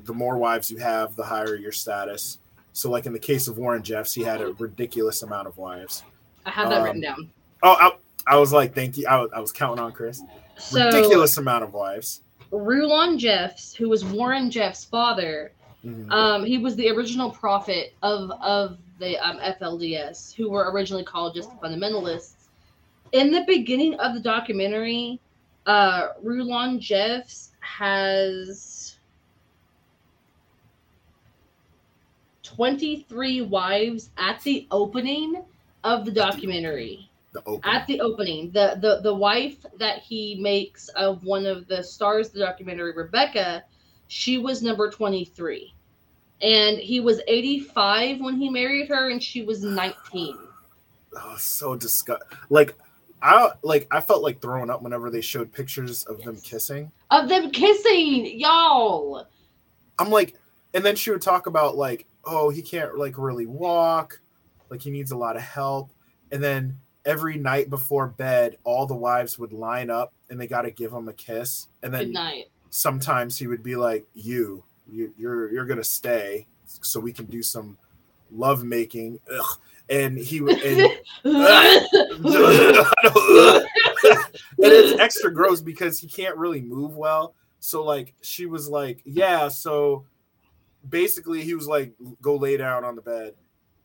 The 0.06 0.14
more 0.14 0.38
wives 0.38 0.70
you 0.70 0.78
have, 0.78 1.16
the 1.16 1.24
higher 1.24 1.56
your 1.56 1.72
status. 1.72 2.38
So, 2.78 2.92
like 2.92 3.08
in 3.08 3.14
the 3.14 3.18
case 3.18 3.48
of 3.48 3.58
Warren 3.58 3.82
Jeffs, 3.82 4.14
he 4.14 4.22
had 4.22 4.40
a 4.40 4.54
ridiculous 4.54 5.24
amount 5.24 5.48
of 5.48 5.58
wives. 5.58 6.04
I 6.46 6.52
have 6.52 6.70
that 6.70 6.78
Um, 6.82 6.84
written 6.84 7.02
down. 7.02 7.32
Oh, 7.64 7.72
I, 7.80 7.92
I 8.28 8.38
was 8.38 8.54
like, 8.54 8.76
thank 8.76 8.98
you. 8.98 9.08
I, 9.08 9.18
was- 9.20 9.32
I 9.34 9.40
was 9.40 9.52
counting 9.52 9.84
on 9.84 9.92
Chris. 9.94 10.22
So 10.60 10.86
ridiculous 10.86 11.38
amount 11.40 11.64
of 11.64 11.74
wives. 11.74 12.22
Rulon 12.52 13.18
Jeffs, 13.18 13.74
who 13.74 13.90
was 13.90 14.06
Warren 14.06 14.52
Jeffs' 14.52 14.86
father, 14.86 15.52
Mhm. 15.84 16.12
um, 16.12 16.46
he 16.46 16.60
was 16.60 16.76
the 16.76 16.90
original 16.92 17.32
prophet 17.32 17.94
of 18.04 18.30
of 18.42 18.78
the 19.00 19.18
um, 19.28 19.40
FLDS, 19.40 20.36
who 20.36 20.48
were 20.52 20.72
originally 20.72 21.04
called 21.04 21.34
just 21.34 21.50
fundamentalists. 21.60 22.34
In 23.12 23.32
the 23.32 23.44
beginning 23.48 23.96
of 23.96 24.14
the 24.14 24.20
documentary, 24.20 25.20
uh, 25.66 26.10
Rulon 26.22 26.80
Jeffs 26.80 27.54
has 27.62 28.60
23 32.58 33.44
wives 33.44 34.10
at 34.18 34.42
the 34.42 34.68
opening 34.72 35.42
of 35.84 36.04
the 36.04 36.12
documentary 36.12 37.10
the 37.34 37.44
open. 37.46 37.70
at 37.70 37.88
the 37.88 38.02
opening 38.02 38.52
the 38.52 38.78
the 38.82 39.00
the 39.02 39.14
wife 39.14 39.66
that 39.78 40.00
he 40.00 40.36
makes 40.42 40.90
of 40.90 41.24
one 41.24 41.46
of 41.46 41.68
the 41.68 41.82
stars 41.82 42.28
of 42.28 42.34
the 42.34 42.40
documentary 42.40 42.94
rebecca 42.94 43.64
she 44.08 44.38
was 44.38 44.62
number 44.62 44.90
23 44.90 45.74
and 46.42 46.78
he 46.78 47.00
was 47.00 47.22
85 47.28 48.20
when 48.20 48.36
he 48.36 48.50
married 48.50 48.90
her 48.90 49.10
and 49.12 49.24
she 49.24 49.44
was 49.44 49.64
19 49.64 50.38
oh, 51.18 51.36
so 51.38 51.76
disgust. 51.76 52.24
Like, 52.50 52.76
I 53.22 53.50
like. 53.64 53.88
I 53.92 54.00
felt 54.00 54.22
like 54.22 54.42
throwing 54.42 54.70
up 54.70 54.82
whenever 54.82 55.10
they 55.10 55.22
showed 55.22 55.52
pictures 55.52 56.04
of 56.06 56.22
them 56.22 56.38
kissing. 56.42 56.92
of 57.10 57.28
them 57.30 57.52
kissing 57.52 58.40
y'all 58.40 59.26
I'm 60.00 60.12
like, 60.12 60.36
and 60.76 60.86
then 60.86 60.96
she 60.96 61.10
would 61.10 61.22
talk 61.22 61.48
about 61.48 61.76
like, 61.76 62.06
oh, 62.28 62.50
he 62.50 62.62
can't 62.62 62.98
like 62.98 63.18
really 63.18 63.46
walk, 63.46 64.20
like 64.70 64.82
he 64.82 64.92
needs 64.92 65.12
a 65.12 65.18
lot 65.18 65.36
of 65.36 65.42
help. 65.42 65.92
And 66.32 66.44
then 66.44 66.78
every 67.06 67.38
night 67.38 67.70
before 67.70 68.08
bed, 68.08 68.58
all 68.64 68.86
the 68.86 68.96
wives 68.96 69.40
would 69.40 69.54
line 69.54 69.90
up 69.90 70.14
and 70.30 70.40
they 70.40 70.48
got 70.48 70.64
to 70.64 70.72
give 70.72 70.92
him 70.92 71.08
a 71.08 71.14
kiss. 71.14 71.68
And 71.82 71.94
then 71.94 72.14
sometimes 72.70 73.38
he 73.38 73.48
would 73.48 73.64
be 73.64 73.76
like, 73.76 74.06
you, 74.14 74.64
you 74.90 75.14
you're 75.18 75.52
you're 75.52 75.66
gonna 75.66 75.84
stay 75.84 76.48
so 76.66 77.00
we 77.00 77.14
can 77.14 77.26
do 77.26 77.42
some 77.42 77.78
love 78.32 78.64
making. 78.64 79.20
Ugh. 79.34 79.60
And 79.90 80.18
he 80.18 80.42
would. 80.42 80.62
And, 80.62 80.82
and 81.24 81.34
it's 84.58 85.00
extra 85.00 85.34
gross 85.34 85.62
because 85.62 85.98
he 86.00 86.08
can't 86.08 86.36
really 86.36 86.62
move 86.62 86.98
well. 86.98 87.36
So 87.60 87.84
like 87.84 88.14
she 88.22 88.46
was 88.46 88.68
like, 88.68 89.02
yeah. 89.06 89.48
So 89.48 90.06
basically, 90.90 91.44
he 91.44 91.54
was 91.54 91.68
like, 91.68 91.94
go 92.22 92.36
lay 92.36 92.58
down 92.58 92.84
on 92.84 92.96
the 92.96 93.02
bed, 93.02 93.34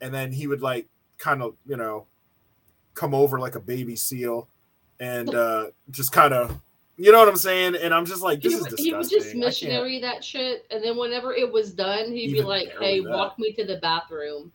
and 0.00 0.12
then 0.12 0.32
he 0.32 0.46
would 0.46 0.62
like 0.62 0.86
kind 1.18 1.42
of 1.42 1.54
you 1.66 1.76
know 1.76 2.06
come 2.94 3.14
over 3.14 3.38
like 3.38 3.54
a 3.54 3.60
baby 3.60 3.96
seal, 3.96 4.48
and 5.00 5.34
uh 5.34 5.66
just 5.90 6.12
kind 6.12 6.34
of. 6.34 6.60
You 6.98 7.10
know 7.10 7.18
what 7.18 7.28
I'm 7.28 7.36
saying? 7.36 7.74
And 7.74 7.94
I'm 7.94 8.04
just 8.04 8.22
like, 8.22 8.42
this 8.42 8.52
he, 8.52 8.58
is 8.58 8.64
disgusting. 8.64 8.84
he 8.84 8.94
would 8.94 9.08
just 9.08 9.34
missionary 9.34 10.00
that 10.02 10.22
shit 10.22 10.66
and 10.70 10.84
then 10.84 10.96
whenever 10.96 11.32
it 11.32 11.50
was 11.50 11.72
done 11.72 12.12
he'd 12.12 12.32
be 12.32 12.42
like 12.42 12.68
hey 12.78 13.00
that. 13.00 13.10
walk 13.10 13.38
me 13.38 13.50
to 13.54 13.64
the 13.64 13.78
bathroom 13.78 14.52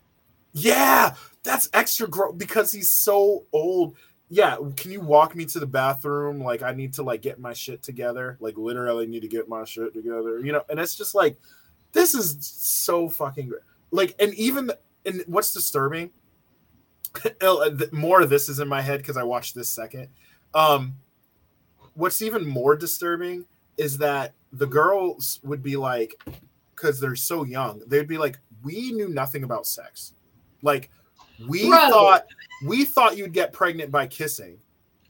Yeah, 0.53 1.15
that's 1.43 1.69
extra 1.73 2.07
gross 2.07 2.33
because 2.35 2.71
he's 2.71 2.89
so 2.89 3.45
old. 3.53 3.95
Yeah, 4.29 4.57
can 4.75 4.91
you 4.91 5.01
walk 5.01 5.35
me 5.35 5.45
to 5.45 5.59
the 5.59 5.67
bathroom? 5.67 6.39
Like 6.39 6.63
I 6.63 6.73
need 6.73 6.93
to 6.95 7.03
like 7.03 7.21
get 7.21 7.39
my 7.39 7.53
shit 7.53 7.83
together. 7.83 8.37
Like 8.39 8.57
literally 8.57 9.07
need 9.07 9.21
to 9.21 9.27
get 9.27 9.47
my 9.47 9.63
shit 9.65 9.93
together. 9.93 10.39
You 10.39 10.53
know, 10.53 10.63
and 10.69 10.79
it's 10.79 10.95
just 10.95 11.15
like 11.15 11.37
this 11.93 12.13
is 12.13 12.37
so 12.41 13.09
fucking 13.09 13.49
gr- 13.49 13.55
like 13.91 14.15
and 14.19 14.33
even 14.35 14.71
and 15.05 15.23
what's 15.27 15.53
disturbing 15.53 16.11
uh, 17.41 17.69
more 17.91 18.21
of 18.21 18.29
this 18.29 18.49
is 18.49 18.59
in 18.59 18.67
my 18.67 18.81
head 18.81 18.99
because 18.99 19.17
I 19.17 19.23
watched 19.23 19.55
this 19.55 19.69
second. 19.69 20.09
Um 20.53 20.95
what's 21.93 22.21
even 22.21 22.45
more 22.45 22.75
disturbing 22.75 23.45
is 23.77 23.97
that 23.97 24.33
the 24.53 24.67
girls 24.67 25.39
would 25.43 25.63
be 25.63 25.75
like 25.75 26.13
because 26.75 26.99
they're 26.99 27.15
so 27.15 27.43
young, 27.43 27.81
they'd 27.87 28.07
be 28.07 28.17
like, 28.17 28.37
We 28.63 28.91
knew 28.91 29.09
nothing 29.09 29.43
about 29.43 29.65
sex. 29.65 30.13
Like 30.61 30.89
we 31.47 31.69
thought 31.69 32.25
we 32.65 32.85
thought 32.85 33.17
you'd 33.17 33.33
get 33.33 33.53
pregnant 33.53 33.91
by 33.91 34.07
kissing. 34.07 34.57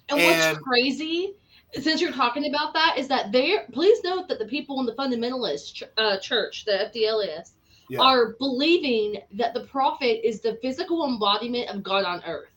And, 0.10 0.20
And- 0.20 0.58
what's 0.58 0.64
crazy, 0.64 1.34
since 1.74 2.02
you're 2.02 2.12
talking 2.12 2.48
about 2.54 2.74
that, 2.74 2.96
is 2.98 3.08
that 3.10 3.32
they 3.32 3.58
please 3.74 4.02
note 4.04 4.28
that 4.30 4.40
the 4.40 4.46
people 4.46 4.80
in 4.80 4.86
the 4.86 4.94
fundamentalist 4.94 5.74
ch- 5.76 5.84
uh, 5.98 6.18
church, 6.20 6.66
the 6.66 6.72
FDLS, 6.72 7.52
Yeah. 7.90 8.00
are 8.02 8.34
believing 8.40 9.22
that 9.34 9.54
the 9.54 9.62
prophet 9.66 10.28
is 10.28 10.42
the 10.42 10.56
physical 10.62 11.08
embodiment 11.08 11.70
of 11.70 11.84
God 11.84 12.04
on 12.06 12.22
earth. 12.26 12.50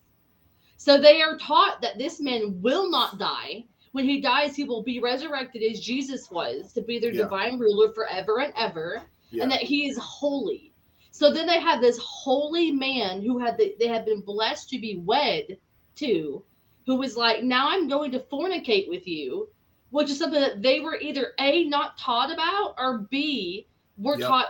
So 0.77 0.99
they 0.99 1.21
are 1.23 1.37
taught 1.39 1.83
that 1.83 1.99
this 1.99 2.21
man 2.21 2.61
will 2.63 2.91
not 2.91 3.19
die. 3.19 3.65
When 3.93 4.05
he 4.05 4.21
dies, 4.21 4.57
he 4.57 4.65
will 4.65 4.83
be 4.83 5.01
resurrected 5.01 5.63
as 5.63 5.81
Jesus 5.81 6.31
was 6.31 6.73
to 6.73 6.81
be 6.81 6.99
their 6.99 7.13
Yeah. 7.13 7.23
divine 7.23 7.59
ruler 7.59 7.93
forever 7.93 8.41
and 8.41 8.53
ever 8.57 9.03
yeah. 9.31 9.43
and 9.43 9.53
that 9.53 9.61
he 9.63 9.89
is 9.89 9.99
holy. 9.99 10.73
So 11.11 11.31
then 11.33 11.47
they 11.47 11.61
have 11.61 11.81
this 11.81 11.99
holy 11.99 12.71
man 12.73 13.21
who 13.21 13.39
had 13.39 13.59
the, 13.59 13.75
they 13.79 13.89
have 13.89 14.07
been 14.07 14.21
blessed 14.23 14.69
to 14.71 14.79
be 14.79 14.97
wed 15.05 15.59
to, 15.97 16.43
who 16.91 16.97
was 16.97 17.17
like, 17.17 17.45
now 17.45 17.69
I'm 17.69 17.87
going 17.87 18.11
to 18.11 18.19
fornicate 18.19 18.89
with 18.89 19.07
you, 19.07 19.49
which 19.91 20.11
is 20.11 20.19
something 20.19 20.41
that 20.41 20.61
they 20.61 20.81
were 20.81 20.97
either 20.97 21.35
a 21.39 21.63
not 21.67 21.97
taught 21.97 22.33
about 22.33 22.75
or 22.77 23.07
b 23.09 23.69
were 23.97 24.19
Yep. 24.19 24.29
taught 24.29 24.47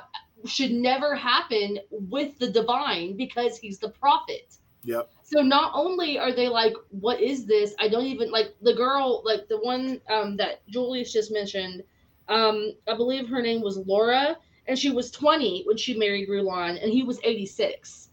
should 0.46 0.70
never 0.72 1.14
happen 1.14 1.78
with 1.90 2.38
the 2.38 2.48
divine 2.48 3.14
because 3.14 3.58
he's 3.58 3.78
the 3.78 3.90
prophet. 3.90 4.56
Yep. 4.84 5.10
So 5.22 5.42
not 5.42 5.72
only 5.74 6.18
are 6.18 6.32
they 6.32 6.48
like, 6.48 6.72
what 6.88 7.20
is 7.20 7.44
this? 7.44 7.74
I 7.78 7.88
don't 7.88 8.06
even 8.06 8.30
like 8.30 8.54
the 8.62 8.72
girl, 8.72 9.22
like 9.22 9.46
the 9.48 9.58
one 9.58 10.00
um, 10.08 10.38
that 10.38 10.66
Julius 10.66 11.12
just 11.12 11.30
mentioned. 11.30 11.82
Um, 12.28 12.72
I 12.88 12.96
believe 12.96 13.28
her 13.28 13.42
name 13.42 13.60
was 13.60 13.76
Laura, 13.76 14.38
and 14.66 14.78
she 14.78 14.90
was 14.90 15.10
20 15.10 15.64
when 15.66 15.76
she 15.76 15.94
married 15.94 16.30
Rulon, 16.30 16.78
and 16.78 16.90
he 16.90 17.02
was 17.02 17.20
86. 17.22 18.08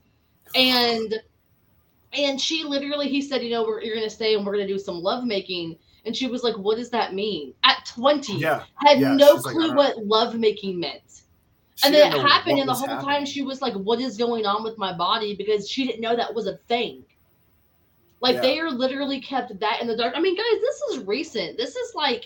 And 0.53 1.15
and 2.25 2.39
she 2.39 2.63
literally, 2.63 3.07
he 3.09 3.21
said, 3.21 3.43
you 3.43 3.51
know, 3.51 3.63
we're, 3.63 3.81
you're 3.81 3.95
gonna 3.95 4.09
stay 4.09 4.35
and 4.35 4.45
we're 4.45 4.53
gonna 4.53 4.67
do 4.67 4.79
some 4.79 5.01
lovemaking. 5.01 5.77
And 6.05 6.15
she 6.15 6.27
was 6.27 6.41
like, 6.43 6.55
what 6.57 6.77
does 6.77 6.89
that 6.91 7.13
mean? 7.13 7.53
At 7.63 7.85
20, 7.93 8.33
Yeah. 8.37 8.63
had 8.85 8.99
Yeah, 8.99 9.13
no 9.13 9.35
she's 9.35 9.45
like, 9.45 9.53
clue 9.55 9.67
don't- 9.67 9.75
what 9.75 9.97
lovemaking 10.05 10.79
meant. 10.79 11.01
And 11.83 11.93
then 11.93 12.11
it 12.11 12.19
happened, 12.27 12.57
and 12.59 12.67
the 12.67 12.73
whole 12.73 12.87
happening. 12.87 13.05
time 13.17 13.25
she 13.27 13.43
was 13.43 13.61
like, 13.61 13.75
"What 13.75 14.01
is 14.01 14.17
going 14.17 14.47
on 14.47 14.63
with 14.63 14.79
my 14.79 14.93
body?" 14.97 15.35
Because 15.35 15.69
she 15.69 15.85
didn't 15.85 16.01
know 16.01 16.15
that 16.15 16.33
was 16.33 16.47
a 16.47 16.57
thing. 16.67 17.03
Like 18.19 18.35
Yeah. 18.37 18.41
they 18.41 18.59
are 18.59 18.71
literally 18.71 19.21
kept 19.21 19.59
that 19.59 19.79
in 19.79 19.87
the 19.87 19.95
dark. 19.95 20.13
I 20.17 20.19
mean, 20.19 20.35
guys, 20.35 20.59
this 20.59 20.81
is 20.89 21.05
recent. 21.05 21.55
This 21.55 21.75
is 21.75 21.93
like 21.93 22.25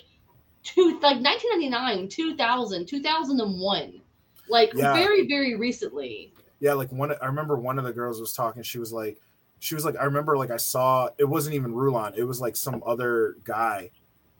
two, 0.63 0.91
like 1.01 1.19
1999, 1.22 2.07
2000, 2.07 2.85
2001. 2.85 4.01
Like 4.47 4.73
Yeah. 4.73 4.93
very, 4.93 5.27
very 5.27 5.55
recently. 5.55 6.34
Yeah, 6.61 6.72
like 6.73 6.89
one. 6.93 7.11
I 7.22 7.26
remember 7.26 7.57
one 7.57 7.77
of 7.77 7.84
the 7.84 7.91
girls 7.91 8.22
was 8.22 8.31
talking. 8.31 8.63
She 8.63 8.80
was 8.80 8.93
like, 8.93 9.18
she 9.61 9.75
was 9.75 9.85
like, 9.85 9.95
I 9.95 10.03
remember 10.03 10.38
like 10.38 10.51
I 10.51 10.57
saw 10.57 11.07
it 11.17 11.23
wasn't 11.23 11.55
even 11.55 11.73
Rulon. 11.73 12.13
It 12.17 12.23
was 12.23 12.41
like 12.41 12.55
some 12.57 12.83
other 12.85 13.38
guy. 13.45 13.91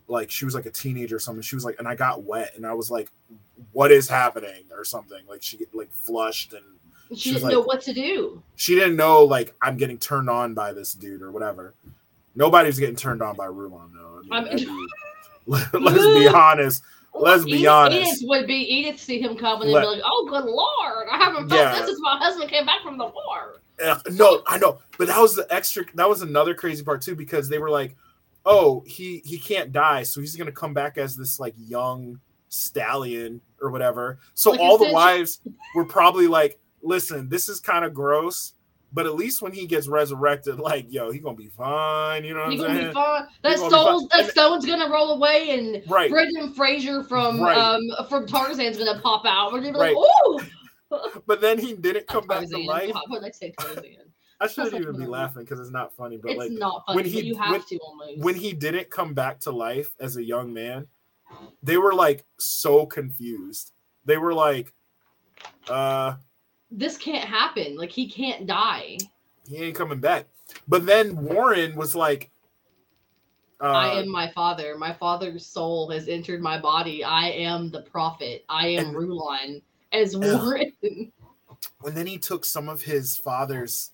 Like 0.08 0.30
she 0.30 0.44
was 0.44 0.54
like 0.56 0.66
a 0.66 0.72
teenager 0.72 1.16
or 1.16 1.20
something. 1.20 1.42
She 1.42 1.56
was 1.56 1.64
like, 1.64 1.78
and 1.80 1.88
I 1.88 1.96
got 1.96 2.24
wet, 2.24 2.52
and 2.58 2.66
I 2.68 2.74
was 2.74 2.92
like, 2.92 3.10
what 3.72 3.92
is 3.92 4.10
happening 4.10 4.64
or 4.72 4.84
something? 4.84 5.20
Like 5.30 5.42
she 5.42 5.60
like 5.74 5.94
flushed 5.94 6.52
and 6.54 6.64
She, 7.12 7.30
She 7.30 7.34
didn't 7.36 7.50
know 7.52 7.62
what 7.62 7.82
to 7.84 7.94
do. 7.94 8.42
she 8.58 8.76
didn't 8.76 8.96
know 8.98 9.24
like 9.24 9.54
I'm 9.62 9.78
getting 9.78 9.98
turned 10.00 10.30
on 10.30 10.54
by 10.54 10.74
this 10.74 10.94
dude 10.94 11.22
or 11.22 11.32
whatever. 11.32 11.76
Nobody's 12.36 12.80
getting 12.80 12.96
turned 12.96 13.22
on 13.22 13.36
by 13.36 13.46
Rulon 13.46 13.92
though. 13.94 14.22
I 14.32 14.38
I 14.40 14.44
mean, 14.44 14.56
mean- 14.68 14.88
that'd 15.48 15.72
be- 15.72 15.80
let's 15.80 16.06
be 16.20 16.28
honest. 16.28 16.84
Let's 17.14 17.44
be 17.46 17.68
honest. 17.68 18.22
Edith 18.24 18.30
would 18.30 18.48
be 18.48 18.56
Edith 18.56 19.00
see 19.00 19.20
him 19.22 19.36
coming 19.38 19.64
and 19.64 19.74
Let- 19.74 19.82
be 19.82 19.88
like, 19.88 20.02
"Oh, 20.06 20.26
good 20.30 20.46
lord, 20.46 21.08
I 21.12 21.18
haven't 21.18 21.50
felt 21.50 21.60
Yeah. 21.62 21.76
this 21.78 21.88
since 21.88 22.00
my 22.02 22.18
husband 22.18 22.50
came 22.50 22.66
back 22.66 22.82
from 22.84 22.98
the 22.98 23.06
war." 23.06 23.58
Ugh, 23.84 24.02
no, 24.12 24.44
I 24.48 24.58
know, 24.58 24.80
but 24.98 25.08
that 25.08 25.20
was 25.20 25.36
the 25.36 25.48
extra. 25.50 25.84
That 25.96 26.08
was 26.10 26.22
another 26.22 26.54
crazy 26.54 26.84
part 26.84 27.02
too 27.02 27.16
because 27.16 27.50
they 27.50 27.58
were 27.60 27.70
like, 27.70 27.96
"Oh, 28.46 28.84
he 28.86 29.22
he 29.26 29.38
can't 29.40 29.72
die, 29.72 30.04
so 30.04 30.22
he's 30.22 30.36
gonna 30.36 30.52
come 30.52 30.74
back 30.74 30.98
as 30.98 31.16
this 31.16 31.40
like 31.40 31.56
young 31.58 32.20
stallion 32.50 33.42
or 33.62 33.72
whatever." 33.72 34.20
So 34.34 34.52
Like 34.52 34.60
all 34.60 34.78
the 34.78 34.92
wives 34.92 35.42
were 35.76 35.86
probably 35.86 36.28
like, 36.28 36.60
"Listen, 36.82 37.28
this 37.30 37.50
is 37.50 37.60
kind 37.60 37.84
of 37.86 37.94
gross." 37.94 38.54
But 38.94 39.06
at 39.06 39.16
least 39.16 39.42
when 39.42 39.54
he 39.54 39.66
gets 39.68 39.88
resurrected, 39.88 40.60
like, 40.60 40.86
yo, 40.92 41.12
he 41.12 41.20
gonna 41.20 41.38
be 41.38 41.48
fine. 41.48 42.26
You 42.26 42.34
know 42.34 42.42
what 42.42 42.52
He's 42.52 42.60
I'm 42.60 42.68
gonna 42.68 42.78
be 42.80 42.84
saying? 42.84 42.94
fine. 42.94 43.28
That 43.42 43.56
gonna 43.56 43.56
be 43.56 43.62
fine. 43.62 43.70
soul, 43.72 44.08
that 44.10 44.20
And- 44.20 44.30
stone's 44.30 44.66
gonna 44.66 44.90
roll 44.92 45.12
away, 45.14 45.52
and 45.58 45.82
Right. 45.90 46.12
Brendan 46.12 46.54
Fraser 46.54 47.02
from 47.06 47.40
Right. 47.42 47.58
um 47.58 47.80
from 48.10 48.28
Tarzan's 48.28 48.78
gonna 48.78 49.00
pop 49.00 49.26
out. 49.26 49.54
We're 49.54 49.62
gonna 49.62 49.72
be 49.72 49.80
like, 49.80 49.96
Right. 49.96 50.06
"Ooh!" 50.28 50.40
But 51.28 51.42
then 51.42 51.58
he 51.60 51.74
didn't 51.74 52.08
come 52.08 52.28
back 52.28 52.48
to 52.50 52.58
life. 52.58 52.92
I 53.24 53.32
say, 53.32 53.54
Tarzan? 53.60 53.84
I 54.40 54.48
shouldn't 54.48 54.82
even 54.82 54.98
be 54.98 55.06
laughing 55.06 55.44
because 55.44 55.60
it's 55.60 55.70
not 55.72 55.94
funny. 55.96 56.18
But 56.18 56.32
it's 56.32 56.40
like 56.40 56.52
not 56.52 56.84
funny, 56.88 56.96
when 56.98 57.06
he- 57.06 57.22
you 57.22 57.36
have 57.38 57.52
when- 57.52 57.62
to 57.64 57.78
almost. 57.78 58.18
when 58.20 58.36
he 58.36 58.54
didn't 58.54 58.90
come 58.90 59.14
back 59.14 59.40
to 59.42 59.52
life 59.52 59.94
as 60.00 60.18
a 60.18 60.24
young 60.24 60.52
man, 60.54 60.88
they 61.64 61.78
were 61.78 61.94
like 61.94 62.26
so 62.40 62.86
confused. 62.86 63.72
They 64.06 64.18
were 64.18 64.34
like, 64.34 64.74
uh, 65.70 66.16
this 66.72 66.98
can't 66.98 67.24
happen. 67.24 67.78
Like 67.78 67.92
he 67.92 68.10
can't 68.10 68.48
die. 68.48 68.98
he 69.48 69.58
ain't 69.58 69.76
coming 69.76 70.00
back. 70.00 70.26
But 70.68 70.86
then 70.86 71.16
Warren 71.16 71.76
was 71.76 71.96
like, 71.96 72.32
uh, 73.62 73.66
I 73.72 74.00
am 74.00 74.10
my 74.10 74.32
father. 74.32 74.76
My 74.78 74.92
father's 74.94 75.46
soul 75.46 75.90
has 75.92 76.08
entered 76.08 76.42
my 76.42 76.60
body. 76.60 77.04
I 77.04 77.28
am 77.30 77.70
the 77.70 77.82
prophet. 77.84 78.44
I 78.50 78.70
am 78.70 78.88
And- 78.88 78.96
Rulon 78.96 79.62
as. 79.94 80.16
Warren. 80.16 80.72
and 80.82 81.96
then 81.96 82.08
he 82.08 82.18
took 82.18 82.46
some 82.46 82.70
of 82.70 82.82
his 82.82 83.18
father's 83.18 83.92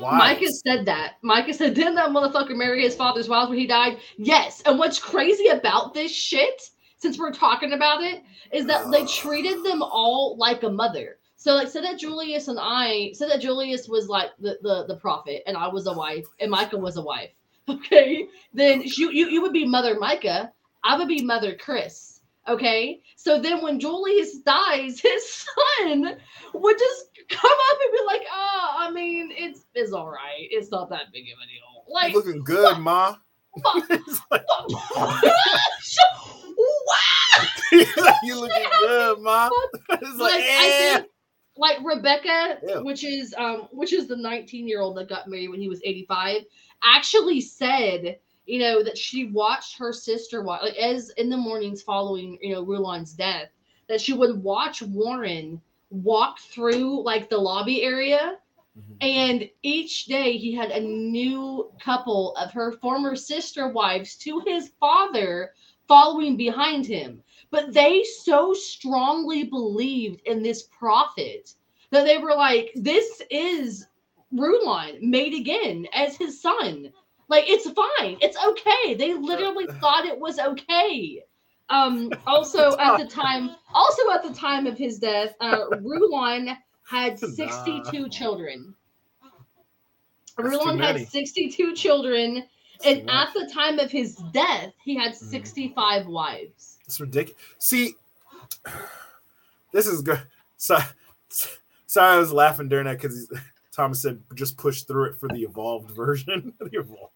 wives. 0.00 0.18
Micah 0.18 0.52
said 0.52 0.86
that. 0.86 1.14
Micah 1.22 1.54
said, 1.54 1.74
Didn't 1.74 1.94
that 1.96 2.10
motherfucker 2.10 2.56
marry 2.56 2.82
his 2.82 2.94
father's 2.94 3.28
wives 3.28 3.48
when 3.50 3.58
he 3.58 3.66
died? 3.66 3.98
Yes. 4.16 4.62
And 4.66 4.78
what's 4.78 4.98
crazy 4.98 5.48
about 5.48 5.94
this 5.94 6.12
shit, 6.12 6.70
since 6.98 7.18
we're 7.18 7.32
talking 7.32 7.72
about 7.72 8.02
it, 8.02 8.22
is 8.52 8.66
that 8.66 8.90
they 8.90 9.04
treated 9.06 9.64
them 9.64 9.82
all 9.82 10.36
like 10.38 10.62
a 10.62 10.70
mother. 10.70 11.18
So 11.36 11.54
like 11.54 11.68
said 11.68 11.84
that 11.84 11.98
Julius 11.98 12.48
and 12.48 12.58
I 12.60 13.12
said 13.14 13.30
that 13.30 13.40
Julius 13.40 13.88
was 13.88 14.08
like 14.08 14.30
the, 14.40 14.58
the 14.60 14.86
the 14.88 14.96
prophet 14.96 15.44
and 15.46 15.56
I 15.56 15.68
was 15.68 15.86
a 15.86 15.92
wife 15.92 16.26
and 16.40 16.50
Micah 16.50 16.78
was 16.78 16.96
a 16.96 17.02
wife. 17.02 17.30
Okay. 17.68 18.26
Then 18.54 18.80
you 18.82 19.10
you, 19.10 19.28
you 19.28 19.42
would 19.42 19.52
be 19.52 19.66
mother 19.66 19.98
Micah. 20.00 20.50
I 20.84 20.96
would 20.96 21.06
be 21.06 21.22
mother 21.22 21.54
Chris. 21.54 22.17
Okay. 22.48 23.00
So 23.16 23.40
then 23.40 23.62
when 23.62 23.78
Julius 23.78 24.38
dies, 24.38 25.00
his 25.02 25.44
son 25.44 26.16
would 26.54 26.78
just 26.78 27.04
come 27.28 27.50
up 27.50 27.78
and 27.84 27.92
be 27.92 28.06
like, 28.06 28.22
oh, 28.32 28.74
I 28.78 28.90
mean, 28.90 29.30
it's 29.32 29.66
it's 29.74 29.92
all 29.92 30.08
right. 30.10 30.48
It's 30.50 30.70
not 30.70 30.88
that 30.90 31.12
big 31.12 31.24
of 31.24 31.38
a 31.38 31.46
deal. 31.46 31.84
Like, 31.88 32.14
looking 32.14 32.42
good, 32.44 32.78
ma. 32.78 33.16
It's 33.90 34.20
like, 34.30 34.44
wow. 34.98 35.20
you 38.22 38.40
looking 38.40 38.70
good, 38.80 39.20
ma. 39.20 39.50
It's 39.90 40.02
like, 40.18 40.34
like 40.34 40.42
I 40.44 40.68
eh. 40.70 40.94
think 40.96 41.06
like 41.56 41.78
Rebecca, 41.84 42.58
Yeah. 42.62 42.78
which 42.80 43.04
is 43.04 43.34
um 43.36 43.68
which 43.72 43.92
is 43.92 44.06
the 44.06 44.16
19 44.16 44.68
year 44.68 44.80
old 44.80 44.96
that 44.96 45.08
got 45.08 45.28
married 45.28 45.48
when 45.48 45.60
he 45.60 45.68
was 45.68 45.80
85, 45.84 46.42
actually 46.82 47.40
said 47.40 48.18
you 48.48 48.60
know 48.60 48.82
that 48.82 48.98
she 48.98 49.26
watched 49.26 49.78
her 49.78 49.92
sister 49.92 50.42
watch 50.42 50.62
like 50.62 50.76
as 50.76 51.10
in 51.18 51.30
the 51.30 51.36
mornings 51.36 51.82
following 51.82 52.38
you 52.42 52.54
know 52.54 52.62
Rulon's 52.62 53.14
death 53.14 53.50
that 53.88 54.00
she 54.00 54.14
would 54.14 54.42
watch 54.42 54.82
Warren 54.82 55.62
walk 55.90 56.38
through 56.40 57.04
like 57.04 57.30
the 57.30 57.38
lobby 57.38 57.82
area 57.82 58.38
Mhm. 58.78 58.96
and 59.02 59.50
each 59.62 60.06
day 60.06 60.36
he 60.38 60.54
had 60.54 60.70
a 60.70 60.80
new 60.80 61.70
couple 61.80 62.34
of 62.36 62.52
her 62.52 62.72
former 62.72 63.16
sister 63.16 63.68
wives 63.68 64.16
to 64.18 64.40
his 64.46 64.70
father 64.80 65.52
following 65.88 66.36
behind 66.36 66.86
him. 66.86 67.22
But 67.50 67.74
they 67.74 68.04
so 68.04 68.54
strongly 68.54 69.44
believed 69.44 70.20
in 70.26 70.42
this 70.42 70.64
prophet 70.64 71.54
that 71.90 72.04
they 72.04 72.18
were 72.18 72.34
like, 72.34 72.72
this 72.74 73.22
is 73.30 73.86
Rulon 74.32 74.98
made 75.10 75.34
again 75.34 75.86
as 75.92 76.16
his 76.16 76.40
son. 76.40 76.92
Like, 77.28 77.44
it's 77.46 77.68
fine. 77.70 78.16
It's 78.20 78.36
okay. 78.42 78.94
They 78.94 79.14
literally 79.14 79.66
thought 79.80 80.06
it 80.06 80.18
was 80.18 80.38
okay. 80.38 81.22
Um, 81.68 82.10
also 82.26 82.76
at 82.78 82.98
the 82.98 83.06
time, 83.06 83.50
also 83.74 84.10
at 84.12 84.22
the 84.22 84.32
time 84.32 84.66
of 84.66 84.78
his 84.78 84.98
death, 84.98 85.34
uh, 85.40 85.64
Rulon 85.82 86.56
had 86.84 87.20
Nah. 87.20 87.28
62 87.28 88.08
children. 88.08 88.74
That's 90.38 90.48
Rulon 90.50 90.78
had 90.78 91.06
62 91.08 91.74
children, 91.74 92.44
That's 92.82 92.86
and 93.00 93.10
at 93.10 93.34
the 93.34 93.50
time 93.52 93.78
of 93.80 93.90
his 93.90 94.16
death, 94.32 94.72
he 94.84 94.94
had 94.96 95.12
Mhm. 95.12 95.16
65 95.16 96.06
wives. 96.06 96.78
It's 96.86 97.00
ridiculous. 97.00 97.42
See, 97.58 97.94
this 99.72 99.86
is 99.86 100.00
good. 100.00 100.22
So, 100.56 100.78
sorry, 101.86 102.14
I 102.16 102.18
was 102.18 102.32
laughing 102.32 102.68
during 102.68 102.86
that 102.86 103.00
because 103.00 103.30
Thomas 103.72 104.00
said 104.00 104.22
just 104.34 104.56
push 104.56 104.82
through 104.82 105.10
it 105.10 105.18
for 105.18 105.28
the 105.28 105.42
evolved 105.42 105.90
version. 105.90 106.54
the 106.60 106.78
evolved. 106.78 107.12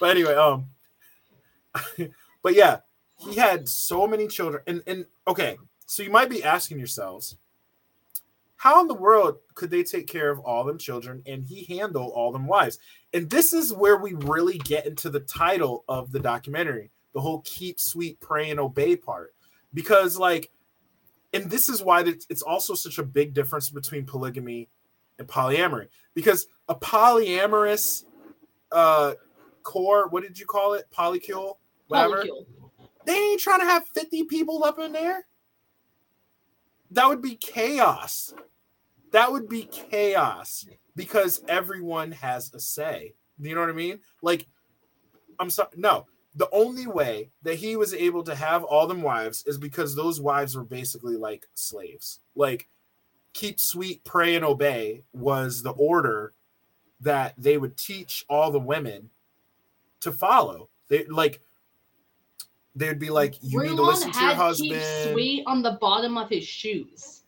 But 0.00 0.10
anyway, 0.10 0.34
um, 0.34 0.68
but 2.42 2.54
yeah, 2.54 2.78
he 3.18 3.34
had 3.34 3.68
so 3.68 4.06
many 4.06 4.26
children, 4.26 4.62
and 4.66 4.82
and 4.86 5.06
okay, 5.26 5.56
so 5.86 6.02
you 6.02 6.10
might 6.10 6.28
be 6.28 6.44
asking 6.44 6.78
yourselves, 6.78 7.36
how 8.56 8.80
in 8.80 8.88
the 8.88 8.94
world 8.94 9.38
could 9.54 9.70
they 9.70 9.82
take 9.82 10.06
care 10.06 10.30
of 10.30 10.40
all 10.40 10.64
them 10.64 10.78
children 10.78 11.22
and 11.26 11.44
he 11.44 11.64
handle 11.76 12.08
all 12.08 12.32
them 12.32 12.46
wives? 12.46 12.78
And 13.14 13.30
this 13.30 13.52
is 13.52 13.72
where 13.72 13.96
we 13.96 14.14
really 14.14 14.58
get 14.58 14.86
into 14.86 15.10
the 15.10 15.20
title 15.20 15.84
of 15.88 16.10
the 16.10 16.20
documentary, 16.20 16.90
the 17.14 17.20
whole 17.20 17.42
keep 17.44 17.78
sweet, 17.78 18.18
pray 18.20 18.50
and 18.50 18.60
obey 18.60 18.96
part, 18.96 19.34
because 19.72 20.18
like, 20.18 20.50
and 21.32 21.50
this 21.50 21.68
is 21.68 21.82
why 21.82 22.02
it's 22.02 22.26
it's 22.28 22.42
also 22.42 22.74
such 22.74 22.98
a 22.98 23.02
big 23.02 23.34
difference 23.34 23.70
between 23.70 24.04
polygamy 24.04 24.68
and 25.18 25.28
polyamory, 25.28 25.88
because 26.14 26.48
a 26.68 26.74
polyamorous 26.74 28.04
uh 28.72 29.14
core, 29.66 30.08
what 30.08 30.22
did 30.22 30.38
you 30.38 30.46
call 30.46 30.74
it, 30.74 30.86
polycule, 30.96 31.54
whatever 31.88 32.22
Polycule. 32.22 32.46
they 33.04 33.14
ain't 33.14 33.40
trying 33.40 33.60
to 33.60 33.66
have 33.66 33.86
50 33.88 34.24
people 34.24 34.64
up 34.64 34.78
in 34.78 34.92
there. 34.92 35.26
That 36.92 37.08
would 37.08 37.20
be 37.20 37.34
chaos. 37.34 38.32
That 39.10 39.32
would 39.32 39.48
be 39.48 39.64
chaos 39.64 40.66
because 40.94 41.42
everyone 41.48 42.12
has 42.12 42.54
a 42.54 42.60
say. 42.60 43.14
You 43.40 43.54
know 43.54 43.60
what 43.60 43.70
I 43.70 43.74
mean? 43.74 43.98
Like, 44.22 44.46
I'm 45.40 45.50
sorry. 45.50 45.70
No, 45.76 46.06
the 46.36 46.48
only 46.52 46.86
way 46.86 47.30
that 47.42 47.56
he 47.56 47.74
was 47.76 47.92
able 47.92 48.22
to 48.22 48.36
have 48.36 48.62
all 48.62 48.86
them 48.86 49.02
wives 49.02 49.42
is 49.46 49.58
because 49.58 49.94
those 49.96 50.20
wives 50.20 50.56
were 50.56 50.64
basically 50.64 51.16
like 51.16 51.46
slaves. 51.54 52.20
Like, 52.36 52.68
keep 53.32 53.58
sweet, 53.58 54.04
pray, 54.04 54.36
and 54.36 54.44
obey 54.44 55.02
was 55.12 55.62
the 55.62 55.72
order 55.72 56.34
that 57.00 57.34
they 57.36 57.58
would 57.58 57.76
teach 57.76 58.24
all 58.28 58.50
the 58.50 58.60
women 58.60 59.10
to 60.00 60.12
follow. 60.12 60.68
They 60.88 61.04
like 61.06 61.40
they'd 62.74 62.98
be 62.98 63.10
like, 63.10 63.36
you 63.42 63.62
need 63.62 63.76
to 63.76 63.82
listen 63.82 64.12
to 64.12 64.20
your 64.20 64.34
husband. 64.34 64.70
Keep 64.72 65.12
sweet 65.12 65.44
on 65.46 65.62
the 65.62 65.78
bottom 65.80 66.18
of 66.18 66.28
his 66.28 66.44
shoes. 66.44 67.22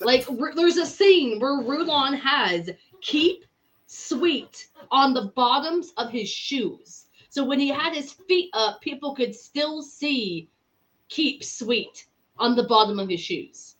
Like 0.00 0.26
there's 0.54 0.76
a 0.76 0.86
scene 0.86 1.40
where 1.40 1.60
Rulon 1.62 2.14
has 2.14 2.70
keep 3.00 3.44
sweet 3.86 4.68
on 4.90 5.12
the 5.14 5.32
bottoms 5.34 5.92
of 5.96 6.10
his 6.10 6.28
shoes. 6.28 7.06
So 7.30 7.44
when 7.44 7.60
he 7.60 7.68
had 7.68 7.94
his 7.94 8.12
feet 8.12 8.50
up, 8.54 8.80
people 8.80 9.14
could 9.14 9.34
still 9.34 9.82
see 9.82 10.48
keep 11.08 11.44
sweet 11.44 12.06
on 12.38 12.56
the 12.56 12.64
bottom 12.64 12.98
of 12.98 13.08
his 13.08 13.20
shoes. 13.20 13.76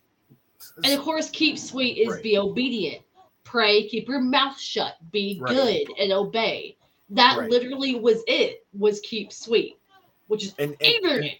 And 0.83 0.93
of 0.93 1.01
course, 1.01 1.29
keep 1.29 1.57
sweet 1.57 1.97
is 1.97 2.09
Right. 2.09 2.23
be 2.23 2.37
obedient. 2.37 3.03
Pray, 3.43 3.87
keep 3.87 4.07
your 4.07 4.21
mouth 4.21 4.59
shut, 4.59 4.97
be 5.11 5.39
Right. 5.41 5.55
good, 5.55 5.95
and 5.97 6.11
obey. 6.11 6.77
That 7.11 7.37
Right. 7.37 7.49
literally 7.49 7.95
was 7.95 8.23
it. 8.27 8.65
Was 8.77 8.99
keep 9.01 9.31
sweet, 9.33 9.77
which 10.27 10.43
is 10.45 10.55
and, 10.59 10.75
and- 10.81 11.05
and 11.05 11.31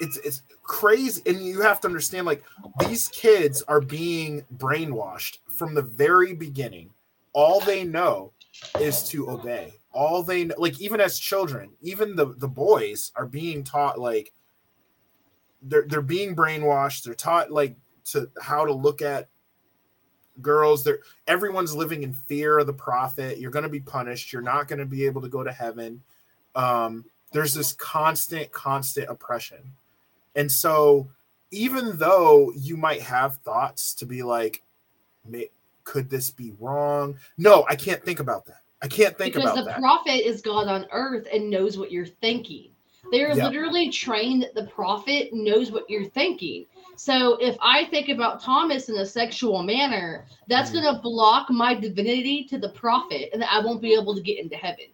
it's 0.00 0.16
it's 0.18 0.42
crazy 0.62 1.22
and 1.26 1.44
you 1.44 1.60
have 1.60 1.80
to 1.80 1.86
understand 1.88 2.26
like 2.26 2.42
these 2.80 3.08
kids 3.08 3.62
are 3.68 3.80
being 3.80 4.44
brainwashed 4.56 5.38
from 5.48 5.74
the 5.74 5.82
very 5.82 6.32
beginning 6.34 6.90
all 7.32 7.60
they 7.60 7.84
know 7.84 8.32
is 8.80 9.02
to 9.08 9.30
obey 9.30 9.72
all 9.92 10.22
they 10.22 10.44
know 10.44 10.54
like 10.58 10.80
even 10.80 11.00
as 11.00 11.18
children 11.18 11.70
even 11.82 12.16
the 12.16 12.26
the 12.38 12.48
boys 12.48 13.12
are 13.16 13.26
being 13.26 13.62
taught 13.62 13.98
like 13.98 14.32
they're 15.62 15.86
they're 15.86 16.02
being 16.02 16.34
brainwashed 16.34 17.04
they're 17.04 17.14
taught 17.14 17.50
like 17.50 17.76
to 18.04 18.28
how 18.40 18.64
to 18.64 18.72
look 18.72 19.02
at 19.02 19.28
girls 20.42 20.84
they're 20.84 21.00
everyone's 21.26 21.74
living 21.74 22.02
in 22.02 22.12
fear 22.12 22.58
of 22.58 22.66
the 22.66 22.72
prophet. 22.72 23.38
You're 23.38 23.50
going 23.50 23.62
to 23.64 23.68
be 23.68 23.80
punished. 23.80 24.32
You're 24.32 24.42
not 24.42 24.68
going 24.68 24.78
to 24.78 24.86
be 24.86 25.04
able 25.06 25.22
to 25.22 25.28
go 25.28 25.42
to 25.42 25.52
heaven. 25.52 26.02
Um 26.54 27.04
there's 27.32 27.54
this 27.54 27.72
constant 27.74 28.50
constant 28.52 29.08
oppression. 29.08 29.72
And 30.34 30.50
so 30.50 31.08
even 31.50 31.96
though 31.98 32.52
you 32.56 32.76
might 32.76 33.02
have 33.02 33.36
thoughts 33.38 33.94
to 33.94 34.06
be 34.06 34.22
like 34.22 34.62
"May- 35.24 35.50
could 35.84 36.10
this 36.10 36.30
be 36.30 36.52
wrong? 36.58 37.16
No 37.38 37.64
i 37.68 37.76
can't 37.76 38.04
think 38.04 38.20
about 38.20 38.46
that. 38.46 38.62
I 38.82 38.88
can't 38.88 39.16
think 39.18 39.34
because 39.34 39.50
about 39.50 39.56
the 39.56 39.64
that. 39.64 39.78
prophet 39.78 40.26
is 40.26 40.40
God 40.40 40.68
on 40.68 40.86
earth 40.90 41.26
and 41.32 41.50
knows 41.50 41.76
what 41.76 41.92
you're 41.92 42.06
thinking. 42.06 42.69
They 43.10 43.22
are 43.24 43.36
Yeah. 43.36 43.46
literally 43.46 43.90
trained 43.90 44.42
that 44.42 44.54
the 44.54 44.64
prophet 44.66 45.30
knows 45.32 45.72
what 45.72 45.88
you're 45.88 46.04
thinking. 46.04 46.66
So 46.96 47.36
if 47.36 47.56
I 47.60 47.86
think 47.86 48.08
about 48.08 48.40
Thomas 48.42 48.88
in 48.88 48.96
a 48.96 49.06
sexual 49.06 49.62
manner, 49.62 50.26
that's 50.48 50.70
Mhm. 50.70 50.74
going 50.82 50.94
to 50.94 51.00
block 51.00 51.50
my 51.50 51.74
divinity 51.74 52.44
to 52.44 52.58
the 52.58 52.68
prophet 52.70 53.30
and 53.32 53.42
I 53.42 53.60
won't 53.60 53.80
be 53.80 53.94
able 53.94 54.14
to 54.14 54.20
get 54.20 54.38
into 54.38 54.56
heaven. 54.56 54.86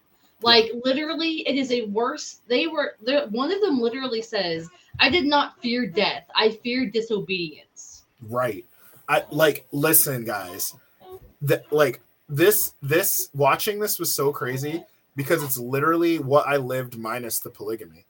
Like 0.43 0.71
literally, 0.85 1.47
it 1.49 1.57
is 1.57 1.73
a 1.73 1.83
worse. 1.87 2.41
They 2.47 2.67
were 2.67 2.97
they're- 3.03 3.27
one 3.29 3.51
of 3.51 3.61
them 3.63 3.81
literally 3.81 4.21
says, 4.23 4.69
"I 5.01 5.09
did 5.09 5.25
not 5.25 5.61
fear 5.61 5.87
death. 5.87 6.27
I 6.35 6.51
feared 6.51 6.93
disobedience." 6.93 8.05
right 8.31 8.65
i 9.11 9.23
like 9.31 9.67
listen 9.73 10.25
guys 10.25 10.75
that 11.43 11.71
like 11.71 12.01
this 12.31 12.73
this 12.81 13.29
watching 13.35 13.79
this 13.79 13.99
was 13.99 14.13
so 14.13 14.33
crazy 14.33 14.83
because 15.17 15.43
it's 15.43 15.59
literally 15.59 16.19
what 16.19 16.47
i 16.47 16.57
lived 16.57 16.99
minus 16.99 17.41
the 17.41 17.51
polygamy. 17.51 18.05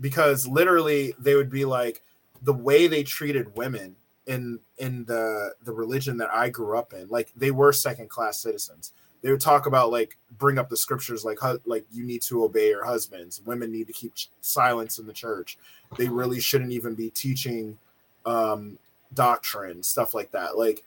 Because 0.00 0.46
literally 0.46 1.14
they 1.18 1.34
would 1.34 1.50
be 1.50 1.66
like 1.66 2.02
the 2.42 2.54
way 2.54 2.86
they 2.86 3.04
treated 3.04 3.54
women 3.56 3.94
in 4.26 4.58
in 4.78 5.04
the 5.04 5.52
the 5.62 5.72
religion 5.72 6.16
that 6.16 6.30
i 6.32 6.48
grew 6.48 6.76
up 6.76 6.92
in 6.92 7.08
like 7.08 7.32
they 7.36 7.50
were 7.50 7.72
second 7.72 8.08
class 8.08 8.40
citizens. 8.40 8.92
They 9.22 9.30
would 9.30 9.40
talk 9.40 9.66
about 9.66 9.90
like 9.90 10.16
bring 10.38 10.58
up 10.58 10.70
the 10.70 10.76
scriptures 10.76 11.24
like 11.24 11.38
hu- 11.38 11.60
like 11.66 11.84
you 11.92 12.04
need 12.04 12.22
to 12.22 12.44
obey 12.44 12.68
your 12.68 12.84
husbands. 12.84 13.42
Women 13.44 13.70
need 13.70 13.86
to 13.88 13.92
keep 13.92 14.14
ch- 14.14 14.30
silence 14.40 14.98
in 14.98 15.06
the 15.06 15.12
church. 15.12 15.58
They 15.98 16.08
really 16.08 16.40
shouldn't 16.40 16.72
even 16.72 16.94
be 16.94 17.10
teaching 17.10 17.78
um 18.24 18.78
doctrine 19.12 19.82
stuff 19.82 20.14
like 20.14 20.30
that. 20.30 20.56
Like 20.56 20.84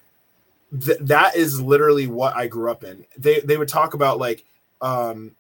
th- 0.84 1.00
that 1.02 1.36
is 1.36 1.62
literally 1.62 2.08
what 2.08 2.36
i 2.36 2.48
grew 2.48 2.72
up 2.72 2.84
in. 2.84 3.06
They 3.18 3.42
they 3.42 3.58
would 3.58 3.68
talk 3.68 3.94
about 3.94 4.18
like 4.18 4.44
um 4.82 5.36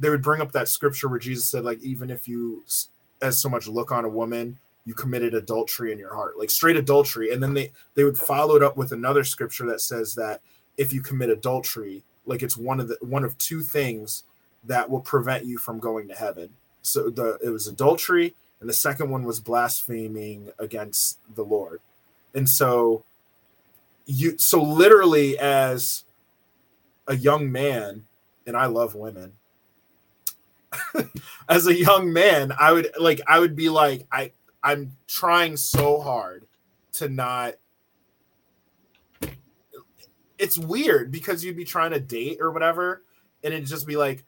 they 0.00 0.10
would 0.10 0.22
bring 0.22 0.40
up 0.40 0.52
that 0.52 0.68
scripture 0.68 1.08
where 1.08 1.18
jesus 1.18 1.48
said 1.48 1.64
like 1.64 1.80
even 1.82 2.10
if 2.10 2.26
you 2.26 2.64
as 3.22 3.38
so 3.38 3.48
much 3.48 3.68
look 3.68 3.92
on 3.92 4.04
a 4.04 4.08
woman 4.08 4.58
you 4.84 4.94
committed 4.94 5.34
adultery 5.34 5.92
in 5.92 5.98
your 5.98 6.14
heart 6.14 6.38
like 6.38 6.50
straight 6.50 6.76
adultery. 6.76 7.32
And 7.32 7.42
then 7.42 7.54
they 7.54 7.72
they 7.94 8.04
would 8.04 8.18
follow 8.18 8.56
it 8.56 8.62
up 8.62 8.76
with 8.76 8.92
another 8.92 9.24
scripture 9.24 9.66
that 9.66 9.80
says 9.80 10.14
that 10.14 10.40
if 10.76 10.92
you 10.92 11.00
commit 11.00 11.30
adultery 11.30 12.02
like 12.26 12.42
it's 12.42 12.56
one 12.56 12.80
of 12.80 12.88
the 12.88 12.96
one 13.00 13.24
of 13.24 13.36
two 13.38 13.62
things 13.62 14.24
that 14.64 14.88
will 14.88 15.00
prevent 15.00 15.44
you 15.44 15.58
from 15.58 15.78
going 15.78 16.08
to 16.08 16.14
heaven. 16.14 16.50
So 16.82 17.10
the 17.10 17.38
it 17.42 17.50
was 17.50 17.66
adultery 17.66 18.34
and 18.60 18.68
the 18.68 18.74
second 18.74 19.10
one 19.10 19.24
was 19.24 19.40
blaspheming 19.40 20.50
against 20.58 21.18
the 21.34 21.44
lord. 21.44 21.80
And 22.34 22.48
so 22.48 23.04
you 24.06 24.38
so 24.38 24.62
literally 24.62 25.38
as 25.38 26.04
a 27.06 27.16
young 27.16 27.50
man 27.50 28.04
and 28.46 28.56
i 28.56 28.66
love 28.66 28.94
women 28.94 29.32
as 31.48 31.66
a 31.66 31.76
young 31.76 32.12
man 32.12 32.52
i 32.58 32.72
would 32.72 32.90
like 32.98 33.20
i 33.26 33.38
would 33.38 33.56
be 33.56 33.68
like 33.68 34.06
i 34.12 34.30
i'm 34.62 34.96
trying 35.08 35.56
so 35.56 36.00
hard 36.00 36.46
to 36.92 37.08
not 37.08 37.54
it's 40.38 40.58
weird 40.58 41.10
because 41.10 41.44
you'd 41.44 41.56
be 41.56 41.64
trying 41.64 41.90
to 41.90 42.00
date 42.00 42.38
or 42.40 42.50
whatever 42.50 43.02
and 43.42 43.52
it'd 43.52 43.66
just 43.66 43.86
be 43.86 43.96
like 43.96 44.24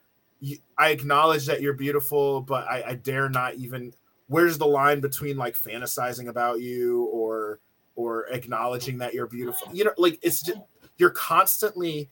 i 0.78 0.88
acknowledge 0.88 1.46
that 1.46 1.62
you're 1.62 1.72
beautiful 1.72 2.40
but 2.40 2.66
I, 2.68 2.82
I 2.88 2.94
dare 2.94 3.28
not 3.28 3.54
even 3.54 3.94
where's 4.32 4.58
the 4.58 4.66
line 4.66 5.00
between 5.00 5.36
like 5.36 5.54
fantasizing 5.54 6.28
about 6.28 6.60
you 6.60 7.04
or 7.12 7.60
or 7.94 8.26
acknowledging 8.28 8.98
that 8.98 9.12
you're 9.12 9.26
beautiful? 9.26 9.68
You 9.74 9.84
know 9.84 9.92
like 9.98 10.18
it's 10.22 10.42
just 10.42 10.58
you're 10.96 11.10
constantly 11.10 12.08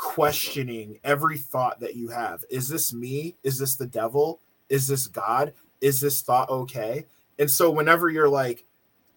questioning 0.00 0.98
every 1.04 1.36
thought 1.36 1.78
that 1.78 1.94
you 1.94 2.08
have. 2.08 2.42
Is 2.48 2.70
this 2.70 2.94
me? 2.94 3.36
Is 3.44 3.58
this 3.58 3.76
the 3.76 3.86
devil? 3.86 4.40
Is 4.70 4.88
this 4.88 5.06
god? 5.06 5.52
Is 5.82 6.00
this 6.00 6.22
thought 6.22 6.48
okay? 6.48 7.04
And 7.38 7.50
so 7.50 7.70
whenever 7.70 8.08
you're 8.08 8.28
like 8.28 8.64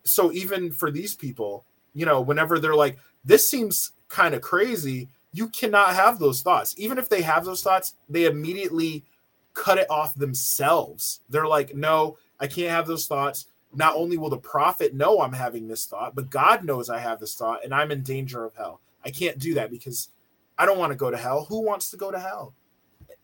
so 0.04 0.30
even 0.34 0.72
for 0.74 0.92
these 0.92 1.16
people 1.16 1.64
you 1.94 2.06
know 2.06 2.20
whenever 2.20 2.60
they're 2.60 2.76
like 2.76 3.00
this 3.24 3.48
seems 3.48 3.94
kind 4.10 4.36
of 4.36 4.42
crazy 4.42 5.08
you 5.32 5.48
cannot 5.48 5.96
have 5.96 6.20
those 6.20 6.42
thoughts. 6.42 6.76
Even 6.78 6.98
if 6.98 7.08
they 7.08 7.22
have 7.22 7.46
those 7.46 7.64
thoughts 7.64 7.96
they 8.10 8.26
immediately 8.26 9.06
cut 9.54 9.78
it 9.78 9.90
off 9.90 10.14
themselves. 10.16 11.22
They're 11.30 11.48
like 11.48 11.74
no 11.74 12.18
i 12.42 12.48
can't 12.48 12.72
have 12.72 12.88
those 12.88 13.08
thoughts. 13.08 13.46
Not 13.74 13.96
only 13.96 14.18
will 14.18 14.30
the 14.30 14.38
prophet 14.38 14.94
know 14.94 15.22
i'm 15.22 15.32
having 15.32 15.70
this 15.70 15.86
thought 15.86 16.14
but 16.14 16.30
god 16.30 16.66
knows 16.66 16.90
i 16.90 17.00
have 17.00 17.22
this 17.22 17.36
thought 17.36 17.64
and 17.64 17.74
i'm 17.74 17.90
in 17.90 18.04
danger 18.04 18.44
of 18.44 18.54
hell. 18.56 18.82
I 19.06 19.10
can't 19.10 19.40
do 19.40 19.54
that 19.54 19.72
because 19.72 20.10
i 20.58 20.66
don't 20.66 20.78
want 20.80 20.92
to 20.92 20.96
go 20.98 21.10
to 21.12 21.18
hell 21.18 21.46
who 21.50 21.62
wants 21.62 21.90
to 21.90 21.98
go 21.98 22.12
to 22.12 22.20
hell 22.20 22.54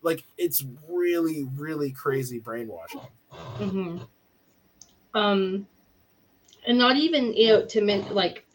like 0.02 0.24
it's 0.38 0.64
really 0.88 1.46
really 1.56 1.90
crazy 1.90 2.38
brainwashing 2.38 3.00
hmm 3.58 3.98
Um, 5.14 5.66
and 6.66 6.78
not 6.78 6.96
even 6.96 7.32
you 7.34 7.48
know 7.48 7.64
to 7.66 7.80
men 7.80 8.04
like 8.14 8.46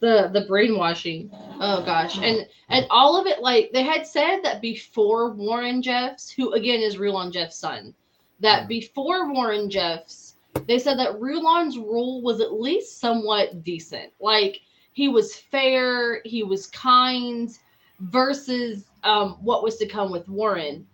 the 0.00 0.30
the 0.32 0.44
brainwashing. 0.48 1.30
Oh 1.60 1.82
gosh, 1.84 2.18
and 2.18 2.46
and 2.68 2.86
all 2.90 3.20
of 3.20 3.26
it 3.26 3.40
like 3.40 3.70
they 3.72 3.82
had 3.82 4.06
said 4.06 4.40
that 4.42 4.60
before 4.60 5.32
Warren 5.32 5.80
Jeffs, 5.82 6.30
who 6.30 6.52
again 6.52 6.80
is 6.80 6.98
Rulon 6.98 7.30
Jeff's 7.32 7.56
son, 7.58 7.94
that 8.40 8.64
Mhm. 8.64 8.68
before 8.68 9.32
Warren 9.32 9.70
Jeffs, 9.70 10.36
they 10.66 10.78
said 10.78 10.98
that 10.98 11.20
Rulon's 11.20 11.78
rule 11.78 12.22
was 12.22 12.40
at 12.40 12.52
least 12.60 13.00
somewhat 13.00 13.62
decent. 13.64 14.12
Like 14.20 14.60
he 14.92 15.08
was 15.08 15.36
fair, 15.36 16.20
he 16.24 16.42
was 16.42 16.66
kind, 16.68 17.56
versus 18.00 18.84
um, 19.02 19.32
what 19.40 19.62
was 19.62 19.76
to 19.78 19.86
come 19.86 20.10
with 20.10 20.28
Warren. 20.28 20.86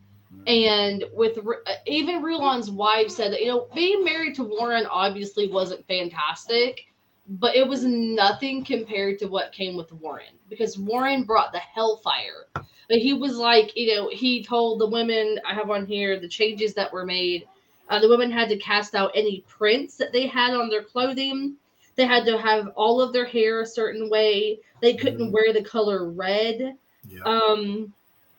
And 0.47 1.05
with 1.13 1.39
uh, 1.39 1.73
even 1.87 2.23
Rulon's 2.23 2.71
wife 2.71 3.11
said 3.11 3.33
that 3.33 3.41
you 3.41 3.49
know 3.49 3.69
being 3.75 4.05
married 4.05 4.35
to 4.37 4.45
Warren 4.45 4.87
obviously 4.87 5.49
wasn't 5.49 5.87
fantastic, 5.87 6.81
but 7.27 7.55
it 7.57 7.67
was 7.67 7.85
nothing 7.85 8.65
compared 8.65 9.19
to 9.19 9.27
what 9.27 9.53
came 9.53 9.77
with 9.77 9.93
Warren 9.93 10.39
because 10.49 10.79
Warren 10.79 11.25
brought 11.25 11.53
the 11.53 11.59
hellfire. 11.59 12.47
But 12.89 12.99
he 12.99 13.13
was 13.13 13.37
like 13.37 13.77
you 13.77 13.95
know 13.95 14.09
he 14.13 14.43
told 14.45 14.81
the 14.81 14.89
women 14.89 15.39
I 15.49 15.55
have 15.55 15.71
on 15.71 15.87
here 15.87 16.19
the 16.19 16.29
changes 16.29 16.75
that 16.75 16.93
were 16.93 17.05
made. 17.07 17.47
Uh, 17.89 18.01
the 18.01 18.09
women 18.09 18.31
had 18.31 18.49
to 18.49 18.57
cast 18.59 18.95
out 18.95 19.13
any 19.15 19.45
prints 19.49 19.97
that 19.97 20.13
they 20.13 20.27
had 20.27 20.55
on 20.55 20.69
their 20.71 20.83
clothing. 20.85 21.57
They 21.97 22.07
had 22.07 22.25
to 22.27 22.39
have 22.39 22.69
all 22.77 23.01
of 23.01 23.13
their 23.13 23.27
hair 23.27 23.61
a 23.61 23.67
certain 23.67 24.09
way. 24.09 24.61
They 24.81 24.95
couldn't 24.95 25.31
Mhm. 25.31 25.33
wear 25.33 25.53
the 25.53 25.63
color 25.63 26.11
red 26.11 26.77
yeah. 27.09 27.21
Um 27.25 27.93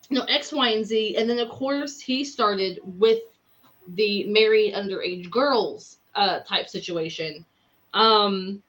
no 0.09 0.23
x 0.23 0.51
y 0.51 0.69
and 0.69 0.85
z. 0.85 1.15
And 1.17 1.29
then 1.29 1.39
of 1.39 1.49
course 1.49 1.99
he 1.99 2.23
started 2.23 2.79
with 2.83 3.19
the 3.95 4.25
married 4.25 4.73
underage 4.73 5.29
girls 5.29 5.97
uh 6.15 6.39
type 6.41 6.69
situation. 6.69 7.45
Um 7.93 8.61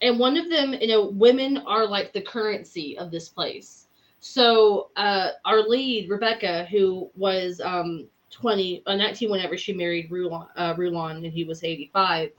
and 0.00 0.18
one 0.18 0.36
of 0.36 0.50
them 0.50 0.74
you 0.74 0.88
know 0.88 1.06
women 1.06 1.58
are 1.58 1.86
like 1.86 2.12
the 2.12 2.22
currency 2.22 2.96
of 2.98 3.10
this 3.10 3.28
place. 3.28 3.86
So 4.20 4.90
uh 4.96 5.30
our 5.44 5.60
lead 5.62 6.08
rebecca 6.10 6.66
who 6.70 7.10
was 7.16 7.60
um 7.60 8.08
20 8.30 8.82
uh, 8.86 8.94
19 8.94 9.30
whenever 9.30 9.56
she 9.56 9.72
married 9.72 10.10
rulon 10.10 10.46
uh 10.56 10.74
rulon 10.76 11.24
and 11.24 11.32
he 11.32 11.44
was 11.44 11.64
85 11.64 12.30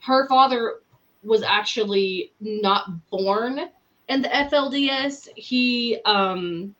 her 0.00 0.26
father 0.28 0.80
was 1.22 1.42
actually 1.42 2.32
not 2.40 2.88
born 3.10 3.68
in 4.08 4.22
the 4.22 4.28
FLDS. 4.28 5.28
He 5.36 5.98
um 6.04 6.74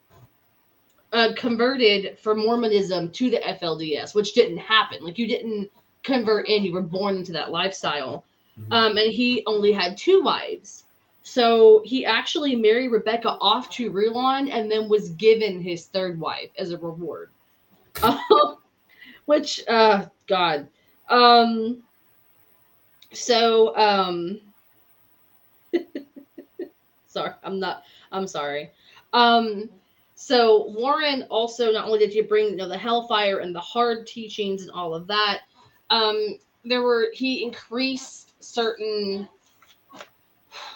uh, 1.13 1.33
converted 1.37 2.19
from 2.19 2.39
Mormonism 2.39 3.11
to 3.11 3.31
the 3.31 3.39
FLDS, 3.39 4.15
which 4.15 4.33
didn't 4.33 4.59
happen. 4.59 5.05
Like 5.05 5.19
you 5.19 5.27
didn't 5.27 5.71
convert 6.03 6.49
in; 6.49 6.65
you 6.65 6.73
were 6.73 6.83
born 6.83 7.17
into 7.17 7.33
that 7.33 7.51
lifestyle. 7.51 8.25
Mhm. 8.59 8.73
Um, 8.73 8.97
and 8.97 9.13
he 9.13 9.43
only 9.47 9.73
had 9.73 9.97
two 9.97 10.23
wives. 10.23 10.85
So 11.23 11.83
he 11.85 12.05
actually 12.05 12.57
married 12.57 12.89
Rebecca 12.89 13.37
off 13.41 13.71
to 13.71 13.91
Rulon 13.91 14.49
and 14.49 14.71
then 14.71 14.89
was 14.89 15.11
given 15.11 15.61
his 15.61 15.87
third 15.87 16.19
wife 16.19 16.51
as 16.59 16.73
a 16.73 16.79
reward. 16.79 17.31
Um, 18.03 18.19
which, 19.27 19.63
uh, 19.69 20.07
God. 20.27 20.69
Um, 21.09 21.83
so, 23.13 23.77
um, 23.77 24.41
sorry, 27.13 27.33
I'm 27.45 27.61
not, 27.61 27.83
I'm 28.11 28.27
sorry. 28.27 28.71
Um, 29.13 29.69
so 30.15 30.69
Warren 30.71 31.25
also 31.31 31.73
not 31.73 31.87
only 31.87 31.99
did 31.99 32.13
he 32.13 32.23
bring 32.23 32.51
you 32.51 32.57
know 32.57 32.69
the 32.69 32.79
hellfire 32.79 33.39
and 33.39 33.55
the 33.55 33.61
hard 33.61 34.07
teachings 34.07 34.63
and 34.63 34.71
all 34.71 34.95
of 34.95 35.07
that, 35.09 35.41
um, 35.91 36.39
there 36.65 36.83
were 36.83 37.09
he 37.13 37.43
increased 37.43 38.33
certain 38.43 39.29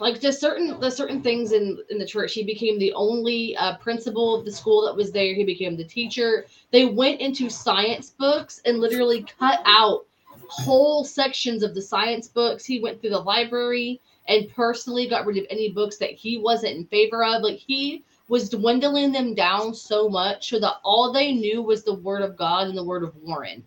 like 0.01 0.21
just 0.21 0.41
certain 0.41 0.79
the 0.81 0.91
certain 0.91 1.23
things 1.23 1.53
in 1.53 1.79
in 1.91 1.99
the 1.99 2.07
church. 2.07 2.35
He 2.35 2.45
became 2.45 2.79
the 2.79 2.93
only 2.95 3.57
uh, 3.57 3.77
principal 3.77 4.35
of 4.35 4.45
the 4.45 4.53
school 4.53 4.85
that 4.85 4.97
was 4.97 5.13
there. 5.13 5.35
He 5.35 5.45
became 5.45 5.77
the 5.77 5.85
teacher. 5.85 6.47
They 6.71 6.87
went 6.87 7.21
into 7.21 7.49
science 7.49 8.11
books 8.11 8.61
and 8.65 8.81
literally 8.81 9.25
cut 9.39 9.61
out 9.65 10.07
whole 10.49 11.05
sections 11.05 11.63
of 11.63 11.75
the 11.75 11.83
science 11.83 12.29
books. 12.29 12.65
He 12.65 12.81
went 12.81 13.01
through 13.01 13.11
the 13.11 13.21
library 13.21 14.01
and 14.28 14.53
personally 14.55 15.09
got 15.09 15.27
rid 15.27 15.39
of 15.39 15.47
any 15.51 15.70
books 15.70 15.97
that 15.97 16.12
he 16.12 16.39
wasn't 16.39 16.77
in 16.77 16.86
favor 16.86 17.24
of 17.24 17.43
like 17.43 17.59
he 17.59 18.05
was 18.28 18.48
dwindling 18.48 19.12
them 19.12 19.35
down 19.35 19.73
so 19.73 20.09
much 20.09 20.51
so 20.51 20.59
that 20.59 20.81
all 20.82 21.12
they 21.12 21.32
knew 21.32 21.62
was 21.62 21.85
the 21.85 21.94
word 21.94 22.23
of 22.23 22.36
god 22.36 22.66
and 22.69 22.77
the 22.77 22.85
word 22.85 23.03
of 23.03 23.16
warren 23.23 23.62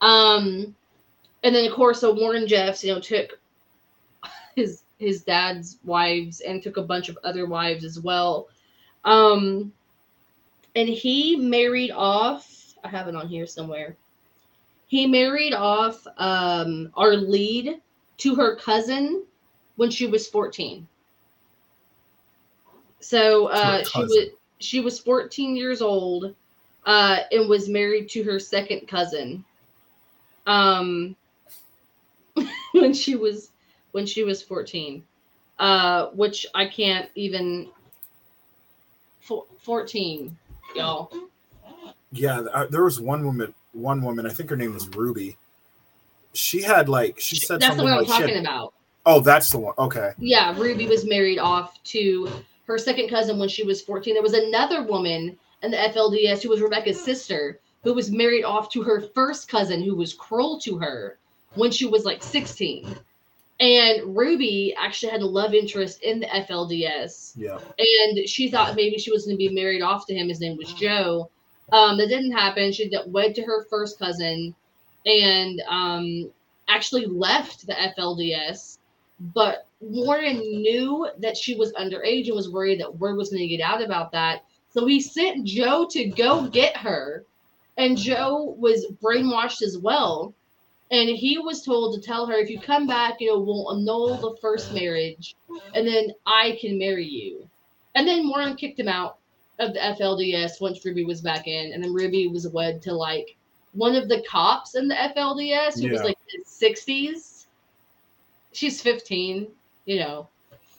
um 0.00 0.74
and 1.42 1.54
then 1.54 1.64
of 1.64 1.72
course 1.72 2.00
so 2.00 2.12
warren 2.12 2.46
jeffs 2.46 2.82
you 2.82 2.92
know 2.92 3.00
took 3.00 3.38
his 4.56 4.84
his 4.98 5.22
dad's 5.22 5.78
wives 5.84 6.40
and 6.40 6.62
took 6.62 6.76
a 6.76 6.82
bunch 6.82 7.08
of 7.08 7.18
other 7.24 7.46
wives 7.46 7.84
as 7.84 8.00
well. 8.00 8.48
Um, 9.04 9.72
and 10.74 10.88
he 10.88 11.36
married 11.36 11.90
off, 11.90 12.74
I 12.82 12.88
have 12.88 13.08
it 13.08 13.14
on 13.14 13.28
here 13.28 13.46
somewhere. 13.46 13.96
He 14.86 15.06
married 15.06 15.54
off 15.54 16.06
um, 16.18 16.90
our 16.96 17.16
lead 17.16 17.80
to 18.18 18.34
her 18.34 18.56
cousin 18.56 19.24
when 19.76 19.90
she 19.90 20.06
was 20.06 20.26
14. 20.26 20.86
So 23.00 23.48
uh, 23.48 23.84
she 23.84 24.00
was 24.00 24.28
she 24.60 24.80
was 24.80 24.98
14 24.98 25.56
years 25.56 25.82
old 25.82 26.34
uh, 26.86 27.18
and 27.30 27.48
was 27.48 27.68
married 27.68 28.08
to 28.10 28.22
her 28.22 28.38
second 28.38 28.88
cousin. 28.88 29.44
Um, 30.46 31.16
when 32.72 32.92
she 32.94 33.16
was 33.16 33.50
when 33.92 34.06
she 34.06 34.24
was 34.24 34.42
14, 34.42 35.04
uh, 35.58 36.06
which 36.08 36.46
I 36.54 36.66
can't 36.66 37.08
even. 37.14 37.68
14, 39.58 40.36
y'all. 40.76 41.10
Yeah, 42.12 42.40
uh, 42.40 42.66
there 42.68 42.84
was 42.84 43.00
one 43.00 43.24
woman. 43.24 43.54
One 43.72 44.02
woman, 44.02 44.26
I 44.26 44.28
think 44.28 44.50
her 44.50 44.56
name 44.56 44.74
was 44.74 44.86
Ruby. 44.88 45.38
She 46.34 46.60
had 46.62 46.88
like 46.90 47.18
she 47.18 47.36
said 47.36 47.60
that's 47.60 47.76
one 47.78 47.86
I'm 47.86 47.98
like 48.00 48.06
talking 48.06 48.34
had- 48.34 48.44
about. 48.44 48.73
Oh, 49.06 49.20
that's 49.20 49.50
the 49.50 49.58
one. 49.58 49.74
Okay. 49.78 50.12
Yeah, 50.18 50.58
Ruby 50.58 50.86
was 50.86 51.04
married 51.04 51.38
off 51.38 51.82
to 51.84 52.28
her 52.66 52.78
second 52.78 53.08
cousin 53.08 53.38
when 53.38 53.48
she 53.48 53.64
was 53.64 53.82
14. 53.82 54.14
There 54.14 54.22
was 54.22 54.32
another 54.32 54.82
woman 54.82 55.38
in 55.62 55.70
the 55.70 55.76
FLDS 55.76 56.42
who 56.42 56.48
was 56.48 56.60
Rebecca's 56.60 57.02
sister 57.02 57.60
who 57.82 57.92
was 57.92 58.10
married 58.10 58.44
off 58.44 58.70
to 58.70 58.82
her 58.82 59.02
first 59.14 59.48
cousin 59.48 59.82
who 59.82 59.94
was 59.94 60.14
cruel 60.14 60.58
to 60.60 60.78
her 60.78 61.18
when 61.54 61.70
she 61.70 61.86
was 61.86 62.04
like 62.04 62.22
16. 62.22 62.96
And 63.60 64.16
Ruby 64.16 64.74
actually 64.76 65.12
had 65.12 65.20
a 65.20 65.26
love 65.26 65.54
interest 65.54 66.02
in 66.02 66.20
the 66.20 66.26
FLDS. 66.26 67.34
Yeah. 67.36 67.58
And 67.78 68.28
she 68.28 68.50
thought 68.50 68.74
maybe 68.74 68.98
she 68.98 69.12
was 69.12 69.26
going 69.26 69.36
to 69.36 69.38
be 69.38 69.54
married 69.54 69.82
off 69.82 70.06
to 70.06 70.14
him. 70.14 70.28
His 70.28 70.40
name 70.40 70.56
was 70.56 70.72
Joe. 70.72 71.30
Um, 71.72 71.96
that 71.98 72.08
didn't 72.08 72.32
happen. 72.32 72.72
She 72.72 72.90
wed 73.06 73.34
to 73.36 73.42
her 73.42 73.64
first 73.64 73.98
cousin 73.98 74.54
and 75.06 75.62
um, 75.68 76.30
actually 76.68 77.06
left 77.06 77.66
the 77.66 77.74
FLDS. 77.74 78.78
But 79.20 79.66
Warren 79.80 80.38
knew 80.38 81.08
that 81.18 81.36
she 81.36 81.54
was 81.54 81.72
underage 81.74 82.26
and 82.26 82.36
was 82.36 82.50
worried 82.50 82.80
that 82.80 82.98
word 82.98 83.16
was 83.16 83.30
going 83.30 83.42
to 83.42 83.56
get 83.56 83.60
out 83.60 83.82
about 83.82 84.12
that. 84.12 84.44
So 84.70 84.86
he 84.86 85.00
sent 85.00 85.46
Joe 85.46 85.86
to 85.90 86.04
go 86.06 86.48
get 86.48 86.76
her. 86.76 87.24
And 87.76 87.96
Joe 87.96 88.54
was 88.58 88.86
brainwashed 89.02 89.62
as 89.62 89.78
well. 89.78 90.34
And 90.90 91.08
he 91.08 91.38
was 91.38 91.62
told 91.62 91.94
to 91.94 92.00
tell 92.00 92.26
her, 92.26 92.34
if 92.34 92.50
you 92.50 92.60
come 92.60 92.86
back, 92.86 93.20
you 93.20 93.28
know, 93.28 93.38
we'll 93.40 93.72
annul 93.72 94.16
the 94.16 94.36
first 94.40 94.72
marriage 94.72 95.34
and 95.74 95.86
then 95.86 96.12
I 96.26 96.58
can 96.60 96.78
marry 96.78 97.06
you. 97.06 97.48
And 97.94 98.06
then 98.06 98.28
Warren 98.28 98.56
kicked 98.56 98.78
him 98.78 98.88
out 98.88 99.18
of 99.58 99.72
the 99.72 99.80
FLDS 99.80 100.60
once 100.60 100.84
Ruby 100.84 101.04
was 101.04 101.20
back 101.20 101.46
in. 101.46 101.72
And 101.72 101.82
then 101.82 101.92
Ruby 101.92 102.28
was 102.28 102.46
wed 102.48 102.82
to 102.82 102.92
like 102.92 103.36
one 103.72 103.96
of 103.96 104.08
the 104.08 104.22
cops 104.28 104.74
in 104.74 104.86
the 104.88 104.94
FLDS 104.94 105.80
who 105.80 105.90
was 105.90 106.02
like 106.02 106.18
in 106.32 106.40
his 106.40 106.48
60s. 106.48 107.33
She's 108.54 108.80
15, 108.80 109.48
you 109.84 109.98
know. 109.98 110.28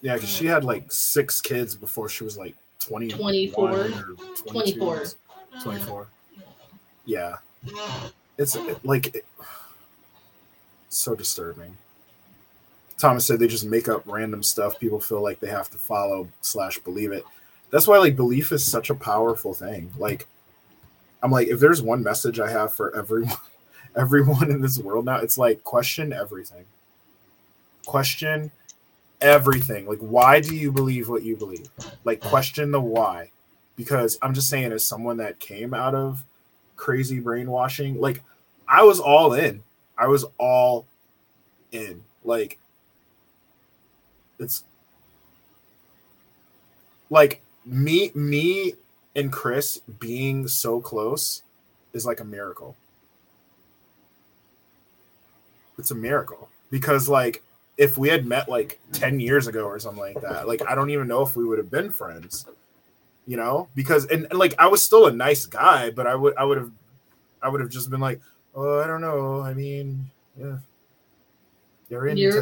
Yeah, 0.02 0.16
because 0.16 0.30
she 0.30 0.46
had 0.46 0.64
like 0.64 0.92
six 0.92 1.42
kids 1.42 1.76
before 1.76 2.10
she 2.10 2.24
was 2.24 2.38
like 2.38 2.56
20, 2.80 3.10
24. 3.10 3.70
22. 3.70 4.18
24. 4.48 5.06
24. 5.62 6.08
Yeah. 7.06 7.38
It's 8.38 8.58
like 8.84 9.16
it- 9.16 9.26
so 10.90 11.16
disturbing. 11.16 11.76
Thomas 12.98 13.26
said 13.28 13.40
they 13.40 13.48
just 13.48 13.66
make 13.66 13.90
up 13.90 14.04
random 14.06 14.42
stuff 14.42 14.80
people 14.80 15.02
feel 15.02 15.22
like 15.22 15.40
they 15.42 15.50
have 15.50 15.70
to 15.72 15.78
follow 15.78 16.30
slash 16.42 16.80
believe 16.80 17.12
it. 17.12 17.26
That's 17.70 17.88
why 17.88 17.98
like 17.98 18.16
belief 18.16 18.52
is 18.54 18.64
such 18.66 18.90
a 18.90 18.96
powerful 18.96 19.54
thing. 19.54 19.92
Like 19.98 20.28
I'm 21.22 21.32
like, 21.32 21.48
if 21.48 21.60
there's 21.60 21.82
one 21.82 22.04
message 22.04 22.40
I 22.40 22.50
have 22.50 22.74
for 22.74 22.96
everyone 22.96 23.36
everyone 23.96 24.50
in 24.52 24.62
this 24.62 24.80
world 24.80 25.06
now, 25.06 25.18
it's 25.18 25.38
like 25.38 25.64
question 25.64 26.14
everything. 26.14 26.66
Question 27.86 28.52
everything. 29.22 29.88
Like, 29.88 30.00
why 30.00 30.40
do 30.40 30.56
you 30.56 30.72
believe 30.72 31.10
what 31.10 31.24
you 31.24 31.36
believe? 31.36 31.70
Like, 32.04 32.22
question 32.22 32.72
the 32.72 32.82
why. 32.82 33.32
Because 33.76 34.18
I'm 34.22 34.34
just 34.34 34.50
saying, 34.50 34.72
as 34.72 34.86
someone 34.86 35.18
that 35.18 35.40
came 35.40 35.74
out 35.74 35.96
of 35.96 36.24
crazy 36.76 37.20
brainwashing, 37.20 38.00
like, 38.00 38.22
I 38.68 38.84
was 38.84 39.00
all 39.00 39.34
in. 39.34 39.64
I 39.98 40.08
was 40.08 40.26
all 40.38 40.86
in. 41.72 42.04
Like, 42.24 42.58
it's 44.40 44.64
like 47.10 47.42
me, 47.66 48.12
me 48.16 48.74
and 49.16 49.32
Chris 49.32 49.80
being 50.00 50.48
so 50.48 50.82
close 50.82 51.44
is 51.94 52.06
like 52.06 52.20
a 52.20 52.26
miracle. 52.26 52.76
It's 55.78 55.92
a 55.92 55.96
miracle 55.96 56.50
because, 56.72 57.10
like, 57.10 57.44
if 57.78 57.98
we 57.98 58.08
had 58.08 58.26
met 58.26 58.48
like 58.48 58.80
10 58.94 59.20
years 59.20 59.48
ago 59.48 59.66
or 59.66 59.80
something 59.80 60.02
like 60.02 60.22
that, 60.22 60.48
like, 60.48 60.62
I 60.68 60.76
don't 60.76 60.90
even 60.90 61.08
know 61.08 61.22
if 61.22 61.36
we 61.36 61.44
would 61.44 61.58
have 61.58 61.70
been 61.70 61.92
friends, 61.92 62.46
you 63.26 63.38
know, 63.38 63.68
because, 63.76 64.06
and, 64.06 64.28
and 64.30 64.40
like, 64.40 64.56
I 64.58 64.68
was 64.68 64.82
still 64.82 65.08
a 65.08 65.12
nice 65.12 65.46
guy, 65.46 65.90
but 65.90 66.08
I 66.08 66.16
would, 66.16 66.36
I 66.38 66.44
would 66.44 66.58
have, 66.58 66.72
I 67.42 67.50
would 67.50 67.62
have 67.62 67.70
just 67.70 67.90
been 67.90 68.00
like, 68.00 68.22
oh, 68.56 68.80
I 68.80 68.88
don't 68.88 69.02
know. 69.02 69.42
I 69.42 69.54
mean, 69.54 70.10
yeah, 70.40 70.58
you're 71.90 72.08
into, 72.08 72.22
You're 72.22 72.42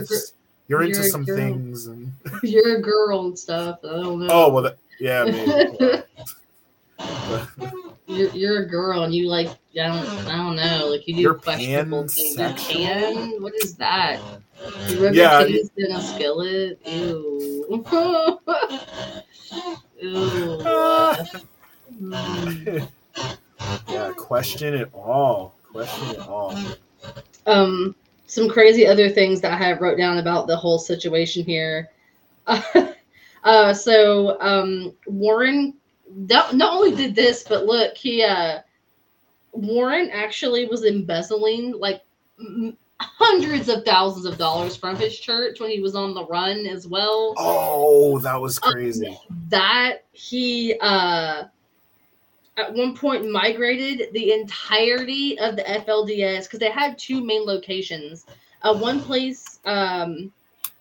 you're 0.68 0.84
into 0.84 1.00
you're 1.00 1.10
some 1.10 1.26
things 1.26 1.88
and, 1.88 2.14
You're 2.44 2.78
a 2.78 2.82
girl 2.82 3.26
and 3.26 3.38
stuff. 3.38 3.80
I 3.84 3.88
don't 3.88 4.20
know. 4.20 4.28
oh, 4.30 4.52
well, 4.52 4.64
that, 4.64 4.78
yeah, 5.00 5.24
maybe. 5.26 6.04
you're, 8.08 8.30
you're 8.30 8.64
a 8.64 8.66
girl 8.68 9.04
and 9.04 9.14
you 9.14 9.28
like 9.28 9.50
I 9.76 9.88
don't 9.88 10.28
I 10.30 10.38
don't 10.38 10.56
know 10.56 10.88
like 10.90 11.08
you 11.08 11.16
do 11.16 11.22
You're 11.22 11.34
questionable 11.34 12.08
things. 12.08 12.38
A 12.38 12.42
pansexual? 12.42 12.84
pan? 12.86 13.42
What 13.42 13.54
is 13.56 13.76
that? 13.76 14.22
You 14.90 15.04
rub 15.04 15.16
Yeah, 15.16 15.40
your 15.40 15.50
titties 15.50 15.70
in 15.78 15.92
a 15.92 16.02
skillet? 16.02 16.80
Ew. 16.86 17.84
Ew. 20.02 20.64
Mm. 22.02 22.88
yeah, 23.90 24.12
question 24.18 24.74
it 24.74 24.90
all. 24.94 25.54
Question 25.72 26.10
it 26.10 26.20
all. 26.28 26.58
um 27.46 27.96
some 28.28 28.50
crazy 28.50 28.88
other 28.88 29.10
things 29.10 29.42
that 29.42 29.52
I 29.52 29.58
have 29.58 29.80
wrote 29.82 29.98
down 29.98 30.18
about 30.18 30.48
the 30.48 30.56
whole 30.56 30.80
situation 30.80 31.44
here. 31.46 31.90
uh 33.44 33.74
so 33.74 34.40
um 34.42 34.94
Warren 35.08 35.76
not, 36.16 36.56
not 36.56 36.74
only 36.74 36.96
did 36.96 37.16
this 37.16 37.44
but 37.48 37.66
look 37.66 37.96
he 37.96 38.24
uh 38.24 38.60
Warren 39.64 40.10
actually 40.12 40.66
was 40.68 40.84
embezzling 40.86 41.72
like 41.80 42.02
m- 42.40 42.78
hundreds 43.00 43.70
of 43.70 43.84
thousands 43.86 44.26
of 44.26 44.38
dollars 44.38 44.76
from 44.76 44.96
his 44.96 45.20
church 45.20 45.60
when 45.60 45.70
he 45.70 45.80
was 45.82 45.96
on 45.96 46.14
the 46.14 46.26
run 46.26 46.66
as 46.66 46.88
well 46.88 47.34
Oh, 47.38 48.20
that 48.20 48.40
was 48.40 48.60
crazy. 48.60 49.18
that 49.50 50.04
he 50.12 50.76
uh 50.82 51.46
at 52.58 52.72
one 52.74 52.96
point 52.96 53.30
migrated 53.30 54.14
the 54.14 54.32
entirety 54.34 55.40
of 55.40 55.56
the 55.56 55.64
FLDS 55.64 56.44
because 56.44 56.60
they 56.60 56.70
had 56.70 56.98
two 57.00 57.24
main 57.26 57.46
locations. 57.46 58.26
Uh, 58.62 58.78
one 58.78 59.02
place 59.02 59.60
um 59.66 60.32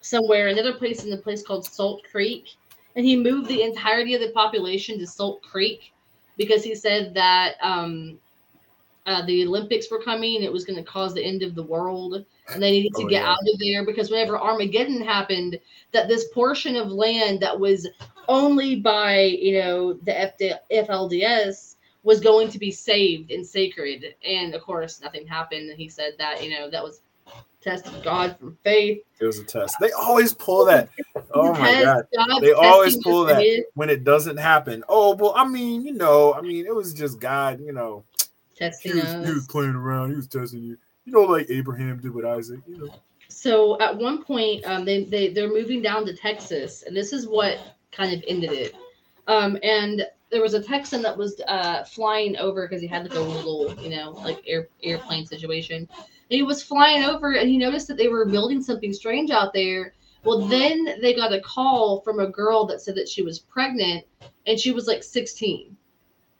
somewhere, 0.01 0.49
another 0.49 0.75
place 0.75 1.05
in 1.05 1.11
the 1.11 1.17
place 1.17 1.43
called 1.43 1.67
Short 1.75 2.03
Creek, 2.11 2.51
and 2.97 3.07
he 3.07 3.17
moved 3.17 3.49
the 3.49 3.63
entirety 3.63 4.15
of 4.15 4.21
the 4.21 4.31
population 4.33 4.99
to 4.99 5.07
Short 5.07 5.41
Creek 5.43 5.93
because 6.37 6.63
he 6.65 6.75
said 6.75 7.15
that 7.15 7.55
um, 7.63 8.19
uh, 9.07 9.25
the 9.27 9.45
Olympics 9.47 9.91
were 9.91 10.03
coming. 10.03 10.43
It 10.43 10.53
was 10.53 10.65
going 10.65 10.77
to 10.77 10.83
cause 10.91 11.15
the 11.15 11.25
end 11.25 11.43
of 11.43 11.55
the 11.55 11.63
world, 11.63 12.25
and 12.53 12.63
they 12.63 12.71
needed 12.71 12.95
to 12.95 13.05
Oh, 13.05 13.09
get 13.09 13.23
yeah. 13.23 13.31
out 13.31 13.39
of 13.53 13.59
there 13.59 13.85
because 13.85 14.11
whenever 14.11 14.39
Armageddon 14.39 15.01
happened, 15.01 15.59
that 15.93 16.09
this 16.09 16.29
portion 16.29 16.77
of 16.77 16.89
land 16.89 17.41
that 17.41 17.59
was 17.59 17.89
only 18.29 18.77
by 18.77 19.23
you 19.23 19.59
know 19.61 19.95
the 19.95 20.13
FD- 20.13 20.59
FLDS 20.87 21.77
was 22.05 22.21
going 22.21 22.49
to 22.49 22.59
be 22.59 22.71
saved 22.71 23.31
and 23.31 23.47
sacred, 23.47 24.15
and 24.25 24.55
of 24.55 24.63
course 24.63 25.01
nothing 25.01 25.27
happened. 25.27 25.69
And 25.71 25.79
he 25.79 25.89
said 25.89 26.13
that 26.19 26.45
you 26.45 26.51
know 26.51 26.71
that 26.71 26.83
was 26.83 27.01
test 27.61 27.87
of 27.87 28.03
God 28.03 28.37
from 28.39 28.57
faith. 28.65 29.03
It 29.21 29.25
was 29.25 29.39
a 29.39 29.45
test. 29.45 29.77
They 29.81 29.93
always 29.93 30.33
pull 30.33 30.65
that. 30.67 30.89
Oh 31.35 31.55
my 31.55 31.81
god. 31.81 32.07
God 32.15 32.43
They 32.43 32.53
always 32.53 32.97
pull 32.97 33.25
that 33.25 33.65
when 33.75 33.89
it 33.89 34.05
doesn't 34.05 34.37
happen. 34.37 34.85
Oh 34.89 35.15
well, 35.15 35.33
I 35.35 35.47
mean, 35.49 35.83
you 35.83 35.95
know, 35.95 36.35
I 36.35 36.43
mean, 36.43 36.67
it 36.67 36.75
was 36.75 36.93
just 36.93 37.21
God. 37.21 37.61
You 37.65 37.73
know, 37.73 38.05
he 38.53 38.59
testing 38.59 38.97
was, 38.97 39.29
he 39.29 39.35
was 39.35 39.47
playing 39.47 39.75
around. 39.75 40.11
He 40.11 40.17
was 40.17 40.29
testing 40.29 40.63
you. 40.63 40.79
You 41.05 41.13
know, 41.13 41.23
like 41.23 41.51
Abraham 41.51 41.99
did 42.01 42.13
with 42.13 42.25
Isaac. 42.25 42.61
You 42.67 42.79
know. 42.79 42.95
So 43.29 43.81
at 43.81 43.97
one 43.97 44.23
point, 44.23 44.65
um, 44.67 44.85
they 44.85 45.05
they 45.05 45.33
they're 45.33 45.49
moving 45.49 45.83
down 45.83 46.07
to 46.07 46.17
Texas, 46.17 46.83
and 46.83 46.97
this 46.97 47.13
is 47.13 47.27
what 47.27 47.59
kind 47.91 48.13
of 48.15 48.23
ended 48.29 48.53
it. 48.53 48.75
Um, 49.27 49.57
and 49.63 50.07
there 50.31 50.43
was 50.43 50.55
a 50.55 50.63
Texan 50.63 51.03
that 51.03 51.17
was 51.17 51.41
uh, 51.47 51.85
flying 51.85 52.37
over 52.39 52.67
because 52.67 52.81
he 52.81 52.89
had 52.89 53.03
like 53.03 53.15
a 53.15 53.21
little, 53.21 53.75
you 53.81 53.91
know, 53.91 54.11
like 54.11 54.43
air 54.47 54.69
airplane 54.83 55.27
situation. 55.27 55.77
And 55.77 56.37
he 56.39 56.43
was 56.43 56.63
flying 56.63 57.05
over, 57.05 57.33
and 57.33 57.49
he 57.49 57.59
noticed 57.59 57.89
that 57.89 57.97
they 57.97 58.09
were 58.09 58.25
building 58.25 58.63
something 58.63 58.93
strange 58.93 59.31
out 59.31 59.53
there. 59.53 59.95
Well, 60.25 60.47
then 60.47 61.01
they 61.01 61.15
got 61.15 61.33
a 61.33 61.41
call 61.41 62.01
from 62.01 62.21
a 62.21 62.29
girl 62.29 62.65
that 62.67 62.81
said 62.81 62.95
that 62.95 63.09
she 63.09 63.23
was 63.23 63.39
pregnant, 63.39 64.05
and 64.47 64.59
she 64.59 64.71
was 64.71 64.87
like 64.87 65.03
16. 65.03 65.77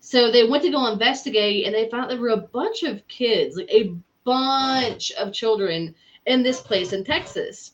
So 0.05 0.31
they 0.33 0.45
went 0.45 0.65
to 0.65 0.71
go 0.71 0.87
investigate, 0.89 1.65
and 1.65 1.75
they 1.75 1.89
found 1.89 2.11
there 2.11 2.19
were 2.21 2.31
a 2.31 2.37
bunch 2.37 2.83
of 2.83 3.07
kids, 3.09 3.57
like 3.57 3.71
a 3.71 3.95
bunch 4.25 5.13
of 5.13 5.33
children 5.33 5.95
in 6.27 6.43
this 6.43 6.61
place 6.61 6.93
in 6.93 7.05
Texas. 7.05 7.73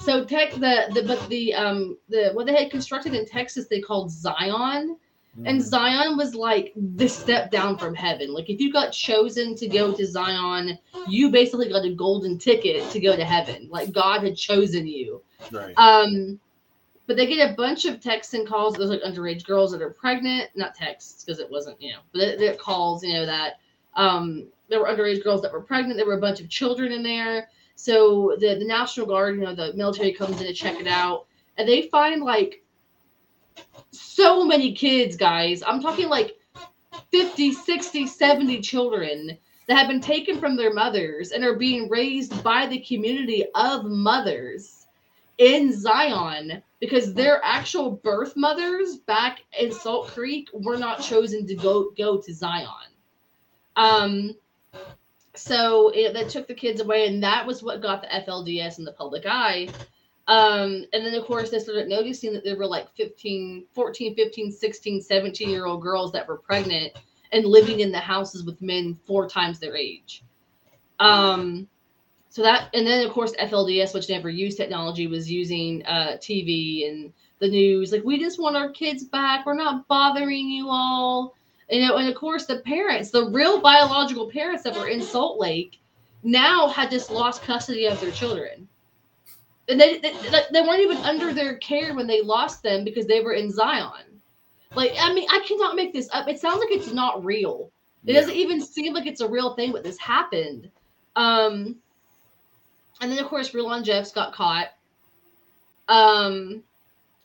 So 0.00 0.24
tech 0.24 0.52
the 0.52 0.86
the 0.94 1.02
but 1.06 1.28
the 1.28 1.54
um 1.54 1.96
the 2.08 2.30
what 2.34 2.46
they 2.46 2.54
had 2.54 2.70
constructed 2.70 3.14
in 3.14 3.26
Texas 3.26 3.66
they 3.66 3.80
called 3.80 4.10
Zion 4.12 4.96
and 5.46 5.60
Mhm. 5.60 5.62
Zion 5.64 6.16
was 6.16 6.34
like 6.34 6.72
the 6.76 7.08
step 7.08 7.50
down 7.50 7.78
from 7.78 7.94
heaven. 7.94 8.32
Like 8.32 8.50
if 8.50 8.60
you 8.60 8.72
got 8.72 8.92
chosen 8.92 9.54
to 9.56 9.66
go 9.66 9.92
to 9.92 10.06
Zion, 10.06 10.78
you 11.08 11.30
basically 11.30 11.68
got 11.68 11.84
a 11.84 11.94
golden 11.94 12.38
ticket 12.38 12.88
to 12.90 13.00
go 13.00 13.16
to 13.16 13.24
heaven. 13.24 13.68
Like 13.70 13.92
God 13.92 14.22
had 14.22 14.36
chosen 14.36 14.86
you. 14.86 15.22
right. 15.50 15.74
Um, 15.78 16.38
but 17.12 17.18
they 17.18 17.26
get 17.26 17.50
a 17.50 17.54
bunch 17.54 17.84
of 17.84 18.00
texts 18.00 18.32
and 18.32 18.48
calls. 18.48 18.74
There's 18.74 18.88
like 18.88 19.02
underage 19.02 19.44
girls 19.44 19.70
that 19.72 19.82
are 19.82 19.90
pregnant, 19.90 20.48
not 20.54 20.74
texts 20.74 21.22
because 21.22 21.40
it 21.40 21.50
wasn't, 21.50 21.78
you 21.78 21.92
know, 21.92 21.98
but 22.10 22.22
it 22.22 22.58
calls, 22.58 23.04
you 23.04 23.12
know, 23.12 23.26
that 23.26 23.60
um, 23.96 24.46
there 24.70 24.80
were 24.80 24.86
underage 24.86 25.22
girls 25.22 25.42
that 25.42 25.52
were 25.52 25.60
pregnant. 25.60 25.98
There 25.98 26.06
were 26.06 26.16
a 26.16 26.20
bunch 26.20 26.40
of 26.40 26.48
children 26.48 26.90
in 26.90 27.02
there. 27.02 27.50
So 27.74 28.34
the, 28.40 28.54
the 28.54 28.64
National 28.64 29.04
Guard, 29.04 29.34
you 29.34 29.42
know, 29.42 29.54
the 29.54 29.74
military 29.74 30.14
comes 30.14 30.40
in 30.40 30.46
to 30.46 30.54
check 30.54 30.80
it 30.80 30.86
out, 30.86 31.26
and 31.58 31.68
they 31.68 31.82
find 31.82 32.22
like 32.22 32.62
so 33.90 34.46
many 34.46 34.72
kids, 34.72 35.14
guys. 35.14 35.62
I'm 35.62 35.82
talking 35.82 36.08
like 36.08 36.38
50, 37.10 37.52
60, 37.52 38.06
70 38.06 38.62
children 38.62 39.36
that 39.68 39.76
have 39.76 39.88
been 39.88 40.00
taken 40.00 40.40
from 40.40 40.56
their 40.56 40.72
mothers 40.72 41.32
and 41.32 41.44
are 41.44 41.56
being 41.56 41.90
raised 41.90 42.42
by 42.42 42.66
the 42.66 42.78
community 42.78 43.44
of 43.54 43.84
mothers 43.84 44.86
in 45.36 45.78
Zion 45.78 46.62
because 46.82 47.14
their 47.14 47.40
actual 47.44 47.92
birth 47.92 48.36
mothers 48.36 48.96
back 48.96 49.38
in 49.56 49.72
Short 49.72 50.08
Creek 50.08 50.48
were 50.52 50.76
not 50.76 51.00
chosen 51.00 51.46
to 51.46 51.54
go 51.54 51.92
go 51.96 52.20
to 52.20 52.34
Zion. 52.34 52.66
Um 53.76 54.32
so 55.36 55.90
it, 55.94 56.12
that 56.12 56.28
took 56.28 56.48
the 56.48 56.54
kids 56.54 56.80
away 56.80 57.06
and 57.06 57.22
that 57.22 57.46
was 57.46 57.62
what 57.62 57.80
got 57.82 58.02
the 58.02 58.08
FLDS 58.08 58.80
in 58.80 58.84
the 58.84 58.94
public 58.94 59.22
eye. 59.26 59.68
Um 60.26 60.84
and 60.92 61.06
then 61.06 61.14
of 61.14 61.24
course 61.24 61.50
they 61.50 61.60
started 61.60 61.86
noticing 61.86 62.32
that 62.32 62.42
there 62.42 62.56
were 62.56 62.66
like 62.66 62.92
15 62.96 63.66
14 63.72 64.16
15 64.16 64.50
16 64.50 65.02
17 65.02 65.50
year 65.50 65.66
old 65.66 65.82
girls 65.82 66.10
that 66.10 66.26
were 66.26 66.38
pregnant 66.38 66.94
and 67.30 67.44
living 67.44 67.78
in 67.78 67.92
the 67.92 68.00
houses 68.00 68.42
with 68.42 68.60
men 68.60 68.98
four 69.06 69.28
times 69.28 69.60
their 69.60 69.76
age. 69.76 70.24
Um 70.98 71.68
so 72.32 72.42
that 72.42 72.70
and 72.72 72.86
then 72.86 73.04
of 73.06 73.12
course 73.12 73.34
FLDS, 73.38 73.92
which 73.92 74.08
never 74.08 74.30
used 74.30 74.56
technology, 74.56 75.06
was 75.06 75.30
using 75.30 75.84
uh, 75.84 76.16
TV 76.16 76.88
and 76.88 77.12
the 77.40 77.48
news. 77.48 77.92
Like 77.92 78.04
we 78.04 78.18
just 78.18 78.40
want 78.40 78.56
our 78.56 78.70
kids 78.70 79.04
back. 79.04 79.44
We're 79.44 79.52
not 79.52 79.86
bothering 79.86 80.48
you 80.48 80.68
all. 80.70 81.34
You 81.68 81.86
know, 81.86 81.98
and 81.98 82.08
of 82.08 82.14
course 82.14 82.46
the 82.46 82.60
parents, 82.60 83.10
the 83.10 83.28
real 83.28 83.60
biological 83.60 84.30
parents 84.30 84.62
that 84.62 84.74
were 84.74 84.88
in 84.88 85.02
Salt 85.02 85.38
Lake, 85.38 85.78
now 86.22 86.68
had 86.68 86.90
just 86.90 87.10
lost 87.10 87.42
custody 87.42 87.84
of 87.84 88.00
their 88.00 88.10
children. 88.10 88.66
And 89.68 89.78
they, 89.78 89.98
they, 89.98 90.14
they 90.52 90.62
weren't 90.62 90.80
even 90.80 90.96
under 90.98 91.34
their 91.34 91.56
care 91.58 91.94
when 91.94 92.06
they 92.06 92.22
lost 92.22 92.62
them 92.62 92.82
because 92.82 93.06
they 93.06 93.20
were 93.20 93.34
in 93.34 93.50
Zion. 93.50 94.20
Like, 94.74 94.92
I 94.98 95.12
mean, 95.12 95.26
I 95.30 95.40
cannot 95.46 95.76
make 95.76 95.92
this 95.92 96.08
up. 96.12 96.28
It 96.28 96.40
sounds 96.40 96.60
like 96.60 96.72
it's 96.72 96.92
not 96.92 97.22
real. 97.22 97.70
It 98.06 98.14
Yeah. 98.14 98.20
doesn't 98.20 98.36
even 98.36 98.60
seem 98.62 98.94
like 98.94 99.06
it's 99.06 99.20
a 99.20 99.28
real 99.28 99.54
thing, 99.54 99.70
but 99.70 99.84
this 99.84 99.98
happened. 99.98 100.70
Um, 101.14 101.76
and 103.02 103.10
then 103.10 103.18
of 103.18 103.26
course 103.28 103.52
Rulon 103.52 103.84
Jeffs 103.84 104.12
got 104.12 104.32
caught. 104.32 104.68
Um, 105.88 106.62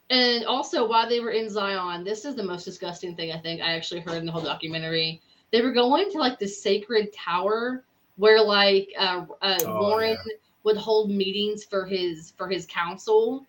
and 0.09 0.45
also 0.45 0.87
while 0.87 1.07
they 1.07 1.19
were 1.19 1.31
in 1.31 1.49
Zion, 1.49 2.03
this 2.03 2.25
is 2.25 2.35
the 2.35 2.43
most 2.43 2.65
disgusting 2.65 3.15
thing 3.15 3.31
I 3.31 3.37
think 3.37 3.61
I 3.61 3.73
actually 3.75 4.01
heard 4.01 4.17
in 4.17 4.25
the 4.25 4.31
whole 4.31 4.41
documentary. 4.41 5.21
They 5.51 5.61
were 5.61 5.71
going 5.71 6.11
to 6.11 6.17
like 6.17 6.39
the 6.39 6.47
sacred 6.47 7.13
tower 7.13 7.83
where 8.17 8.41
like 8.41 8.89
uh, 8.97 9.25
uh, 9.41 9.59
Oh, 9.65 9.81
Warren 9.81 10.17
yeah. 10.25 10.33
would 10.63 10.77
hold 10.77 11.11
meetings 11.11 11.63
for 11.63 11.85
his 11.85 12.33
for 12.37 12.49
his 12.49 12.65
council. 12.65 13.45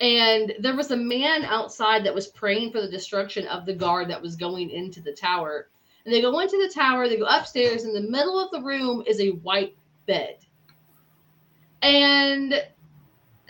And 0.00 0.52
there 0.60 0.76
was 0.76 0.90
a 0.90 0.96
man 0.96 1.44
outside 1.44 2.04
that 2.04 2.14
was 2.14 2.28
praying 2.28 2.72
for 2.72 2.80
the 2.80 2.90
destruction 2.90 3.46
of 3.48 3.66
the 3.66 3.74
guard 3.74 4.08
that 4.10 4.20
was 4.20 4.36
going 4.36 4.70
into 4.70 5.00
the 5.00 5.12
tower. 5.12 5.68
And 6.04 6.14
they 6.14 6.20
go 6.20 6.38
into 6.40 6.56
the 6.56 6.72
tower, 6.72 7.08
they 7.08 7.18
go 7.18 7.26
upstairs. 7.26 7.84
In 7.84 7.92
the 7.92 8.00
middle 8.00 8.38
of 8.38 8.50
the 8.50 8.62
room 8.62 9.02
is 9.06 9.20
a 9.20 9.30
white 9.30 9.76
bed. 10.06 10.38
And 11.82 12.62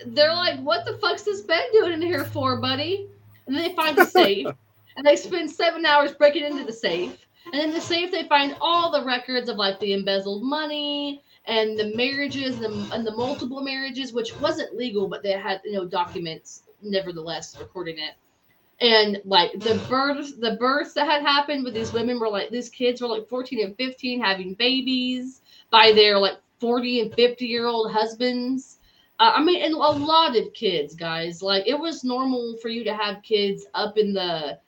they're 0.07 0.35
like, 0.35 0.61
What 0.61 0.85
the 0.85 0.99
fuck's 0.99 1.23
this 1.23 1.43
bed 1.43 1.65
doing 1.73 1.93
in 1.93 2.03
here 2.03 2.25
for, 2.25 2.61
buddy? 2.61 3.09
And 3.47 3.57
then 3.57 3.69
they 3.69 3.75
find 3.75 3.97
the 3.97 4.07
safe. 4.07 4.47
and 4.97 5.07
they 5.07 5.17
spend 5.17 5.51
seven 5.51 5.87
hours 5.87 6.13
breaking 6.13 6.45
into 6.45 6.65
the 6.65 6.73
safe. 6.73 7.27
And 7.53 7.63
in 7.63 7.71
the 7.73 7.81
safe, 7.81 8.11
they 8.11 8.29
find 8.29 8.57
all 8.61 8.91
the 8.91 9.05
records 9.05 9.49
of 9.49 9.57
like 9.57 9.81
the 9.81 9.93
embezzled 9.93 10.43
money 10.43 11.23
and 11.47 11.79
the 11.79 11.95
marriages 11.97 12.61
and 12.61 12.65
the, 12.65 12.95
and 12.95 13.07
the 13.07 13.13
multiple 13.13 13.63
marriages, 13.63 14.13
which 14.13 14.39
wasn't 14.41 14.77
legal, 14.77 15.09
but 15.09 15.23
they 15.23 15.33
had 15.33 15.61
you 15.65 15.73
know 15.73 15.87
documents 15.87 16.63
nevertheless 16.83 17.59
recording 17.59 17.99
it. 17.99 18.15
And 18.81 19.21
like 19.25 19.53
the 19.53 19.81
births, 19.89 20.35
the 20.37 20.57
births 20.57 20.95
that 20.95 21.07
had 21.07 21.23
happened 21.23 21.65
with 21.65 21.75
these 21.75 21.93
women 21.93 22.19
were 22.19 22.29
like 22.29 22.51
these 22.51 22.69
kids 22.69 23.01
were 23.01 23.09
like 23.09 23.29
14 23.29 23.65
and 23.65 23.77
15 23.77 24.21
having 24.21 24.55
babies 24.55 25.41
by 25.71 25.93
their 25.93 26.19
like 26.19 26.39
40 26.61 27.01
and 27.01 27.15
50 27.15 27.47
year 27.47 27.67
old 27.67 27.91
husbands. 27.93 28.79
Uh, 29.19 29.33
I 29.37 29.43
mean, 29.43 29.63
and 29.63 29.75
a 29.75 29.77
lot 29.79 30.37
of 30.37 30.53
kids, 30.55 30.95
guys. 30.95 31.43
Like 31.43 31.67
it 31.67 31.79
was 31.79 32.05
normal 32.05 32.57
for 32.63 32.69
you 32.69 32.85
to 32.85 32.95
have 32.95 33.23
kids 33.23 33.67
up 33.75 33.99
in 33.99 34.13
the. 34.13 34.59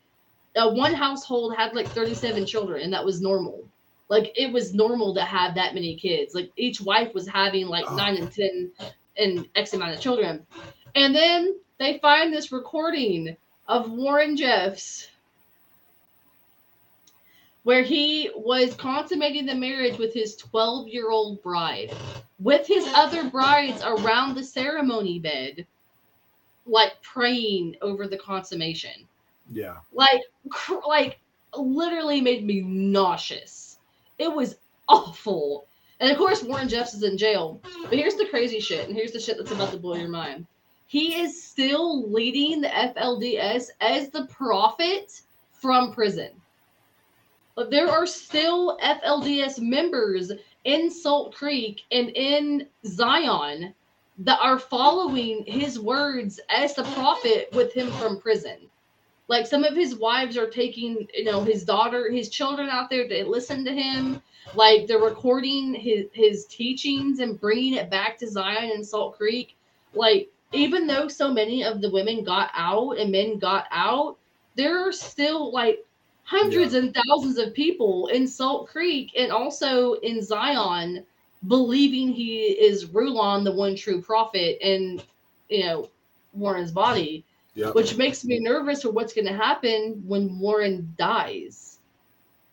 Uh, 0.55 0.71
one 0.71 0.93
household 0.93 1.55
had 1.55 1.73
like 1.73 1.87
37 1.87 2.45
children, 2.45 2.83
and 2.83 2.93
that 2.93 3.03
was 3.03 3.21
normal. 3.21 3.63
Like 4.09 4.31
it 4.35 4.51
was 4.53 4.75
normal 4.75 5.15
to 5.15 5.21
have 5.21 5.55
that 5.55 5.73
many 5.73 5.95
kids. 5.95 6.35
Like 6.35 6.51
each 6.55 6.79
wife 6.81 7.13
was 7.15 7.27
having 7.27 7.67
like 7.67 7.85
Oh. 7.87 7.95
nine 7.95 8.17
and 8.17 8.31
10 8.31 8.71
and 9.17 9.47
X 9.55 9.73
amount 9.73 9.93
of 9.95 9.99
children. 9.99 10.45
And 10.95 11.15
then 11.15 11.55
they 11.79 11.97
find 11.99 12.31
this 12.31 12.51
recording 12.51 13.35
of 13.67 13.89
Warren 13.89 14.35
Jeffs 14.37 15.07
where 17.63 17.81
he 17.81 18.29
was 18.35 18.75
consummating 18.75 19.45
the 19.45 19.55
marriage 19.55 19.97
with 19.97 20.13
his 20.13 20.35
12 20.35 20.87
year 20.87 21.09
old 21.09 21.41
bride, 21.41 21.93
with 22.39 22.67
his 22.67 22.85
other 22.93 23.29
brides 23.29 23.81
around 23.83 24.35
the 24.35 24.43
ceremony 24.43 25.19
bed, 25.19 25.65
like 26.65 27.01
praying 27.01 27.75
over 27.81 28.07
the 28.07 28.17
consummation. 28.17 29.07
Yeah. 29.51 29.77
Like, 29.91 30.21
cr- 30.49 30.85
like 30.87 31.19
literally 31.57 32.21
made 32.21 32.45
me 32.45 32.61
nauseous. 32.61 33.77
It 34.17 34.33
was 34.33 34.55
awful. 34.87 35.65
And 35.99 36.11
of 36.11 36.17
course, 36.17 36.43
Warren 36.43 36.67
Jeffs 36.67 36.93
is 36.93 37.03
in 37.03 37.17
jail. 37.17 37.61
But 37.83 37.97
here's 37.97 38.15
the 38.15 38.27
crazy 38.27 38.59
shit, 38.59 38.87
and 38.87 38.95
here's 38.95 39.11
the 39.11 39.19
shit 39.19 39.37
that's 39.37 39.51
about 39.51 39.71
to 39.71 39.77
blow 39.77 39.95
your 39.95 40.09
mind. 40.09 40.47
He 40.87 41.21
is 41.21 41.41
still 41.41 42.11
leading 42.11 42.61
the 42.61 42.67
FLDS 42.67 43.69
as 43.79 44.09
the 44.09 44.25
prophet 44.25 45.21
from 45.53 45.93
prison. 45.93 46.31
But 47.55 47.69
there 47.69 47.89
are 47.89 48.07
still 48.07 48.77
FLDS 48.79 49.59
members 49.59 50.31
in 50.63 50.89
Short 50.91 51.35
Creek 51.35 51.81
and 51.91 52.09
in 52.09 52.67
Zion 52.85 53.75
that 54.19 54.39
are 54.41 54.59
following 54.59 55.45
his 55.45 55.79
words 55.79 56.39
as 56.49 56.73
the 56.73 56.83
prophet 56.83 57.49
with 57.53 57.73
him 57.73 57.91
from 57.91 58.19
prison. 58.19 58.57
Like 59.27 59.47
some 59.47 59.63
of 59.63 59.75
his 59.75 59.95
wives 59.95 60.37
are 60.37 60.49
taking, 60.49 61.07
you 61.13 61.23
know, 61.23 61.43
his 61.43 61.63
daughter, 61.63 62.11
his 62.11 62.29
children 62.29 62.69
out 62.69 62.89
there 62.89 63.07
to 63.07 63.25
listen 63.25 63.63
to 63.65 63.71
him. 63.71 64.21
Like 64.55 64.87
they're 64.87 64.99
recording 64.99 65.73
his 65.73 66.07
his 66.13 66.45
teachings 66.45 67.19
and 67.19 67.39
bringing 67.39 67.73
it 67.73 67.89
back 67.89 68.17
to 68.17 68.27
Zion 68.27 68.71
and 68.71 68.87
Short 68.87 69.15
Creek. 69.15 69.55
Like 69.93 70.29
even 70.51 70.87
though 70.87 71.07
so 71.07 71.31
many 71.31 71.63
of 71.63 71.81
the 71.81 71.89
women 71.89 72.23
got 72.23 72.51
out 72.53 72.97
and 72.97 73.11
men 73.11 73.39
got 73.39 73.65
out, 73.71 74.17
there 74.55 74.87
are 74.87 74.91
still 74.91 75.51
like 75.51 75.85
hundreds 76.23 76.73
and 76.73 76.93
thousands 76.95 77.37
of 77.37 77.53
people 77.53 78.07
in 78.07 78.27
Short 78.27 78.69
Creek 78.69 79.11
and 79.17 79.31
also 79.31 79.93
in 79.95 80.21
Zion 80.21 81.05
believing 81.47 82.09
he 82.13 82.47
is 82.47 82.85
Rulon, 82.87 83.43
the 83.43 83.51
one 83.51 83.75
true 83.75 84.01
prophet, 84.01 84.57
and 84.63 85.03
you 85.49 85.65
know 85.65 85.89
Warren's 86.33 86.71
body, 86.71 87.25
Yep. 87.55 87.75
which 87.75 87.97
makes 87.97 88.23
me 88.25 88.39
nervous 88.39 88.81
for 88.83 88.91
what's 88.91 89.13
going 89.13 89.27
to 89.27 89.33
happen 89.33 90.03
when 90.05 90.39
Warren 90.39 90.93
dies. 90.97 91.79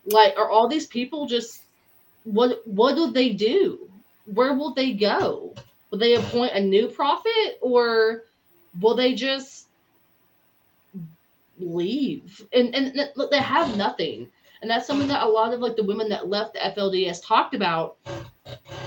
Like, 0.06 0.36
are 0.38 0.50
all 0.50 0.68
these 0.68 0.86
people 0.86 1.26
just 1.26 1.62
what? 2.24 2.60
What 2.66 2.96
do 2.96 3.10
they 3.12 3.30
do? 3.30 3.90
Where 4.26 4.54
will 4.54 4.74
they 4.74 4.92
go? 4.92 5.54
Will 5.90 5.98
they 5.98 6.14
appoint 6.14 6.54
a 6.54 6.60
new 6.60 6.88
prophet, 6.88 7.58
or 7.62 8.24
will 8.80 8.94
they 8.94 9.14
just 9.14 9.68
leave? 11.60 12.46
And 12.52 12.74
and 12.74 13.10
look, 13.16 13.30
they 13.30 13.38
have 13.38 13.76
nothing, 13.76 14.28
and 14.62 14.70
that's 14.70 14.86
something 14.86 15.08
that 15.08 15.22
a 15.22 15.28
lot 15.28 15.52
of 15.54 15.60
like 15.60 15.76
the 15.76 15.84
women 15.84 16.08
that 16.10 16.28
left 16.28 16.54
the 16.54 16.60
FLDS 16.60 17.24
talked 17.24 17.54
about 17.54 17.96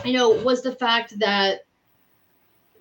you 0.04 0.14
know, 0.14 0.30
was 0.30 0.62
the 0.62 0.76
fact 0.76 1.18
that 1.20 1.66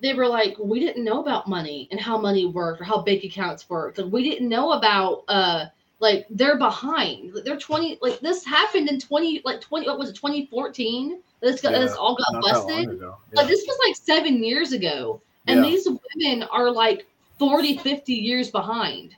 they 0.01 0.13
were 0.13 0.27
like, 0.27 0.57
we 0.59 0.79
didn't 0.79 1.03
know 1.03 1.21
about 1.21 1.47
money 1.47 1.87
and 1.91 1.99
how 1.99 2.17
money 2.17 2.45
worked 2.45 2.81
or 2.81 2.83
how 2.83 3.01
bank 3.01 3.23
accounts 3.23 3.69
worked. 3.69 3.97
Like 3.97 4.11
we 4.11 4.29
didn't 4.29 4.49
know 4.49 4.73
about 4.73 5.23
uh 5.27 5.65
like 5.99 6.27
they're 6.29 6.57
behind. 6.57 7.33
Like, 7.33 7.45
They're 7.45 7.57
20 7.57 7.99
like 8.01 8.19
this 8.19 8.45
happened 8.45 8.89
in 8.89 8.99
20 8.99 9.41
like 9.45 9.61
20 9.61 9.87
what 9.87 9.97
was 9.97 10.09
it 10.09 10.15
2014? 10.15 11.21
This 11.41 11.61
got 11.61 11.71
this 11.71 11.93
all 11.93 12.15
got 12.15 12.33
Not 12.33 12.43
that 12.43 12.57
long 12.59 12.85
busted. 12.85 12.97
ago. 12.97 13.17
Like 13.33 13.47
this 13.47 13.63
was 13.65 13.77
like 13.87 13.95
7 13.95 14.43
years 14.43 14.73
ago. 14.73 15.21
And 15.47 15.63
Yeah. 15.63 15.69
these 15.69 15.87
women 15.87 16.43
are 16.51 16.69
like 16.69 17.07
40 17.39 17.77
50 17.77 18.13
years 18.13 18.51
behind. 18.51 19.15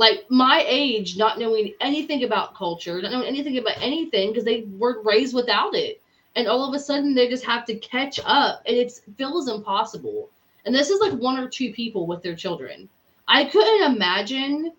Like 0.00 0.24
my 0.30 0.64
age 0.66 1.18
not 1.18 1.38
knowing 1.38 1.74
anything 1.78 2.24
about 2.24 2.54
culture, 2.54 3.02
not 3.02 3.12
knowing 3.12 3.28
anything 3.28 3.58
about 3.58 3.76
anything 3.82 4.30
because 4.30 4.46
they 4.46 4.64
were 4.78 5.02
raised 5.02 5.34
without 5.34 5.74
it. 5.74 6.00
And 6.36 6.48
all 6.48 6.66
of 6.66 6.74
a 6.74 6.78
sudden 6.78 7.14
they 7.14 7.28
just 7.28 7.44
have 7.44 7.66
to 7.66 7.74
catch 7.74 8.18
up 8.24 8.62
and 8.66 8.78
it 8.78 8.98
feels 9.18 9.50
impossible. 9.50 10.30
And 10.64 10.74
this 10.74 10.88
is 10.88 11.02
like 11.02 11.12
one 11.12 11.38
or 11.38 11.50
two 11.50 11.74
people 11.74 12.06
with 12.06 12.22
their 12.22 12.34
children. 12.34 12.88
I 13.28 13.44
couldn't 13.44 13.94
imagine 13.94 14.72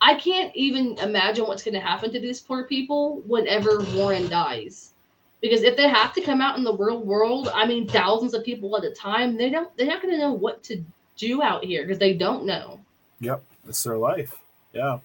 i 0.00 0.14
can't 0.14 0.50
even 0.56 0.98
imagine 0.98 1.46
what's 1.46 1.62
going 1.62 1.74
to 1.74 1.88
happen 1.92 2.10
to 2.10 2.18
these 2.18 2.40
poor 2.40 2.64
people 2.64 3.22
whenever 3.26 3.84
warren 3.94 4.28
dies. 4.28 4.94
Because 5.42 5.62
if 5.62 5.76
they 5.76 5.88
have 5.88 6.12
to 6.14 6.22
come 6.22 6.40
out 6.40 6.56
in 6.56 6.64
the 6.64 6.74
real 6.74 7.02
world 7.02 7.50
i 7.54 7.66
mean 7.66 7.86
thousands 7.86 8.32
of 8.32 8.42
people 8.42 8.76
at 8.78 8.84
a 8.84 8.90
time 8.90 9.36
they 9.36 9.50
don't 9.50 9.76
they're 9.76 9.92
not 9.92 10.00
going 10.02 10.14
to 10.14 10.24
know 10.24 10.32
what 10.32 10.62
to 10.64 10.82
do 11.16 11.42
out 11.42 11.62
here 11.64 11.82
because 11.82 11.98
they 11.98 12.14
don't 12.14 12.46
know. 12.46 12.80
Yep, 13.20 13.44
it's 13.68 13.82
their 13.82 13.98
life. 13.98 14.34
Yeah, 14.72 14.98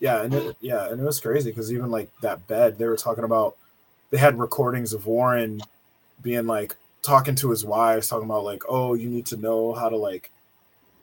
yeah, 0.00 0.22
and 0.22 0.34
it, 0.34 0.56
yeah, 0.60 0.88
and 0.88 1.00
it 1.00 1.04
was 1.04 1.20
crazy 1.20 1.50
because 1.50 1.72
even 1.72 1.90
like 1.90 2.10
that 2.22 2.46
bed, 2.48 2.78
they 2.78 2.86
were 2.86 2.96
talking 2.96 3.24
about. 3.24 3.56
They 4.10 4.18
had 4.18 4.38
recordings 4.38 4.92
of 4.92 5.06
Warren 5.06 5.62
being 6.22 6.46
like 6.46 6.76
talking 7.02 7.34
to 7.36 7.50
his 7.50 7.64
wives, 7.64 8.08
talking 8.08 8.26
about 8.26 8.44
like, 8.44 8.62
oh, 8.68 8.94
you 8.94 9.08
need 9.08 9.26
to 9.26 9.36
know 9.36 9.72
how 9.72 9.88
to 9.88 9.96
like, 9.96 10.30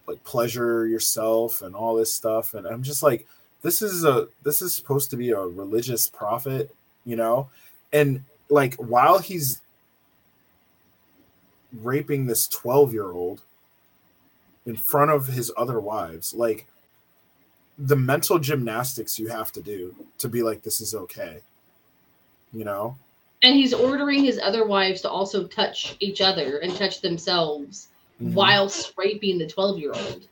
like 0.05 0.23
pleasure 0.23 0.85
yourself 0.85 1.61
and 1.61 1.75
all 1.75 1.95
this 1.95 2.13
stuff. 2.13 2.53
And 2.53 2.67
I'm 2.67 2.83
just 2.83 3.01
like, 3.01 3.25
this 3.61 3.81
is 3.81 4.03
a 4.05 4.27
this 4.43 4.61
is 4.61 4.73
supposed 4.73 5.09
to 5.11 5.17
be 5.17 5.31
a 5.31 5.39
religious 5.39 6.07
prophet, 6.07 6.73
you 7.05 7.15
know, 7.15 7.49
and 7.93 8.23
like 8.49 8.75
while 8.75 9.19
he's 9.19 9.61
raping 11.81 12.25
this 12.25 12.47
12 12.47 12.93
year 12.93 13.11
old 13.11 13.41
in 14.69 14.77
front 14.77 15.11
of 15.11 15.27
his 15.27 15.51
other 15.57 15.79
wives. 15.79 16.33
Like 16.33 16.67
the 17.77 17.95
mental 17.95 18.39
gymnastics 18.39 19.17
you 19.19 19.27
have 19.27 19.51
to 19.53 19.61
do 19.61 19.95
to 20.19 20.27
be 20.29 20.43
like 20.43 20.61
this 20.63 20.79
is 20.81 20.93
okay 20.93 21.41
you 22.53 22.65
know? 22.65 22.97
And 23.43 23.55
he's 23.55 23.73
ordering 23.73 24.23
his 24.23 24.39
other 24.39 24.65
wives 24.65 25.01
to 25.01 25.09
also 25.09 25.47
touch 25.47 25.95
each 25.99 26.19
other 26.19 26.57
and 26.57 26.75
touch 26.75 26.99
themselves 27.01 27.87
Mhm. 28.21 28.33
whilst 28.33 28.93
raping 28.97 29.37
the 29.37 29.47
12 29.47 29.79
year 29.79 29.93
old 29.93 30.27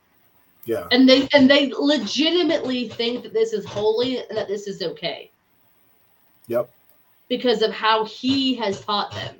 yeah. 0.66 0.86
And 0.90 1.08
they 1.08 1.26
and 1.32 1.48
they 1.48 1.72
legitimately 1.72 2.90
think 2.90 3.22
that 3.22 3.32
this 3.32 3.54
is 3.54 3.64
holy 3.64 4.18
and 4.18 4.36
that 4.36 4.48
this 4.48 4.66
is 4.66 4.82
okay. 4.82 5.30
Yep. 6.46 6.68
Because 7.28 7.62
of 7.62 7.72
how 7.72 8.04
he 8.04 8.54
has 8.56 8.82
taught 8.82 9.10
them. 9.12 9.34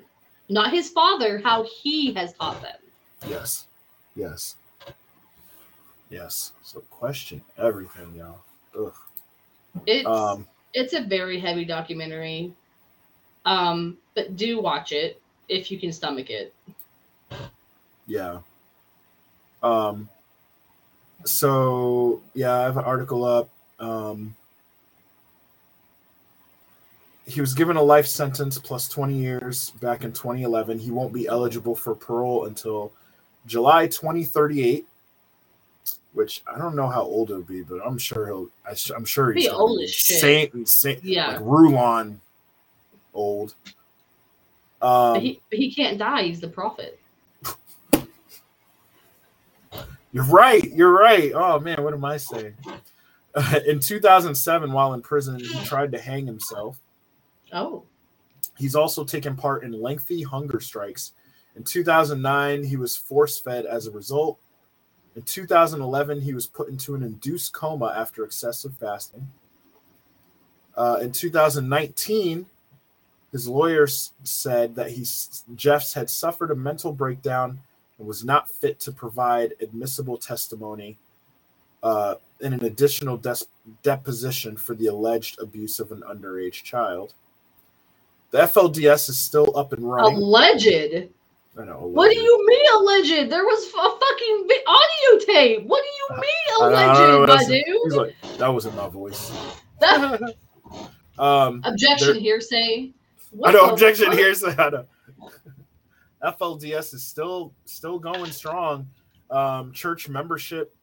Not 0.49 0.71
his 0.71 0.89
father 0.89 1.37
how 1.37 1.67
he 1.81 2.13
has 2.13 2.33
taught 2.33 2.59
them. 2.63 2.79
Yes. 3.27 3.67
Yes 4.15 4.55
yes. 6.09 6.53
So 6.63 6.81
question 6.89 7.41
everything 7.57 8.13
y'all. 8.15 8.41
Ugh. 8.77 8.93
it's 9.85 10.07
um 10.07 10.47
it's 10.73 10.93
a 10.93 11.01
very 11.01 11.39
heavy 11.39 11.65
documentary. 11.65 12.53
Um 13.45 13.97
but 14.15 14.35
do 14.35 14.61
watch 14.61 14.91
it 14.91 15.21
if 15.47 15.71
you 15.71 15.79
can 15.79 15.91
stomach 15.91 16.29
it. 16.29 16.53
Yeah. 18.07 18.39
Um 19.63 20.09
so 21.25 22.21
yeah 22.33 22.59
i 22.59 22.63
have 22.63 22.77
an 22.77 22.83
article 22.83 23.23
up 23.23 23.49
um 23.79 24.35
he 27.25 27.41
was 27.41 27.53
given 27.53 27.77
a 27.77 27.81
life 27.81 28.07
sentence 28.07 28.57
plus 28.57 28.87
20 28.87 29.15
years 29.15 29.71
back 29.81 30.03
in 30.03 30.11
2011 30.11 30.79
he 30.79 30.91
won't 30.91 31.13
be 31.13 31.27
eligible 31.27 31.75
for 31.75 31.93
parole 31.93 32.45
until 32.45 32.91
july 33.45 33.85
2038 33.87 34.85
which 36.19 36.43
i 36.53 36.57
don't 36.57 36.75
know 36.75 36.89
how 36.89 37.01
old 37.01 37.29
he'll 37.29 37.41
be 37.41 37.61
but 37.61 37.79
i'm 37.85 37.97
sure 37.97 38.25
he'll 38.27 38.49
I, 38.67 38.75
I'm 38.93 39.05
sure 39.05 39.31
he's 39.31 39.47
old 39.47 39.81
as 39.81 39.89
shit. 39.89 40.19
saint, 40.19 40.53
insane 40.53 40.99
Yeah. 41.01 41.27
like 41.31 41.39
rulon 41.39 42.19
old 43.13 43.55
um 44.81 45.13
but 45.13 45.21
he 45.21 45.39
but 45.49 45.57
he 45.59 45.73
can't 45.73 45.97
die 45.97 46.23
he's 46.23 46.41
the 46.41 46.49
prophet 46.49 46.99
You're 50.11 50.23
right. 50.25 50.63
You're 50.71 50.91
right. 50.91 51.31
Oh 51.35 51.59
man, 51.59 51.83
what 51.83 51.93
am 51.93 52.03
I 52.03 52.17
saying? 52.17 52.55
in 53.67 53.79
2007, 53.79 54.71
while 54.71 54.93
in 54.95 55.01
prison, 55.03 55.39
he 55.39 55.63
tried 55.65 55.91
to 55.91 55.99
hang 55.99 56.25
himself. 56.25 56.79
oh 57.53 57.83
He's 58.57 58.73
also 58.75 59.03
taken 59.05 59.35
part 59.35 59.63
in 59.63 59.71
lengthy 59.71 60.23
hunger 60.23 60.59
strikes. 60.59 61.13
In 61.55 61.63
2009, 61.63 62.63
he 62.63 62.75
was 62.75 62.97
force 62.97 63.39
fed 63.39 63.65
as 63.65 63.85
a 63.87 63.91
result. 63.91 64.39
In 65.15 65.23
2011, 65.23 66.21
he 66.21 66.33
was 66.33 66.47
put 66.47 66.69
into 66.69 66.95
an 66.95 67.03
induced 67.03 67.53
coma 67.53 67.93
after 67.97 68.23
excessive 68.23 68.73
fasting. 68.79 69.27
Uh, 70.77 70.99
in 71.01 71.11
2019, 71.11 72.45
his 73.31 73.47
lawyers 73.47 74.13
said 74.23 74.75
that 74.75 74.91
he 74.91 75.05
Jeffs 75.55 75.93
had 75.93 76.09
suffered 76.09 76.51
a 76.51 76.55
mental 76.55 76.91
breakdown 76.93 77.59
and 77.97 78.07
was 78.07 78.23
not 78.23 78.49
fit 78.49 78.79
to 78.81 78.91
provide 78.91 79.53
admissible 79.61 80.17
testimony 80.17 80.97
uh, 81.83 82.15
in 82.39 82.53
an 82.53 82.63
additional 82.65 83.17
des- 83.17 83.45
deposition 83.83 84.57
for 84.57 84.73
the 84.73 84.87
alleged 84.87 85.39
abuse 85.39 85.79
of 85.79 85.91
an 85.91 86.01
underage 86.01 86.63
child. 86.63 87.13
The 88.31 88.39
FLDS 88.39 89.09
is 89.09 89.19
still 89.19 89.55
up 89.57 89.73
and 89.73 89.83
running. 89.83 90.15
alleged 90.15 91.09
I 91.57 91.65
know. 91.65 91.87
What 91.87 92.11
do 92.11 92.17
you 92.19 92.45
mean 92.47 92.65
alleged? 92.75 93.31
There 93.31 93.43
was 93.43 93.67
a 93.67 93.71
fucking 93.71 94.47
audio 94.67 95.25
tape. 95.25 95.63
What 95.67 95.83
do 95.83 96.15
you 96.15 96.21
mean 96.21 96.45
I 96.49 96.57
I 96.61 96.67
alleged, 97.13 97.27
my 97.27 97.33
else- 97.33 97.47
He's 97.47 97.65
dude? 97.65 97.93
like, 97.93 98.15
that 98.37 98.53
wasn't 98.53 98.75
my 98.75 98.87
voice. 98.87 99.31
Um, 101.17 101.59
objection 101.65 102.13
there- 102.13 102.21
hearsay. 102.21 102.93
I 102.93 102.93
What 103.31 103.51
know 103.51 103.69
objection 103.71 104.05
fuck? 104.13 104.35
So 104.35 104.55
I 104.57 104.69
know. 104.69 104.85
FLDS 106.23 106.93
is 106.93 107.03
still 107.05 107.53
still 107.65 107.99
going 107.99 108.31
strong. 108.31 108.87
Um, 109.29 109.73
church 109.73 110.07
membership 110.07 110.73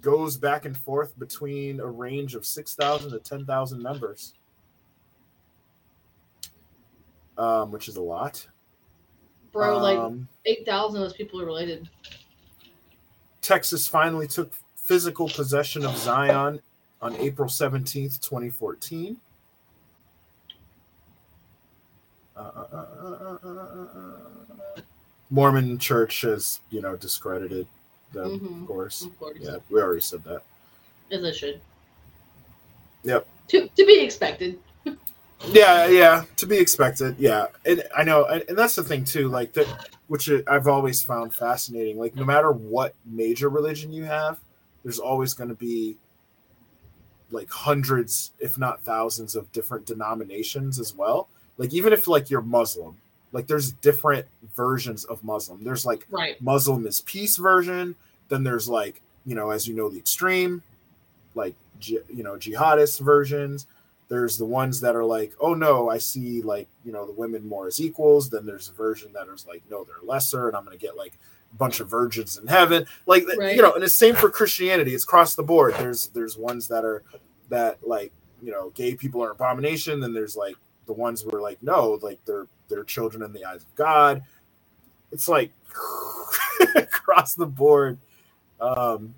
goes 0.00 0.38
back 0.38 0.64
and 0.64 0.74
forth 0.74 1.18
between 1.18 1.78
a 1.80 1.86
range 1.86 2.34
of 2.36 2.46
six 2.46 2.74
thousand 2.74 3.10
to 3.10 3.18
ten 3.18 3.44
thousand 3.44 3.82
members, 3.82 4.32
um, 7.36 7.70
which 7.70 7.88
is 7.88 7.96
a 7.96 8.02
lot. 8.02 8.46
Bro, 9.52 9.78
like 9.78 9.98
Um, 9.98 10.28
eight 10.44 10.64
thousand 10.66 11.00
of 11.00 11.08
those 11.08 11.16
people 11.16 11.40
are 11.40 11.46
related. 11.46 11.88
Texas 13.40 13.88
finally 13.88 14.26
took 14.28 14.52
physical 14.76 15.28
possession 15.28 15.84
of 15.84 15.96
Zion 15.96 16.60
on 17.00 17.14
April 17.16 17.48
17th, 17.48 18.20
2014. 18.20 19.16
Uh, 22.36 22.40
uh, 22.40 23.38
uh. 23.42 24.80
Mormon 25.30 25.78
Church 25.78 26.22
has 26.22 26.60
you 26.70 26.80
know 26.80 26.96
discredited 26.96 27.66
them, 28.12 28.38
Mhm. 28.40 28.62
of 28.62 28.66
course. 28.68 29.02
Of 29.04 29.18
course, 29.18 29.38
Yeah, 29.40 29.56
we 29.68 29.80
already 29.80 30.00
said 30.00 30.24
that. 30.24 30.42
as 31.10 31.24
I 31.24 31.32
should. 31.32 31.60
Yep. 33.02 33.26
To 33.48 33.68
to 33.68 33.86
be 33.86 34.00
expected. 34.00 34.58
Yeah, 35.46 35.86
yeah, 35.86 36.24
to 36.36 36.46
be 36.46 36.58
expected. 36.58 37.16
Yeah, 37.18 37.46
and 37.64 37.82
I 37.96 38.04
know, 38.04 38.24
and, 38.24 38.44
and 38.48 38.58
that's 38.58 38.74
the 38.74 38.82
thing 38.82 39.04
too. 39.04 39.28
Like 39.28 39.52
that, 39.54 39.66
which 40.08 40.28
I've 40.46 40.66
always 40.66 41.02
found 41.02 41.34
fascinating. 41.34 41.98
Like 41.98 42.16
no 42.16 42.24
matter 42.24 42.50
what 42.50 42.94
major 43.06 43.48
religion 43.48 43.92
you 43.92 44.04
have, 44.04 44.40
there's 44.82 44.98
always 44.98 45.34
going 45.34 45.48
to 45.48 45.54
be 45.54 45.96
like 47.30 47.50
hundreds, 47.50 48.32
if 48.38 48.58
not 48.58 48.80
thousands, 48.82 49.36
of 49.36 49.50
different 49.52 49.86
denominations 49.86 50.80
as 50.80 50.94
well. 50.94 51.28
Like 51.56 51.72
even 51.72 51.92
if 51.92 52.08
like 52.08 52.30
you're 52.30 52.42
Muslim, 52.42 52.96
like 53.32 53.46
there's 53.46 53.72
different 53.72 54.26
versions 54.56 55.04
of 55.04 55.22
Muslim. 55.22 55.62
There's 55.62 55.84
like 55.84 56.06
Right. 56.10 56.40
Muslim 56.40 56.86
is 56.86 57.00
peace 57.00 57.36
version. 57.36 57.94
Then 58.28 58.44
there's 58.44 58.68
like, 58.68 59.00
you 59.26 59.34
know, 59.34 59.50
as 59.50 59.68
you 59.68 59.74
know, 59.74 59.88
the 59.88 59.98
extreme, 59.98 60.62
like, 61.34 61.54
you 61.80 62.02
know, 62.10 62.34
jihadist 62.34 63.00
versions. 63.00 63.66
There's 64.08 64.38
the 64.38 64.44
ones 64.46 64.80
that 64.80 64.96
are 64.96 65.04
like, 65.04 65.32
oh 65.40 65.54
no, 65.54 65.90
I 65.90 65.98
see 65.98 66.40
like, 66.42 66.68
you 66.84 66.92
know, 66.92 67.06
the 67.06 67.12
women 67.12 67.46
more 67.46 67.66
as 67.66 67.80
equals. 67.80 68.30
Then 68.30 68.46
there's 68.46 68.68
a 68.68 68.72
version 68.72 69.12
that 69.14 69.28
is 69.28 69.46
like, 69.46 69.62
no, 69.70 69.84
they're 69.84 69.96
lesser, 70.02 70.48
and 70.48 70.56
I'm 70.56 70.64
going 70.64 70.76
to 70.78 70.82
get 70.82 70.96
like 70.96 71.18
a 71.52 71.56
bunch 71.56 71.80
of 71.80 71.88
virgins 71.88 72.38
in 72.38 72.46
heaven. 72.46 72.86
Like, 73.06 73.26
Right. 73.36 73.54
you 73.56 73.62
know, 73.62 73.72
and 73.74 73.84
it's 73.84 73.94
same 73.94 74.14
for 74.14 74.30
Christianity. 74.30 74.94
It's 74.94 75.04
across 75.04 75.34
the 75.34 75.42
board. 75.42 75.74
There's 75.78 76.08
there's 76.08 76.38
ones 76.38 76.68
that 76.68 76.84
are 76.84 77.02
that 77.50 77.86
like, 77.86 78.12
you 78.42 78.50
know, 78.52 78.70
gay 78.70 78.94
people 78.94 79.22
are 79.22 79.32
abomination. 79.32 80.00
Then 80.00 80.14
there's 80.14 80.36
like 80.36 80.56
the 80.86 80.94
ones 80.94 81.24
where 81.24 81.42
like, 81.42 81.62
no, 81.62 81.98
like 82.02 82.18
they're 82.24 82.46
they're 82.68 82.84
children 82.84 83.22
in 83.22 83.32
the 83.32 83.44
eyes 83.44 83.62
of 83.62 83.74
God. 83.74 84.22
It's 85.12 85.28
like 85.28 85.52
across 86.76 87.34
the 87.34 87.46
board. 87.46 87.98
Um, 88.60 89.14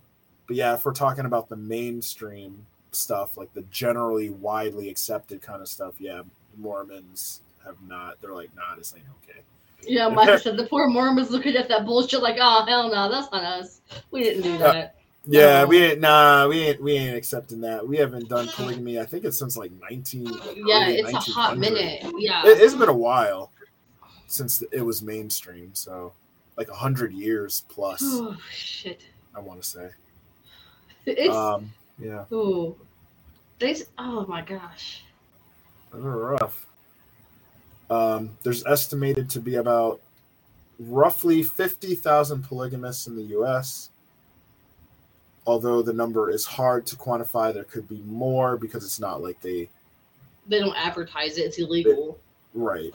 but 0.47 0.57
yeah, 0.57 0.75
if 0.75 0.85
we're 0.85 0.93
talking 0.93 1.27
about 1.27 1.49
the 1.49 1.57
mainstream 1.57 2.67
stuff, 2.93 3.37
like 3.37 3.53
the 3.55 3.63
generally 3.71 4.31
widely 4.31 4.89
accepted 4.89 5.43
kind 5.43 5.63
of 5.63 5.69
stuff, 5.69 5.95
yeah, 5.99 6.23
Mormons 6.57 7.41
have 7.65 7.77
not. 7.87 8.21
They're 8.21 8.35
like, 8.35 8.55
nah, 8.57 8.77
this 8.77 8.95
ain't 8.97 9.07
okay. 9.23 9.41
Yeah, 9.83 10.09
I 10.17 10.37
said, 10.37 10.57
the 10.57 10.67
poor 10.67 10.89
Mormons 10.89 11.31
looking 11.31 11.57
at 11.57 11.69
that 11.69 11.87
bullshit 11.87 12.23
like, 12.23 12.37
oh 12.41 12.65
hell 12.67 12.91
no, 12.91 13.11
that's 13.11 13.31
not 13.33 13.43
us. 13.43 13.81
We 14.11 14.23
didn't 14.25 14.43
do 14.43 14.59
that. 14.59 14.97
Yeah, 15.27 15.65
we 15.65 15.79
ain't. 15.83 16.01
Nah, 16.01 16.49
we 16.49 16.61
ain't. 16.61 16.83
We 16.83 16.93
ain't 16.93 17.17
accepting 17.17 17.61
that. 17.61 17.87
We 17.87 17.99
haven't 17.99 18.29
done 18.29 18.49
polygamy. 18.49 18.99
I 18.99 19.05
think 19.05 19.25
it's 19.25 19.39
since 19.39 19.57
like 19.57 19.71
nineteen. 19.91 20.33
Yeah, 20.57 20.89
it's 20.89 21.13
a 21.13 21.33
hot 21.33 21.59
minute. 21.59 22.03
Yeah. 22.19 22.47
It, 22.47 22.59
it's 22.61 22.75
been 22.75 22.89
a 22.89 22.97
while 22.97 23.53
since 24.27 24.63
it 24.73 24.81
was 24.81 25.03
mainstream. 25.03 25.75
So, 25.75 26.15
like 26.57 26.69
a 26.69 26.75
hundred 26.75 27.13
years 27.13 27.65
plus. 27.69 28.01
oh 28.03 28.37
shit. 28.51 29.03
I 29.35 29.41
want 29.41 29.63
to 29.63 29.69
say. 29.69 29.91
It's 31.05 31.35
Um, 31.35 31.73
yeah, 32.01 32.25
ooh. 32.33 32.77
They 33.59 33.73
s- 33.73 33.85
oh 33.99 34.27
my 34.27 34.41
gosh. 34.43 35.03
they're 35.93 36.01
rough. 36.01 36.67
Um, 37.91 38.31
there's 38.43 38.65
estimated 38.67 39.29
to 39.31 39.41
be 39.41 39.57
about 39.57 40.01
roughly 40.79 41.43
50,000 41.43 42.43
polygamists 42.43 43.07
in 43.07 43.17
the 43.17 43.23
US. 43.39 43.91
Although 45.47 45.83
the 45.83 45.93
number 45.93 46.31
is 46.31 46.47
hard 46.47 46.87
to 46.87 46.97
quantify, 46.97 47.53
there 47.53 47.65
could 47.65 47.89
be 47.89 48.01
more 48.07 48.57
because 48.57 48.85
it's 48.85 49.01
not 49.01 49.23
like 49.23 49.41
they 49.41 49.69
They 50.47 50.61
don't 50.61 50.77
advertise 50.77 51.37
it, 51.39 51.43
it's 51.43 51.59
illegal. 51.59 52.19
Right. 52.55 52.95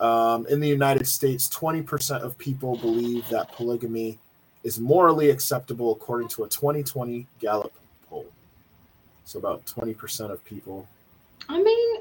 Um, 0.00 0.46
in 0.46 0.60
the 0.60 0.68
United 0.68 1.08
States, 1.08 1.48
20% 1.48 2.20
of 2.22 2.38
people 2.38 2.76
believe 2.76 3.28
that 3.30 3.50
polygamy 3.52 4.18
is 4.62 4.78
morally 4.78 5.30
acceptable 5.30 5.92
according 5.92 6.28
to 6.28 6.44
a 6.44 6.48
2020 6.48 7.26
Gallup 7.40 7.72
poll. 7.74 7.87
So, 9.28 9.38
about 9.38 9.66
20% 9.66 10.30
of 10.30 10.42
people. 10.46 10.88
I 11.50 11.62
mean 11.62 11.96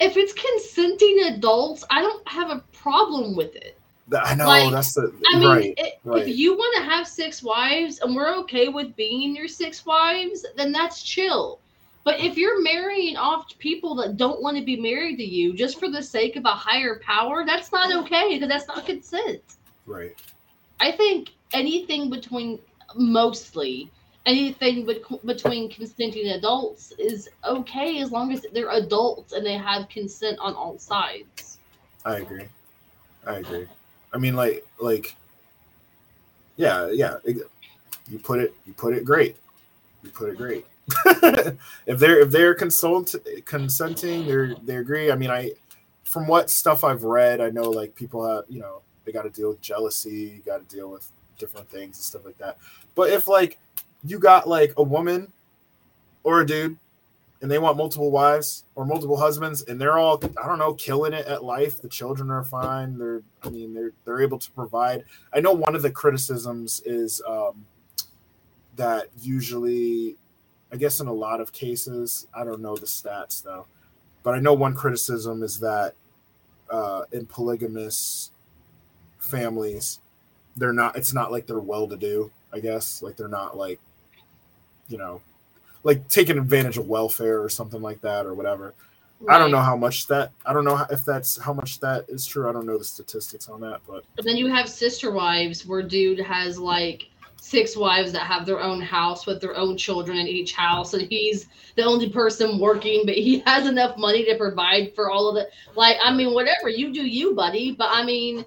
if 0.00 0.16
it's 0.16 0.32
consenting 0.32 1.34
adults, 1.34 1.84
I 1.90 2.02
don't 2.02 2.26
have 2.28 2.50
a 2.50 2.62
problem 2.72 3.36
with 3.36 3.54
it. 3.54 3.78
I 4.12 4.34
know 4.34 4.46
Like, 4.46 4.72
that's 4.72 4.94
the 4.94 5.12
I 5.32 5.38
mean, 5.38 5.48
right. 5.48 5.74
i- 5.78 5.92
right. 6.02 6.22
if 6.22 6.36
you 6.36 6.54
want 6.54 6.76
to 6.78 6.90
have 6.90 7.06
six 7.06 7.40
wives 7.42 8.00
and 8.00 8.16
we're 8.16 8.34
okay 8.38 8.68
with 8.68 8.96
being 8.96 9.36
your 9.36 9.46
six 9.46 9.86
wives, 9.86 10.44
then 10.56 10.72
that's 10.72 11.02
chill. 11.02 11.60
But 12.02 12.18
if 12.18 12.36
you're 12.36 12.62
marrying 12.62 13.16
off 13.16 13.56
people 13.58 13.94
that 13.96 14.16
don't 14.16 14.42
want 14.42 14.56
to 14.56 14.64
be 14.64 14.76
married 14.76 15.18
to 15.18 15.24
you 15.24 15.52
just 15.52 15.78
for 15.78 15.88
the 15.88 16.02
sake 16.02 16.34
of 16.36 16.44
a 16.46 16.48
higher 16.48 17.00
power, 17.00 17.44
that's 17.46 17.70
not 17.70 17.94
okay 18.04 18.34
because 18.34 18.48
that's 18.48 18.66
not 18.66 18.86
consent. 18.86 19.42
Right. 19.86 20.16
I 20.80 20.90
think 20.92 21.30
anything 21.52 22.10
between 22.10 22.58
mostly 22.96 23.90
anything 24.28 24.84
bet- 24.84 25.24
between 25.24 25.70
consenting 25.70 26.28
adults 26.28 26.92
is 26.98 27.30
okay 27.44 28.00
as 28.00 28.12
long 28.12 28.30
as 28.32 28.44
they're 28.52 28.70
adults 28.70 29.32
and 29.32 29.44
they 29.44 29.54
have 29.56 29.88
consent 29.88 30.38
on 30.38 30.54
all 30.54 30.78
sides. 30.78 31.58
I 32.04 32.18
agree. 32.18 32.44
I 33.26 33.36
agree. 33.38 33.66
I 34.12 34.18
mean, 34.18 34.36
like, 34.36 34.66
like, 34.78 35.16
yeah, 36.56 36.90
yeah. 36.90 37.16
You 37.24 38.18
put 38.18 38.40
it, 38.40 38.54
you 38.66 38.74
put 38.74 38.94
it 38.94 39.04
great. 39.04 39.36
You 40.02 40.10
put 40.10 40.28
it 40.28 40.36
great. 40.36 40.66
if 41.86 41.98
they're 41.98 42.20
if 42.20 42.30
they're 42.30 42.54
consult 42.54 43.14
consenting, 43.44 44.26
they're 44.26 44.54
they 44.64 44.76
agree. 44.76 45.10
I 45.10 45.16
mean, 45.16 45.30
I 45.30 45.52
from 46.04 46.26
what 46.26 46.48
stuff 46.48 46.82
I've 46.84 47.04
read, 47.04 47.42
I 47.42 47.50
know 47.50 47.68
like 47.68 47.94
people 47.94 48.26
have 48.26 48.44
you 48.48 48.60
know 48.60 48.80
they 49.04 49.12
got 49.12 49.22
to 49.22 49.30
deal 49.30 49.50
with 49.50 49.60
jealousy, 49.60 50.40
got 50.46 50.66
to 50.66 50.74
deal 50.74 50.90
with 50.90 51.10
different 51.38 51.68
things 51.68 51.98
and 51.98 52.04
stuff 52.04 52.24
like 52.24 52.38
that. 52.38 52.56
But 52.94 53.10
if 53.10 53.28
like 53.28 53.58
you 54.04 54.18
got 54.18 54.48
like 54.48 54.72
a 54.76 54.82
woman 54.82 55.32
or 56.24 56.40
a 56.40 56.46
dude 56.46 56.76
and 57.40 57.50
they 57.50 57.58
want 57.58 57.76
multiple 57.76 58.10
wives 58.10 58.64
or 58.74 58.84
multiple 58.84 59.16
husbands 59.16 59.62
and 59.62 59.80
they're 59.80 59.98
all 59.98 60.20
i 60.42 60.46
don't 60.46 60.58
know 60.58 60.74
killing 60.74 61.12
it 61.12 61.26
at 61.26 61.44
life 61.44 61.80
the 61.80 61.88
children 61.88 62.30
are 62.30 62.44
fine 62.44 62.98
they're 62.98 63.22
i 63.44 63.48
mean 63.48 63.72
they're 63.74 63.92
they're 64.04 64.20
able 64.20 64.38
to 64.38 64.50
provide. 64.52 65.04
I 65.32 65.40
know 65.40 65.52
one 65.52 65.74
of 65.74 65.82
the 65.82 65.90
criticisms 65.90 66.82
is 66.84 67.22
um 67.26 67.64
that 68.76 69.08
usually 69.20 70.16
i 70.72 70.76
guess 70.76 71.00
in 71.00 71.06
a 71.06 71.12
lot 71.12 71.40
of 71.40 71.52
cases 71.52 72.26
i 72.34 72.44
don't 72.44 72.60
know 72.60 72.76
the 72.76 72.86
stats 72.86 73.42
though 73.42 73.66
but 74.22 74.34
i 74.34 74.38
know 74.38 74.54
one 74.54 74.74
criticism 74.74 75.42
is 75.42 75.60
that 75.60 75.94
uh 76.70 77.02
in 77.12 77.26
polygamous 77.26 78.30
families 79.18 80.00
they're 80.56 80.72
not 80.72 80.96
it's 80.96 81.12
not 81.12 81.30
like 81.32 81.46
they're 81.46 81.58
well 81.58 81.86
to 81.86 81.96
do 81.96 82.30
i 82.52 82.58
guess 82.58 83.02
like 83.02 83.16
they're 83.16 83.28
not 83.28 83.56
like 83.56 83.80
you 84.88 84.98
know 84.98 85.20
like 85.84 86.08
taking 86.08 86.38
advantage 86.38 86.76
of 86.76 86.86
welfare 86.88 87.42
or 87.42 87.48
something 87.48 87.80
like 87.80 88.00
that 88.00 88.26
or 88.26 88.34
whatever. 88.34 88.74
I 89.28 89.36
don't 89.36 89.50
know 89.50 89.60
how 89.60 89.76
much 89.76 90.06
that 90.08 90.30
I 90.46 90.52
don't 90.52 90.64
know 90.64 90.86
if 90.90 91.04
that's 91.04 91.38
how 91.38 91.52
much 91.52 91.80
that 91.80 92.04
is 92.08 92.24
true. 92.24 92.48
I 92.48 92.52
don't 92.52 92.66
know 92.66 92.78
the 92.78 92.84
statistics 92.84 93.48
on 93.48 93.60
that, 93.62 93.80
but 93.86 94.04
And 94.16 94.26
then 94.26 94.36
you 94.36 94.46
have 94.46 94.68
sister 94.68 95.10
wives 95.10 95.66
where 95.66 95.82
dude 95.82 96.20
has 96.20 96.58
like 96.58 97.08
six 97.40 97.76
wives 97.76 98.12
that 98.12 98.22
have 98.22 98.46
their 98.46 98.60
own 98.60 98.80
house 98.80 99.26
with 99.26 99.40
their 99.40 99.56
own 99.56 99.76
children 99.76 100.18
in 100.18 100.26
each 100.26 100.52
house 100.52 100.92
and 100.92 101.08
he's 101.08 101.46
the 101.76 101.84
only 101.84 102.10
person 102.10 102.58
working 102.58 103.02
but 103.06 103.14
he 103.14 103.38
has 103.46 103.66
enough 103.66 103.96
money 103.96 104.24
to 104.24 104.36
provide 104.36 104.92
for 104.94 105.10
all 105.10 105.28
of 105.30 105.36
it 105.36 105.50
like 105.76 105.96
i 106.02 106.12
mean 106.12 106.34
whatever 106.34 106.68
you 106.68 106.92
do 106.92 107.06
you 107.06 107.34
buddy 107.34 107.72
but 107.72 107.88
i 107.90 108.04
mean 108.04 108.44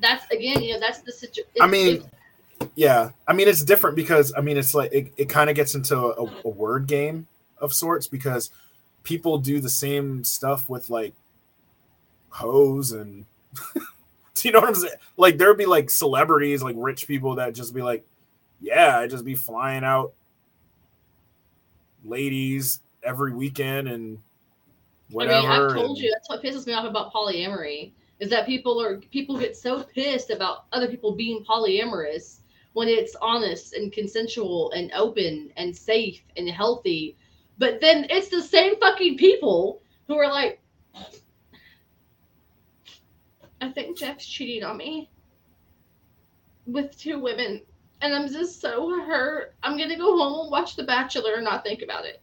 that's 0.00 0.30
again 0.30 0.62
you 0.62 0.74
know 0.74 0.80
that's 0.80 1.00
the 1.00 1.10
situation 1.10 1.56
I 1.60 1.66
mean, 1.66 2.04
yeah, 2.74 3.10
I 3.26 3.32
mean 3.32 3.48
it's 3.48 3.62
different 3.62 3.96
because 3.96 4.32
I 4.36 4.40
mean 4.40 4.56
it's 4.56 4.74
like 4.74 4.92
it, 4.92 5.12
it 5.16 5.28
kind 5.28 5.50
of 5.50 5.56
gets 5.56 5.74
into 5.74 5.96
a, 5.96 6.26
a 6.44 6.48
word 6.48 6.86
game 6.86 7.26
of 7.58 7.72
sorts 7.72 8.06
because 8.06 8.50
people 9.02 9.38
do 9.38 9.60
the 9.60 9.68
same 9.68 10.24
stuff 10.24 10.68
with 10.68 10.90
like 10.90 11.14
hoes 12.30 12.92
and 12.92 13.24
do 13.74 13.80
you 14.42 14.52
know 14.52 14.60
what 14.60 14.68
I'm 14.70 14.74
saying? 14.74 14.94
Like 15.16 15.38
there'd 15.38 15.58
be 15.58 15.66
like 15.66 15.90
celebrities, 15.90 16.62
like 16.62 16.76
rich 16.78 17.06
people 17.06 17.36
that 17.36 17.54
just 17.54 17.74
be 17.74 17.82
like, 17.82 18.04
yeah, 18.60 18.98
I 18.98 19.06
just 19.06 19.24
be 19.24 19.34
flying 19.34 19.84
out 19.84 20.12
ladies 22.04 22.80
every 23.02 23.32
weekend 23.32 23.88
and 23.88 24.18
whatever. 25.10 25.34
I 25.34 25.40
mean, 25.40 25.50
I've 25.50 25.74
told 25.74 25.90
and- 25.90 25.98
you 25.98 26.12
that's 26.12 26.28
what 26.28 26.42
pisses 26.42 26.66
me 26.66 26.72
off 26.72 26.84
about 26.84 27.12
polyamory 27.12 27.92
is 28.20 28.30
that 28.30 28.46
people 28.46 28.80
are 28.80 28.98
people 28.98 29.38
get 29.38 29.56
so 29.56 29.82
pissed 29.82 30.30
about 30.30 30.64
other 30.72 30.88
people 30.88 31.12
being 31.12 31.44
polyamorous 31.44 32.38
when 32.74 32.88
it's 32.88 33.16
honest 33.22 33.72
and 33.72 33.92
consensual 33.92 34.70
and 34.72 34.92
open 34.92 35.50
and 35.56 35.74
safe 35.74 36.20
and 36.36 36.48
healthy. 36.48 37.16
But 37.56 37.80
then 37.80 38.06
it's 38.10 38.28
the 38.28 38.42
same 38.42 38.78
fucking 38.78 39.16
people 39.16 39.80
who 40.06 40.18
are 40.18 40.30
like, 40.30 40.60
I 43.60 43.70
think 43.70 43.96
Jeff's 43.96 44.26
cheating 44.26 44.64
on 44.64 44.76
me 44.76 45.08
with 46.66 46.98
two 46.98 47.18
women. 47.18 47.62
And 48.02 48.12
I'm 48.12 48.28
just 48.28 48.60
so 48.60 49.00
hurt. 49.06 49.54
I'm 49.62 49.78
gonna 49.78 49.96
go 49.96 50.16
home 50.18 50.40
and 50.42 50.50
watch 50.50 50.76
The 50.76 50.84
Bachelor 50.84 51.36
and 51.36 51.44
not 51.44 51.64
think 51.64 51.80
about 51.80 52.04
it. 52.04 52.20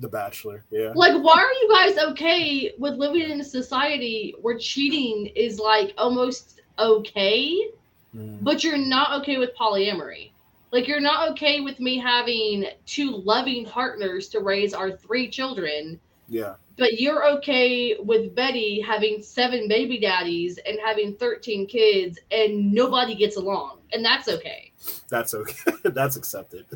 The 0.00 0.08
Bachelor, 0.08 0.64
yeah. 0.70 0.92
Like, 0.96 1.22
why 1.22 1.34
are 1.34 1.52
you 1.52 1.68
guys 1.70 1.98
okay 2.10 2.72
with 2.78 2.94
living 2.94 3.30
in 3.30 3.40
a 3.40 3.44
society 3.44 4.34
where 4.40 4.58
cheating 4.58 5.26
is 5.36 5.60
like 5.60 5.94
almost 5.96 6.60
okay, 6.78 7.70
Mm. 8.14 8.44
but 8.44 8.62
you're 8.62 8.76
not 8.76 9.20
okay 9.22 9.38
with 9.38 9.56
polyamory. 9.56 10.32
Like 10.70 10.86
you're 10.86 11.00
not 11.00 11.30
okay 11.30 11.60
with 11.60 11.80
me 11.80 11.98
having 11.98 12.66
two 12.86 13.10
loving 13.10 13.64
partners 13.64 14.28
to 14.28 14.40
raise 14.40 14.74
our 14.74 14.90
three 14.90 15.30
children, 15.30 15.98
Yeah. 16.28 16.54
but 16.76 17.00
you're 17.00 17.26
okay 17.38 17.96
with 18.00 18.34
Betty 18.34 18.80
having 18.80 19.22
seven 19.22 19.66
baby 19.68 19.98
daddies 19.98 20.58
and 20.66 20.78
having 20.84 21.14
13 21.16 21.66
kids 21.66 22.18
and 22.30 22.72
nobody 22.72 23.14
gets 23.14 23.36
along. 23.36 23.78
And 23.92 24.04
that's 24.04 24.28
okay. 24.28 24.72
That's 25.08 25.34
okay. 25.34 25.72
That's 25.84 26.16
accepted. 26.16 26.66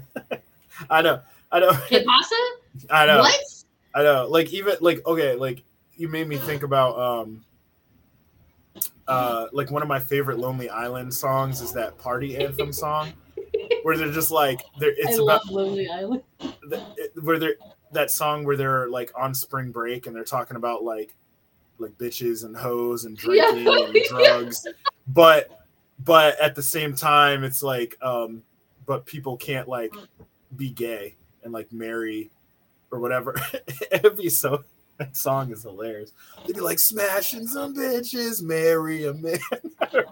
I 0.91 1.03
know. 1.03 1.21
I 1.53 1.61
know. 1.61 1.73
Que 1.89 2.05
pasa? 2.05 2.37
I 2.91 3.07
know. 3.07 3.21
What? 3.21 3.41
I 3.95 4.03
know. 4.03 4.27
Like 4.29 4.53
even 4.53 4.77
like 4.81 5.07
okay, 5.07 5.35
like 5.35 5.63
you 5.97 6.09
made 6.09 6.29
me 6.29 6.37
think 6.37 6.63
about 6.63 6.99
um 6.99 7.45
uh 9.09 9.47
like 9.53 9.71
one 9.71 9.83
of 9.83 9.89
my 9.89 9.99
favorite 10.01 10.39
Lonely 10.39 10.69
Island 10.69 11.13
songs 11.15 11.61
is 11.61 11.73
that 11.73 11.97
party 11.99 12.37
anthem 12.37 12.73
song 12.73 13.13
where 13.83 13.97
they're 13.97 14.11
just 14.13 14.31
like 14.31 14.61
they're 14.79 14.93
it's 14.97 15.19
I 15.19 15.23
about 15.23 15.47
Lonely 15.47 15.89
Island. 15.89 16.23
the, 16.41 16.83
it- 16.97 17.13
where 17.23 17.39
they're 17.39 17.55
that 17.93 18.11
song 18.11 18.45
where 18.45 18.57
they're 18.57 18.89
like 18.89 19.13
on 19.17 19.33
spring 19.33 19.71
break 19.71 20.07
and 20.07 20.15
they're 20.17 20.25
talking 20.25 20.57
about 20.57 20.83
like 20.83 21.15
like 21.79 21.93
bitches 21.99 22.45
and 22.45 22.57
hoes 22.57 23.05
and 23.05 23.17
Yeah. 23.23 23.51
drinking 23.53 23.69
and 23.95 23.97
drugs 24.09 24.67
but 25.09 25.51
but 26.05 26.39
at 26.41 26.55
the 26.55 26.63
same 26.63 26.95
time 26.97 27.45
it's 27.45 27.63
like 27.63 27.97
um 28.03 28.43
but 28.87 29.07
people 29.07 29.37
can't 29.37 29.69
like 29.69 29.95
be 30.57 30.71
gay 30.71 31.15
and 31.45 31.53
like 31.53 31.73
marry 31.73 32.31
or 32.91 32.99
whatever 32.99 33.35
it'd 33.93 34.17
be 34.17 34.29
so 34.29 34.65
that 34.99 35.17
song 35.17 35.53
is 35.53 35.63
hilarious. 35.63 36.13
They'd 36.47 36.55
be 36.55 36.61
like 36.61 36.79
smashing 36.79 37.47
some 37.47 37.75
bitches 37.75 38.43
marry 38.43 39.07
a 39.07 39.15
man. 39.15 39.39
They're 39.91 40.05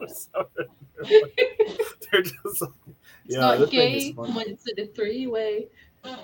just 2.23 2.61
like, 2.63 2.71
It's 3.25 3.35
yeah, 3.35 3.41
not 3.41 3.59
that 3.59 3.71
thing 3.71 3.95
is 3.95 4.05
gay 4.05 4.13
when 4.13 4.49
it's 4.49 4.65
in 4.69 4.85
a 4.85 4.87
three 4.89 5.27
way. 5.27 5.69
but 6.03 6.21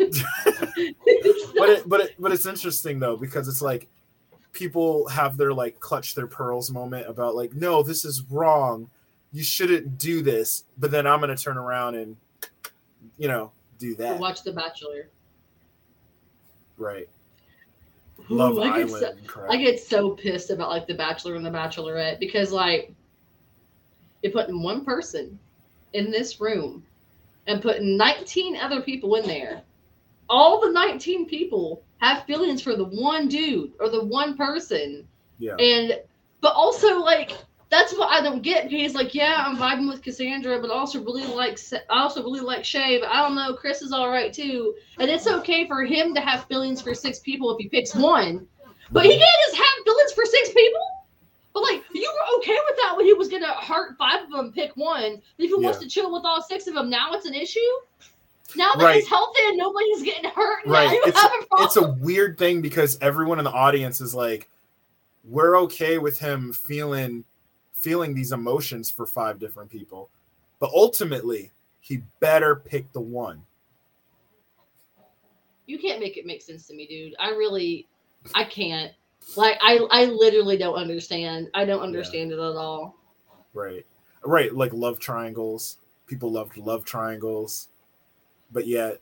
it 1.70 1.88
but 1.88 2.00
it 2.00 2.14
but 2.18 2.32
it's 2.32 2.44
interesting 2.46 2.98
though 2.98 3.16
because 3.16 3.48
it's 3.48 3.62
like 3.62 3.88
people 4.52 5.08
have 5.08 5.36
their 5.38 5.54
like 5.54 5.80
clutch 5.80 6.14
their 6.14 6.26
pearls 6.26 6.70
moment 6.70 7.08
about 7.08 7.34
like 7.34 7.54
no 7.54 7.82
this 7.82 8.04
is 8.04 8.22
wrong. 8.30 8.90
You 9.32 9.42
shouldn't 9.42 9.96
do 9.96 10.22
this 10.22 10.64
but 10.76 10.90
then 10.90 11.06
i'm 11.06 11.20
gonna 11.20 11.36
turn 11.36 11.56
around 11.56 11.94
and 11.94 12.16
you 13.16 13.28
know 13.28 13.52
do 13.78 13.94
that. 13.94 14.18
Watch 14.18 14.42
The 14.42 14.52
Bachelor. 14.52 15.08
right 16.76 17.08
love 18.30 18.58
I 18.58 18.78
get 18.78 18.88
island 18.88 18.90
so- 19.00 19.14
crap. 19.26 19.50
I 19.50 19.56
get 19.56 19.80
so 19.80 20.10
pissed 20.10 20.50
about 20.50 20.70
like 20.70 20.86
The 20.86 20.94
Bachelor 20.94 21.34
and 21.36 21.44
The 21.44 21.50
Bachelorette 21.50 22.18
because 22.20 22.52
like 22.52 22.92
you're 24.22 24.32
putting 24.32 24.62
one 24.62 24.84
person 24.84 25.38
in 25.92 26.10
this 26.10 26.40
room 26.40 26.84
and 27.46 27.62
putting 27.62 27.96
19 27.96 28.56
other 28.56 28.80
people 28.82 29.14
in 29.16 29.26
there. 29.26 29.62
All 30.28 30.60
the 30.60 30.70
19 30.70 31.26
people 31.26 31.82
have 31.98 32.24
feelings 32.24 32.62
for 32.62 32.76
the 32.76 32.84
one 32.84 33.28
dude 33.28 33.72
or 33.80 33.88
the 33.88 34.04
one 34.04 34.36
person. 34.36 35.06
yeah 35.38 35.56
And 35.58 35.98
but 36.40 36.54
also 36.54 37.00
like 37.00 37.32
that's 37.70 37.92
what 37.96 38.10
I 38.10 38.20
don't 38.20 38.42
get. 38.42 38.68
He's 38.68 38.94
like, 38.94 39.14
yeah, 39.14 39.44
I'm 39.46 39.56
vibing 39.56 39.88
with 39.88 40.02
Cassandra, 40.02 40.60
but 40.60 40.70
I 40.70 40.74
also 40.74 41.02
really 41.02 41.24
like 41.24 41.58
I 41.88 42.02
also 42.02 42.22
really 42.22 42.40
like 42.40 42.64
Shay. 42.64 42.98
But 42.98 43.08
I 43.10 43.22
don't 43.22 43.36
know, 43.36 43.54
Chris 43.54 43.80
is 43.80 43.92
all 43.92 44.10
right 44.10 44.32
too, 44.32 44.74
and 44.98 45.08
it's 45.08 45.26
okay 45.28 45.66
for 45.68 45.84
him 45.84 46.12
to 46.14 46.20
have 46.20 46.44
feelings 46.46 46.82
for 46.82 46.94
six 46.94 47.20
people 47.20 47.50
if 47.52 47.58
he 47.58 47.68
picks 47.68 47.94
one. 47.94 48.46
But 48.90 49.04
he 49.04 49.12
can't 49.12 49.40
just 49.46 49.56
have 49.56 49.84
feelings 49.84 50.12
for 50.12 50.24
six 50.24 50.48
people. 50.52 50.80
But 51.54 51.62
like, 51.62 51.84
you 51.94 52.12
were 52.12 52.38
okay 52.38 52.58
with 52.68 52.76
that 52.82 52.96
when 52.96 53.06
he 53.06 53.12
was 53.12 53.28
gonna 53.28 53.54
hurt 53.54 53.96
five 53.96 54.24
of 54.24 54.30
them, 54.30 54.52
pick 54.52 54.72
one. 54.76 55.22
But 55.36 55.44
if 55.44 55.50
he 55.50 55.54
wants 55.54 55.78
to 55.78 55.88
chill 55.88 56.12
with 56.12 56.24
all 56.24 56.42
six 56.42 56.66
of 56.66 56.74
them, 56.74 56.90
now 56.90 57.12
it's 57.12 57.26
an 57.26 57.34
issue. 57.34 57.60
Now 58.56 58.72
that 58.74 58.84
Right. 58.84 58.94
he's 58.96 59.08
healthy 59.08 59.40
and 59.44 59.56
nobody's 59.56 60.02
getting 60.02 60.28
hurt, 60.28 60.66
now 60.66 60.72
right 60.72 60.90
you 60.90 61.02
it's 61.06 61.20
have 61.20 61.30
a 61.40 61.46
problem. 61.46 61.66
it's 61.66 61.76
a 61.76 61.92
weird 62.04 62.36
thing 62.36 62.62
because 62.62 62.98
everyone 63.00 63.38
in 63.38 63.44
the 63.44 63.52
audience 63.52 64.00
is 64.00 64.12
like 64.12 64.48
we're 65.22 65.56
okay 65.60 65.98
with 65.98 66.18
him 66.18 66.52
feeling 66.52 67.24
feeling 67.80 68.14
these 68.14 68.32
emotions 68.32 68.90
for 68.90 69.06
five 69.06 69.38
different 69.38 69.70
people 69.70 70.08
but 70.58 70.70
ultimately 70.74 71.50
he 71.80 72.02
better 72.20 72.56
pick 72.56 72.92
the 72.92 73.00
one 73.00 73.42
you 75.70 75.78
can't 75.78 76.00
make 76.00 76.16
it 76.16 76.26
make 76.26 76.42
sense 76.42 76.66
to 76.66 76.74
me, 76.74 76.86
dude. 76.86 77.14
I 77.20 77.30
really, 77.30 77.86
I 78.34 78.42
can't. 78.44 78.92
Like, 79.36 79.56
I, 79.62 79.78
I 79.90 80.06
literally 80.06 80.56
don't 80.56 80.74
understand. 80.74 81.48
I 81.54 81.64
don't 81.64 81.80
understand 81.80 82.32
it 82.32 82.38
at 82.40 82.40
all. 82.40 82.96
right 83.54 83.86
right 84.24 84.54
like 84.54 84.72
love 84.74 84.98
triangles 84.98 85.78
people 86.06 86.30
loved 86.30 86.56
love 86.58 86.84
triangles 86.84 87.68
but 88.52 88.66
yet 88.66 89.00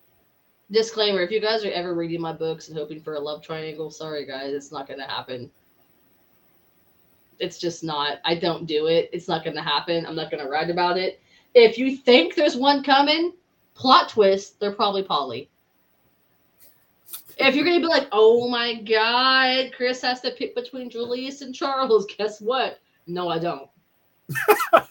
Disclaimer: 0.70 1.22
If 1.22 1.30
you 1.30 1.40
guys 1.40 1.64
are 1.64 1.72
ever 1.72 1.94
reading 1.94 2.20
my 2.20 2.32
books 2.32 2.68
and 2.68 2.76
hoping 2.76 3.00
for 3.00 3.14
a 3.14 3.20
love 3.20 3.42
triangle, 3.42 3.90
sorry 3.90 4.26
guys, 4.26 4.52
it's 4.52 4.70
not 4.70 4.86
going 4.86 5.00
to 5.00 5.06
happen. 5.06 5.50
It's 7.38 7.58
just 7.58 7.84
not. 7.84 8.18
I 8.24 8.34
don't 8.34 8.66
do 8.66 8.86
it. 8.86 9.10
It's 9.12 9.28
not 9.28 9.44
going 9.44 9.56
to 9.56 9.62
happen. 9.62 10.04
I'm 10.06 10.16
not 10.16 10.30
going 10.30 10.42
to 10.42 10.50
write 10.50 10.70
about 10.70 10.98
it. 10.98 11.20
If 11.54 11.78
you 11.78 11.96
think 11.96 12.34
there's 12.34 12.56
one 12.56 12.82
coming, 12.82 13.32
plot 13.74 14.08
twist, 14.10 14.58
they're 14.60 14.74
probably 14.74 15.02
poly. 15.02 15.48
If 17.40 17.54
you're 17.54 17.64
gonna 17.64 17.78
be 17.78 17.86
like, 17.86 18.08
oh 18.10 18.48
my 18.48 18.74
god, 18.82 19.70
Chris 19.76 20.02
has 20.02 20.20
to 20.22 20.32
pick 20.32 20.56
between 20.56 20.90
Julius 20.90 21.40
and 21.40 21.54
Charles, 21.54 22.04
guess 22.18 22.40
what? 22.40 22.80
No, 23.06 23.28
I 23.28 23.38
don't. 23.38 23.70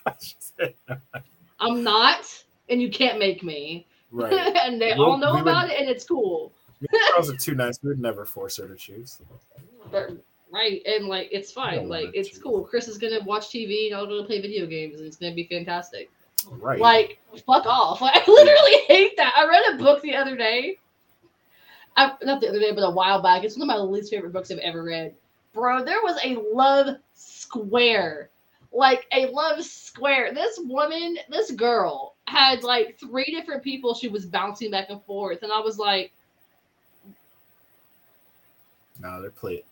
I'm 1.60 1.84
not, 1.84 2.44
and 2.70 2.82
you 2.82 2.90
can't 2.90 3.20
make 3.20 3.44
me. 3.44 3.86
right 4.12 4.32
and 4.64 4.82
they 4.82 4.94
Well, 4.98 5.04
all 5.12 5.18
know 5.18 5.32
we 5.36 5.42
would- 5.42 5.50
about 5.52 5.70
it, 5.70 5.80
and 5.80 5.90
it's 5.90 6.06
cool. 6.06 6.54
girls 7.16 7.30
are 7.30 7.36
too 7.38 7.56
nice 7.56 7.80
we 7.84 7.90
would 7.90 8.00
never 8.00 8.26
force 8.26 8.58
her 8.58 8.68
to 8.68 8.76
choose 8.76 9.20
But, 9.92 10.12
right, 10.52 10.82
and 10.86 11.08
like 11.08 11.30
it's 11.32 11.52
fine. 11.52 11.88
Like 11.88 12.10
it's 12.14 12.38
cool. 12.38 12.64
Chris 12.64 12.88
is 12.88 12.98
gonna 12.98 13.20
watch 13.26 13.50
TV, 13.50 13.88
and 13.88 13.96
I'll 13.96 14.08
go 14.08 14.24
play 14.24 14.42
video 14.42 14.66
games, 14.66 14.98
and 14.98 15.08
it's 15.08 15.18
gonna 15.18 15.36
be 15.36 15.46
fantastic. 15.46 16.10
right 16.50 16.80
Like, 16.80 17.20
fuck 17.46 17.66
off. 17.66 18.02
Like, 18.02 18.16
I 18.28 18.32
literally 18.32 18.78
hate 18.88 19.18
that. 19.18 19.34
I 19.38 19.48
read 19.48 19.76
a 19.76 19.84
book 19.84 20.02
the 20.02 20.16
other 20.16 20.36
day. 20.36 20.78
I, 21.96 22.14
not 22.22 22.42
the 22.42 22.50
other 22.50 22.60
day, 22.60 22.72
but 22.72 22.82
a 22.82 22.92
while 22.92 23.22
back. 23.22 23.44
It's 23.44 23.58
one 23.58 23.68
of 23.70 23.76
my 23.76 23.82
least 23.82 24.12
favorite 24.12 24.34
books 24.34 24.52
I've 24.52 24.60
ever 24.60 24.84
read. 24.84 25.16
Bro, 25.54 25.86
there 25.86 26.02
was 26.04 26.20
a 26.24 26.38
love 26.54 26.98
square. 27.16 28.30
Like 28.72 29.08
a 29.12 29.26
love 29.28 29.64
square. 29.64 30.32
This 30.34 30.60
woman, 30.62 31.18
this 31.30 31.50
girl, 31.52 32.14
had 32.26 32.64
like 32.64 33.00
three 33.00 33.26
different 33.26 33.64
people 33.64 33.96
she 33.96 34.10
was 34.10 34.26
bouncing 34.26 34.70
back 34.70 34.90
and 34.90 35.02
forth. 35.06 35.42
And 35.42 35.52
I 35.52 35.60
was 35.60 35.80
like, 35.80 36.12
no 39.02 39.22
they're 39.22 39.32
played 39.32 39.64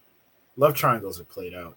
love 0.57 0.73
triangles 0.73 1.19
are 1.19 1.23
played 1.25 1.53
out 1.53 1.75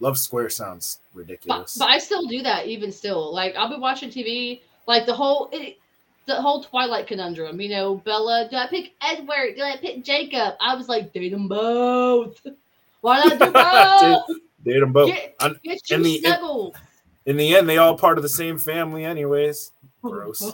love 0.00 0.18
square 0.18 0.50
sounds 0.50 0.98
ridiculous 1.14 1.76
but 1.78 1.88
I 1.88 1.98
still 1.98 2.26
do 2.26 2.42
that 2.42 2.66
even 2.66 2.90
still. 2.92 3.32
Like 3.32 3.54
I'll 3.56 3.68
be 3.70 3.76
watching 3.80 4.10
TV, 4.10 4.60
like 4.86 5.06
the 5.06 5.14
whole 5.14 5.48
it, 5.52 5.78
the 6.26 6.40
whole 6.40 6.62
Twilight 6.64 7.06
conundrum. 7.06 7.60
You 7.60 7.68
know, 7.70 7.94
Bella, 7.96 8.48
do 8.50 8.56
I 8.56 8.66
pick 8.66 8.92
Edward? 9.02 9.54
Do 9.56 9.62
I 9.62 9.76
pick 9.76 10.02
Jacob? 10.04 10.54
I 10.60 10.74
was 10.74 10.88
like, 10.88 11.12
date 11.12 11.30
them 11.30 11.48
both. 11.48 12.40
Why 13.02 13.24
not 13.24 13.38
do 13.38 13.50
both? 14.30 14.38
Date 14.64 14.80
them 14.80 14.92
both. 14.92 15.08
Get, 15.08 15.36
get 15.62 15.80
in 15.90 16.02
the- 16.02 16.24
in- 16.24 16.72
In 17.26 17.36
the 17.36 17.56
end, 17.56 17.68
they 17.68 17.78
all 17.78 17.96
part 17.96 18.18
of 18.18 18.22
the 18.22 18.28
same 18.28 18.58
family, 18.58 19.04
anyways. 19.04 19.72
Gross. 20.02 20.42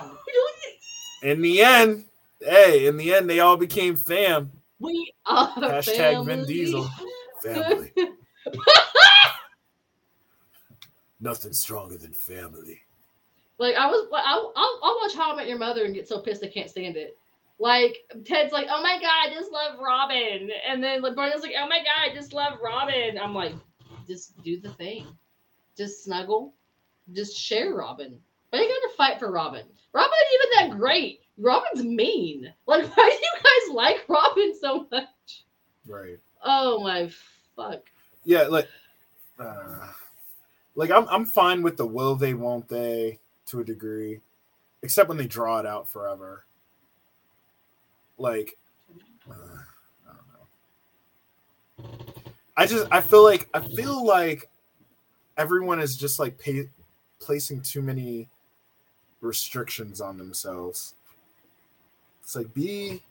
Ah! 0.00 0.16
In 1.22 1.40
the 1.40 1.62
end, 1.62 2.04
hey, 2.44 2.86
in 2.86 2.96
the 2.96 3.14
end, 3.14 3.28
they 3.28 3.40
all 3.40 3.56
became 3.56 3.96
fam. 3.96 4.50
we 4.78 5.12
are 5.26 5.48
Hashtag 5.54 6.24
Vin 6.24 6.40
family. 6.40 6.46
Diesel. 6.46 6.88
Family. 7.42 7.92
Nothing 11.20 11.52
stronger 11.52 11.96
than 11.96 12.12
family. 12.12 12.80
Like 13.58 13.76
I 13.76 13.86
was, 13.86 14.08
I'll, 14.12 14.52
I'll, 14.56 14.80
I'll 14.82 14.98
watch 15.00 15.14
How 15.14 15.32
I 15.32 15.36
Met 15.36 15.48
Your 15.48 15.58
Mother 15.58 15.84
and 15.84 15.94
get 15.94 16.08
so 16.08 16.18
pissed 16.18 16.42
I 16.42 16.48
can't 16.48 16.68
stand 16.68 16.96
it. 16.96 17.16
Like 17.58 17.98
Ted's 18.24 18.52
like, 18.52 18.66
oh 18.68 18.82
my 18.82 18.98
god, 19.00 19.30
I 19.30 19.32
just 19.32 19.52
love 19.52 19.78
Robin, 19.78 20.50
and 20.68 20.82
then 20.82 21.00
like 21.00 21.14
Barney's 21.14 21.42
like, 21.42 21.54
oh 21.56 21.68
my 21.68 21.78
god, 21.78 22.10
I 22.10 22.12
just 22.12 22.32
love 22.32 22.58
Robin. 22.60 23.16
I'm 23.18 23.34
like, 23.34 23.54
just 24.08 24.42
do 24.42 24.60
the 24.60 24.70
thing, 24.70 25.06
just 25.76 26.02
snuggle, 26.02 26.54
just 27.12 27.36
share 27.36 27.74
Robin. 27.74 28.18
Why 28.50 28.60
you 28.60 28.68
gotta 28.68 28.96
fight 28.96 29.20
for 29.20 29.30
Robin? 29.30 29.64
Robin 29.92 30.10
even 30.34 30.70
that 30.70 30.78
great. 30.78 31.20
Robin's 31.38 31.84
mean. 31.84 32.52
Like, 32.66 32.84
why 32.96 33.10
do 33.10 33.14
you 33.14 33.32
guys 33.42 33.74
like 33.74 34.08
Robin 34.08 34.54
so 34.60 34.86
much? 34.90 35.44
Right. 35.86 36.18
Oh 36.44 36.80
my 36.82 37.10
fuck. 37.56 37.82
Yeah, 38.24 38.42
like, 38.42 38.68
uh, 39.38 39.88
like 40.74 40.90
I'm 40.90 41.08
I'm 41.08 41.26
fine 41.26 41.62
with 41.62 41.76
the 41.76 41.86
will 41.86 42.14
they, 42.14 42.34
won't 42.34 42.68
they, 42.68 43.18
to 43.46 43.60
a 43.60 43.64
degree, 43.64 44.20
except 44.82 45.08
when 45.08 45.18
they 45.18 45.26
draw 45.26 45.58
it 45.58 45.66
out 45.66 45.88
forever. 45.88 46.44
Like, 48.18 48.56
uh, 49.28 49.34
I 50.08 50.12
don't 51.78 51.88
know. 51.88 52.04
I 52.56 52.66
just 52.66 52.86
I 52.92 53.00
feel 53.00 53.24
like 53.24 53.48
I 53.54 53.60
feel 53.60 54.06
like 54.06 54.48
everyone 55.36 55.80
is 55.80 55.96
just 55.96 56.18
like 56.18 56.38
pay, 56.38 56.68
placing 57.18 57.62
too 57.62 57.82
many 57.82 58.28
restrictions 59.20 60.00
on 60.00 60.18
themselves. 60.18 60.94
It's 62.22 62.36
like 62.36 62.52
be 62.54 63.02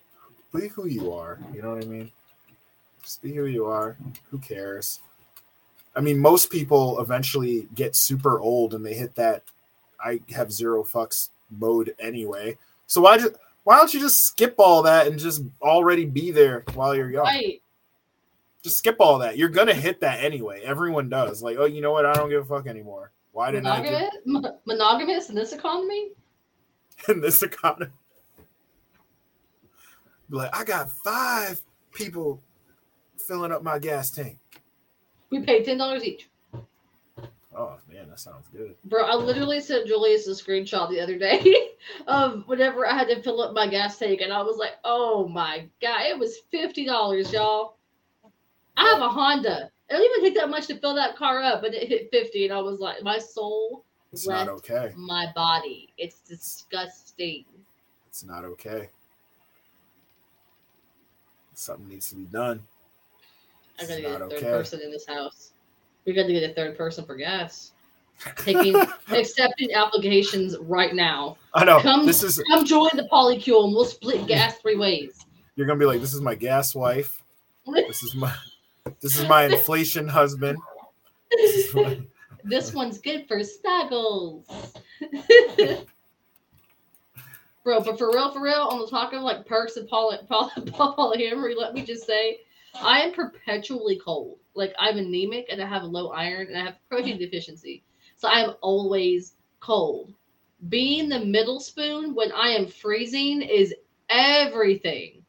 be 0.53 0.67
who 0.67 0.87
you 0.87 1.13
are. 1.13 1.39
You 1.53 1.61
know 1.61 1.73
what 1.73 1.83
I 1.83 1.87
mean? 1.87 2.11
Just 3.03 3.21
be 3.21 3.33
who 3.33 3.45
you 3.45 3.65
are. 3.65 3.97
Who 4.29 4.37
cares? 4.39 4.99
I 5.95 6.01
mean, 6.01 6.19
most 6.19 6.49
people 6.49 6.99
eventually 7.01 7.67
get 7.75 7.95
super 7.95 8.39
old 8.39 8.73
and 8.73 8.85
they 8.85 8.93
hit 8.93 9.15
that 9.15 9.43
I 10.03 10.21
have 10.33 10.51
zero 10.51 10.83
fucks 10.83 11.29
mode 11.49 11.93
anyway. 11.99 12.57
So 12.87 13.01
why 13.01 13.17
just 13.17 13.33
why 13.63 13.77
don't 13.77 13.93
you 13.93 13.99
just 13.99 14.25
skip 14.25 14.55
all 14.57 14.83
that 14.83 15.07
and 15.07 15.19
just 15.19 15.43
already 15.61 16.05
be 16.05 16.31
there 16.31 16.63
while 16.73 16.95
you're 16.95 17.11
young? 17.11 17.25
Right. 17.25 17.61
Just 18.63 18.77
skip 18.77 18.97
all 18.99 19.19
that. 19.19 19.37
You're 19.37 19.49
gonna 19.49 19.73
hit 19.73 20.01
that 20.01 20.23
anyway. 20.23 20.61
Everyone 20.63 21.09
does. 21.09 21.41
Like, 21.41 21.57
oh, 21.59 21.65
you 21.65 21.81
know 21.81 21.91
what? 21.91 22.05
I 22.05 22.13
don't 22.13 22.29
give 22.29 22.43
a 22.43 22.45
fuck 22.45 22.67
anymore. 22.67 23.11
Why 23.33 23.51
didn't 23.51 23.67
I 23.67 23.81
Monogamous, 23.81 24.15
m- 24.27 24.59
monogamous 24.65 25.29
in 25.29 25.35
this 25.35 25.53
economy? 25.53 26.09
in 27.07 27.21
this 27.21 27.43
economy? 27.43 27.91
Be 30.31 30.37
like, 30.37 30.55
I 30.55 30.63
got 30.63 30.89
five 30.89 31.61
people 31.93 32.41
filling 33.17 33.51
up 33.51 33.63
my 33.63 33.77
gas 33.79 34.09
tank. 34.11 34.37
We 35.29 35.41
paid 35.41 35.65
ten 35.65 35.77
dollars 35.77 36.05
each. 36.05 36.29
Oh 37.53 37.77
man, 37.91 38.07
that 38.09 38.19
sounds 38.19 38.47
good. 38.47 38.75
Bro, 38.85 39.03
I 39.03 39.15
literally 39.15 39.59
sent 39.59 39.87
Julius 39.87 40.27
a 40.27 40.31
screenshot 40.31 40.89
the 40.89 41.01
other 41.01 41.17
day 41.17 41.71
of 42.07 42.47
whenever 42.47 42.87
I 42.87 42.93
had 42.93 43.09
to 43.09 43.21
fill 43.21 43.41
up 43.41 43.53
my 43.53 43.67
gas 43.67 43.99
tank, 43.99 44.21
and 44.21 44.31
I 44.31 44.41
was 44.41 44.55
like, 44.55 44.75
"Oh 44.85 45.27
my 45.27 45.67
god, 45.81 46.03
it 46.05 46.17
was 46.17 46.39
fifty 46.49 46.85
dollars, 46.85 47.33
y'all." 47.33 47.75
I 48.77 48.87
have 48.87 49.01
a 49.01 49.09
Honda. 49.09 49.69
It 49.89 49.93
don't 49.93 50.01
even 50.01 50.23
take 50.23 50.35
that 50.39 50.49
much 50.49 50.67
to 50.67 50.79
fill 50.79 50.95
that 50.95 51.17
car 51.17 51.41
up, 51.41 51.63
and 51.63 51.73
it 51.75 51.89
hit 51.89 52.09
fifty, 52.09 52.45
and 52.45 52.53
I 52.53 52.61
was 52.61 52.79
like, 52.79 53.03
my 53.03 53.17
soul 53.17 53.83
It's 54.13 54.25
left 54.25 54.45
not 54.45 54.53
okay. 54.59 54.93
my 54.95 55.27
body. 55.35 55.93
It's 55.97 56.21
disgusting. 56.21 57.43
It's 58.07 58.23
not 58.23 58.45
okay. 58.45 58.89
Something 61.61 61.89
needs 61.89 62.09
to 62.09 62.15
be 62.15 62.23
done. 62.23 62.59
I 63.79 63.85
gotta 63.85 64.01
get 64.01 64.09
a 64.09 64.17
third 64.17 64.33
okay. 64.33 64.45
person 64.45 64.81
in 64.81 64.89
this 64.89 65.05
house. 65.05 65.51
We 66.05 66.13
got 66.13 66.25
to 66.25 66.33
get 66.33 66.49
a 66.49 66.55
third 66.55 66.75
person 66.75 67.05
for 67.05 67.15
gas. 67.15 67.73
Taking 68.37 68.75
accepting 69.09 69.71
applications 69.75 70.57
right 70.57 70.95
now. 70.95 71.37
I 71.53 71.63
know 71.63 71.79
Come- 71.79 72.07
this 72.07 72.23
is 72.23 72.43
Come 72.49 72.65
join 72.65 72.89
the 72.95 73.07
polycule, 73.11 73.65
and 73.65 73.73
we'll 73.75 73.85
split 73.85 74.25
gas 74.25 74.57
three 74.57 74.75
ways. 74.75 75.23
you're 75.55 75.67
gonna 75.67 75.77
be 75.79 75.85
like, 75.85 76.01
this 76.01 76.15
is 76.15 76.21
my 76.21 76.33
gas 76.33 76.73
wife. 76.73 77.21
This 77.67 78.01
is 78.01 78.15
my 78.15 78.33
this 78.99 79.19
is 79.19 79.27
my 79.29 79.43
inflation 79.45 80.07
husband. 80.07 80.57
This 81.29 81.67
is 81.67 81.75
my- 81.75 82.01
This 82.43 82.73
one's 82.73 82.97
good 82.97 83.27
for 83.27 83.43
snuggles. 83.43 84.47
Bro, 87.63 87.81
but 87.81 87.97
for 87.97 88.09
real, 88.11 88.31
for 88.31 88.41
real, 88.41 88.67
on 88.71 88.79
the 88.79 88.87
talk 88.87 89.13
of 89.13 89.21
like 89.21 89.45
perks 89.45 89.77
and 89.77 89.87
poly, 89.87 90.17
poly, 90.29 90.51
polyamory, 90.55 91.55
let 91.55 91.73
me 91.73 91.83
just 91.83 92.05
say, 92.05 92.39
I 92.75 93.01
am 93.01 93.13
perpetually 93.13 93.99
cold. 94.03 94.39
Like 94.55 94.73
I'm 94.79 94.97
anemic 94.97 95.47
and 95.49 95.61
I 95.61 95.67
have 95.67 95.83
low 95.83 96.09
iron 96.09 96.47
and 96.47 96.57
I 96.57 96.63
have 96.65 96.75
protein 96.89 97.13
mm-hmm. 97.13 97.23
deficiency. 97.23 97.83
So 98.15 98.27
I 98.27 98.41
am 98.41 98.55
always 98.61 99.35
cold. 99.59 100.13
Being 100.69 101.09
the 101.09 101.23
middle 101.25 101.59
spoon 101.59 102.13
when 102.13 102.31
I 102.31 102.49
am 102.49 102.67
freezing 102.67 103.41
is 103.41 103.73
everything. 104.09 105.23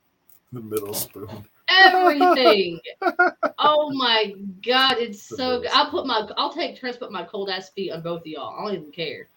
the 0.52 0.60
middle 0.60 0.94
spoon. 0.94 1.46
Everything. 1.68 2.80
oh 3.59 3.92
my 3.94 4.34
god, 4.64 4.96
it's 4.98 5.26
The 5.28 5.36
so 5.36 5.60
good. 5.60 5.70
I'll 5.72 5.90
put 5.90 6.06
my 6.06 6.28
I'll 6.36 6.52
take 6.52 6.78
turns 6.78 6.96
put 6.96 7.12
my 7.12 7.22
cold 7.24 7.48
ass 7.48 7.70
feet 7.70 7.92
on 7.92 8.02
both 8.02 8.22
of 8.22 8.26
y'all. 8.26 8.59
I 8.59 8.64
don't 8.64 8.74
even 8.74 8.92
care. 8.92 9.28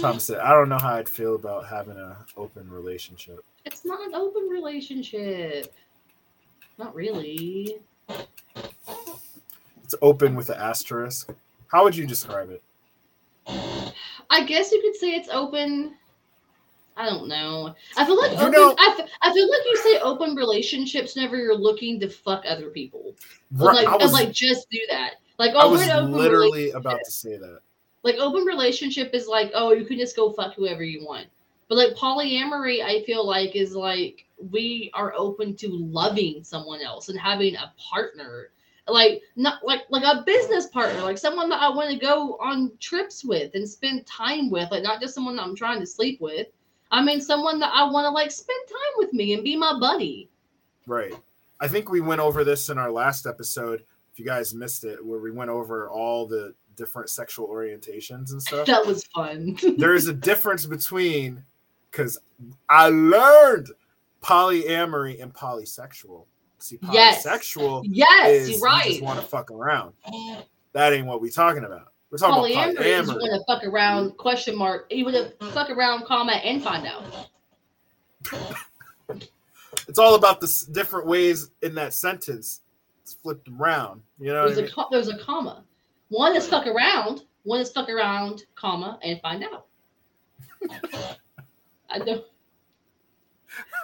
Tom 0.00 0.18
said, 0.18 0.38
I 0.38 0.50
don't 0.52 0.68
know 0.68 0.78
how 0.78 0.94
I'd 0.94 1.08
feel 1.08 1.34
about 1.34 1.66
having 1.66 1.96
an 1.96 2.14
open 2.36 2.70
relationship. 2.70 3.44
It's 3.64 3.84
not 3.84 4.00
an 4.06 4.14
open 4.14 4.48
relationship. 4.48 5.72
Not 6.78 6.94
really. 6.94 7.78
It's 9.82 9.94
open 10.02 10.34
with 10.34 10.50
an 10.50 10.58
asterisk. 10.58 11.30
How 11.68 11.84
would 11.84 11.96
you 11.96 12.06
describe 12.06 12.50
it? 12.50 12.62
I 14.30 14.44
guess 14.44 14.72
you 14.72 14.80
could 14.80 14.96
say 14.96 15.10
it's 15.14 15.28
open. 15.28 15.94
I 16.96 17.06
don't 17.06 17.26
know. 17.28 17.74
I 17.96 18.04
feel 18.04 18.16
like 18.18 18.32
You 18.32 18.38
open, 18.38 18.52
know- 18.52 18.74
I, 18.78 18.94
fe- 18.96 19.08
I 19.22 19.32
feel 19.32 19.50
like 19.50 19.62
you 19.66 19.76
say 19.78 19.98
open 20.00 20.34
relationships 20.36 21.14
whenever 21.16 21.36
you're 21.36 21.56
looking 21.56 21.98
to 22.00 22.08
fuck 22.08 22.44
other 22.46 22.70
people. 22.70 23.14
Right, 23.52 23.74
like, 23.76 23.88
I 23.88 23.92
and 23.94 24.02
was, 24.02 24.12
like 24.12 24.32
just 24.32 24.70
do 24.70 24.78
that. 24.90 25.14
Like 25.38 25.52
I 25.52 25.62
oh, 25.64 25.70
was 25.70 25.80
we're 25.86 25.92
open 25.92 26.12
literally 26.12 26.70
about 26.70 27.00
to 27.04 27.10
say 27.10 27.36
that. 27.36 27.60
Like 28.04 28.16
open 28.16 28.44
relationship 28.44 29.12
is 29.12 29.26
like 29.26 29.50
oh 29.54 29.72
you 29.72 29.84
can 29.84 29.98
just 29.98 30.16
go 30.16 30.32
fuck 30.32 30.54
whoever 30.54 30.84
you 30.84 31.04
want 31.04 31.26
but 31.68 31.76
like 31.76 31.94
polyamory 31.94 32.82
i 32.84 33.02
feel 33.04 33.26
like 33.26 33.56
is 33.56 33.74
like 33.74 34.24
we 34.50 34.90
are 34.94 35.12
open 35.16 35.56
to 35.56 35.68
loving 35.68 36.44
someone 36.44 36.80
else 36.80 37.08
and 37.08 37.18
having 37.18 37.56
a 37.56 37.72
partner 37.78 38.50
like 38.86 39.22
not 39.34 39.64
like 39.64 39.82
like 39.88 40.04
a 40.04 40.22
business 40.24 40.66
partner 40.66 41.00
like 41.00 41.18
someone 41.18 41.48
that 41.48 41.62
i 41.62 41.68
want 41.68 41.90
to 41.90 41.96
go 41.96 42.36
on 42.40 42.70
trips 42.78 43.24
with 43.24 43.54
and 43.54 43.68
spend 43.68 44.06
time 44.06 44.50
with 44.50 44.70
like 44.70 44.82
not 44.82 45.00
just 45.00 45.14
someone 45.14 45.34
that 45.36 45.42
i'm 45.42 45.56
trying 45.56 45.80
to 45.80 45.86
sleep 45.86 46.20
with 46.20 46.48
i 46.90 47.02
mean 47.02 47.20
someone 47.20 47.58
that 47.58 47.72
i 47.74 47.82
want 47.82 48.04
to 48.04 48.10
like 48.10 48.30
spend 48.30 48.60
time 48.68 48.94
with 48.98 49.12
me 49.14 49.32
and 49.32 49.42
be 49.42 49.56
my 49.56 49.78
buddy 49.80 50.28
Right. 50.86 51.14
I 51.60 51.68
think 51.68 51.90
we 51.90 52.00
went 52.00 52.20
over 52.20 52.44
this 52.44 52.68
in 52.68 52.78
our 52.78 52.90
last 52.90 53.26
episode. 53.26 53.84
If 54.12 54.18
you 54.18 54.24
guys 54.24 54.54
missed 54.54 54.84
it, 54.84 55.04
where 55.04 55.18
we 55.18 55.30
went 55.30 55.50
over 55.50 55.88
all 55.88 56.26
the 56.26 56.54
different 56.76 57.08
sexual 57.10 57.48
orientations 57.48 58.32
and 58.32 58.42
stuff. 58.42 58.66
that 58.66 58.84
was 58.86 59.04
fun 59.14 59.56
there 59.78 59.94
is 59.94 60.08
a 60.08 60.12
difference 60.12 60.66
between 60.66 61.42
because 61.90 62.18
I 62.68 62.88
learned 62.88 63.68
polyamory 64.22 65.22
and 65.22 65.32
polysexual. 65.34 66.24
See, 66.58 66.78
Yes. 66.90 67.26
polysexual 67.26 67.82
yes 67.86 68.28
is 68.30 68.48
you're 68.50 68.58
you 68.58 68.64
right 68.64 68.84
just 68.90 69.02
want 69.02 69.20
to 69.20 69.26
fuck 69.26 69.50
around. 69.50 69.92
Uh, 70.04 70.40
that 70.72 70.92
ain't 70.92 71.06
what 71.06 71.20
we 71.20 71.30
talking 71.30 71.64
about. 71.64 71.92
We're 72.10 72.18
talking 72.18 72.54
polyamory 72.56 72.72
about 72.72 72.86
is 72.86 73.08
you 73.08 73.14
want 73.14 73.40
to 73.40 73.44
fuck 73.52 73.64
around 73.64 74.16
question 74.16 74.56
mark 74.56 74.86
you 74.90 75.04
want 75.04 75.16
to 75.38 75.46
fuck 75.52 75.68
around 75.70 76.04
comma 76.06 76.32
and 76.32 76.62
find 76.62 76.86
out 76.86 77.04
It's 79.88 79.98
all 79.98 80.14
about 80.14 80.40
the 80.40 80.46
s- 80.46 80.62
different 80.62 81.06
ways 81.06 81.50
in 81.62 81.74
that 81.74 81.92
sentence. 81.92 82.60
It's 83.02 83.12
flipped 83.12 83.48
around. 83.48 84.00
You 84.18 84.28
know 84.28 84.44
what 84.44 84.52
I 84.52 84.54
There's 84.54 84.72
a 84.72 84.76
mean? 84.76 84.86
there's 84.90 85.08
a 85.08 85.18
comma. 85.18 85.64
One 86.08 86.36
is 86.36 86.46
fuck 86.46 86.66
around. 86.66 87.22
One 87.44 87.60
is 87.60 87.70
fuck 87.70 87.88
around, 87.88 88.44
comma, 88.54 88.98
and 89.02 89.20
find 89.20 89.44
out. 89.44 89.66
I 91.90 91.98
know 91.98 92.24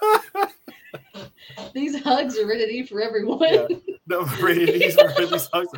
these 1.74 2.02
hugs 2.02 2.38
are 2.38 2.46
ready 2.46 2.84
for 2.84 3.00
everyone. 3.00 3.40
Yeah. 3.42 3.66
No, 4.06 4.20
were 4.40 4.46
really 4.48 4.90
sucks. 4.90 5.72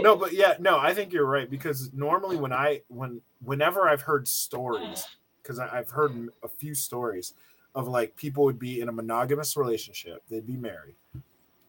no, 0.00 0.16
but 0.16 0.32
yeah, 0.32 0.54
no, 0.58 0.78
I 0.78 0.92
think 0.92 1.12
you're 1.12 1.26
right 1.26 1.50
because 1.50 1.92
normally 1.92 2.36
when 2.36 2.52
I 2.52 2.82
when 2.88 3.20
whenever 3.42 3.88
I've 3.88 4.02
heard 4.02 4.28
stories, 4.28 5.04
because 5.42 5.58
I've 5.58 5.90
heard 5.90 6.28
a 6.42 6.48
few 6.48 6.74
stories 6.74 7.34
of 7.74 7.88
like 7.88 8.14
people 8.16 8.44
would 8.44 8.58
be 8.58 8.80
in 8.80 8.88
a 8.88 8.92
monogamous 8.92 9.56
relationship, 9.56 10.22
they'd 10.28 10.46
be 10.46 10.56
married, 10.56 10.96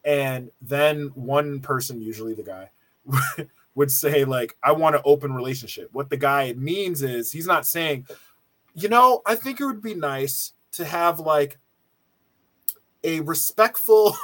and 0.04 0.50
then 0.60 1.10
one 1.14 1.60
person, 1.60 2.02
usually 2.02 2.34
the 2.34 2.42
guy, 2.42 2.70
would 3.74 3.90
say 3.90 4.24
like, 4.24 4.56
"I 4.62 4.72
want 4.72 4.96
an 4.96 5.02
open 5.04 5.32
relationship." 5.32 5.88
What 5.92 6.10
the 6.10 6.16
guy 6.16 6.52
means 6.54 7.02
is 7.02 7.32
he's 7.32 7.46
not 7.46 7.66
saying, 7.66 8.06
you 8.74 8.88
know, 8.88 9.22
I 9.26 9.34
think 9.36 9.60
it 9.60 9.66
would 9.66 9.82
be 9.82 9.94
nice 9.94 10.52
to 10.72 10.84
have 10.84 11.20
like 11.20 11.58
a 13.04 13.20
respectful 13.20 14.16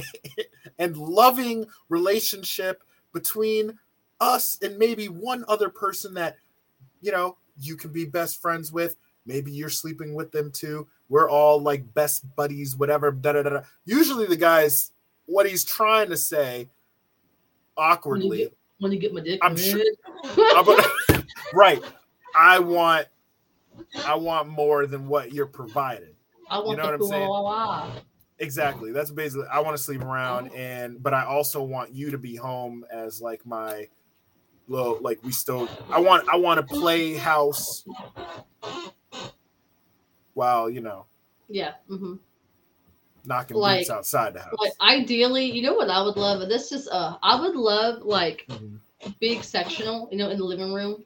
and 0.78 0.96
loving 0.96 1.66
relationship 1.88 2.82
between 3.12 3.78
us 4.20 4.58
and 4.62 4.78
maybe 4.78 5.08
one 5.08 5.44
other 5.48 5.68
person 5.68 6.14
that 6.14 6.36
you 7.00 7.12
know 7.12 7.36
you 7.58 7.76
can 7.76 7.92
be 7.92 8.04
best 8.04 8.40
friends 8.40 8.72
with. 8.72 8.96
Maybe 9.26 9.52
you're 9.52 9.70
sleeping 9.70 10.14
with 10.14 10.32
them 10.32 10.50
too. 10.50 10.86
We're 11.08 11.30
all 11.30 11.60
like 11.60 11.94
best 11.94 12.24
buddies 12.36 12.76
whatever 12.76 13.12
da, 13.12 13.32
da, 13.32 13.42
da, 13.42 13.60
usually 13.84 14.26
the 14.26 14.36
guys 14.36 14.92
what 15.26 15.48
he's 15.48 15.64
trying 15.64 16.10
to 16.10 16.16
say 16.16 16.68
awkwardly 17.76 18.48
When 18.78 18.92
you 18.92 18.98
get 18.98 19.12
my 19.14 19.20
dick, 19.20 19.40
I'm 19.42 19.56
sure- 19.56 19.80
I'm 20.38 20.66
right 21.54 21.82
i 22.36 22.58
want 22.58 23.06
i 24.06 24.14
want 24.14 24.48
more 24.48 24.86
than 24.86 25.06
what 25.08 25.32
you're 25.32 25.46
providing 25.46 26.14
I 26.50 26.58
want 26.58 26.78
know 26.78 26.84
what 26.84 26.94
I'm 26.94 27.02
saying? 27.02 27.26
cool 27.26 27.42
wah, 27.42 27.42
wah. 27.42 27.90
Exactly. 28.38 28.90
That's 28.92 29.10
basically 29.10 29.46
I 29.50 29.60
want 29.60 29.76
to 29.76 29.82
sleep 29.82 30.02
around 30.02 30.52
and 30.54 31.02
but 31.02 31.14
I 31.14 31.24
also 31.24 31.62
want 31.62 31.94
you 31.94 32.10
to 32.10 32.18
be 32.18 32.34
home 32.34 32.84
as 32.92 33.22
like 33.22 33.46
my 33.46 33.88
little 34.68 34.98
like 35.00 35.22
we 35.22 35.30
still 35.32 35.68
I 35.90 36.00
want 36.00 36.28
I 36.28 36.36
want 36.36 36.58
to 36.60 36.66
play 36.66 37.14
house 37.14 37.84
while, 40.34 40.68
you 40.68 40.80
know, 40.80 41.06
Yeah. 41.48 41.74
hmm 41.88 42.14
knocking 43.26 43.56
Like- 43.56 43.80
boots 43.80 43.90
outside 43.90 44.34
the 44.34 44.40
house. 44.40 44.54
Like 44.58 44.72
ideally, 44.80 45.50
you 45.50 45.62
know 45.62 45.74
what 45.74 45.90
I 45.90 46.02
would 46.02 46.16
love? 46.16 46.46
This 46.48 46.72
is 46.72 46.88
uh 46.88 47.16
I 47.22 47.40
would 47.40 47.56
love 47.56 48.02
like 48.02 48.46
Mhm. 48.48 48.78
big 49.20 49.44
sectional, 49.44 50.08
you 50.10 50.18
know, 50.18 50.30
in 50.30 50.38
the 50.38 50.44
living 50.44 50.72
room, 50.72 51.04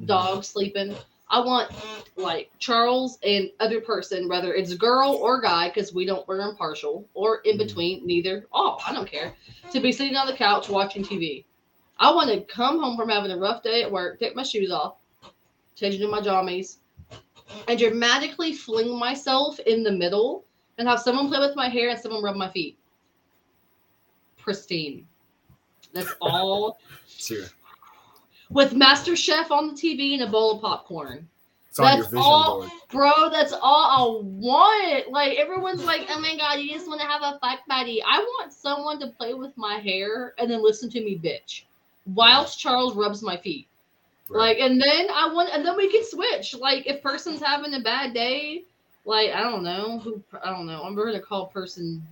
Mhm. 0.00 0.06
dog 0.06 0.44
sleeping. 0.44 0.94
I 1.32 1.38
want 1.40 1.70
like 2.16 2.50
Charles 2.58 3.18
and 3.22 3.50
other 3.60 3.80
person, 3.80 4.28
whether 4.28 4.52
it's 4.52 4.74
girl 4.74 5.12
or 5.12 5.40
guy, 5.40 5.68
because 5.68 5.94
we 5.94 6.04
don't 6.04 6.26
we're 6.26 6.40
impartial, 6.40 7.08
or 7.14 7.38
in 7.42 7.54
Mhm. 7.54 7.58
between, 7.58 8.06
neither. 8.06 8.46
Oh, 8.52 8.78
I 8.86 8.92
don't 8.92 9.06
care. 9.08 9.34
To 9.72 9.80
be 9.80 9.92
sitting 9.92 10.16
on 10.16 10.26
the 10.26 10.32
couch 10.32 10.68
watching 10.68 11.04
TV. 11.04 11.44
I 11.98 12.12
want 12.12 12.30
to 12.30 12.40
come 12.40 12.80
home 12.80 12.96
from 12.96 13.10
having 13.10 13.30
a 13.30 13.36
rough 13.36 13.62
day 13.62 13.82
at 13.82 13.92
work, 13.92 14.18
take 14.18 14.34
my 14.34 14.42
shoes 14.42 14.70
off, 14.70 14.94
change 15.76 15.94
into 15.96 16.08
my 16.08 16.20
jammies, 16.20 16.78
and 17.68 17.78
dramatically 17.78 18.52
fling 18.52 18.98
myself 18.98 19.60
in 19.60 19.82
the 19.82 19.92
middle 19.92 20.44
and 20.80 20.88
have 20.88 21.00
someone 21.00 21.28
play 21.28 21.38
with 21.46 21.54
my 21.54 21.68
hair 21.68 21.90
and 21.90 22.00
someone 22.00 22.22
rub 22.22 22.36
my 22.36 22.48
feet. 22.50 22.78
Pristine. 24.38 25.06
That's 25.92 26.10
all 26.22 26.78
your, 27.18 27.44
with 28.48 28.72
Master 28.72 29.14
Chef 29.14 29.50
on 29.50 29.68
the 29.68 29.74
TV 29.74 30.14
and 30.14 30.22
a 30.22 30.26
bowl 30.26 30.52
of 30.56 30.62
popcorn. 30.62 31.28
it's 31.68 31.76
That's 31.76 32.14
all- 32.14 32.60
board. 32.60 32.70
Bro, 32.90 33.30
that's 33.30 33.52
all 33.52 34.22
I 34.22 34.22
want. 34.24 35.10
Like 35.12 35.36
everyone's 35.38 35.84
like, 35.84 36.06
oh 36.08 36.18
my 36.18 36.34
god, 36.38 36.54
you 36.60 36.72
just 36.72 36.88
want 36.88 37.00
to 37.02 37.06
have 37.06 37.20
a 37.22 37.38
fuck 37.40 37.60
buddy. 37.68 38.02
I 38.02 38.18
want 38.18 38.52
someone 38.54 38.98
to 39.00 39.08
play 39.08 39.34
with 39.34 39.52
my 39.58 39.74
hair 39.74 40.34
and 40.38 40.50
then 40.50 40.62
listen 40.62 40.88
to 40.90 41.00
me 41.04 41.18
bitch. 41.22 41.64
Whilst 42.06 42.58
Charles 42.58 42.96
rubs 42.96 43.22
my 43.22 43.36
feet. 43.36 43.68
Like, 44.30 44.58
and 44.60 44.80
then 44.80 45.08
I 45.12 45.30
want, 45.32 45.50
and 45.52 45.66
then 45.66 45.76
we 45.76 45.90
can 45.90 46.04
switch. 46.04 46.54
Like, 46.54 46.86
if 46.86 47.02
person's 47.02 47.42
having 47.42 47.74
a 47.74 47.80
bad 47.80 48.14
day, 48.14 48.64
like 49.04 49.30
I 49.30 49.42
don't 49.42 49.62
know 49.62 49.98
who, 49.98 50.22
I 50.42 50.50
don't 50.50 50.66
know. 50.66 50.82
I'm 50.82 50.94
gonna 50.94 51.20
call 51.20 51.46
person 51.46 52.02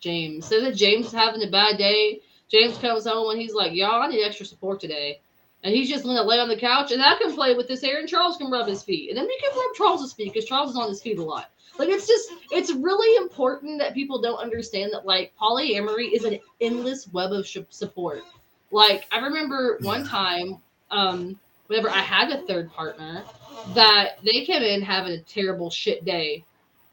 James. 0.00 0.46
Say 0.46 0.62
that 0.62 0.76
James 0.76 1.06
is 1.06 1.12
having 1.12 1.42
a 1.42 1.50
bad 1.50 1.78
day. 1.78 2.20
James 2.50 2.76
comes 2.78 3.06
home 3.06 3.30
and 3.30 3.40
he's 3.40 3.54
like, 3.54 3.72
"Y'all, 3.72 4.02
I 4.02 4.08
need 4.08 4.24
extra 4.24 4.46
support 4.46 4.80
today," 4.80 5.20
and 5.62 5.74
he's 5.74 5.88
just 5.88 6.04
gonna 6.04 6.22
lay 6.22 6.38
on 6.38 6.48
the 6.48 6.56
couch, 6.56 6.90
and 6.90 7.02
I 7.02 7.16
can 7.16 7.34
play 7.34 7.54
with 7.54 7.68
his 7.68 7.82
hair, 7.82 7.98
and 7.98 8.08
Charles 8.08 8.36
can 8.36 8.50
rub 8.50 8.66
his 8.66 8.82
feet, 8.82 9.10
and 9.10 9.18
then 9.18 9.26
we 9.26 9.38
can 9.38 9.56
rub 9.56 9.74
Charles's 9.76 10.12
feet 10.12 10.32
because 10.32 10.48
Charles 10.48 10.70
is 10.70 10.76
on 10.76 10.88
his 10.88 11.02
feet 11.02 11.18
a 11.18 11.22
lot. 11.22 11.50
Like, 11.78 11.88
it's 11.88 12.06
just, 12.06 12.30
it's 12.50 12.72
really 12.72 13.16
important 13.16 13.78
that 13.78 13.94
people 13.94 14.20
don't 14.20 14.38
understand 14.38 14.92
that 14.92 15.06
like 15.06 15.32
polyamory 15.40 16.12
is 16.12 16.24
an 16.24 16.38
endless 16.60 17.08
web 17.08 17.32
of 17.32 17.48
support. 17.70 18.22
Like, 18.70 19.06
I 19.10 19.18
remember 19.20 19.78
one 19.80 20.06
time 20.06 20.58
um, 20.90 21.38
whenever 21.68 21.88
I 21.88 22.00
had 22.00 22.30
a 22.30 22.42
third 22.42 22.70
partner, 22.72 23.24
that 23.74 24.18
they 24.22 24.44
came 24.44 24.62
in 24.62 24.82
having 24.82 25.12
a 25.12 25.22
terrible 25.22 25.70
shit 25.70 26.04
day, 26.04 26.44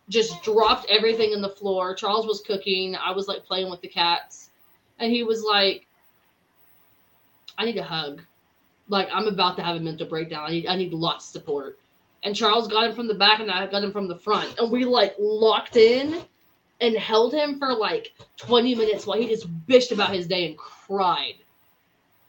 just 0.09 0.41
dropped 0.43 0.89
everything 0.89 1.31
in 1.31 1.41
the 1.41 1.49
floor. 1.49 1.93
Charles 1.95 2.25
was 2.25 2.41
cooking. 2.41 2.95
I 2.95 3.11
was 3.11 3.27
like 3.27 3.45
playing 3.45 3.69
with 3.69 3.81
the 3.81 3.87
cats, 3.87 4.49
and 4.99 5.11
he 5.11 5.23
was 5.23 5.43
like, 5.43 5.85
"I 7.57 7.65
need 7.65 7.77
a 7.77 7.83
hug. 7.83 8.21
Like 8.87 9.09
I'm 9.11 9.27
about 9.27 9.57
to 9.57 9.63
have 9.63 9.75
a 9.75 9.79
mental 9.79 10.07
breakdown. 10.07 10.45
I 10.47 10.51
need 10.51 10.67
I 10.67 10.75
need 10.75 10.93
lots 10.93 11.25
of 11.25 11.31
support." 11.31 11.79
And 12.23 12.35
Charles 12.35 12.67
got 12.67 12.89
him 12.89 12.95
from 12.95 13.07
the 13.07 13.13
back, 13.13 13.39
and 13.39 13.51
I 13.51 13.67
got 13.67 13.83
him 13.83 13.91
from 13.91 14.07
the 14.07 14.15
front, 14.15 14.57
and 14.57 14.71
we 14.71 14.85
like 14.85 15.15
locked 15.19 15.75
in 15.75 16.21
and 16.79 16.95
held 16.95 17.33
him 17.33 17.59
for 17.59 17.73
like 17.73 18.13
20 18.37 18.75
minutes 18.75 19.05
while 19.05 19.19
he 19.19 19.27
just 19.27 19.47
bitched 19.67 19.91
about 19.91 20.13
his 20.13 20.27
day 20.27 20.47
and 20.47 20.57
cried. 20.57 21.35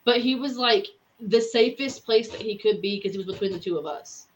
But 0.05 0.21
he 0.21 0.35
was 0.35 0.57
like 0.57 0.87
the 1.21 1.41
safest 1.41 2.05
place 2.05 2.29
that 2.31 2.41
he 2.41 2.57
could 2.57 2.81
be 2.81 2.97
because 2.97 3.13
he 3.13 3.19
was 3.19 3.27
between 3.27 3.53
the 3.53 3.59
two 3.59 3.77
of 3.77 3.87
us. 3.87 4.28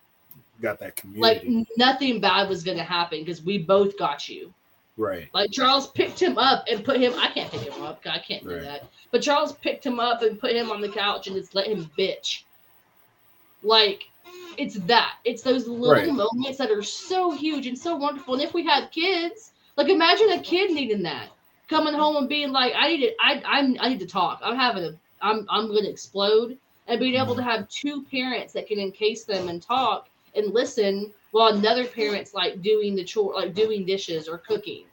Got 0.63 0.79
that 0.79 0.97
community. 0.97 1.21
Like 1.21 1.69
nothing 1.77 2.21
bad 2.21 2.49
was 2.49 2.63
gonna 2.63 2.83
happen 2.85 3.19
because 3.21 3.43
we 3.43 3.59
both 3.59 3.99
got 3.99 4.29
you. 4.29 4.53
right. 4.97 5.29
Like 5.35 5.51
Charles 5.51 5.89
picked 5.91 6.21
him 6.21 6.39
up 6.39 6.65
and 6.71 6.85
put 6.85 7.01
him. 7.01 7.13
I 7.17 7.29
can't 7.29 7.51
pick 7.51 7.63
him 7.63 7.83
up. 7.83 8.01
I 8.07 8.19
can't 8.19 8.45
do 8.45 8.55
Right. 8.55 8.63
that. 8.63 8.85
But 9.11 9.23
Charles 9.23 9.53
picked 9.55 9.85
him 9.85 9.99
up 9.99 10.23
and 10.23 10.39
put 10.39 10.53
him 10.53 10.71
on 10.71 10.81
the 10.81 10.89
couch 10.89 11.27
and 11.27 11.37
just 11.37 11.55
let 11.55 11.67
him 11.67 11.91
bitch. 11.99 12.43
Like 13.63 14.05
it's 14.59 14.75
that. 14.87 15.17
It's 15.25 15.43
those 15.43 15.67
little 15.67 15.95
Right. 15.95 16.13
moments 16.13 16.59
that 16.59 16.71
are 16.71 16.83
so 16.83 17.31
huge 17.31 17.67
and 17.67 17.79
so 17.79 17.97
wonderful. 17.97 18.35
And 18.35 18.43
if 18.43 18.55
we 18.55 18.65
had 18.65 18.91
kids, 18.91 19.53
like 19.77 19.89
imagine 19.89 20.31
a 20.33 20.41
kid 20.41 20.71
needing 20.71 21.03
that, 21.03 21.29
coming 21.69 21.95
home 21.95 22.17
and 22.17 22.29
being 22.29 22.53
like, 22.53 22.73
"I 22.77 22.89
need 22.89 23.01
to. 23.01 23.15
I 23.21 23.43
I'm 23.45 23.77
I 23.81 23.89
need 23.89 24.01
to 24.01 24.07
talk. 24.07 24.41
I'm 24.43 24.57
having 24.57 24.85
a. 24.85 24.95
I'm 25.21 25.47
I'm 25.49 25.69
going 25.69 25.85
to 25.85 25.91
explode." 25.91 26.59
And 26.89 26.99
being 26.99 27.15
able 27.15 27.35
to 27.37 27.41
mm-hmm. 27.41 27.51
have 27.51 27.69
two 27.69 28.03
parents 28.11 28.53
that 28.53 28.67
can 28.67 28.79
encase 28.79 29.25
them 29.25 29.49
and 29.49 29.63
talk 29.63 30.09
and 30.35 30.53
listen 30.53 31.13
while 31.31 31.55
another 31.55 31.87
parent's 31.87 32.35
like 32.35 32.63
doing 32.63 32.95
the 32.95 33.05
chore, 33.05 33.35
like 33.35 33.55
doing 33.55 33.85
dishes 33.85 34.29
or 34.29 34.39
cooking. 34.39 34.85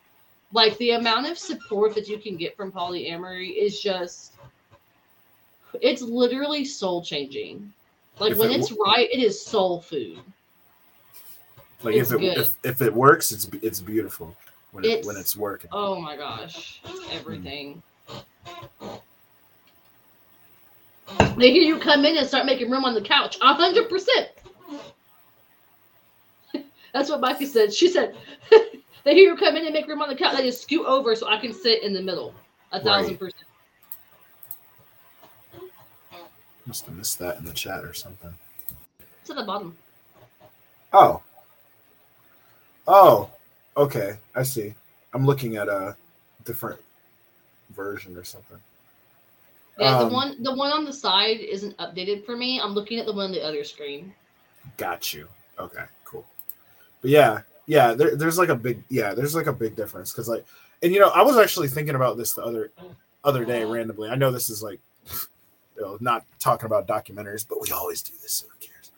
Like 0.52 0.78
the 0.78 0.91
amount 0.91 1.28
of 1.30 1.38
support 1.38 1.94
that 1.95 2.07
you 2.07 2.18
can 2.18 2.36
get 2.36 2.57
from 2.57 2.72
polyamory 2.72 3.56
is 3.56 3.80
just, 3.80 4.34
it's 5.82 6.02
literally 6.02 6.66
soul 6.66 7.03
changing. 7.03 7.72
Like 8.20 8.32
If 8.32 8.38
when 8.40 8.52
it 8.52 8.60
it's 8.60 8.72
right, 8.72 9.07
it 9.11 9.20
is 9.20 9.41
soul 9.41 9.82
food. 9.82 10.20
Like 11.84 11.95
It's 11.95 12.11
if 12.11 12.22
it 12.22 12.38
if, 12.38 12.57
if 12.64 12.82
it 12.82 12.94
works, 12.94 13.32
it's 13.32 13.48
it's 13.61 13.80
beautiful 13.80 14.36
when 14.72 14.84
it, 14.84 15.06
when 15.06 15.16
It's- 15.16 15.26
it's 15.28 15.38
working. 15.38 15.70
Oh 15.72 16.02
my 16.02 16.18
gosh, 16.18 16.82
it's 16.84 17.14
everything. 17.14 17.82
They 21.38 21.52
hear 21.52 21.64
you 21.64 21.80
come 21.80 22.03
in 22.06 22.18
and 22.18 22.28
start 22.28 22.45
making 22.45 22.70
room 22.70 22.84
on 22.84 22.94
the 22.94 23.02
couch. 23.02 23.38
A 23.41 23.53
hundred 23.53 23.88
percent. 23.88 24.30
That's 26.94 27.10
what 27.10 27.22
Micah 27.22 27.45
said. 27.48 27.74
She 27.74 27.90
said 27.90 28.16
they 29.03 29.14
hear 29.14 29.32
you 29.32 29.38
come 29.38 29.56
in 29.56 29.66
and 29.66 29.74
make 29.74 29.88
room 29.88 30.02
on 30.02 30.10
the 30.10 30.16
couch. 30.16 30.36
They 30.38 30.44
just 30.44 30.64
scoot 30.64 30.86
over 30.86 31.16
so 31.16 31.28
I 31.28 31.38
can 31.40 31.53
sit 31.53 31.84
in 31.84 31.94
the 31.94 32.02
middle. 32.02 32.34
A 32.72 32.80
thousand 32.82 33.11
Right. 33.11 33.20
percent. 33.20 33.44
Must 36.66 36.86
have 36.86 36.95
missed 36.95 37.20
that 37.20 37.38
in 37.38 37.45
the 37.45 37.53
chat 37.53 37.84
or 37.84 37.94
something. 37.94 38.34
It's 39.22 39.30
at 39.30 39.36
the 39.38 39.44
bottom. 39.44 39.76
Oh. 40.94 41.22
Oh. 42.88 43.30
Okay. 43.78 44.18
I 44.36 44.44
see. 44.44 44.74
I'm 45.14 45.26
looking 45.26 45.56
at 45.57 45.68
a 45.68 45.95
different 46.45 46.80
version 47.76 48.16
or 48.18 48.24
something. 48.24 48.57
Yeah, 49.80 49.98
Um, 49.98 50.10
the 50.10 50.14
one 50.14 50.44
the 50.44 50.53
one 50.53 50.72
on 50.72 50.86
the 50.86 50.94
side 50.94 51.40
isn't 51.40 51.78
updated 51.78 52.26
for 52.26 52.36
me. 52.36 52.60
I'm 52.60 52.74
looking 52.74 52.99
at 52.99 53.06
the 53.06 53.14
one 53.14 53.26
on 53.26 53.32
the 53.32 53.41
other 53.41 53.64
screen. 53.64 54.14
Got 54.78 55.14
you. 55.14 55.28
Okay. 55.57 55.86
But 57.01 57.11
yeah, 57.11 57.41
yeah, 57.65 57.93
there, 57.93 58.15
there's 58.15 58.38
like 58.38 58.49
a 58.49 58.55
big 58.55 58.84
yeah, 58.89 59.13
there's 59.13 59.35
like 59.35 59.47
a 59.47 59.53
big 59.53 59.76
difference 59.76 60.11
because 60.11 60.27
like, 60.27 60.45
and 60.81 60.93
you 60.93 60.99
know, 60.99 61.09
I 61.09 61.21
was 61.21 61.38
actually 61.38 61.67
thinking 61.67 61.95
about 61.95 62.17
this 62.17 62.34
the 62.34 62.43
other 62.43 62.71
other 63.23 63.45
day 63.45 63.63
randomly. 63.63 64.09
I 64.09 64.15
know 64.15 64.31
this 64.31 64.49
is 64.49 64.63
like, 64.63 64.80
you 65.76 65.81
know, 65.81 65.97
not 65.99 66.26
talking 66.39 66.65
about 66.65 66.88
documentaries, 66.88 67.47
but 67.47 67.61
we 67.61 67.71
always 67.71 68.01
do 68.01 68.13
this. 68.21 68.34
So 68.34 68.47
who 68.47 68.67
cares? 68.67 68.91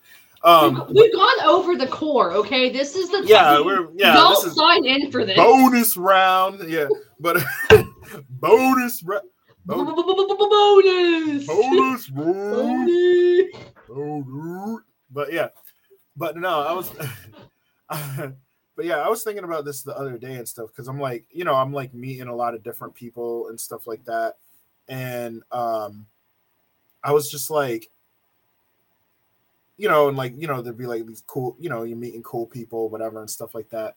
Um, 0.43 0.87
We've, 0.93 1.13
gone 1.13 1.47
over 1.47 1.75
the 1.75 1.87
core. 1.87 2.31
Okay, 2.31 2.71
this 2.71 2.95
is 2.95 3.09
the 3.09 3.23
yeah, 3.25 3.57
you 3.57 3.65
we're 3.65 3.87
yeah, 3.93 4.13
don't 4.13 4.43
this 4.43 4.51
is 4.51 4.57
sign 4.57 4.85
in 4.85 5.11
for 5.11 5.25
this. 5.25 5.37
bonus 5.37 5.97
round. 5.97 6.67
Yeah, 6.67 6.87
but 7.19 7.43
bonus 8.29 9.03
round. 9.03 9.25
Bonus. 9.65 11.45
Bonus. 11.45 12.07
Bonus. 12.07 13.47
Bonus. 13.87 14.81
But 15.11 15.33
yeah, 15.33 15.49
but 16.15 16.37
no, 16.37 16.61
I 16.61 16.73
was, 16.73 16.91
but 18.75 18.85
yeah, 18.85 18.97
I 18.97 19.09
was 19.09 19.23
thinking 19.23 19.43
about 19.43 19.65
this 19.65 19.81
the 19.81 19.97
other 19.97 20.17
day 20.17 20.35
and 20.35 20.47
stuff 20.47 20.69
because 20.69 20.87
I'm 20.87 20.99
like, 20.99 21.25
you 21.31 21.43
know, 21.43 21.55
I'm 21.55 21.73
like 21.73 21.93
meeting 21.93 22.27
a 22.27 22.35
lot 22.35 22.55
of 22.55 22.63
different 22.63 22.95
people 22.95 23.49
and 23.49 23.59
stuff 23.59 23.85
like 23.87 24.05
that, 24.05 24.37
and 24.87 25.43
um, 25.51 26.05
I 27.03 27.11
was 27.11 27.29
just 27.29 27.49
like, 27.49 27.89
you 29.77 29.89
know, 29.89 30.07
and 30.07 30.17
like, 30.17 30.33
you 30.37 30.47
know, 30.47 30.61
there'd 30.61 30.77
be 30.77 30.85
like 30.85 31.05
these 31.05 31.23
cool, 31.25 31.55
you 31.59 31.69
know, 31.69 31.83
you're 31.83 31.97
meeting 31.97 32.23
cool 32.23 32.45
people, 32.45 32.89
whatever, 32.89 33.19
and 33.19 33.29
stuff 33.29 33.55
like 33.55 33.69
that. 33.69 33.95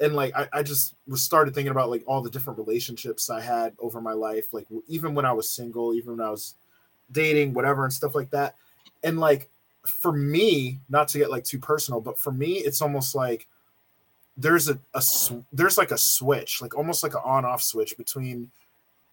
And 0.00 0.14
like, 0.14 0.34
I, 0.36 0.48
I 0.52 0.62
just 0.62 0.94
was 1.06 1.22
started 1.22 1.54
thinking 1.54 1.70
about 1.70 1.90
like 1.90 2.02
all 2.06 2.22
the 2.22 2.30
different 2.30 2.58
relationships 2.58 3.30
I 3.30 3.40
had 3.40 3.74
over 3.78 4.00
my 4.00 4.12
life, 4.12 4.52
like 4.52 4.66
even 4.86 5.14
when 5.14 5.24
I 5.24 5.32
was 5.32 5.50
single, 5.50 5.94
even 5.94 6.16
when 6.16 6.26
I 6.26 6.30
was 6.30 6.54
dating, 7.10 7.52
whatever, 7.52 7.84
and 7.84 7.92
stuff 7.92 8.14
like 8.14 8.30
that. 8.30 8.54
And 9.02 9.18
like, 9.18 9.50
for 9.86 10.12
me, 10.12 10.80
not 10.88 11.08
to 11.08 11.18
get 11.18 11.30
like 11.30 11.44
too 11.44 11.58
personal, 11.58 12.00
but 12.00 12.18
for 12.18 12.32
me, 12.32 12.54
it's 12.54 12.80
almost 12.80 13.14
like 13.14 13.46
there's 14.36 14.68
a, 14.68 14.78
a 14.94 15.02
there's 15.52 15.78
like 15.78 15.90
a 15.90 15.98
switch, 15.98 16.60
like 16.62 16.76
almost 16.76 17.02
like 17.02 17.14
an 17.14 17.20
on 17.24 17.44
off 17.44 17.62
switch 17.62 17.96
between 17.96 18.50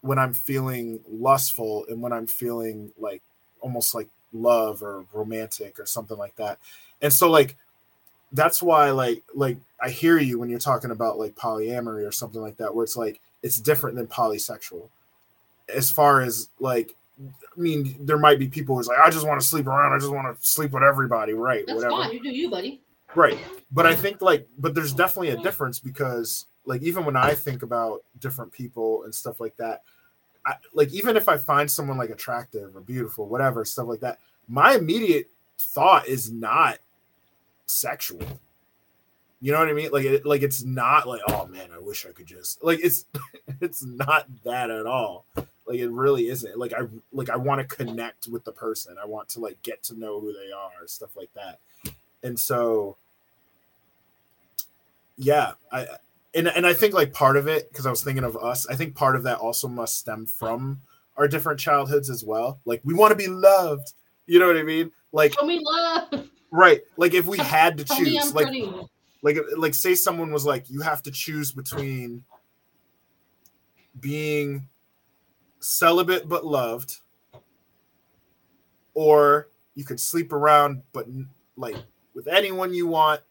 when 0.01 0.17
I'm 0.17 0.33
feeling 0.33 0.99
lustful 1.09 1.85
and 1.89 2.01
when 2.01 2.11
I'm 2.11 2.27
feeling 2.27 2.91
like 2.97 3.21
almost 3.59 3.93
like 3.93 4.07
love 4.33 4.81
or 4.81 5.05
romantic 5.13 5.79
or 5.79 5.85
something 5.85 6.17
like 6.17 6.35
that. 6.37 6.57
And 7.01 7.11
so 7.11 7.29
like 7.29 7.55
that's 8.31 8.63
why 8.63 8.91
like 8.91 9.23
like 9.35 9.57
I 9.79 9.89
hear 9.89 10.17
you 10.17 10.39
when 10.39 10.49
you're 10.49 10.59
talking 10.59 10.91
about 10.91 11.19
like 11.19 11.35
polyamory 11.35 12.07
or 12.07 12.11
something 12.11 12.41
like 12.41 12.57
that, 12.57 12.73
where 12.73 12.83
it's 12.83 12.97
like 12.97 13.19
it's 13.43 13.59
different 13.59 13.95
than 13.97 14.07
polysexual. 14.07 14.89
As 15.73 15.91
far 15.91 16.21
as 16.21 16.49
like 16.59 16.95
I 17.21 17.59
mean, 17.59 17.95
there 17.99 18.17
might 18.17 18.39
be 18.39 18.47
people 18.47 18.75
who's 18.75 18.87
like, 18.87 18.99
I 18.99 19.09
just 19.09 19.27
want 19.27 19.39
to 19.39 19.45
sleep 19.45 19.67
around, 19.67 19.93
I 19.93 19.99
just 19.99 20.11
want 20.11 20.35
to 20.35 20.49
sleep 20.49 20.71
with 20.71 20.83
everybody, 20.83 21.33
right? 21.33 21.63
That's 21.67 21.77
Whatever. 21.83 22.03
fine. 22.03 22.13
You 22.13 22.23
do 22.23 22.29
you, 22.29 22.49
buddy. 22.49 22.81
Right. 23.15 23.37
But 23.71 23.85
I 23.85 23.95
think 23.95 24.21
like 24.21 24.47
but 24.57 24.73
there's 24.73 24.93
definitely 24.93 25.29
a 25.29 25.37
difference 25.37 25.79
because 25.79 26.45
like 26.65 26.81
even 26.81 27.05
when 27.05 27.15
I 27.15 27.33
think 27.33 27.63
about 27.63 28.03
different 28.19 28.51
people 28.51 29.03
and 29.03 29.13
stuff 29.13 29.39
like 29.39 29.55
that, 29.57 29.81
I, 30.45 30.55
like 30.73 30.91
even 30.93 31.17
if 31.17 31.27
I 31.27 31.37
find 31.37 31.69
someone 31.69 31.97
like 31.97 32.09
attractive 32.09 32.75
or 32.75 32.81
beautiful, 32.81 33.27
whatever 33.27 33.65
stuff 33.65 33.87
like 33.87 33.99
that, 33.99 34.19
my 34.47 34.75
immediate 34.75 35.29
thought 35.59 36.07
is 36.07 36.31
not 36.31 36.79
sexual. 37.65 38.21
You 39.41 39.51
know 39.51 39.59
what 39.59 39.69
I 39.69 39.73
mean? 39.73 39.89
Like 39.91 40.05
it, 40.05 40.25
like 40.25 40.41
it's 40.41 40.63
not 40.63 41.07
like 41.07 41.21
oh 41.27 41.47
man, 41.47 41.69
I 41.73 41.79
wish 41.79 42.05
I 42.05 42.11
could 42.11 42.27
just 42.27 42.63
like 42.63 42.79
it's 42.81 43.05
it's 43.61 43.83
not 43.83 44.27
that 44.43 44.69
at 44.69 44.85
all. 44.85 45.25
Like 45.65 45.79
it 45.79 45.89
really 45.89 46.27
isn't. 46.29 46.57
Like 46.57 46.73
I 46.73 46.81
like 47.13 47.29
I 47.29 47.37
want 47.37 47.67
to 47.67 47.75
connect 47.75 48.27
with 48.27 48.43
the 48.43 48.51
person. 48.51 48.95
I 49.01 49.05
want 49.05 49.29
to 49.29 49.39
like 49.39 49.61
get 49.63 49.83
to 49.83 49.99
know 49.99 50.19
who 50.19 50.33
they 50.33 50.51
are, 50.51 50.87
stuff 50.87 51.15
like 51.15 51.33
that. 51.33 51.59
And 52.23 52.39
so 52.39 52.97
yeah, 55.17 55.53
I 55.71 55.87
and 56.33 56.47
and 56.47 56.65
I 56.65 56.73
think 56.73 56.93
like 56.93 57.13
part 57.13 57.37
of 57.37 57.47
it 57.47 57.69
because 57.69 57.85
I 57.85 57.89
was 57.89 58.03
thinking 58.03 58.23
of 58.23 58.35
us. 58.37 58.67
I 58.67 58.75
think 58.75 58.95
part 58.95 59.15
of 59.15 59.23
that 59.23 59.37
also 59.37 59.67
must 59.67 59.97
stem 59.97 60.25
from 60.25 60.81
our 61.17 61.27
different 61.27 61.59
childhoods 61.59 62.09
as 62.09 62.23
well. 62.23 62.59
Like 62.65 62.81
we 62.83 62.93
want 62.93 63.11
to 63.11 63.15
be 63.15 63.27
loved. 63.27 63.93
You 64.25 64.39
know 64.39 64.47
what 64.47 64.57
I 64.57 64.63
mean? 64.63 64.91
Like 65.11 65.33
Show 65.33 65.45
me 65.45 65.61
love. 65.63 66.27
right. 66.51 66.81
Like 66.97 67.13
if 67.13 67.25
we 67.25 67.37
had 67.37 67.77
to 67.77 67.85
choose, 67.85 68.33
like 68.33 68.47
pretty. 68.47 68.71
like 69.21 69.37
like 69.57 69.73
say 69.73 69.93
someone 69.93 70.31
was 70.31 70.45
like 70.45 70.69
you 70.69 70.81
have 70.81 71.03
to 71.03 71.11
choose 71.11 71.51
between 71.51 72.23
being 73.99 74.67
celibate 75.61 76.27
but 76.27 76.45
loved 76.45 76.99
or 78.93 79.49
you 79.75 79.85
could 79.85 79.99
sleep 79.99 80.33
around 80.33 80.81
but 80.91 81.07
like 81.55 81.75
with 82.13 82.27
anyone 82.27 82.73
you 82.73 82.87
want 82.87 83.21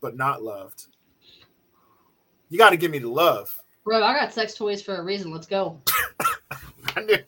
but 0.00 0.16
not 0.16 0.42
loved 0.42 0.86
you 2.48 2.58
got 2.58 2.70
to 2.70 2.76
give 2.76 2.90
me 2.90 2.98
the 2.98 3.08
love 3.08 3.56
Bro, 3.84 4.02
I 4.02 4.14
got 4.14 4.32
sex 4.32 4.54
toys 4.54 4.82
for 4.82 4.96
a 4.96 5.02
reason. 5.04 5.30
Let's 5.30 5.46
go. 5.46 5.80
i 6.96 7.02
knew 7.02 7.18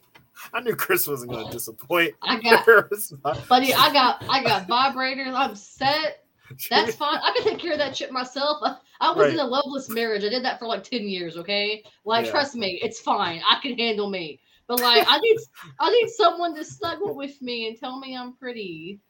i 0.55 0.61
knew 0.61 0.75
chris 0.75 1.07
wasn't 1.07 1.31
going 1.31 1.47
to 1.47 1.53
disappoint 1.53 2.15
I 2.23 2.41
got 2.41 2.65
buddy, 3.49 3.75
I 3.75 3.93
got 3.93 4.25
I 4.29 4.43
got 4.43 4.67
vibrators. 4.67 5.35
I'm 5.35 5.55
set. 5.55 6.25
That's 6.71 6.95
fine. 6.95 7.19
I 7.23 7.33
can 7.35 7.45
take 7.45 7.59
care 7.59 7.73
of 7.73 7.79
that 7.79 7.97
shit 7.97 8.13
myself. 8.13 8.63
I 9.01 9.13
was 9.13 9.33
in 9.33 9.39
a 9.39 9.45
loveless 9.45 9.89
marriage. 9.89 10.25
I 10.25 10.29
did 10.29 10.45
that 10.45 10.59
for 10.59 10.67
like 10.67 10.83
10 10.83 11.03
years, 11.09 11.37
okay? 11.37 11.83
Like 12.05 12.27
Yeah. 12.27 12.31
trust 12.33 12.55
me, 12.55 12.79
it's 12.83 13.01
fine. 13.01 13.43
I 13.49 13.61
can 13.61 13.77
handle 13.79 14.11
me. 14.11 14.41
But 14.67 14.81
like 14.81 15.05
I 15.09 15.19
need 15.19 15.39
I 15.81 15.91
need 15.91 16.09
someone 16.11 16.55
to 16.57 16.65
snuggle 16.65 17.15
with 17.15 17.41
me 17.41 17.69
and 17.69 17.79
tell 17.79 17.99
me 17.99 18.17
I'm 18.17 18.35
pretty. 18.35 19.01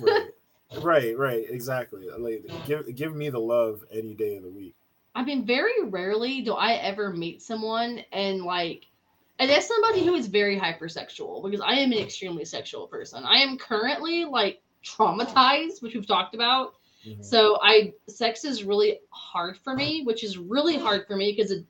right. 0.00 0.28
right 0.82 1.16
right 1.16 1.44
exactly 1.48 2.08
like 2.18 2.44
give 2.66 2.94
give 2.94 3.16
me 3.16 3.30
the 3.30 3.40
love 3.40 3.82
any 3.90 4.12
day 4.12 4.36
of 4.36 4.42
the 4.42 4.50
week 4.50 4.74
I 5.18 5.24
mean, 5.24 5.44
very 5.44 5.82
rarely 5.82 6.42
do 6.42 6.52
I 6.54 6.74
ever 6.74 7.12
meet 7.12 7.42
someone 7.42 8.04
and 8.12 8.44
like, 8.44 8.86
and 9.40 9.50
that's 9.50 9.66
somebody 9.66 10.04
who 10.04 10.14
is 10.14 10.28
very 10.28 10.56
hypersexual 10.56 11.42
because 11.42 11.60
I 11.60 11.72
am 11.72 11.90
an 11.90 11.98
extremely 11.98 12.44
sexual 12.44 12.86
person. 12.86 13.24
I 13.24 13.38
am 13.38 13.58
currently 13.58 14.24
like 14.24 14.62
traumatized, 14.84 15.82
which 15.82 15.94
we've 15.94 16.06
talked 16.06 16.36
about. 16.36 16.74
Mhm. 17.08 17.24
So 17.24 17.58
I, 17.62 17.92
sex 18.08 18.44
is 18.44 18.64
really 18.64 19.00
hard 19.10 19.56
for 19.58 19.74
me, 19.74 20.02
which 20.04 20.24
is 20.24 20.38
really 20.38 20.76
hard 20.76 21.06
for 21.06 21.16
me 21.16 21.32
because 21.32 21.50
it 21.50 21.64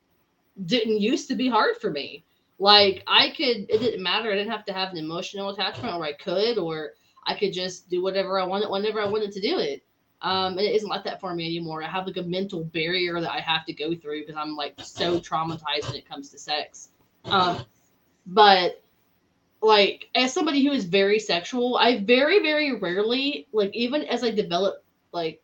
didn't 0.67 1.01
used 1.01 1.29
to 1.29 1.35
be 1.35 1.49
hard 1.49 1.77
for 1.77 1.91
me. 1.91 2.25
Like 2.59 3.03
I 3.07 3.31
could, 3.31 3.67
it 3.69 3.81
didn't 3.81 4.03
matter. 4.03 4.33
I 4.33 4.37
didn't 4.37 4.51
have 4.51 4.65
to 4.67 4.73
have 4.73 4.91
an 4.91 4.99
emotional 4.99 5.51
attachment, 5.51 5.95
or 5.95 6.05
I 6.05 6.13
could, 6.13 6.59
or 6.59 6.93
I 7.27 7.35
could 7.35 7.53
just 7.53 7.89
do 7.89 8.03
whatever 8.03 8.39
I 8.41 8.45
wanted 8.45 8.71
whenever 8.71 9.01
I 9.01 9.07
wanted 9.07 9.33
to 9.33 9.41
do 9.41 9.59
it. 9.59 9.83
Um, 10.21 10.59
and 10.59 10.67
it 10.67 10.75
isn't 10.75 10.89
like 10.89 11.05
that 11.05 11.21
for 11.21 11.33
me 11.35 11.47
anymore. 11.47 11.83
I 11.83 11.89
have 11.89 12.07
like 12.07 12.17
a 12.17 12.23
mental 12.23 12.65
barrier 12.65 13.21
that 13.21 13.31
I 13.31 13.41
have 13.41 13.65
to 13.67 13.73
go 13.73 13.95
through 13.95 14.23
because 14.23 14.37
I'm 14.37 14.57
like 14.57 14.75
so 14.79 15.21
traumatized 15.21 15.87
when 15.87 15.95
it 15.95 16.09
comes 16.09 16.31
to 16.31 16.39
sex. 16.39 16.89
Um, 17.27 17.65
but 18.27 18.83
like 19.63 20.09
as 20.15 20.33
somebody 20.33 20.65
who 20.65 20.73
is 20.73 20.85
very 20.85 21.21
sexual, 21.21 21.77
I 21.77 21.99
very 22.01 22.41
very 22.41 22.75
rarely 22.75 23.47
like 23.53 23.75
even 23.75 24.03
as 24.05 24.25
I 24.25 24.31
develop 24.31 24.83
like 25.13 25.43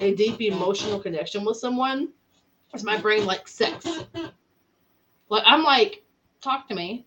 a 0.00 0.14
deep 0.14 0.40
emotional 0.40 0.98
connection 0.98 1.44
with 1.44 1.56
someone, 1.56 2.08
is 2.74 2.84
my 2.84 2.98
brain 2.98 3.26
like 3.26 3.48
sex. 3.48 3.86
Like 5.28 5.44
I'm 5.46 5.62
like, 5.62 6.04
talk 6.42 6.68
to 6.68 6.74
me, 6.74 7.06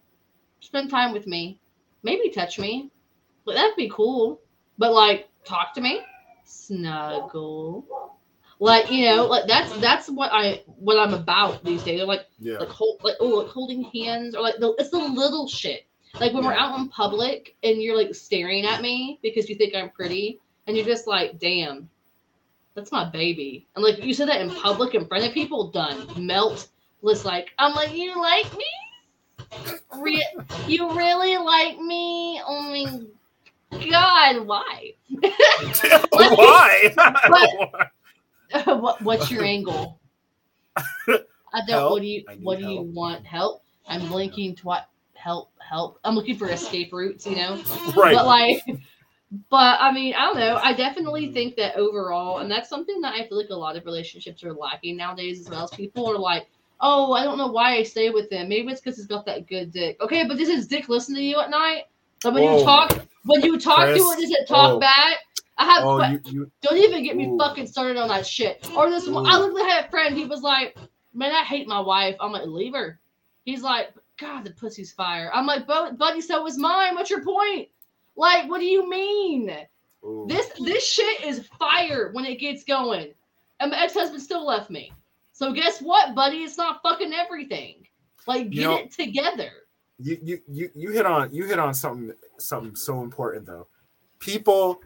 spend 0.60 0.90
time 0.90 1.14
with 1.14 1.28
me, 1.28 1.60
maybe 2.04 2.30
touch 2.30 2.58
me. 2.58 2.92
Like 3.46 3.58
that'd 3.58 3.76
be 3.76 3.90
cool. 3.94 4.42
But 4.78 4.94
like 4.94 5.30
talk 5.44 5.74
to 5.76 5.82
me, 5.82 6.02
snuggle. 6.44 7.86
Like 8.60 8.90
you 8.92 9.06
know, 9.06 9.26
like 9.26 9.48
that's 9.48 9.72
that's 9.80 10.10
what 10.10 10.32
I 10.32 10.64
what 10.66 10.98
I'm 10.98 11.14
about 11.14 11.64
these 11.64 11.84
days. 11.84 12.02
Like 12.04 12.26
yeah 12.40 12.58
like 12.58 12.70
hold 12.70 13.02
like 13.04 13.16
oh 13.20 13.28
like 13.28 13.48
holding 13.48 13.84
hands 13.84 14.34
or 14.34 14.42
like 14.42 14.56
the 14.60 14.74
it's 14.80 14.90
the 14.90 14.98
little 14.98 15.48
shit. 15.48 15.86
Like 16.20 16.34
when 16.34 16.46
we're 16.46 16.54
out 16.54 16.80
in 16.80 16.88
public 16.88 17.58
and 17.62 17.82
you're 17.82 17.98
like 17.98 18.16
staring 18.16 18.66
at 18.66 18.82
me 18.82 19.20
because 19.22 19.50
you 19.50 19.56
think 19.56 19.76
I'm 19.76 19.90
pretty 19.90 20.40
and 20.68 20.76
you're 20.76 20.86
just 20.86 21.08
like, 21.08 21.40
damn, 21.40 21.90
that's 22.76 22.92
my 22.92 23.06
baby. 23.10 23.68
And 23.76 23.84
like 23.84 24.04
you 24.04 24.14
said 24.14 24.28
that 24.30 24.42
in 24.42 24.50
public 24.50 24.96
in 24.96 25.06
front 25.08 25.26
of 25.26 25.34
people, 25.34 25.72
done. 25.72 26.08
Melt. 26.18 26.68
Was 27.02 27.24
like, 27.24 27.52
I'm 27.60 27.74
like, 27.76 27.94
you 27.94 28.20
like 28.20 28.52
me? 28.58 28.66
Re- 29.98 30.28
you 30.68 30.92
really 30.96 31.38
like 31.38 31.78
me? 31.78 32.42
Oh 32.46 32.62
my 32.62 32.86
god, 33.90 34.48
why? 34.48 34.94
why 36.10 36.94
what, 38.66 39.02
what's 39.02 39.30
your 39.30 39.44
angle? 39.44 40.00
I 41.56 41.62
don't. 41.68 41.70
Help. 41.70 41.92
What 41.92 42.02
do 42.02 42.08
you? 42.08 42.24
What 42.42 42.60
do 42.60 42.68
you 42.68 42.82
want? 42.82 43.26
Help. 43.26 43.64
I'm 43.88 44.08
blinking. 44.08 44.56
To 44.56 44.66
what? 44.66 44.90
Help! 45.14 45.52
Help! 45.60 46.00
I'm 46.04 46.16
looking 46.16 46.38
for 46.38 46.50
escape 46.50 46.92
routes. 46.92 47.26
You 47.26 47.36
know. 47.38 47.56
right 47.96 48.16
But 48.16 48.26
like, 48.26 48.64
but 49.50 49.78
I 49.80 49.92
mean, 49.92 50.14
I 50.14 50.26
don't 50.26 50.38
know. 50.38 50.60
I 50.62 50.74
definitely 50.74 51.26
mm-hmm. 51.26 51.34
think 51.34 51.56
that 51.56 51.76
overall, 51.76 52.40
and 52.40 52.50
that's 52.50 52.70
something 52.70 53.02
that 53.02 53.14
I 53.14 53.28
feel 53.28 53.38
like 53.38 53.50
a 53.50 53.56
lot 53.56 53.76
of 53.76 53.86
relationships 53.86 54.44
are 54.44 54.54
lacking 54.54 54.98
nowadays 54.98 55.42
as 55.42 55.50
well. 55.50 55.64
As 55.64 55.72
people 55.72 56.10
are 56.10 56.18
like, 56.18 56.48
oh, 56.82 57.14
I 57.14 57.24
don't 57.24 57.38
know 57.38 57.48
why 57.48 57.76
I 57.76 57.84
stay 57.84 58.10
with 58.10 58.32
him. 58.32 58.50
Maybe 58.50 58.72
it's 58.72 58.82
because 58.82 58.98
he's 58.98 59.08
got 59.08 59.26
that 59.26 59.48
good 59.48 59.72
dick. 59.72 59.98
Okay, 60.02 60.28
but 60.28 60.38
does 60.38 60.50
his 60.50 60.68
dick 60.68 60.90
listen 60.90 61.16
to 61.16 61.22
you 61.22 61.40
at 61.40 61.50
night? 61.50 61.84
So 62.22 62.32
when 62.32 62.44
Whoa. 62.44 62.60
you 62.60 62.64
talk, 62.66 63.06
when 63.24 63.42
you 63.42 63.60
talk 63.60 63.88
to 63.88 63.92
Chris, 63.92 64.14
it, 64.14 64.22
does 64.22 64.32
it 64.32 64.48
talk 64.48 64.74
whoa. 64.74 64.80
back? 64.80 65.18
I 65.58 65.66
have. 65.66 65.84
oh 65.84 66.04
you, 66.04 66.22
you 66.26 66.52
don't 66.62 66.78
even 66.78 67.04
get 67.04 67.16
me 67.16 67.28
Ooh. 67.28 67.38
fucking 67.38 67.68
started 67.68 67.98
on 67.98 68.10
that 68.10 68.26
shit. 68.26 68.70
Or 68.76 68.90
this 68.90 69.08
one, 69.08 69.26
I 69.26 69.38
literally 69.38 69.64
had 69.64 69.86
a 69.86 69.90
friend. 69.90 70.16
He 70.16 70.26
was 70.26 70.42
like, 70.42 70.78
"Man, 71.14 71.32
I 71.32 71.44
hate 71.44 71.68
my 71.68 71.80
wife." 71.80 72.16
I'm 72.20 72.32
like, 72.32 72.46
"Leave 72.46 72.74
her." 72.74 73.00
He's 73.46 73.62
like, 73.62 73.94
"God, 74.18 74.44
the 74.44 74.52
pussy's 74.52 74.92
fire." 74.92 75.32
I'm 75.34 75.46
like, 75.46 75.66
"Bu- 75.66 75.94
"Buddy, 75.94 76.20
so 76.20 76.44
was 76.44 76.58
mine. 76.58 76.96
What's 76.96 77.10
your 77.10 77.24
point? 77.24 77.70
Like, 78.16 78.50
what 78.50 78.60
do 78.60 78.66
you 78.66 78.90
mean? 78.90 79.52
ooh. 80.04 80.26
This 80.28 80.50
this 80.60 80.88
shit 80.88 81.24
is 81.24 81.48
fire 81.60 82.12
when 82.14 82.26
it 82.26 82.40
gets 82.40 82.64
going." 82.64 83.14
And 83.60 83.72
my 83.72 83.84
ex-husband 83.84 84.22
still 84.22 84.46
left 84.46 84.70
me. 84.70 84.92
So 85.32 85.52
guess 85.54 85.80
what, 85.82 86.14
buddy? 86.16 86.44
It's 86.44 86.58
not 86.58 86.82
fucking 86.84 87.14
everything. 87.14 87.88
Like, 88.28 88.46
You 88.46 88.50
get 88.50 88.62
know- 88.64 88.78
it 88.78 88.92
together. 88.92 89.52
you 89.98 90.18
you 90.22 90.40
you 90.48 90.70
you 90.76 90.90
hit 90.92 91.06
on 91.06 91.34
you 91.34 91.46
hit 91.46 91.58
on 91.60 91.74
something 91.74 92.14
something 92.38 92.76
so 92.76 93.02
important 93.02 93.46
though 93.46 93.66
people 94.20 94.82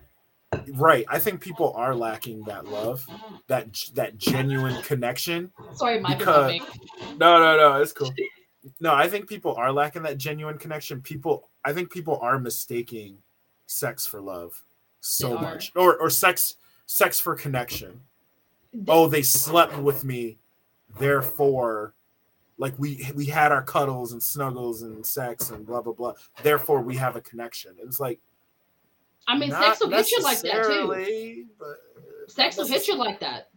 right 0.74 1.04
i 1.10 1.18
think 1.18 1.42
people 1.42 1.74
are 1.76 1.96
lacking 1.96 2.44
that 2.44 2.66
love 2.68 3.04
that 3.48 3.74
that 3.96 4.18
genuine 4.20 4.80
connection 4.84 5.52
Sorry, 5.74 6.00
my 6.00 6.14
because... 6.14 6.60
no 7.18 7.40
no 7.40 7.58
no 7.58 7.82
it's 7.82 7.92
cool 7.92 8.12
no 8.80 8.94
i 8.94 9.08
think 9.10 9.28
people 9.28 9.56
are 9.56 9.72
lacking 9.74 10.04
that 10.04 10.18
genuine 10.20 10.60
connection 10.60 11.02
people 11.02 11.49
i 11.66 11.74
think 11.74 11.92
people 11.92 12.18
are 12.22 12.40
mistaking 12.40 13.18
sex 13.66 14.06
for 14.06 14.20
love 14.22 14.62
so 15.02 15.38
much. 15.38 15.72
Or 15.76 15.98
or 15.98 16.10
sex 16.10 16.56
sex 16.86 17.20
for 17.20 17.36
connection. 17.36 18.02
Oh 18.88 19.08
they 19.08 19.22
slept 19.22 19.78
with 19.78 20.04
me 20.04 20.38
therefore 21.00 21.94
like 22.58 22.78
we 22.78 23.10
we 23.16 23.26
had 23.26 23.52
our 23.52 23.62
cuddles 23.62 24.12
and 24.12 24.22
snuggles 24.22 24.82
and 24.82 25.06
sex 25.06 25.52
and 25.52 25.66
blah 25.66 25.82
blah 25.82 25.94
blah. 25.94 26.14
Therefore 26.44 26.82
we 26.82 26.96
have 26.98 27.16
a 27.16 27.22
connection. 27.22 27.76
It's 27.80 28.00
like 28.00 28.20
I 29.28 29.38
mean, 29.38 29.52
sex 29.52 29.80
will 29.80 29.90
hit 29.90 30.12
you 30.12 30.22
like 30.24 30.42
that 30.42 30.64
too. 30.66 31.46
but 31.60 31.78
Sex 32.28 32.58
will 32.58 32.68
hit 32.68 32.88
you 32.88 32.96
like 32.96 33.20
that. 33.20 33.50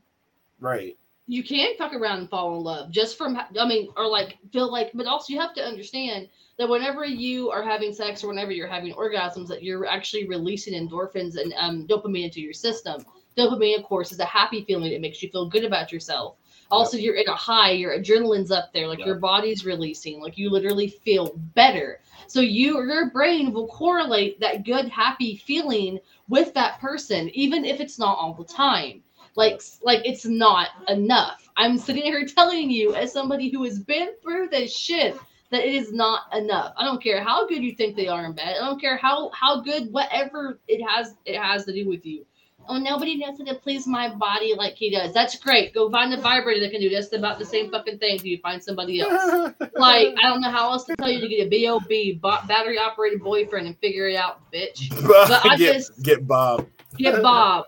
right 0.61 0.97
you 1.27 1.43
can 1.43 1.77
fuck 1.77 1.95
around 1.95 2.19
and 2.19 2.31
fall 2.31 2.57
in 2.57 2.63
love 2.63 2.91
just 2.91 3.17
from 3.17 3.39
i 3.59 3.67
mean 3.67 3.89
or 3.97 4.07
like 4.07 4.39
feel 4.53 4.71
like 4.71 4.91
but 4.93 5.07
also 5.07 5.33
you 5.33 5.41
have 5.41 5.55
to 5.55 5.63
understand 5.63 6.29
that 6.59 6.69
whenever 6.69 7.05
you 7.05 7.51
are 7.51 7.63
having 7.63 7.93
sex 7.93 8.23
or 8.23 8.29
whenever 8.29 8.53
you're 8.53 8.69
having 8.69 8.95
orgasms 8.95 9.49
that 9.49 9.63
you're 9.63 9.87
actually 9.87 10.29
releasing 10.29 10.75
endorphins 10.75 11.41
and 11.41 11.53
um, 11.57 11.87
dopamine 11.87 12.25
into 12.25 12.41
your 12.41 12.53
system. 12.53 13.05
Dopamine 13.37 13.79
of 13.79 13.85
course 13.85 14.13
is 14.13 14.21
a 14.21 14.25
happy 14.25 14.63
feeling. 14.65 14.93
It 14.93 15.01
makes 15.01 15.23
you 15.23 15.31
feel 15.31 15.49
good 15.49 15.65
about 15.65 15.91
yourself. 15.91 16.37
Also 16.71 16.97
you're 16.97 17.17
in 17.17 17.29
a 17.29 17.35
high 17.35 17.73
your 17.73 17.99
adrenaline's 17.99 18.51
up 18.51 18.73
there 18.73 18.87
like 18.87 19.05
your 19.05 19.17
body's 19.17 19.65
releasing 19.65 20.21
like 20.21 20.39
you 20.39 20.51
literally 20.51 20.89
feel 20.89 21.33
better. 21.55 22.01
So 22.27 22.41
you 22.41 22.81
your 22.83 23.11
brain 23.11 23.53
will 23.53 23.67
correlate 23.69 24.39
that 24.41 24.65
good 24.65 24.89
happy 24.89 25.37
feeling 25.37 25.99
with 26.29 26.55
that 26.55 26.81
person 26.81 27.29
even 27.31 27.65
if 27.65 27.81
it's 27.81 27.99
not 27.99 28.19
all 28.19 28.35
the 28.35 28.45
time 28.45 29.03
Like, 29.35 29.63
like 29.83 30.03
it's 30.05 30.25
not 30.25 30.69
enough. 30.89 31.49
I'm 31.57 31.79
sitting 31.79 32.03
here 32.03 32.27
telling 32.27 32.71
you, 32.71 32.95
as 32.95 33.13
somebody 33.13 33.51
who 33.51 33.65
has 33.65 33.79
been 33.79 34.11
through 34.23 34.49
this 34.49 34.75
shit, 34.75 35.17
that 35.51 35.67
it 35.67 35.75
is 35.75 35.93
not 35.93 36.23
enough. 36.35 36.73
I 36.77 36.85
don't 36.85 37.03
care 37.03 37.23
how 37.23 37.47
good 37.47 37.63
you 37.63 37.75
think 37.75 37.95
they 37.95 38.09
are 38.09 38.25
in 38.25 38.33
bed. 38.33 38.57
I 38.61 38.65
don't 38.65 38.81
care 38.81 38.97
how 38.97 39.31
how 39.31 39.61
good 39.61 39.93
whatever 39.93 40.59
it 40.67 40.83
has 40.83 41.15
it 41.27 41.39
has 41.39 41.65
to 41.67 41.73
do 41.73 41.89
with 41.89 42.05
you. 42.07 42.25
Oh, 42.69 42.79
nobody 42.79 43.17
knows 43.17 43.39
how 43.39 43.45
to 43.45 43.55
please 43.57 43.87
my 43.87 44.15
body 44.15 44.55
like 44.57 44.75
he 44.75 44.91
does. 44.91 45.13
That's 45.13 45.37
great. 45.37 45.75
Go 45.75 45.91
find 45.91 46.15
a 46.15 46.21
vibrator 46.21 46.61
that 46.61 46.71
can 46.71 46.81
do 46.81 46.89
just 46.89 47.13
about 47.13 47.39
the 47.39 47.45
same 47.45 47.71
fucking 47.71 47.99
thing. 47.99 48.19
Do 48.19 48.29
you 48.31 48.39
find 48.39 48.63
somebody 48.63 49.01
else? 49.01 49.13
like 49.77 50.15
I 50.17 50.23
don't 50.23 50.41
know 50.41 50.51
how 50.51 50.71
else 50.71 50.85
to 50.85 50.97
tell 50.97 51.11
you 51.11 51.21
to 51.21 51.29
get 51.29 51.53
a 51.53 52.13
bob 52.15 52.49
battery 52.49 52.79
operated 52.79 53.21
boyfriend 53.21 53.67
and 53.67 53.77
figure 53.79 54.09
it 54.09 54.17
out, 54.17 54.41
bitch. 54.53 54.91
But 55.03 55.45
I 55.45 55.57
get, 55.57 55.75
just 55.75 56.03
get 56.03 56.27
Bob. 56.27 56.67
get 56.97 57.23
Bob. 57.23 57.67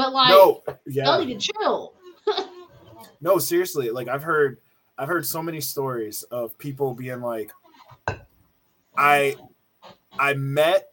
But 0.00 0.14
like, 0.14 0.28
No, 0.30 0.62
y'all 0.86 1.22
need 1.22 1.38
to 1.38 1.52
chill. 1.52 1.92
no, 3.20 3.38
seriously. 3.38 3.90
Like 3.90 4.08
I've 4.08 4.22
heard, 4.22 4.58
I've 4.96 5.08
heard 5.08 5.26
so 5.26 5.42
many 5.42 5.60
stories 5.60 6.22
of 6.24 6.56
people 6.56 6.94
being 6.94 7.20
like, 7.20 7.52
I, 8.96 9.36
I 10.18 10.32
met 10.34 10.88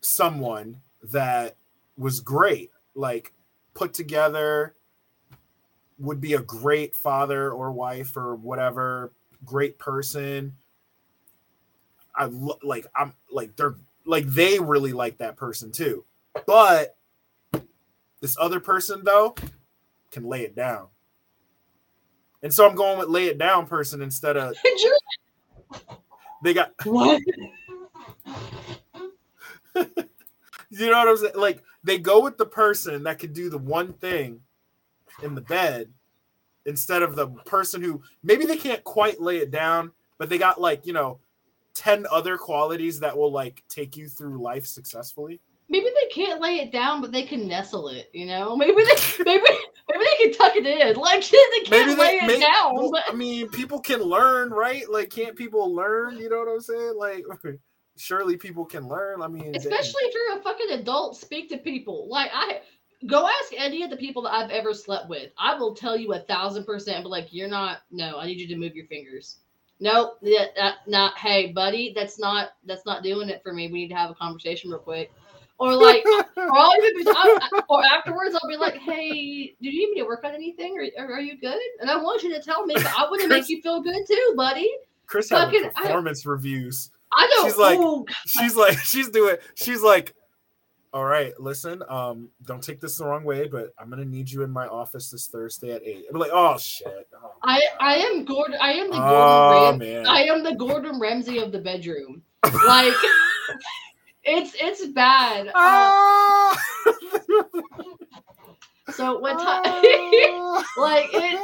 someone 0.00 0.80
that 1.10 1.56
was 1.96 2.20
great, 2.20 2.70
like 2.94 3.32
put 3.74 3.94
together, 3.94 4.74
would 5.98 6.20
be 6.20 6.34
a 6.34 6.40
great 6.40 6.94
father 6.94 7.50
or 7.50 7.72
wife 7.72 8.16
or 8.16 8.36
whatever, 8.36 9.10
great 9.44 9.76
person. 9.76 10.54
I 12.14 12.26
lo- 12.26 12.60
like 12.62 12.86
I'm 12.94 13.12
like 13.32 13.56
they're 13.56 13.74
like 14.04 14.26
they 14.26 14.60
really 14.60 14.92
like 14.92 15.18
that 15.18 15.36
person 15.36 15.72
too. 15.72 16.04
But 16.46 16.96
this 18.20 18.36
other 18.38 18.60
person 18.60 19.02
though 19.04 19.34
can 20.10 20.24
lay 20.24 20.42
it 20.42 20.54
down. 20.54 20.88
And 22.42 22.52
so 22.52 22.68
I'm 22.68 22.76
going 22.76 22.98
with 22.98 23.08
lay 23.08 23.26
it 23.26 23.38
down 23.38 23.66
person 23.66 24.02
instead 24.02 24.36
of 24.36 24.54
they 26.42 26.54
got 26.54 26.72
what? 26.84 27.20
you 30.70 30.90
know 30.90 30.98
what 30.98 31.08
I'm 31.08 31.16
saying? 31.16 31.34
Like 31.36 31.62
they 31.84 31.98
go 31.98 32.22
with 32.22 32.38
the 32.38 32.46
person 32.46 33.04
that 33.04 33.18
could 33.18 33.32
do 33.32 33.50
the 33.50 33.58
one 33.58 33.92
thing 33.94 34.40
in 35.22 35.34
the 35.34 35.40
bed 35.40 35.90
instead 36.66 37.02
of 37.02 37.16
the 37.16 37.28
person 37.28 37.82
who 37.82 38.02
maybe 38.22 38.44
they 38.44 38.56
can't 38.56 38.84
quite 38.84 39.20
lay 39.20 39.38
it 39.38 39.50
down, 39.50 39.90
but 40.18 40.28
they 40.28 40.38
got 40.38 40.60
like, 40.60 40.86
you 40.86 40.92
know, 40.92 41.18
10 41.74 42.06
other 42.10 42.36
qualities 42.36 43.00
that 43.00 43.16
will 43.16 43.32
like 43.32 43.62
take 43.68 43.96
you 43.96 44.08
through 44.08 44.42
life 44.42 44.66
successfully. 44.66 45.40
Maybe 45.70 45.86
they 45.86 46.08
can't 46.10 46.40
lay 46.40 46.56
it 46.60 46.72
down, 46.72 47.00
but 47.02 47.12
they 47.12 47.24
can 47.24 47.46
nestle 47.46 47.88
it. 47.88 48.08
You 48.12 48.26
know, 48.26 48.56
maybe 48.62 48.82
they 48.82 49.24
maybe 49.24 49.44
maybe 49.90 50.04
they 50.04 50.24
can 50.24 50.32
tuck 50.34 50.56
it 50.56 50.66
in. 50.66 50.96
Like 50.96 51.20
they 51.30 51.38
can't 51.64 51.70
Maybe 51.88 52.00
lay 52.00 52.18
they 52.20 52.24
it 52.24 52.26
may- 52.26 52.40
down. 52.40 52.74
well, 52.74 52.90
but 52.90 53.04
I 53.08 53.14
mean, 53.14 53.48
people 53.50 53.80
can 53.80 54.00
learn, 54.00 54.50
right? 54.50 54.88
Like, 54.90 55.10
can't 55.10 55.36
people 55.36 55.74
learn? 55.74 56.16
You 56.18 56.30
know 56.30 56.38
what 56.38 56.48
I'm 56.48 56.60
saying? 56.60 56.94
Like, 56.96 57.24
surely 57.96 58.36
people 58.36 58.64
can 58.64 58.88
learn. 58.88 59.22
I 59.22 59.28
mean, 59.28 59.44
dang. 59.52 59.56
especially 59.56 60.02
if 60.04 60.14
you're 60.14 60.38
a 60.38 60.42
fucking 60.42 60.70
adult, 60.80 61.16
speak 61.16 61.48
to 61.50 61.58
people. 61.58 62.08
Like 62.08 62.30
I 62.32 62.60
go 63.06 63.26
ask 63.28 63.52
any 63.56 63.82
of 63.82 63.90
the 63.90 63.96
people 63.96 64.22
that 64.22 64.32
I've 64.34 64.50
ever 64.50 64.72
slept 64.74 65.08
with. 65.08 65.30
I 65.38 65.54
will 65.58 65.74
tell 65.74 65.96
you 65.96 66.12
a 66.14 66.20
thousand 66.20 66.64
percent, 66.64 67.02
but 67.04 67.10
like 67.10 67.28
you're 67.30 67.48
not. 67.48 67.78
No, 67.90 68.18
I 68.18 68.26
need 68.26 68.40
you 68.40 68.48
to 68.48 68.56
move 68.56 68.74
your 68.74 68.86
fingers. 68.86 69.38
Nope, 69.80 70.18
yeah, 70.22 70.46
that, 70.56 70.76
not. 70.88 71.16
Hey, 71.18 71.52
buddy, 71.52 71.92
that's 71.94 72.18
not 72.18 72.50
that's 72.64 72.84
not 72.84 73.02
doing 73.02 73.28
it 73.28 73.42
for 73.42 73.52
me. 73.52 73.68
We 73.68 73.80
need 73.82 73.88
to 73.88 73.94
have 73.94 74.10
a 74.10 74.14
conversation 74.14 74.70
real 74.70 74.80
quick. 74.80 75.12
Or 75.60 75.74
like, 75.74 76.04
or, 76.36 76.58
I'll 76.58 76.76
even 76.84 77.04
be, 77.04 77.10
I- 77.10 77.62
or 77.68 77.84
afterwards, 77.84 78.36
I'll 78.40 78.48
be 78.48 78.56
like, 78.56 78.76
"Hey, 78.76 79.54
do 79.60 79.68
you 79.68 79.72
need 79.86 79.90
me 79.94 80.00
to 80.00 80.06
work 80.06 80.24
on 80.24 80.34
anything, 80.34 80.76
or, 80.78 81.04
or 81.04 81.14
are 81.14 81.20
you 81.20 81.38
good?" 81.38 81.58
And 81.80 81.90
I 81.90 81.96
want 81.96 82.22
you 82.22 82.32
to 82.34 82.40
tell 82.42 82.64
me. 82.66 82.74
'cause 82.74 82.86
I 82.86 83.02
want 83.02 83.22
to 83.22 83.28
make 83.28 83.48
you 83.48 83.60
feel 83.62 83.80
good 83.80 84.04
too, 84.06 84.34
buddy. 84.36 84.70
Chris 85.06 85.28
fucking- 85.28 85.70
I- 85.76 85.82
performance 85.82 86.26
reviews. 86.26 86.90
I 87.12 87.26
don't. 87.34 87.46
She's 87.46 87.56
like- 87.56 87.78
oh, 87.80 88.04
She's 88.26 88.54
like, 88.56 88.78
she's 88.78 89.08
doing. 89.08 89.36
She's 89.54 89.82
like, 89.82 90.14
all 90.92 91.04
right, 91.04 91.38
listen, 91.38 91.82
um, 91.88 92.30
don't 92.46 92.62
take 92.62 92.80
this 92.80 92.96
the 92.96 93.04
wrong 93.04 93.24
way, 93.24 93.46
but 93.46 93.72
I'm 93.78 93.90
gonna 93.90 94.04
need 94.04 94.30
you 94.30 94.42
in 94.42 94.50
my 94.50 94.66
office 94.66 95.10
this 95.10 95.26
Thursday 95.26 95.72
at 95.72 95.82
eight. 95.84 96.06
I'm 96.10 96.18
like, 96.18 96.30
oh 96.32 96.56
shit. 96.58 97.08
Oh, 97.14 97.32
I 97.42 97.60
I 97.80 97.96
am 97.96 98.24
Gordon. 98.24 98.56
I 98.60 98.72
am 98.72 98.90
the 98.90 98.96
Gordon 98.96 99.14
oh 99.14 99.50
Ram- 99.50 99.78
man. 99.78 100.06
I 100.06 100.22
am 100.22 100.42
the 100.42 100.54
Gordon 100.54 100.98
Ramsay 100.98 101.38
of 101.38 101.52
the 101.52 101.60
bedroom. 101.60 102.22
Like 102.66 102.94
it's 104.24 104.54
it's 104.58 104.86
bad. 104.86 105.48
Uh, 105.48 105.52
Ah! 105.54 106.58
so 108.92 109.18
one 109.18 109.36
time, 109.36 109.62
like 110.76 111.08
it, 111.12 111.40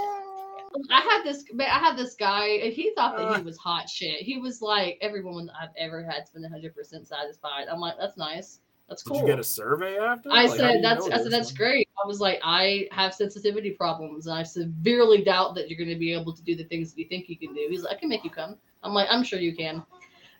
I 0.91 1.01
had 1.01 1.23
this 1.25 1.45
man, 1.53 1.69
I 1.71 1.79
had 1.79 1.97
this 1.97 2.15
guy, 2.15 2.47
and 2.47 2.73
he 2.73 2.93
thought 2.95 3.17
that 3.19 3.37
he 3.37 3.43
was 3.43 3.59
hot 3.59 3.89
shit. 3.89 4.21
He 4.21 4.39
was 4.39 4.63
like 4.63 4.99
every 5.01 5.23
woman 5.23 5.51
I've 5.61 5.71
ever 5.77 6.03
had 6.03 6.21
has 6.21 6.31
been 6.31 6.43
100 6.43 6.75
percent 6.75 7.07
satisfied. 7.07 7.67
I'm 7.71 7.81
like, 7.81 7.95
that's 7.99 8.17
nice. 8.17 8.61
That's 8.89 9.03
Did 9.03 9.17
you 9.17 9.27
get 9.27 9.39
a 9.39 9.45
survey 9.45 9.99
after? 9.99 10.31
I 10.31 10.45
Like, 10.45 10.59
said 10.59 10.85
that's 10.85 11.09
I 11.09 11.23
said 11.23 11.33
that's 11.33 11.53
great. 11.53 11.89
I 12.03 12.07
was 12.07 12.21
like, 12.21 12.39
I 12.45 12.87
have 12.93 13.15
sensitivity 13.15 13.71
problems, 13.71 14.27
and 14.27 14.37
I 14.37 14.43
severely 14.43 15.25
doubt 15.25 15.55
that 15.55 15.71
you're 15.71 15.79
going 15.79 15.89
to 15.89 15.99
be 15.99 16.13
able 16.13 16.35
to 16.35 16.43
do 16.43 16.55
the 16.55 16.65
things 16.65 16.93
that 16.93 17.01
you 17.01 17.09
think 17.09 17.29
you 17.29 17.39
can 17.39 17.55
do. 17.55 17.67
He's 17.71 17.83
like, 17.83 17.97
I 17.97 17.99
can 17.99 18.11
make 18.11 18.25
you 18.25 18.31
come. 18.31 18.57
I'm 18.83 18.93
like, 18.93 19.09
I'm 19.11 19.25
sure 19.25 19.39
you 19.39 19.57
can. 19.57 19.83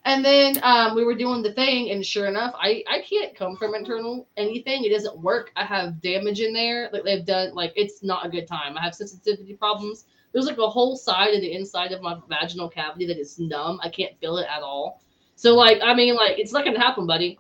And 0.05 0.23
then 0.23 0.61
um, 0.63 0.95
we 0.95 1.05
were 1.05 1.15
doing 1.15 1.43
the 1.43 1.55
thing, 1.55 1.91
and 1.91 2.05
sure 2.05 2.27
enough, 2.27 2.55
I 2.59 2.85
I 2.87 3.01
can't 3.09 3.35
come 3.35 3.57
from 3.57 3.75
internal 3.75 4.29
anything. 4.37 4.85
It 4.85 4.91
doesn't 4.91 5.19
work. 5.19 5.51
I 5.57 5.65
have 5.65 6.03
damage 6.03 6.41
in 6.41 6.53
there. 6.53 6.91
Like 6.93 7.05
they've 7.05 7.25
done, 7.25 7.55
like 7.55 7.73
it's 7.77 8.03
not 8.03 8.27
a 8.27 8.29
good 8.29 8.47
time. 8.47 8.77
I 8.77 8.83
have 8.83 8.95
sensitivity 8.95 9.55
problems. 9.55 10.05
There's 10.33 10.47
like 10.47 10.59
a 10.59 10.69
whole 10.69 10.97
side 10.97 11.33
of 11.33 11.41
the 11.41 11.55
inside 11.55 11.93
of 11.93 12.03
my 12.03 12.19
vaginal 12.29 12.69
cavity 12.69 13.07
that 13.07 13.19
is 13.19 13.39
numb. 13.39 13.81
I 13.83 13.89
can't 13.89 14.19
feel 14.19 14.37
it 14.37 14.47
at 14.55 14.63
all. 14.63 15.01
So 15.37 15.55
like, 15.55 15.81
I 15.83 15.95
mean, 15.95 16.15
like 16.17 16.39
it's 16.39 16.53
not 16.53 16.67
gonna 16.67 16.79
happen, 16.79 17.07
buddy. 17.07 17.39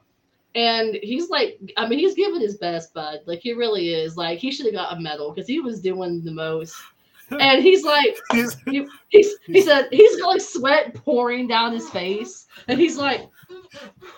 And 0.54 0.94
he's 1.02 1.30
like, 1.30 1.58
I 1.76 1.88
mean, 1.88 1.98
he's 1.98 2.14
giving 2.14 2.40
his 2.40 2.56
best, 2.58 2.94
bud. 2.94 3.20
Like 3.26 3.40
he 3.40 3.52
really 3.52 3.92
is. 3.92 4.16
Like 4.16 4.38
he 4.38 4.52
should 4.52 4.66
have 4.66 4.74
got 4.74 4.96
a 4.96 5.00
medal 5.00 5.32
because 5.32 5.48
he 5.48 5.60
was 5.60 5.80
doing 5.80 6.22
the 6.22 6.30
most. 6.30 6.76
And 7.30 7.62
he's 7.62 7.82
like, 7.84 8.16
He's- 8.32 8.56
he, 8.66 8.86
he's, 9.08 9.34
he 9.46 9.62
said 9.62 9.88
he's 9.90 10.20
got 10.20 10.28
like 10.28 10.40
sweat 10.40 10.94
pouring 10.94 11.48
down 11.48 11.72
his 11.72 11.88
face, 11.90 12.46
and 12.68 12.78
he's 12.78 12.96
like, 12.98 13.22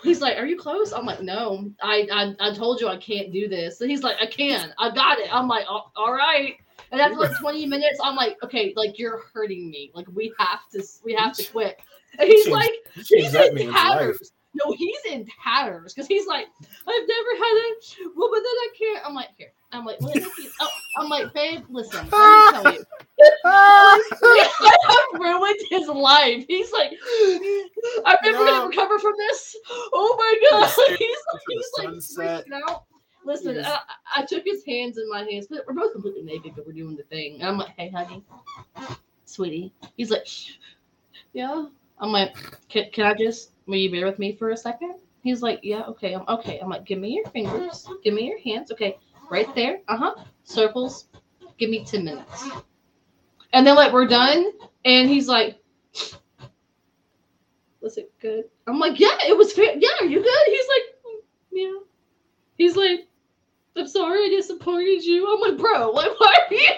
he's 0.03 0.21
like, 0.21 0.37
"Are 0.37 0.45
you 0.45 0.57
close?" 0.57 0.91
I'm 0.91 1.05
like, 1.05 1.21
"No, 1.21 1.71
I 1.81 2.07
I, 2.11 2.49
I 2.49 2.53
told 2.53 2.81
you 2.81 2.89
I 2.89 2.97
can't 2.97 3.31
do 3.31 3.47
this." 3.47 3.79
And 3.81 3.89
he's 3.89 4.03
like, 4.03 4.17
"I 4.21 4.25
can, 4.25 4.73
I 4.77 4.93
got 4.93 5.19
it." 5.19 5.33
I'm 5.33 5.47
like, 5.47 5.65
"All 5.69 6.11
right." 6.13 6.55
And 6.91 7.01
after 7.01 7.15
like 7.17 7.31
20 7.39 7.65
minutes, 7.65 7.97
I'm 8.03 8.15
like, 8.15 8.37
"Okay, 8.43 8.73
like 8.75 8.99
you're 8.99 9.21
hurting 9.33 9.69
me. 9.71 9.89
Like 9.95 10.07
we 10.13 10.33
have 10.37 10.67
to 10.73 10.83
we 11.03 11.13
have 11.13 11.33
to 11.37 11.45
quit." 11.51 11.79
And 12.19 12.27
he's 12.29 12.45
like, 12.47 12.71
he's 13.07 13.33
in 13.35 13.55
tatters. 13.73 14.31
No, 14.53 14.73
he's 14.75 14.97
in 15.11 15.27
tatters 15.43 15.93
because 15.93 16.07
he's 16.07 16.25
like, 16.25 16.45
I've 16.61 17.07
never 17.07 17.29
had 17.37 17.53
it. 17.53 17.95
Well, 18.15 18.29
but 18.31 18.37
then 18.39 18.45
I 18.45 18.69
can't. 18.77 19.05
I'm 19.05 19.13
like, 19.13 19.29
here. 19.37 19.51
I'm 19.71 19.85
like, 19.85 20.01
let 20.01 20.17
oh, 20.61 20.69
I'm 20.97 21.09
like, 21.09 21.33
babe, 21.33 21.63
listen. 21.69 22.07
Let 22.09 22.11
me 22.11 22.51
tell 22.51 22.73
you. 22.73 22.85
I 23.45 24.77
have 25.13 25.19
ruined 25.21 25.59
his 25.69 25.87
life. 25.89 26.45
He's 26.47 26.71
like, 26.71 26.91
I'm 28.05 28.17
never 28.23 28.37
No. 28.39 28.45
gonna 28.45 28.67
recover 28.67 28.99
from 28.99 29.13
this. 29.17 29.55
Oh 29.93 30.15
my 30.17 30.49
god. 30.59 30.67
Stare 30.69 30.85
He's 30.97 31.01
into 31.01 31.41
the 31.47 31.53
he's 31.53 31.71
like 31.77 31.87
sunset. 31.87 32.45
freaking 32.47 32.59
out. 32.69 32.83
Listen, 33.25 33.55
Yes. 33.55 33.67
I, 33.67 34.21
I 34.21 34.25
took 34.25 34.43
his 34.45 34.63
hands 34.65 34.97
in 34.97 35.09
my 35.09 35.23
hands, 35.29 35.47
but 35.49 35.65
we're 35.67 35.73
both 35.73 35.91
completely 35.91 36.23
naked 36.23 36.55
because 36.55 36.65
we're 36.65 36.71
doing 36.73 36.95
the 36.95 37.03
thing. 37.03 37.41
And 37.41 37.49
I'm 37.49 37.57
like, 37.57 37.75
hey, 37.75 37.89
honey, 37.89 38.23
sweetie. 39.25 39.73
He's 39.97 40.09
like, 40.11 40.25
yeah. 41.33 41.65
I'm 41.99 42.11
like, 42.11 42.37
can, 42.69 42.89
can 42.91 43.05
I 43.05 43.13
just, 43.15 43.51
will 43.67 43.75
you 43.77 43.91
bear 43.91 44.05
with 44.05 44.19
me 44.19 44.35
for 44.35 44.49
a 44.51 44.57
second? 44.57 44.95
He's 45.23 45.41
like, 45.41 45.59
yeah, 45.63 45.83
okay. 45.83 46.13
I'm 46.13 46.23
okay. 46.27 46.59
I'm 46.59 46.69
like, 46.69 46.85
give 46.85 46.99
me 46.99 47.09
your 47.13 47.25
fingers, 47.31 47.87
give 48.03 48.13
me 48.13 48.27
your 48.27 48.39
hands. 48.39 48.71
Okay, 48.71 48.97
right 49.29 49.53
there. 49.55 49.79
Uh 49.87 49.97
huh. 49.97 50.15
Circles. 50.43 51.07
Give 51.57 51.69
me 51.69 51.83
10 51.83 52.05
minutes. 52.05 52.49
And 53.53 53.65
then, 53.65 53.75
like, 53.75 53.91
we're 53.91 54.05
done. 54.07 54.51
And 54.85 55.09
he's 55.09 55.27
like, 55.27 55.59
was 57.81 57.97
it 57.97 58.11
good? 58.19 58.45
I'm 58.67 58.79
like, 58.79 58.99
yeah, 58.99 59.17
it 59.27 59.35
was 59.35 59.53
fair. 59.53 59.75
Yeah, 59.77 59.89
are 60.01 60.05
you 60.05 60.21
good? 60.21 60.45
He's 60.45 60.67
like, 60.67 60.83
"Mm, 61.05 61.19
yeah. 61.51 61.79
He's 62.57 62.75
like, 62.75 63.07
I'm 63.77 63.87
sorry 63.87 64.25
I 64.25 64.29
disappointed 64.29 65.03
you. 65.03 65.31
I'm 65.33 65.39
like, 65.39 65.57
bro, 65.59 65.91
like, 65.91 66.11
why 66.19 66.33
are 66.49 66.53
you? 66.53 66.69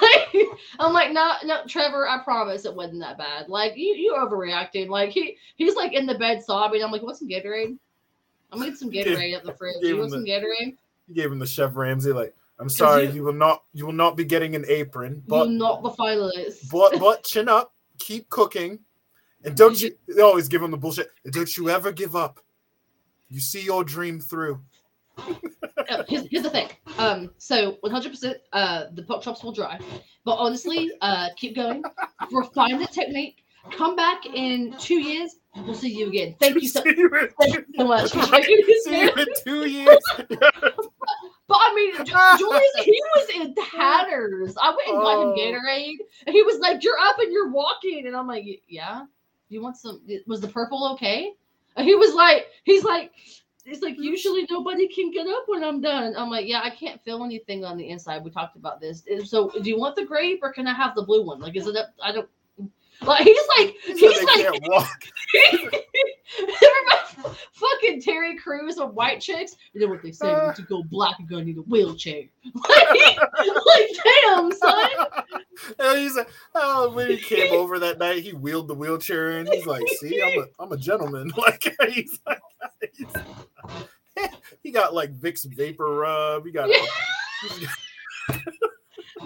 Like, 0.00 0.46
I'm 0.78 0.92
like, 0.92 1.12
no, 1.12 1.34
no, 1.44 1.60
Trevor, 1.66 2.08
I 2.08 2.22
promise 2.24 2.64
it 2.64 2.74
wasn't 2.74 3.00
that 3.00 3.18
bad. 3.18 3.48
Like, 3.48 3.76
you, 3.76 3.94
you 3.94 4.14
overreacted. 4.14 4.88
Like, 4.88 5.10
he, 5.10 5.36
he's 5.56 5.74
like 5.74 5.92
in 5.92 6.06
the 6.06 6.16
bed 6.18 6.42
sobbing. 6.42 6.82
I'm 6.82 6.90
like, 6.90 7.02
what's 7.02 7.18
some 7.18 7.28
Gatorade? 7.28 7.76
I'm 8.50 8.58
gonna 8.58 8.70
get 8.70 8.78
some 8.78 8.90
Gatorade 8.90 9.36
at 9.36 9.44
the 9.44 9.52
fridge. 9.54 9.76
You 9.82 9.98
want 9.98 10.10
the- 10.10 10.16
some 10.18 10.24
Gatorade? 10.24 10.76
You 11.08 11.14
gave 11.14 11.30
him 11.32 11.38
the 11.38 11.46
Chef 11.46 11.74
Ramsay, 11.76 12.12
like, 12.12 12.34
I'm 12.58 12.68
sorry, 12.68 13.04
you- 13.06 13.12
you, 13.12 13.22
will 13.22 13.32
not 13.32 13.62
you 13.72 13.86
will 13.86 13.92
not 13.92 14.16
be 14.16 14.24
getting 14.24 14.54
an 14.56 14.64
apron, 14.68 15.22
You're 15.28 15.44
but 15.44 15.50
not 15.50 15.82
the 15.82 15.90
finalist. 15.90 16.70
but 16.70 16.98
but 16.98 17.24
chin 17.24 17.48
up, 17.48 17.72
keep 17.98 18.28
cooking, 18.30 18.80
and 19.44 19.56
don't 19.56 19.80
you 19.80 19.94
they 20.08 20.22
always 20.22 20.48
give 20.48 20.62
him 20.62 20.70
the 20.70 20.76
bullshit. 20.76 21.10
Don't 21.30 21.56
you 21.56 21.70
ever 21.70 21.92
give 21.92 22.16
up. 22.16 22.40
You 23.28 23.40
see 23.40 23.60
your 23.62 23.84
dream 23.84 24.18
through. 24.20 24.60
uh, 25.90 26.02
here's, 26.08 26.26
here's 26.30 26.42
the 26.42 26.50
thing. 26.50 26.68
Um, 26.98 27.30
so 27.38 27.78
100%, 27.84 28.34
uh, 28.52 28.84
the 28.94 29.02
pork 29.02 29.22
chops 29.22 29.42
will 29.42 29.52
dry. 29.52 29.78
But 30.24 30.36
honestly, 30.36 30.90
uh, 31.00 31.28
keep 31.36 31.54
going. 31.56 31.82
Refine 32.32 32.78
the 32.78 32.86
technique. 32.86 33.44
Come 33.72 33.96
back 33.96 34.24
in 34.26 34.74
two 34.78 35.00
years. 35.00 35.36
We'll 35.56 35.74
see 35.74 35.92
you 35.92 36.08
again. 36.08 36.36
Thank 36.40 36.62
you 36.62 36.68
so, 36.68 36.82
you 36.86 37.10
thank 37.40 37.54
you 37.56 37.64
so 37.76 37.84
much. 37.86 38.10
See 38.12 39.00
you 39.02 39.10
in 39.16 39.26
two 39.44 39.68
years. 39.68 39.98
But 41.48 41.56
I 41.62 41.74
mean, 41.74 42.04
Ju- 42.04 42.38
Julius, 42.38 42.84
he 42.84 43.02
was 43.16 43.28
in 43.30 43.54
tatters. 43.54 44.54
I 44.60 44.68
went 44.68 44.88
and 44.88 44.98
got 44.98 45.16
Oh. 45.16 45.32
him 45.32 45.38
Gatorade, 45.38 45.96
and 46.26 46.34
he 46.34 46.42
was 46.42 46.58
like, 46.58 46.84
"You're 46.84 46.98
up 46.98 47.18
and 47.18 47.32
you're 47.32 47.50
walking," 47.50 48.06
and 48.06 48.14
I'm 48.14 48.26
like, 48.26 48.44
"Yeah." 48.68 49.06
You 49.48 49.62
want 49.62 49.78
some? 49.78 50.02
Was 50.26 50.42
the 50.42 50.48
purple 50.48 50.92
okay? 50.92 51.32
And 51.76 51.86
he 51.88 51.94
was 51.94 52.12
like, 52.14 52.48
"He's 52.64 52.84
like." 52.84 53.12
It's 53.68 53.82
like 53.82 53.94
mm-hmm. 53.94 54.02
usually 54.02 54.46
nobody 54.50 54.88
can 54.88 55.10
get 55.10 55.26
up 55.26 55.44
when 55.46 55.62
I'm 55.62 55.80
done. 55.80 56.14
I'm 56.16 56.30
like, 56.30 56.46
yeah, 56.46 56.62
I 56.64 56.70
can't 56.70 57.02
feel 57.04 57.22
anything 57.22 57.64
on 57.64 57.76
the 57.76 57.88
inside. 57.88 58.24
We 58.24 58.30
talked 58.30 58.56
about 58.56 58.80
this. 58.80 59.04
So, 59.24 59.50
do 59.62 59.68
you 59.68 59.78
want 59.78 59.94
the 59.94 60.06
grape 60.06 60.40
or 60.42 60.52
can 60.52 60.66
I 60.66 60.74
have 60.74 60.94
the 60.94 61.02
blue 61.02 61.24
one? 61.24 61.40
Like, 61.40 61.54
is 61.54 61.66
it 61.66 61.76
up? 61.76 61.88
I 62.02 62.12
don't. 62.12 62.28
Like, 63.02 63.22
he's 63.22 63.42
like, 63.56 63.76
He 63.84 63.92
he's 63.94 64.22
like, 64.24 64.68
walk. 64.68 65.02
Everybody, 65.34 65.78
fucking 67.52 68.02
Terry 68.02 68.36
Crews 68.36 68.78
and 68.78 68.94
white 68.94 69.20
chicks. 69.20 69.56
You 69.72 69.82
know 69.82 69.88
what 69.88 70.02
they 70.02 70.12
say? 70.12 70.30
Uh. 70.30 70.52
to 70.52 70.62
go 70.62 70.82
black, 70.82 71.16
you're 71.18 71.28
gonna 71.28 71.44
need 71.44 71.58
a 71.58 71.62
wheelchair. 71.62 72.24
like, 72.68 72.98
like, 72.98 73.90
damn, 74.26 74.52
son. 74.52 74.90
And 75.80 75.98
he's 75.98 76.14
like, 76.14 76.28
oh, 76.54 76.92
when 76.92 77.10
he 77.10 77.16
came 77.16 77.52
over 77.52 77.80
that 77.80 77.98
night, 77.98 78.22
he 78.22 78.32
wheeled 78.32 78.68
the 78.68 78.74
wheelchair 78.74 79.40
in. 79.40 79.48
He's 79.48 79.66
like, 79.66 79.82
see, 79.98 80.22
I'm 80.22 80.44
a, 80.44 80.62
I'm 80.62 80.70
a 80.72 80.76
gentleman. 80.76 81.32
Like, 81.36 81.76
he's 81.92 82.20
like, 82.24 82.38
he's- 82.92 84.30
he 84.62 84.70
got 84.70 84.94
like 84.94 85.18
Vicks 85.18 85.44
vapor 85.44 85.96
rub. 85.96 86.46
He 86.46 86.52
got, 86.52 86.70
a, 86.70 86.88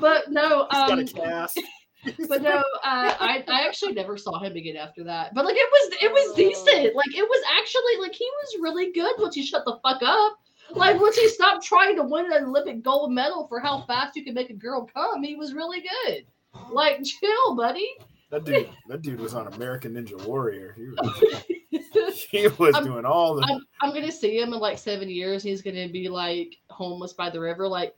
But 0.01 0.31
no, 0.31 0.67
he's 0.71 0.79
got 0.79 0.91
um, 0.93 0.99
a 1.01 1.05
cast. 1.05 1.61
but 2.29 2.43
no, 2.43 2.59
uh, 2.59 2.63
I 2.83 3.45
I 3.49 3.67
actually 3.67 3.93
never 3.93 4.17
saw 4.17 4.41
him 4.41 4.57
again 4.57 4.77
after 4.77 5.05
that. 5.05 5.35
But 5.35 5.45
like, 5.45 5.57
it 5.57 5.69
was 5.71 5.97
it 6.03 6.13
was 6.13 6.35
decent. 6.35 6.97
Like, 6.97 7.15
it 7.15 7.29
was 7.29 7.45
actually 7.59 8.01
like 8.01 8.15
he 8.15 8.29
was 8.43 8.63
really 8.63 8.93
good 8.93 9.15
once 9.19 9.35
he 9.35 9.45
shut 9.45 9.65
the 9.65 9.79
fuck 9.83 10.03
up. 10.03 10.39
Like 10.71 11.01
once 11.01 11.17
he 11.17 11.29
stopped 11.29 11.65
trying 11.65 11.97
to 11.97 12.03
win 12.03 12.33
an 12.33 12.45
Olympic 12.45 12.83
gold 12.83 13.13
medal 13.13 13.47
for 13.47 13.61
how 13.61 13.83
fast 13.83 14.17
you 14.17 14.25
can 14.25 14.35
make 14.35 14.51
a 14.51 14.55
girl 14.55 14.89
come, 14.93 15.23
he 15.23 15.37
was 15.37 15.53
really 15.55 15.83
good. 15.83 16.25
Like, 16.71 17.03
chill, 17.05 17.57
buddy. 17.57 17.89
That 18.31 18.45
dude, 18.45 18.69
that 18.89 19.03
dude 19.03 19.21
was 19.21 19.35
on 19.35 19.47
American 19.53 19.93
Ninja 19.93 20.25
Warrior. 20.27 20.75
He 20.75 20.89
was, 20.89 22.23
he 22.31 22.49
was 22.49 22.75
doing 22.83 23.05
all 23.05 23.35
the. 23.35 23.43
I'm, 23.43 23.61
I'm 23.83 23.95
gonna 23.95 24.11
see 24.11 24.39
him 24.39 24.55
in 24.55 24.59
like 24.59 24.79
seven 24.79 25.11
years. 25.11 25.43
He's 25.43 25.61
gonna 25.61 25.89
be 25.89 26.09
like 26.09 26.57
homeless 26.71 27.13
by 27.13 27.29
the 27.29 27.39
river. 27.39 27.69
Like 27.69 27.95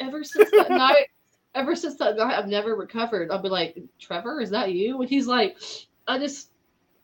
ever 0.00 0.24
since 0.24 0.50
that 0.50 0.70
night, 0.70 1.06
ever 1.54 1.74
since 1.74 1.96
that 1.96 2.16
night, 2.16 2.38
I've 2.38 2.48
never 2.48 2.76
recovered. 2.76 3.30
I'll 3.30 3.42
be 3.42 3.48
like, 3.48 3.78
Trevor, 4.00 4.40
is 4.40 4.50
that 4.50 4.72
you? 4.72 5.00
And 5.00 5.08
he's 5.08 5.26
like, 5.26 5.58
I 6.06 6.18
just, 6.18 6.50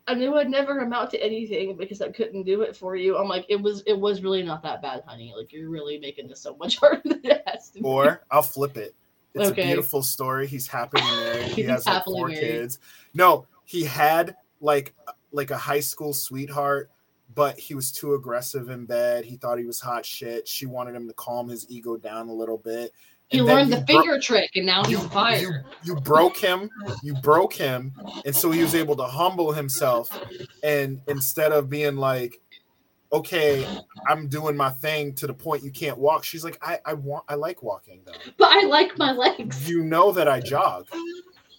I 0.06 0.14
knew 0.14 0.34
I'd 0.36 0.50
never 0.50 0.80
amount 0.80 1.10
to 1.12 1.24
anything 1.24 1.76
because 1.76 2.02
I 2.02 2.10
couldn't 2.10 2.44
do 2.44 2.62
it 2.62 2.76
for 2.76 2.94
you. 2.94 3.16
I'm 3.16 3.28
like, 3.28 3.46
it 3.48 3.60
was, 3.60 3.82
it 3.86 3.98
was 3.98 4.22
really 4.22 4.42
not 4.42 4.62
that 4.62 4.82
bad, 4.82 5.02
honey. 5.06 5.32
Like 5.36 5.52
you're 5.52 5.70
really 5.70 5.98
making 5.98 6.28
this 6.28 6.40
so 6.40 6.56
much 6.56 6.76
harder 6.80 7.02
than 7.04 7.20
it 7.24 7.42
has 7.46 7.70
to 7.70 7.80
be. 7.80 7.84
Or 7.84 8.22
I'll 8.30 8.42
flip 8.42 8.76
it. 8.76 8.94
It's 9.34 9.50
Okay. 9.50 9.62
a 9.62 9.66
beautiful 9.66 10.02
story. 10.02 10.46
He's 10.46 10.66
happily 10.66 11.02
married. 11.16 11.46
He 11.46 11.62
has 11.62 11.86
like 11.86 12.04
four 12.04 12.28
married. 12.28 12.38
kids. 12.38 12.78
No, 13.14 13.46
he 13.64 13.82
had 13.82 14.36
like 14.60 14.94
like 15.32 15.50
a 15.50 15.58
high 15.58 15.80
school 15.80 16.12
sweetheart, 16.12 16.90
but 17.34 17.58
he 17.58 17.74
was 17.74 17.90
too 17.90 18.14
aggressive 18.14 18.68
in 18.68 18.86
bed. 18.86 19.24
He 19.24 19.36
thought 19.36 19.58
he 19.58 19.64
was 19.64 19.80
hot 19.80 20.06
shit. 20.06 20.46
She 20.46 20.66
wanted 20.66 20.94
him 20.94 21.08
to 21.08 21.14
calm 21.14 21.48
his 21.48 21.68
ego 21.68 21.96
down 21.96 22.28
a 22.28 22.32
little 22.32 22.58
bit. 22.58 22.92
He 23.30 23.42
learned 23.42 23.70
you 23.70 23.76
the 23.76 23.80
bro- 23.82 24.02
finger 24.02 24.20
trick, 24.20 24.50
and 24.54 24.66
now 24.66 24.84
he's 24.84 24.92
you, 24.92 25.08
fired. 25.08 25.40
you, 25.40 25.52
you 25.82 25.96
broke 25.96 26.36
him 26.36 26.70
you 27.02 27.14
broke 27.14 27.52
him 27.52 27.92
and 28.24 28.34
so 28.34 28.50
he 28.50 28.62
was 28.62 28.74
able 28.74 28.96
to 28.96 29.04
humble 29.04 29.52
himself 29.52 30.08
and 30.62 31.00
instead 31.08 31.52
of 31.52 31.68
being 31.68 31.96
like 31.96 32.40
okay 33.12 33.66
i'm 34.08 34.28
doing 34.28 34.56
my 34.56 34.70
thing 34.70 35.14
to 35.14 35.26
the 35.26 35.34
point 35.34 35.62
you 35.62 35.70
can't 35.70 35.98
walk 35.98 36.24
she's 36.24 36.44
like 36.44 36.58
i 36.62 36.78
i 36.84 36.92
want 36.94 37.24
i 37.28 37.34
like 37.34 37.62
walking 37.62 38.00
though 38.04 38.12
but 38.38 38.48
I 38.50 38.66
like 38.66 38.96
my 38.98 39.12
legs. 39.12 39.68
you 39.68 39.82
know 39.82 40.12
that 40.12 40.28
i 40.28 40.40
jog 40.40 40.86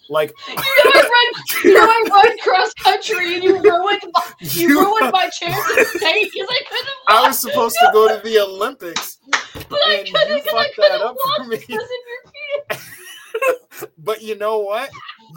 like 0.08 0.32
You 0.48 0.54
know 0.54 0.62
I 0.94 1.02
run, 1.02 1.64
you 1.64 1.74
know 1.74 1.80
I 1.80 2.04
run 2.10 2.38
cross 2.38 2.72
country, 2.74 3.34
and 3.34 3.44
you 3.44 3.60
ruined 3.60 4.02
my, 4.14 4.22
you, 4.40 4.68
You- 4.68 4.80
ruined 4.80 5.12
my 5.12 5.28
chance 5.28 5.56
at 5.78 5.86
state 5.86 6.30
because 6.32 6.48
I 6.50 6.60
couldn't 6.68 6.86
walk. 7.08 7.24
i 7.24 7.26
was 7.28 7.38
supposed 7.38 7.76
to 7.80 7.90
go 7.92 8.08
to 8.16 8.22
the 8.22 8.38
olympics 8.40 9.18
but 9.68 9.78
I 9.86 10.04
couldn't 10.10 10.36
you 10.36 10.42
because 10.42 10.54
I 10.54 10.70
couldn't 10.74 11.02
up 11.02 11.16
for 11.22 11.38
walk 11.40 11.48
me. 11.48 11.56
because 11.58 11.82
of 11.82 11.88
your 12.06 12.80
feet. 12.80 13.90
but 13.98 14.22
you 14.22 14.36
know 14.36 14.58
what 14.60 14.90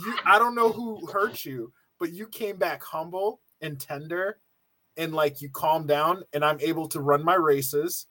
you 0.05 0.13
i 0.25 0.39
don't 0.39 0.55
know 0.55 0.71
who 0.71 1.05
hurt 1.07 1.43
you 1.45 1.71
but 1.99 2.11
you 2.13 2.27
came 2.27 2.55
back 2.57 2.81
humble 2.83 3.41
and 3.61 3.79
tender 3.79 4.39
and 4.97 5.13
like 5.13 5.41
you 5.41 5.49
calm 5.49 5.85
down 5.85 6.23
and 6.33 6.43
i'm 6.45 6.59
able 6.61 6.87
to 6.87 7.01
run 7.01 7.23
my 7.23 7.35
races 7.35 8.05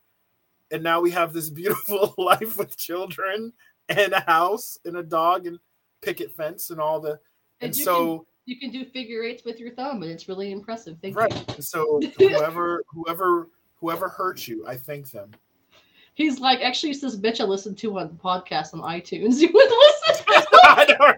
and 0.70 0.82
now 0.82 1.00
we 1.00 1.10
have 1.10 1.32
this 1.32 1.48
beautiful 1.50 2.14
life 2.18 2.58
with 2.58 2.76
children 2.76 3.52
and 3.88 4.12
a 4.12 4.20
house 4.20 4.76
and 4.84 4.96
a 4.98 5.02
dog 5.02 5.46
and 5.46 5.58
picket 6.00 6.34
fence 6.36 6.70
and 6.70 6.80
all 6.80 7.00
the 7.00 7.10
and, 7.60 7.70
And 7.70 7.76
you 7.76 7.84
so 7.84 8.26
You 8.46 8.58
can 8.58 8.70
do 8.70 8.84
figure 8.84 9.22
eights 9.24 9.44
with 9.44 9.58
your 9.58 9.74
thumb, 9.74 10.02
and 10.02 10.10
it's 10.10 10.28
really 10.28 10.52
impressive. 10.52 10.96
Thank 11.02 11.16
right 11.16 11.32
you. 11.32 11.54
and 11.54 11.64
so 11.64 12.00
whoever 12.18 12.82
whoever 12.88 13.48
whoever 13.76 14.08
hurt 14.08 14.46
you 14.48 14.66
i 14.66 14.76
thank 14.76 15.10
them 15.10 15.30
He's 16.18 16.40
like, 16.40 16.60
actually, 16.62 16.90
it's 16.90 17.00
this 17.00 17.14
bitch 17.16 17.40
I 17.40 17.44
listened 17.44 17.78
to 17.78 17.96
on 17.96 18.08
the 18.08 18.14
podcast 18.14 18.74
on 18.74 18.80
iTunes. 18.80 19.38
You 19.40 19.50
would 19.54 19.70
listen. 19.70 20.24
I 20.64 20.84
know. 20.88 21.14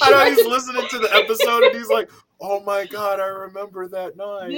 I 0.00 0.10
know 0.10 0.24
he's 0.26 0.46
listening 0.46 0.86
to 0.88 0.98
the 1.00 1.12
episode 1.16 1.64
and 1.64 1.76
he's 1.76 1.88
like, 1.88 2.08
"Oh 2.40 2.60
my 2.60 2.86
god, 2.86 3.18
I 3.18 3.26
remember 3.26 3.88
that 3.88 4.16
night." 4.16 4.54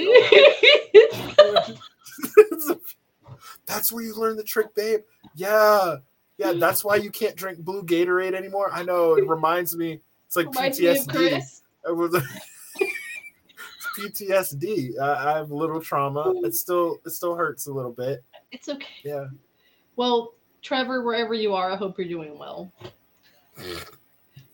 Oh 1.39 2.89
that's 3.67 3.93
where 3.93 4.05
you 4.05 4.15
learn 4.15 4.37
the 4.37 4.43
trick, 4.43 4.75
babe. 4.75 5.01
Yeah, 5.35 5.97
yeah. 6.37 6.53
That's 6.53 6.85
why 6.85 6.97
you 6.97 7.11
can't 7.11 7.37
drink 7.37 7.59
blue 7.59 7.83
Gatorade 7.83 8.35
anymore. 8.35 8.71
I 8.73 8.83
know. 8.83 9.15
It 9.15 9.29
reminds 9.29 9.77
me. 9.77 10.01
It's 10.27 10.37
like 10.37 10.47
Reminds 10.47 10.79
PTSD. 10.79 11.09
Chris. 11.09 11.63
It 11.87 11.97
was 11.97 12.15
PTSD. 13.99 14.99
I, 15.01 15.33
I 15.33 15.39
have 15.39 15.51
a 15.51 15.57
little 15.57 15.81
trauma. 15.81 16.35
It 16.45 16.55
still 16.55 16.99
it 17.05 17.11
still 17.11 17.35
hurts 17.35 17.67
a 17.67 17.73
little 17.73 17.93
bit. 17.93 18.23
It's 18.53 18.69
okay. 18.69 18.87
Yeah. 19.05 19.27
Well, 19.97 20.35
Trevor, 20.63 21.03
wherever 21.03 21.35
you 21.35 21.55
are, 21.55 21.71
I 21.73 21.77
hope 21.77 21.99
you're 21.99 22.09
doing 22.09 22.39
well. 22.39 22.71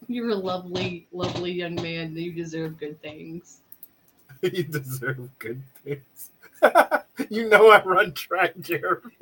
You're 0.07 0.31
a 0.31 0.37
lovely, 0.37 1.07
lovely 1.13 1.53
young 1.53 1.75
man. 1.77 2.17
You 2.17 2.33
deserve 2.33 2.79
good 2.79 3.01
things. 3.01 3.61
you 4.43 4.65
deserve 4.65 5.29
good 5.39 5.63
things. 5.85 6.31
you 7.31 7.49
know 7.49 7.71
I 7.71 7.83
run 7.85 8.13
track, 8.13 8.55
Jeremy. 8.61 9.13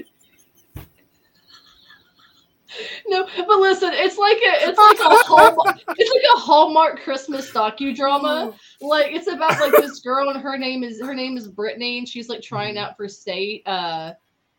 No, 3.07 3.27
but 3.37 3.59
listen, 3.59 3.91
it's 3.93 4.17
like 4.17 4.39
a 4.39 4.69
it's 4.71 4.79
like 4.79 4.99
a 5.01 5.25
hallmark 5.27 5.77
it's 5.99 6.11
like 6.11 6.37
a 6.37 6.39
Hallmark 6.41 7.01
Christmas 7.03 7.51
docudrama. 7.51 8.55
Like 8.81 9.13
it's 9.13 9.27
about 9.27 9.61
like 9.61 9.73
this 9.73 10.01
girl 10.01 10.31
and 10.31 10.41
her 10.41 10.57
name 10.57 10.83
is 10.83 10.99
her 11.03 11.15
name 11.15 11.37
is 11.37 11.49
Brittany 11.49 11.99
and 11.99 12.09
she's 12.09 12.31
like 12.31 12.41
trying 12.41 12.79
out 12.79 12.97
for 12.97 13.09
state 13.09 13.63
uh 13.67 14.15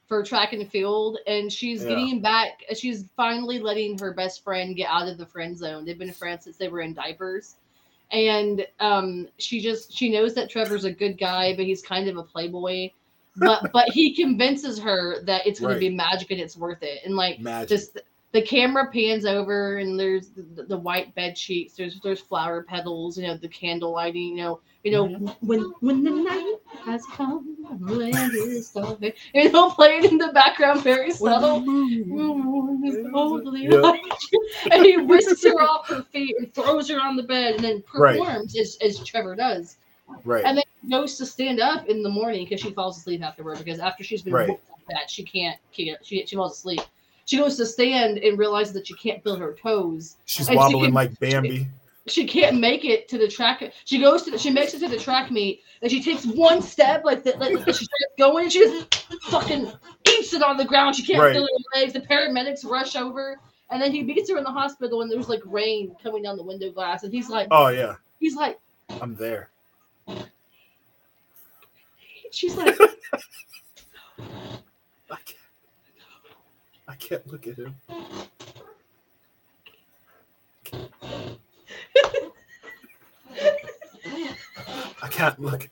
for 0.08 0.22
track 0.24 0.54
and 0.54 0.70
field 0.70 1.18
and 1.26 1.52
she's 1.52 1.82
Yeah. 1.82 1.90
getting 1.90 2.22
back 2.22 2.62
she's 2.76 3.10
finally 3.18 3.58
letting 3.58 3.98
her 3.98 4.14
best 4.14 4.44
friend 4.44 4.76
get 4.76 4.90
out 4.92 5.08
of 5.08 5.18
the 5.18 5.26
friend 5.26 5.58
zone. 5.58 5.84
They've 5.84 5.98
been 5.98 6.14
friends 6.14 6.44
since 6.44 6.58
they 6.58 6.68
were 6.68 6.82
in 6.82 6.94
diapers. 6.94 7.56
And 8.12 8.68
um 8.80 9.28
she 9.40 9.60
just 9.60 9.92
she 9.92 10.12
knows 10.12 10.36
that 10.36 10.52
Trevor's 10.52 10.86
a 10.86 10.92
good 10.92 11.18
guy, 11.18 11.56
but 11.56 11.66
he's 11.66 11.82
kind 11.82 12.08
of 12.08 12.18
a 12.18 12.24
playboy. 12.24 12.92
But 13.38 13.72
but 13.72 13.90
he 13.90 14.16
convinces 14.16 14.80
her 14.80 15.22
that 15.24 15.48
it's 15.48 15.60
gonna 15.60 15.78
be 15.80 15.90
magic 15.90 16.32
and 16.32 16.40
it's 16.40 16.56
worth 16.58 16.84
it. 16.84 17.00
And 17.06 17.16
like 17.16 17.40
Magic. 17.40 17.70
just 17.70 18.00
the 18.32 18.42
camera 18.42 18.90
pans 18.92 19.26
over 19.26 19.78
and 19.78 20.00
there's 20.00 20.30
the, 20.30 20.64
the 20.64 20.78
white 20.78 21.14
bed 21.16 21.38
sheets. 21.38 21.76
There's 21.76 22.00
there's 22.02 22.20
flower 22.20 22.64
petals 22.64 23.18
you 23.18 23.28
know 23.28 23.38
the 23.38 23.48
candle 23.48 23.92
lighting 23.92 24.38
you 24.38 24.44
know 24.44 24.60
you 24.84 24.92
know 24.92 25.06
when 25.42 25.62
when 25.80 26.04
the 26.04 26.10
night 26.12 26.56
has 26.86 27.04
come 27.14 27.56
it 27.90 28.34
is 28.36 28.70
dark 28.72 29.00
you 29.34 29.52
know 29.52 29.70
playing 29.70 30.04
in 30.06 30.18
the 30.18 30.32
background 30.34 30.84
very 30.84 31.12
subtle. 31.12 31.58
and 34.72 34.86
he 34.86 34.98
whisks 35.06 35.44
her 35.44 35.62
off 35.62 35.88
her 35.88 36.04
feet 36.12 36.36
and 36.38 36.54
throws 36.54 36.90
her 36.90 37.00
on 37.00 37.16
the 37.16 37.24
bed 37.24 37.56
and 37.56 37.64
then 37.64 37.84
Right. 37.96 38.18
performs 38.20 38.58
as, 38.58 38.78
as 38.82 39.04
Trevor 39.04 39.36
does 39.36 39.78
right. 40.24 40.44
and 40.46 40.58
then 40.58 40.64
goes 40.90 41.18
to 41.18 41.26
stand 41.26 41.60
up 41.60 41.88
in 41.88 42.04
the 42.04 42.10
morning 42.10 42.46
because 42.46 42.60
she 42.62 42.72
falls 42.72 42.98
asleep 42.98 43.24
afterward 43.24 43.58
because 43.58 43.80
after 43.80 44.04
she's 44.04 44.22
been 44.22 44.34
Right. 44.34 44.50
like 44.50 44.60
that 44.90 45.10
she 45.10 45.24
can't, 45.24 45.58
can't 45.72 46.06
she, 46.06 46.26
she 46.26 46.36
falls 46.36 46.58
asleep 46.58 46.82
she 47.26 47.38
goes 47.38 47.56
to 47.58 47.66
stand 47.66 48.18
and 48.18 48.38
realizes 48.38 48.74
that 48.74 48.86
she 48.88 48.94
can't 48.96 49.24
feel 49.24 49.36
her 49.38 49.54
toes 49.54 50.18
She's 50.26 50.48
and 50.50 50.56
she 50.56 50.58
wobbling 50.58 50.86
can- 50.86 50.94
like 50.94 51.20
Bambi. 51.20 51.68
she 52.08 52.28
can't 52.28 52.60
make 52.60 52.84
it 52.84 53.08
to 53.08 53.18
the 53.18 53.30
track. 53.30 53.64
She 53.86 53.98
goes 54.02 54.24
to 54.24 54.32
the, 54.32 54.38
she 54.38 54.50
makes 54.50 54.74
it 54.74 54.80
to 54.80 54.90
the 54.90 54.98
track 55.00 55.32
meet 55.32 55.62
and 55.82 55.90
she 55.90 56.04
takes 56.04 56.26
one 56.26 56.62
step 56.62 57.06
like 57.06 57.24
that. 57.24 57.40
Like, 57.40 57.52
she 57.66 57.72
starts 57.72 57.88
going 58.20 58.44
and 58.44 58.52
she 58.52 58.60
just 58.60 59.06
fucking 59.30 59.72
eats 60.10 60.34
it 60.34 60.44
on 60.44 60.58
the 60.58 60.66
ground. 60.66 60.98
She 60.98 61.06
can't 61.06 61.22
Right. 61.22 61.32
feel 61.34 61.44
her 61.44 61.80
legs. 61.80 61.94
The 61.94 62.02
paramedics 62.02 62.66
rush 62.70 62.98
over 62.98 63.40
and 63.72 63.82
then 63.82 63.94
he 63.94 64.04
meets 64.04 64.30
her 64.30 64.38
in 64.38 64.44
the 64.44 64.52
hospital 64.52 65.02
and 65.02 65.10
there's 65.10 65.30
like 65.30 65.42
rain 65.46 65.96
coming 66.04 66.24
down 66.24 66.36
the 66.36 66.44
window 66.44 66.70
glass 66.72 67.04
and 67.04 67.14
he's 67.14 67.30
like 67.30 67.48
Oh 67.52 67.70
yeah, 67.70 67.96
he's 68.20 68.36
like 68.36 68.60
I'm 69.02 69.16
there. 69.16 69.50
She's 72.32 72.56
like 72.56 72.76
I 75.10 75.18
can't. 75.26 75.38
I 76.88 76.96
can't 76.96 77.28
look 77.28 77.48
at 77.48 77.58
him. 77.58 77.76
I 85.02 85.08
can't 85.10 85.40
look. 85.40 85.70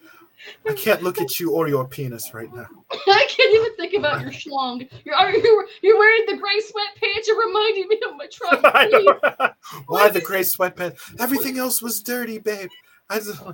I 0.68 0.74
can't 0.74 1.03
look 1.03 1.22
at 1.22 1.40
you 1.40 1.51
or 1.51 1.68
your 1.68 1.88
penis 1.88 2.34
right 2.34 2.53
now. 2.53 2.68
I 2.92 3.26
can't 3.30 3.56
even 3.56 3.76
think 3.76 3.93
about 3.93 4.22
your 4.22 4.32
schlong. 4.32 4.90
You're 5.06 5.16
you're, 5.30 5.66
you're 5.82 5.98
wearing 5.98 6.26
the 6.27 6.38
gray 6.38 6.60
sweatpants. 6.60 7.27
You're 7.27 7.40
reminding 7.40 7.88
me 7.88 8.00
of 8.08 8.18
my 8.18 8.27
truck. 8.32 8.64
Why 9.88 10.10
the 10.10 10.22
gray 10.22 10.42
sweatpants? 10.42 10.98
Everything 11.19 11.58
else 11.58 11.82
was 11.82 12.01
dirty, 12.01 12.40
babe. 12.40 12.69
I 13.10 13.18
just, 13.19 13.42
I 13.42 13.53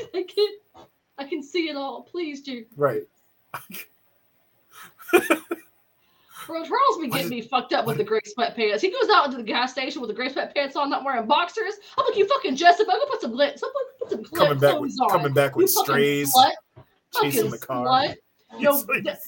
I 0.14 0.22
can 0.22 0.48
I 1.18 1.24
can 1.24 1.42
see 1.42 1.68
it 1.68 1.76
all. 1.76 2.02
Please, 2.02 2.42
dude. 2.42 2.66
right. 2.76 3.02
Bro, 6.46 6.64
Charles 6.64 6.98
be 7.00 7.08
getting 7.08 7.28
me 7.28 7.40
fucked 7.40 7.72
up 7.72 7.86
with 7.86 7.98
the 7.98 8.04
gray 8.04 8.20
sweatpants. 8.36 8.80
He 8.80 8.90
goes 8.90 9.08
out 9.10 9.26
into 9.26 9.36
the 9.36 9.44
gas 9.44 9.70
station 9.72 10.00
with 10.00 10.08
the 10.08 10.14
gray 10.14 10.28
sweatpants 10.28 10.74
on, 10.74 10.90
not 10.90 11.04
wearing 11.04 11.26
boxers. 11.26 11.74
I'm 11.96 12.04
like, 12.04 12.16
you 12.16 12.26
fucking 12.26 12.56
Jessica, 12.56 12.90
go 12.90 13.06
put 13.06 13.20
some 13.20 13.32
glitz. 13.32 13.60
Go 13.60 13.68
put, 13.70 13.98
put 14.00 14.10
some 14.10 14.24
glitz 14.24 14.36
Coming 14.36 14.58
back 14.58 14.80
with 14.80 14.96
clothes 14.96 15.00
on. 15.00 15.10
coming 15.18 15.34
back 15.34 15.54
with 15.56 15.72
fucking 15.72 15.92
strays, 15.94 16.34
slut. 16.34 16.50
chasing 17.20 17.50
the 17.50 17.58
car. 17.58 17.86
slut. 17.86 18.16
Yo, 18.58 18.72
like- 18.72 19.18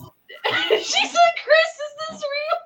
she 0.83 1.07
said, 1.07 1.33
Chris, 1.45 1.81
is 1.85 1.95
this 2.11 2.25
real? 2.35 2.59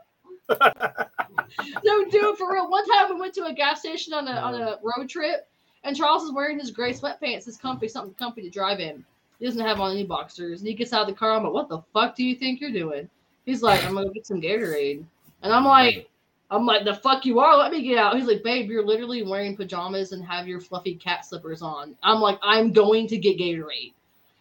no, 1.84 2.04
dude, 2.10 2.38
for 2.38 2.50
real. 2.52 2.70
One 2.70 2.86
time 2.88 3.14
we 3.14 3.20
went 3.20 3.34
to 3.34 3.44
a 3.44 3.52
gas 3.52 3.80
station 3.80 4.14
on 4.14 4.26
a 4.28 4.32
on 4.32 4.54
a 4.54 4.78
road 4.82 5.08
trip, 5.08 5.46
and 5.84 5.96
Charles 5.96 6.24
is 6.24 6.32
wearing 6.32 6.58
his 6.58 6.70
gray 6.70 6.92
sweatpants, 6.92 7.44
his 7.44 7.56
comfy, 7.56 7.88
something 7.88 8.14
comfy 8.14 8.42
to 8.42 8.50
drive 8.50 8.80
in. 8.80 9.04
He 9.38 9.46
doesn't 9.46 9.64
have 9.64 9.80
on 9.80 9.92
any 9.92 10.04
boxers, 10.04 10.60
and 10.60 10.68
he 10.68 10.74
gets 10.74 10.92
out 10.92 11.02
of 11.02 11.06
the 11.08 11.14
car. 11.14 11.32
I'm 11.32 11.44
like, 11.44 11.52
"What 11.52 11.68
the 11.68 11.82
fuck 11.92 12.16
do 12.16 12.24
you 12.24 12.34
think 12.34 12.60
you're 12.60 12.72
doing?" 12.72 13.08
He's 13.46 13.62
like, 13.62 13.84
"I'm 13.84 13.94
gonna 13.94 14.10
get 14.10 14.26
some 14.26 14.40
Gatorade," 14.40 15.04
and 15.42 15.52
I'm 15.52 15.64
like, 15.64 16.10
"I'm 16.50 16.66
like, 16.66 16.84
the 16.84 16.96
fuck 16.96 17.24
you 17.24 17.38
are? 17.38 17.56
Let 17.56 17.72
me 17.72 17.82
get 17.82 17.98
out." 17.98 18.16
He's 18.16 18.26
like, 18.26 18.42
"Babe, 18.42 18.68
you're 18.68 18.84
literally 18.84 19.22
wearing 19.22 19.56
pajamas 19.56 20.12
and 20.12 20.24
have 20.24 20.48
your 20.48 20.60
fluffy 20.60 20.96
cat 20.96 21.24
slippers 21.24 21.62
on." 21.62 21.96
I'm 22.02 22.20
like, 22.20 22.38
"I'm 22.42 22.72
going 22.72 23.06
to 23.08 23.16
get 23.16 23.38
Gatorade," 23.38 23.92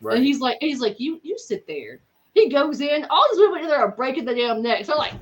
right. 0.02 0.18
and 0.18 0.26
he's 0.26 0.40
like, 0.40 0.58
"He's 0.62 0.80
like, 0.80 1.00
you 1.00 1.20
you 1.24 1.38
sit 1.38 1.68
there." 1.68 2.00
He 2.34 2.50
goes 2.50 2.82
in. 2.82 3.06
All 3.10 3.26
these 3.32 3.40
women 3.40 3.64
in 3.64 3.68
there 3.68 3.80
are 3.80 3.92
breaking 3.92 4.26
the 4.26 4.36
damn 4.36 4.62
necks. 4.62 4.90
I'm 4.90 4.98
like, 4.98 5.14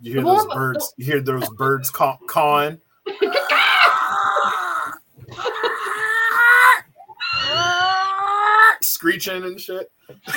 you 0.00 0.12
hear 0.12 0.22
those 0.22 0.46
birds. 0.46 0.94
You 0.98 1.04
hear 1.06 1.20
those 1.22 1.48
birds 1.50 1.90
caw- 1.90 2.18
cawing. 2.26 2.80
Screeching 8.82 9.44
and 9.44 9.60
shit. 9.60 9.90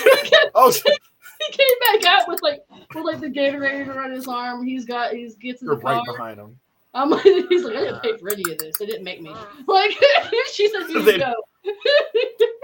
oh, 0.56 0.72
he 0.72 1.52
came 1.52 2.02
back 2.02 2.06
out 2.06 2.28
with 2.28 2.42
like 2.42 2.62
with 2.96 3.04
like 3.04 3.20
the 3.20 3.28
Gatorade 3.28 3.88
around 3.88 4.12
his 4.14 4.28
arm. 4.28 4.66
He's 4.66 4.86
got 4.86 5.14
he's 5.14 5.36
gets 5.36 5.62
in 5.62 5.68
you're 5.68 5.76
the 5.76 5.82
car. 5.82 5.96
right 5.96 6.06
behind 6.06 6.40
him. 6.40 6.60
I'm 6.94 7.10
like, 7.10 7.24
he's 7.50 7.64
like, 7.64 7.76
I 7.76 7.80
didn't 7.82 8.02
pay 8.02 8.18
for 8.18 8.30
any 8.32 8.44
of 8.52 8.58
this. 8.58 8.78
They 8.78 8.86
didn't 8.86 9.04
make 9.04 9.22
me. 9.22 9.34
Like 9.68 9.92
she 10.54 10.70
said, 10.70 10.90
you 10.90 11.04
They- 11.04 11.20
go. 11.20 11.34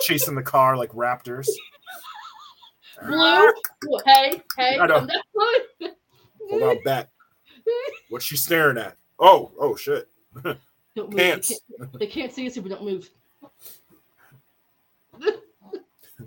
chasing 0.01 0.35
the 0.35 0.41
car 0.43 0.77
like 0.77 0.89
raptors. 0.91 1.47
Blue. 3.05 3.51
Hey, 4.05 4.41
hey, 4.57 4.77
I 4.79 4.87
know. 4.87 5.07
Hold 6.49 6.63
on 6.63 6.83
back. 6.83 7.09
What's 8.09 8.25
she 8.25 8.37
staring 8.37 8.77
at? 8.77 8.95
Oh, 9.25 9.51
oh 9.57 9.75
shit. 9.77 10.09
Don't 10.43 10.57
move. 10.97 11.11
They 11.15 11.29
Pants. 11.31 11.61
can't, 11.79 11.99
they 11.99 12.07
can't 12.07 12.33
see 12.33 12.45
us 12.45 12.57
if 12.57 12.63
we 12.63 12.69
don't 12.69 12.83
move. 12.83 13.09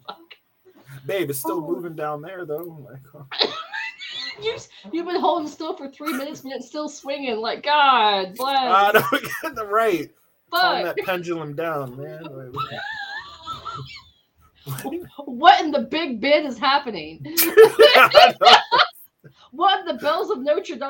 Fuck. 0.06 0.34
Babe, 1.06 1.28
it's 1.30 1.38
still 1.38 1.62
Oh. 1.64 1.70
moving 1.72 1.94
down 1.94 2.22
there 2.22 2.44
though. 2.46 2.86
Like, 2.90 3.02
oh. 3.14 3.26
You, 4.42 4.54
you've 4.92 5.06
been 5.06 5.18
holding 5.20 5.48
still 5.48 5.74
for 5.74 5.88
three 5.90 6.12
minutes, 6.12 6.44
and 6.44 6.52
it's 6.52 6.66
still 6.68 6.90
swinging. 6.90 7.36
Like, 7.38 7.62
God 7.62 8.34
bless. 8.36 8.58
Ah, 8.60 8.90
no, 8.92 9.02
we 9.10 9.26
got 9.42 9.54
the 9.54 9.64
right. 9.64 10.10
Calm 10.52 10.84
Fuck. 10.84 10.96
that 10.96 11.06
pendulum 11.06 11.54
down, 11.54 11.96
man. 11.96 12.22
Like, 14.66 15.00
What 15.24 15.64
in 15.64 15.70
the 15.70 15.82
Big 15.82 16.20
Ben 16.20 16.44
is 16.44 16.58
happening? 16.58 17.24
What 19.52 19.86
the 19.86 19.94
bells 19.94 20.30
of 20.30 20.40
Notre 20.40 20.76
Dame? 20.76 20.80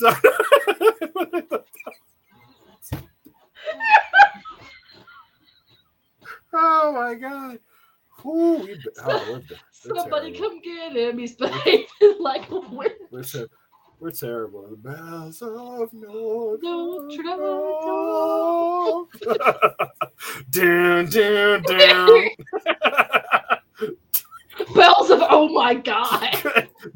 oh 6.52 6.92
my 6.92 7.14
god. 7.14 7.58
Ooh, 8.26 8.58
we, 8.58 8.76
oh, 9.04 9.40
Somebody 9.70 10.32
come 10.32 10.60
get 10.60 10.96
him. 10.96 11.18
He's 11.18 11.36
behaving 11.36 11.86
like 12.20 12.50
a 12.50 12.58
witch. 12.58 12.92
We're, 13.10 13.22
ter- 13.22 13.48
we're 14.00 14.10
terrible. 14.10 14.68
The 14.68 14.76
bells 14.76 15.40
of 15.40 15.92
Notre 15.92 16.58
Notre 16.62 17.22
Dame. 17.22 19.06
Dun, 20.50 21.06
dun, 21.08 21.62
dun. 21.62 22.28
Bells 24.74 25.10
of 25.10 25.20
oh 25.22 25.48
my 25.48 25.74
god. 25.74 26.36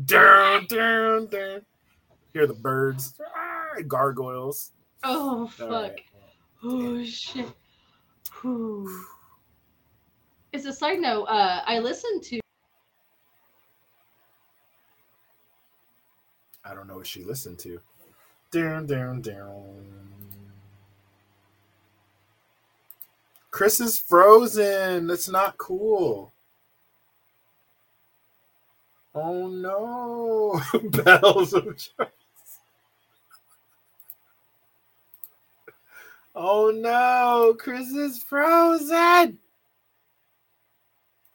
dun, 0.04 0.66
dun, 0.68 1.26
dun. 1.26 1.62
Hear 2.32 2.46
the 2.46 2.54
birds. 2.54 3.14
Ah, 3.34 3.80
Gargoyles. 3.86 4.72
Oh 5.04 5.46
fuck. 5.48 5.70
right. 5.70 6.00
Oh 6.62 7.04
shit. 7.04 7.48
Whew. 8.40 9.04
As 10.54 10.66
a 10.66 10.72
side 10.72 11.00
note, 11.00 11.24
uh, 11.24 11.62
I 11.66 11.78
listened 11.78 12.22
to 12.24 12.40
I 16.64 16.74
don't 16.74 16.86
know 16.86 16.96
what 16.96 17.06
she 17.06 17.24
listened 17.24 17.58
to. 17.60 17.80
Down, 18.50 18.86
down, 18.86 19.20
down. 19.20 19.84
Chris 23.50 23.80
is 23.80 23.98
frozen. 23.98 25.06
That's 25.06 25.28
not 25.28 25.58
cool. 25.58 26.32
Oh 29.14 29.48
no. 29.48 30.60
Bells 30.90 31.52
of 31.52 31.76
Charles. 31.76 32.12
Oh 36.34 36.72
no. 36.74 37.54
Chris 37.58 37.88
is 37.88 38.22
frozen. 38.22 39.38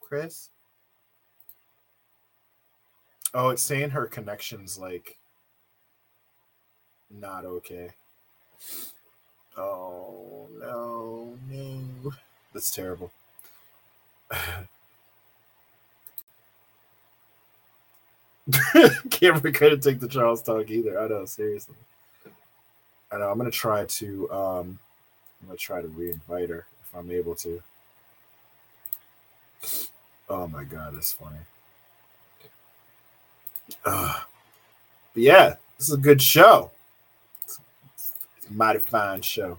Chris? 0.00 0.48
Oh, 3.34 3.50
it's 3.50 3.62
saying 3.62 3.90
her 3.90 4.06
connection's 4.06 4.78
like 4.78 5.18
not 7.10 7.44
okay. 7.44 7.90
Oh 9.56 10.48
no, 10.58 11.36
no. 11.50 12.12
That's 12.52 12.70
terrible. 12.70 13.12
Camera 19.10 19.52
couldn't 19.52 19.82
take 19.82 20.00
the 20.00 20.08
Charles 20.08 20.42
talk 20.42 20.70
either. 20.70 20.98
I 21.00 21.08
know, 21.08 21.24
seriously. 21.24 21.76
I 23.10 23.18
know. 23.18 23.30
I'm 23.30 23.38
gonna 23.38 23.50
try 23.50 23.84
to. 23.84 24.30
Um, 24.30 24.78
I'm 25.40 25.48
gonna 25.48 25.58
try 25.58 25.82
to 25.82 25.88
re-invite 25.88 26.50
her 26.50 26.66
if 26.82 26.94
I'm 26.94 27.10
able 27.10 27.34
to. 27.36 27.62
Oh 30.28 30.46
my 30.46 30.64
god, 30.64 30.94
that's 30.94 31.12
funny. 31.12 31.38
Uh, 33.84 34.20
but 35.14 35.22
yeah, 35.22 35.54
this 35.78 35.88
is 35.88 35.94
a 35.94 35.98
good 35.98 36.22
show. 36.22 36.70
It's 37.44 37.60
a 38.48 38.52
mighty 38.52 38.78
fine 38.78 39.22
show. 39.22 39.58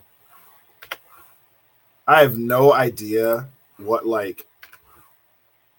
I 2.07 2.21
have 2.21 2.37
no 2.37 2.73
idea 2.73 3.47
what 3.77 4.07
like 4.07 4.47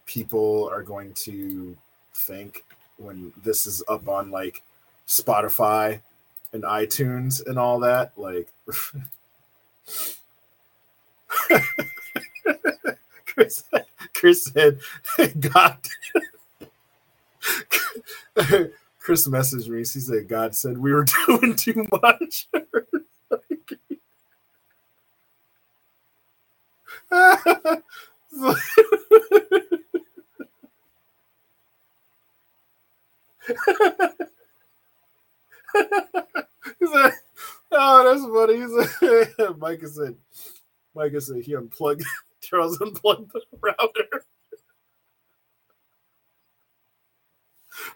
people 0.06 0.68
are 0.72 0.82
going 0.82 1.12
to 1.14 1.76
think 2.14 2.64
when 3.00 3.32
this 3.42 3.66
is 3.66 3.82
up 3.88 4.08
on 4.08 4.30
like 4.30 4.62
Spotify 5.06 6.00
and 6.52 6.62
iTunes 6.62 7.44
and 7.46 7.58
all 7.58 7.80
that. 7.80 8.12
Like 8.16 8.52
Chris, 13.26 13.64
Chris 14.14 14.44
said, 14.44 14.80
God. 15.40 15.78
Chris 19.00 19.26
messaged 19.26 19.68
me. 19.68 19.78
He 19.78 19.84
said 19.84 20.28
God 20.28 20.54
said 20.54 20.78
we 20.78 20.92
were 20.92 21.04
doing 21.26 21.56
too 21.56 21.86
much. 22.02 22.48
He's 36.78 36.90
like, 36.90 37.14
oh, 37.72 38.04
that's 38.04 38.24
funny. 38.26 38.56
He's 38.56 38.72
like, 39.38 39.58
Micah 39.58 39.88
said, 39.88 40.16
Micah 40.94 41.20
said 41.20 41.42
he 41.42 41.54
unplugged, 41.54 42.04
Charles 42.40 42.80
unplugged 42.80 43.32
the 43.32 43.42
router. 43.60 44.24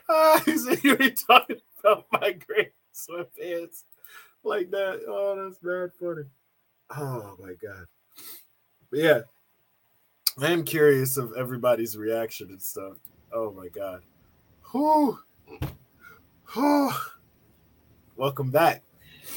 Ah, 0.08 0.42
he 0.44 0.56
said, 0.56 0.82
you 0.84 0.96
ain't 1.00 1.20
talking 1.26 1.60
about 1.80 2.06
my 2.12 2.32
great 2.32 2.72
sweatpants 2.94 3.82
like 4.42 4.70
that. 4.70 5.00
Oh, 5.08 5.42
that's 5.42 5.58
bad 5.58 5.92
funny. 5.98 6.28
Oh 6.90 7.36
my 7.40 7.54
god. 7.60 7.86
But 8.90 8.98
yeah. 8.98 9.20
I 10.40 10.50
am 10.50 10.64
curious 10.64 11.16
of 11.16 11.32
everybody's 11.36 11.96
reaction 11.96 12.50
and 12.50 12.60
stuff. 12.60 12.96
Oh 13.32 13.52
my 13.52 13.68
god. 13.68 14.02
Whew. 14.72 15.18
Whew. 16.54 16.90
Welcome 18.16 18.50
back. 18.50 18.82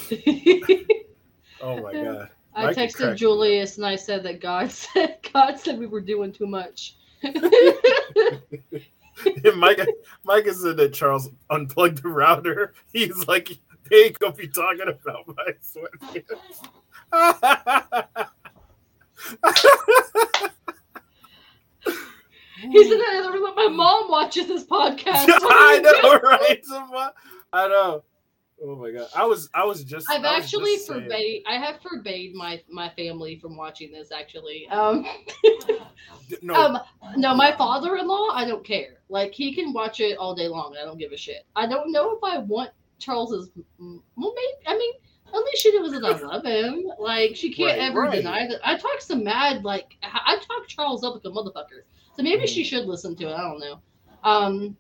Oh 1.60 1.82
my 1.82 1.92
god. 1.92 2.30
I 2.54 2.66
Mike 2.66 2.78
is 2.78 2.94
texted 2.96 3.16
Julius 3.16 3.78
and 3.78 3.86
I 3.86 3.96
said 3.96 4.22
that 4.24 4.40
God 4.40 4.72
said 4.74 5.18
God 5.34 5.60
said 5.60 5.80
we 5.80 5.88
were 5.88 6.02
doing 6.02 6.32
too 6.32 6.46
much. 6.46 6.96
Micah, 9.56 9.88
Micah 10.24 10.54
said 10.54 10.78
that 10.78 10.94
Charles 10.94 11.30
unplugged 11.50 12.04
the 12.04 12.10
router. 12.10 12.76
He's 12.94 13.28
like, 13.28 13.50
they 13.90 14.04
ain't 14.06 14.20
gonna 14.20 14.34
be 14.34 14.48
talking 14.48 14.88
about 14.88 15.28
my 15.28 15.54
sweatpants. 17.12 17.42
He's 22.60 22.92
in 22.92 23.00
another 23.10 23.32
room. 23.34 23.54
My 23.56 23.68
mom 23.68 24.10
watches 24.10 24.48
this 24.48 24.66
podcast. 24.66 25.06
I 25.30 25.80
know, 25.84 26.20
right? 26.30 26.64
I 27.54 27.68
know. 27.68 28.04
Oh 28.64 28.76
my 28.76 28.90
god. 28.90 29.08
I 29.16 29.24
was 29.26 29.50
I 29.54 29.64
was 29.64 29.84
just 29.84 30.10
I've 30.10 30.24
was 30.24 30.32
actually 30.44 30.76
just 30.76 30.88
saying- 30.88 31.02
forbade. 31.04 31.44
I 31.48 31.56
have 31.58 31.80
forbade 31.82 32.34
my 32.34 32.62
my 32.70 32.90
family 32.98 33.38
from 33.38 33.56
watching 33.56 33.92
this. 33.92 34.12
Actually, 34.12 34.68
um, 34.70 35.06
No, 36.42 36.54
um, 36.56 36.80
no, 37.16 37.34
my 37.36 37.56
father-in-law. 37.56 38.30
I 38.34 38.46
don't 38.46 38.66
care. 38.66 38.98
Like 39.10 39.34
he 39.34 39.54
can 39.54 39.74
watch 39.74 40.00
it 40.00 40.18
all 40.18 40.36
day 40.36 40.48
long. 40.48 40.76
I 40.82 40.84
don't 40.86 40.98
give 40.98 41.12
a 41.12 41.18
shit. 41.18 41.46
I 41.56 41.68
don't 41.68 41.92
know 41.92 42.12
if 42.18 42.24
I 42.24 42.40
want 42.40 42.72
Charles's. 43.00 43.50
Well, 43.80 44.02
maybe. 44.18 44.54
I 44.68 44.78
mean, 44.78 44.94
at 45.28 45.40
least 45.40 45.62
she 45.62 45.78
knows 45.78 45.92
that 45.92 46.04
I 46.04 46.18
love 46.20 46.44
him. 46.44 46.84
Like 47.00 47.36
she 47.36 47.54
can't 47.54 47.78
Right, 47.80 47.90
ever 47.90 48.02
right. 48.02 48.16
deny 48.16 48.48
that. 48.48 48.60
I 48.68 48.76
talk 48.78 49.00
some 49.02 49.24
mad. 49.24 49.64
Like 49.64 49.96
I 50.04 50.20
I 50.26 50.36
talk 50.38 50.68
Charles 50.68 51.04
up 51.04 51.14
like 51.14 51.24
a 51.26 51.30
motherfucker. 51.30 51.84
So 52.18 52.24
maybe 52.24 52.48
she 52.48 52.64
should 52.64 52.86
listen 52.86 53.16
to 53.18 53.30
it. 53.30 53.34
I 53.34 53.42
don't 53.42 53.60
know. 53.60 53.80
Um, 54.24 54.76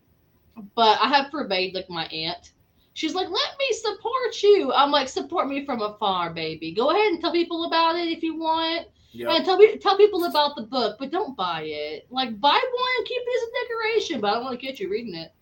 but 0.75 0.99
I 0.99 1.07
have 1.07 1.29
forbade 1.29 1.75
like 1.75 1.89
my 1.89 2.05
aunt. 2.07 2.53
She's 2.93 3.13
like, 3.13 3.29
let 3.29 3.57
me 3.59 3.73
support 3.73 4.41
you. 4.41 4.73
I'm 4.73 4.89
like, 4.89 5.07
support 5.07 5.47
me 5.47 5.63
from 5.63 5.81
afar, 5.81 6.33
baby. 6.33 6.73
Go 6.73 6.89
ahead 6.89 7.11
and 7.11 7.21
tell 7.21 7.31
people 7.31 7.65
about 7.65 7.95
it 7.95 8.07
if 8.07 8.23
you 8.23 8.39
want. 8.39 8.87
Yep. 9.11 9.29
And 9.29 9.45
tell 9.45 9.57
me 9.57 9.77
tell 9.77 9.97
people 9.97 10.25
about 10.25 10.55
the 10.55 10.63
book, 10.63 10.97
but 10.99 11.11
don't 11.11 11.37
buy 11.37 11.61
it. 11.63 12.07
Like 12.09 12.39
buy 12.41 12.49
one 12.49 12.91
and 12.97 13.07
keep 13.07 13.21
it 13.23 13.37
as 13.37 13.47
a 13.47 13.67
decoration, 13.67 14.21
but 14.21 14.31
I 14.31 14.33
don't 14.33 14.43
want 14.45 14.59
to 14.59 14.65
get 14.65 14.79
you 14.79 14.89
reading 14.89 15.15
it. 15.15 15.31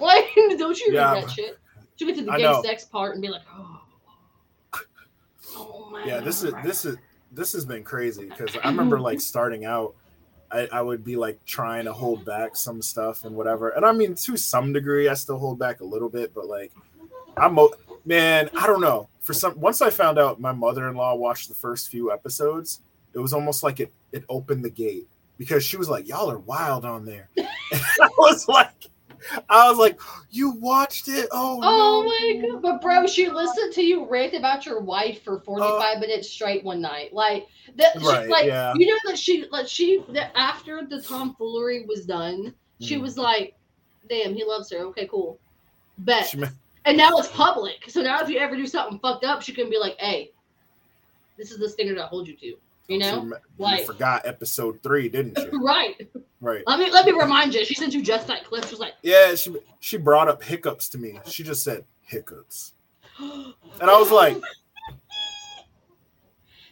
Like, 0.00 0.34
don't 0.58 0.76
you 0.80 0.94
read 0.94 1.22
that 1.22 1.30
shit? 1.30 1.58
You 1.98 2.06
get 2.08 2.16
to 2.16 2.24
the 2.24 2.32
I 2.32 2.38
gay 2.38 2.42
know. 2.42 2.60
sex 2.62 2.84
part 2.86 3.12
and 3.12 3.22
be 3.22 3.28
like, 3.28 3.42
oh, 3.54 3.80
oh 5.54 6.02
yeah 6.04 6.18
this 6.18 6.42
is 6.42 6.52
this 6.64 6.84
is 6.84 6.96
this 7.30 7.52
has 7.52 7.64
been 7.64 7.84
crazy 7.84 8.28
because 8.28 8.56
i 8.64 8.68
remember 8.70 8.98
like 8.98 9.20
starting 9.20 9.64
out 9.64 9.94
I, 10.52 10.68
I 10.70 10.82
would 10.82 11.04
be 11.04 11.16
like 11.16 11.42
trying 11.46 11.84
to 11.86 11.92
hold 11.92 12.24
back 12.24 12.56
some 12.56 12.82
stuff 12.82 13.24
and 13.24 13.34
whatever. 13.34 13.70
And 13.70 13.84
i 13.84 13.92
mean 13.92 14.14
to 14.14 14.36
some 14.36 14.72
degree 14.72 15.08
i 15.08 15.14
still 15.14 15.38
hold 15.38 15.58
back 15.58 15.80
a 15.80 15.84
little 15.84 16.08
bit 16.08 16.34
but 16.34 16.46
like 16.46 16.72
i'm 17.36 17.58
man 18.04 18.50
i 18.56 18.66
don't 18.66 18.80
know. 18.80 19.08
For 19.20 19.32
some 19.32 19.58
once 19.58 19.80
i 19.80 19.90
found 19.90 20.18
out 20.18 20.40
my 20.40 20.52
mother-in-law 20.52 21.14
watched 21.14 21.48
the 21.48 21.54
first 21.54 21.90
few 21.90 22.12
episodes 22.12 22.80
it 23.14 23.18
was 23.18 23.32
almost 23.32 23.62
like 23.62 23.80
it 23.80 23.92
it 24.12 24.24
opened 24.28 24.64
the 24.64 24.70
gate 24.70 25.08
because 25.38 25.64
she 25.64 25.76
was 25.76 25.88
like 25.88 26.08
y'all 26.08 26.30
are 26.30 26.38
wild 26.38 26.84
on 26.84 27.04
there. 27.04 27.28
And 27.36 27.48
i 28.00 28.08
was 28.18 28.48
like 28.48 28.90
i 29.48 29.68
was 29.68 29.78
like 29.78 29.98
you 30.30 30.50
watched 30.52 31.08
it 31.08 31.28
oh 31.32 31.60
Oh 31.62 32.02
no. 32.40 32.40
my 32.42 32.52
god! 32.52 32.62
But 32.62 32.80
bro, 32.82 33.06
she 33.06 33.28
listened 33.28 33.72
to 33.74 33.82
you 33.82 34.08
rant 34.08 34.34
about 34.34 34.66
your 34.66 34.80
wife 34.80 35.22
for 35.22 35.40
forty-five 35.40 36.00
minutes 36.00 36.28
straight 36.30 36.64
one 36.64 36.80
night. 36.80 37.12
Like 37.12 37.46
that, 37.76 37.92
she, 38.00 38.06
Uh, 38.06 38.10
Right, 38.10 38.28
like 38.28 38.46
yeah. 38.46 38.74
you 38.74 38.86
know 38.86 38.98
that 39.06 39.18
she, 39.18 39.46
like 39.50 39.68
she, 39.68 40.02
that 40.10 40.32
after 40.34 40.84
the 40.88 41.00
tomfoolery 41.02 41.84
was 41.86 42.04
done, 42.04 42.54
she 42.80 42.96
Mhm. 42.96 43.02
was 43.02 43.16
like, 43.16 43.54
"Damn, 44.08 44.34
he 44.34 44.44
loves 44.44 44.70
her. 44.72 44.78
Okay, 44.86 45.06
cool, 45.06 45.38
bet." 45.98 46.26
She 46.28 46.42
and 46.84 46.96
now 46.96 47.16
it's 47.16 47.28
public, 47.28 47.88
so 47.88 48.02
now 48.02 48.20
if 48.20 48.28
you 48.28 48.38
ever 48.38 48.56
do 48.56 48.66
something 48.66 48.98
fucked 48.98 49.24
up, 49.24 49.40
she 49.42 49.52
can 49.54 49.70
be 49.70 49.78
like, 49.78 49.96
"Hey, 50.00 50.32
this 51.38 51.52
is 51.52 51.58
the 51.58 51.68
standard 51.68 51.98
I 51.98 52.06
hold 52.06 52.26
you 52.26 52.36
to." 52.38 52.56
You 52.92 52.98
know, 52.98 53.22
you 53.24 53.34
like- 53.58 53.86
forgot 53.86 54.26
episode 54.26 54.82
three 54.82 55.08
didn't 55.08 55.38
you 55.38 55.60
right? 55.64 56.08
right 56.40 56.62
Let 56.66 56.78
me 56.78 56.90
let 56.90 57.06
me 57.06 57.12
remind 57.12 57.54
you. 57.54 57.64
She 57.64 57.74
sent 57.74 57.92
you 57.94 58.02
just 58.02 58.26
that 58.28 58.44
clip. 58.44 58.64
She 58.64 58.70
was 58.70 58.80
like, 58.80 58.94
Yeah, 59.02 59.34
she 59.34 59.54
she 59.80 59.96
brought 59.96 60.28
up 60.28 60.42
hiccups 60.42 60.88
to 60.90 60.98
me. 60.98 61.18
She 61.26 61.42
just 61.42 61.64
said 61.64 61.84
hiccups, 62.02 62.72
and 63.18 63.54
I 63.90 63.98
was 63.98 64.10
like, 64.10 64.36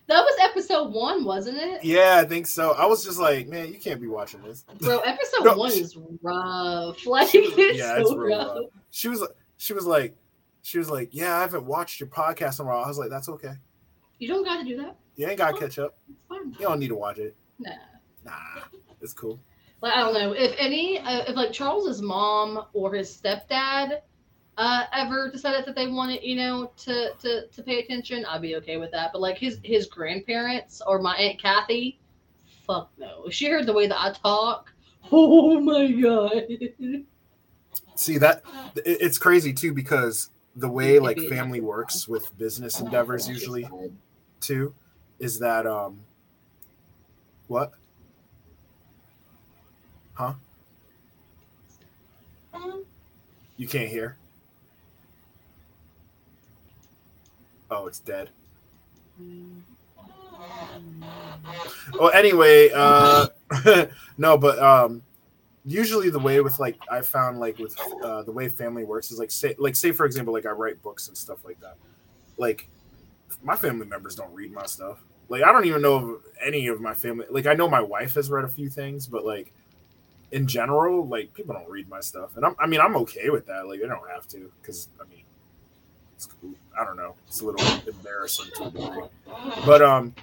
"That 0.06 0.22
was 0.22 0.36
episode 0.40 0.92
one, 0.92 1.24
wasn't 1.24 1.58
it?" 1.58 1.84
"Yeah, 1.84 2.20
I 2.22 2.24
think 2.28 2.46
so." 2.46 2.72
I 2.72 2.84
was 2.86 3.04
just 3.04 3.18
like, 3.18 3.46
"Man, 3.48 3.72
you 3.72 3.78
can't 3.78 4.00
be 4.00 4.08
watching 4.08 4.42
this." 4.42 4.64
Bro, 4.80 4.98
episode 5.04 5.44
No, 5.44 5.56
one 5.56 5.70
she- 5.70 5.80
is 5.80 5.96
rough. 6.22 6.96
Like 7.06 7.30
it's 7.34 7.78
yeah, 7.78 7.94
so 7.96 8.00
it's 8.00 8.12
rough. 8.14 8.48
rough. 8.56 8.64
She 8.90 9.08
was 9.08 9.22
she 9.56 9.72
was 9.72 9.86
like, 9.86 10.16
she 10.62 10.78
was 10.78 10.90
like, 10.90 11.10
"Yeah, 11.12 11.36
I 11.36 11.40
haven't 11.40 11.64
watched 11.64 12.00
your 12.00 12.08
podcast 12.08 12.58
in 12.60 12.66
a 12.66 12.68
while." 12.68 12.84
I 12.84 12.88
was 12.88 12.98
like, 12.98 13.10
"That's 13.10 13.28
okay. 13.28 13.52
You 14.18 14.28
don't 14.28 14.44
got 14.44 14.58
to 14.58 14.64
do 14.64 14.76
that. 14.78 14.96
You 15.20 15.28
ain't 15.28 15.36
got 15.36 15.54
to 15.54 15.58
catch 15.60 15.78
up. 15.78 15.98
You 16.30 16.54
don't 16.60 16.78
need 16.78 16.88
to 16.88 16.94
watch 16.94 17.18
it. 17.18 17.36
Nah. 17.58 17.72
Nah, 18.24 18.32
it's 19.02 19.12
cool." 19.12 19.38
Like 19.82 19.92
I 19.92 19.98
don't 20.00 20.14
know 20.14 20.32
if 20.32 20.54
any, 20.56 20.98
uh, 20.98 21.24
if 21.28 21.36
like 21.36 21.52
Charles's 21.52 22.00
mom 22.00 22.64
or 22.72 22.94
his 22.94 23.14
stepdad 23.14 24.00
uh, 24.56 24.84
ever 24.94 25.30
decided 25.30 25.66
that 25.66 25.74
they 25.76 25.88
wanted, 25.88 26.22
you 26.22 26.36
know, 26.36 26.72
to 26.78 27.12
to 27.18 27.46
to 27.48 27.62
pay 27.62 27.80
attention, 27.80 28.24
I'd 28.24 28.40
be 28.40 28.56
okay 28.56 28.78
with 28.78 28.92
that. 28.92 29.10
But 29.12 29.20
like 29.20 29.36
his 29.36 29.58
his 29.62 29.88
grandparents 29.88 30.80
or 30.86 31.02
my 31.02 31.14
aunt 31.16 31.38
Kathy, 31.38 32.00
fuck 32.66 32.90
no. 32.96 33.24
If 33.26 33.34
she 33.34 33.44
heard 33.50 33.66
the 33.66 33.74
way 33.74 33.86
that 33.88 34.00
I 34.00 34.12
talk, 34.12 34.72
oh 35.12 35.60
my 35.60 35.92
god. 35.92 36.44
See 37.94 38.16
that 38.16 38.42
it- 38.76 39.02
it's 39.02 39.18
crazy 39.18 39.52
too 39.52 39.74
because 39.74 40.30
the 40.56 40.68
way 40.68 40.98
like 40.98 41.20
family 41.28 41.60
works 41.60 42.08
with 42.08 42.36
business 42.38 42.80
endeavors 42.80 43.28
usually 43.28 43.68
too 44.40 44.74
is 45.20 45.38
that 45.38 45.66
um 45.66 46.00
what? 47.46 47.72
Huh? 50.14 50.32
You 53.56 53.68
can't 53.68 53.88
hear? 53.88 54.16
Oh 57.70 57.86
it's 57.86 58.00
dead. 58.00 58.30
Well 61.98 62.10
anyway 62.12 62.70
uh 62.74 63.28
no 64.18 64.38
but 64.38 64.58
um 64.58 65.02
usually 65.66 66.08
the 66.08 66.18
way 66.18 66.40
with 66.40 66.58
like 66.58 66.78
i 66.90 67.02
found 67.02 67.38
like 67.38 67.58
with 67.58 67.76
uh 68.02 68.22
the 68.22 68.32
way 68.32 68.48
family 68.48 68.84
works 68.84 69.10
is 69.10 69.18
like 69.18 69.30
say 69.30 69.54
like 69.58 69.76
say 69.76 69.92
for 69.92 70.06
example 70.06 70.32
like 70.32 70.46
i 70.46 70.50
write 70.50 70.82
books 70.82 71.08
and 71.08 71.16
stuff 71.16 71.44
like 71.44 71.60
that. 71.60 71.76
Like 72.38 72.66
my 73.42 73.56
family 73.56 73.86
members 73.86 74.14
don't 74.14 74.32
read 74.32 74.52
my 74.52 74.64
stuff 74.66 74.98
like 75.30 75.42
i 75.42 75.50
don't 75.50 75.64
even 75.64 75.80
know 75.80 76.18
any 76.44 76.66
of 76.66 76.80
my 76.80 76.92
family 76.92 77.24
like 77.30 77.46
i 77.46 77.54
know 77.54 77.68
my 77.68 77.80
wife 77.80 78.14
has 78.14 78.28
read 78.28 78.44
a 78.44 78.48
few 78.48 78.68
things 78.68 79.06
but 79.06 79.24
like 79.24 79.52
in 80.32 80.46
general 80.46 81.06
like 81.06 81.32
people 81.34 81.54
don't 81.54 81.68
read 81.68 81.88
my 81.88 82.00
stuff. 82.00 82.36
And 82.36 82.44
I'm, 82.44 82.54
i 82.58 82.66
mean 82.66 82.80
i'm 82.80 82.96
okay 82.96 83.30
with 83.30 83.46
that 83.46 83.66
like 83.66 83.80
they 83.80 83.86
don't 83.86 84.08
have 84.10 84.28
to 84.28 84.50
because 84.60 84.88
i 85.00 85.04
mean 85.08 85.24
it's 86.14 86.26
cool. 86.26 86.52
i 86.78 86.84
don't 86.84 86.96
know. 86.96 87.14
It's 87.26 87.40
a 87.40 87.46
little 87.46 87.66
embarrassing 87.86 88.50
to 88.56 88.70
degree. 88.70 89.08
But 89.64 89.82
um 89.82 90.14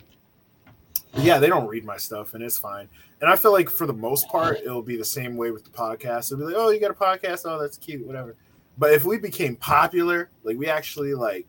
yeah 1.16 1.40
they 1.40 1.48
don't 1.48 1.68
read 1.68 1.84
my 1.84 1.98
stuff 1.98 2.34
and 2.34 2.44
it's 2.44 2.58
fine. 2.58 2.88
And 3.20 3.30
i 3.30 3.36
feel 3.36 3.52
like 3.52 3.70
for 3.70 3.86
the 3.86 3.94
most 3.94 4.28
part 4.30 4.58
it'll 4.58 4.82
be 4.82 4.98
the 4.98 5.06
same 5.06 5.36
way 5.36 5.52
with 5.52 5.64
the 5.64 5.72
podcast. 5.72 6.32
It'll 6.32 6.46
be 6.46 6.54
like 6.54 6.56
oh 6.56 6.70
you 6.70 6.80
got 6.80 6.92
a 6.92 6.94
podcast? 6.94 7.42
Oh 7.46 7.60
that's 7.60 7.78
cute 7.78 8.06
whatever. 8.06 8.36
But 8.78 8.94
if 8.94 9.06
we 9.06 9.18
became 9.18 9.56
popular 9.56 10.30
like 10.44 10.58
we 10.58 10.68
actually 10.68 11.14
like 11.14 11.46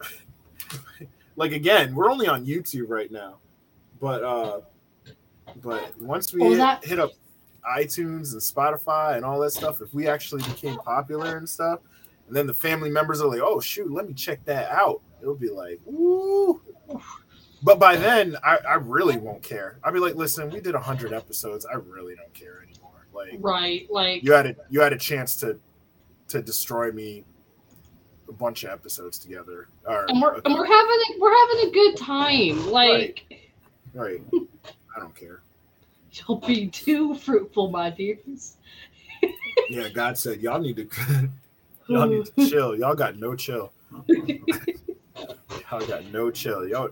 like 1.36 1.52
again 1.52 1.94
we're 1.94 2.10
only 2.10 2.26
on 2.26 2.44
youtube 2.44 2.88
right 2.88 3.12
now 3.12 3.36
but 4.00 4.24
uh 4.24 4.60
but 5.62 5.96
once 6.00 6.32
we 6.32 6.42
hit, 6.42 6.56
that? 6.58 6.84
hit 6.84 6.98
up 6.98 7.12
itunes 7.78 8.32
and 8.32 8.40
spotify 8.40 9.16
and 9.16 9.24
all 9.24 9.38
that 9.38 9.50
stuff 9.50 9.80
if 9.80 9.92
we 9.94 10.08
actually 10.08 10.42
became 10.42 10.76
popular 10.78 11.36
and 11.36 11.48
stuff 11.48 11.80
and 12.26 12.36
then 12.36 12.46
the 12.46 12.54
family 12.54 12.90
members 12.90 13.20
are 13.20 13.28
like, 13.28 13.40
"Oh 13.40 13.60
shoot, 13.60 13.90
let 13.90 14.06
me 14.06 14.14
check 14.14 14.44
that 14.44 14.70
out." 14.70 15.00
It'll 15.22 15.34
be 15.34 15.50
like, 15.50 15.80
"Ooh." 15.88 16.60
But 17.62 17.78
by 17.78 17.96
then, 17.96 18.36
I, 18.44 18.58
I 18.68 18.74
really 18.74 19.16
won't 19.16 19.42
care. 19.42 19.78
I'll 19.82 19.92
be 19.92 19.98
like, 19.98 20.14
"Listen, 20.14 20.50
we 20.50 20.60
did 20.60 20.74
hundred 20.74 21.12
episodes. 21.12 21.66
I 21.66 21.74
really 21.74 22.14
don't 22.14 22.32
care 22.34 22.62
anymore." 22.62 23.06
Like, 23.14 23.38
Right. 23.40 23.90
Like 23.90 24.22
you 24.22 24.32
had 24.32 24.46
a 24.46 24.56
you 24.68 24.80
had 24.80 24.92
a 24.92 24.98
chance 24.98 25.36
to 25.36 25.58
to 26.28 26.42
destroy 26.42 26.90
me 26.90 27.24
a 28.28 28.32
bunch 28.32 28.64
of 28.64 28.70
episodes 28.70 29.18
together. 29.18 29.68
Or, 29.86 30.06
and 30.08 30.20
we're 30.20 30.40
and 30.44 30.54
we're 30.54 30.66
having 30.66 31.00
a, 31.10 31.20
we're 31.20 31.36
having 31.36 31.68
a 31.68 31.72
good 31.72 31.96
time. 31.96 32.70
Like 32.70 33.24
right. 33.94 34.20
I 34.96 35.00
don't 35.00 35.14
care. 35.14 35.40
you'll 36.12 36.38
be 36.38 36.68
too 36.68 37.14
fruitful, 37.14 37.70
my 37.70 37.90
dears. 37.90 38.56
Yeah, 39.68 39.88
God 39.88 40.16
said 40.18 40.40
y'all 40.40 40.60
need 40.60 40.76
to 40.76 40.88
y'all 41.88 42.06
need 42.06 42.26
to 42.26 42.46
chill. 42.48 42.76
Y'all 42.76 42.94
got 42.94 43.18
no 43.18 43.34
chill. 43.34 43.72
Y'all 45.70 45.86
got 45.86 46.04
no 46.12 46.30
chill. 46.30 46.68
Y'all 46.68 46.90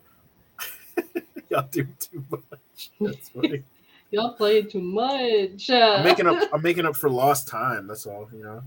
y'all 1.51 1.69
do 1.71 1.87
too 1.99 2.25
much. 2.31 2.91
That's 3.01 3.29
funny. 3.29 3.63
Y'all 4.11 4.33
playing 4.33 4.71
too 4.71 4.81
much. 4.81 5.69
I'm 5.71 6.05
making 6.05 6.27
up 6.27 6.49
I'm 6.53 6.63
making 6.63 6.87
up 6.87 6.97
for 6.97 7.11
lost 7.11 7.49
time. 7.49 7.87
That's 7.87 8.07
all, 8.07 8.29
you 8.33 8.43
know. 8.43 8.63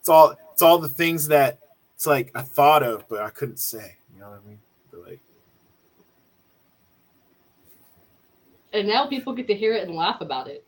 It's 0.00 0.08
all 0.08 0.34
it's 0.52 0.62
all 0.62 0.78
the 0.78 0.88
things 0.88 1.28
that 1.28 1.58
it's 2.02 2.06
like 2.08 2.32
I 2.34 2.42
thought 2.42 2.82
of 2.82 3.08
but 3.08 3.20
I 3.20 3.30
couldn't 3.30 3.60
say. 3.60 3.96
You 4.12 4.20
know 4.20 4.30
what 4.30 4.40
I 4.44 4.48
mean? 4.48 4.58
But 4.90 5.06
like 5.06 5.20
and 8.72 8.88
now 8.88 9.06
people 9.06 9.32
get 9.32 9.46
to 9.46 9.54
hear 9.54 9.72
it 9.74 9.86
and 9.86 9.94
laugh 9.94 10.20
about 10.20 10.48
it. 10.48 10.64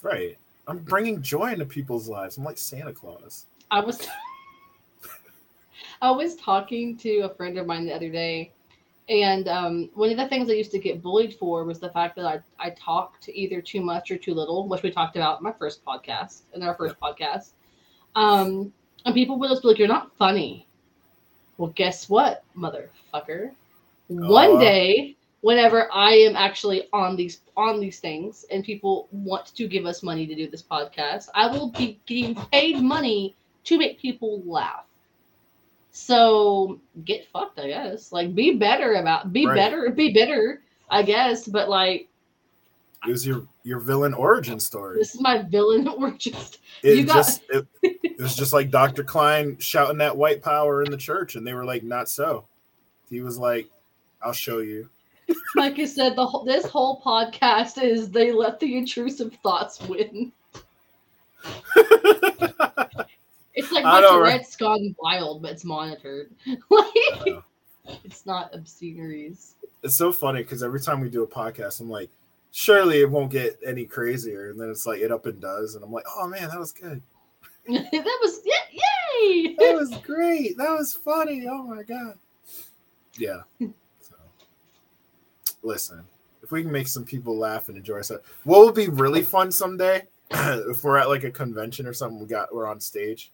right. 0.00 0.38
I'm 0.66 0.78
bringing 0.78 1.20
joy 1.20 1.52
into 1.52 1.66
people's 1.66 2.08
lives. 2.08 2.38
I'm 2.38 2.44
like 2.44 2.56
Santa 2.56 2.94
Claus. 2.94 3.44
I 3.70 3.80
was 3.80 4.08
I 6.00 6.10
was 6.10 6.36
talking 6.36 6.96
to 6.98 7.18
a 7.20 7.34
friend 7.34 7.58
of 7.58 7.66
mine 7.66 7.84
the 7.84 7.94
other 7.94 8.08
day, 8.08 8.54
and 9.10 9.48
um, 9.48 9.90
one 9.92 10.10
of 10.10 10.16
the 10.16 10.28
things 10.28 10.48
I 10.48 10.54
used 10.54 10.70
to 10.70 10.78
get 10.78 11.02
bullied 11.02 11.34
for 11.34 11.64
was 11.64 11.78
the 11.78 11.90
fact 11.90 12.16
that 12.16 12.24
I, 12.24 12.40
I 12.58 12.70
talked 12.70 13.28
either 13.28 13.60
too 13.60 13.82
much 13.82 14.10
or 14.10 14.16
too 14.16 14.32
little, 14.32 14.66
which 14.66 14.82
we 14.82 14.90
talked 14.90 15.16
about 15.16 15.40
in 15.40 15.44
my 15.44 15.52
first 15.52 15.84
podcast, 15.84 16.42
in 16.54 16.62
our 16.62 16.74
first 16.74 16.98
podcast. 16.98 17.50
Um, 18.16 18.72
and 19.04 19.14
people 19.14 19.38
would 19.38 19.50
just 19.50 19.60
be 19.60 19.68
like, 19.68 19.78
You're 19.78 19.88
not 19.88 20.16
funny. 20.16 20.66
Well, 21.60 21.72
guess 21.76 22.10
what, 22.10 22.44
motherfucker? 22.58 23.54
One 24.08 24.58
day, 24.58 25.16
whenever 25.42 25.88
I 25.92 26.12
am 26.12 26.36
actually 26.36 26.88
on 26.92 27.16
these 27.16 27.42
on 27.56 27.80
these 27.80 28.00
things 28.00 28.44
and 28.50 28.64
people 28.64 29.08
want 29.12 29.54
to 29.56 29.68
give 29.68 29.86
us 29.86 30.02
money 30.02 30.26
to 30.26 30.36
do 30.36 30.50
this 30.50 30.64
podcast, 30.64 31.28
I 31.34 31.48
will 31.48 31.70
be 31.72 32.00
getting 32.06 32.36
paid 32.36 32.80
money 32.82 33.36
to 33.66 33.78
make 33.78 34.00
people 34.00 34.42
laugh. 34.46 34.86
So 35.92 36.80
get 37.04 37.26
fucked, 37.26 37.58
I 37.60 37.68
guess. 37.68 38.12
Like 38.12 38.34
be 38.34 38.56
better 38.56 38.94
about 38.94 39.32
be 39.32 39.46
Right. 39.46 39.54
better, 39.54 39.90
be 39.90 40.12
bitter, 40.12 40.62
I 40.90 41.02
guess. 41.02 41.48
But 41.48 41.70
like 41.70 42.09
It 43.06 43.10
was 43.10 43.26
your 43.26 43.46
your 43.62 43.78
villain 43.78 44.12
origin 44.14 44.60
story. 44.60 44.98
this 44.98 45.14
is 45.14 45.20
my 45.20 45.42
villain 45.42 45.88
or 45.98 46.10
just 46.12 46.58
It 46.82 46.98
you 46.98 47.04
got- 47.04 47.14
just 47.16 47.42
it, 47.48 47.66
it 47.82 48.20
was 48.20 48.36
just 48.36 48.52
like 48.52 48.70
Dr. 48.70 49.04
Cline 49.04 49.56
shouting 49.58 49.98
that 49.98 50.16
white 50.16 50.42
power 50.42 50.82
in 50.82 50.90
the 50.90 50.96
church, 50.96 51.34
and 51.36 51.46
they 51.46 51.54
were 51.54 51.64
like, 51.64 51.82
"Not 51.82 52.08
so." 52.08 52.44
He 53.08 53.20
was 53.22 53.38
like, 53.38 53.68
"I'll 54.22 54.32
show 54.32 54.58
you." 54.58 54.88
like 55.56 55.78
I 55.78 55.84
said, 55.86 56.16
the 56.16 56.26
whole 56.26 56.44
this 56.44 56.66
whole 56.66 57.00
podcast 57.00 57.82
is 57.82 58.10
they 58.10 58.32
let 58.32 58.60
the 58.60 58.76
intrusive 58.76 59.34
thoughts 59.42 59.80
win. 59.82 60.32
It's 63.52 63.72
like 63.72 63.84
what 63.84 64.00
know, 64.00 64.20
right? 64.20 64.30
Tourette's 64.30 64.56
gone 64.56 64.94
wild, 65.00 65.42
but 65.42 65.50
it's 65.50 65.64
monitored. 65.64 66.30
like 66.70 67.42
it's 68.04 68.24
not 68.24 68.54
obsceneries. 68.54 69.54
It's 69.82 69.96
so 69.96 70.12
funny 70.12 70.42
because 70.42 70.62
every 70.62 70.80
time 70.80 71.00
we 71.00 71.10
do 71.10 71.24
a 71.24 71.26
podcast, 71.26 71.80
I'm 71.80 71.90
like, 71.90 72.10
"Surely 72.52 73.00
it 73.00 73.10
won't 73.10 73.30
get 73.30 73.58
any 73.64 73.84
crazier," 73.84 74.50
and 74.50 74.60
then 74.60 74.70
it's 74.70 74.86
like 74.86 75.00
it 75.00 75.12
up 75.12 75.26
and 75.26 75.40
does, 75.40 75.74
and 75.74 75.84
I'm 75.84 75.92
like, 75.92 76.06
"Oh 76.16 76.26
man, 76.26 76.48
that 76.48 76.58
was 76.58 76.72
good. 76.72 77.00
that 77.68 78.18
was 78.22 78.40
yeah, 78.44 78.54
yay! 78.72 79.54
That 79.58 79.74
was 79.74 79.90
great. 80.04 80.56
That 80.58 80.70
was 80.70 80.94
funny. 80.94 81.46
Oh 81.48 81.62
my 81.64 81.82
god." 81.82 82.18
Yeah. 83.16 83.42
So, 84.02 84.14
listen, 85.62 86.02
if 86.42 86.50
we 86.50 86.62
can 86.62 86.72
make 86.72 86.88
some 86.88 87.04
people 87.04 87.36
laugh 87.36 87.68
and 87.68 87.76
enjoy 87.76 87.94
ourselves, 87.94 88.24
what 88.44 88.64
would 88.64 88.74
be 88.74 88.88
really 88.88 89.22
fun 89.22 89.52
someday? 89.52 90.06
if 90.30 90.82
we're 90.82 90.96
at 90.96 91.08
like 91.08 91.24
a 91.24 91.30
convention 91.30 91.86
or 91.86 91.92
something, 91.92 92.18
we 92.18 92.26
got 92.26 92.52
we're 92.54 92.66
on 92.66 92.80
stage, 92.80 93.30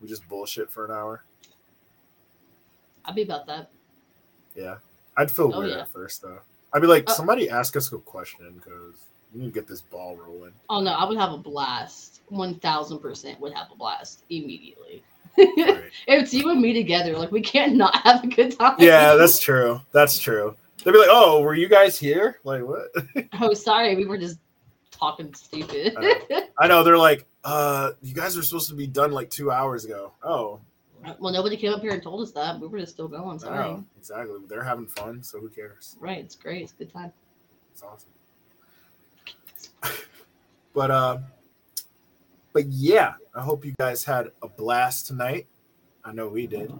we 0.00 0.08
just 0.08 0.28
bullshit 0.28 0.70
for 0.70 0.84
an 0.84 0.90
hour. 0.90 1.22
I'd 3.04 3.14
be 3.14 3.22
about 3.22 3.46
that. 3.46 3.70
Yeah, 4.56 4.76
I'd 5.16 5.30
feel 5.30 5.52
Oh, 5.54 5.60
weird 5.60 5.70
yeah. 5.70 5.80
at 5.82 5.92
first 5.92 6.20
though. 6.22 6.40
I'd 6.76 6.82
be 6.82 6.88
like, 6.88 7.04
Oh. 7.08 7.12
somebody 7.14 7.48
ask 7.48 7.74
us 7.74 7.90
a 7.92 7.96
question 7.96 8.52
because 8.56 9.06
we 9.32 9.40
need 9.40 9.46
to 9.46 9.52
get 9.52 9.66
this 9.66 9.80
ball 9.80 10.14
rolling. 10.16 10.52
Oh 10.68 10.80
no, 10.82 10.92
I 10.92 11.08
would 11.08 11.16
have 11.16 11.32
a 11.32 11.38
blast. 11.38 12.20
One 12.28 12.56
thousand 12.56 12.98
percent 12.98 13.40
would 13.40 13.54
have 13.54 13.68
a 13.72 13.76
blast 13.76 14.24
immediately. 14.28 15.02
Right. 15.38 15.84
It's 16.06 16.34
you 16.34 16.50
and 16.50 16.60
me 16.60 16.72
together. 16.74 17.16
Like 17.16 17.32
we 17.32 17.40
can't 17.40 17.76
not 17.76 17.96
have 18.04 18.22
a 18.24 18.26
good 18.26 18.58
time. 18.58 18.76
yeah, 18.78 19.14
that's 19.14 19.38
true. 19.40 19.80
That's 19.92 20.18
true. 20.18 20.54
They'd 20.84 20.92
be 20.92 20.98
like, 20.98 21.08
"Oh, 21.10 21.40
were 21.40 21.54
you 21.54 21.68
guys 21.68 21.98
here? 21.98 22.38
Like 22.44 22.62
what?" 22.62 22.88
Oh, 23.40 23.54
sorry, 23.54 23.96
we 23.96 24.04
were 24.04 24.18
just 24.18 24.38
talking 24.90 25.32
stupid. 25.34 25.94
I 26.58 26.66
know 26.68 26.82
they're 26.84 26.98
like, 26.98 27.24
"Uh, 27.44 27.92
you 28.02 28.14
guys 28.14 28.36
were 28.36 28.42
supposed 28.42 28.68
to 28.68 28.74
be 28.74 28.86
done 28.86 29.12
like 29.12 29.30
two 29.30 29.50
hours 29.50 29.84
ago." 29.86 30.12
Oh, 30.22 30.60
well, 31.18 31.32
nobody 31.32 31.56
came 31.56 31.72
up 31.72 31.80
here 31.80 31.92
and 31.92 32.02
told 32.02 32.22
us 32.22 32.32
that. 32.32 32.60
We 32.60 32.66
were 32.68 32.78
just 32.78 32.92
still 32.92 33.08
going. 33.08 33.38
Sorry. 33.38 33.58
know. 33.58 33.84
exactly. 33.98 34.38
They're 34.48 34.64
having 34.64 34.86
fun, 34.86 35.22
so 35.22 35.40
who 35.40 35.48
cares? 35.48 35.96
Right, 36.00 36.18
it's 36.18 36.34
great. 36.34 36.62
It's 36.62 36.72
a 36.72 36.76
good 36.76 36.92
time. 36.92 37.12
It's 37.72 37.82
awesome. 37.82 38.10
but 40.74 40.90
uh, 40.90 41.18
but 42.52 42.66
yeah, 42.66 43.14
I 43.34 43.42
hope 43.42 43.64
you 43.64 43.74
guys 43.78 44.04
had 44.04 44.30
a 44.42 44.48
blast 44.48 45.06
tonight. 45.06 45.46
I 46.04 46.12
know 46.12 46.28
we 46.28 46.46
did. 46.46 46.70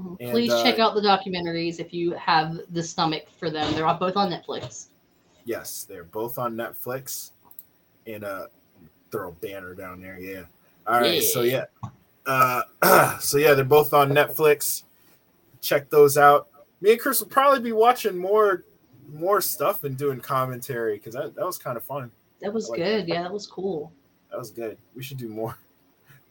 Mhm. 0.00 0.16
And, 0.20 0.30
Please 0.30 0.50
uh, 0.50 0.62
check 0.62 0.78
out 0.78 0.94
the 0.94 1.02
documentaries 1.02 1.78
if 1.78 1.92
you 1.92 2.12
have 2.12 2.58
the 2.70 2.82
stomach 2.82 3.26
for 3.38 3.50
them. 3.50 3.72
They're 3.74 3.86
all- 3.86 3.98
both 3.98 4.16
on 4.16 4.30
Netflix. 4.30 4.86
Yes, 5.44 5.84
they're 5.84 6.04
both 6.04 6.38
on 6.38 6.54
Netflix. 6.54 7.32
And 8.06 8.24
uh 8.24 8.46
throw 9.10 9.28
a 9.28 9.32
banner 9.32 9.74
down 9.74 10.00
there, 10.00 10.18
yeah. 10.18 10.44
All 10.86 11.00
right, 11.00 11.22
so 11.22 11.42
yeah. 11.42 11.64
Uh 12.26 12.62
so 13.20 13.38
yeah, 13.38 13.54
they're 13.54 13.64
both 13.64 13.92
on 13.94 14.10
Netflix. 14.10 14.84
Check 15.60 15.90
those 15.90 16.16
out. 16.16 16.48
Me 16.80 16.92
and 16.92 17.00
Chris 17.00 17.20
will 17.20 17.28
probably 17.28 17.60
be 17.60 17.72
watching 17.72 18.16
more 18.16 18.64
more 19.12 19.40
stuff 19.40 19.84
and 19.84 19.96
doing 19.96 20.20
commentary 20.20 20.96
because 20.96 21.14
that, 21.14 21.34
that 21.34 21.44
was 21.44 21.58
kind 21.58 21.76
of 21.76 21.84
fun. 21.84 22.10
That 22.40 22.52
was 22.52 22.68
good. 22.68 23.08
Yeah, 23.08 23.22
that 23.22 23.32
was 23.32 23.46
cool. 23.46 23.92
That 24.30 24.38
was 24.38 24.50
good. 24.50 24.78
We 24.94 25.02
should 25.02 25.18
do 25.18 25.28
more 25.28 25.50
of 25.50 25.56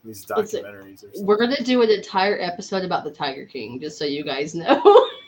these 0.03 0.25
documentaries 0.25 0.95
or 0.95 0.97
something. 0.97 1.25
We're 1.25 1.37
gonna 1.37 1.63
do 1.63 1.81
an 1.81 1.89
entire 1.89 2.39
episode 2.39 2.83
about 2.83 3.03
the 3.03 3.11
Tiger 3.11 3.45
King, 3.45 3.79
just 3.79 3.97
so 3.97 4.05
you 4.05 4.23
guys 4.23 4.55
know. 4.55 5.07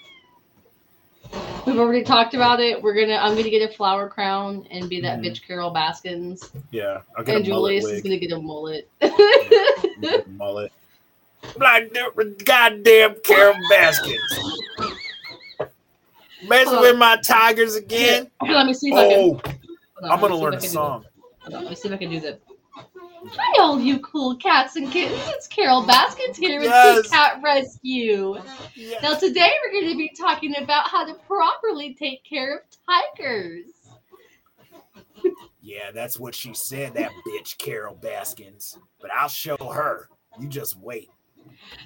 We've 1.65 1.77
already 1.77 2.03
talked 2.03 2.33
about 2.33 2.59
it. 2.59 2.81
We're 2.81 2.93
gonna. 2.95 3.15
I'm 3.17 3.35
gonna 3.35 3.49
get 3.49 3.69
a 3.69 3.73
flower 3.73 4.09
crown 4.09 4.67
and 4.71 4.89
be 4.89 4.99
that 5.01 5.19
Mhm. 5.19 5.25
bitch 5.25 5.45
Carole 5.45 5.71
Baskins, 5.71 6.51
Yeah, 6.71 7.01
I'll 7.17 7.23
get 7.23 7.35
and 7.37 7.45
Julius 7.45 7.85
is 7.85 8.01
gonna 8.01 8.17
get 8.17 8.31
a 8.31 8.39
mullet. 8.39 8.89
A 9.01 10.23
mullet. 10.29 10.71
Like 11.57 11.93
goddamn 12.45 13.15
Carole 13.23 13.55
Baskins. 13.69 14.19
Messing 16.47 16.79
with 16.79 16.97
my 16.97 17.17
tigers 17.17 17.75
again. 17.75 18.29
Let 18.41 18.65
me 18.65 18.73
see 18.73 18.89
if 18.91 18.95
I 18.97 19.07
can. 19.09 19.19
Oh. 19.19 20.09
I'm 20.09 20.19
gonna 20.19 20.35
learn 20.35 20.53
a 20.53 20.57
I 20.57 20.59
can 20.59 20.69
do 20.69 20.73
song. 20.73 21.03
the- 21.03 21.09
hold 21.43 21.53
on, 21.55 21.61
Let 21.63 21.69
me 21.69 21.75
see 21.75 21.87
if 21.89 21.93
I 21.93 21.97
can 21.97 22.09
do 22.09 22.19
the. 22.19 22.39
Hi, 23.23 23.61
all 23.61 23.79
you 23.79 23.99
cool 23.99 24.35
cats 24.35 24.75
and 24.75 24.91
kittens. 24.91 25.21
It's 25.27 25.47
Carole 25.47 25.85
Baskins 25.85 26.37
here 26.37 26.59
with 26.59 26.69
Yes. 26.69 27.07
Cat 27.09 27.39
Rescue. 27.43 28.35
Yeah. 28.73 28.97
Now, 29.03 29.13
today 29.15 29.51
we're 29.63 29.79
going 29.79 29.91
to 29.91 29.97
be 29.97 30.11
talking 30.17 30.55
about 30.57 30.89
how 30.89 31.05
to 31.05 31.13
properly 31.27 31.93
take 31.93 32.23
care 32.23 32.57
of 32.57 32.61
tigers. 33.17 33.65
Yeah, 35.61 35.91
that's 35.93 36.19
what 36.19 36.33
she 36.33 36.53
said, 36.55 36.95
that 36.95 37.11
bitch 37.27 37.57
Carole 37.59 37.95
Baskins. 37.95 38.77
But 38.99 39.11
I'll 39.13 39.29
show 39.29 39.57
her. 39.57 40.09
You 40.39 40.47
just 40.47 40.79
wait. 40.79 41.09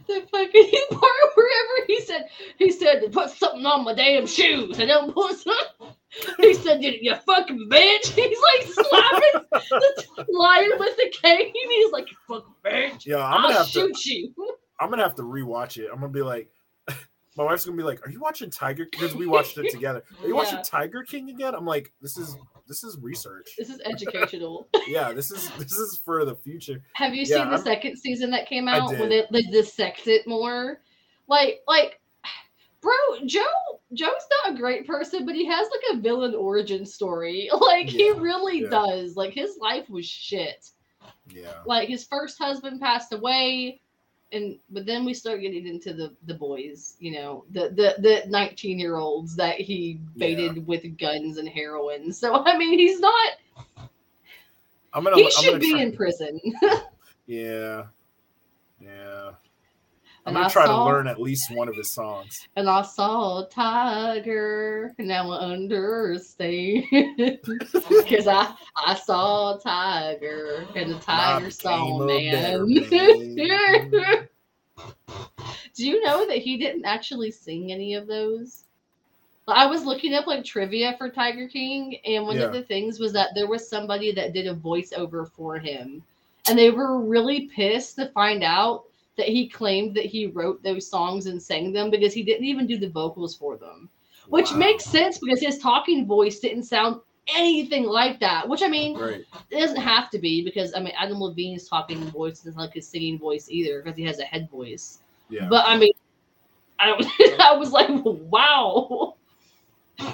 The 0.08 0.26
fucking 0.32 0.72
part 0.92 1.36
wherever 1.36 1.86
he 1.88 2.00
said, 2.02 2.30
he 2.58 2.72
said, 2.72 3.12
put 3.12 3.30
something 3.32 3.66
on 3.66 3.84
my 3.84 3.94
damn 3.94 4.26
shoes. 4.26 4.80
I 4.80 4.86
don't 4.86 5.14
put 5.14 5.38
something. 5.38 5.96
He 6.40 6.54
said, 6.54 6.84
you, 6.84 6.94
you 7.02 7.16
fucking 7.26 7.68
bitch. 7.70 8.06
He's 8.16 8.38
like 8.56 8.74
slapping 8.74 9.42
the 9.52 10.26
lion 10.30 10.72
with 10.80 10.96
the 10.98 11.14
cane. 11.22 11.52
He's 11.54 11.92
like, 11.92 12.08
you 12.10 12.18
fucking 12.28 12.54
bitch. 12.64 13.06
Yeah, 13.06 13.18
I'm 13.26 13.42
gonna 13.42 13.48
I'll 13.54 13.64
have 13.64 13.66
to. 13.68 13.72
shoot 13.72 14.06
you. 14.06 14.34
I'm 14.80 14.90
gonna 14.90 15.04
have 15.04 15.16
to 15.16 15.24
rewatch 15.24 15.78
it. 15.78 15.90
I'm 15.92 16.00
gonna 16.00 16.10
be 16.12 16.22
like, 16.22 16.50
my 17.38 17.44
wife's 17.44 17.66
gonna 17.66 17.78
be 17.78 17.84
like, 17.84 18.06
"Are 18.06 18.10
you 18.12 18.20
watching 18.20 18.50
Tiger?" 18.50 18.86
Because 18.92 19.16
we 19.16 19.26
watched 19.28 19.58
it 19.58 19.72
together. 19.72 20.04
Are 20.24 20.28
you 20.28 20.36
watching 20.36 20.62
Tiger 20.64 21.04
King 21.04 21.30
again? 21.30 21.54
I'm 21.56 21.66
like, 21.66 21.92
this 22.02 22.18
is 22.18 22.36
this 22.68 22.84
is 22.84 22.98
research. 23.02 23.50
This 23.58 23.70
is 23.70 23.80
educational. 23.86 24.68
yeah, 24.88 25.12
this 25.14 25.32
is 25.32 25.50
this 25.58 25.74
is 25.74 26.02
for 26.04 26.26
the 26.26 26.36
future. 26.36 26.82
Have 26.94 27.14
you 27.14 27.22
Yeah, 27.22 27.38
seen 27.38 27.50
the 27.50 27.56
I'm- 27.56 27.64
second 27.64 27.98
season 27.98 28.32
that 28.32 28.48
came 28.48 28.68
out 28.68 28.90
where 28.92 29.08
they, 29.10 29.24
they 29.32 29.42
dissect 29.44 30.08
it 30.08 30.28
more? 30.28 30.80
Like, 31.28 31.62
like, 31.68 32.00
bro, 32.82 32.94
Joe, 33.26 33.42
Joe's 33.94 34.10
not 34.44 34.54
a 34.54 34.58
great 34.58 34.88
person, 34.88 35.26
but 35.26 35.36
he 35.36 35.46
has 35.46 35.68
like 35.70 35.98
a 35.98 36.02
villain 36.02 36.34
origin 36.36 36.86
story. 36.86 37.50
Like, 37.60 37.88
he 37.88 38.12
really 38.12 38.62
yeah. 38.64 38.70
does. 38.70 39.16
Like, 39.16 39.34
his 39.34 39.58
life 39.60 39.90
was 39.90 40.06
shit. 40.06 40.70
Yeah. 41.30 41.54
Like, 41.66 41.88
his 41.88 42.04
first 42.06 42.38
husband 42.40 42.82
passed 42.82 43.14
away, 43.14 43.82
and 44.32 44.58
but 44.72 44.86
then 44.86 45.06
we 45.06 45.14
start 45.14 45.42
getting 45.42 45.68
into 45.68 45.94
the 45.94 46.14
the 46.26 46.34
boys, 46.34 46.96
you 47.00 47.12
know, 47.12 47.46
the 47.52 47.70
the 47.70 47.96
the 48.02 48.24
nineteen 48.28 48.80
year 48.80 48.98
olds 48.98 49.36
that 49.36 49.62
he 49.62 50.00
baited 50.18 50.66
with 50.66 50.98
guns 50.98 51.38
and 51.38 51.48
heroin. 51.48 52.12
So 52.12 52.44
I 52.44 52.58
mean, 52.58 52.78
he's 52.78 53.00
not. 53.00 53.34
I'm 54.94 55.04
gonna 55.04 55.16
He 55.16 55.26
I'm 55.26 55.32
should 55.32 55.46
gonna 55.52 55.60
be 55.60 55.72
try- 55.72 55.82
in 55.82 55.96
prison. 55.96 56.40
Yeah. 57.28 57.86
Yeah. 58.80 59.32
I'm 60.28 60.34
gonna 60.34 60.50
try 60.50 60.66
saw- 60.66 60.80
to 60.80 60.92
learn 60.92 61.08
at 61.08 61.22
least 61.22 61.52
one 61.52 61.68
of 61.70 61.76
his 61.76 61.92
songs. 61.92 62.48
And 62.56 62.68
I 62.68 62.82
saw 62.82 63.44
a 63.46 63.50
tiger, 63.50 64.94
and 64.98 65.08
now 65.08 65.30
I 65.32 65.40
understand. 65.40 66.84
Because 67.42 68.28
I, 68.28 68.54
I 68.86 68.96
saw 68.96 69.56
a 69.56 69.60
tiger, 69.60 70.66
and 70.76 70.92
the 70.92 71.00
tiger 71.00 71.52
saw 71.52 72.02
a 72.02 72.06
man. 72.08 72.32
better 72.34 72.66
man. 73.96 74.28
Do 75.76 75.86
you 75.88 76.04
know 76.04 76.26
that 76.28 76.38
he 76.38 76.58
didn't 76.58 76.86
actually 76.86 77.32
sing 77.32 77.72
any 77.72 77.94
of 77.96 78.08
those? 78.08 78.64
I 79.48 79.68
was 79.68 79.86
looking 79.86 80.14
up 80.16 80.26
like 80.26 80.44
trivia 80.44 80.96
for 80.98 81.10
Tiger 81.10 81.48
King, 81.48 81.98
and 82.06 82.26
one 82.26 82.38
Yeah. 82.38 82.44
of 82.46 82.54
the 82.54 82.64
things 82.64 83.00
was 83.00 83.14
that 83.14 83.30
there 83.36 83.48
was 83.48 83.68
somebody 83.70 84.12
that 84.14 84.34
did 84.34 84.48
a 84.48 84.56
voiceover 84.56 85.30
for 85.30 85.60
him, 85.60 86.02
and 86.50 86.58
they 86.58 86.72
were 86.72 87.00
really 87.00 87.42
pissed 87.56 87.98
to 87.98 88.08
find 88.10 88.44
out 88.44 88.86
that 89.18 89.28
he 89.28 89.48
claimed 89.48 89.96
that 89.96 90.06
he 90.06 90.28
wrote 90.28 90.62
those 90.64 90.88
songs 90.90 91.26
and 91.28 91.42
sang 91.42 91.72
them 91.72 91.90
because 91.90 92.14
he 92.14 92.24
didn't 92.24 92.46
even 92.46 92.68
do 92.68 92.78
the 92.78 92.90
vocals 92.90 93.36
for 93.36 93.58
them, 93.58 93.90
which 94.28 94.52
Wow. 94.52 94.58
makes 94.58 94.84
sense 94.86 95.18
because 95.20 95.40
his 95.40 95.58
talking 95.60 96.06
voice 96.06 96.40
didn't 96.40 96.64
sound 96.64 97.00
anything 97.34 97.86
like 97.86 98.20
that. 98.20 98.48
Which 98.48 98.62
I 98.62 98.68
mean, 98.68 98.98
Right. 98.98 99.26
it 99.50 99.60
doesn't 99.60 99.78
have 99.82 100.10
to 100.12 100.20
be 100.20 100.44
because 100.44 100.74
I 100.76 100.80
mean 100.80 100.94
Adam 100.98 101.20
Levine's 101.20 101.68
talking 101.68 102.00
voice 102.12 102.40
isn't 102.42 102.58
like 102.58 102.74
his 102.74 102.88
singing 102.88 103.18
voice 103.18 103.50
either 103.50 103.82
because 103.82 103.98
he 103.98 104.04
has 104.04 104.20
a 104.20 104.26
head 104.26 104.50
voice. 104.50 105.00
Yeah. 105.30 105.48
But 105.50 105.66
I 105.66 105.78
mean, 105.78 105.94
I 106.80 106.88
don't. 106.88 107.06
I 107.42 107.54
was 107.54 107.72
like, 107.72 107.90
wow. 108.04 109.16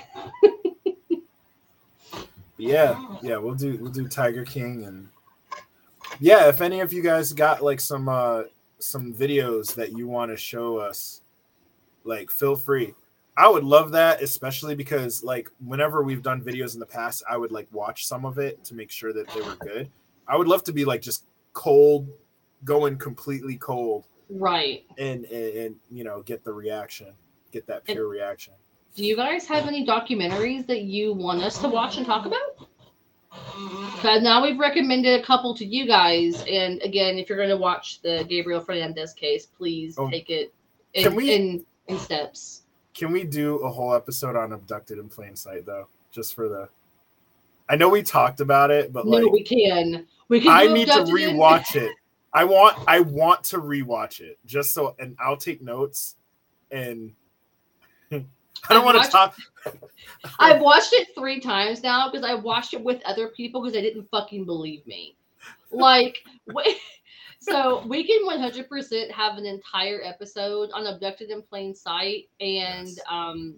yeah. 2.57 3.03
Yeah. 3.21 3.37
We'll 3.37 3.55
do 3.55 3.77
we'll 3.81 3.91
do 3.91 4.07
Tiger 4.07 4.45
King 4.45 4.83
and 4.85 5.09
yeah. 6.19 6.47
If 6.47 6.61
any 6.61 6.79
of 6.81 6.93
you 6.93 7.01
guys 7.01 7.33
got 7.33 7.61
like 7.63 7.79
some 7.79 8.07
uh 8.07 8.43
some 8.81 9.13
videos 9.13 9.73
that 9.75 9.91
you 9.97 10.07
want 10.07 10.31
to 10.31 10.37
show 10.37 10.77
us, 10.77 11.21
like 12.03 12.29
feel 12.29 12.55
free. 12.55 12.93
I 13.37 13.47
would 13.49 13.63
love 13.63 13.91
that, 13.91 14.21
especially 14.21 14.75
because 14.75 15.23
like 15.23 15.49
whenever 15.65 16.03
we've 16.03 16.21
done 16.21 16.41
videos 16.41 16.73
in 16.73 16.79
the 16.79 16.85
past, 16.85 17.23
I 17.29 17.37
would 17.37 17.51
like 17.51 17.67
watch 17.71 18.05
some 18.05 18.25
of 18.25 18.37
it 18.37 18.63
to 18.65 18.75
make 18.75 18.91
sure 18.91 19.13
that 19.13 19.27
they 19.29 19.41
were 19.41 19.55
good. 19.61 19.89
I 20.27 20.35
would 20.35 20.47
love 20.47 20.63
to 20.65 20.73
be 20.73 20.85
like 20.85 21.01
just 21.01 21.25
cold, 21.53 22.09
going 22.65 22.97
completely 22.97 23.57
cold, 23.57 24.07
Right. 24.29 24.83
and 24.97 25.25
and, 25.25 25.55
and 25.57 25.75
you 25.89 26.03
know 26.03 26.21
get 26.21 26.43
the 26.43 26.53
reaction, 26.53 27.13
get 27.51 27.65
that 27.67 27.85
pure 27.85 28.07
reaction. 28.07 28.53
Do 28.95 29.05
you 29.05 29.15
guys 29.15 29.47
have 29.47 29.67
any 29.67 29.85
documentaries 29.85 30.67
that 30.67 30.81
you 30.81 31.13
want 31.13 31.41
us 31.41 31.57
to 31.59 31.69
watch 31.69 31.95
and 31.97 32.05
talk 32.05 32.25
about? 32.25 32.67
But 34.01 34.23
now 34.23 34.41
we've 34.43 34.57
recommended 34.59 35.19
a 35.19 35.23
couple 35.23 35.55
to 35.55 35.65
you 35.65 35.85
guys, 35.85 36.43
and 36.49 36.81
again, 36.81 37.17
if 37.19 37.29
you're 37.29 37.37
going 37.37 37.49
to 37.49 37.57
watch 37.57 38.01
the 38.01 38.25
Gabriel 38.27 38.61
Fernandez 38.61 39.13
case, 39.13 39.45
please 39.45 39.95
Oh, 39.97 40.09
take 40.09 40.29
it 40.29 40.53
in, 40.93 41.03
can 41.03 41.15
we- 41.15 41.33
in 41.33 41.65
in 41.87 41.99
steps. 41.99 42.63
Can 42.93 43.11
we 43.11 43.23
do 43.23 43.57
a 43.59 43.69
whole 43.71 43.93
episode 43.93 44.35
on 44.35 44.51
abducted 44.53 44.97
in 44.99 45.07
plain 45.09 45.35
sight 45.35 45.65
though? 45.65 45.87
Just 46.11 46.35
for 46.35 46.49
the 46.49 46.67
I 47.69 47.75
know 47.77 47.87
we 47.89 48.03
talked 48.03 48.41
about 48.41 48.69
it, 48.71 48.91
but 48.91 49.05
no, 49.05 49.17
like 49.17 49.31
we 49.31 49.43
can. 49.43 50.05
We 50.27 50.41
can. 50.41 50.49
I 50.51 50.67
need 50.67 50.87
to 50.87 51.01
Abducted 51.01 51.15
in- 51.21 51.35
rewatch 51.37 51.75
it. 51.75 51.91
I 52.33 52.43
want 52.45 52.77
I 52.87 52.99
want 53.01 53.43
to 53.45 53.57
rewatch 53.59 54.19
it 54.21 54.39
just 54.45 54.73
so 54.73 54.95
and 54.99 55.15
I'll 55.19 55.37
take 55.37 55.61
notes 55.61 56.15
and 56.69 57.13
I 58.69 58.73
don't 58.73 58.87
I've 58.87 58.95
want 58.95 59.05
to 59.05 59.11
talk 59.11 59.35
I've 60.39 60.61
watched 60.61 60.93
it 60.93 61.09
three 61.15 61.39
times 61.39 61.83
now 61.83 62.09
because 62.09 62.25
I 62.25 62.35
watched 62.35 62.73
it 62.73 62.83
with 62.83 63.01
other 63.05 63.29
people 63.29 63.61
because 63.61 63.73
they 63.73 63.81
didn't 63.81 64.09
fucking 64.09 64.45
believe 64.45 64.85
me. 64.85 65.15
Like, 65.71 66.17
so 67.39 67.85
we 67.87 68.05
can 68.05 68.27
100% 68.27 69.11
have 69.11 69.37
an 69.37 69.45
entire 69.45 70.01
episode 70.03 70.69
on 70.73 70.85
Abducted 70.87 71.29
in 71.29 71.41
Plain 71.41 71.73
Sight. 71.73 72.29
And 72.39 72.87
Yes. 72.87 72.99
um, 73.09 73.55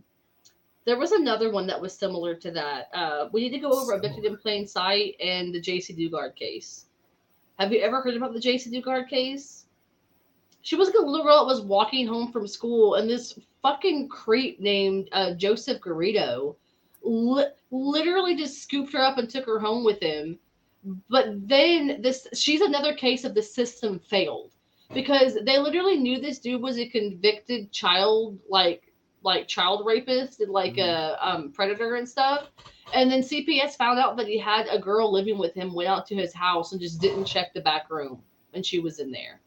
there 0.86 0.98
was 0.98 1.12
another 1.12 1.52
one 1.52 1.68
that 1.68 1.80
was 1.80 1.98
similar 1.98 2.36
to 2.36 2.52
that. 2.52 2.90
Uh, 2.94 3.30
we 3.32 3.42
need 3.42 3.52
to 3.52 3.60
go 3.60 3.72
over 3.72 3.94
Abducted 3.94 4.26
in 4.26 4.38
Plain 4.38 4.68
Sight 4.68 5.16
and 5.22 5.54
the 5.54 5.62
Jaycee 5.62 5.98
Dugard 5.98 6.36
case. 6.36 6.86
Have 7.60 7.72
you 7.72 7.80
ever 7.82 8.02
heard 8.02 8.16
about 8.16 8.34
the 8.34 8.40
Jaycee 8.40 8.72
Dugard 8.74 9.08
case? 9.10 9.66
She 10.62 10.76
was 10.76 10.88
like 10.88 10.98
a 10.98 11.06
little 11.06 11.26
girl 11.26 11.40
that 11.40 11.54
was 11.54 11.62
walking 11.62 12.08
home 12.08 12.32
from 12.32 12.48
school, 12.48 12.96
and 12.96 13.10
this 13.10 13.38
fucking 13.64 14.10
creep 14.10 14.60
named 14.60 15.10
uh, 15.12 15.34
Joseph 15.34 15.82
Garrido 15.82 16.56
li- 17.02 17.46
literally 17.72 18.36
just 18.36 18.62
scooped 18.62 18.94
her 18.94 19.02
up 19.02 19.18
and 19.18 19.30
took 19.30 19.46
her 19.46 19.60
home 19.60 19.84
with 19.84 20.00
him. 20.02 20.38
But 21.10 21.48
then 21.48 22.02
this, 22.02 22.28
she's 22.34 22.62
another 22.62 22.94
case 22.94 23.24
of 23.24 23.34
the 23.34 23.42
system 23.42 24.00
failed 24.00 24.52
because 24.94 25.38
they 25.46 25.58
literally 25.58 25.98
knew 25.98 26.20
this 26.20 26.40
dude 26.40 26.62
was 26.62 26.78
a 26.78 26.88
convicted 26.88 27.72
child, 27.72 28.38
like 28.50 28.92
like 29.24 29.48
child 29.48 29.86
rapist 29.86 30.42
and 30.42 30.52
like 30.52 30.78
a 30.78 31.18
um, 31.26 31.54
predator 31.54 31.96
and 31.96 32.08
stuff. 32.08 32.50
And 32.94 33.10
then 33.10 33.22
CPS 33.22 33.78
found 33.78 33.98
out 33.98 34.18
that 34.18 34.28
he 34.28 34.38
had 34.38 34.68
a 34.68 34.78
girl 34.78 35.12
living 35.12 35.38
with 35.38 35.54
him, 35.54 35.74
went 35.74 35.90
out 35.90 36.06
to 36.08 36.16
his 36.16 36.34
house 36.34 36.74
and 36.74 36.82
just 36.82 37.00
didn't 37.00 37.24
check 37.24 37.54
the 37.54 37.62
back 37.62 37.90
room, 37.90 38.22
and 38.54 38.66
she 38.66 38.80
was 38.80 39.00
in 39.00 39.12
there. 39.12 39.40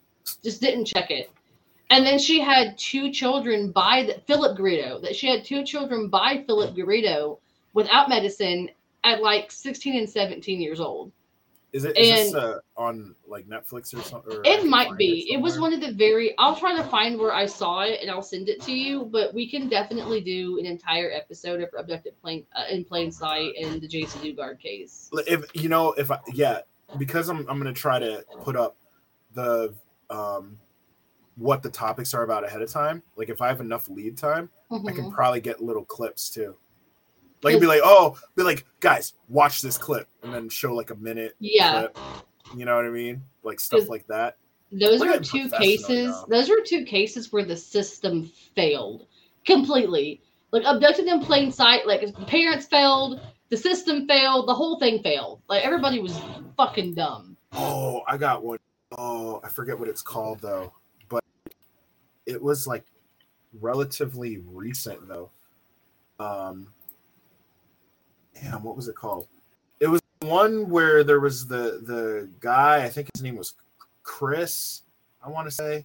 Just 0.42 0.62
didn't 0.62 0.86
check 0.86 1.10
it. 1.10 1.30
And 1.90 2.04
then 2.04 2.18
she 2.18 2.40
had 2.40 2.76
two 2.76 3.12
children 3.12 3.70
by 3.70 4.04
the, 4.04 4.20
Phillip 4.26 4.58
Garrido. 4.58 5.00
That 5.02 5.14
she 5.14 5.28
had 5.28 5.44
two 5.44 5.64
children 5.64 6.08
by 6.08 6.42
Phillip 6.46 6.74
Garrido 6.74 7.38
without 7.74 8.08
medicine 8.08 8.70
at 9.04 9.22
like 9.22 9.52
16 9.52 9.96
and 9.96 10.08
17 10.08 10.60
years 10.60 10.80
old. 10.80 11.12
is 11.72 11.84
it 11.84 11.96
is 11.96 12.32
this 12.32 12.34
uh, 12.34 12.58
on 12.76 13.14
like 13.28 13.46
Netflix 13.48 13.96
or 13.96 14.02
something? 14.02 14.32
or 14.32 14.40
It 14.44 14.66
might 14.66 14.96
be. 14.96 15.30
It 15.32 15.40
was 15.40 15.60
one 15.60 15.72
of 15.72 15.80
the 15.80 15.92
very. 15.92 16.36
I'll 16.38 16.56
try 16.56 16.76
to 16.76 16.82
find 16.84 17.18
where 17.18 17.32
I 17.32 17.46
saw 17.46 17.82
it 17.82 18.00
and 18.02 18.10
I'll 18.10 18.22
send 18.22 18.48
it 18.48 18.60
to 18.62 18.72
you. 18.72 19.04
But 19.04 19.32
we 19.32 19.48
can 19.48 19.68
definitely 19.68 20.20
do 20.20 20.58
an 20.58 20.66
entire 20.66 21.12
episode 21.12 21.60
of 21.60 21.68
Abducted 21.78 22.20
Plain 22.20 22.44
uh, 22.56 22.64
in 22.68 22.84
Plain 22.84 23.12
Sight 23.12 23.52
and 23.60 23.80
the 23.80 23.86
Jaycee 23.86 24.36
Dugard 24.36 24.58
case. 24.58 25.08
if 25.28 25.44
you 25.54 25.68
know 25.68 25.92
if 25.92 26.10
I 26.10 26.18
yeah 26.32 26.60
because 26.98 27.28
I'm 27.28 27.48
I'm 27.48 27.58
gonna 27.58 27.72
try 27.72 28.00
to 28.00 28.24
put 28.42 28.56
up 28.56 28.76
the 29.34 29.72
um 30.10 30.58
what 31.36 31.62
the 31.62 31.70
topics 31.70 32.14
are 32.14 32.22
about 32.22 32.44
ahead 32.44 32.62
of 32.62 32.70
time. 32.70 33.02
Like 33.16 33.28
if 33.28 33.40
I 33.40 33.48
have 33.48 33.60
enough 33.60 33.88
lead 33.88 34.16
time, 34.16 34.48
I 34.70 34.92
can 34.92 35.10
Mhm. 35.10 35.12
probably 35.12 35.40
get 35.40 35.62
little 35.62 35.84
clips 35.84 36.30
too. 36.30 36.56
Like 37.42 37.52
it'd 37.52 37.60
be 37.60 37.66
like, 37.66 37.82
oh, 37.84 38.18
be 38.34 38.42
like, 38.42 38.64
guys, 38.80 39.12
watch 39.28 39.60
this 39.62 39.76
clip, 39.78 40.08
and 40.22 40.32
then 40.32 40.48
show 40.48 40.74
like 40.74 40.90
a 40.90 40.94
minute. 40.96 41.36
Yeah. 41.38 41.88
clip. 41.88 41.98
You 42.56 42.64
know 42.64 42.76
what 42.76 42.84
I 42.86 42.90
mean? 42.90 43.22
Like 43.42 43.60
stuff 43.60 43.88
like 43.88 44.06
that. 44.06 44.36
Those 44.72 45.02
at 45.02 45.22
two 45.24 45.48
cases. 45.50 46.06
y'all. 46.08 46.26
Those 46.28 46.50
are 46.50 46.60
two 46.64 46.84
cases 46.84 47.32
where 47.32 47.44
the 47.44 47.56
system 47.56 48.30
failed 48.54 49.06
completely. 49.44 50.22
Like 50.52 50.64
abducted 50.64 51.06
in 51.06 51.20
plain 51.20 51.52
sight. 51.52 51.86
Like 51.86 52.00
the 52.00 52.24
parents 52.24 52.66
failed, 52.66 53.20
the 53.50 53.56
system 53.56 54.06
failed, 54.08 54.48
the 54.48 54.54
whole 54.54 54.78
thing 54.78 55.02
failed. 55.02 55.40
Like 55.48 55.64
everybody 55.64 56.00
was 56.00 56.18
fucking 56.56 56.94
dumb. 56.94 57.36
Oh, 57.52 58.02
I 58.08 58.16
got 58.16 58.42
one. 58.44 58.58
Oh, 58.96 59.40
I 59.44 59.48
forget 59.48 59.78
what 59.78 59.88
it's 59.88 60.02
called 60.02 60.40
though, 60.40 60.72
it 62.26 62.42
was 62.42 62.66
like 62.66 62.84
relatively 63.60 64.38
recent 64.38 65.06
though. 65.08 65.30
Um, 66.18 66.68
damn, 68.34 68.62
what 68.62 68.76
was 68.76 68.88
it 68.88 68.96
called? 68.96 69.28
It 69.80 69.86
was 69.86 70.00
one 70.20 70.68
where 70.68 71.04
there 71.04 71.20
was 71.20 71.46
the 71.46 71.80
the 71.82 72.28
guy. 72.40 72.84
I 72.84 72.88
think 72.88 73.08
his 73.14 73.22
name 73.22 73.36
was 73.36 73.54
Chris. 74.02 74.82
I 75.24 75.28
want 75.28 75.46
to 75.46 75.50
say 75.50 75.84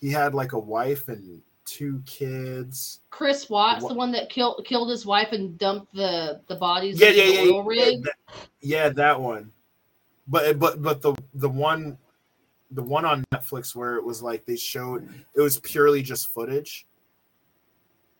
he 0.00 0.10
had 0.10 0.34
like 0.34 0.52
a 0.52 0.58
wife 0.58 1.08
and 1.08 1.42
two 1.64 2.02
kids. 2.06 3.00
Chris 3.10 3.48
Watts, 3.48 3.86
the 3.86 3.94
one 3.94 4.12
that 4.12 4.28
killed 4.28 4.64
killed 4.66 4.90
his 4.90 5.06
wife 5.06 5.32
and 5.32 5.56
dumped 5.58 5.94
the 5.94 6.40
the 6.48 6.56
bodies 6.56 7.00
Yeah, 7.00 7.10
yeah, 7.10 7.26
the 7.26 7.32
yeah, 7.32 7.40
oil 7.40 7.74
yeah, 7.74 7.84
rig. 7.84 8.02
that, 8.02 8.14
yeah, 8.60 8.88
that 8.90 9.20
one. 9.20 9.52
But 10.28 10.58
but 10.58 10.82
but 10.82 11.02
the 11.02 11.14
the 11.34 11.48
one 11.48 11.98
the 12.72 12.82
one 12.82 13.04
on 13.04 13.24
Netflix 13.32 13.74
where 13.74 13.96
it 13.96 14.04
was 14.04 14.22
like 14.22 14.44
they 14.46 14.56
showed 14.56 15.08
it 15.34 15.40
was 15.40 15.58
purely 15.60 16.02
just 16.02 16.32
footage, 16.32 16.86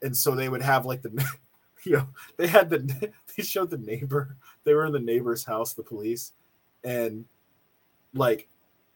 and 0.02 0.16
so 0.16 0.34
they 0.34 0.48
would 0.48 0.62
have 0.62 0.86
like 0.86 1.02
the 1.02 1.10
you 1.84 1.92
know, 1.92 2.08
they 2.36 2.47
had 2.47 2.70
the 2.70 2.78
they 3.36 3.42
showed 3.42 3.70
the 3.70 3.78
neighbor. 3.78 4.36
They 4.64 4.74
were 4.74 4.86
in 4.86 4.92
the 4.92 5.00
neighbor's 5.00 5.44
house, 5.44 5.74
the 5.74 5.82
police, 5.82 6.32
and 6.84 7.24
like 8.14 8.48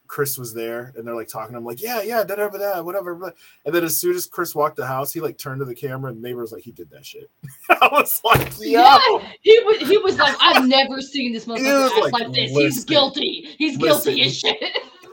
Chris 0.07 0.39
was 0.39 0.55
there, 0.55 0.93
and 0.97 1.07
they're 1.07 1.15
like 1.15 1.29
talking 1.29 1.53
to 1.53 1.59
him, 1.59 1.65
like, 1.65 1.83
yeah, 1.83 2.03
yeah, 2.03 2.23
da 2.25 2.37
da 2.37 2.49
da, 2.49 2.83
whatever. 2.83 3.35
And 3.65 3.75
then 3.75 3.85
as 3.85 3.99
soon 3.99 4.15
as 4.15 4.27
Chris 4.27 4.55
walked 4.55 4.77
the 4.77 4.87
house, 4.87 5.13
he 5.13 5.21
like 5.21 5.39
turned 5.39 5.61
to 5.61 5.65
the 5.65 5.75
camera, 5.75 6.11
and 6.11 6.23
the 6.23 6.29
neighbor 6.29 6.43
was 6.43 6.53
like, 6.53 6.63
he 6.63 6.73
did 6.73 6.91
that 6.91 7.05
shit. 7.05 7.31
I 7.71 7.89
was 7.93 8.21
like, 8.25 8.53
yo. 8.61 8.81
Yeah, 8.83 8.99
he 9.43 9.59
was. 9.65 9.89
He 9.89 9.99
was 9.99 10.19
like, 10.19 10.37
I've 10.41 10.67
never 10.67 11.01
seen 11.01 11.33
this 11.33 11.47
motherfucker 11.47 11.87
act 11.87 12.13
like, 12.13 12.13
like, 12.13 12.33
this. 12.33 12.51
He's 12.51 12.85
guilty. 12.85 13.55
He's 13.59 13.77
guilty 13.77 14.23
as 14.23 14.39
shit. 14.39 14.57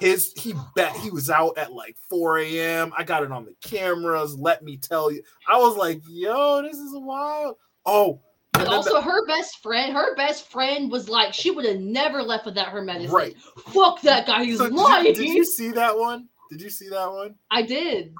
His 0.03 0.33
he 0.35 0.53
bet 0.75 0.95
he 0.97 1.09
was 1.09 1.29
out 1.29 1.57
at 1.57 1.71
like 1.73 1.95
4 2.09 2.39
a.m. 2.39 2.91
I 2.97 3.03
got 3.03 3.23
it 3.23 3.31
on 3.31 3.45
the 3.45 3.55
cameras. 3.67 4.35
Let 4.35 4.63
me 4.63 4.77
tell 4.77 5.11
you, 5.11 5.23
I 5.47 5.57
was 5.57 5.75
like, 5.77 6.01
yo, 6.07 6.61
this 6.61 6.77
is 6.77 6.91
wild. 6.93 7.55
Oh, 7.85 8.19
and 8.55 8.67
also, 8.67 9.01
her 9.01 9.25
best 9.25 9.63
friend, 9.63 9.93
her 9.93 10.15
best 10.15 10.51
friend 10.51 10.91
was 10.91 11.09
like, 11.09 11.33
she 11.33 11.49
would 11.51 11.65
have 11.65 11.79
never 11.79 12.21
left 12.21 12.45
without 12.45 12.67
her 12.67 12.81
medicine. 12.83 13.15
right. 13.15 13.35
Fuck 13.73 14.01
that 14.01 14.27
guy. 14.27 14.43
He's 14.43 14.57
So 14.59 14.65
did, 14.65 14.75
lying. 14.75 15.05
you, 15.07 15.15
did 15.15 15.29
you 15.29 15.45
see 15.45 15.71
that 15.71 15.97
one? 15.97 16.27
Did 16.51 16.61
you 16.61 16.69
see 16.69 16.87
that 16.89 17.11
one? 17.11 17.35
I 17.49 17.63
did. 17.63 18.13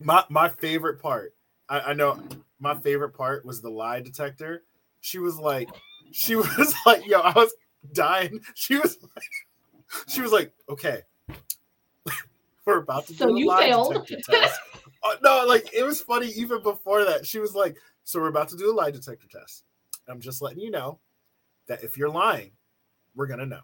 My 0.00 0.24
my 0.28 0.48
favorite 0.48 1.00
part. 1.00 1.34
I, 1.68 1.80
I 1.80 1.92
know 1.94 2.20
my 2.58 2.74
favorite 2.74 3.10
part 3.14 3.44
was 3.46 3.62
the 3.62 3.70
lie 3.70 4.00
detector. 4.00 4.64
She 5.00 5.18
was 5.18 5.38
like, 5.38 5.68
she 6.12 6.34
was 6.36 6.74
like, 6.84 7.06
yo, 7.06 7.20
I 7.20 7.32
was 7.32 7.54
dying. 7.92 8.40
She 8.54 8.76
was 8.76 8.98
like, 9.16 9.24
she 10.08 10.20
was 10.20 10.32
like, 10.32 10.52
okay, 10.68 11.00
we're 12.64 12.78
about 12.78 13.06
to 13.08 13.14
So 13.14 13.28
do 13.28 13.36
a 13.36 13.38
you 13.40 13.46
lie 13.46 13.68
failed. 13.68 13.94
detector 14.06 14.32
test. 14.32 14.60
Uh, 15.02 15.14
no, 15.22 15.46
like 15.48 15.66
it 15.72 15.82
was 15.82 16.02
funny 16.02 16.26
even 16.36 16.62
before 16.62 17.06
that. 17.06 17.24
She 17.24 17.38
was 17.38 17.54
like, 17.54 17.74
so 18.04 18.20
we're 18.20 18.28
about 18.28 18.48
to 18.50 18.56
do 18.58 18.70
a 18.70 18.74
lie 18.74 18.90
detector 18.90 19.26
test. 19.28 19.64
I'm 20.08 20.20
just 20.20 20.42
letting 20.42 20.60
you 20.60 20.70
know 20.70 20.98
that 21.68 21.82
if 21.82 21.96
you're 21.96 22.10
lying, 22.10 22.50
we're 23.14 23.26
gonna 23.26 23.46
know. 23.46 23.62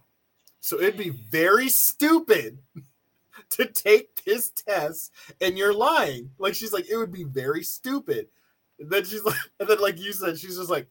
So 0.60 0.80
it'd 0.80 0.96
be 0.96 1.10
very 1.10 1.68
stupid 1.68 2.56
to 3.50 3.66
take 3.66 4.24
this 4.24 4.48
test 4.48 5.12
and 5.42 5.58
you're 5.58 5.74
lying. 5.74 6.30
Like 6.38 6.54
she's 6.54 6.72
like, 6.72 6.88
it 6.88 6.96
would 6.96 7.12
be 7.12 7.24
very 7.24 7.62
stupid. 7.62 8.28
And 8.80 8.88
then 8.88 9.04
she's 9.04 9.22
like, 9.22 9.36
and 9.60 9.68
then 9.68 9.78
like 9.78 9.98
you 10.00 10.14
said, 10.14 10.38
she's 10.38 10.56
just 10.56 10.70
like, 10.70 10.86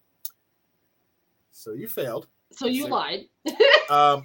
so 1.52 1.72
you 1.74 1.88
failed. 1.88 2.28
So 2.52 2.68
you 2.68 2.84
So- 2.84 2.90
lied. 2.90 3.22
Um, 3.90 4.22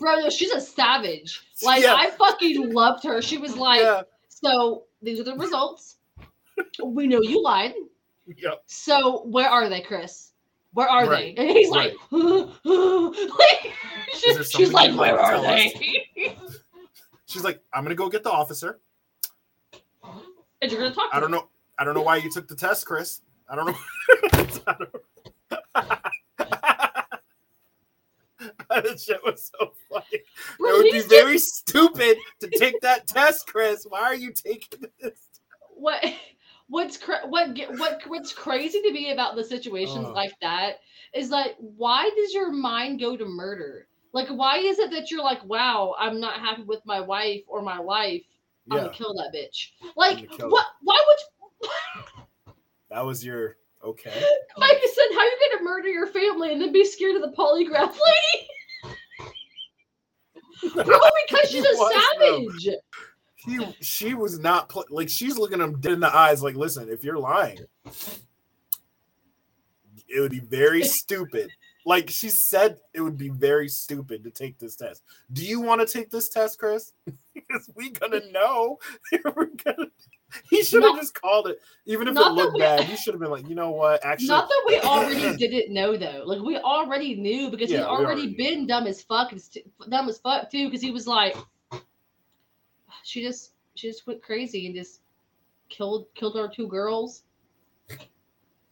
Bro, 0.00 0.30
she's 0.30 0.50
a 0.52 0.60
savage. 0.60 1.40
Like, 1.62 1.82
Yeah. 1.82 1.94
I 1.94 2.10
fucking 2.10 2.72
loved 2.72 3.04
her. 3.04 3.20
She 3.22 3.36
was 3.38 3.56
like, 3.56 3.82
yeah, 3.82 4.02
so 4.28 4.84
these 5.02 5.20
are 5.20 5.24
the 5.24 5.36
results. 5.36 5.96
We 6.82 7.06
know 7.06 7.20
you 7.22 7.42
lied. 7.42 7.74
yeah, 8.26 8.50
So 8.66 9.22
where 9.26 9.48
are 9.48 9.68
they, 9.68 9.82
Chris? 9.82 10.32
Where 10.72 10.88
are 10.88 11.06
Right, 11.08 11.36
they? 11.36 11.42
And 11.42 11.50
he's 11.50 11.68
like, 11.70 11.94
like 12.10 13.72
she- 14.14 14.30
Is 14.30 14.50
she's 14.50 14.72
like, 14.72 14.96
where 14.96 15.18
are 15.18 15.40
they? 15.40 15.72
she's 17.26 17.44
like, 17.44 17.60
I'm 17.74 17.82
gonna 17.84 17.94
go 17.94 18.08
get 18.08 18.22
the 18.22 18.30
officer. 18.30 18.78
and 20.62 20.70
you're 20.72 20.80
gonna 20.80 20.94
talk. 20.94 21.10
To 21.10 21.16
I 21.16 21.20
don't 21.20 21.30
know. 21.30 21.48
I 21.78 21.84
don't 21.84 21.94
know 21.94 22.02
why 22.02 22.16
you 22.16 22.30
took 22.30 22.46
the 22.48 22.54
test, 22.54 22.86
Chris. 22.86 23.20
I 23.48 23.56
don't 23.56 23.66
know. 23.66 23.74
I 24.66 24.74
don't- 24.78 24.90
that 28.70 29.00
shit 29.00 29.20
was 29.24 29.50
so 29.58 29.72
funny. 29.90 30.04
It 30.12 30.24
would 30.58 30.90
be 30.90 31.02
very 31.02 31.38
stupid 31.38 32.16
to 32.40 32.48
take 32.48 32.80
that 32.80 33.06
test, 33.06 33.46
Chris. 33.46 33.84
Why 33.88 34.00
are 34.00 34.14
you 34.14 34.32
taking 34.32 34.84
this? 35.00 35.28
what 35.74 36.04
what's 36.68 36.96
cra- 36.98 37.26
what 37.26 37.56
what 37.78 38.00
what's 38.06 38.32
crazy 38.32 38.80
to 38.82 38.92
me 38.92 39.12
about 39.12 39.34
the 39.34 39.42
situations 39.42 40.06
Oh. 40.06 40.12
like 40.12 40.32
that 40.42 40.80
is 41.14 41.30
like 41.30 41.56
why 41.58 42.10
does 42.16 42.34
your 42.34 42.52
mind 42.52 43.00
go 43.00 43.16
to 43.16 43.24
murder 43.24 43.88
like 44.12 44.28
why 44.28 44.58
is 44.58 44.78
it 44.78 44.90
that 44.90 45.10
you're 45.10 45.24
like 45.24 45.42
wow 45.46 45.94
i'm 45.98 46.20
not 46.20 46.38
happy 46.38 46.62
with 46.64 46.80
my 46.84 47.00
wife 47.00 47.42
or 47.48 47.62
my 47.62 47.78
life 47.78 48.22
i'm 48.70 48.76
Yeah, 48.76 48.84
gonna 48.84 48.92
kill 48.92 49.14
that 49.14 49.32
bitch 49.34 49.70
like 49.96 50.30
what 50.50 50.66
why 50.82 51.02
would 51.06 51.70
You... 52.46 52.52
that 52.90 53.04
was 53.04 53.24
your 53.24 53.56
okay. 53.82 54.10
like 54.58 54.70
i 54.76 54.92
said 54.94 55.14
how 55.14 55.20
are 55.20 55.24
you 55.24 55.38
gonna 55.52 55.64
murder 55.64 55.88
your 55.88 56.08
family 56.08 56.52
and 56.52 56.60
then 56.60 56.72
be 56.72 56.84
scared 56.84 57.16
of 57.16 57.22
the 57.22 57.34
polygraph 57.36 57.90
lady 57.92 58.48
Probably 60.72 61.10
because 61.28 61.50
she's 61.50 61.64
a 61.64 61.76
savage 61.76 62.68
He, 63.36 63.76
she 63.80 64.14
was 64.14 64.38
not 64.38 64.68
pl- 64.68 64.86
like 64.90 65.08
she's 65.08 65.38
looking 65.38 65.60
him 65.60 65.80
dead 65.80 65.92
in 65.92 66.00
the 66.00 66.14
eyes. 66.14 66.42
Like, 66.42 66.56
listen, 66.56 66.88
if 66.88 67.04
you're 67.04 67.18
lying, 67.18 67.58
it 70.08 70.20
would 70.20 70.32
be 70.32 70.40
very 70.40 70.82
stupid. 70.82 71.50
Like 71.86 72.10
she 72.10 72.28
said, 72.28 72.78
it 72.92 73.00
would 73.00 73.16
be 73.16 73.30
very 73.30 73.68
stupid 73.68 74.22
to 74.24 74.30
take 74.30 74.58
this 74.58 74.76
test. 74.76 75.02
Do 75.32 75.44
you 75.44 75.60
want 75.60 75.80
to 75.80 75.86
take 75.86 76.10
this 76.10 76.28
test, 76.28 76.58
Chris? 76.58 76.92
because 77.34 77.70
we 77.74 77.90
gonna 77.90 78.20
know. 78.30 78.78
We're 79.24 79.46
gonna. 79.64 79.90
He 80.50 80.62
should 80.62 80.82
have 80.82 80.96
just 80.96 81.20
called 81.20 81.48
it, 81.48 81.60
even 81.86 82.08
if 82.08 82.16
it 82.16 82.20
looked 82.32 82.54
we- 82.54 82.60
bad. 82.60 82.84
He 82.84 82.96
should 82.96 83.14
have 83.14 83.20
been 83.20 83.30
like, 83.30 83.48
you 83.48 83.54
know 83.54 83.70
what? 83.70 84.04
Actually, 84.04 84.28
Not 84.28 84.48
that 84.48 84.62
we 84.66 84.78
already 84.80 85.36
didn't 85.48 85.72
know 85.72 85.96
though. 85.96 86.22
Like 86.24 86.40
we 86.40 86.56
already 86.56 87.14
knew 87.14 87.50
because 87.50 87.70
Yeah, 87.70 87.78
he's 87.78 87.86
already 87.86 88.22
already 88.22 88.34
been 88.34 88.66
dumb 88.66 88.86
as 88.86 89.02
fuck 89.02 89.32
dumb 89.88 90.08
as 90.08 90.18
fuck 90.18 90.50
too. 90.50 90.66
Because 90.66 90.82
he 90.82 90.90
was 90.90 91.06
like, 91.06 91.36
she 93.02 93.22
just 93.22 93.52
she 93.74 93.88
just 93.88 94.06
went 94.06 94.22
crazy 94.22 94.66
and 94.66 94.74
just 94.74 95.00
killed 95.68 96.06
killed 96.14 96.36
our 96.36 96.48
two 96.48 96.68
girls. 96.68 97.24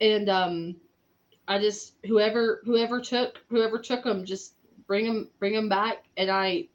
And 0.01 0.29
um, 0.29 0.77
I 1.49 1.59
just 1.59 1.95
whoever 2.07 2.61
whoever 2.65 3.01
took 3.01 3.41
whoever 3.49 3.79
took 3.79 4.05
them 4.05 4.25
just 4.25 4.55
bring 4.87 5.07
them 5.07 5.29
bring 5.39 5.55
them 5.55 5.69
back 5.69 6.05
and 6.17 6.31
I. 6.31 6.69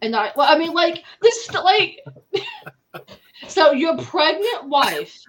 And 0.00 0.14
I 0.14 0.32
well 0.36 0.50
I 0.50 0.56
mean 0.56 0.72
like 0.72 1.02
this 1.20 1.52
like. 1.52 2.00
so 3.48 3.72
your 3.72 3.96
pregnant 3.98 4.64
wife 4.64 5.22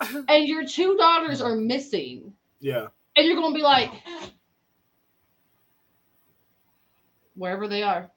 and 0.28 0.46
your 0.46 0.66
two 0.66 0.96
daughters 0.96 1.40
are 1.40 1.56
missing, 1.56 2.32
yeah. 2.60 2.86
and 3.16 3.26
you're 3.26 3.36
gonna 3.36 3.54
be 3.54 3.62
like, 3.62 3.90
wherever 7.34 7.68
they 7.68 7.82
are, 7.82 8.10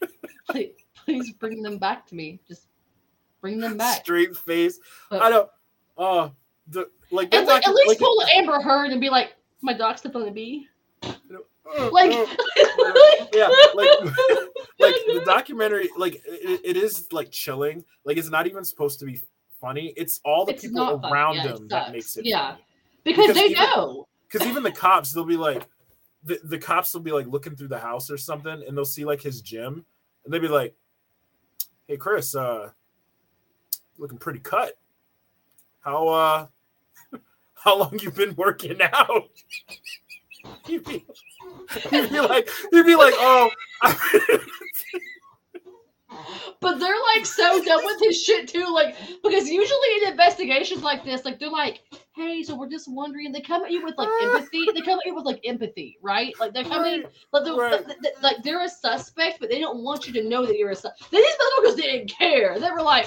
please, 0.48 0.72
please 1.04 1.32
bring 1.32 1.62
them 1.62 1.78
back 1.78 2.06
to 2.06 2.14
me. 2.14 2.40
Just 2.46 2.68
bring 3.40 3.58
them 3.58 3.76
back. 3.76 4.02
Straight 4.02 4.36
face. 4.36 4.78
But- 5.10 5.22
I 5.22 5.30
don't. 5.30 5.48
Oh, 5.98 6.32
the 6.68 6.88
like. 7.10 7.32
Like, 7.32 7.66
at 7.66 7.74
least 7.74 7.88
like, 7.88 7.98
pull 7.98 8.20
an 8.20 8.28
Amber 8.36 8.60
Heard 8.60 8.90
and 8.90 9.00
be 9.00 9.08
like, 9.08 9.34
my 9.62 9.72
dog 9.72 9.98
stepped 9.98 10.16
on 10.16 10.28
a 10.28 10.30
bee. 10.30 10.68
Uh, 11.78 11.90
Like, 11.90 12.12
uh, 12.12 12.26
yeah, 13.32 13.48
like 13.74 13.88
like 14.78 14.94
the 15.06 15.22
documentary 15.26 15.88
like 15.96 16.16
it, 16.26 16.60
it 16.64 16.76
is 16.76 17.10
like 17.12 17.30
chilling. 17.30 17.84
Like 18.04 18.16
it's 18.16 18.30
not 18.30 18.46
even 18.46 18.64
supposed 18.64 18.98
to 19.00 19.04
be 19.06 19.20
funny. 19.60 19.92
It's 19.96 20.20
all 20.24 20.44
the 20.44 20.52
It's 20.52 20.62
people 20.62 21.00
around 21.04 21.36
Yeah, 21.36 21.46
it 21.46 21.56
him 21.58 21.68
that 21.68 21.92
makes 21.92 22.16
it 22.16 22.24
Yeah. 22.26 22.52
funny. 22.52 22.62
because, 23.04 23.26
because 23.28 23.36
they 23.36 23.44
even- 23.46 23.62
know. 23.62 24.06
because 24.30 24.46
even 24.46 24.62
the 24.62 24.72
cops 24.72 25.12
they'll 25.12 25.24
be 25.24 25.36
like 25.36 25.66
the, 26.24 26.40
the 26.44 26.58
cops 26.58 26.92
will 26.92 27.00
be 27.02 27.12
like 27.12 27.26
looking 27.26 27.54
through 27.56 27.68
the 27.68 27.78
house 27.78 28.10
or 28.10 28.18
something 28.18 28.62
and 28.66 28.76
they'll 28.76 28.84
see 28.84 29.04
like 29.04 29.22
his 29.22 29.40
gym 29.42 29.84
and 30.24 30.32
they'll 30.34 30.40
be 30.40 30.48
like 30.48 30.74
hey 31.86 31.96
chris 31.96 32.34
uh 32.34 32.70
looking 33.98 34.18
pretty 34.18 34.40
cut. 34.40 34.76
How 35.80 36.08
uh 36.08 36.46
how 37.54 37.78
long 37.78 37.98
you 38.00 38.10
been 38.10 38.34
working 38.36 38.78
out 38.82 39.28
he'd 40.66 40.84
be, 40.84 41.06
he'd 41.90 42.10
be 42.10 42.20
like 42.20 42.48
he'd 42.70 42.86
be 42.86 42.96
like 42.96 43.14
oh 43.16 43.50
But 46.60 46.78
they're 46.78 46.94
like 47.14 47.26
so 47.26 47.62
done 47.62 47.84
with 47.84 48.00
his 48.00 48.22
shit 48.22 48.48
too, 48.48 48.66
like 48.72 48.96
because 49.22 49.48
usually 49.48 49.88
in 50.02 50.08
investigations 50.10 50.82
like 50.82 51.04
this, 51.04 51.24
like 51.24 51.38
they're 51.38 51.50
like, 51.50 51.82
"Hey, 52.14 52.42
so 52.42 52.56
we're 52.56 52.68
just 52.68 52.90
wondering." 52.90 53.32
They 53.32 53.40
come 53.40 53.64
at 53.64 53.70
you 53.70 53.84
with 53.84 53.96
like 53.98 54.08
empathy. 54.22 54.66
They 54.74 54.80
come 54.80 54.98
at 54.98 55.06
you 55.06 55.14
with 55.14 55.24
like 55.24 55.40
empathy, 55.44 55.98
right? 56.02 56.34
Like 56.40 56.54
they're 56.54 56.64
coming, 56.64 57.02
Right, 57.02 57.12
like, 57.32 57.44
they're, 57.44 57.54
right. 57.54 57.86
like, 57.86 58.22
like 58.22 58.42
they're 58.42 58.64
a 58.64 58.68
suspect, 58.68 59.38
but 59.40 59.50
they 59.50 59.60
don't 59.60 59.82
want 59.82 60.06
you 60.06 60.12
to 60.14 60.28
know 60.28 60.46
that 60.46 60.56
you're 60.56 60.70
a 60.70 60.74
suspect. 60.74 61.10
These 61.10 61.24
motherfuckers 61.24 61.76
didn't 61.76 62.08
care. 62.08 62.58
They 62.58 62.70
were 62.70 62.82
like, 62.82 63.06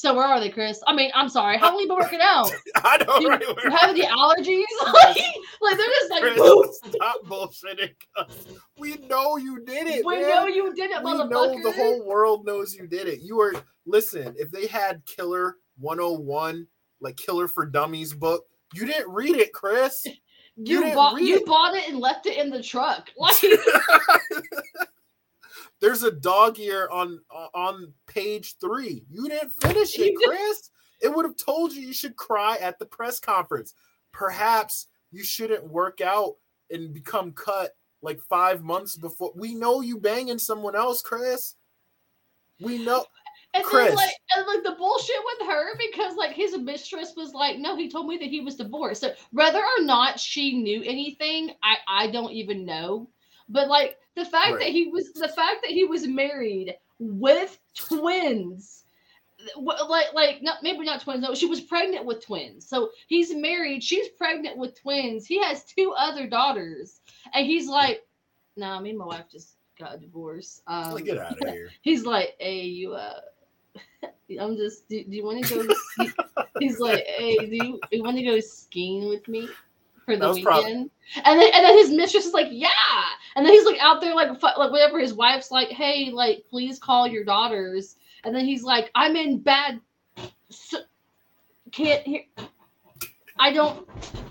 "So 0.00 0.14
where 0.14 0.24
are 0.24 0.40
they, 0.40 0.48
Chris? 0.48 0.80
I 0.86 0.94
mean, 0.94 1.10
I'm 1.14 1.28
sorry. 1.28 1.58
How 1.58 1.72
long 1.72 1.80
you 1.80 1.86
been 1.86 1.98
working 1.98 2.20
out? 2.22 2.50
i 2.76 2.96
know 3.04 3.18
You, 3.18 3.28
right 3.28 3.42
you 3.42 3.70
have 3.70 3.90
any 3.90 4.00
allergies? 4.00 4.64
like, 4.94 5.18
like 5.60 5.76
they're 5.76 5.86
just 5.86 6.10
like, 6.10 6.22
Chris, 6.22 6.94
stop 6.94 7.16
bullshitting 7.26 7.92
us. 8.16 8.46
We 8.78 8.96
know 9.08 9.36
you 9.36 9.62
did 9.62 9.88
it. 9.88 10.06
we 10.06 10.20
man. 10.20 10.28
know 10.30 10.46
you 10.46 10.74
did 10.74 10.90
it, 10.90 11.04
we 11.04 11.12
know 11.12 11.62
the 11.62 11.72
whole 11.72 12.06
world 12.06 12.46
knows 12.46 12.74
you 12.74 12.86
did 12.86 13.08
it. 13.08 13.20
You 13.20 13.36
were 13.36 13.52
listen. 13.84 14.34
If 14.38 14.50
they 14.50 14.66
had 14.66 15.04
Killer 15.04 15.56
101, 15.78 16.66
like 17.02 17.18
Killer 17.18 17.46
for 17.46 17.66
Dummies 17.66 18.14
book, 18.14 18.46
you 18.72 18.86
didn't 18.86 19.12
read 19.12 19.36
it, 19.36 19.52
Chris. 19.52 20.06
you 20.56 20.80
didn't 20.80 20.94
bought 20.94 21.20
you 21.20 21.36
it. 21.36 21.46
bought 21.46 21.74
it 21.74 21.90
and 21.90 21.98
left 22.00 22.24
it 22.24 22.38
in 22.38 22.48
the 22.48 22.62
truck. 22.62 23.10
Like 23.18 23.36
There's 25.80 26.02
a 26.02 26.10
dog 26.10 26.58
ear 26.58 26.88
on 26.90 27.20
on 27.54 27.92
page 28.06 28.56
three. 28.60 29.04
You 29.10 29.28
didn't 29.28 29.52
finish 29.60 29.98
it, 29.98 30.14
Chris. 30.24 30.70
It 31.00 31.14
would 31.14 31.24
have 31.24 31.36
told 31.36 31.72
you 31.72 31.80
you 31.80 31.94
should 31.94 32.16
cry 32.16 32.58
at 32.60 32.78
the 32.78 32.86
press 32.86 33.18
conference. 33.18 33.74
Perhaps 34.12 34.88
you 35.10 35.24
shouldn't 35.24 35.66
work 35.66 36.00
out 36.00 36.36
and 36.70 36.92
become 36.92 37.32
cut 37.32 37.70
like 38.02 38.20
five 38.28 38.62
months 38.62 38.96
before. 38.96 39.32
We 39.34 39.54
know 39.54 39.80
you 39.80 39.98
banging 39.98 40.38
someone 40.38 40.76
else, 40.76 41.02
Chris. 41.02 41.56
We 42.60 42.78
know. 42.84 43.04
And 43.52 43.64
Chris. 43.64 43.88
then 43.88 43.96
like 43.96 44.14
and 44.36 44.46
like 44.46 44.62
the 44.62 44.76
bullshit 44.78 45.16
with 45.24 45.48
her 45.48 45.76
because 45.76 46.14
like 46.16 46.32
his 46.32 46.56
mistress 46.56 47.14
was 47.16 47.32
like, 47.32 47.58
no, 47.58 47.76
he 47.76 47.90
told 47.90 48.06
me 48.06 48.16
that 48.18 48.28
he 48.28 48.40
was 48.40 48.56
divorced. 48.56 49.00
So 49.00 49.12
whether 49.32 49.58
or 49.58 49.82
not 49.82 50.20
she 50.20 50.62
knew 50.62 50.82
anything, 50.84 51.52
I 51.62 51.76
I 51.88 52.10
don't 52.10 52.32
even 52.32 52.64
know. 52.64 53.08
But 53.50 53.68
like 53.68 53.98
the 54.14 54.24
fact 54.24 54.52
Right. 54.52 54.60
that 54.60 54.68
he 54.68 54.86
was 54.86 55.12
the 55.12 55.28
fact 55.28 55.58
that 55.62 55.70
he 55.70 55.84
was 55.84 56.06
married 56.06 56.76
with 56.98 57.58
twins, 57.74 58.84
like 59.56 60.12
like 60.14 60.42
not 60.42 60.62
maybe 60.62 60.84
not 60.84 61.00
twins. 61.02 61.22
No, 61.22 61.34
she 61.34 61.46
was 61.46 61.60
pregnant 61.60 62.04
with 62.06 62.24
twins. 62.24 62.66
So 62.66 62.90
he's 63.08 63.34
married. 63.34 63.82
She's 63.82 64.08
pregnant 64.08 64.56
with 64.56 64.80
twins. 64.80 65.26
He 65.26 65.42
has 65.42 65.64
two 65.64 65.92
other 65.98 66.26
daughters, 66.28 67.00
and 67.34 67.44
he's 67.46 67.66
like, 67.68 68.06
nah, 68.56 68.80
me 68.80 68.90
and 68.90 68.98
my 68.98 69.06
wife 69.06 69.24
just 69.30 69.56
got 69.78 69.94
a 69.94 69.98
divorce. 69.98 70.62
Um, 70.66 70.94
Like, 70.94 71.04
get 71.06 71.18
out 71.18 71.32
of 71.42 71.48
here. 71.52 71.70
he's 71.82 72.04
like, 72.04 72.36
hey, 72.38 72.62
you 72.64 72.92
uh 72.94 73.20
I'm 74.40 74.56
just 74.56 74.88
do, 74.88 75.02
do 75.04 75.16
you 75.16 75.24
want 75.24 75.44
to 75.44 75.54
go 75.54 75.74
he's 76.60 76.78
like, 76.78 77.04
hey, 77.06 77.36
do 77.46 77.56
you, 77.66 77.80
you 77.90 78.02
want 78.02 78.16
to 78.16 78.22
go 78.22 78.38
skiing 78.40 79.08
with 79.08 79.26
me 79.26 79.48
for 80.18 80.26
the 80.26 80.32
weekend? 80.32 80.90
prob- 81.14 81.24
and 81.24 81.40
then 81.40 81.50
and 81.54 81.64
then 81.64 81.76
his 81.78 81.90
mistress 81.90 82.26
is 82.26 82.32
like, 82.32 82.48
yeah. 82.50 82.68
And 83.36 83.44
then 83.44 83.52
he's 83.52 83.64
like 83.64 83.78
out 83.80 84.00
there 84.00 84.14
like 84.14 84.40
fu- 84.40 84.46
like 84.46 84.70
whatever 84.70 84.98
his 84.98 85.14
wife's 85.14 85.50
like, 85.50 85.68
hey, 85.68 86.10
like 86.12 86.44
please 86.50 86.78
call 86.78 87.06
your 87.06 87.24
daughters. 87.24 87.96
And 88.24 88.34
then 88.34 88.44
he's 88.44 88.62
like, 88.62 88.90
I'm 88.94 89.16
in 89.16 89.38
bad 89.38 89.80
s 90.50 90.74
can't 91.72 92.02
hear 92.04 92.22
I 93.38 93.52
don't 93.52 93.88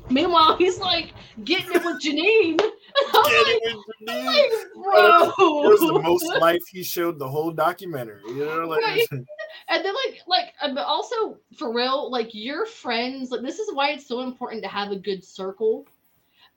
Meanwhile, 0.09 0.57
he's 0.57 0.79
like 0.79 1.13
getting 1.43 1.71
it 1.71 1.83
with 1.85 2.01
Janine. 2.03 2.59
I'm 2.59 3.23
like, 3.23 3.31
it 3.61 3.75
with 3.75 4.09
Janine. 4.09 4.25
like, 4.25 5.33
It 5.37 5.69
was 5.69 5.79
the 5.79 5.99
most 6.01 6.25
life 6.39 6.61
he 6.71 6.83
showed 6.83 7.19
the 7.19 7.27
whole 7.27 7.51
documentary. 7.51 8.21
You 8.27 8.45
know, 8.45 8.65
like 8.67 8.81
Right. 8.81 9.07
and 9.69 9.85
then 9.85 9.93
like 9.93 10.21
like 10.27 10.53
uh, 10.61 10.73
but 10.73 10.85
also 10.85 11.37
for 11.55 11.73
real 11.73 12.11
like 12.11 12.33
your 12.33 12.65
friends 12.65 13.31
like 13.31 13.41
this 13.41 13.59
is 13.59 13.73
why 13.73 13.91
it's 13.91 14.07
so 14.07 14.21
important 14.21 14.63
to 14.63 14.69
have 14.69 14.91
a 14.91 14.97
good 14.97 15.23
circle. 15.23 15.87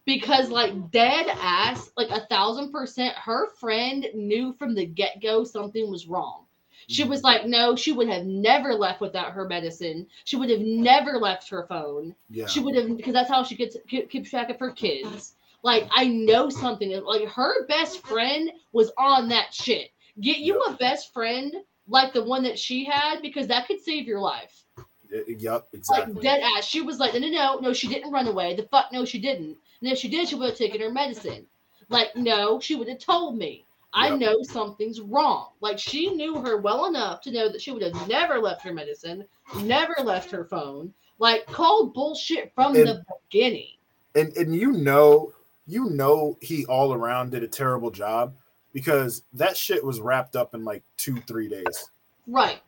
Because 0.05 0.51
like 0.51 0.91
dead 0.91 1.27
ass 1.29 1.91
like 1.97 2.11
a 2.11 2.27
thousand 2.27 2.73
percent 2.73 3.15
her 3.15 3.51
friend 3.61 4.07
knew 4.15 4.53
from 4.55 4.75
the 4.75 4.85
get-go 4.85 5.45
something 5.45 5.91
was 5.91 6.09
wrong. 6.09 6.47
She 6.89 7.05
was 7.05 7.23
like 7.23 7.47
no 7.47 7.77
she 7.77 7.93
would 7.93 8.09
have 8.09 8.25
never 8.25 8.75
left 8.75 9.01
without 9.01 9.33
her 9.33 9.47
medicine. 9.47 10.07
She 10.25 10.37
would 10.37 10.51
have 10.51 10.61
never 10.61 11.19
left 11.19 11.49
her 11.51 11.67
phone. 11.69 12.17
Yeah. 12.31 12.47
she 12.47 12.61
would 12.61 12.75
have 12.75 12.97
because 12.97 13.13
that's 13.13 13.31
how 13.31 13.45
she 13.45 13.55
gets 13.55 13.77
keep, 13.87 14.11
keeps 14.11 14.31
track 14.31 14.51
of 14.51 14.59
her 14.59 14.73
kids. 14.73 15.35
Like 15.63 15.87
i 15.95 16.09
know 16.09 16.49
something 16.49 16.91
like 17.05 17.29
her 17.29 17.67
best 17.67 18.05
friend 18.05 18.51
was 18.73 18.91
on 18.99 19.29
that 19.29 19.55
shit. 19.55 19.91
Get 20.21 20.39
you 20.39 20.61
a 20.63 20.75
best 20.75 21.13
friend 21.13 21.55
like 21.89 22.13
the 22.13 22.23
one 22.23 22.43
that 22.45 22.59
she 22.59 22.85
had 22.85 23.21
because 23.23 23.47
that 23.49 23.67
could 23.67 23.81
save 23.81 24.07
your 24.07 24.21
life 24.21 24.65
Y- 25.13 25.37
Yup, 25.41 25.69
exactly. 25.73 26.15
like 26.15 26.23
dead 26.23 26.43
ass 26.57 26.65
she 26.65 26.81
was 26.81 26.99
like 26.99 27.13
no 27.15 27.21
no 27.21 27.29
no 27.29 27.59
no 27.61 27.73
she 27.73 27.89
didn't 27.89 28.11
run 28.13 28.27
away 28.29 28.55
the 28.57 28.63
fuck 28.65 28.87
no 28.93 29.05
she 29.05 29.19
didn't 29.21 29.57
and 29.81 29.91
if 29.93 29.99
she 29.99 30.09
did 30.09 30.29
she 30.29 30.35
would 30.37 30.49
have 30.51 30.59
taken 30.59 30.81
her 30.81 30.91
medicine 30.91 31.45
like 31.91 32.15
no 32.17 32.59
she 32.61 32.75
would 32.77 32.89
have 32.89 32.99
told 32.99 33.37
me 33.37 33.65
I 33.95 34.09
Yep. 34.09 34.21
know 34.21 34.43
something's 34.43 35.03
wrong. 35.03 35.49
Like 35.61 35.79
she 35.79 36.09
knew 36.15 36.41
her 36.41 36.57
well 36.57 36.87
enough 36.87 37.21
to 37.25 37.31
know 37.31 37.51
that 37.53 37.61
she 37.61 37.73
would 37.73 37.83
have 37.83 38.09
never 38.09 38.39
left 38.39 38.63
her 38.63 38.73
medicine, 38.73 39.27
never 39.61 39.95
left 40.03 40.31
her 40.31 40.47
phone. 40.47 40.95
Like 41.19 41.45
called 41.47 41.93
bullshit 41.93 42.55
from 42.55 42.75
And- 42.75 42.89
the 42.89 43.05
beginning. 43.31 43.77
and 44.15 44.35
and 44.35 44.57
you 44.57 44.73
know, 44.73 45.35
you 45.67 45.91
know, 45.91 46.39
he 46.41 46.65
all 46.65 46.95
around 46.95 47.33
did 47.33 47.43
a 47.43 47.49
terrible 47.49 47.91
job 47.91 48.35
because 48.73 49.23
that 49.35 49.57
shit 49.57 49.85
was 49.85 50.01
wrapped 50.01 50.37
up 50.37 50.55
in 50.55 50.65
like 50.65 50.83
two, 50.97 51.17
three 51.23 51.49
days 51.49 51.91
Right. 52.27 52.61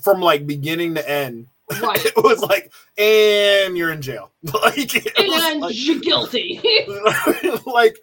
from 0.00 0.20
like 0.20 0.46
beginning 0.46 0.94
to 0.94 1.08
end. 1.08 1.48
Right. 1.80 2.04
it 2.04 2.16
was 2.16 2.42
like, 2.42 2.70
and 2.98 3.78
you're 3.78 3.92
in 3.92 4.02
jail. 4.02 4.30
like, 4.62 4.94
and 5.18 5.60
like, 5.60 5.74
you're 5.74 6.00
guilty. 6.00 6.60
like 7.66 7.96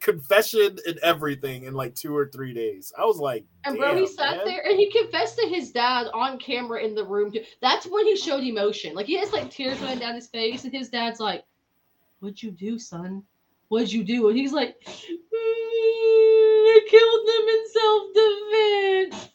confession 0.00 0.78
and 0.86 0.98
everything 0.98 1.64
in 1.64 1.74
like 1.74 1.94
two 1.94 2.16
or 2.16 2.28
three 2.28 2.52
days. 2.52 2.92
I 2.98 3.04
was 3.04 3.18
like, 3.18 3.44
and 3.64 3.78
bro, 3.78 3.96
he 3.96 4.06
sat 4.06 4.38
man." 4.38 4.46
there 4.46 4.66
and 4.66 4.78
he 4.78 4.90
confessed 4.90 5.38
to 5.38 5.48
his 5.48 5.70
dad 5.70 6.08
on 6.12 6.38
camera 6.38 6.82
in 6.82 6.94
the 6.94 7.04
room. 7.04 7.30
Too. 7.32 7.44
That's 7.60 7.86
when 7.86 8.06
he 8.06 8.16
showed 8.16 8.42
emotion. 8.42 8.94
Like 8.94 9.06
he 9.06 9.16
has 9.18 9.32
like 9.32 9.50
tears 9.50 9.80
running 9.80 10.00
down 10.00 10.14
his 10.14 10.26
face, 10.26 10.64
and 10.64 10.72
his 10.72 10.88
dad's 10.88 11.20
like, 11.20 11.44
"What'd 12.20 12.42
you 12.42 12.50
do, 12.50 12.78
son? 12.78 13.22
What'd 13.72 13.90
you 13.90 14.04
do?" 14.04 14.28
And 14.28 14.36
he's 14.36 14.52
like, 14.52 14.76
mm, 14.84 15.16
"I 15.32 16.80
killed 16.90 17.26
them 17.28 17.48
in 17.48 17.62
self-defense." 17.72 19.32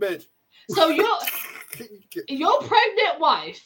bitch. 0.00 0.26
So 0.70 0.88
your 0.88 1.18
your 2.28 2.58
pregnant 2.58 3.18
wife 3.18 3.64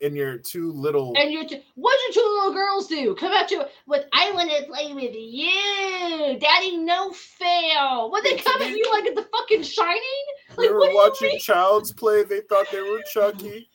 in 0.00 0.14
your 0.14 0.38
two 0.38 0.70
little 0.72 1.14
and 1.16 1.32
your 1.32 1.44
t- 1.44 1.64
what'd 1.74 2.00
your 2.14 2.22
two 2.22 2.28
little 2.28 2.52
girls 2.52 2.86
do? 2.86 3.14
Come 3.14 3.32
at 3.32 3.50
you 3.50 3.64
with 3.86 4.04
I 4.12 4.30
want 4.32 4.50
to 4.50 4.64
play 4.66 4.92
with 4.92 5.14
you, 5.14 6.38
Daddy. 6.38 6.76
No 6.76 7.10
fail. 7.10 8.10
What 8.10 8.24
they 8.24 8.36
come 8.36 8.62
at 8.62 8.70
you 8.70 8.88
like 8.90 9.06
at 9.06 9.14
the 9.14 9.26
fucking 9.36 9.62
Shining? 9.62 10.00
Like 10.56 10.70
were 10.70 10.78
what 10.78 10.86
do 10.86 11.24
you 11.24 11.30
watching? 11.32 11.40
Child's 11.40 11.92
Play. 11.92 12.24
They 12.24 12.40
thought 12.40 12.66
they 12.70 12.82
were 12.82 13.02
Chucky. 13.12 13.68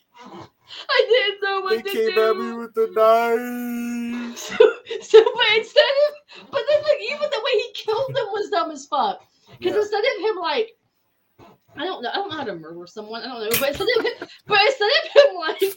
I 0.90 1.06
didn't 1.10 1.42
know 1.44 1.70
They 1.70 1.76
what 1.78 1.86
to 1.86 1.92
came 1.92 2.16
do. 2.16 2.30
at 2.30 2.38
me 2.38 2.54
with 2.54 2.74
the 2.74 2.88
knife. 2.94 4.38
so, 4.38 4.56
so, 5.02 5.24
but 5.24 5.58
instead 5.58 5.84
of, 5.84 6.50
but 6.52 6.62
then 6.70 6.82
like 6.84 7.02
even 7.02 7.30
the 7.30 7.42
way 7.44 7.52
he 7.62 7.72
killed 7.74 8.14
them 8.16 8.26
was 8.32 8.50
dumb 8.50 8.72
as 8.72 8.86
fuck. 8.88 9.22
Because 9.60 9.74
Yeah. 9.76 9.82
instead 9.82 10.04
of 10.04 10.22
him 10.26 10.36
like, 10.42 10.72
I 11.76 11.86
don't 11.86 12.04
know, 12.04 12.10
I 12.10 12.16
don't 12.16 12.30
know 12.30 12.38
how 12.38 12.44
to 12.44 12.56
murder 12.56 12.86
someone. 12.88 13.22
I 13.24 13.28
don't 13.28 13.42
know, 13.52 13.60
but 13.60 13.70
instead 13.70 13.88
of 13.98 14.06
him, 14.06 14.28
but 14.48 14.60
instead 14.62 14.90
of 14.90 15.12
him 15.16 15.36
like, 15.38 15.62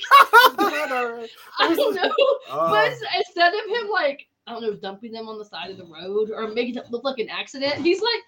I 1.59 1.75
don't 1.75 1.95
know, 1.95 2.09
Oh, 2.51 2.71
but 2.71 2.93
instead 2.93 3.55
of 3.55 3.65
him 3.67 3.91
like, 3.91 4.27
I 4.47 4.53
don't 4.53 4.63
know, 4.63 4.75
dumping 4.75 5.13
them 5.13 5.29
on 5.29 5.39
the 5.39 5.45
side 5.45 5.71
of 5.71 5.79
the 5.79 5.85
road 5.87 6.31
or 6.31 6.49
making 6.49 6.77
it 6.77 6.91
look 6.91 7.03
like 7.05 7.19
an 7.19 7.29
accident, 7.29 7.77
he's 7.77 8.01
like. 8.01 8.21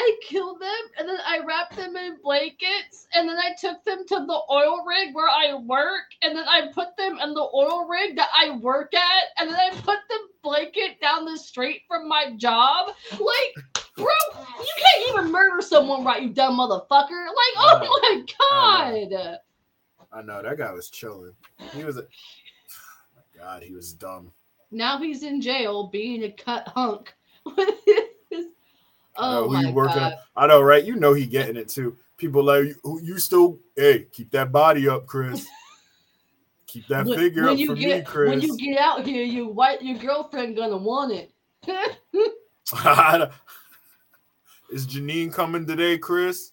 I 0.00 0.16
killed 0.22 0.62
them 0.62 0.68
and 0.98 1.06
then 1.06 1.18
I 1.26 1.40
wrapped 1.46 1.76
them 1.76 1.94
in 1.94 2.16
blankets 2.22 3.06
and 3.12 3.28
then 3.28 3.36
I 3.36 3.50
took 3.60 3.84
them 3.84 4.06
to 4.08 4.14
the 4.14 4.40
oil 4.50 4.82
rig 4.86 5.14
where 5.14 5.28
I 5.28 5.54
work 5.54 6.04
and 6.22 6.34
then 6.34 6.48
I 6.48 6.72
put 6.72 6.96
them 6.96 7.18
in 7.22 7.34
the 7.34 7.48
oil 7.54 7.86
rig 7.86 8.16
that 8.16 8.30
I 8.34 8.56
work 8.56 8.94
at 8.94 9.24
and 9.38 9.50
then 9.50 9.58
I 9.58 9.70
put 9.72 9.98
the 10.08 10.18
blanket 10.42 11.02
down 11.02 11.26
the 11.26 11.36
street 11.36 11.82
from 11.86 12.08
my 12.08 12.32
job. 12.38 12.94
Like, 13.12 13.84
bro, 13.94 14.06
you 14.58 14.72
can't 14.78 15.08
even 15.10 15.30
murder 15.30 15.60
someone 15.60 16.02
right, 16.02 16.22
you 16.22 16.30
dumb 16.30 16.58
motherfucker. 16.58 17.26
Like, 17.26 17.54
oh 17.58 18.00
my 18.02 18.24
god. 18.40 19.38
I 20.12 20.22
know 20.22 20.42
that 20.42 20.56
guy 20.56 20.72
was 20.72 20.88
chilling. 20.88 21.34
He 21.74 21.84
was 21.84 21.98
a 21.98 22.02
my 23.14 23.38
God, 23.38 23.62
he 23.62 23.74
was 23.74 23.92
dumb. 23.92 24.32
Now 24.70 24.96
he's 24.96 25.24
in 25.24 25.42
jail 25.42 25.88
being 25.88 26.24
a 26.24 26.32
cut 26.32 26.68
hunk. 26.68 27.12
his- 29.16 29.22
I 29.24 29.32
know 29.32 29.38
oh 29.40 29.48
who 29.48 29.54
my 29.54 29.60
you 29.62 29.72
working 29.72 29.96
god. 29.96 30.14
I 30.36 30.46
know, 30.46 30.60
right? 30.62 30.84
You 30.84 30.96
know 30.96 31.12
he 31.14 31.26
getting 31.26 31.56
it 31.56 31.68
too. 31.68 31.96
People 32.16 32.44
like 32.44 32.64
you, 32.84 33.00
you 33.02 33.18
still 33.18 33.58
hey, 33.76 34.06
keep 34.12 34.30
that 34.32 34.52
body 34.52 34.88
up, 34.88 35.06
Chris. 35.06 35.46
keep 36.66 36.86
that 36.88 37.06
When- 37.06 37.18
figure 37.18 37.42
when 37.44 37.52
up 37.54 37.58
you 37.58 37.66
for 37.68 37.74
get, 37.74 37.98
me, 38.00 38.04
Chris. 38.04 38.30
When 38.30 38.40
you 38.42 38.56
get 38.56 38.78
out 38.78 39.04
here, 39.06 39.24
you 39.24 39.48
white 39.48 39.82
your 39.82 39.98
girlfriend 39.98 40.56
gonna 40.56 40.76
want 40.76 41.12
it. 41.12 41.32
Is 44.70 44.86
Janine 44.86 45.32
coming 45.32 45.66
today, 45.66 45.98
Chris? 45.98 46.52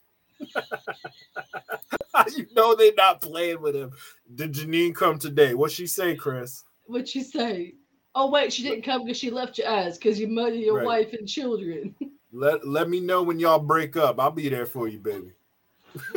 you 2.36 2.45
know 2.56 2.74
they 2.76 2.92
not 2.98 3.22
playing 3.22 3.61
with 3.61 3.76
him. 3.76 3.92
Did 4.34 4.53
Janine 4.53 4.95
come 4.95 5.19
today? 5.19 5.53
What 5.53 5.72
she 5.72 5.86
say, 5.88 6.16
Chris? 6.16 6.64
What'd 6.86 7.08
she 7.08 7.22
say? 7.22 7.76
Oh 8.16 8.32
wait, 8.32 8.52
she 8.52 8.64
didn't 8.64 8.84
come 8.84 9.03
because 9.03 9.18
she 9.18 9.30
left 9.30 9.60
your 9.60 9.68
ass 9.68 9.98
because 9.98 10.19
you 10.19 10.27
murdered 10.27 10.56
your 10.60 10.77
Right. 10.77 10.86
wife 10.86 11.14
and 11.14 11.27
children. 11.27 11.94
Let 12.31 12.67
let 12.67 12.89
me 12.89 12.99
know 12.99 13.23
when 13.23 13.39
y'all 13.39 13.59
break 13.59 13.95
up. 13.95 14.19
I'll 14.19 14.31
be 14.31 14.49
there 14.49 14.65
for 14.65 14.88
you, 14.88 14.99
baby. 14.99 15.33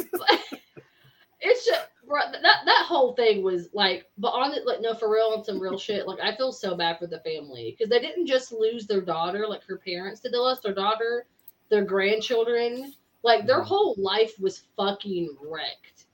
it's 1.41 1.65
just 1.67 1.89
bro, 2.07 2.21
that 2.33 2.43
that 2.43 2.85
whole 2.87 3.15
thing 3.15 3.43
was 3.43 3.69
like, 3.73 4.07
but 4.19 4.31
on 4.31 4.53
it, 4.53 4.67
like 4.67 4.81
no, 4.81 4.95
for 4.95 5.11
real, 5.11 5.35
on 5.37 5.45
some 5.45 5.61
real 5.61 5.79
shit. 5.79 6.07
Like 6.07 6.21
I 6.21 6.37
feel 6.37 6.53
so 6.53 6.77
bad 6.77 6.99
for 6.99 7.07
the 7.07 7.21
family 7.21 7.77
because 7.77 7.91
they 7.91 8.01
didn't 8.01 8.27
just 8.27 8.53
lose 8.53 8.87
their 8.87 9.01
daughter, 9.01 9.47
like 9.49 9.65
her 9.65 9.79
parents 9.79 10.21
did. 10.21 10.33
They 10.33 10.39
lost 10.39 10.63
their 10.65 10.75
daughter, 10.75 11.27
their 11.71 11.85
grandchildren. 11.85 12.93
Like 13.23 13.47
their 13.47 13.61
Mhm. 13.61 13.67
whole 13.67 13.95
life 13.99 14.33
was 14.41 14.65
fucking 14.77 15.37
wrecked, 15.43 16.07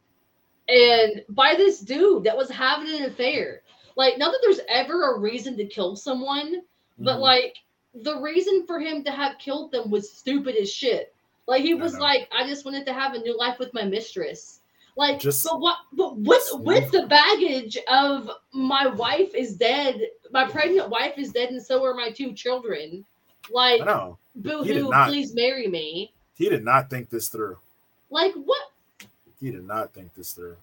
and 0.69 1.25
by 1.31 1.55
this 1.57 1.81
dude 1.81 2.25
that 2.25 2.37
was 2.37 2.51
having 2.51 2.95
an 2.95 3.05
affair. 3.05 3.63
Like 3.97 4.19
not 4.19 4.33
that 4.33 4.41
there's 4.43 4.61
ever 4.69 5.15
a 5.15 5.19
reason 5.21 5.57
to 5.57 5.67
kill 5.67 5.97
someone, 5.97 6.63
but 6.99 7.19
Mhm. 7.19 7.21
like 7.21 7.57
the 8.03 8.21
reason 8.21 8.67
for 8.67 8.79
him 8.81 9.03
to 9.05 9.11
have 9.11 9.39
killed 9.39 9.73
them 9.73 9.91
was 9.91 10.11
stupid 10.11 10.57
as 10.57 10.71
shit. 10.73 11.15
Like 11.47 11.63
he 11.63 11.75
was 11.75 11.95
know. 11.95 12.01
like, 12.01 12.29
I 12.37 12.47
just 12.47 12.65
wanted 12.65 12.85
to 12.87 12.93
have 12.93 13.15
a 13.15 13.19
new 13.19 13.37
life 13.39 13.59
with 13.59 13.73
my 13.73 13.85
mistress. 13.85 14.61
Like, 14.97 15.21
Just- 15.21 15.45
but 15.45 15.61
what? 15.61 15.77
But 15.93 16.17
with 16.19 16.43
with 16.55 16.91
the 16.91 17.07
baggage 17.07 17.77
of 17.89 18.31
my 18.53 18.87
wife 18.87 19.35
is 19.35 19.55
dead, 19.57 20.01
my 20.33 20.49
pregnant 20.49 20.89
wife 20.89 21.19
is 21.19 21.33
dead, 21.33 21.51
and 21.51 21.63
so 21.63 21.85
are 21.85 21.95
my 21.95 22.11
two 22.11 22.33
children. 22.33 23.05
Like, 23.51 23.83
I 23.83 23.85
know. 23.85 24.19
boo 24.37 24.65
hoo, 24.65 24.91
please 25.07 25.35
marry 25.35 25.69
me. 25.69 26.13
He 26.35 26.49
did 26.49 26.65
not 26.65 26.89
think 26.91 27.11
this 27.11 27.29
through. 27.29 27.59
Like, 28.11 28.33
what? 28.35 28.63
He 29.39 29.51
did 29.51 29.67
not 29.67 29.93
think 29.93 30.15
this 30.15 30.33
through 30.33 30.57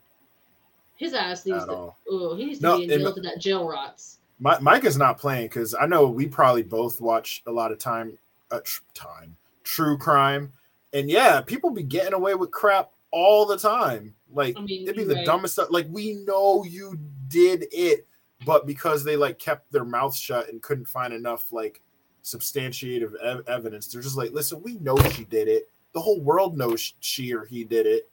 His 0.98 1.14
ass 1.14 1.46
needs 1.46 1.64
at 1.64 1.68
to. 1.68 1.72
all. 1.74 1.98
Oh, 2.10 2.36
he 2.36 2.46
needs 2.46 2.60
to 2.60 2.66
No, 2.66 2.78
be 2.78 2.84
in 2.86 2.90
jail 3.00 3.14
to 3.14 3.22
that 3.22 3.40
jail 3.40 3.68
rots. 3.68 4.18
My, 4.40 4.60
Mike 4.60 4.84
is 4.84 4.98
not 4.98 5.18
playing 5.18 5.48
because 5.48 5.74
I 5.74 5.86
know 5.86 6.08
we 6.08 6.28
probably 6.28 6.64
both 6.64 7.00
watch 7.00 7.44
a 7.48 7.52
lot 7.52 7.72
of 7.72 7.78
time, 7.78 8.18
uh, 8.52 8.60
tr- 8.64 8.82
time, 8.94 9.36
true 9.64 9.98
crime, 9.98 10.52
and 10.94 11.10
yeah, 11.10 11.42
people 11.42 11.72
be 11.72 11.84
getting 11.84 12.14
away 12.14 12.36
with 12.36 12.52
crap 12.52 12.92
all 13.12 13.46
the 13.46 13.58
time. 13.58 14.14
Like 14.34 14.58
I 14.58 14.62
mean, 14.62 14.84
it'd 14.84 14.96
be 14.96 15.04
the 15.04 15.16
right. 15.16 15.26
dumbest 15.26 15.54
stuff. 15.54 15.68
Like 15.70 15.88
we 15.90 16.14
know 16.26 16.64
you 16.64 17.00
did 17.28 17.66
it, 17.72 18.08
but 18.46 18.66
because 18.66 19.04
they 19.04 19.16
like 19.16 19.40
kept 19.40 19.72
their 19.72 19.86
mouth 19.86 20.16
shut 20.16 20.50
and 20.50 20.62
couldn't 20.62 20.88
find 20.88 21.14
enough 21.14 21.54
like 21.54 21.82
substantiative 22.24 23.16
ev- 23.24 23.48
evidence, 23.48 23.88
they're 23.88 24.02
just 24.02 24.18
like, 24.18 24.32
listen, 24.32 24.62
we 24.64 24.76
know 24.76 24.98
she 25.12 25.26
did 25.26 25.48
it. 25.48 25.70
The 25.94 26.02
whole 26.02 26.22
world 26.22 26.58
knows 26.58 26.96
she 27.00 27.34
or 27.34 27.46
he 27.46 27.64
did 27.64 27.86
it. 27.86 28.10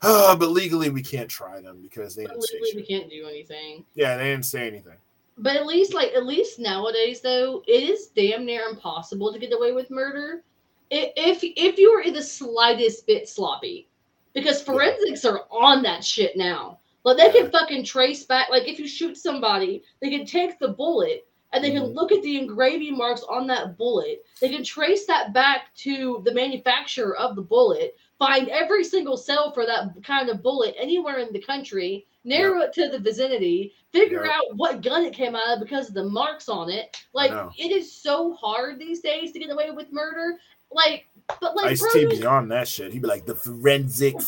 Uh, 0.00 0.34
but 0.36 0.50
legally, 0.50 0.90
we 0.90 1.02
can't 1.02 1.28
try 1.28 1.60
them 1.60 1.80
because 1.82 2.14
they 2.14 2.24
But 2.24 2.32
didn't 2.32 2.44
say 2.44 2.58
legally, 2.62 2.82
we 2.82 2.86
can't 2.86 3.10
do 3.10 3.26
anything. 3.26 3.84
Yeah, 3.94 4.16
they 4.16 4.24
didn't 4.24 4.46
say 4.46 4.66
anything. 4.66 4.96
But 5.38 5.56
at 5.56 5.66
least, 5.66 5.94
like, 5.94 6.12
at 6.14 6.26
least 6.26 6.58
nowadays, 6.58 7.20
though, 7.20 7.62
it 7.66 7.84
is 7.84 8.08
damn 8.08 8.44
near 8.44 8.68
impossible 8.68 9.32
to 9.32 9.38
get 9.38 9.52
away 9.52 9.72
with 9.72 9.90
murder 9.90 10.42
if 10.90 11.40
if 11.42 11.78
you 11.78 11.90
are 11.90 12.00
in 12.00 12.14
the 12.14 12.22
slightest 12.22 13.06
bit 13.06 13.28
sloppy, 13.28 13.88
because 14.34 14.62
forensics 14.62 15.24
are 15.24 15.44
on 15.50 15.82
that 15.82 16.04
shit 16.04 16.36
now. 16.36 16.78
Like, 17.04 17.18
they 17.18 17.30
can 17.30 17.50
fucking 17.50 17.84
trace 17.84 18.24
back. 18.24 18.50
Like, 18.50 18.66
if 18.68 18.78
you 18.78 18.88
shoot 18.88 19.16
somebody, 19.16 19.84
they 20.00 20.10
can 20.10 20.26
take 20.26 20.58
the 20.58 20.68
bullet 20.68 21.26
and 21.52 21.62
they 21.62 21.70
can 21.70 21.84
Mhm. 21.84 21.94
look 21.94 22.12
at 22.12 22.22
the 22.22 22.38
engraving 22.38 22.96
marks 22.96 23.22
on 23.22 23.46
that 23.46 23.78
bullet. 23.78 24.24
They 24.40 24.48
can 24.48 24.64
trace 24.64 25.06
that 25.06 25.32
back 25.32 25.74
to 25.76 26.20
the 26.24 26.34
manufacturer 26.34 27.16
of 27.16 27.36
the 27.36 27.42
bullet, 27.42 27.96
find 28.18 28.48
every 28.48 28.84
single 28.84 29.16
cell 29.16 29.52
for 29.52 29.64
that 29.64 29.90
kind 30.02 30.28
of 30.28 30.42
bullet 30.42 30.74
anywhere 30.78 31.18
in 31.18 31.32
the 31.32 31.40
country, 31.40 32.06
narrow 32.24 32.60
it 32.62 32.72
to 32.74 32.88
the 32.88 32.98
vicinity, 32.98 33.72
figure 33.92 34.24
Yep. 34.24 34.34
out 34.34 34.56
what 34.56 34.82
gun 34.82 35.04
it 35.04 35.14
came 35.14 35.34
out 35.36 35.54
of 35.54 35.60
because 35.60 35.88
of 35.88 35.94
the 35.94 36.04
marks 36.04 36.48
on 36.48 36.68
it. 36.70 36.96
Like 37.12 37.30
it 37.56 37.70
is 37.70 37.92
so 37.92 38.34
hard 38.34 38.78
these 38.78 39.00
days 39.00 39.32
to 39.32 39.38
get 39.38 39.50
away 39.50 39.70
with 39.70 39.92
murder. 39.92 40.38
Like, 40.70 41.06
but 41.40 41.56
like, 41.56 41.66
Ice 41.66 41.84
T 41.92 42.06
beyond 42.06 42.50
that 42.50 42.68
shit. 42.68 42.92
He'd 42.92 43.02
be 43.02 43.08
like, 43.08 43.24
the 43.24 43.34
forensics. 43.34 44.26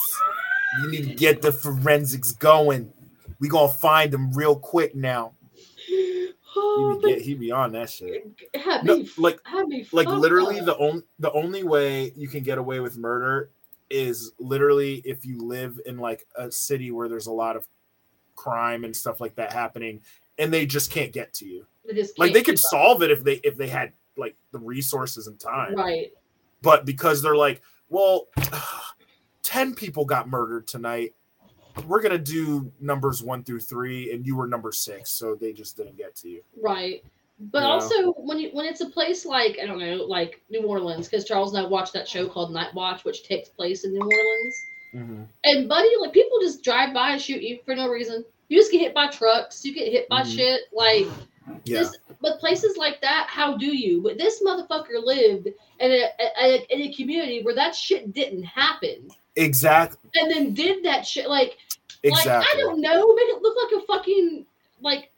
You 0.82 0.90
need 0.90 1.04
to 1.08 1.14
get 1.14 1.42
the 1.42 1.52
forensics 1.52 2.32
going. 2.32 2.92
We 3.40 3.48
gonna 3.48 3.72
find 3.72 4.12
them 4.12 4.32
real 4.32 4.54
quick 4.56 4.94
now. 4.94 5.32
oh, 6.56 6.98
He'd 7.02 7.06
be, 7.06 7.24
get, 7.24 7.40
be 7.40 7.50
on 7.52 7.72
that 7.72 7.90
shit. 7.90 8.26
No, 8.84 8.98
me, 8.98 9.10
like 9.18 9.40
like 9.92 10.06
literally 10.06 10.60
up. 10.60 10.66
the 10.66 10.76
only 10.76 11.02
the 11.18 11.32
only 11.32 11.64
way 11.64 12.12
you 12.16 12.28
can 12.28 12.42
get 12.42 12.56
away 12.58 12.80
with 12.80 12.96
murder 12.96 13.50
is 13.90 14.32
literally 14.38 15.02
if 15.04 15.24
you 15.24 15.38
live 15.38 15.80
in 15.84 15.98
like 15.98 16.26
a 16.36 16.50
city 16.50 16.90
where 16.90 17.08
there's 17.08 17.26
a 17.26 17.32
lot 17.32 17.56
of 17.56 17.66
crime 18.36 18.84
and 18.84 18.94
stuff 18.94 19.20
like 19.20 19.34
that 19.34 19.52
happening 19.52 20.00
and 20.38 20.52
they 20.52 20.64
just 20.64 20.90
can't 20.90 21.12
get 21.12 21.34
to 21.34 21.46
you. 21.46 21.66
Like 22.18 22.32
they 22.32 22.42
could 22.42 22.58
solve 22.58 23.02
it 23.02 23.10
if 23.10 23.22
they 23.22 23.34
if 23.44 23.56
they 23.56 23.68
had 23.68 23.92
like 24.16 24.36
the 24.52 24.58
resources 24.58 25.26
and 25.26 25.38
time. 25.38 25.74
right. 25.74 26.12
but 26.62 26.84
because 26.84 27.22
they're 27.22 27.36
like, 27.36 27.62
well, 27.88 28.28
10 29.42 29.74
people 29.74 30.04
got 30.04 30.28
murdered 30.28 30.66
tonight. 30.66 31.14
We're 31.86 32.00
going 32.00 32.12
to 32.12 32.18
do 32.18 32.70
numbers 32.80 33.22
one 33.22 33.42
through 33.42 33.60
three, 33.60 34.12
and 34.12 34.26
you 34.26 34.36
were 34.36 34.46
number 34.46 34.72
six. 34.72 35.10
So 35.10 35.34
they 35.34 35.52
just 35.52 35.76
didn't 35.76 35.96
get 35.96 36.14
to 36.16 36.28
you. 36.28 36.42
Right. 36.60 37.02
But 37.42 37.60
You 37.60 37.64
know? 37.64 37.70
also 37.72 38.12
when 38.12 38.38
you 38.38 38.50
when 38.52 38.66
it's 38.66 38.82
a 38.82 38.86
place 38.90 39.24
like 39.24 39.58
I 39.62 39.66
don't 39.66 39.78
know, 39.78 39.96
like 40.04 40.42
New 40.50 40.62
Orleans, 40.62 41.08
because 41.08 41.24
Charles 41.24 41.54
and 41.54 41.64
I 41.64 41.68
watched 41.68 41.94
that 41.94 42.06
show 42.06 42.28
called 42.28 42.52
Night 42.52 42.74
Watch, 42.74 43.04
which 43.04 43.22
takes 43.24 43.48
place 43.48 43.84
in 43.84 43.92
New 43.92 44.00
Orleans. 44.00 45.26
And 45.44 45.68
buddy, 45.68 45.88
like 46.00 46.12
people 46.12 46.38
just 46.40 46.62
drive 46.62 46.92
by 46.92 47.10
and 47.12 47.20
shoot 47.22 47.42
you 47.42 47.60
for 47.64 47.74
no 47.74 47.88
reason. 47.88 48.24
You 48.48 48.58
just 48.58 48.72
get 48.72 48.80
hit 48.80 48.92
by 48.94 49.06
trucks, 49.06 49.64
you 49.64 49.72
get 49.74 49.90
hit 49.90 50.08
by 50.08 50.22
Mhm. 50.22 50.36
shit. 50.36 50.60
Like 50.72 51.06
Yeah. 51.64 51.78
this 51.80 51.96
but 52.20 52.38
places 52.40 52.76
like 52.76 53.00
that, 53.00 53.26
how 53.28 53.56
do 53.56 53.74
you? 53.74 54.02
But 54.02 54.18
this 54.18 54.42
motherfucker 54.42 55.02
lived 55.02 55.46
in 55.46 55.90
a, 55.90 56.08
a, 56.42 56.66
in 56.74 56.82
a 56.82 56.92
community 56.92 57.42
where 57.42 57.54
that 57.54 57.74
shit 57.74 58.12
didn't 58.12 58.42
happen. 58.42 59.08
Exactly. 59.36 60.10
And 60.16 60.30
then 60.30 60.52
did 60.52 60.84
that 60.84 61.06
shit 61.06 61.28
like 61.28 61.56
Exactly. 62.02 62.32
like 62.32 62.46
I 62.54 62.58
don't 62.58 62.80
know, 62.80 63.14
make 63.14 63.28
it 63.28 63.40
look 63.42 63.56
like 63.56 63.82
a 63.82 63.86
fucking 63.86 64.44
like 64.82 65.09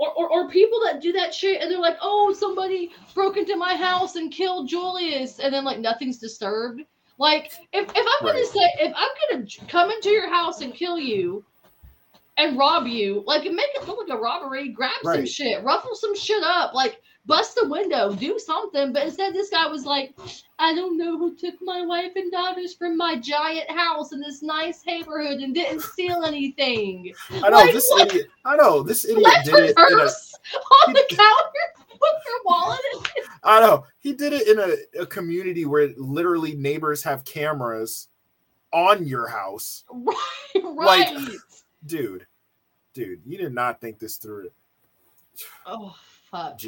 or, 0.00 0.10
or, 0.14 0.32
or 0.32 0.48
people 0.48 0.80
that 0.82 1.02
do 1.02 1.12
that 1.12 1.34
shit 1.34 1.60
and 1.60 1.70
they're 1.70 1.78
like, 1.78 1.98
oh, 2.00 2.34
somebody 2.36 2.90
broke 3.14 3.36
into 3.36 3.54
my 3.54 3.76
house 3.76 4.16
and 4.16 4.32
killed 4.32 4.66
Julius, 4.66 5.40
and 5.40 5.52
then 5.52 5.62
like 5.62 5.78
nothing's 5.78 6.16
disturbed. 6.16 6.80
Like 7.18 7.52
if, 7.74 7.86
if 7.94 7.96
I'm 7.96 8.26
gonna 8.26 8.46
say 8.46 8.72
if 8.78 8.94
I'm 8.96 9.38
gonna 9.38 9.46
come 9.68 9.90
into 9.90 10.08
your 10.08 10.30
house 10.30 10.62
and 10.62 10.72
kill 10.72 10.98
you 10.98 11.44
and 12.38 12.58
rob 12.58 12.86
you, 12.86 13.22
like 13.26 13.42
make 13.42 13.68
it 13.74 13.86
look 13.86 13.98
like 13.98 14.18
a 14.18 14.18
robbery, 14.18 14.70
grab 14.70 14.92
some 15.02 15.26
shit, 15.26 15.62
ruffle 15.62 15.94
some 15.94 16.16
shit 16.16 16.42
up, 16.42 16.72
like 16.72 17.02
bust 17.26 17.54
the 17.60 17.68
window, 17.68 18.14
do 18.14 18.38
something. 18.38 18.92
But 18.92 19.04
instead, 19.06 19.34
this 19.34 19.50
guy 19.50 19.66
was 19.66 19.84
like, 19.84 20.14
I 20.58 20.74
don't 20.74 20.96
know 20.98 21.16
who 21.18 21.36
took 21.36 21.54
my 21.62 21.84
wife 21.84 22.12
and 22.16 22.30
daughters 22.32 22.74
from 22.74 22.96
my 22.96 23.16
giant 23.16 23.70
house 23.70 24.12
in 24.12 24.20
this 24.20 24.42
nice 24.42 24.84
neighborhood 24.86 25.40
and 25.40 25.54
didn't 25.54 25.82
steal 25.82 26.24
anything. 26.24 27.12
I 27.30 27.48
know 27.50 27.56
Like, 27.58 27.72
this 27.72 27.88
what? 27.90 28.08
idiot. 28.08 28.26
I 28.44 28.56
know 28.56 28.82
this 28.82 29.04
idiot 29.04 29.22
Left 29.22 29.44
did 29.44 29.54
her 29.54 29.64
it. 29.64 29.92
In 29.92 29.98
a, 30.00 30.02
on 30.86 30.92
the 30.92 31.04
counter 31.10 31.84
with 31.92 32.22
her 32.24 32.42
wallet. 32.44 32.80
I 33.44 33.60
know 33.60 33.84
he 33.98 34.12
did 34.12 34.32
it 34.32 34.48
in 34.48 34.58
a, 34.58 35.02
a 35.02 35.06
community 35.06 35.64
where 35.66 35.90
literally 35.96 36.54
neighbors 36.54 37.02
have 37.04 37.24
cameras 37.24 38.08
on 38.72 39.06
your 39.06 39.28
house. 39.28 39.84
Right, 40.62 41.14
right. 41.14 41.28
Dude, 41.86 42.26
dude, 42.92 43.20
you 43.24 43.38
did 43.38 43.54
not 43.54 43.80
think 43.80 43.98
this 44.00 44.16
through. 44.16 44.50
oh 45.66 45.94
fuck. 46.30 46.58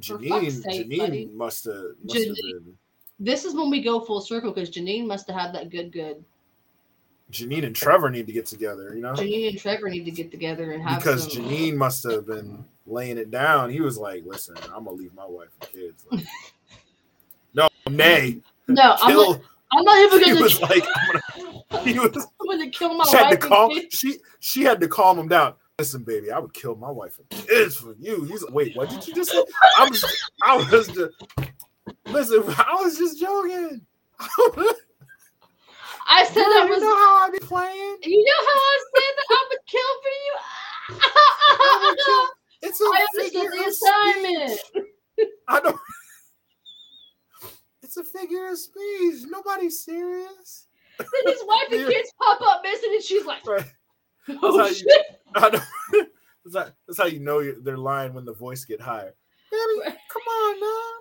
Janine, 0.00 0.62
sake. 0.62 0.88
Janine 0.88 1.32
must 1.34 1.64
have 1.66 1.74
must 2.02 2.16
have 2.18 2.26
Janine- 2.28 2.34
been. 2.64 2.78
This 3.20 3.44
is 3.44 3.54
when 3.54 3.70
we 3.70 3.80
go 3.82 4.00
full 4.00 4.20
circle 4.20 4.52
because 4.52 4.70
Janine 4.70 5.06
must 5.06 5.28
have 5.28 5.38
had 5.38 5.54
that 5.54 5.70
good 5.70 5.92
good. 5.92 6.24
Janine 7.30 7.64
and 7.64 7.74
Trevor 7.76 8.10
need 8.10 8.26
to 8.26 8.32
get 8.32 8.44
together, 8.46 8.92
you 8.94 9.00
know? 9.00 9.12
Janine 9.14 9.48
and 9.50 9.58
Trevor 9.58 9.88
need 9.88 10.04
to 10.04 10.10
get 10.10 10.30
together 10.30 10.72
and 10.72 10.82
have 10.82 10.98
Because 10.98 11.32
some. 11.32 11.44
Janine 11.44 11.74
must 11.76 12.02
have 12.04 12.26
been 12.26 12.64
laying 12.86 13.16
it 13.16 13.30
down. 13.30 13.70
He 13.70 13.80
was 13.80 13.96
like, 13.96 14.24
"Listen, 14.26 14.56
I'm 14.74 14.84
gonna 14.84 14.92
leave 14.92 15.14
my 15.14 15.24
wife 15.26 15.48
and 15.60 15.70
kids." 15.70 16.04
Like, 16.10 16.24
no, 17.54 17.68
nay, 17.90 18.38
No, 18.68 18.96
I'm 19.00 19.14
not, 19.14 19.40
I'm 19.72 19.84
not 19.84 19.98
even 20.04 20.18
He 20.24 20.30
gonna. 20.32 20.42
was 20.42 20.60
like, 20.60 20.84
I'm 20.96 21.20
gonna, 21.70 21.84
he 21.84 21.98
was. 21.98 22.14
Like, 22.16 22.26
I'm 22.40 22.46
gonna 22.48 22.70
kill 22.70 22.94
my 22.94 23.04
She 23.04 23.16
had 23.16 23.28
to 23.30 23.36
wife. 23.36 23.40
calm. 23.40 23.70
and 23.70 23.80
kids. 23.82 23.98
She 23.98 24.16
she 24.40 24.62
had 24.62 24.80
to 24.80 24.88
calm 24.88 25.18
him 25.18 25.28
down. 25.28 25.54
Listen, 25.82 26.04
baby, 26.04 26.30
I 26.30 26.38
would 26.38 26.54
kill 26.54 26.76
my 26.76 26.92
wife 26.92 27.18
and 27.18 27.28
kids 27.48 27.74
for 27.74 27.96
you. 27.98 28.22
He's 28.22 28.44
like, 28.44 28.54
wait, 28.54 28.76
what 28.76 28.88
did 28.88 29.04
you 29.04 29.12
just 29.16 29.32
say? 29.32 29.44
I 29.76 29.88
was, 29.88 30.04
I 30.40 30.56
was 30.56 30.68
just. 30.70 30.92
Listen, 32.06 32.44
I 32.56 32.78
was 32.80 32.96
just 32.96 33.18
joking. 33.18 33.84
I 36.06 36.24
said 36.26 36.44
I 36.44 36.66
was. 36.70 36.78
you 36.78 36.84
know 36.88 36.94
how 36.94 37.26
I 37.26 37.30
be 37.32 37.40
playing. 37.40 37.96
You 38.04 38.22
know 38.24 38.46
how 38.46 38.60
I 38.60 38.84
said 38.94 39.12
that 39.16 39.26
I 39.28 39.48
would 39.50 39.66
kill 39.66 39.92
for 40.04 40.14
you. 40.22 40.34
I 41.50 41.80
would 41.88 41.98
kill- 42.06 42.28
It's 42.68 42.80
a 42.80 42.84
I 42.84 43.06
figure 43.16 43.50
the 43.50 43.60
of 43.62 43.66
assignment. 43.66 44.60
speech. 44.60 45.26
I 45.48 45.60
know. 45.62 45.78
It's 47.82 47.96
a 47.96 48.04
figure 48.04 48.50
of 48.50 48.56
speech. 48.56 49.24
Nobody's 49.28 49.84
serious. 49.84 50.68
Then 51.00 51.08
his 51.26 51.42
wife 51.44 51.72
and 51.72 51.88
kids 51.92 52.12
pop 52.22 52.40
up 52.40 52.62
missing, 52.62 52.90
and 52.94 53.02
she's 53.02 53.24
like, 53.26 53.44
Right. 53.44 53.66
"Oh 54.42 54.58
how 54.58 54.72
shit!" 54.72 54.88
Know. 55.34 55.48
that's, 56.44 56.56
how, 56.56 56.66
that's 56.86 56.98
how 56.98 57.06
you 57.06 57.20
know 57.20 57.38
you're, 57.38 57.60
they're 57.60 57.78
lying 57.78 58.12
when 58.12 58.24
the 58.24 58.34
voice 58.34 58.64
get 58.64 58.80
higher. 58.80 59.14
Baby, 59.50 59.96
come 60.08 60.22
on 60.22 60.60
now. 60.60 60.92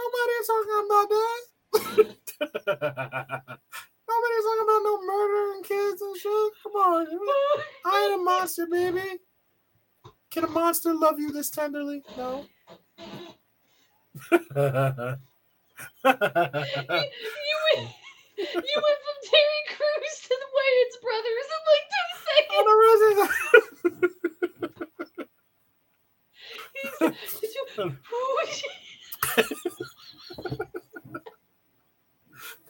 Nobody's 0.00 0.46
talking 0.46 0.78
about 0.86 1.08
that. 1.10 1.42
Nobody's 4.08 4.44
talking 4.44 4.64
about 4.64 4.82
no 4.84 4.94
murder 5.04 5.52
and 5.52 5.64
kids 5.64 6.02
and 6.02 6.16
shit. 6.16 6.52
Come 6.62 6.72
on. 6.72 7.06
I 7.84 8.04
ain't 8.04 8.20
a 8.20 8.24
monster, 8.24 8.66
baby. 8.70 9.18
Can 10.30 10.44
a 10.44 10.48
monster 10.48 10.94
love 10.94 11.18
you 11.18 11.32
this 11.32 11.50
tenderly? 11.50 12.02
No. 12.16 12.46
you 14.30 15.18
went, 17.76 17.90
you 18.40 18.76
went 18.76 19.00
from 19.04 19.18
Terry 19.28 19.62
Crews 19.76 20.14
to 20.24 20.34
the 20.40 20.48
Wayans 20.56 20.96
brothers 21.02 21.48
in 21.54 21.60
like 21.70 21.86
two 21.92 22.08
seconds. 22.26 22.56
Oh, 22.56 22.64
the 22.68 22.76
roses! 22.86 23.18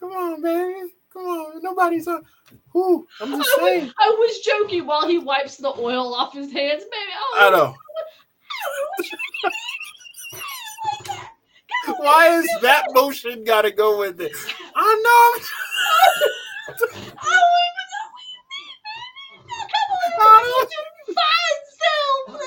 Come 0.01 0.13
on, 0.13 0.43
baby. 0.43 0.93
Come 1.13 1.23
on. 1.23 1.63
Nobody's 1.63 2.07
a 2.07 2.23
Who? 2.71 3.07
I'm 3.21 3.37
just 3.37 3.51
I 3.59 3.63
saying. 3.63 3.85
Was, 3.87 3.95
I 3.99 4.09
was 4.09 4.39
joking 4.41 4.87
while 4.87 5.09
he 5.09 5.19
wipes 5.19 5.57
the 5.57 5.69
oil 5.69 6.15
off 6.15 6.33
his 6.33 6.53
hands, 6.53 6.85
baby. 6.85 7.13
Oh, 7.17 7.37
I 7.39 7.51
know. 7.51 7.57
I 7.57 7.61
know 7.67 7.75
why 11.87 12.29
is 12.39 12.49
that 12.63 12.85
motion 12.93 13.45
got 13.45 13.63
to 13.63 13.71
go 13.71 13.99
with 13.99 14.21
it? 14.21 14.33
I 14.75 15.03
know. 15.05 15.41
I 16.69 16.75
don't 16.77 16.91
even 16.93 17.87
know 17.91 18.07
what 18.13 18.27
you 18.31 18.41
mean, 18.51 18.77
baby. 18.85 19.55
Come 20.17 20.27
on, 20.27 20.43
I 20.45 20.67
you 20.71 20.83
fine 21.15 21.61
self. 21.79 22.41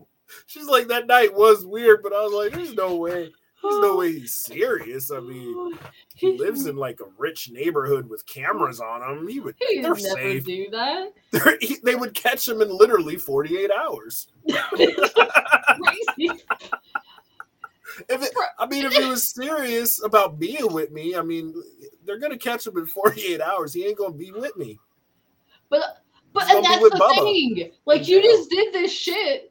She's 0.46 0.66
like 0.66 0.88
that 0.88 1.06
night 1.06 1.34
was 1.34 1.64
weird, 1.64 2.02
but 2.02 2.12
I 2.12 2.22
was 2.22 2.32
like, 2.32 2.52
there's 2.52 2.74
no 2.74 2.96
way. 2.96 3.30
There's 3.62 3.80
no 3.80 3.96
way 3.96 4.12
he's 4.12 4.34
serious. 4.44 5.10
I 5.10 5.20
mean, 5.20 5.78
he 6.14 6.36
lives 6.38 6.66
in 6.66 6.76
like 6.76 7.00
a 7.00 7.08
rich 7.18 7.50
neighborhood 7.50 8.08
with 8.08 8.26
cameras 8.26 8.80
on 8.80 9.02
him. 9.02 9.28
He 9.28 9.40
would 9.40 9.54
He'd 9.58 9.82
never 9.82 9.98
safe. 9.98 10.44
do 10.44 10.68
that. 10.70 11.12
He, 11.60 11.76
they 11.84 11.94
would 11.94 12.14
catch 12.14 12.48
him 12.48 12.60
in 12.62 12.68
literally 12.76 13.16
48 13.16 13.70
hours. 13.70 14.28
Crazy. 14.48 16.42
If 18.08 18.22
it, 18.22 18.30
I 18.58 18.66
mean, 18.66 18.84
if 18.86 18.92
he 18.92 19.04
was 19.04 19.28
serious 19.28 20.02
about 20.02 20.38
being 20.38 20.72
with 20.72 20.90
me, 20.90 21.14
I 21.16 21.22
mean, 21.22 21.54
they're 22.04 22.18
gonna 22.18 22.38
catch 22.38 22.66
him 22.66 22.78
in 22.78 22.86
48 22.86 23.40
hours. 23.40 23.74
He 23.74 23.84
ain't 23.86 23.98
gonna 23.98 24.14
be 24.14 24.32
with 24.32 24.56
me. 24.56 24.78
But 25.68 26.02
but 26.32 26.44
He's 26.46 26.56
and 26.56 26.64
that's 26.64 26.82
the 26.82 26.90
Bubba 26.96 27.14
thing. 27.24 27.72
Like 27.84 28.08
you 28.08 28.22
jail. 28.22 28.30
just 28.32 28.50
did 28.50 28.72
this 28.72 28.92
shit. 28.92 29.49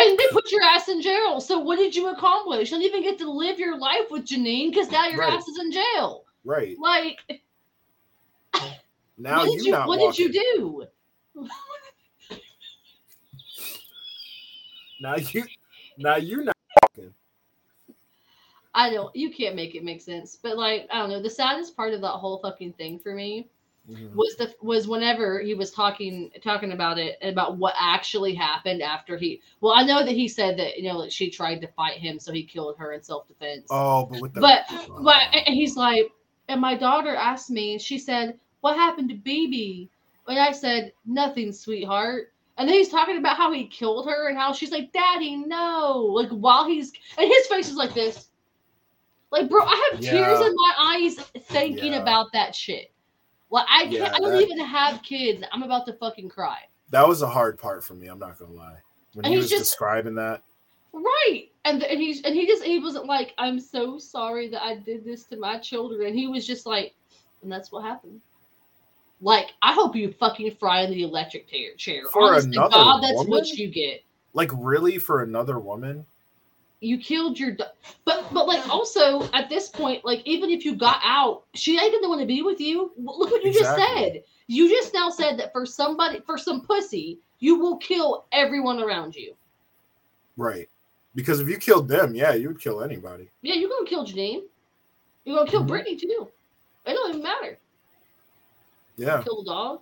And 0.00 0.18
they 0.18 0.24
put 0.32 0.50
your 0.50 0.62
ass 0.62 0.88
in 0.88 1.02
jail. 1.02 1.40
So 1.40 1.58
what 1.58 1.76
did 1.76 1.94
you 1.94 2.08
accomplish? 2.08 2.70
You 2.70 2.78
don't 2.78 2.86
even 2.86 3.02
get 3.02 3.18
to 3.18 3.30
live 3.30 3.58
your 3.58 3.78
life 3.78 4.10
with 4.10 4.24
Janine 4.24 4.70
because 4.70 4.90
now 4.90 5.06
your 5.08 5.20
Right. 5.20 5.32
ass 5.32 5.46
is 5.46 5.58
in 5.58 5.72
jail. 5.72 6.24
Right 6.44 6.76
Like 6.78 7.18
now, 9.18 9.38
what 9.38 9.50
did 9.56 9.64
you 9.64 9.72
not 9.72 9.88
what 9.88 9.98
walking. 9.98 10.28
did 10.28 10.34
you 10.34 10.86
do? 11.34 11.48
Now 15.02 15.16
you, 15.16 15.44
now 15.98 16.16
you 16.16 16.44
not. 16.44 16.56
I 18.74 18.90
don't 18.90 19.14
you 19.16 19.30
can't 19.30 19.56
make 19.56 19.74
it 19.74 19.82
make 19.82 20.00
sense. 20.00 20.38
But 20.42 20.56
like, 20.56 20.86
I 20.92 20.98
don't 20.98 21.10
know, 21.10 21.22
the 21.22 21.30
saddest 21.30 21.76
part 21.76 21.92
of 21.94 22.00
that 22.02 22.08
whole 22.08 22.38
fucking 22.38 22.74
thing 22.74 22.98
for 22.98 23.14
me 23.14 23.48
Mhm. 23.90 24.14
was 24.14 24.36
the 24.36 24.54
was 24.62 24.86
whenever 24.86 25.40
he 25.40 25.54
was 25.54 25.70
talking 25.72 26.30
talking 26.42 26.72
about 26.72 26.98
it 26.98 27.18
about 27.22 27.56
what 27.56 27.74
actually 27.78 28.34
happened 28.34 28.82
after 28.82 29.16
he 29.16 29.40
well 29.60 29.74
i 29.76 29.82
know 29.82 30.04
that 30.04 30.12
he 30.12 30.28
said 30.28 30.56
that 30.58 30.76
you 30.78 30.84
know 30.84 30.98
like 30.98 31.10
she 31.10 31.28
tried 31.30 31.60
to 31.60 31.66
fight 31.68 31.96
him 31.98 32.18
so 32.18 32.32
he 32.32 32.44
killed 32.44 32.76
her 32.78 32.92
in 32.92 33.02
self-defense. 33.02 33.66
Oh, 33.70 34.06
but 34.06 34.20
with 34.20 34.34
the 34.34 34.40
but 34.40 34.64
but 35.02 35.22
and 35.34 35.54
he's 35.54 35.76
like 35.76 36.10
and 36.48 36.60
my 36.60 36.76
daughter 36.76 37.14
asked 37.16 37.50
me 37.50 37.78
she 37.78 37.98
said 37.98 38.38
what 38.60 38.76
happened 38.76 39.08
to 39.10 39.16
bb 39.16 39.88
and 40.28 40.38
i 40.38 40.52
said 40.52 40.92
nothing 41.06 41.52
sweetheart. 41.52 42.32
And 42.58 42.68
then 42.68 42.76
he's 42.76 42.90
talking 42.90 43.16
about 43.16 43.38
how 43.38 43.50
he 43.52 43.66
killed 43.66 44.06
her 44.06 44.28
and 44.28 44.36
how 44.36 44.52
she's 44.52 44.70
like 44.70 44.92
daddy 44.92 45.34
no. 45.36 45.96
Like 46.12 46.28
while 46.30 46.66
he's 46.66 46.92
and 47.16 47.26
his 47.26 47.46
face 47.46 47.68
is 47.70 47.76
like 47.76 47.94
this. 47.94 48.28
Like 49.32 49.48
bro 49.48 49.62
i 49.64 49.90
have 49.92 50.00
tears 50.00 50.40
in 50.40 50.54
my 50.54 50.74
eyes 50.78 51.16
thinking 51.48 51.92
Yeah. 51.94 52.00
about 52.02 52.32
that 52.32 52.54
shit 52.54 52.92
like 53.50 53.66
I 53.68 53.82
can't. 53.82 53.92
Yeah, 53.92 54.12
I 54.14 54.18
don't 54.20 54.32
that- 54.32 54.42
even 54.42 54.58
have 54.60 55.02
kids. 55.02 55.42
I'm 55.52 55.62
about 55.62 55.86
to 55.86 55.92
fucking 55.94 56.28
cry. 56.28 56.58
that 56.90 57.06
was 57.06 57.22
a 57.22 57.26
hard 57.28 57.58
part 57.58 57.84
for 57.84 57.94
me. 57.94 58.06
I'm 58.08 58.18
not 58.18 58.38
gonna 58.38 58.52
lie. 58.52 58.78
When 59.14 59.24
And 59.24 59.32
he 59.34 59.40
he's 59.40 59.44
was 59.44 59.50
just- 59.50 59.64
describing 59.70 60.14
that, 60.16 60.42
Right. 60.92 61.48
And 61.64 61.82
and 61.84 62.00
he's 62.00 62.22
and 62.22 62.34
he 62.34 62.46
just 62.46 62.64
he 62.64 62.78
wasn't 62.80 63.06
like 63.06 63.32
I'm 63.38 63.60
so 63.60 63.98
sorry 63.98 64.48
that 64.48 64.62
I 64.64 64.76
did 64.76 65.04
this 65.04 65.24
to 65.26 65.36
my 65.36 65.58
children. 65.58 66.14
He 66.14 66.26
was 66.26 66.46
just 66.46 66.66
like, 66.66 66.94
and 67.42 67.50
that's 67.52 67.70
what 67.70 67.84
happened. 67.84 68.20
Like 69.20 69.52
I 69.62 69.72
hope 69.72 69.94
you 69.94 70.12
fucking 70.12 70.56
fry 70.56 70.80
in 70.82 70.90
the 70.90 71.02
electric 71.02 71.46
chair. 71.76 72.02
For 72.10 72.22
Honest 72.22 72.52
to 72.52 72.58
another 72.58 72.72
God, 72.74 73.02
that's 73.02 73.14
woman? 73.18 73.30
what 73.30 73.48
you 73.50 73.68
get. 73.68 74.02
like 74.32 74.50
really 74.56 74.98
for 74.98 75.22
another 75.22 75.58
woman, 75.58 76.06
You 76.82 76.96
killed 76.98 77.38
your, 77.38 77.52
da- 77.52 77.72
but 78.06 78.32
but 78.32 78.46
like 78.46 78.66
also 78.68 79.30
at 79.32 79.48
this 79.50 79.68
point, 79.68 80.04
like 80.04 80.22
even 80.24 80.48
if 80.50 80.64
you 80.64 80.74
got 80.74 81.00
out, 81.04 81.44
she 81.54 81.78
ain't 81.78 81.92
gonna 81.92 82.08
want 82.08 82.20
to 82.22 82.26
be 82.26 82.40
with 82.42 82.58
you. 82.60 82.92
Look 82.96 83.30
what 83.30 83.44
you 83.44 83.52
just 83.52 83.76
said. 83.76 84.22
You 84.46 84.68
just 84.68 84.94
now 84.94 85.10
said 85.10 85.38
that 85.38 85.52
for 85.52 85.66
somebody, 85.66 86.20
for 86.20 86.38
some 86.38 86.62
pussy, 86.62 87.18
you 87.38 87.56
will 87.58 87.76
kill 87.76 88.24
everyone 88.32 88.80
around 88.82 89.14
you. 89.14 89.34
right? 90.36 90.68
Because 91.14 91.40
if 91.40 91.48
you 91.48 91.58
killed 91.58 91.86
them, 91.88 92.14
yeah, 92.14 92.32
you 92.34 92.48
would 92.48 92.60
kill 92.60 92.82
anybody. 92.82 93.28
Yeah, 93.42 93.54
you're 93.54 93.68
gonna 93.68 93.86
kill 93.86 94.06
Janine. 94.06 94.42
You're 95.24 95.36
gonna 95.36 95.50
kill 95.50 95.64
Mhm. 95.64 95.68
Brittany 95.68 95.96
too. 95.96 96.28
It 96.86 96.94
don't 96.94 97.10
even 97.10 97.22
matter. 97.22 97.58
Yeah, 98.96 99.22
Kill 99.22 99.42
the 99.42 99.50
dog. 99.50 99.80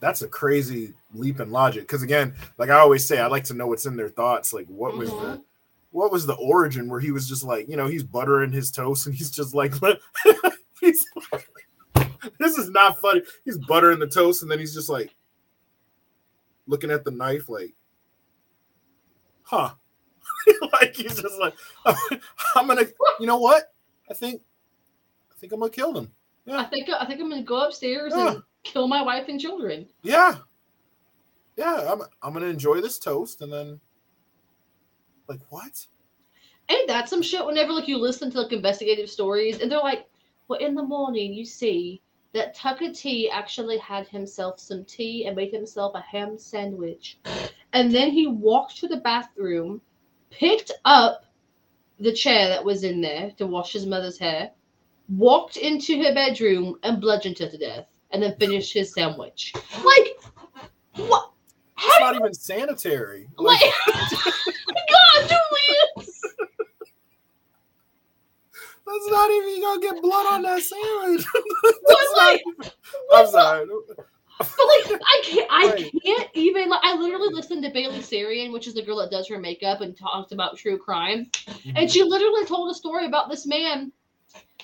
that's 0.00 0.22
a 0.22 0.28
crazy 0.28 0.92
leap 1.14 1.40
in 1.40 1.50
logic. 1.50 1.82
Because 1.82 2.02
again, 2.02 2.34
like 2.58 2.70
I 2.70 2.78
always 2.80 3.04
say, 3.06 3.18
I 3.18 3.26
like 3.28 3.44
to 3.44 3.54
know 3.54 3.66
what's 3.66 3.86
in 3.86 3.96
their 3.96 4.08
thoughts. 4.08 4.52
Like, 4.52 4.66
what 4.66 4.96
was 4.96 5.10
the 5.10 5.16
Mhm. 5.16 5.42
What 5.90 6.12
was 6.12 6.26
the 6.26 6.34
origin 6.34 6.88
where 6.88 7.00
he 7.00 7.10
was 7.10 7.28
just 7.28 7.42
like, 7.44 7.68
you 7.68 7.76
know, 7.76 7.86
he's 7.86 8.04
buttering 8.04 8.52
his 8.52 8.70
toast 8.70 9.06
and 9.06 9.14
he's 9.14 9.30
just 9.30 9.54
like, 9.54 9.74
he's 10.80 11.04
this 12.38 12.56
is 12.58 12.70
not 12.70 12.98
funny. 13.00 13.22
He's 13.44 13.58
buttering 13.58 13.98
the 13.98 14.06
toast 14.06 14.42
and 14.42 14.50
then 14.50 14.58
he's 14.58 14.74
just 14.74 14.88
like 14.88 15.14
looking 16.66 16.90
at 16.90 17.04
the 17.04 17.10
knife, 17.10 17.48
like, 17.48 17.74
huh? 19.42 19.70
like 20.80 20.94
he's 20.94 21.20
just 21.20 21.38
like, 21.40 21.54
I'm 22.54 22.66
gonna, 22.66 22.86
you 23.18 23.26
know 23.26 23.38
what? 23.38 23.72
I 24.08 24.14
think, 24.14 24.42
I 25.30 25.38
think 25.38 25.52
I'm 25.52 25.60
gonna 25.60 25.70
kill 25.70 25.92
them. 25.92 26.12
Yeah. 26.46 26.58
I 26.58 26.64
think 26.64 26.88
I 26.88 27.04
think 27.06 27.20
I'm 27.20 27.28
gonna 27.28 27.42
go 27.42 27.66
upstairs 27.66 28.12
Yeah. 28.16 28.32
and 28.32 28.42
kill 28.62 28.88
my 28.88 29.02
wife 29.02 29.26
and 29.28 29.40
children. 29.40 29.86
Yeah, 30.02 30.36
yeah. 31.56 31.90
I'm, 31.92 32.02
I'm 32.22 32.32
gonna 32.32 32.46
enjoy 32.46 32.80
this 32.80 32.98
toast 32.98 33.42
and 33.42 33.52
then, 33.52 33.80
like, 35.30 35.40
what? 35.48 35.86
Ain't 36.68 36.88
that 36.88 37.08
some 37.08 37.22
shit? 37.22 37.44
Whenever 37.46 37.72
like 37.72 37.88
you 37.88 37.98
listen 37.98 38.30
to 38.32 38.42
like 38.42 38.52
investigative 38.52 39.08
stories, 39.08 39.60
and 39.60 39.70
they're 39.70 39.78
like, 39.78 40.08
"Well, 40.48 40.58
in 40.58 40.74
the 40.74 40.82
morning 40.82 41.32
you 41.32 41.44
see 41.44 42.02
that 42.32 42.54
Tucker 42.54 42.92
T 42.92 43.30
actually 43.30 43.78
had 43.78 44.06
himself 44.08 44.60
some 44.60 44.84
tea 44.84 45.26
and 45.26 45.34
made 45.34 45.52
himself 45.52 45.94
a 45.94 46.00
ham 46.00 46.38
sandwich, 46.38 47.18
and 47.72 47.94
then 47.94 48.10
he 48.10 48.26
walked 48.26 48.76
to 48.78 48.88
the 48.88 48.98
bathroom, 48.98 49.80
picked 50.30 50.72
up 50.84 51.24
the 51.98 52.12
chair 52.12 52.48
that 52.48 52.64
was 52.64 52.84
in 52.84 53.00
there 53.00 53.32
to 53.36 53.46
wash 53.46 53.72
his 53.72 53.86
mother's 53.86 54.18
hair, 54.18 54.50
walked 55.08 55.56
into 55.56 56.02
her 56.02 56.14
bedroom 56.14 56.76
and 56.82 57.00
bludgeoned 57.00 57.38
her 57.38 57.48
to 57.48 57.58
death, 57.58 57.86
and 58.10 58.22
then 58.22 58.36
finished 58.36 58.72
his 58.72 58.92
sandwich. 58.92 59.52
Like, 59.84 61.08
what? 61.08 61.30
It's 61.82 62.00
not 62.00 62.14
even 62.14 62.34
sanitary. 62.34 63.28
Like, 63.38 63.60
Like, 63.60 63.72
God, 63.94 65.28
Julius! 65.28 66.20
That's 68.92 69.08
not 69.10 69.30
even 69.30 69.48
you 69.50 69.62
gonna 69.62 69.80
get 69.80 70.02
blood 70.02 70.26
on 70.32 70.42
that 70.42 70.60
sandwich. 70.62 71.24
But 71.62 71.74
That's 71.86 72.12
not 72.16 72.26
like, 72.32 72.42
even- 72.46 72.70
I'm 73.14 73.26
sorry. 73.28 73.66
But 74.38 74.48
like, 74.48 75.00
I 75.04 75.20
can't, 75.22 75.48
I 75.50 75.90
can't 76.04 76.30
even. 76.34 76.70
Like, 76.70 76.80
I 76.82 76.96
literally 76.96 77.32
listened 77.32 77.62
to 77.64 77.70
Bailey 77.70 77.98
Sarian, 77.98 78.52
which 78.52 78.66
is 78.66 78.72
the 78.74 78.82
girl 78.82 78.96
that 78.98 79.10
does 79.10 79.28
her 79.28 79.38
makeup 79.38 79.82
and 79.82 79.94
talks 79.96 80.32
about 80.32 80.56
true 80.56 80.78
crime, 80.78 81.26
Mm-hmm. 81.46 81.76
and 81.76 81.90
she 81.90 82.02
literally 82.02 82.46
told 82.46 82.70
a 82.70 82.74
story 82.74 83.04
about 83.06 83.28
this 83.28 83.46
man 83.46 83.92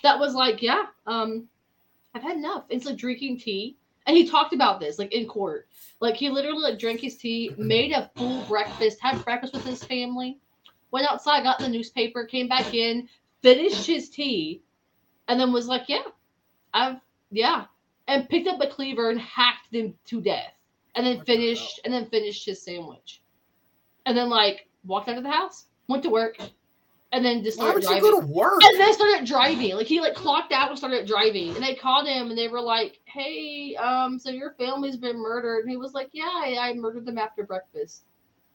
that 0.02 0.18
was 0.18 0.34
like, 0.34 0.62
yeah, 0.62 0.84
um, 1.06 1.46
I've 2.14 2.22
had 2.22 2.36
enough. 2.38 2.64
It's 2.70 2.86
like 2.86 2.96
drinking 2.96 3.38
tea, 3.40 3.76
and 4.06 4.16
he 4.16 4.26
talked 4.26 4.54
about 4.54 4.80
this 4.80 4.98
like 4.98 5.12
in 5.12 5.26
court. 5.28 5.68
Like 6.00 6.14
he 6.14 6.30
literally 6.30 6.62
like 6.62 6.78
drank 6.78 7.00
his 7.00 7.16
tea, 7.18 7.52
made 7.58 7.92
a 7.92 8.10
full 8.16 8.42
breakfast, 8.44 8.98
had 9.00 9.22
breakfast 9.26 9.52
with 9.52 9.64
his 9.66 9.84
family, 9.84 10.38
went 10.90 11.06
outside, 11.10 11.42
got 11.42 11.58
the 11.58 11.68
newspaper, 11.68 12.24
came 12.24 12.48
back 12.48 12.72
in, 12.72 13.08
finished 13.46 13.86
his 13.86 14.08
tea, 14.10 14.62
and 15.28 15.38
then 15.38 15.52
was 15.52 15.68
like, 15.68 15.84
yeah, 15.88 16.02
I've 16.74 16.96
yeah, 17.30 17.66
and 18.08 18.28
picked 18.28 18.48
up 18.48 18.60
a 18.60 18.68
cleaver 18.68 19.10
and 19.10 19.20
hacked 19.20 19.70
them 19.72 19.94
to 20.06 20.20
death, 20.20 20.52
and 20.94 21.06
then 21.06 21.18
What 21.18 21.26
finished 21.26 21.80
and 21.84 21.94
then 21.94 22.06
finished 22.06 22.44
his 22.44 22.62
sandwich, 22.62 23.22
and 24.04 24.16
then 24.16 24.28
like 24.28 24.68
walked 24.84 25.08
out 25.08 25.16
of 25.16 25.22
the 25.22 25.30
house, 25.30 25.66
went 25.88 26.02
to 26.02 26.10
work, 26.10 26.38
and 27.12 27.24
then 27.24 27.42
just 27.44 27.58
Why 27.58 27.70
started 27.70 27.88
would 27.88 27.96
you 27.96 28.00
go 28.02 28.20
to 28.20 28.26
work? 28.26 28.62
And 28.64 28.80
then 28.80 28.92
started 28.92 29.26
driving. 29.26 29.76
Like 29.76 29.86
he 29.86 30.00
like 30.00 30.14
clocked 30.14 30.52
out 30.52 30.70
and 30.70 30.78
started 30.78 31.06
driving. 31.06 31.54
And 31.54 31.64
they 31.64 31.74
called 31.74 32.06
him 32.06 32.30
and 32.30 32.38
they 32.38 32.48
were 32.48 32.60
like, 32.60 32.98
Hey, 33.04 33.76
um, 33.76 34.18
so 34.18 34.30
your 34.30 34.54
family's 34.58 34.96
been 34.96 35.18
murdered. 35.18 35.60
And 35.60 35.70
he 35.70 35.76
was 35.76 35.94
like, 35.94 36.10
Yeah, 36.12 36.24
I, 36.24 36.56
I 36.60 36.74
murdered 36.74 37.06
them 37.06 37.18
after 37.18 37.44
breakfast. 37.44 38.02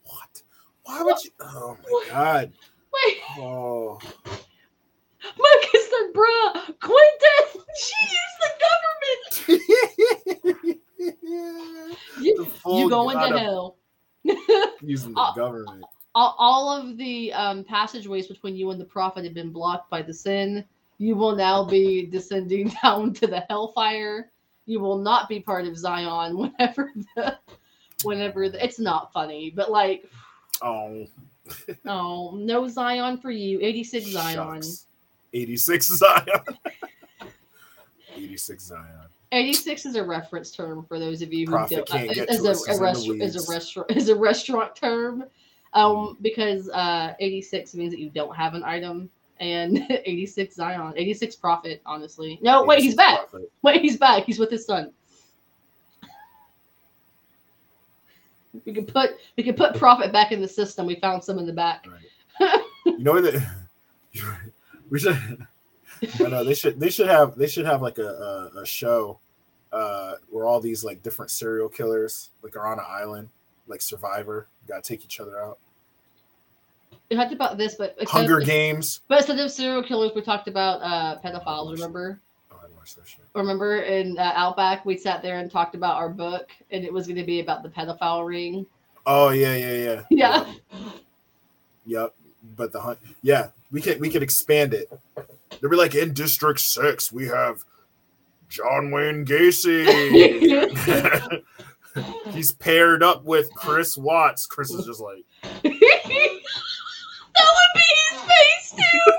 What? 0.04 0.44
Why 0.84 1.02
would 1.02 1.24
you? 1.24 1.32
Oh 1.40 1.78
my 1.84 2.10
god. 2.10 2.52
Wait, 2.94 3.18
Oh, 3.38 4.00
Marcus 5.38 5.90
said, 5.90 6.14
bruh, 6.14 6.54
Quinton, 6.80 7.44
she 7.78 8.00
used 8.18 8.40
the 8.42 8.52
government. 8.68 9.22
You, 12.20 12.48
you 12.68 12.90
going 12.90 13.18
god 13.18 13.30
to 13.30 13.36
of 13.36 13.42
hell. 13.42 13.78
using 14.82 15.14
the 15.16 15.32
government. 15.36 15.84
all, 16.14 16.36
all 16.38 16.70
of 16.70 16.96
the 16.98 17.34
um, 17.34 17.64
passageways 17.64 18.28
between 18.28 18.56
you 18.56 18.70
and 18.70 18.80
the 18.80 18.86
prophet 18.86 19.24
have 19.24 19.34
been 19.34 19.52
blocked 19.52 19.90
by 19.90 20.04
the 20.04 20.14
sin. 20.14 20.64
You 21.00 21.16
will 21.16 21.36
now 21.36 21.66
be 21.66 22.06
descending 22.06 22.72
down 22.84 23.14
to 23.16 23.26
the 23.26 23.44
hellfire. 23.50 24.32
You 24.68 24.80
will 24.80 25.00
not 25.00 25.28
be 25.28 25.40
part 25.40 25.66
of 25.66 25.76
Zion 25.76 26.38
whenever 26.38 26.92
the 27.16 27.40
whenever 28.04 28.48
the, 28.50 28.64
it's 28.64 28.78
not 28.80 29.12
funny, 29.12 29.52
but 29.56 29.72
like 29.72 30.06
Oh, 30.62 31.08
oh 31.88 32.36
no 32.36 32.68
Zion 32.68 33.18
for 33.18 33.32
you. 33.32 33.60
86 33.62 34.12
Zion. 34.12 34.36
shucks. 34.36 34.86
86 35.34 35.88
Zion. 35.88 36.26
86 38.16 38.64
Zion. 38.64 38.86
86 39.32 39.86
is 39.86 39.96
a 39.96 40.04
reference 40.04 40.52
term 40.52 40.84
for 40.86 41.00
those 41.00 41.22
of 41.22 41.32
you 41.34 41.46
who 41.46 41.54
Prophet 41.54 41.76
don't 41.76 41.88
can't 41.88 42.14
get 42.14 42.30
is 42.30 42.42
to 42.42 42.48
a, 42.48 42.52
a, 42.52 42.54
he's 42.54 42.68
in 42.68 42.76
the 42.78 42.82
restaurant 42.82 43.22
is 43.22 43.36
a 43.36 43.52
restaurant 43.52 43.92
is 43.92 44.10
a 44.16 44.16
restaurant 44.16 44.76
term 44.76 45.24
um 45.74 46.18
because 46.22 46.70
uh 46.70 47.14
86 47.20 47.74
means 47.76 47.94
that 47.94 48.00
you 48.00 48.10
don't 48.10 48.36
have 48.36 48.54
an 48.56 48.64
item 48.66 49.10
and 49.40 49.78
86 49.90 50.56
Zion 50.56 50.94
86 50.98 51.36
prophet 51.38 51.82
honestly 51.86 52.40
no 52.42 52.66
wait 52.66 52.82
he's 52.82 52.96
back 52.96 53.30
prophet. 53.30 53.50
wait 53.62 53.82
he's 53.82 53.96
back 53.96 54.26
he's 54.26 54.38
with 54.38 54.52
his 54.52 54.66
son 54.66 54.92
we 58.66 58.74
can 58.74 58.86
put 58.86 59.12
we 59.38 59.44
can 59.44 59.56
put 59.56 59.76
prophet 59.76 60.12
back 60.12 60.34
in 60.34 60.42
the 60.42 60.48
system 60.48 60.86
we 60.86 60.96
found 60.96 61.24
some 61.24 61.40
in 61.40 61.46
the 61.46 61.54
back 61.54 61.86
Right. 62.40 62.62
you 62.86 63.00
know 63.00 63.14
what? 63.14 63.34
We 64.92 65.00
should. 65.00 65.18
I 66.20 66.24
know 66.30 66.44
they 66.44 66.54
should. 66.54 66.80
They 66.80 66.90
should 66.92 67.08
have. 67.08 67.36
They 67.36 67.48
should 67.48 67.66
have 67.66 67.82
like 67.82 67.98
a 67.98 68.52
a, 68.56 68.62
a 68.62 68.66
show 68.66 69.18
uh, 69.72 70.14
where 70.30 70.46
all 70.46 70.60
these 70.60 70.84
like 70.84 71.02
different 71.02 71.32
serial 71.32 71.70
killers 71.70 72.30
like 72.44 72.56
are 72.56 72.68
on 72.68 72.78
an 72.78 72.86
island, 72.88 73.30
like 73.68 73.82
Survivor. 73.82 74.48
Got 74.68 74.84
to 74.84 74.88
take 74.94 75.04
each 75.04 75.20
other 75.20 75.42
out. 75.44 75.58
we 77.10 77.16
talked 77.16 77.34
about 77.34 77.58
this 77.58 77.76
but 77.76 77.96
Hunger 78.08 78.40
Games. 78.42 79.02
but 79.08 79.18
instead 79.20 79.40
of 79.40 79.50
serial 79.52 79.82
killers 79.84 80.12
we 80.16 80.22
talked 80.22 80.48
about 80.48 80.82
uh 80.82 81.18
pedophiles 81.24 81.72
remember 81.74 82.20
Oh, 82.52 82.58
I 82.64 82.68
watched 82.78 82.96
that 82.98 83.08
shit. 83.08 83.22
remember 83.34 83.82
in 83.82 84.18
uh, 84.20 84.34
Outback 84.36 84.86
we 84.86 84.98
sat 84.98 85.22
there 85.22 85.40
and 85.40 85.50
talked 85.52 85.74
about 85.76 85.96
our 85.96 86.10
book 86.10 86.50
and 86.72 86.84
it 86.86 86.94
was 86.94 87.08
going 87.08 87.18
to 87.18 87.24
be 87.26 87.40
about 87.40 87.64
the 87.64 87.70
pedophile 87.70 88.26
ring. 88.28 88.66
Oh 89.06 89.30
yeah, 89.30 89.56
yeah, 89.56 89.74
yeah. 89.74 90.02
Yeah. 90.10 90.54
Yep. 91.86 92.14
But 92.56 92.72
the 92.72 92.80
hunt. 92.82 93.00
Yeah, 93.24 93.48
we 93.72 93.82
could 93.82 94.00
we 94.00 94.10
could 94.10 94.24
expand 94.24 94.74
it. 94.74 94.92
They'd 95.16 95.70
be 95.70 95.76
like 95.76 95.96
in 95.96 96.14
District 96.14 96.60
Six, 96.60 97.12
we 97.12 97.28
have 97.28 97.64
John 98.50 98.92
Wayne 98.92 99.26
Gacy. 99.26 99.86
He's 102.32 102.52
paired 102.52 103.04
up 103.04 103.24
with 103.24 103.54
Chris 103.54 103.98
Watts. 103.98 104.46
Chris 104.46 104.72
is 104.72 104.86
just 104.86 105.02
like, 105.02 105.26
that 105.44 105.62
would 105.64 105.74
be 107.76 107.82
his 108.10 108.22
face 108.22 108.72
too. 108.72 109.12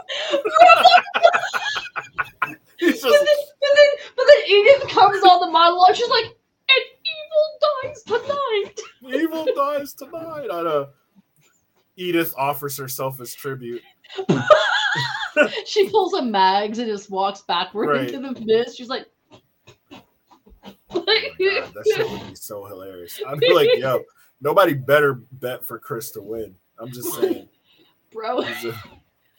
he's 2.78 3.02
but, 3.02 3.10
then, 3.10 3.26
but, 3.60 3.70
then, 3.74 3.88
but 4.16 4.24
then 4.26 4.38
Edith 4.48 4.88
comes 4.88 5.22
on 5.22 5.40
the 5.40 5.50
monologue. 5.50 5.94
She's 5.94 6.08
like, 6.08 6.24
"And 6.24 6.84
evil 7.04 7.58
dies 7.82 8.02
tonight." 8.04 8.80
evil 9.20 9.46
dies 9.54 9.92
tonight. 9.92 10.48
I 10.50 10.62
know. 10.62 10.88
Edith 11.96 12.34
offers 12.38 12.76
herself 12.78 13.20
as 13.20 13.34
tribute. 13.34 13.82
she 15.66 15.88
pulls 15.88 16.12
a 16.14 16.22
mags 16.22 16.78
and 16.78 16.88
just 16.88 17.10
walks 17.10 17.42
backward 17.42 17.88
Right. 17.88 18.10
into 18.10 18.32
the 18.34 18.40
mist. 18.44 18.76
She's 18.76 18.88
like, 18.88 19.06
Oh 20.94 21.04
God, 21.04 21.74
that 21.74 21.92
shit 21.96 22.10
would 22.10 22.28
be 22.28 22.34
so 22.34 22.64
hilarious. 22.66 23.18
I'd 23.26 23.40
be 23.40 23.52
like, 23.52 23.68
yo, 23.76 24.02
nobody 24.40 24.74
better 24.74 25.14
bet 25.32 25.64
for 25.64 25.78
Chris 25.78 26.10
to 26.12 26.22
win. 26.22 26.54
I'm 26.78 26.90
just 26.92 27.12
saying. 27.14 27.48
"Bro, 28.12 28.42
He's 28.42 28.64
a- 28.66 28.82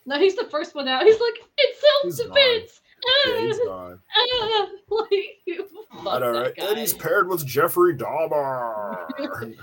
no, 0.06 0.17
he's 0.19 0.35
the 0.35 0.45
first 0.50 0.75
one 0.75 0.88
out." 0.88 1.03
He's 1.03 1.19
like, 1.19 1.33
"It's 1.58 1.83
He's 2.03 2.17
self-defense." 2.17 2.82
yeah, 3.27 3.40
he's 3.42 3.59
gone. 3.59 4.00
Ah, 4.17 4.67
like, 4.90 5.09
fuck 6.03 6.14
I 6.14 6.19
know, 6.19 6.33
that 6.43 6.56
guy. 6.58 6.66
And 6.69 6.77
he's 6.77 6.93
paired 6.93 7.27
with 7.30 7.45
Jeffrey 7.45 7.95
Dahmer. 7.95 9.08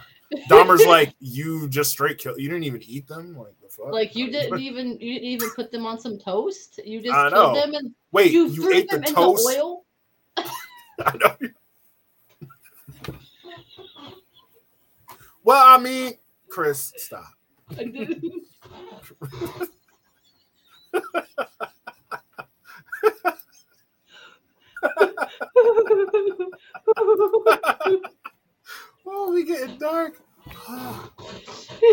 Dahmer's 0.48 0.86
like, 0.86 1.14
you 1.18 1.68
just 1.68 1.90
straight 1.90 2.18
kill. 2.18 2.38
You 2.38 2.48
didn't 2.48 2.64
even 2.64 2.82
eat 2.82 3.08
them. 3.08 3.36
Like 3.36 3.54
the 3.60 3.68
fuck. 3.68 3.92
Like 3.92 4.14
you 4.14 4.30
didn't 4.32 4.60
even 4.60 4.98
you 5.00 5.14
didn't 5.14 5.28
even 5.28 5.50
put 5.50 5.72
them 5.72 5.86
on 5.86 5.98
some 5.98 6.18
toast. 6.18 6.80
You 6.84 7.00
just 7.00 7.14
I 7.14 7.30
killed 7.30 7.54
know. 7.54 7.60
them 7.60 7.74
and 7.74 7.94
Wait, 8.12 8.32
you, 8.32 8.46
you, 8.46 8.62
threw 8.62 8.74
ate 8.74 8.88
them 8.88 9.00
the 9.00 9.08
into 9.08 9.20
toast? 9.20 9.48
oil. 9.48 9.84
I 10.36 11.16
know. 11.16 11.36
Well, 15.42 15.66
I 15.66 15.78
mean, 15.78 16.12
Chris, 16.48 16.92
stop. 16.96 17.24
Oh, 29.12 29.32
we 29.32 29.44
getting 29.44 29.76
dark. 29.78 30.20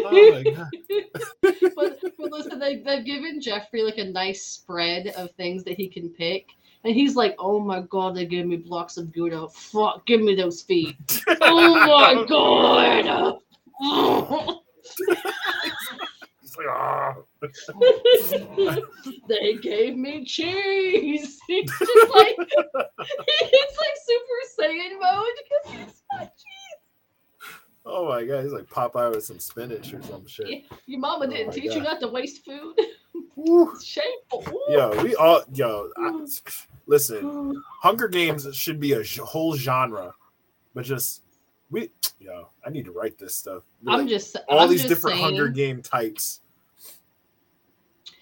Oh, 0.05 0.31
my 0.31 0.43
god. 0.43 0.69
but, 1.75 1.99
but 2.17 2.31
listen, 2.31 2.59
they, 2.59 2.77
they've 2.77 3.05
given 3.05 3.41
Jeffrey 3.41 3.81
like 3.81 3.97
a 3.97 4.05
nice 4.05 4.43
spread 4.43 5.07
of 5.07 5.31
things 5.31 5.63
that 5.63 5.75
he 5.75 5.87
can 5.87 6.09
pick. 6.09 6.47
And 6.83 6.93
he's 6.93 7.15
like, 7.15 7.35
oh 7.39 7.59
my 7.59 7.81
god, 7.81 8.15
they 8.15 8.25
gave 8.25 8.45
me 8.45 8.57
blocks 8.57 8.97
of 8.97 9.11
Gouda. 9.13 9.47
Fuck, 9.49 10.05
give 10.05 10.21
me 10.21 10.35
those 10.35 10.61
feet. 10.61 10.97
oh 11.41 11.75
my 11.87 12.25
god. 12.27 13.39
He's 16.41 16.57
like, 16.57 16.67
ah. 16.69 17.15
they 19.27 19.55
gave 19.55 19.95
me 19.95 20.25
cheese. 20.25 21.39
He's 21.47 21.69
just 21.79 22.13
like, 22.13 22.35
it's 22.39 23.77
like 23.77 23.97
Super 24.05 24.39
Saiyan 24.59 24.99
mode 24.99 25.35
because 25.43 25.65
he's 25.71 26.03
not 26.13 26.31
Oh 27.89 28.07
my 28.09 28.23
god, 28.25 28.43
he's 28.43 28.51
like 28.51 28.69
Popeye 28.69 29.09
with 29.09 29.23
some 29.23 29.39
spinach 29.39 29.93
or 29.93 30.01
some 30.03 30.27
shit. 30.27 30.65
Your 30.85 30.99
mama 30.99 31.25
Oh 31.25 31.29
didn't 31.29 31.53
teach 31.53 31.73
you 31.73 31.81
not 31.81 31.99
to 32.01 32.07
waste 32.07 32.43
food. 32.43 32.75
Shameful. 33.83 34.45
Ooh. 34.49 34.63
Yo, 34.69 35.03
we 35.03 35.15
all 35.15 35.43
yo. 35.53 35.89
I, 35.97 36.25
listen, 36.85 37.61
Hunger 37.81 38.07
Games 38.07 38.47
should 38.55 38.79
be 38.79 38.93
a 38.93 39.03
whole 39.23 39.55
genre, 39.55 40.13
but 40.73 40.85
just 40.85 41.23
we 41.69 41.89
yo. 42.19 42.49
I 42.65 42.69
need 42.69 42.85
to 42.85 42.91
write 42.91 43.17
this 43.17 43.35
stuff. 43.35 43.63
I'm 43.87 44.01
like, 44.01 44.09
just 44.09 44.35
all 44.49 44.59
I'm 44.59 44.69
these 44.69 44.81
just 44.81 44.89
different 44.89 45.17
saying, 45.17 45.35
Hunger 45.35 45.49
Game 45.49 45.81
types. 45.81 46.41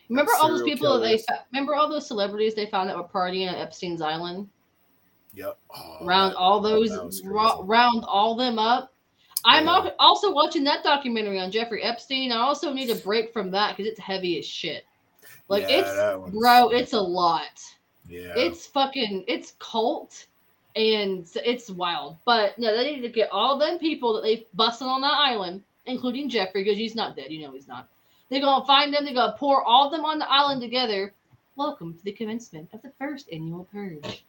Remember 0.10 0.32
all 0.40 0.50
those 0.50 0.64
people 0.64 1.00
that 1.00 1.08
they 1.08 1.24
remember 1.52 1.76
all 1.76 1.90
those 1.90 2.08
celebrities 2.08 2.54
they 2.54 2.68
found 2.68 2.90
that 2.90 2.98
were 2.98 3.04
partying 3.04 3.48
at 3.48 3.58
Epstein's 3.58 4.02
Island. 4.02 4.48
Yep. 5.34 5.58
Oh, 5.76 6.06
round 6.06 6.36
all 6.36 6.62
those 6.62 7.22
round 7.24 8.06
all 8.08 8.36
them 8.36 8.60
up. 8.60 8.95
I'm 9.46 9.68
also 10.00 10.32
watching 10.34 10.64
that 10.66 10.84
documentary 10.84 11.40
on 11.40 11.52
Jeffrey 11.52 11.84
Epstein. 11.84 12.32
I 12.32 12.38
also 12.38 12.74
need 12.74 12.90
a 12.90 12.96
break 12.96 13.32
from 13.32 13.52
that 13.52 13.76
because 13.78 13.90
it's 13.90 14.00
heavy 14.00 14.40
as 14.40 14.46
shit. 14.46 14.86
Like 15.48 15.64
Yeah, 15.64 15.80
it's 15.80 15.90
bro, 16.34 16.70
it's 16.70 16.94
a 16.94 17.00
lot. 17.02 17.62
Yeah. 18.10 18.34
It's 18.36 18.66
fucking 18.66 19.26
it's 19.28 19.54
cult 19.60 20.26
and 20.76 21.28
it's 21.46 21.70
wild. 21.70 22.18
But 22.26 22.58
no, 22.58 22.76
they 22.76 22.96
need 22.96 23.02
to 23.02 23.10
get 23.10 23.30
all 23.32 23.58
them 23.58 23.78
people 23.80 24.14
that 24.16 24.24
they 24.24 24.46
busted 24.56 24.88
on 24.88 25.02
that 25.02 25.14
island, 25.14 25.64
including 25.86 26.30
Jeffrey, 26.30 26.64
because 26.64 26.78
he's 26.78 26.96
not 26.96 27.16
dead. 27.16 27.32
You 27.32 27.42
know 27.42 27.52
he's 27.54 27.68
not. 27.68 27.88
They're 28.30 28.42
gonna 28.42 28.66
find 28.66 28.94
them. 28.94 29.06
They're 29.06 29.14
gonna 29.14 29.36
pour 29.38 29.64
all 29.64 29.86
of 29.86 29.92
them 29.92 30.06
on 30.06 30.18
the 30.20 30.30
island 30.30 30.62
together. 30.62 31.14
Welcome 31.56 31.94
to 31.94 32.04
the 32.04 32.12
commencement 32.12 32.70
of 32.74 32.82
the 32.82 32.92
first 32.98 33.30
annual 33.32 33.66
purge. 33.72 34.26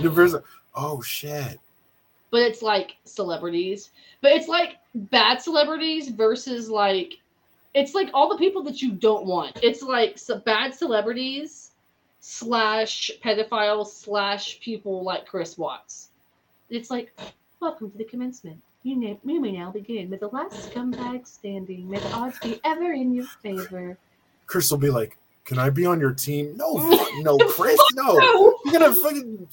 There's 0.00 0.34
a- 0.34 0.42
oh 0.74 1.02
shit. 1.02 1.58
But 2.32 2.40
it's 2.40 2.62
like 2.62 2.96
celebrities. 3.04 3.90
But 4.22 4.32
it's 4.32 4.48
like 4.48 4.78
bad 4.94 5.40
celebrities 5.40 6.08
versus 6.08 6.68
like 6.68 7.14
it's 7.74 7.94
like 7.94 8.10
all 8.12 8.28
the 8.28 8.36
people 8.36 8.62
that 8.64 8.82
you 8.82 8.92
don't 8.92 9.26
want. 9.26 9.58
It's 9.62 9.82
like 9.82 10.18
so 10.18 10.38
bad 10.38 10.74
celebrities 10.74 11.72
slash 12.20 13.10
pedophiles 13.22 13.88
slash 13.88 14.60
people 14.60 15.02
like 15.02 15.26
Chris 15.26 15.56
Watts. 15.56 16.08
It's 16.70 16.90
like, 16.90 17.18
welcome 17.60 17.90
to 17.90 17.98
the 17.98 18.04
commencement. 18.04 18.60
You, 18.82 18.96
may, 18.96 19.18
you 19.24 19.40
may 19.40 19.52
now 19.52 19.70
begin. 19.70 20.10
May 20.10 20.16
the 20.16 20.28
last 20.28 20.70
scumbag 20.70 21.26
standing. 21.26 21.88
May 21.88 21.98
the 21.98 22.12
odds 22.12 22.38
be 22.40 22.60
ever 22.64 22.92
in 22.92 23.14
your 23.14 23.26
favor. 23.42 23.96
Chris 24.46 24.70
will 24.70 24.78
be 24.78 24.90
like, 24.90 25.16
"Can 25.44 25.58
I 25.58 25.70
be 25.70 25.86
on 25.86 26.00
your 26.00 26.12
team?" 26.12 26.56
No, 26.56 26.74
no, 27.20 27.38
Chris, 27.38 27.78
no. 27.94 28.16
No, 28.18 28.58
You're 28.64 28.80
gonna 28.80 28.94
fucking 28.94 29.48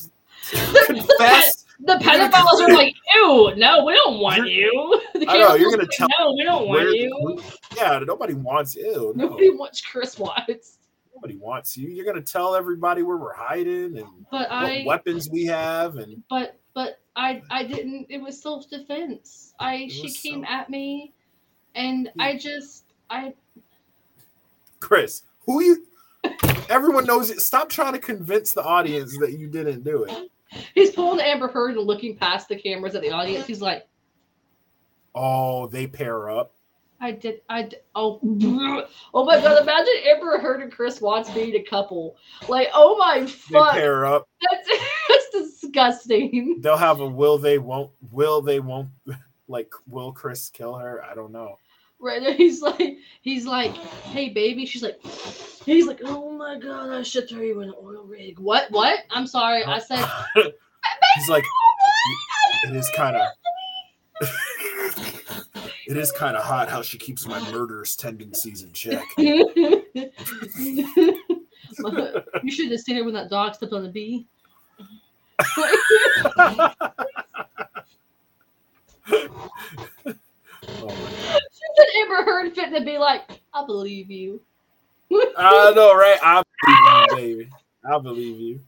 confess. 0.85 1.58
The 1.81 1.93
pedophiles 1.95 2.61
are 2.67 2.73
like, 2.75 2.95
ew, 3.15 3.53
no, 3.55 3.85
we 3.85 3.93
don't 3.93 4.19
want 4.19 4.47
you. 4.49 5.01
The 5.13 5.29
I 5.29 5.37
know, 5.37 5.55
you're 5.55 5.71
gonna 5.71 5.83
like, 5.99 6.09
No, 6.19 6.33
we 6.33 6.43
don't 6.43 6.67
want 6.67 6.89
you. 6.93 7.41
Yeah, 7.75 7.99
nobody 7.99 8.33
wants 8.33 8.75
you. 8.75 9.11
No, 9.15 9.25
Nobody 9.27 9.49
wants 9.49 9.81
Chris 9.81 10.17
Watts. 10.17 10.77
nobody 11.13 11.35
wants 11.37 11.75
you. 11.77 11.89
You're 11.89 12.05
gonna 12.05 12.21
tell 12.21 12.55
everybody 12.55 13.01
where 13.03 13.17
we're 13.17 13.33
hiding 13.33 13.97
and 13.97 14.07
But 14.31 14.49
what 14.49 14.51
I 14.51 14.83
weapons 14.85 15.29
we 15.29 15.45
have, 15.45 15.97
and 15.97 16.23
but 16.29 16.57
but 16.73 16.99
I 17.17 17.41
I 17.49 17.63
didn't. 17.63 18.07
It 18.09 18.21
was 18.21 18.41
self 18.41 18.69
defense. 18.69 19.53
I 19.59 19.87
she 19.89 20.09
came 20.13 20.43
self- 20.43 20.53
at 20.53 20.69
me, 20.69 21.11
and 21.75 22.09
Yeah. 22.15 22.23
I 22.23 22.37
just 22.37 22.85
I 23.09 23.33
Chris, 24.79 25.23
who 25.45 25.61
you? 25.61 25.85
Everyone 26.69 27.05
knows 27.05 27.29
it. 27.29 27.41
Stop 27.41 27.69
trying 27.69 27.93
to 27.93 27.99
convince 27.99 28.53
the 28.53 28.63
audience 28.63 29.17
that 29.19 29.33
you 29.37 29.47
didn't 29.47 29.83
do 29.83 30.03
it. 30.03 30.29
He's 30.73 30.91
pulling 30.91 31.19
Amber 31.19 31.47
Heard 31.47 31.75
and 31.75 31.85
looking 31.85 32.15
past 32.15 32.47
the 32.49 32.55
cameras 32.55 32.95
at 32.95 33.01
the 33.01 33.11
audience. 33.11 33.45
He's 33.45 33.61
like, 33.61 33.87
Oh, 35.15 35.67
they 35.67 35.87
pair 35.87 36.29
up. 36.29 36.53
I 37.01 37.11
did 37.11 37.41
I 37.47 37.63
did, 37.63 37.79
oh 37.95 38.19
oh 39.13 39.25
my 39.25 39.39
god! 39.39 39.61
Imagine 39.61 39.93
Amber 40.05 40.37
Heard 40.39 40.61
and 40.61 40.71
Chris 40.71 40.99
Watts 40.99 41.29
being 41.29 41.55
a 41.55 41.63
couple. 41.63 42.17
Like 42.49 42.67
oh 42.73 42.97
my 42.97 43.25
fuck! 43.25 43.73
They 43.73 43.79
pair 43.79 44.05
up. 44.05 44.27
that's 44.51 44.69
that's 45.07 45.29
disgusting. 45.31 46.59
They'll 46.59 46.77
have 46.77 46.99
a 46.99 47.07
will 47.07 47.37
they 47.37 47.57
won't 47.57 47.91
will 48.11 48.41
they 48.41 48.59
won't 48.59 48.89
like 49.47 49.71
will 49.87 50.11
Chris 50.11 50.49
kill 50.49 50.75
her? 50.75 51.01
I 51.03 51.15
don't 51.15 51.31
know. 51.31 51.55
Right? 51.99 52.21
and 52.23 52.35
He's 52.37 52.61
like 52.61 52.97
he's 53.21 53.45
like, 53.45 53.75
hey 53.75 54.29
baby. 54.29 54.65
She's 54.65 54.83
like, 54.83 54.99
he's 55.65 55.85
like, 55.85 55.99
oh 56.05 56.31
my 56.31 56.57
god, 56.57 56.89
I 56.91 57.03
should 57.03 57.29
throw 57.29 57.41
you 57.41 57.61
in 57.61 57.69
an 57.69 57.75
oil 57.81 58.03
rig. 58.03 58.39
What? 58.39 58.71
What? 58.71 58.99
I'm 59.11 59.27
sorry. 59.27 59.63
I 59.63 59.79
said 59.79 60.05
He's 61.15 61.29
like 61.29 61.43
it 62.63 62.75
is 62.75 62.89
kind 62.95 63.15
of 63.15 63.27
it 65.87 65.97
is 65.97 66.11
kind 66.11 66.35
of 66.35 66.43
hot 66.43 66.69
how 66.69 66.81
she 66.81 66.97
keeps 66.97 67.27
my 67.27 67.39
murderous 67.51 67.95
tendencies 67.95 68.63
in 68.63 68.71
check. 68.71 69.05
you 69.17 69.83
should 72.49 72.71
have 72.71 72.79
seen 72.79 72.95
her 72.97 73.03
when 73.03 73.13
that 73.13 73.29
dog 73.29 73.55
stepped 73.55 73.73
on 73.73 73.83
the 73.83 73.89
bee. 73.89 74.27
Oh 80.81 81.38
Amber 82.01 82.23
Heard 82.23 82.55
fit 82.55 82.73
to 82.73 82.83
be 82.83 82.97
like, 82.97 83.23
I 83.53 83.65
believe 83.65 84.09
you. 84.11 84.41
I 85.37 85.73
know, 85.75 85.95
right? 85.95 86.19
I 86.23 86.43
believe 86.65 86.77
you, 87.11 87.15
baby. 87.37 87.49
I 87.83 87.99
believe 87.99 88.39
you. 88.39 88.59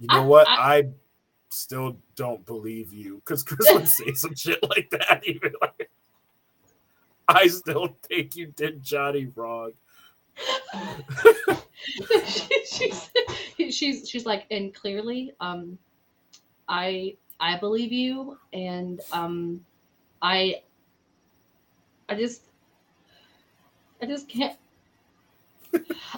You 0.00 0.08
know 0.08 0.22
I- 0.22 0.26
what? 0.26 0.48
I- 0.48 0.78
I, 0.78 0.84
still 1.56 1.96
don't 2.16 2.44
believe 2.44 2.92
you 2.92 3.16
because 3.24 3.42
Chris 3.42 3.66
would 3.72 3.88
say 3.88 4.12
some 4.12 4.34
shit 4.36 4.62
like 4.68 4.90
that. 4.90 5.22
Even 5.24 5.52
like, 5.60 5.90
I 7.28 7.46
still 7.46 7.96
think 8.08 8.36
you 8.36 8.48
did 8.48 8.82
Johnny 8.82 9.32
wrong. 9.34 9.72
she, 12.26 12.92
she's 13.56 13.74
she's 13.74 14.08
she's 14.08 14.26
like, 14.26 14.44
and 14.50 14.74
clearly, 14.74 15.32
um, 15.40 15.78
I 16.68 17.16
I 17.40 17.58
believe 17.58 17.90
you, 17.92 18.38
and 18.52 19.00
um, 19.12 19.64
I 20.20 20.62
I 22.08 22.14
just 22.14 22.42
I 24.00 24.06
just 24.06 24.28
can't 24.28 24.56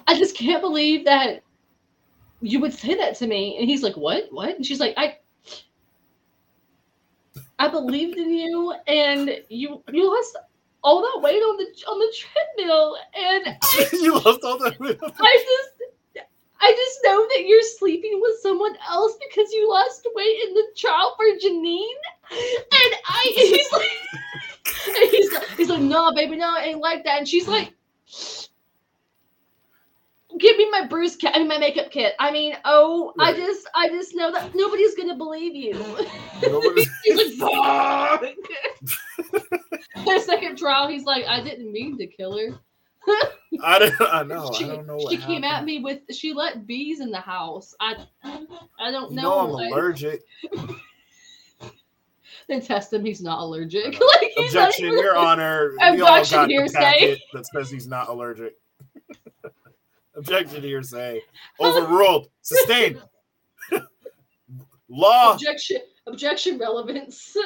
I 0.06 0.16
just 0.16 0.36
can't 0.36 0.60
believe 0.62 1.04
that 1.04 1.42
you 2.40 2.60
would 2.60 2.72
say 2.72 2.94
that 2.94 3.16
to 3.16 3.26
me. 3.26 3.56
And 3.58 3.68
he's 3.68 3.82
like, 3.82 3.96
what? 3.96 4.24
What? 4.30 4.56
And 4.56 4.64
she's 4.64 4.80
like, 4.80 4.94
I 4.96 5.18
I 7.58 7.68
believed 7.68 8.16
in 8.18 8.32
you, 8.32 8.72
and 8.86 9.42
you 9.48 9.82
you 9.92 10.14
lost 10.14 10.36
all 10.84 11.02
that 11.02 11.20
weight 11.22 11.42
on 11.42 11.56
the 11.56 11.66
on 11.88 11.98
the 11.98 12.14
treadmill, 12.16 12.96
and 13.14 13.56
I 13.62 13.88
you 13.92 14.14
lost 14.14 14.40
all 14.44 14.58
that. 14.58 14.78
weight. 14.78 14.98
I 15.02 15.44
just 15.44 16.24
I 16.60 16.72
just 16.72 17.00
know 17.04 17.26
that 17.34 17.44
you're 17.46 17.62
sleeping 17.62 18.20
with 18.20 18.38
someone 18.40 18.76
else 18.88 19.16
because 19.28 19.52
you 19.52 19.68
lost 19.68 20.06
weight 20.14 20.40
in 20.48 20.54
the 20.54 20.64
trial 20.76 21.16
for 21.16 21.26
Janine. 21.42 22.02
And 22.30 22.94
I 23.06 23.32
he's 23.34 23.72
like 23.72 23.88
and 24.86 24.96
he's 25.10 25.32
like 25.32 25.48
he's 25.56 25.68
like, 25.68 25.80
no, 25.80 26.12
baby, 26.12 26.36
no, 26.36 26.56
it 26.56 26.66
ain't 26.66 26.80
like 26.80 27.04
that. 27.04 27.18
And 27.18 27.28
she's 27.28 27.48
like 27.48 27.72
Give 30.38 30.56
me 30.56 30.70
my 30.70 30.86
bruise 30.86 31.16
kit. 31.16 31.32
I 31.34 31.38
mean 31.38 31.48
my 31.48 31.58
makeup 31.58 31.90
kit. 31.90 32.14
I 32.20 32.30
mean, 32.30 32.54
oh, 32.64 33.12
I 33.18 33.32
just 33.32 33.66
I 33.74 33.88
just 33.88 34.14
know 34.14 34.30
that 34.30 34.54
nobody's 34.54 34.94
gonna 34.94 35.16
believe 35.16 35.54
you. 35.54 35.72
Nobody- 36.42 36.86
he's 37.04 37.40
like, 37.40 37.50
fuck. 37.50 38.24
the 40.04 40.20
second 40.24 40.58
trial, 40.58 40.86
he's 40.86 41.04
like, 41.04 41.24
I 41.26 41.42
didn't 41.42 41.72
mean 41.72 41.96
to 41.98 42.06
kill 42.06 42.38
her. 42.38 42.58
I 43.64 43.78
don't. 43.78 43.94
I 44.02 44.22
know. 44.22 44.52
she, 44.52 44.64
I 44.66 44.68
don't 44.76 44.86
know. 44.86 44.96
What 44.96 45.10
she 45.10 45.16
came 45.18 45.42
at 45.44 45.64
me 45.64 45.80
with 45.80 46.00
she 46.12 46.34
let 46.34 46.66
bees 46.66 47.00
in 47.00 47.10
the 47.10 47.20
house. 47.20 47.74
I 47.80 47.96
I 48.22 48.90
don't 48.90 49.10
You 49.10 49.16
know. 49.16 49.22
know 49.22 49.38
I'm 49.64 49.72
allergic. 49.72 50.22
Then 52.48 52.62
test 52.62 52.92
him. 52.92 53.04
He's 53.04 53.20
not 53.20 53.40
allergic. 53.40 53.84
Like 54.00 54.32
he's 54.34 54.54
not 54.54 54.68
Objection, 54.68 54.86
even- 54.86 54.98
Your 55.00 55.16
Honor. 55.16 55.74
Objection, 55.80 56.48
hearsay. 56.48 57.20
that 57.34 57.46
says 57.46 57.70
he's 57.70 57.86
not 57.86 58.08
allergic. 58.08 58.54
Objection, 60.16 60.62
hearsay. 60.62 61.20
Overruled. 61.60 62.28
Sustained. 62.42 63.00
Law. 64.88 65.34
Objection. 65.34 65.78
Objection. 66.06 66.58
Relevance. 66.58 67.36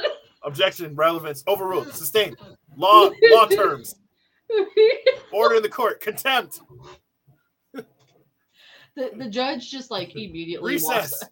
Objection. 0.45 0.95
Relevance. 0.95 1.43
Overruled. 1.49 1.93
Sustained. 1.93 2.37
Law. 2.77 3.11
Law 3.33 3.47
terms. 3.47 3.97
Order 5.33 5.57
in 5.57 5.63
the 5.63 5.69
court. 5.69 6.01
Contempt. 6.01 6.61
the 7.75 7.85
the 9.17 9.29
judge 9.29 9.71
just 9.71 9.91
like 9.91 10.13
immediately. 10.15 10.75
Recess. 10.75 11.25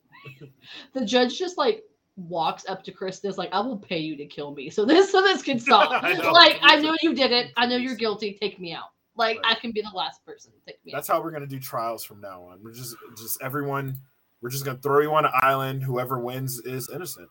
The 0.95 1.05
judge 1.05 1.39
just 1.39 1.57
like 1.59 1.85
walks 2.17 2.65
up 2.69 2.83
to 2.85 2.93
Chris 2.93 3.23
and 3.23 3.31
is 3.31 3.39
like, 3.39 3.51
"I 3.53 3.61
will 3.61 3.79
pay 3.79 3.99
you 3.99 4.17
to 4.17 4.27
kill 4.27 4.53
me, 4.53 4.71
so 4.71 4.85
this 4.85 5.11
so 5.11 5.23
this 5.23 5.43
can 5.43 5.59
stop." 5.59 5.91
I 6.05 6.15
like 6.31 6.59
I 6.63 6.77
know 6.81 6.97
you 7.03 7.15
did 7.15 7.33
it. 7.33 7.53
I 7.57 7.67
know 7.67 7.77
you're 7.77 7.97
guilty. 7.97 8.37
Take 8.41 8.61
me 8.61 8.73
out. 8.73 8.91
Like 9.17 9.39
I 9.45 9.55
can 9.55 9.73
be 9.73 9.83
the 9.83 9.97
last 9.97 10.25
person. 10.25 10.53
Take 10.67 10.85
me 10.85 10.93
That's 10.95 11.09
how 11.09 11.23
we're 11.23 11.31
gonna 11.31 11.47
do 11.47 11.61
trials 11.61 12.05
from 12.05 12.21
now 12.21 12.43
on. 12.45 12.61
We're 12.63 12.73
just 12.73 12.97
just 13.19 13.43
everyone 13.43 13.99
we're 14.41 14.51
just 14.51 14.65
gonna 14.65 14.79
throw 14.79 15.01
you 15.01 15.13
on 15.13 15.27
an 15.27 15.33
island. 15.43 15.83
Whoever 15.83 16.19
wins 16.19 16.61
is 16.61 16.89
innocent. 16.89 17.29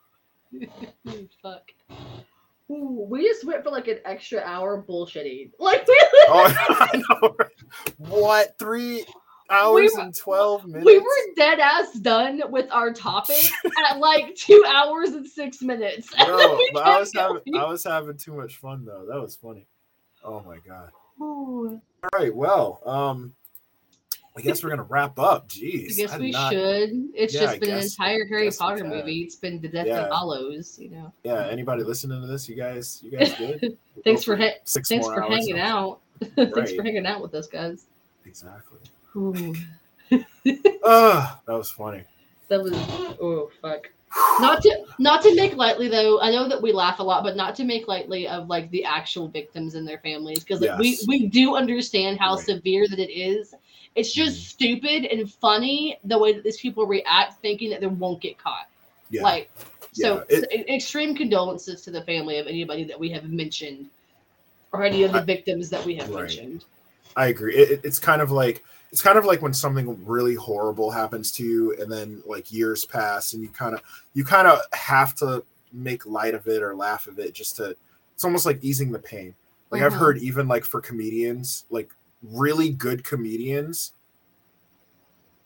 Fuck. 1.41 1.63
Ooh, 2.71 3.07
we 3.09 3.23
just 3.23 3.45
went 3.45 3.63
for 3.63 3.71
like 3.71 3.87
an 3.87 3.99
extra 4.05 4.41
hour 4.41 4.83
bullshitting. 4.87 5.51
Like 5.59 5.87
we 5.87 5.99
Oh 6.27 6.55
I 6.69 7.03
know. 7.09 7.35
What? 7.97 8.57
Three 8.59 9.05
hours 9.49 9.91
were- 9.95 10.01
and 10.01 10.15
twelve 10.15 10.65
minutes? 10.65 10.85
We 10.87 10.99
were 10.99 11.33
dead 11.35 11.59
ass 11.59 11.93
done 11.93 12.41
with 12.51 12.71
our 12.71 12.91
topic 12.93 13.37
at 13.89 13.99
like 13.99 14.35
two 14.35 14.63
hours 14.67 15.09
and 15.09 15.27
six 15.27 15.61
minutes. 15.61 16.09
Then 16.15 16.27
but 16.73 16.85
I 16.85 16.99
was 16.99 17.11
having. 17.13 17.41
I 17.55 17.65
was 17.65 17.83
having 17.83 18.17
too 18.17 18.33
much 18.33 18.57
fun 18.57 18.85
though. 18.85 19.05
That 19.09 19.19
was 19.21 19.35
funny. 19.35 19.65
Oh 20.23 20.41
my 20.41 20.57
god. 20.67 20.89
Ooh, 21.21 21.81
All 22.03 22.19
right, 22.19 22.33
well, 22.33 22.81
um 22.85 23.33
I 24.37 24.41
guess 24.41 24.63
we're 24.63 24.69
gonna 24.69 24.83
wrap 24.83 25.19
up. 25.19 25.45
I 25.51 25.53
Jeez. 25.53 25.97
guess 25.97 26.13
I'm 26.13 26.21
we 26.21 26.31
not- 26.31 26.53
should. 26.53 26.91
It's 27.13 27.33
Yeah, 27.33 27.41
just 27.41 27.55
I 27.55 27.59
been 27.59 27.71
an 27.71 27.79
entire 27.83 28.25
Harry 28.27 28.49
Potter 28.57 28.85
movie. 28.85 29.21
It's 29.23 29.35
been 29.35 29.59
the 29.59 29.67
Death 29.67 29.87
Yeah. 29.87 30.03
and 30.03 30.13
Hollows, 30.13 30.79
you 30.79 30.91
know. 30.91 31.11
Yeah, 31.23 31.47
anybody 31.47 31.83
listening 31.83 32.21
to 32.21 32.27
this, 32.27 32.47
you 32.47 32.55
guys 32.55 33.01
you 33.03 33.11
guys 33.11 33.33
good? 33.35 33.77
Thanks 34.05 34.23
for 34.23 34.37
ha- 34.37 34.59
six 34.63 34.87
thanks 34.87 35.07
for 35.07 35.21
hanging 35.21 35.55
of- 35.59 35.65
out. 35.65 35.99
thanks 36.35 36.55
Right. 36.55 36.75
for 36.75 36.83
hanging 36.83 37.05
out 37.05 37.21
with 37.21 37.33
us, 37.33 37.47
guys. 37.47 37.85
Exactly. 38.25 38.79
Ooh, 39.15 39.55
Ah, 40.83 41.39
that 41.45 41.53
was 41.53 41.71
funny. 41.71 42.03
that 42.47 42.61
was 42.61 42.73
oh 43.21 43.49
fuck. 43.61 43.89
Not 44.39 44.61
to 44.63 44.85
not 44.97 45.21
to 45.23 45.35
make 45.35 45.55
lightly 45.55 45.87
though. 45.87 46.19
I 46.19 46.31
know 46.31 46.47
that 46.47 46.61
we 46.61 46.71
laugh 46.71 46.99
a 46.99 47.03
lot, 47.03 47.23
but 47.23 47.35
not 47.35 47.55
to 47.55 47.63
make 47.63 47.87
lightly 47.87 48.27
of 48.27 48.47
like 48.47 48.69
the 48.71 48.83
actual 48.85 49.27
victims 49.27 49.75
and 49.75 49.87
their 49.87 49.99
families 49.99 50.39
because 50.39 50.61
like, 50.61 50.71
Yes. 50.81 51.05
we 51.07 51.19
we 51.21 51.27
do 51.27 51.55
understand 51.55 52.19
how 52.19 52.35
Right. 52.35 52.45
severe 52.45 52.87
that 52.87 52.99
it 52.99 53.11
is. 53.11 53.53
It's 53.95 54.11
just 54.13 54.47
stupid 54.47 55.05
and 55.05 55.31
funny 55.31 55.99
the 56.03 56.17
way 56.17 56.33
that 56.33 56.43
these 56.43 56.57
people 56.59 56.85
react, 56.85 57.39
thinking 57.41 57.69
that 57.71 57.81
they 57.81 57.87
won't 57.87 58.21
get 58.21 58.37
caught. 58.37 58.67
Yeah. 59.09 59.23
Like, 59.23 59.49
so, 59.93 60.23
Yeah, 60.29 60.37
it- 60.51 60.69
extreme 60.69 61.15
condolences 61.15 61.81
to 61.81 61.91
the 61.91 62.01
family 62.03 62.37
of 62.37 62.45
anybody 62.47 62.83
that 62.85 62.99
we 62.99 63.09
have 63.09 63.25
mentioned, 63.29 63.87
or 64.71 64.83
any 64.83 65.03
of 65.03 65.11
the 65.11 65.19
I- 65.21 65.23
victims 65.25 65.69
that 65.71 65.83
we 65.83 65.95
have 65.95 66.09
Right. 66.09 66.21
mentioned. 66.21 66.65
I 67.17 67.27
agree. 67.27 67.55
It- 67.55 67.81
it's 67.83 67.97
kind 67.99 68.21
of 68.21 68.29
like 68.31 68.63
it's 68.91 69.01
kind 69.01 69.17
of 69.17 69.25
like 69.25 69.41
when 69.41 69.53
something 69.53 70.03
really 70.05 70.35
horrible 70.35 70.89
happens 70.91 71.31
to 71.33 71.43
you, 71.43 71.75
and 71.79 71.91
then 71.91 72.21
like 72.25 72.51
years 72.51 72.85
pass, 72.85 73.33
and 73.33 73.43
you 73.43 73.49
kind 73.49 73.75
of 73.75 73.81
you 74.13 74.23
kind 74.23 74.47
of 74.47 74.59
have 74.73 75.15
to 75.15 75.43
make 75.71 76.05
light 76.05 76.33
of 76.33 76.47
it 76.47 76.61
or 76.63 76.75
laugh 76.75 77.07
of 77.07 77.19
it, 77.19 77.33
just 77.33 77.55
to. 77.57 77.75
It's 78.15 78.25
almost 78.25 78.45
like 78.45 78.61
easing 78.63 78.91
the 78.91 78.99
pain. 78.99 79.33
Like 79.71 79.81
I've 79.81 79.93
Mhm. 79.93 79.97
heard 79.97 80.17
even 80.17 80.47
like 80.47 80.65
for 80.65 80.81
comedians, 80.81 81.65
like 81.69 81.89
really 82.21 82.69
good 82.69 83.03
comedians, 83.05 83.93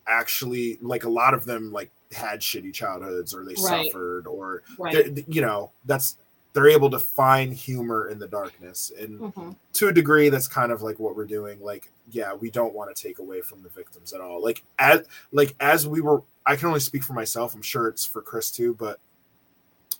actually 0.06 0.78
like 0.82 1.04
a 1.04 1.08
lot 1.08 1.34
of 1.34 1.44
them 1.44 1.72
like 1.72 1.90
had 2.12 2.40
shitty 2.40 2.72
childhoods 2.72 3.34
or 3.34 3.44
they 3.44 3.54
Right. 3.54 3.86
suffered 3.90 4.26
or 4.26 4.62
Right. 4.78 5.16
you 5.28 5.40
know 5.40 5.70
that's 5.86 6.16
they're 6.54 6.68
able 6.68 6.88
to 6.88 6.98
find 7.00 7.52
humor 7.52 8.08
in 8.08 8.18
the 8.18 8.28
darkness. 8.28 8.90
And 8.98 9.20
Mhm. 9.20 9.56
to 9.74 9.88
a 9.88 9.92
degree 9.92 10.28
that's 10.30 10.48
kind 10.48 10.70
of 10.72 10.80
like 10.82 10.98
what 10.98 11.14
we're 11.16 11.24
doing. 11.26 11.60
Like 11.60 11.90
yeah 12.10 12.32
we 12.32 12.50
don't 12.50 12.72
want 12.74 12.94
to 12.94 13.02
take 13.02 13.18
away 13.18 13.40
from 13.42 13.62
the 13.62 13.68
victims 13.70 14.12
at 14.12 14.20
all. 14.20 14.42
Like 14.42 14.62
as 14.78 15.06
like 15.32 15.54
as 15.60 15.86
we 15.86 16.00
were 16.00 16.22
i 16.46 16.54
can 16.56 16.68
only 16.68 16.80
speak 16.80 17.02
for 17.02 17.12
myself. 17.12 17.54
I'm 17.54 17.62
sure 17.62 17.88
it's 17.88 18.04
for 18.06 18.22
chris 18.22 18.50
too. 18.50 18.74
But 18.74 19.00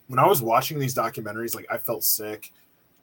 when 0.07 0.19
I 0.19 0.27
was 0.27 0.43
watching 0.43 0.79
these 0.79 0.95
documentaries, 0.95 1.55
like 1.55 1.67
I 1.71 1.79
felt 1.79 2.05
sick, 2.05 2.53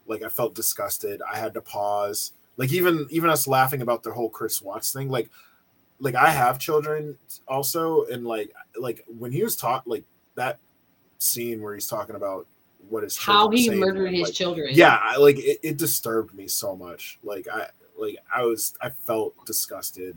like 0.07 0.21
I 0.23 0.29
felt 0.29 0.53
disgusted. 0.55 1.21
I 1.29 1.37
had 1.37 1.53
to 1.55 1.61
pause. 1.61 2.33
Like 2.57 2.71
even 2.71 3.07
even 3.09 3.29
us 3.29 3.47
laughing 3.47 3.81
about 3.81 4.03
the 4.03 4.11
whole 4.13 4.29
Chris 4.29 4.61
Watts 4.61 4.93
thing, 4.93 5.09
like 5.09 5.29
like 5.99 6.15
I 6.15 6.29
have 6.29 6.57
children 6.59 7.17
also, 7.47 8.05
and 8.05 8.25
like 8.25 8.53
like 8.79 9.03
when 9.07 9.31
he 9.31 9.43
was 9.43 9.55
taught 9.55 9.87
like 9.87 10.03
that 10.35 10.59
scene 11.17 11.61
where 11.61 11.73
he's 11.73 11.87
talking 11.87 12.15
about 12.15 12.47
what 12.91 13.03
his 13.03 13.17
How 13.17 13.49
he 13.49 13.69
murdered 13.69 14.07
him, 14.09 14.13
his 14.15 14.23
like, 14.29 14.33
children. 14.33 14.69
yeah 14.71 14.99
I, 15.01 15.17
like 15.17 15.39
it, 15.39 15.59
it 15.63 15.77
disturbed 15.77 16.33
me 16.35 16.47
so 16.47 16.75
much 16.75 17.19
like 17.23 17.47
i 17.47 17.67
like 17.97 18.17
i 18.35 18.43
was 18.43 18.73
i 18.81 18.89
felt 18.89 19.33
disgusted 19.45 20.15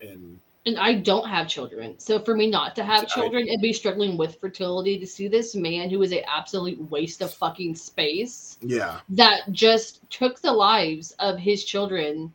and 0.00 0.38
And 0.66 0.78
I 0.78 0.94
don't 1.10 1.26
have 1.26 1.48
children. 1.48 1.98
So 1.98 2.18
for 2.20 2.34
me 2.36 2.46
not 2.50 2.76
to 2.76 2.84
have 2.84 3.04
I- 3.04 3.06
children 3.06 3.48
and 3.48 3.60
be 3.62 3.72
struggling 3.72 4.16
with 4.18 4.38
fertility, 4.40 4.98
to 4.98 5.06
see 5.06 5.26
this 5.28 5.54
man 5.54 5.88
who 5.90 6.02
is 6.02 6.12
an 6.12 6.20
absolute 6.28 6.78
waste 6.90 7.22
of 7.22 7.32
fucking 7.32 7.74
space 7.74 8.58
yeah 8.60 9.00
that 9.08 9.40
just 9.52 9.92
took 10.10 10.40
the 10.40 10.52
lives 10.52 11.12
of 11.18 11.38
his 11.38 11.64
children. 11.64 12.32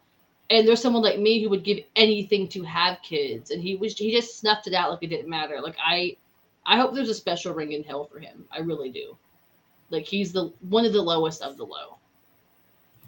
And 0.50 0.68
there's 0.68 0.82
someone 0.82 1.02
like 1.04 1.20
me 1.20 1.42
who 1.42 1.50
would 1.50 1.64
give 1.64 1.80
anything 1.96 2.48
to 2.50 2.62
have 2.64 2.98
kids. 3.04 3.52
And 3.52 3.62
he 3.62 3.76
was 3.76 3.96
he 3.98 4.12
just 4.12 4.40
snuffed 4.40 4.68
it 4.68 4.74
out 4.74 4.90
like 4.92 5.04
it 5.04 5.08
didn't 5.14 5.30
matter. 5.30 5.62
Like 5.62 5.78
I 5.84 6.18
I 6.66 6.78
hope 6.80 6.94
there's 6.94 7.10
a 7.10 7.16
special 7.26 7.54
ring 7.54 7.72
in 7.74 7.84
hell 7.84 8.06
for 8.06 8.20
him. 8.20 8.46
I 8.52 8.60
really 8.60 8.90
do. 8.92 9.18
Like 9.90 10.06
he's 10.06 10.32
the 10.34 10.52
one 10.70 10.86
of 10.86 10.94
the 10.94 11.02
lowest 11.02 11.42
of 11.42 11.58
the 11.58 11.66
low. 11.66 11.98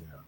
yeah 0.01 0.19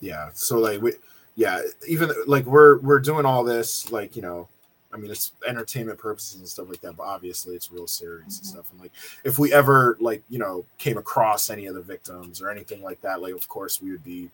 Yeah. 0.00 0.30
so 0.34 0.58
like 0.58 0.80
we 0.80 0.92
yeah 1.36 1.62
even 1.86 2.10
like 2.26 2.44
we're 2.46 2.78
we're 2.78 2.98
doing 3.00 3.24
all 3.26 3.44
this 3.44 3.90
like 3.92 4.16
you 4.16 4.22
know 4.22 4.48
i 4.92 4.96
mean 4.96 5.10
it's 5.10 5.32
entertainment 5.46 5.98
purposes 5.98 6.36
and 6.40 6.48
stuff 6.48 6.68
like 6.68 6.80
that 6.80 6.96
but 6.96 7.04
obviously 7.04 7.54
it's 7.54 7.70
real 7.70 7.86
serious 7.86 8.38
and 8.38 8.46
Mhm. 8.46 8.50
stuff 8.52 8.70
and 8.72 8.80
like 8.80 8.92
if 9.24 9.38
we 9.38 9.52
ever 9.52 9.96
like 10.00 10.22
you 10.28 10.38
know 10.38 10.64
came 10.78 10.98
across 10.98 11.48
any 11.50 11.66
of 11.66 11.74
the 11.74 11.82
victims 11.82 12.42
or 12.42 12.50
anything 12.50 12.82
like 12.82 13.00
that 13.02 13.22
like 13.22 13.34
of 13.34 13.46
course 13.48 13.80
we 13.80 13.90
would 13.92 14.02
be 14.04 14.28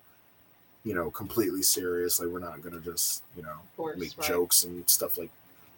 you 0.84 0.94
know 0.94 1.10
completely 1.10 1.62
serious 1.62 2.18
like 2.20 2.28
we're 2.28 2.38
not 2.38 2.62
gonna 2.62 2.80
just 2.80 3.22
you 3.36 3.42
know 3.42 3.56
course. 3.76 3.98
make 3.98 4.16
right. 4.16 4.26
jokes 4.28 4.64
and 4.64 4.88
stuff 4.88 5.18
like 5.18 5.30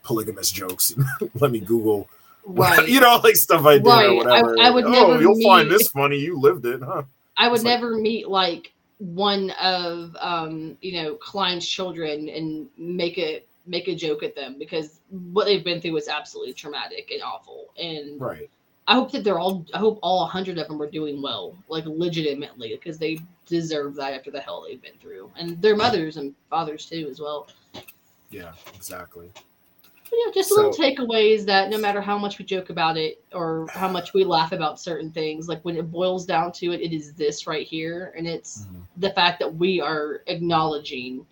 polygamous 0.04 0.50
jokes 0.50 0.92
and 0.92 1.04
let 1.40 1.50
me 1.50 1.58
google 1.60 2.08
Right. 2.56 2.88
you 2.88 3.00
know, 3.00 3.20
like 3.22 3.36
stuff 3.36 3.64
I 3.66 3.74
did 3.74 3.86
Right. 3.86 4.06
I- 4.06 4.08
or 4.08 4.16
whatever. 4.16 4.56
I 4.60 4.70
would 4.70 4.84
oh, 4.84 4.90
never 4.90 5.20
you'll 5.20 5.42
find 5.42 5.70
this 5.70 5.88
funny. 5.88 6.16
You 6.18 6.38
lived 6.40 6.64
it, 6.66 6.80
huh? 6.82 7.02
I 7.36 7.48
would 7.48 7.56
It's 7.56 7.64
like- 7.64 7.80
never 7.80 7.96
meet 7.96 8.28
like 8.28 8.72
one 8.98 9.50
of 9.62 10.16
um, 10.18 10.76
you 10.80 11.00
know, 11.02 11.14
Cline's 11.16 11.68
children 11.68 12.28
and 12.28 12.68
make 12.78 13.18
a 13.18 13.44
make 13.66 13.86
a 13.86 13.94
joke 13.94 14.22
at 14.22 14.34
them 14.34 14.56
because 14.58 15.00
what 15.32 15.44
they've 15.44 15.62
been 15.62 15.80
through 15.80 15.92
was 15.92 16.08
absolutely 16.08 16.54
traumatic 16.54 17.10
and 17.12 17.22
awful. 17.22 17.66
And 17.78 18.18
Right. 18.20 18.48
I 18.86 18.94
hope 18.94 19.12
that 19.12 19.22
they're 19.22 19.38
all 19.38 19.66
I 19.74 19.78
hope 19.78 19.98
all 20.02 20.24
hundred 20.26 20.56
of 20.56 20.66
them 20.68 20.80
are 20.80 20.90
doing 20.90 21.20
well, 21.20 21.54
like 21.68 21.84
legitimately, 21.86 22.70
because 22.74 22.98
they 22.98 23.18
deserve 23.46 23.94
that 23.96 24.14
after 24.14 24.30
the 24.30 24.40
hell 24.40 24.64
they've 24.66 24.80
been 24.80 24.96
through. 25.00 25.30
And 25.36 25.60
their 25.60 25.76
mothers 25.76 26.16
and 26.16 26.34
fathers 26.48 26.86
too 26.86 27.06
as 27.10 27.20
well. 27.20 27.48
Yeah, 28.30 28.52
exactly. 28.74 29.30
Yeah, 30.12 30.32
just 30.32 30.50
a 30.50 30.54
little 30.54 30.72
takeaways 30.72 31.44
that 31.46 31.70
no 31.70 31.78
matter 31.78 32.00
how 32.00 32.16
much 32.18 32.38
we 32.38 32.44
joke 32.44 32.70
about 32.70 32.96
it 32.96 33.22
or 33.32 33.66
how 33.72 33.88
much 33.88 34.14
we 34.14 34.24
laugh 34.24 34.52
about 34.52 34.80
certain 34.80 35.10
things, 35.10 35.48
like 35.48 35.62
when 35.64 35.76
it 35.76 35.90
boils 35.90 36.24
down 36.24 36.52
to 36.52 36.72
it, 36.72 36.80
it 36.80 36.92
is 36.94 37.12
this 37.12 37.46
right 37.46 37.66
here. 37.66 38.12
And 38.16 38.26
it's 38.26 38.62
Mhm. 38.64 38.82
the 38.96 39.10
fact 39.10 39.38
that 39.40 39.54
we 39.54 39.80
are 39.80 40.22
acknowledging 40.26 41.26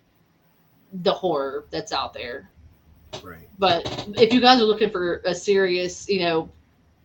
the 1.01 1.11
horror 1.11 1.65
that's 1.71 1.91
out 1.91 2.13
there. 2.13 2.49
Right. 3.23 3.47
But 3.57 3.83
if 4.17 4.31
you 4.33 4.39
guys 4.39 4.61
are 4.61 4.65
looking 4.65 4.89
for 4.89 5.21
a 5.25 5.33
serious, 5.33 6.07
you 6.07 6.19
know, 6.19 6.49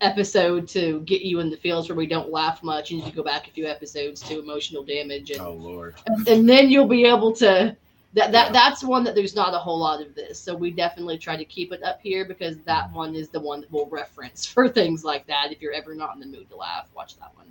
episode 0.00 0.66
to 0.68 1.00
get 1.00 1.22
you 1.22 1.38
in 1.40 1.48
the 1.48 1.56
feels 1.56 1.88
where 1.88 1.96
we 1.96 2.06
don't 2.06 2.30
laugh 2.30 2.62
much, 2.62 2.90
and 2.90 3.04
you 3.04 3.12
go 3.12 3.22
back 3.22 3.46
a 3.46 3.50
few 3.50 3.66
episodes 3.66 4.20
to 4.22 4.40
emotional 4.40 4.82
damage 4.82 5.30
and 5.30 5.40
Oh 5.40 5.52
Lord. 5.52 5.94
and, 6.06 6.26
and 6.28 6.48
then 6.48 6.70
you'll 6.70 6.88
be 6.88 7.04
able 7.04 7.32
to 7.36 7.76
that 8.14 8.30
that 8.32 8.46
Yeah. 8.46 8.52
that's 8.52 8.82
one 8.84 9.04
that 9.04 9.14
there's 9.14 9.34
not 9.34 9.54
a 9.54 9.58
whole 9.58 9.78
lot 9.78 10.00
of 10.02 10.14
this 10.14 10.38
so 10.38 10.54
we 10.54 10.70
definitely 10.70 11.16
try 11.18 11.36
to 11.36 11.44
keep 11.44 11.72
it 11.72 11.82
up 11.82 12.00
here 12.02 12.24
because 12.24 12.58
that 12.66 12.92
one 12.92 13.14
is 13.14 13.28
the 13.30 13.40
one 13.40 13.60
that 13.62 13.72
we'll 13.72 13.86
reference 13.86 14.44
for 14.52 14.68
things 14.68 15.04
like 15.04 15.26
that 15.26 15.48
if 15.52 15.60
you're 15.62 15.72
ever 15.72 15.94
not 15.94 16.14
in 16.14 16.20
the 16.20 16.26
mood 16.26 16.48
to 16.50 16.56
laugh 16.56 16.86
watch 16.94 17.16
that 17.18 17.30
one 17.36 17.46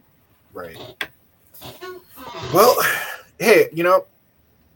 Right. 0.54 0.78
Well, 2.54 2.76
hey, 3.40 3.70
you 3.72 3.84
know, 3.84 4.06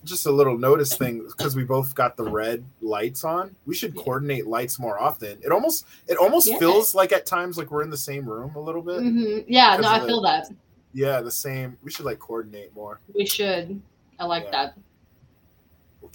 just 0.06 0.26
a 0.26 0.32
little 0.32 0.58
notice 0.58 0.96
thing 0.96 1.26
because 1.28 1.56
we 1.56 1.64
both 1.64 1.94
got 1.96 2.16
the 2.16 2.24
red 2.24 2.64
lights 2.82 3.24
on. 3.24 3.56
We 3.66 3.76
should 3.76 3.94
Yeah. 3.96 4.04
coordinate 4.04 4.48
lights 4.48 4.80
more 4.80 5.00
often. 5.00 5.38
It 5.44 5.52
almost 5.52 5.86
it 6.08 6.16
almost 6.18 6.48
Yeah. 6.48 6.60
feels 6.60 6.94
like 6.96 7.12
at 7.12 7.26
times 7.26 7.58
like 7.58 7.72
we're 7.72 7.82
in 7.82 7.90
the 7.90 7.98
same 7.98 8.26
room 8.30 8.56
a 8.56 8.60
little 8.60 8.82
bit. 8.82 9.02
hmm 9.02 9.40
yeah 9.48 9.76
no 9.82 9.88
i 9.90 9.98
of 10.00 10.06
feel 10.06 10.22
that 10.22 10.50
Yeah, 10.94 11.20
the 11.22 11.32
same. 11.32 11.78
We 11.84 11.92
should 11.92 12.06
like 12.06 12.20
coordinate 12.20 12.74
more. 12.76 13.00
we 13.14 13.26
should 13.26 13.82
i 14.20 14.26
like 14.26 14.46
Yeah. 14.46 14.52
that 14.52 14.74
We'll 14.76 14.85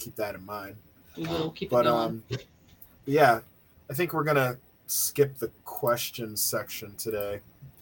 keep 0.03 0.15
that 0.15 0.35
in 0.35 0.45
mind. 0.45 0.75
we 1.17 1.23
will 1.23 1.51
keep 1.51 1.69
But 1.69 1.87
um 1.87 2.23
yeah, 3.05 3.39
I 3.89 3.93
think 3.93 4.13
we're 4.13 4.23
gonna 4.23 4.57
skip 4.87 5.37
the 5.37 5.49
question 5.65 6.35
section 6.35 6.93
today. 6.97 7.39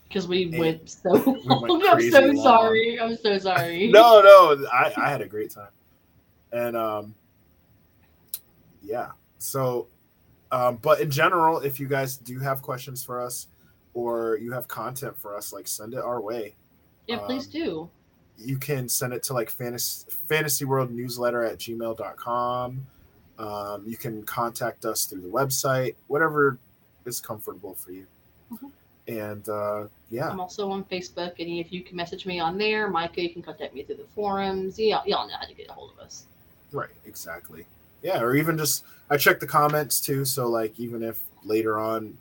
because 0.08 0.28
we 0.28 0.44
and 0.46 0.58
went 0.60 0.90
so 0.90 1.12
went 1.12 1.46
long 1.46 1.82
i'm 1.88 2.12
so 2.12 2.20
long. 2.22 2.44
sorry 2.44 3.00
i'm 3.00 3.16
so 3.16 3.38
sorry 3.38 3.88
no, 3.92 4.22
no, 4.22 4.66
I, 4.72 4.94
I 4.98 5.10
had 5.10 5.22
a 5.22 5.28
great 5.28 5.52
time. 5.52 5.70
And 6.52 6.76
um 6.76 7.16
yeah. 8.82 9.12
So 9.40 9.88
um 10.52 10.78
but 10.82 11.00
in 11.02 11.10
general, 11.12 11.60
if 11.60 11.80
you 11.80 11.88
guys 11.88 12.18
do 12.18 12.40
have 12.40 12.62
questions 12.62 13.04
for 13.04 13.22
us 13.22 13.48
or 13.94 14.38
you 14.38 14.52
have 14.52 14.68
content 14.68 15.18
for 15.18 15.36
us, 15.36 15.52
like 15.54 15.68
send 15.68 15.94
it 15.94 16.00
our 16.04 16.22
way. 16.22 16.56
yeah 17.08 17.18
please 17.20 17.46
um, 17.48 17.52
do 17.52 17.90
You 18.42 18.58
can 18.58 18.88
send 18.90 19.14
it 19.14 19.24
to 19.24 19.34
like 19.34 19.50
fantasy 19.50 20.10
fantasy 20.28 20.66
world 20.66 20.92
newsletter 20.92 21.44
at 21.44 21.58
gmail.com. 21.58 22.86
Um, 23.38 23.84
you 23.86 23.98
can 23.98 24.24
contact 24.24 24.86
us 24.86 25.06
through 25.06 25.22
the 25.22 25.30
website, 25.30 25.96
whatever 26.08 26.58
is 27.06 27.20
comfortable 27.22 27.74
for 27.76 27.92
you. 27.92 28.06
Mhm. 28.52 28.72
And 29.08 29.50
uh 29.50 29.88
yeah, 30.12 30.30
i'm 30.30 30.40
also 30.40 30.72
on 30.72 30.84
facebook 30.86 31.34
and 31.40 31.48
if 31.50 31.72
you 31.72 31.84
can 31.84 31.96
message 31.96 32.26
me 32.26 32.40
on 32.40 32.58
there 32.58 32.88
micah 32.90 33.22
you 33.22 33.30
can 33.30 33.44
contact 33.44 33.76
me 33.76 33.84
through 33.84 33.98
the 33.98 34.08
forums 34.16 34.80
y'all, 34.80 35.04
y'all 35.06 35.28
know 35.28 35.36
how 35.40 35.46
to 35.46 35.54
get 35.54 35.70
a 35.70 35.72
hold 35.72 35.92
of 35.92 36.00
us 36.00 36.26
Right, 36.72 36.90
exactly. 37.06 37.66
Yeah, 38.04 38.22
or 38.22 38.36
even 38.36 38.58
just 38.58 38.84
I 39.10 39.18
check 39.18 39.40
the 39.40 39.48
comments 39.48 40.00
too. 40.00 40.26
So 40.26 40.48
like 40.48 40.80
even 40.80 41.02
if 41.04 41.22
later 41.44 41.80
on 41.80 42.18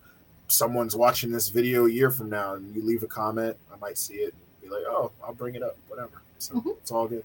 someone's 0.48 0.96
watching 0.96 1.30
this 1.30 1.48
video 1.50 1.86
a 1.86 1.90
year 1.90 2.10
from 2.10 2.30
now 2.30 2.54
and 2.54 2.74
you 2.74 2.82
leave 2.82 3.02
a 3.02 3.06
comment, 3.06 3.56
I 3.72 3.76
might 3.76 3.98
see 3.98 4.14
it 4.14 4.34
be 4.68 4.74
like, 4.74 4.84
oh, 4.88 5.10
I'll 5.24 5.34
bring 5.34 5.54
it 5.54 5.62
up, 5.62 5.76
whatever. 5.88 6.22
So 6.38 6.54
Mhm. 6.54 6.76
it's 6.78 6.90
all 6.90 7.06
good. 7.08 7.24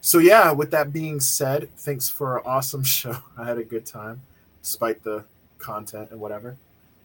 So 0.00 0.18
yeah, 0.18 0.52
with 0.52 0.70
that 0.70 0.92
being 0.92 1.20
said, 1.20 1.68
thanks 1.76 2.08
for 2.08 2.36
an 2.38 2.42
awesome 2.46 2.84
show. 2.98 3.16
I 3.36 3.44
had 3.44 3.58
a 3.58 3.64
good 3.64 3.86
time, 3.86 4.22
despite 4.62 5.02
the 5.02 5.24
content 5.58 6.10
and 6.10 6.20
whatever. 6.20 6.56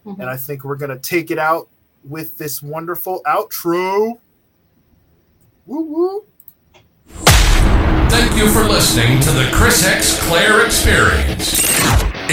Mhm. 0.06 0.20
And 0.20 0.30
I 0.30 0.38
think 0.38 0.64
we're 0.64 0.76
gonna 0.76 1.00
take 1.00 1.32
it 1.32 1.40
out 1.40 1.68
with 2.04 2.38
this 2.38 2.62
wonderful 2.62 3.22
outro. 3.26 4.18
Woo 5.68 5.82
woo. 5.82 6.24
Thank 8.10 8.36
you 8.38 8.50
for 8.50 8.64
listening 8.64 9.20
to 9.22 9.32
the 9.32 9.50
Chris 9.54 9.86
X 9.86 10.20
Clair 10.28 10.66
Experience. 10.66 11.61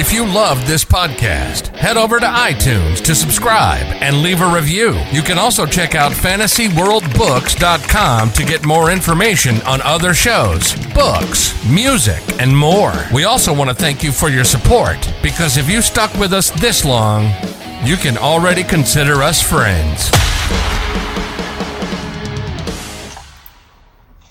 If 0.01 0.13
you 0.13 0.25
loved 0.25 0.69
this 0.69 0.85
podcast, 0.85 1.75
head 1.75 1.97
over 1.97 2.21
to 2.21 2.27
iTunes 2.27 3.05
to 3.05 3.17
subscribe 3.17 3.85
and 4.01 4.23
leave 4.23 4.41
a 4.41 4.47
review. 4.47 4.95
You 5.11 5.23
can 5.23 5.39
also 5.39 5.67
check 5.67 5.97
out 5.97 6.13
fantasyworldbooks.com 6.13 8.31
to 8.31 8.45
get 8.45 8.65
more 8.65 8.93
information 8.93 9.61
on 9.63 9.83
other 9.83 10.15
shows, 10.15 10.77
books, 10.95 11.53
music, 11.69 12.23
and 12.41 12.57
more. 12.57 12.93
We 13.13 13.25
also 13.25 13.53
want 13.53 13.71
to 13.71 13.75
thank 13.75 14.05
you 14.05 14.13
for 14.13 14.29
your 14.29 14.45
support 14.45 15.13
because 15.21 15.57
if 15.57 15.69
you 15.69 15.83
stuck 15.83 16.15
with 16.15 16.33
us 16.33 16.51
this 16.61 16.85
long, 16.85 17.33
you 17.83 17.97
can 17.97 18.17
already 18.17 18.63
consider 18.63 19.25
us 19.25 19.43
friends. 19.43 20.13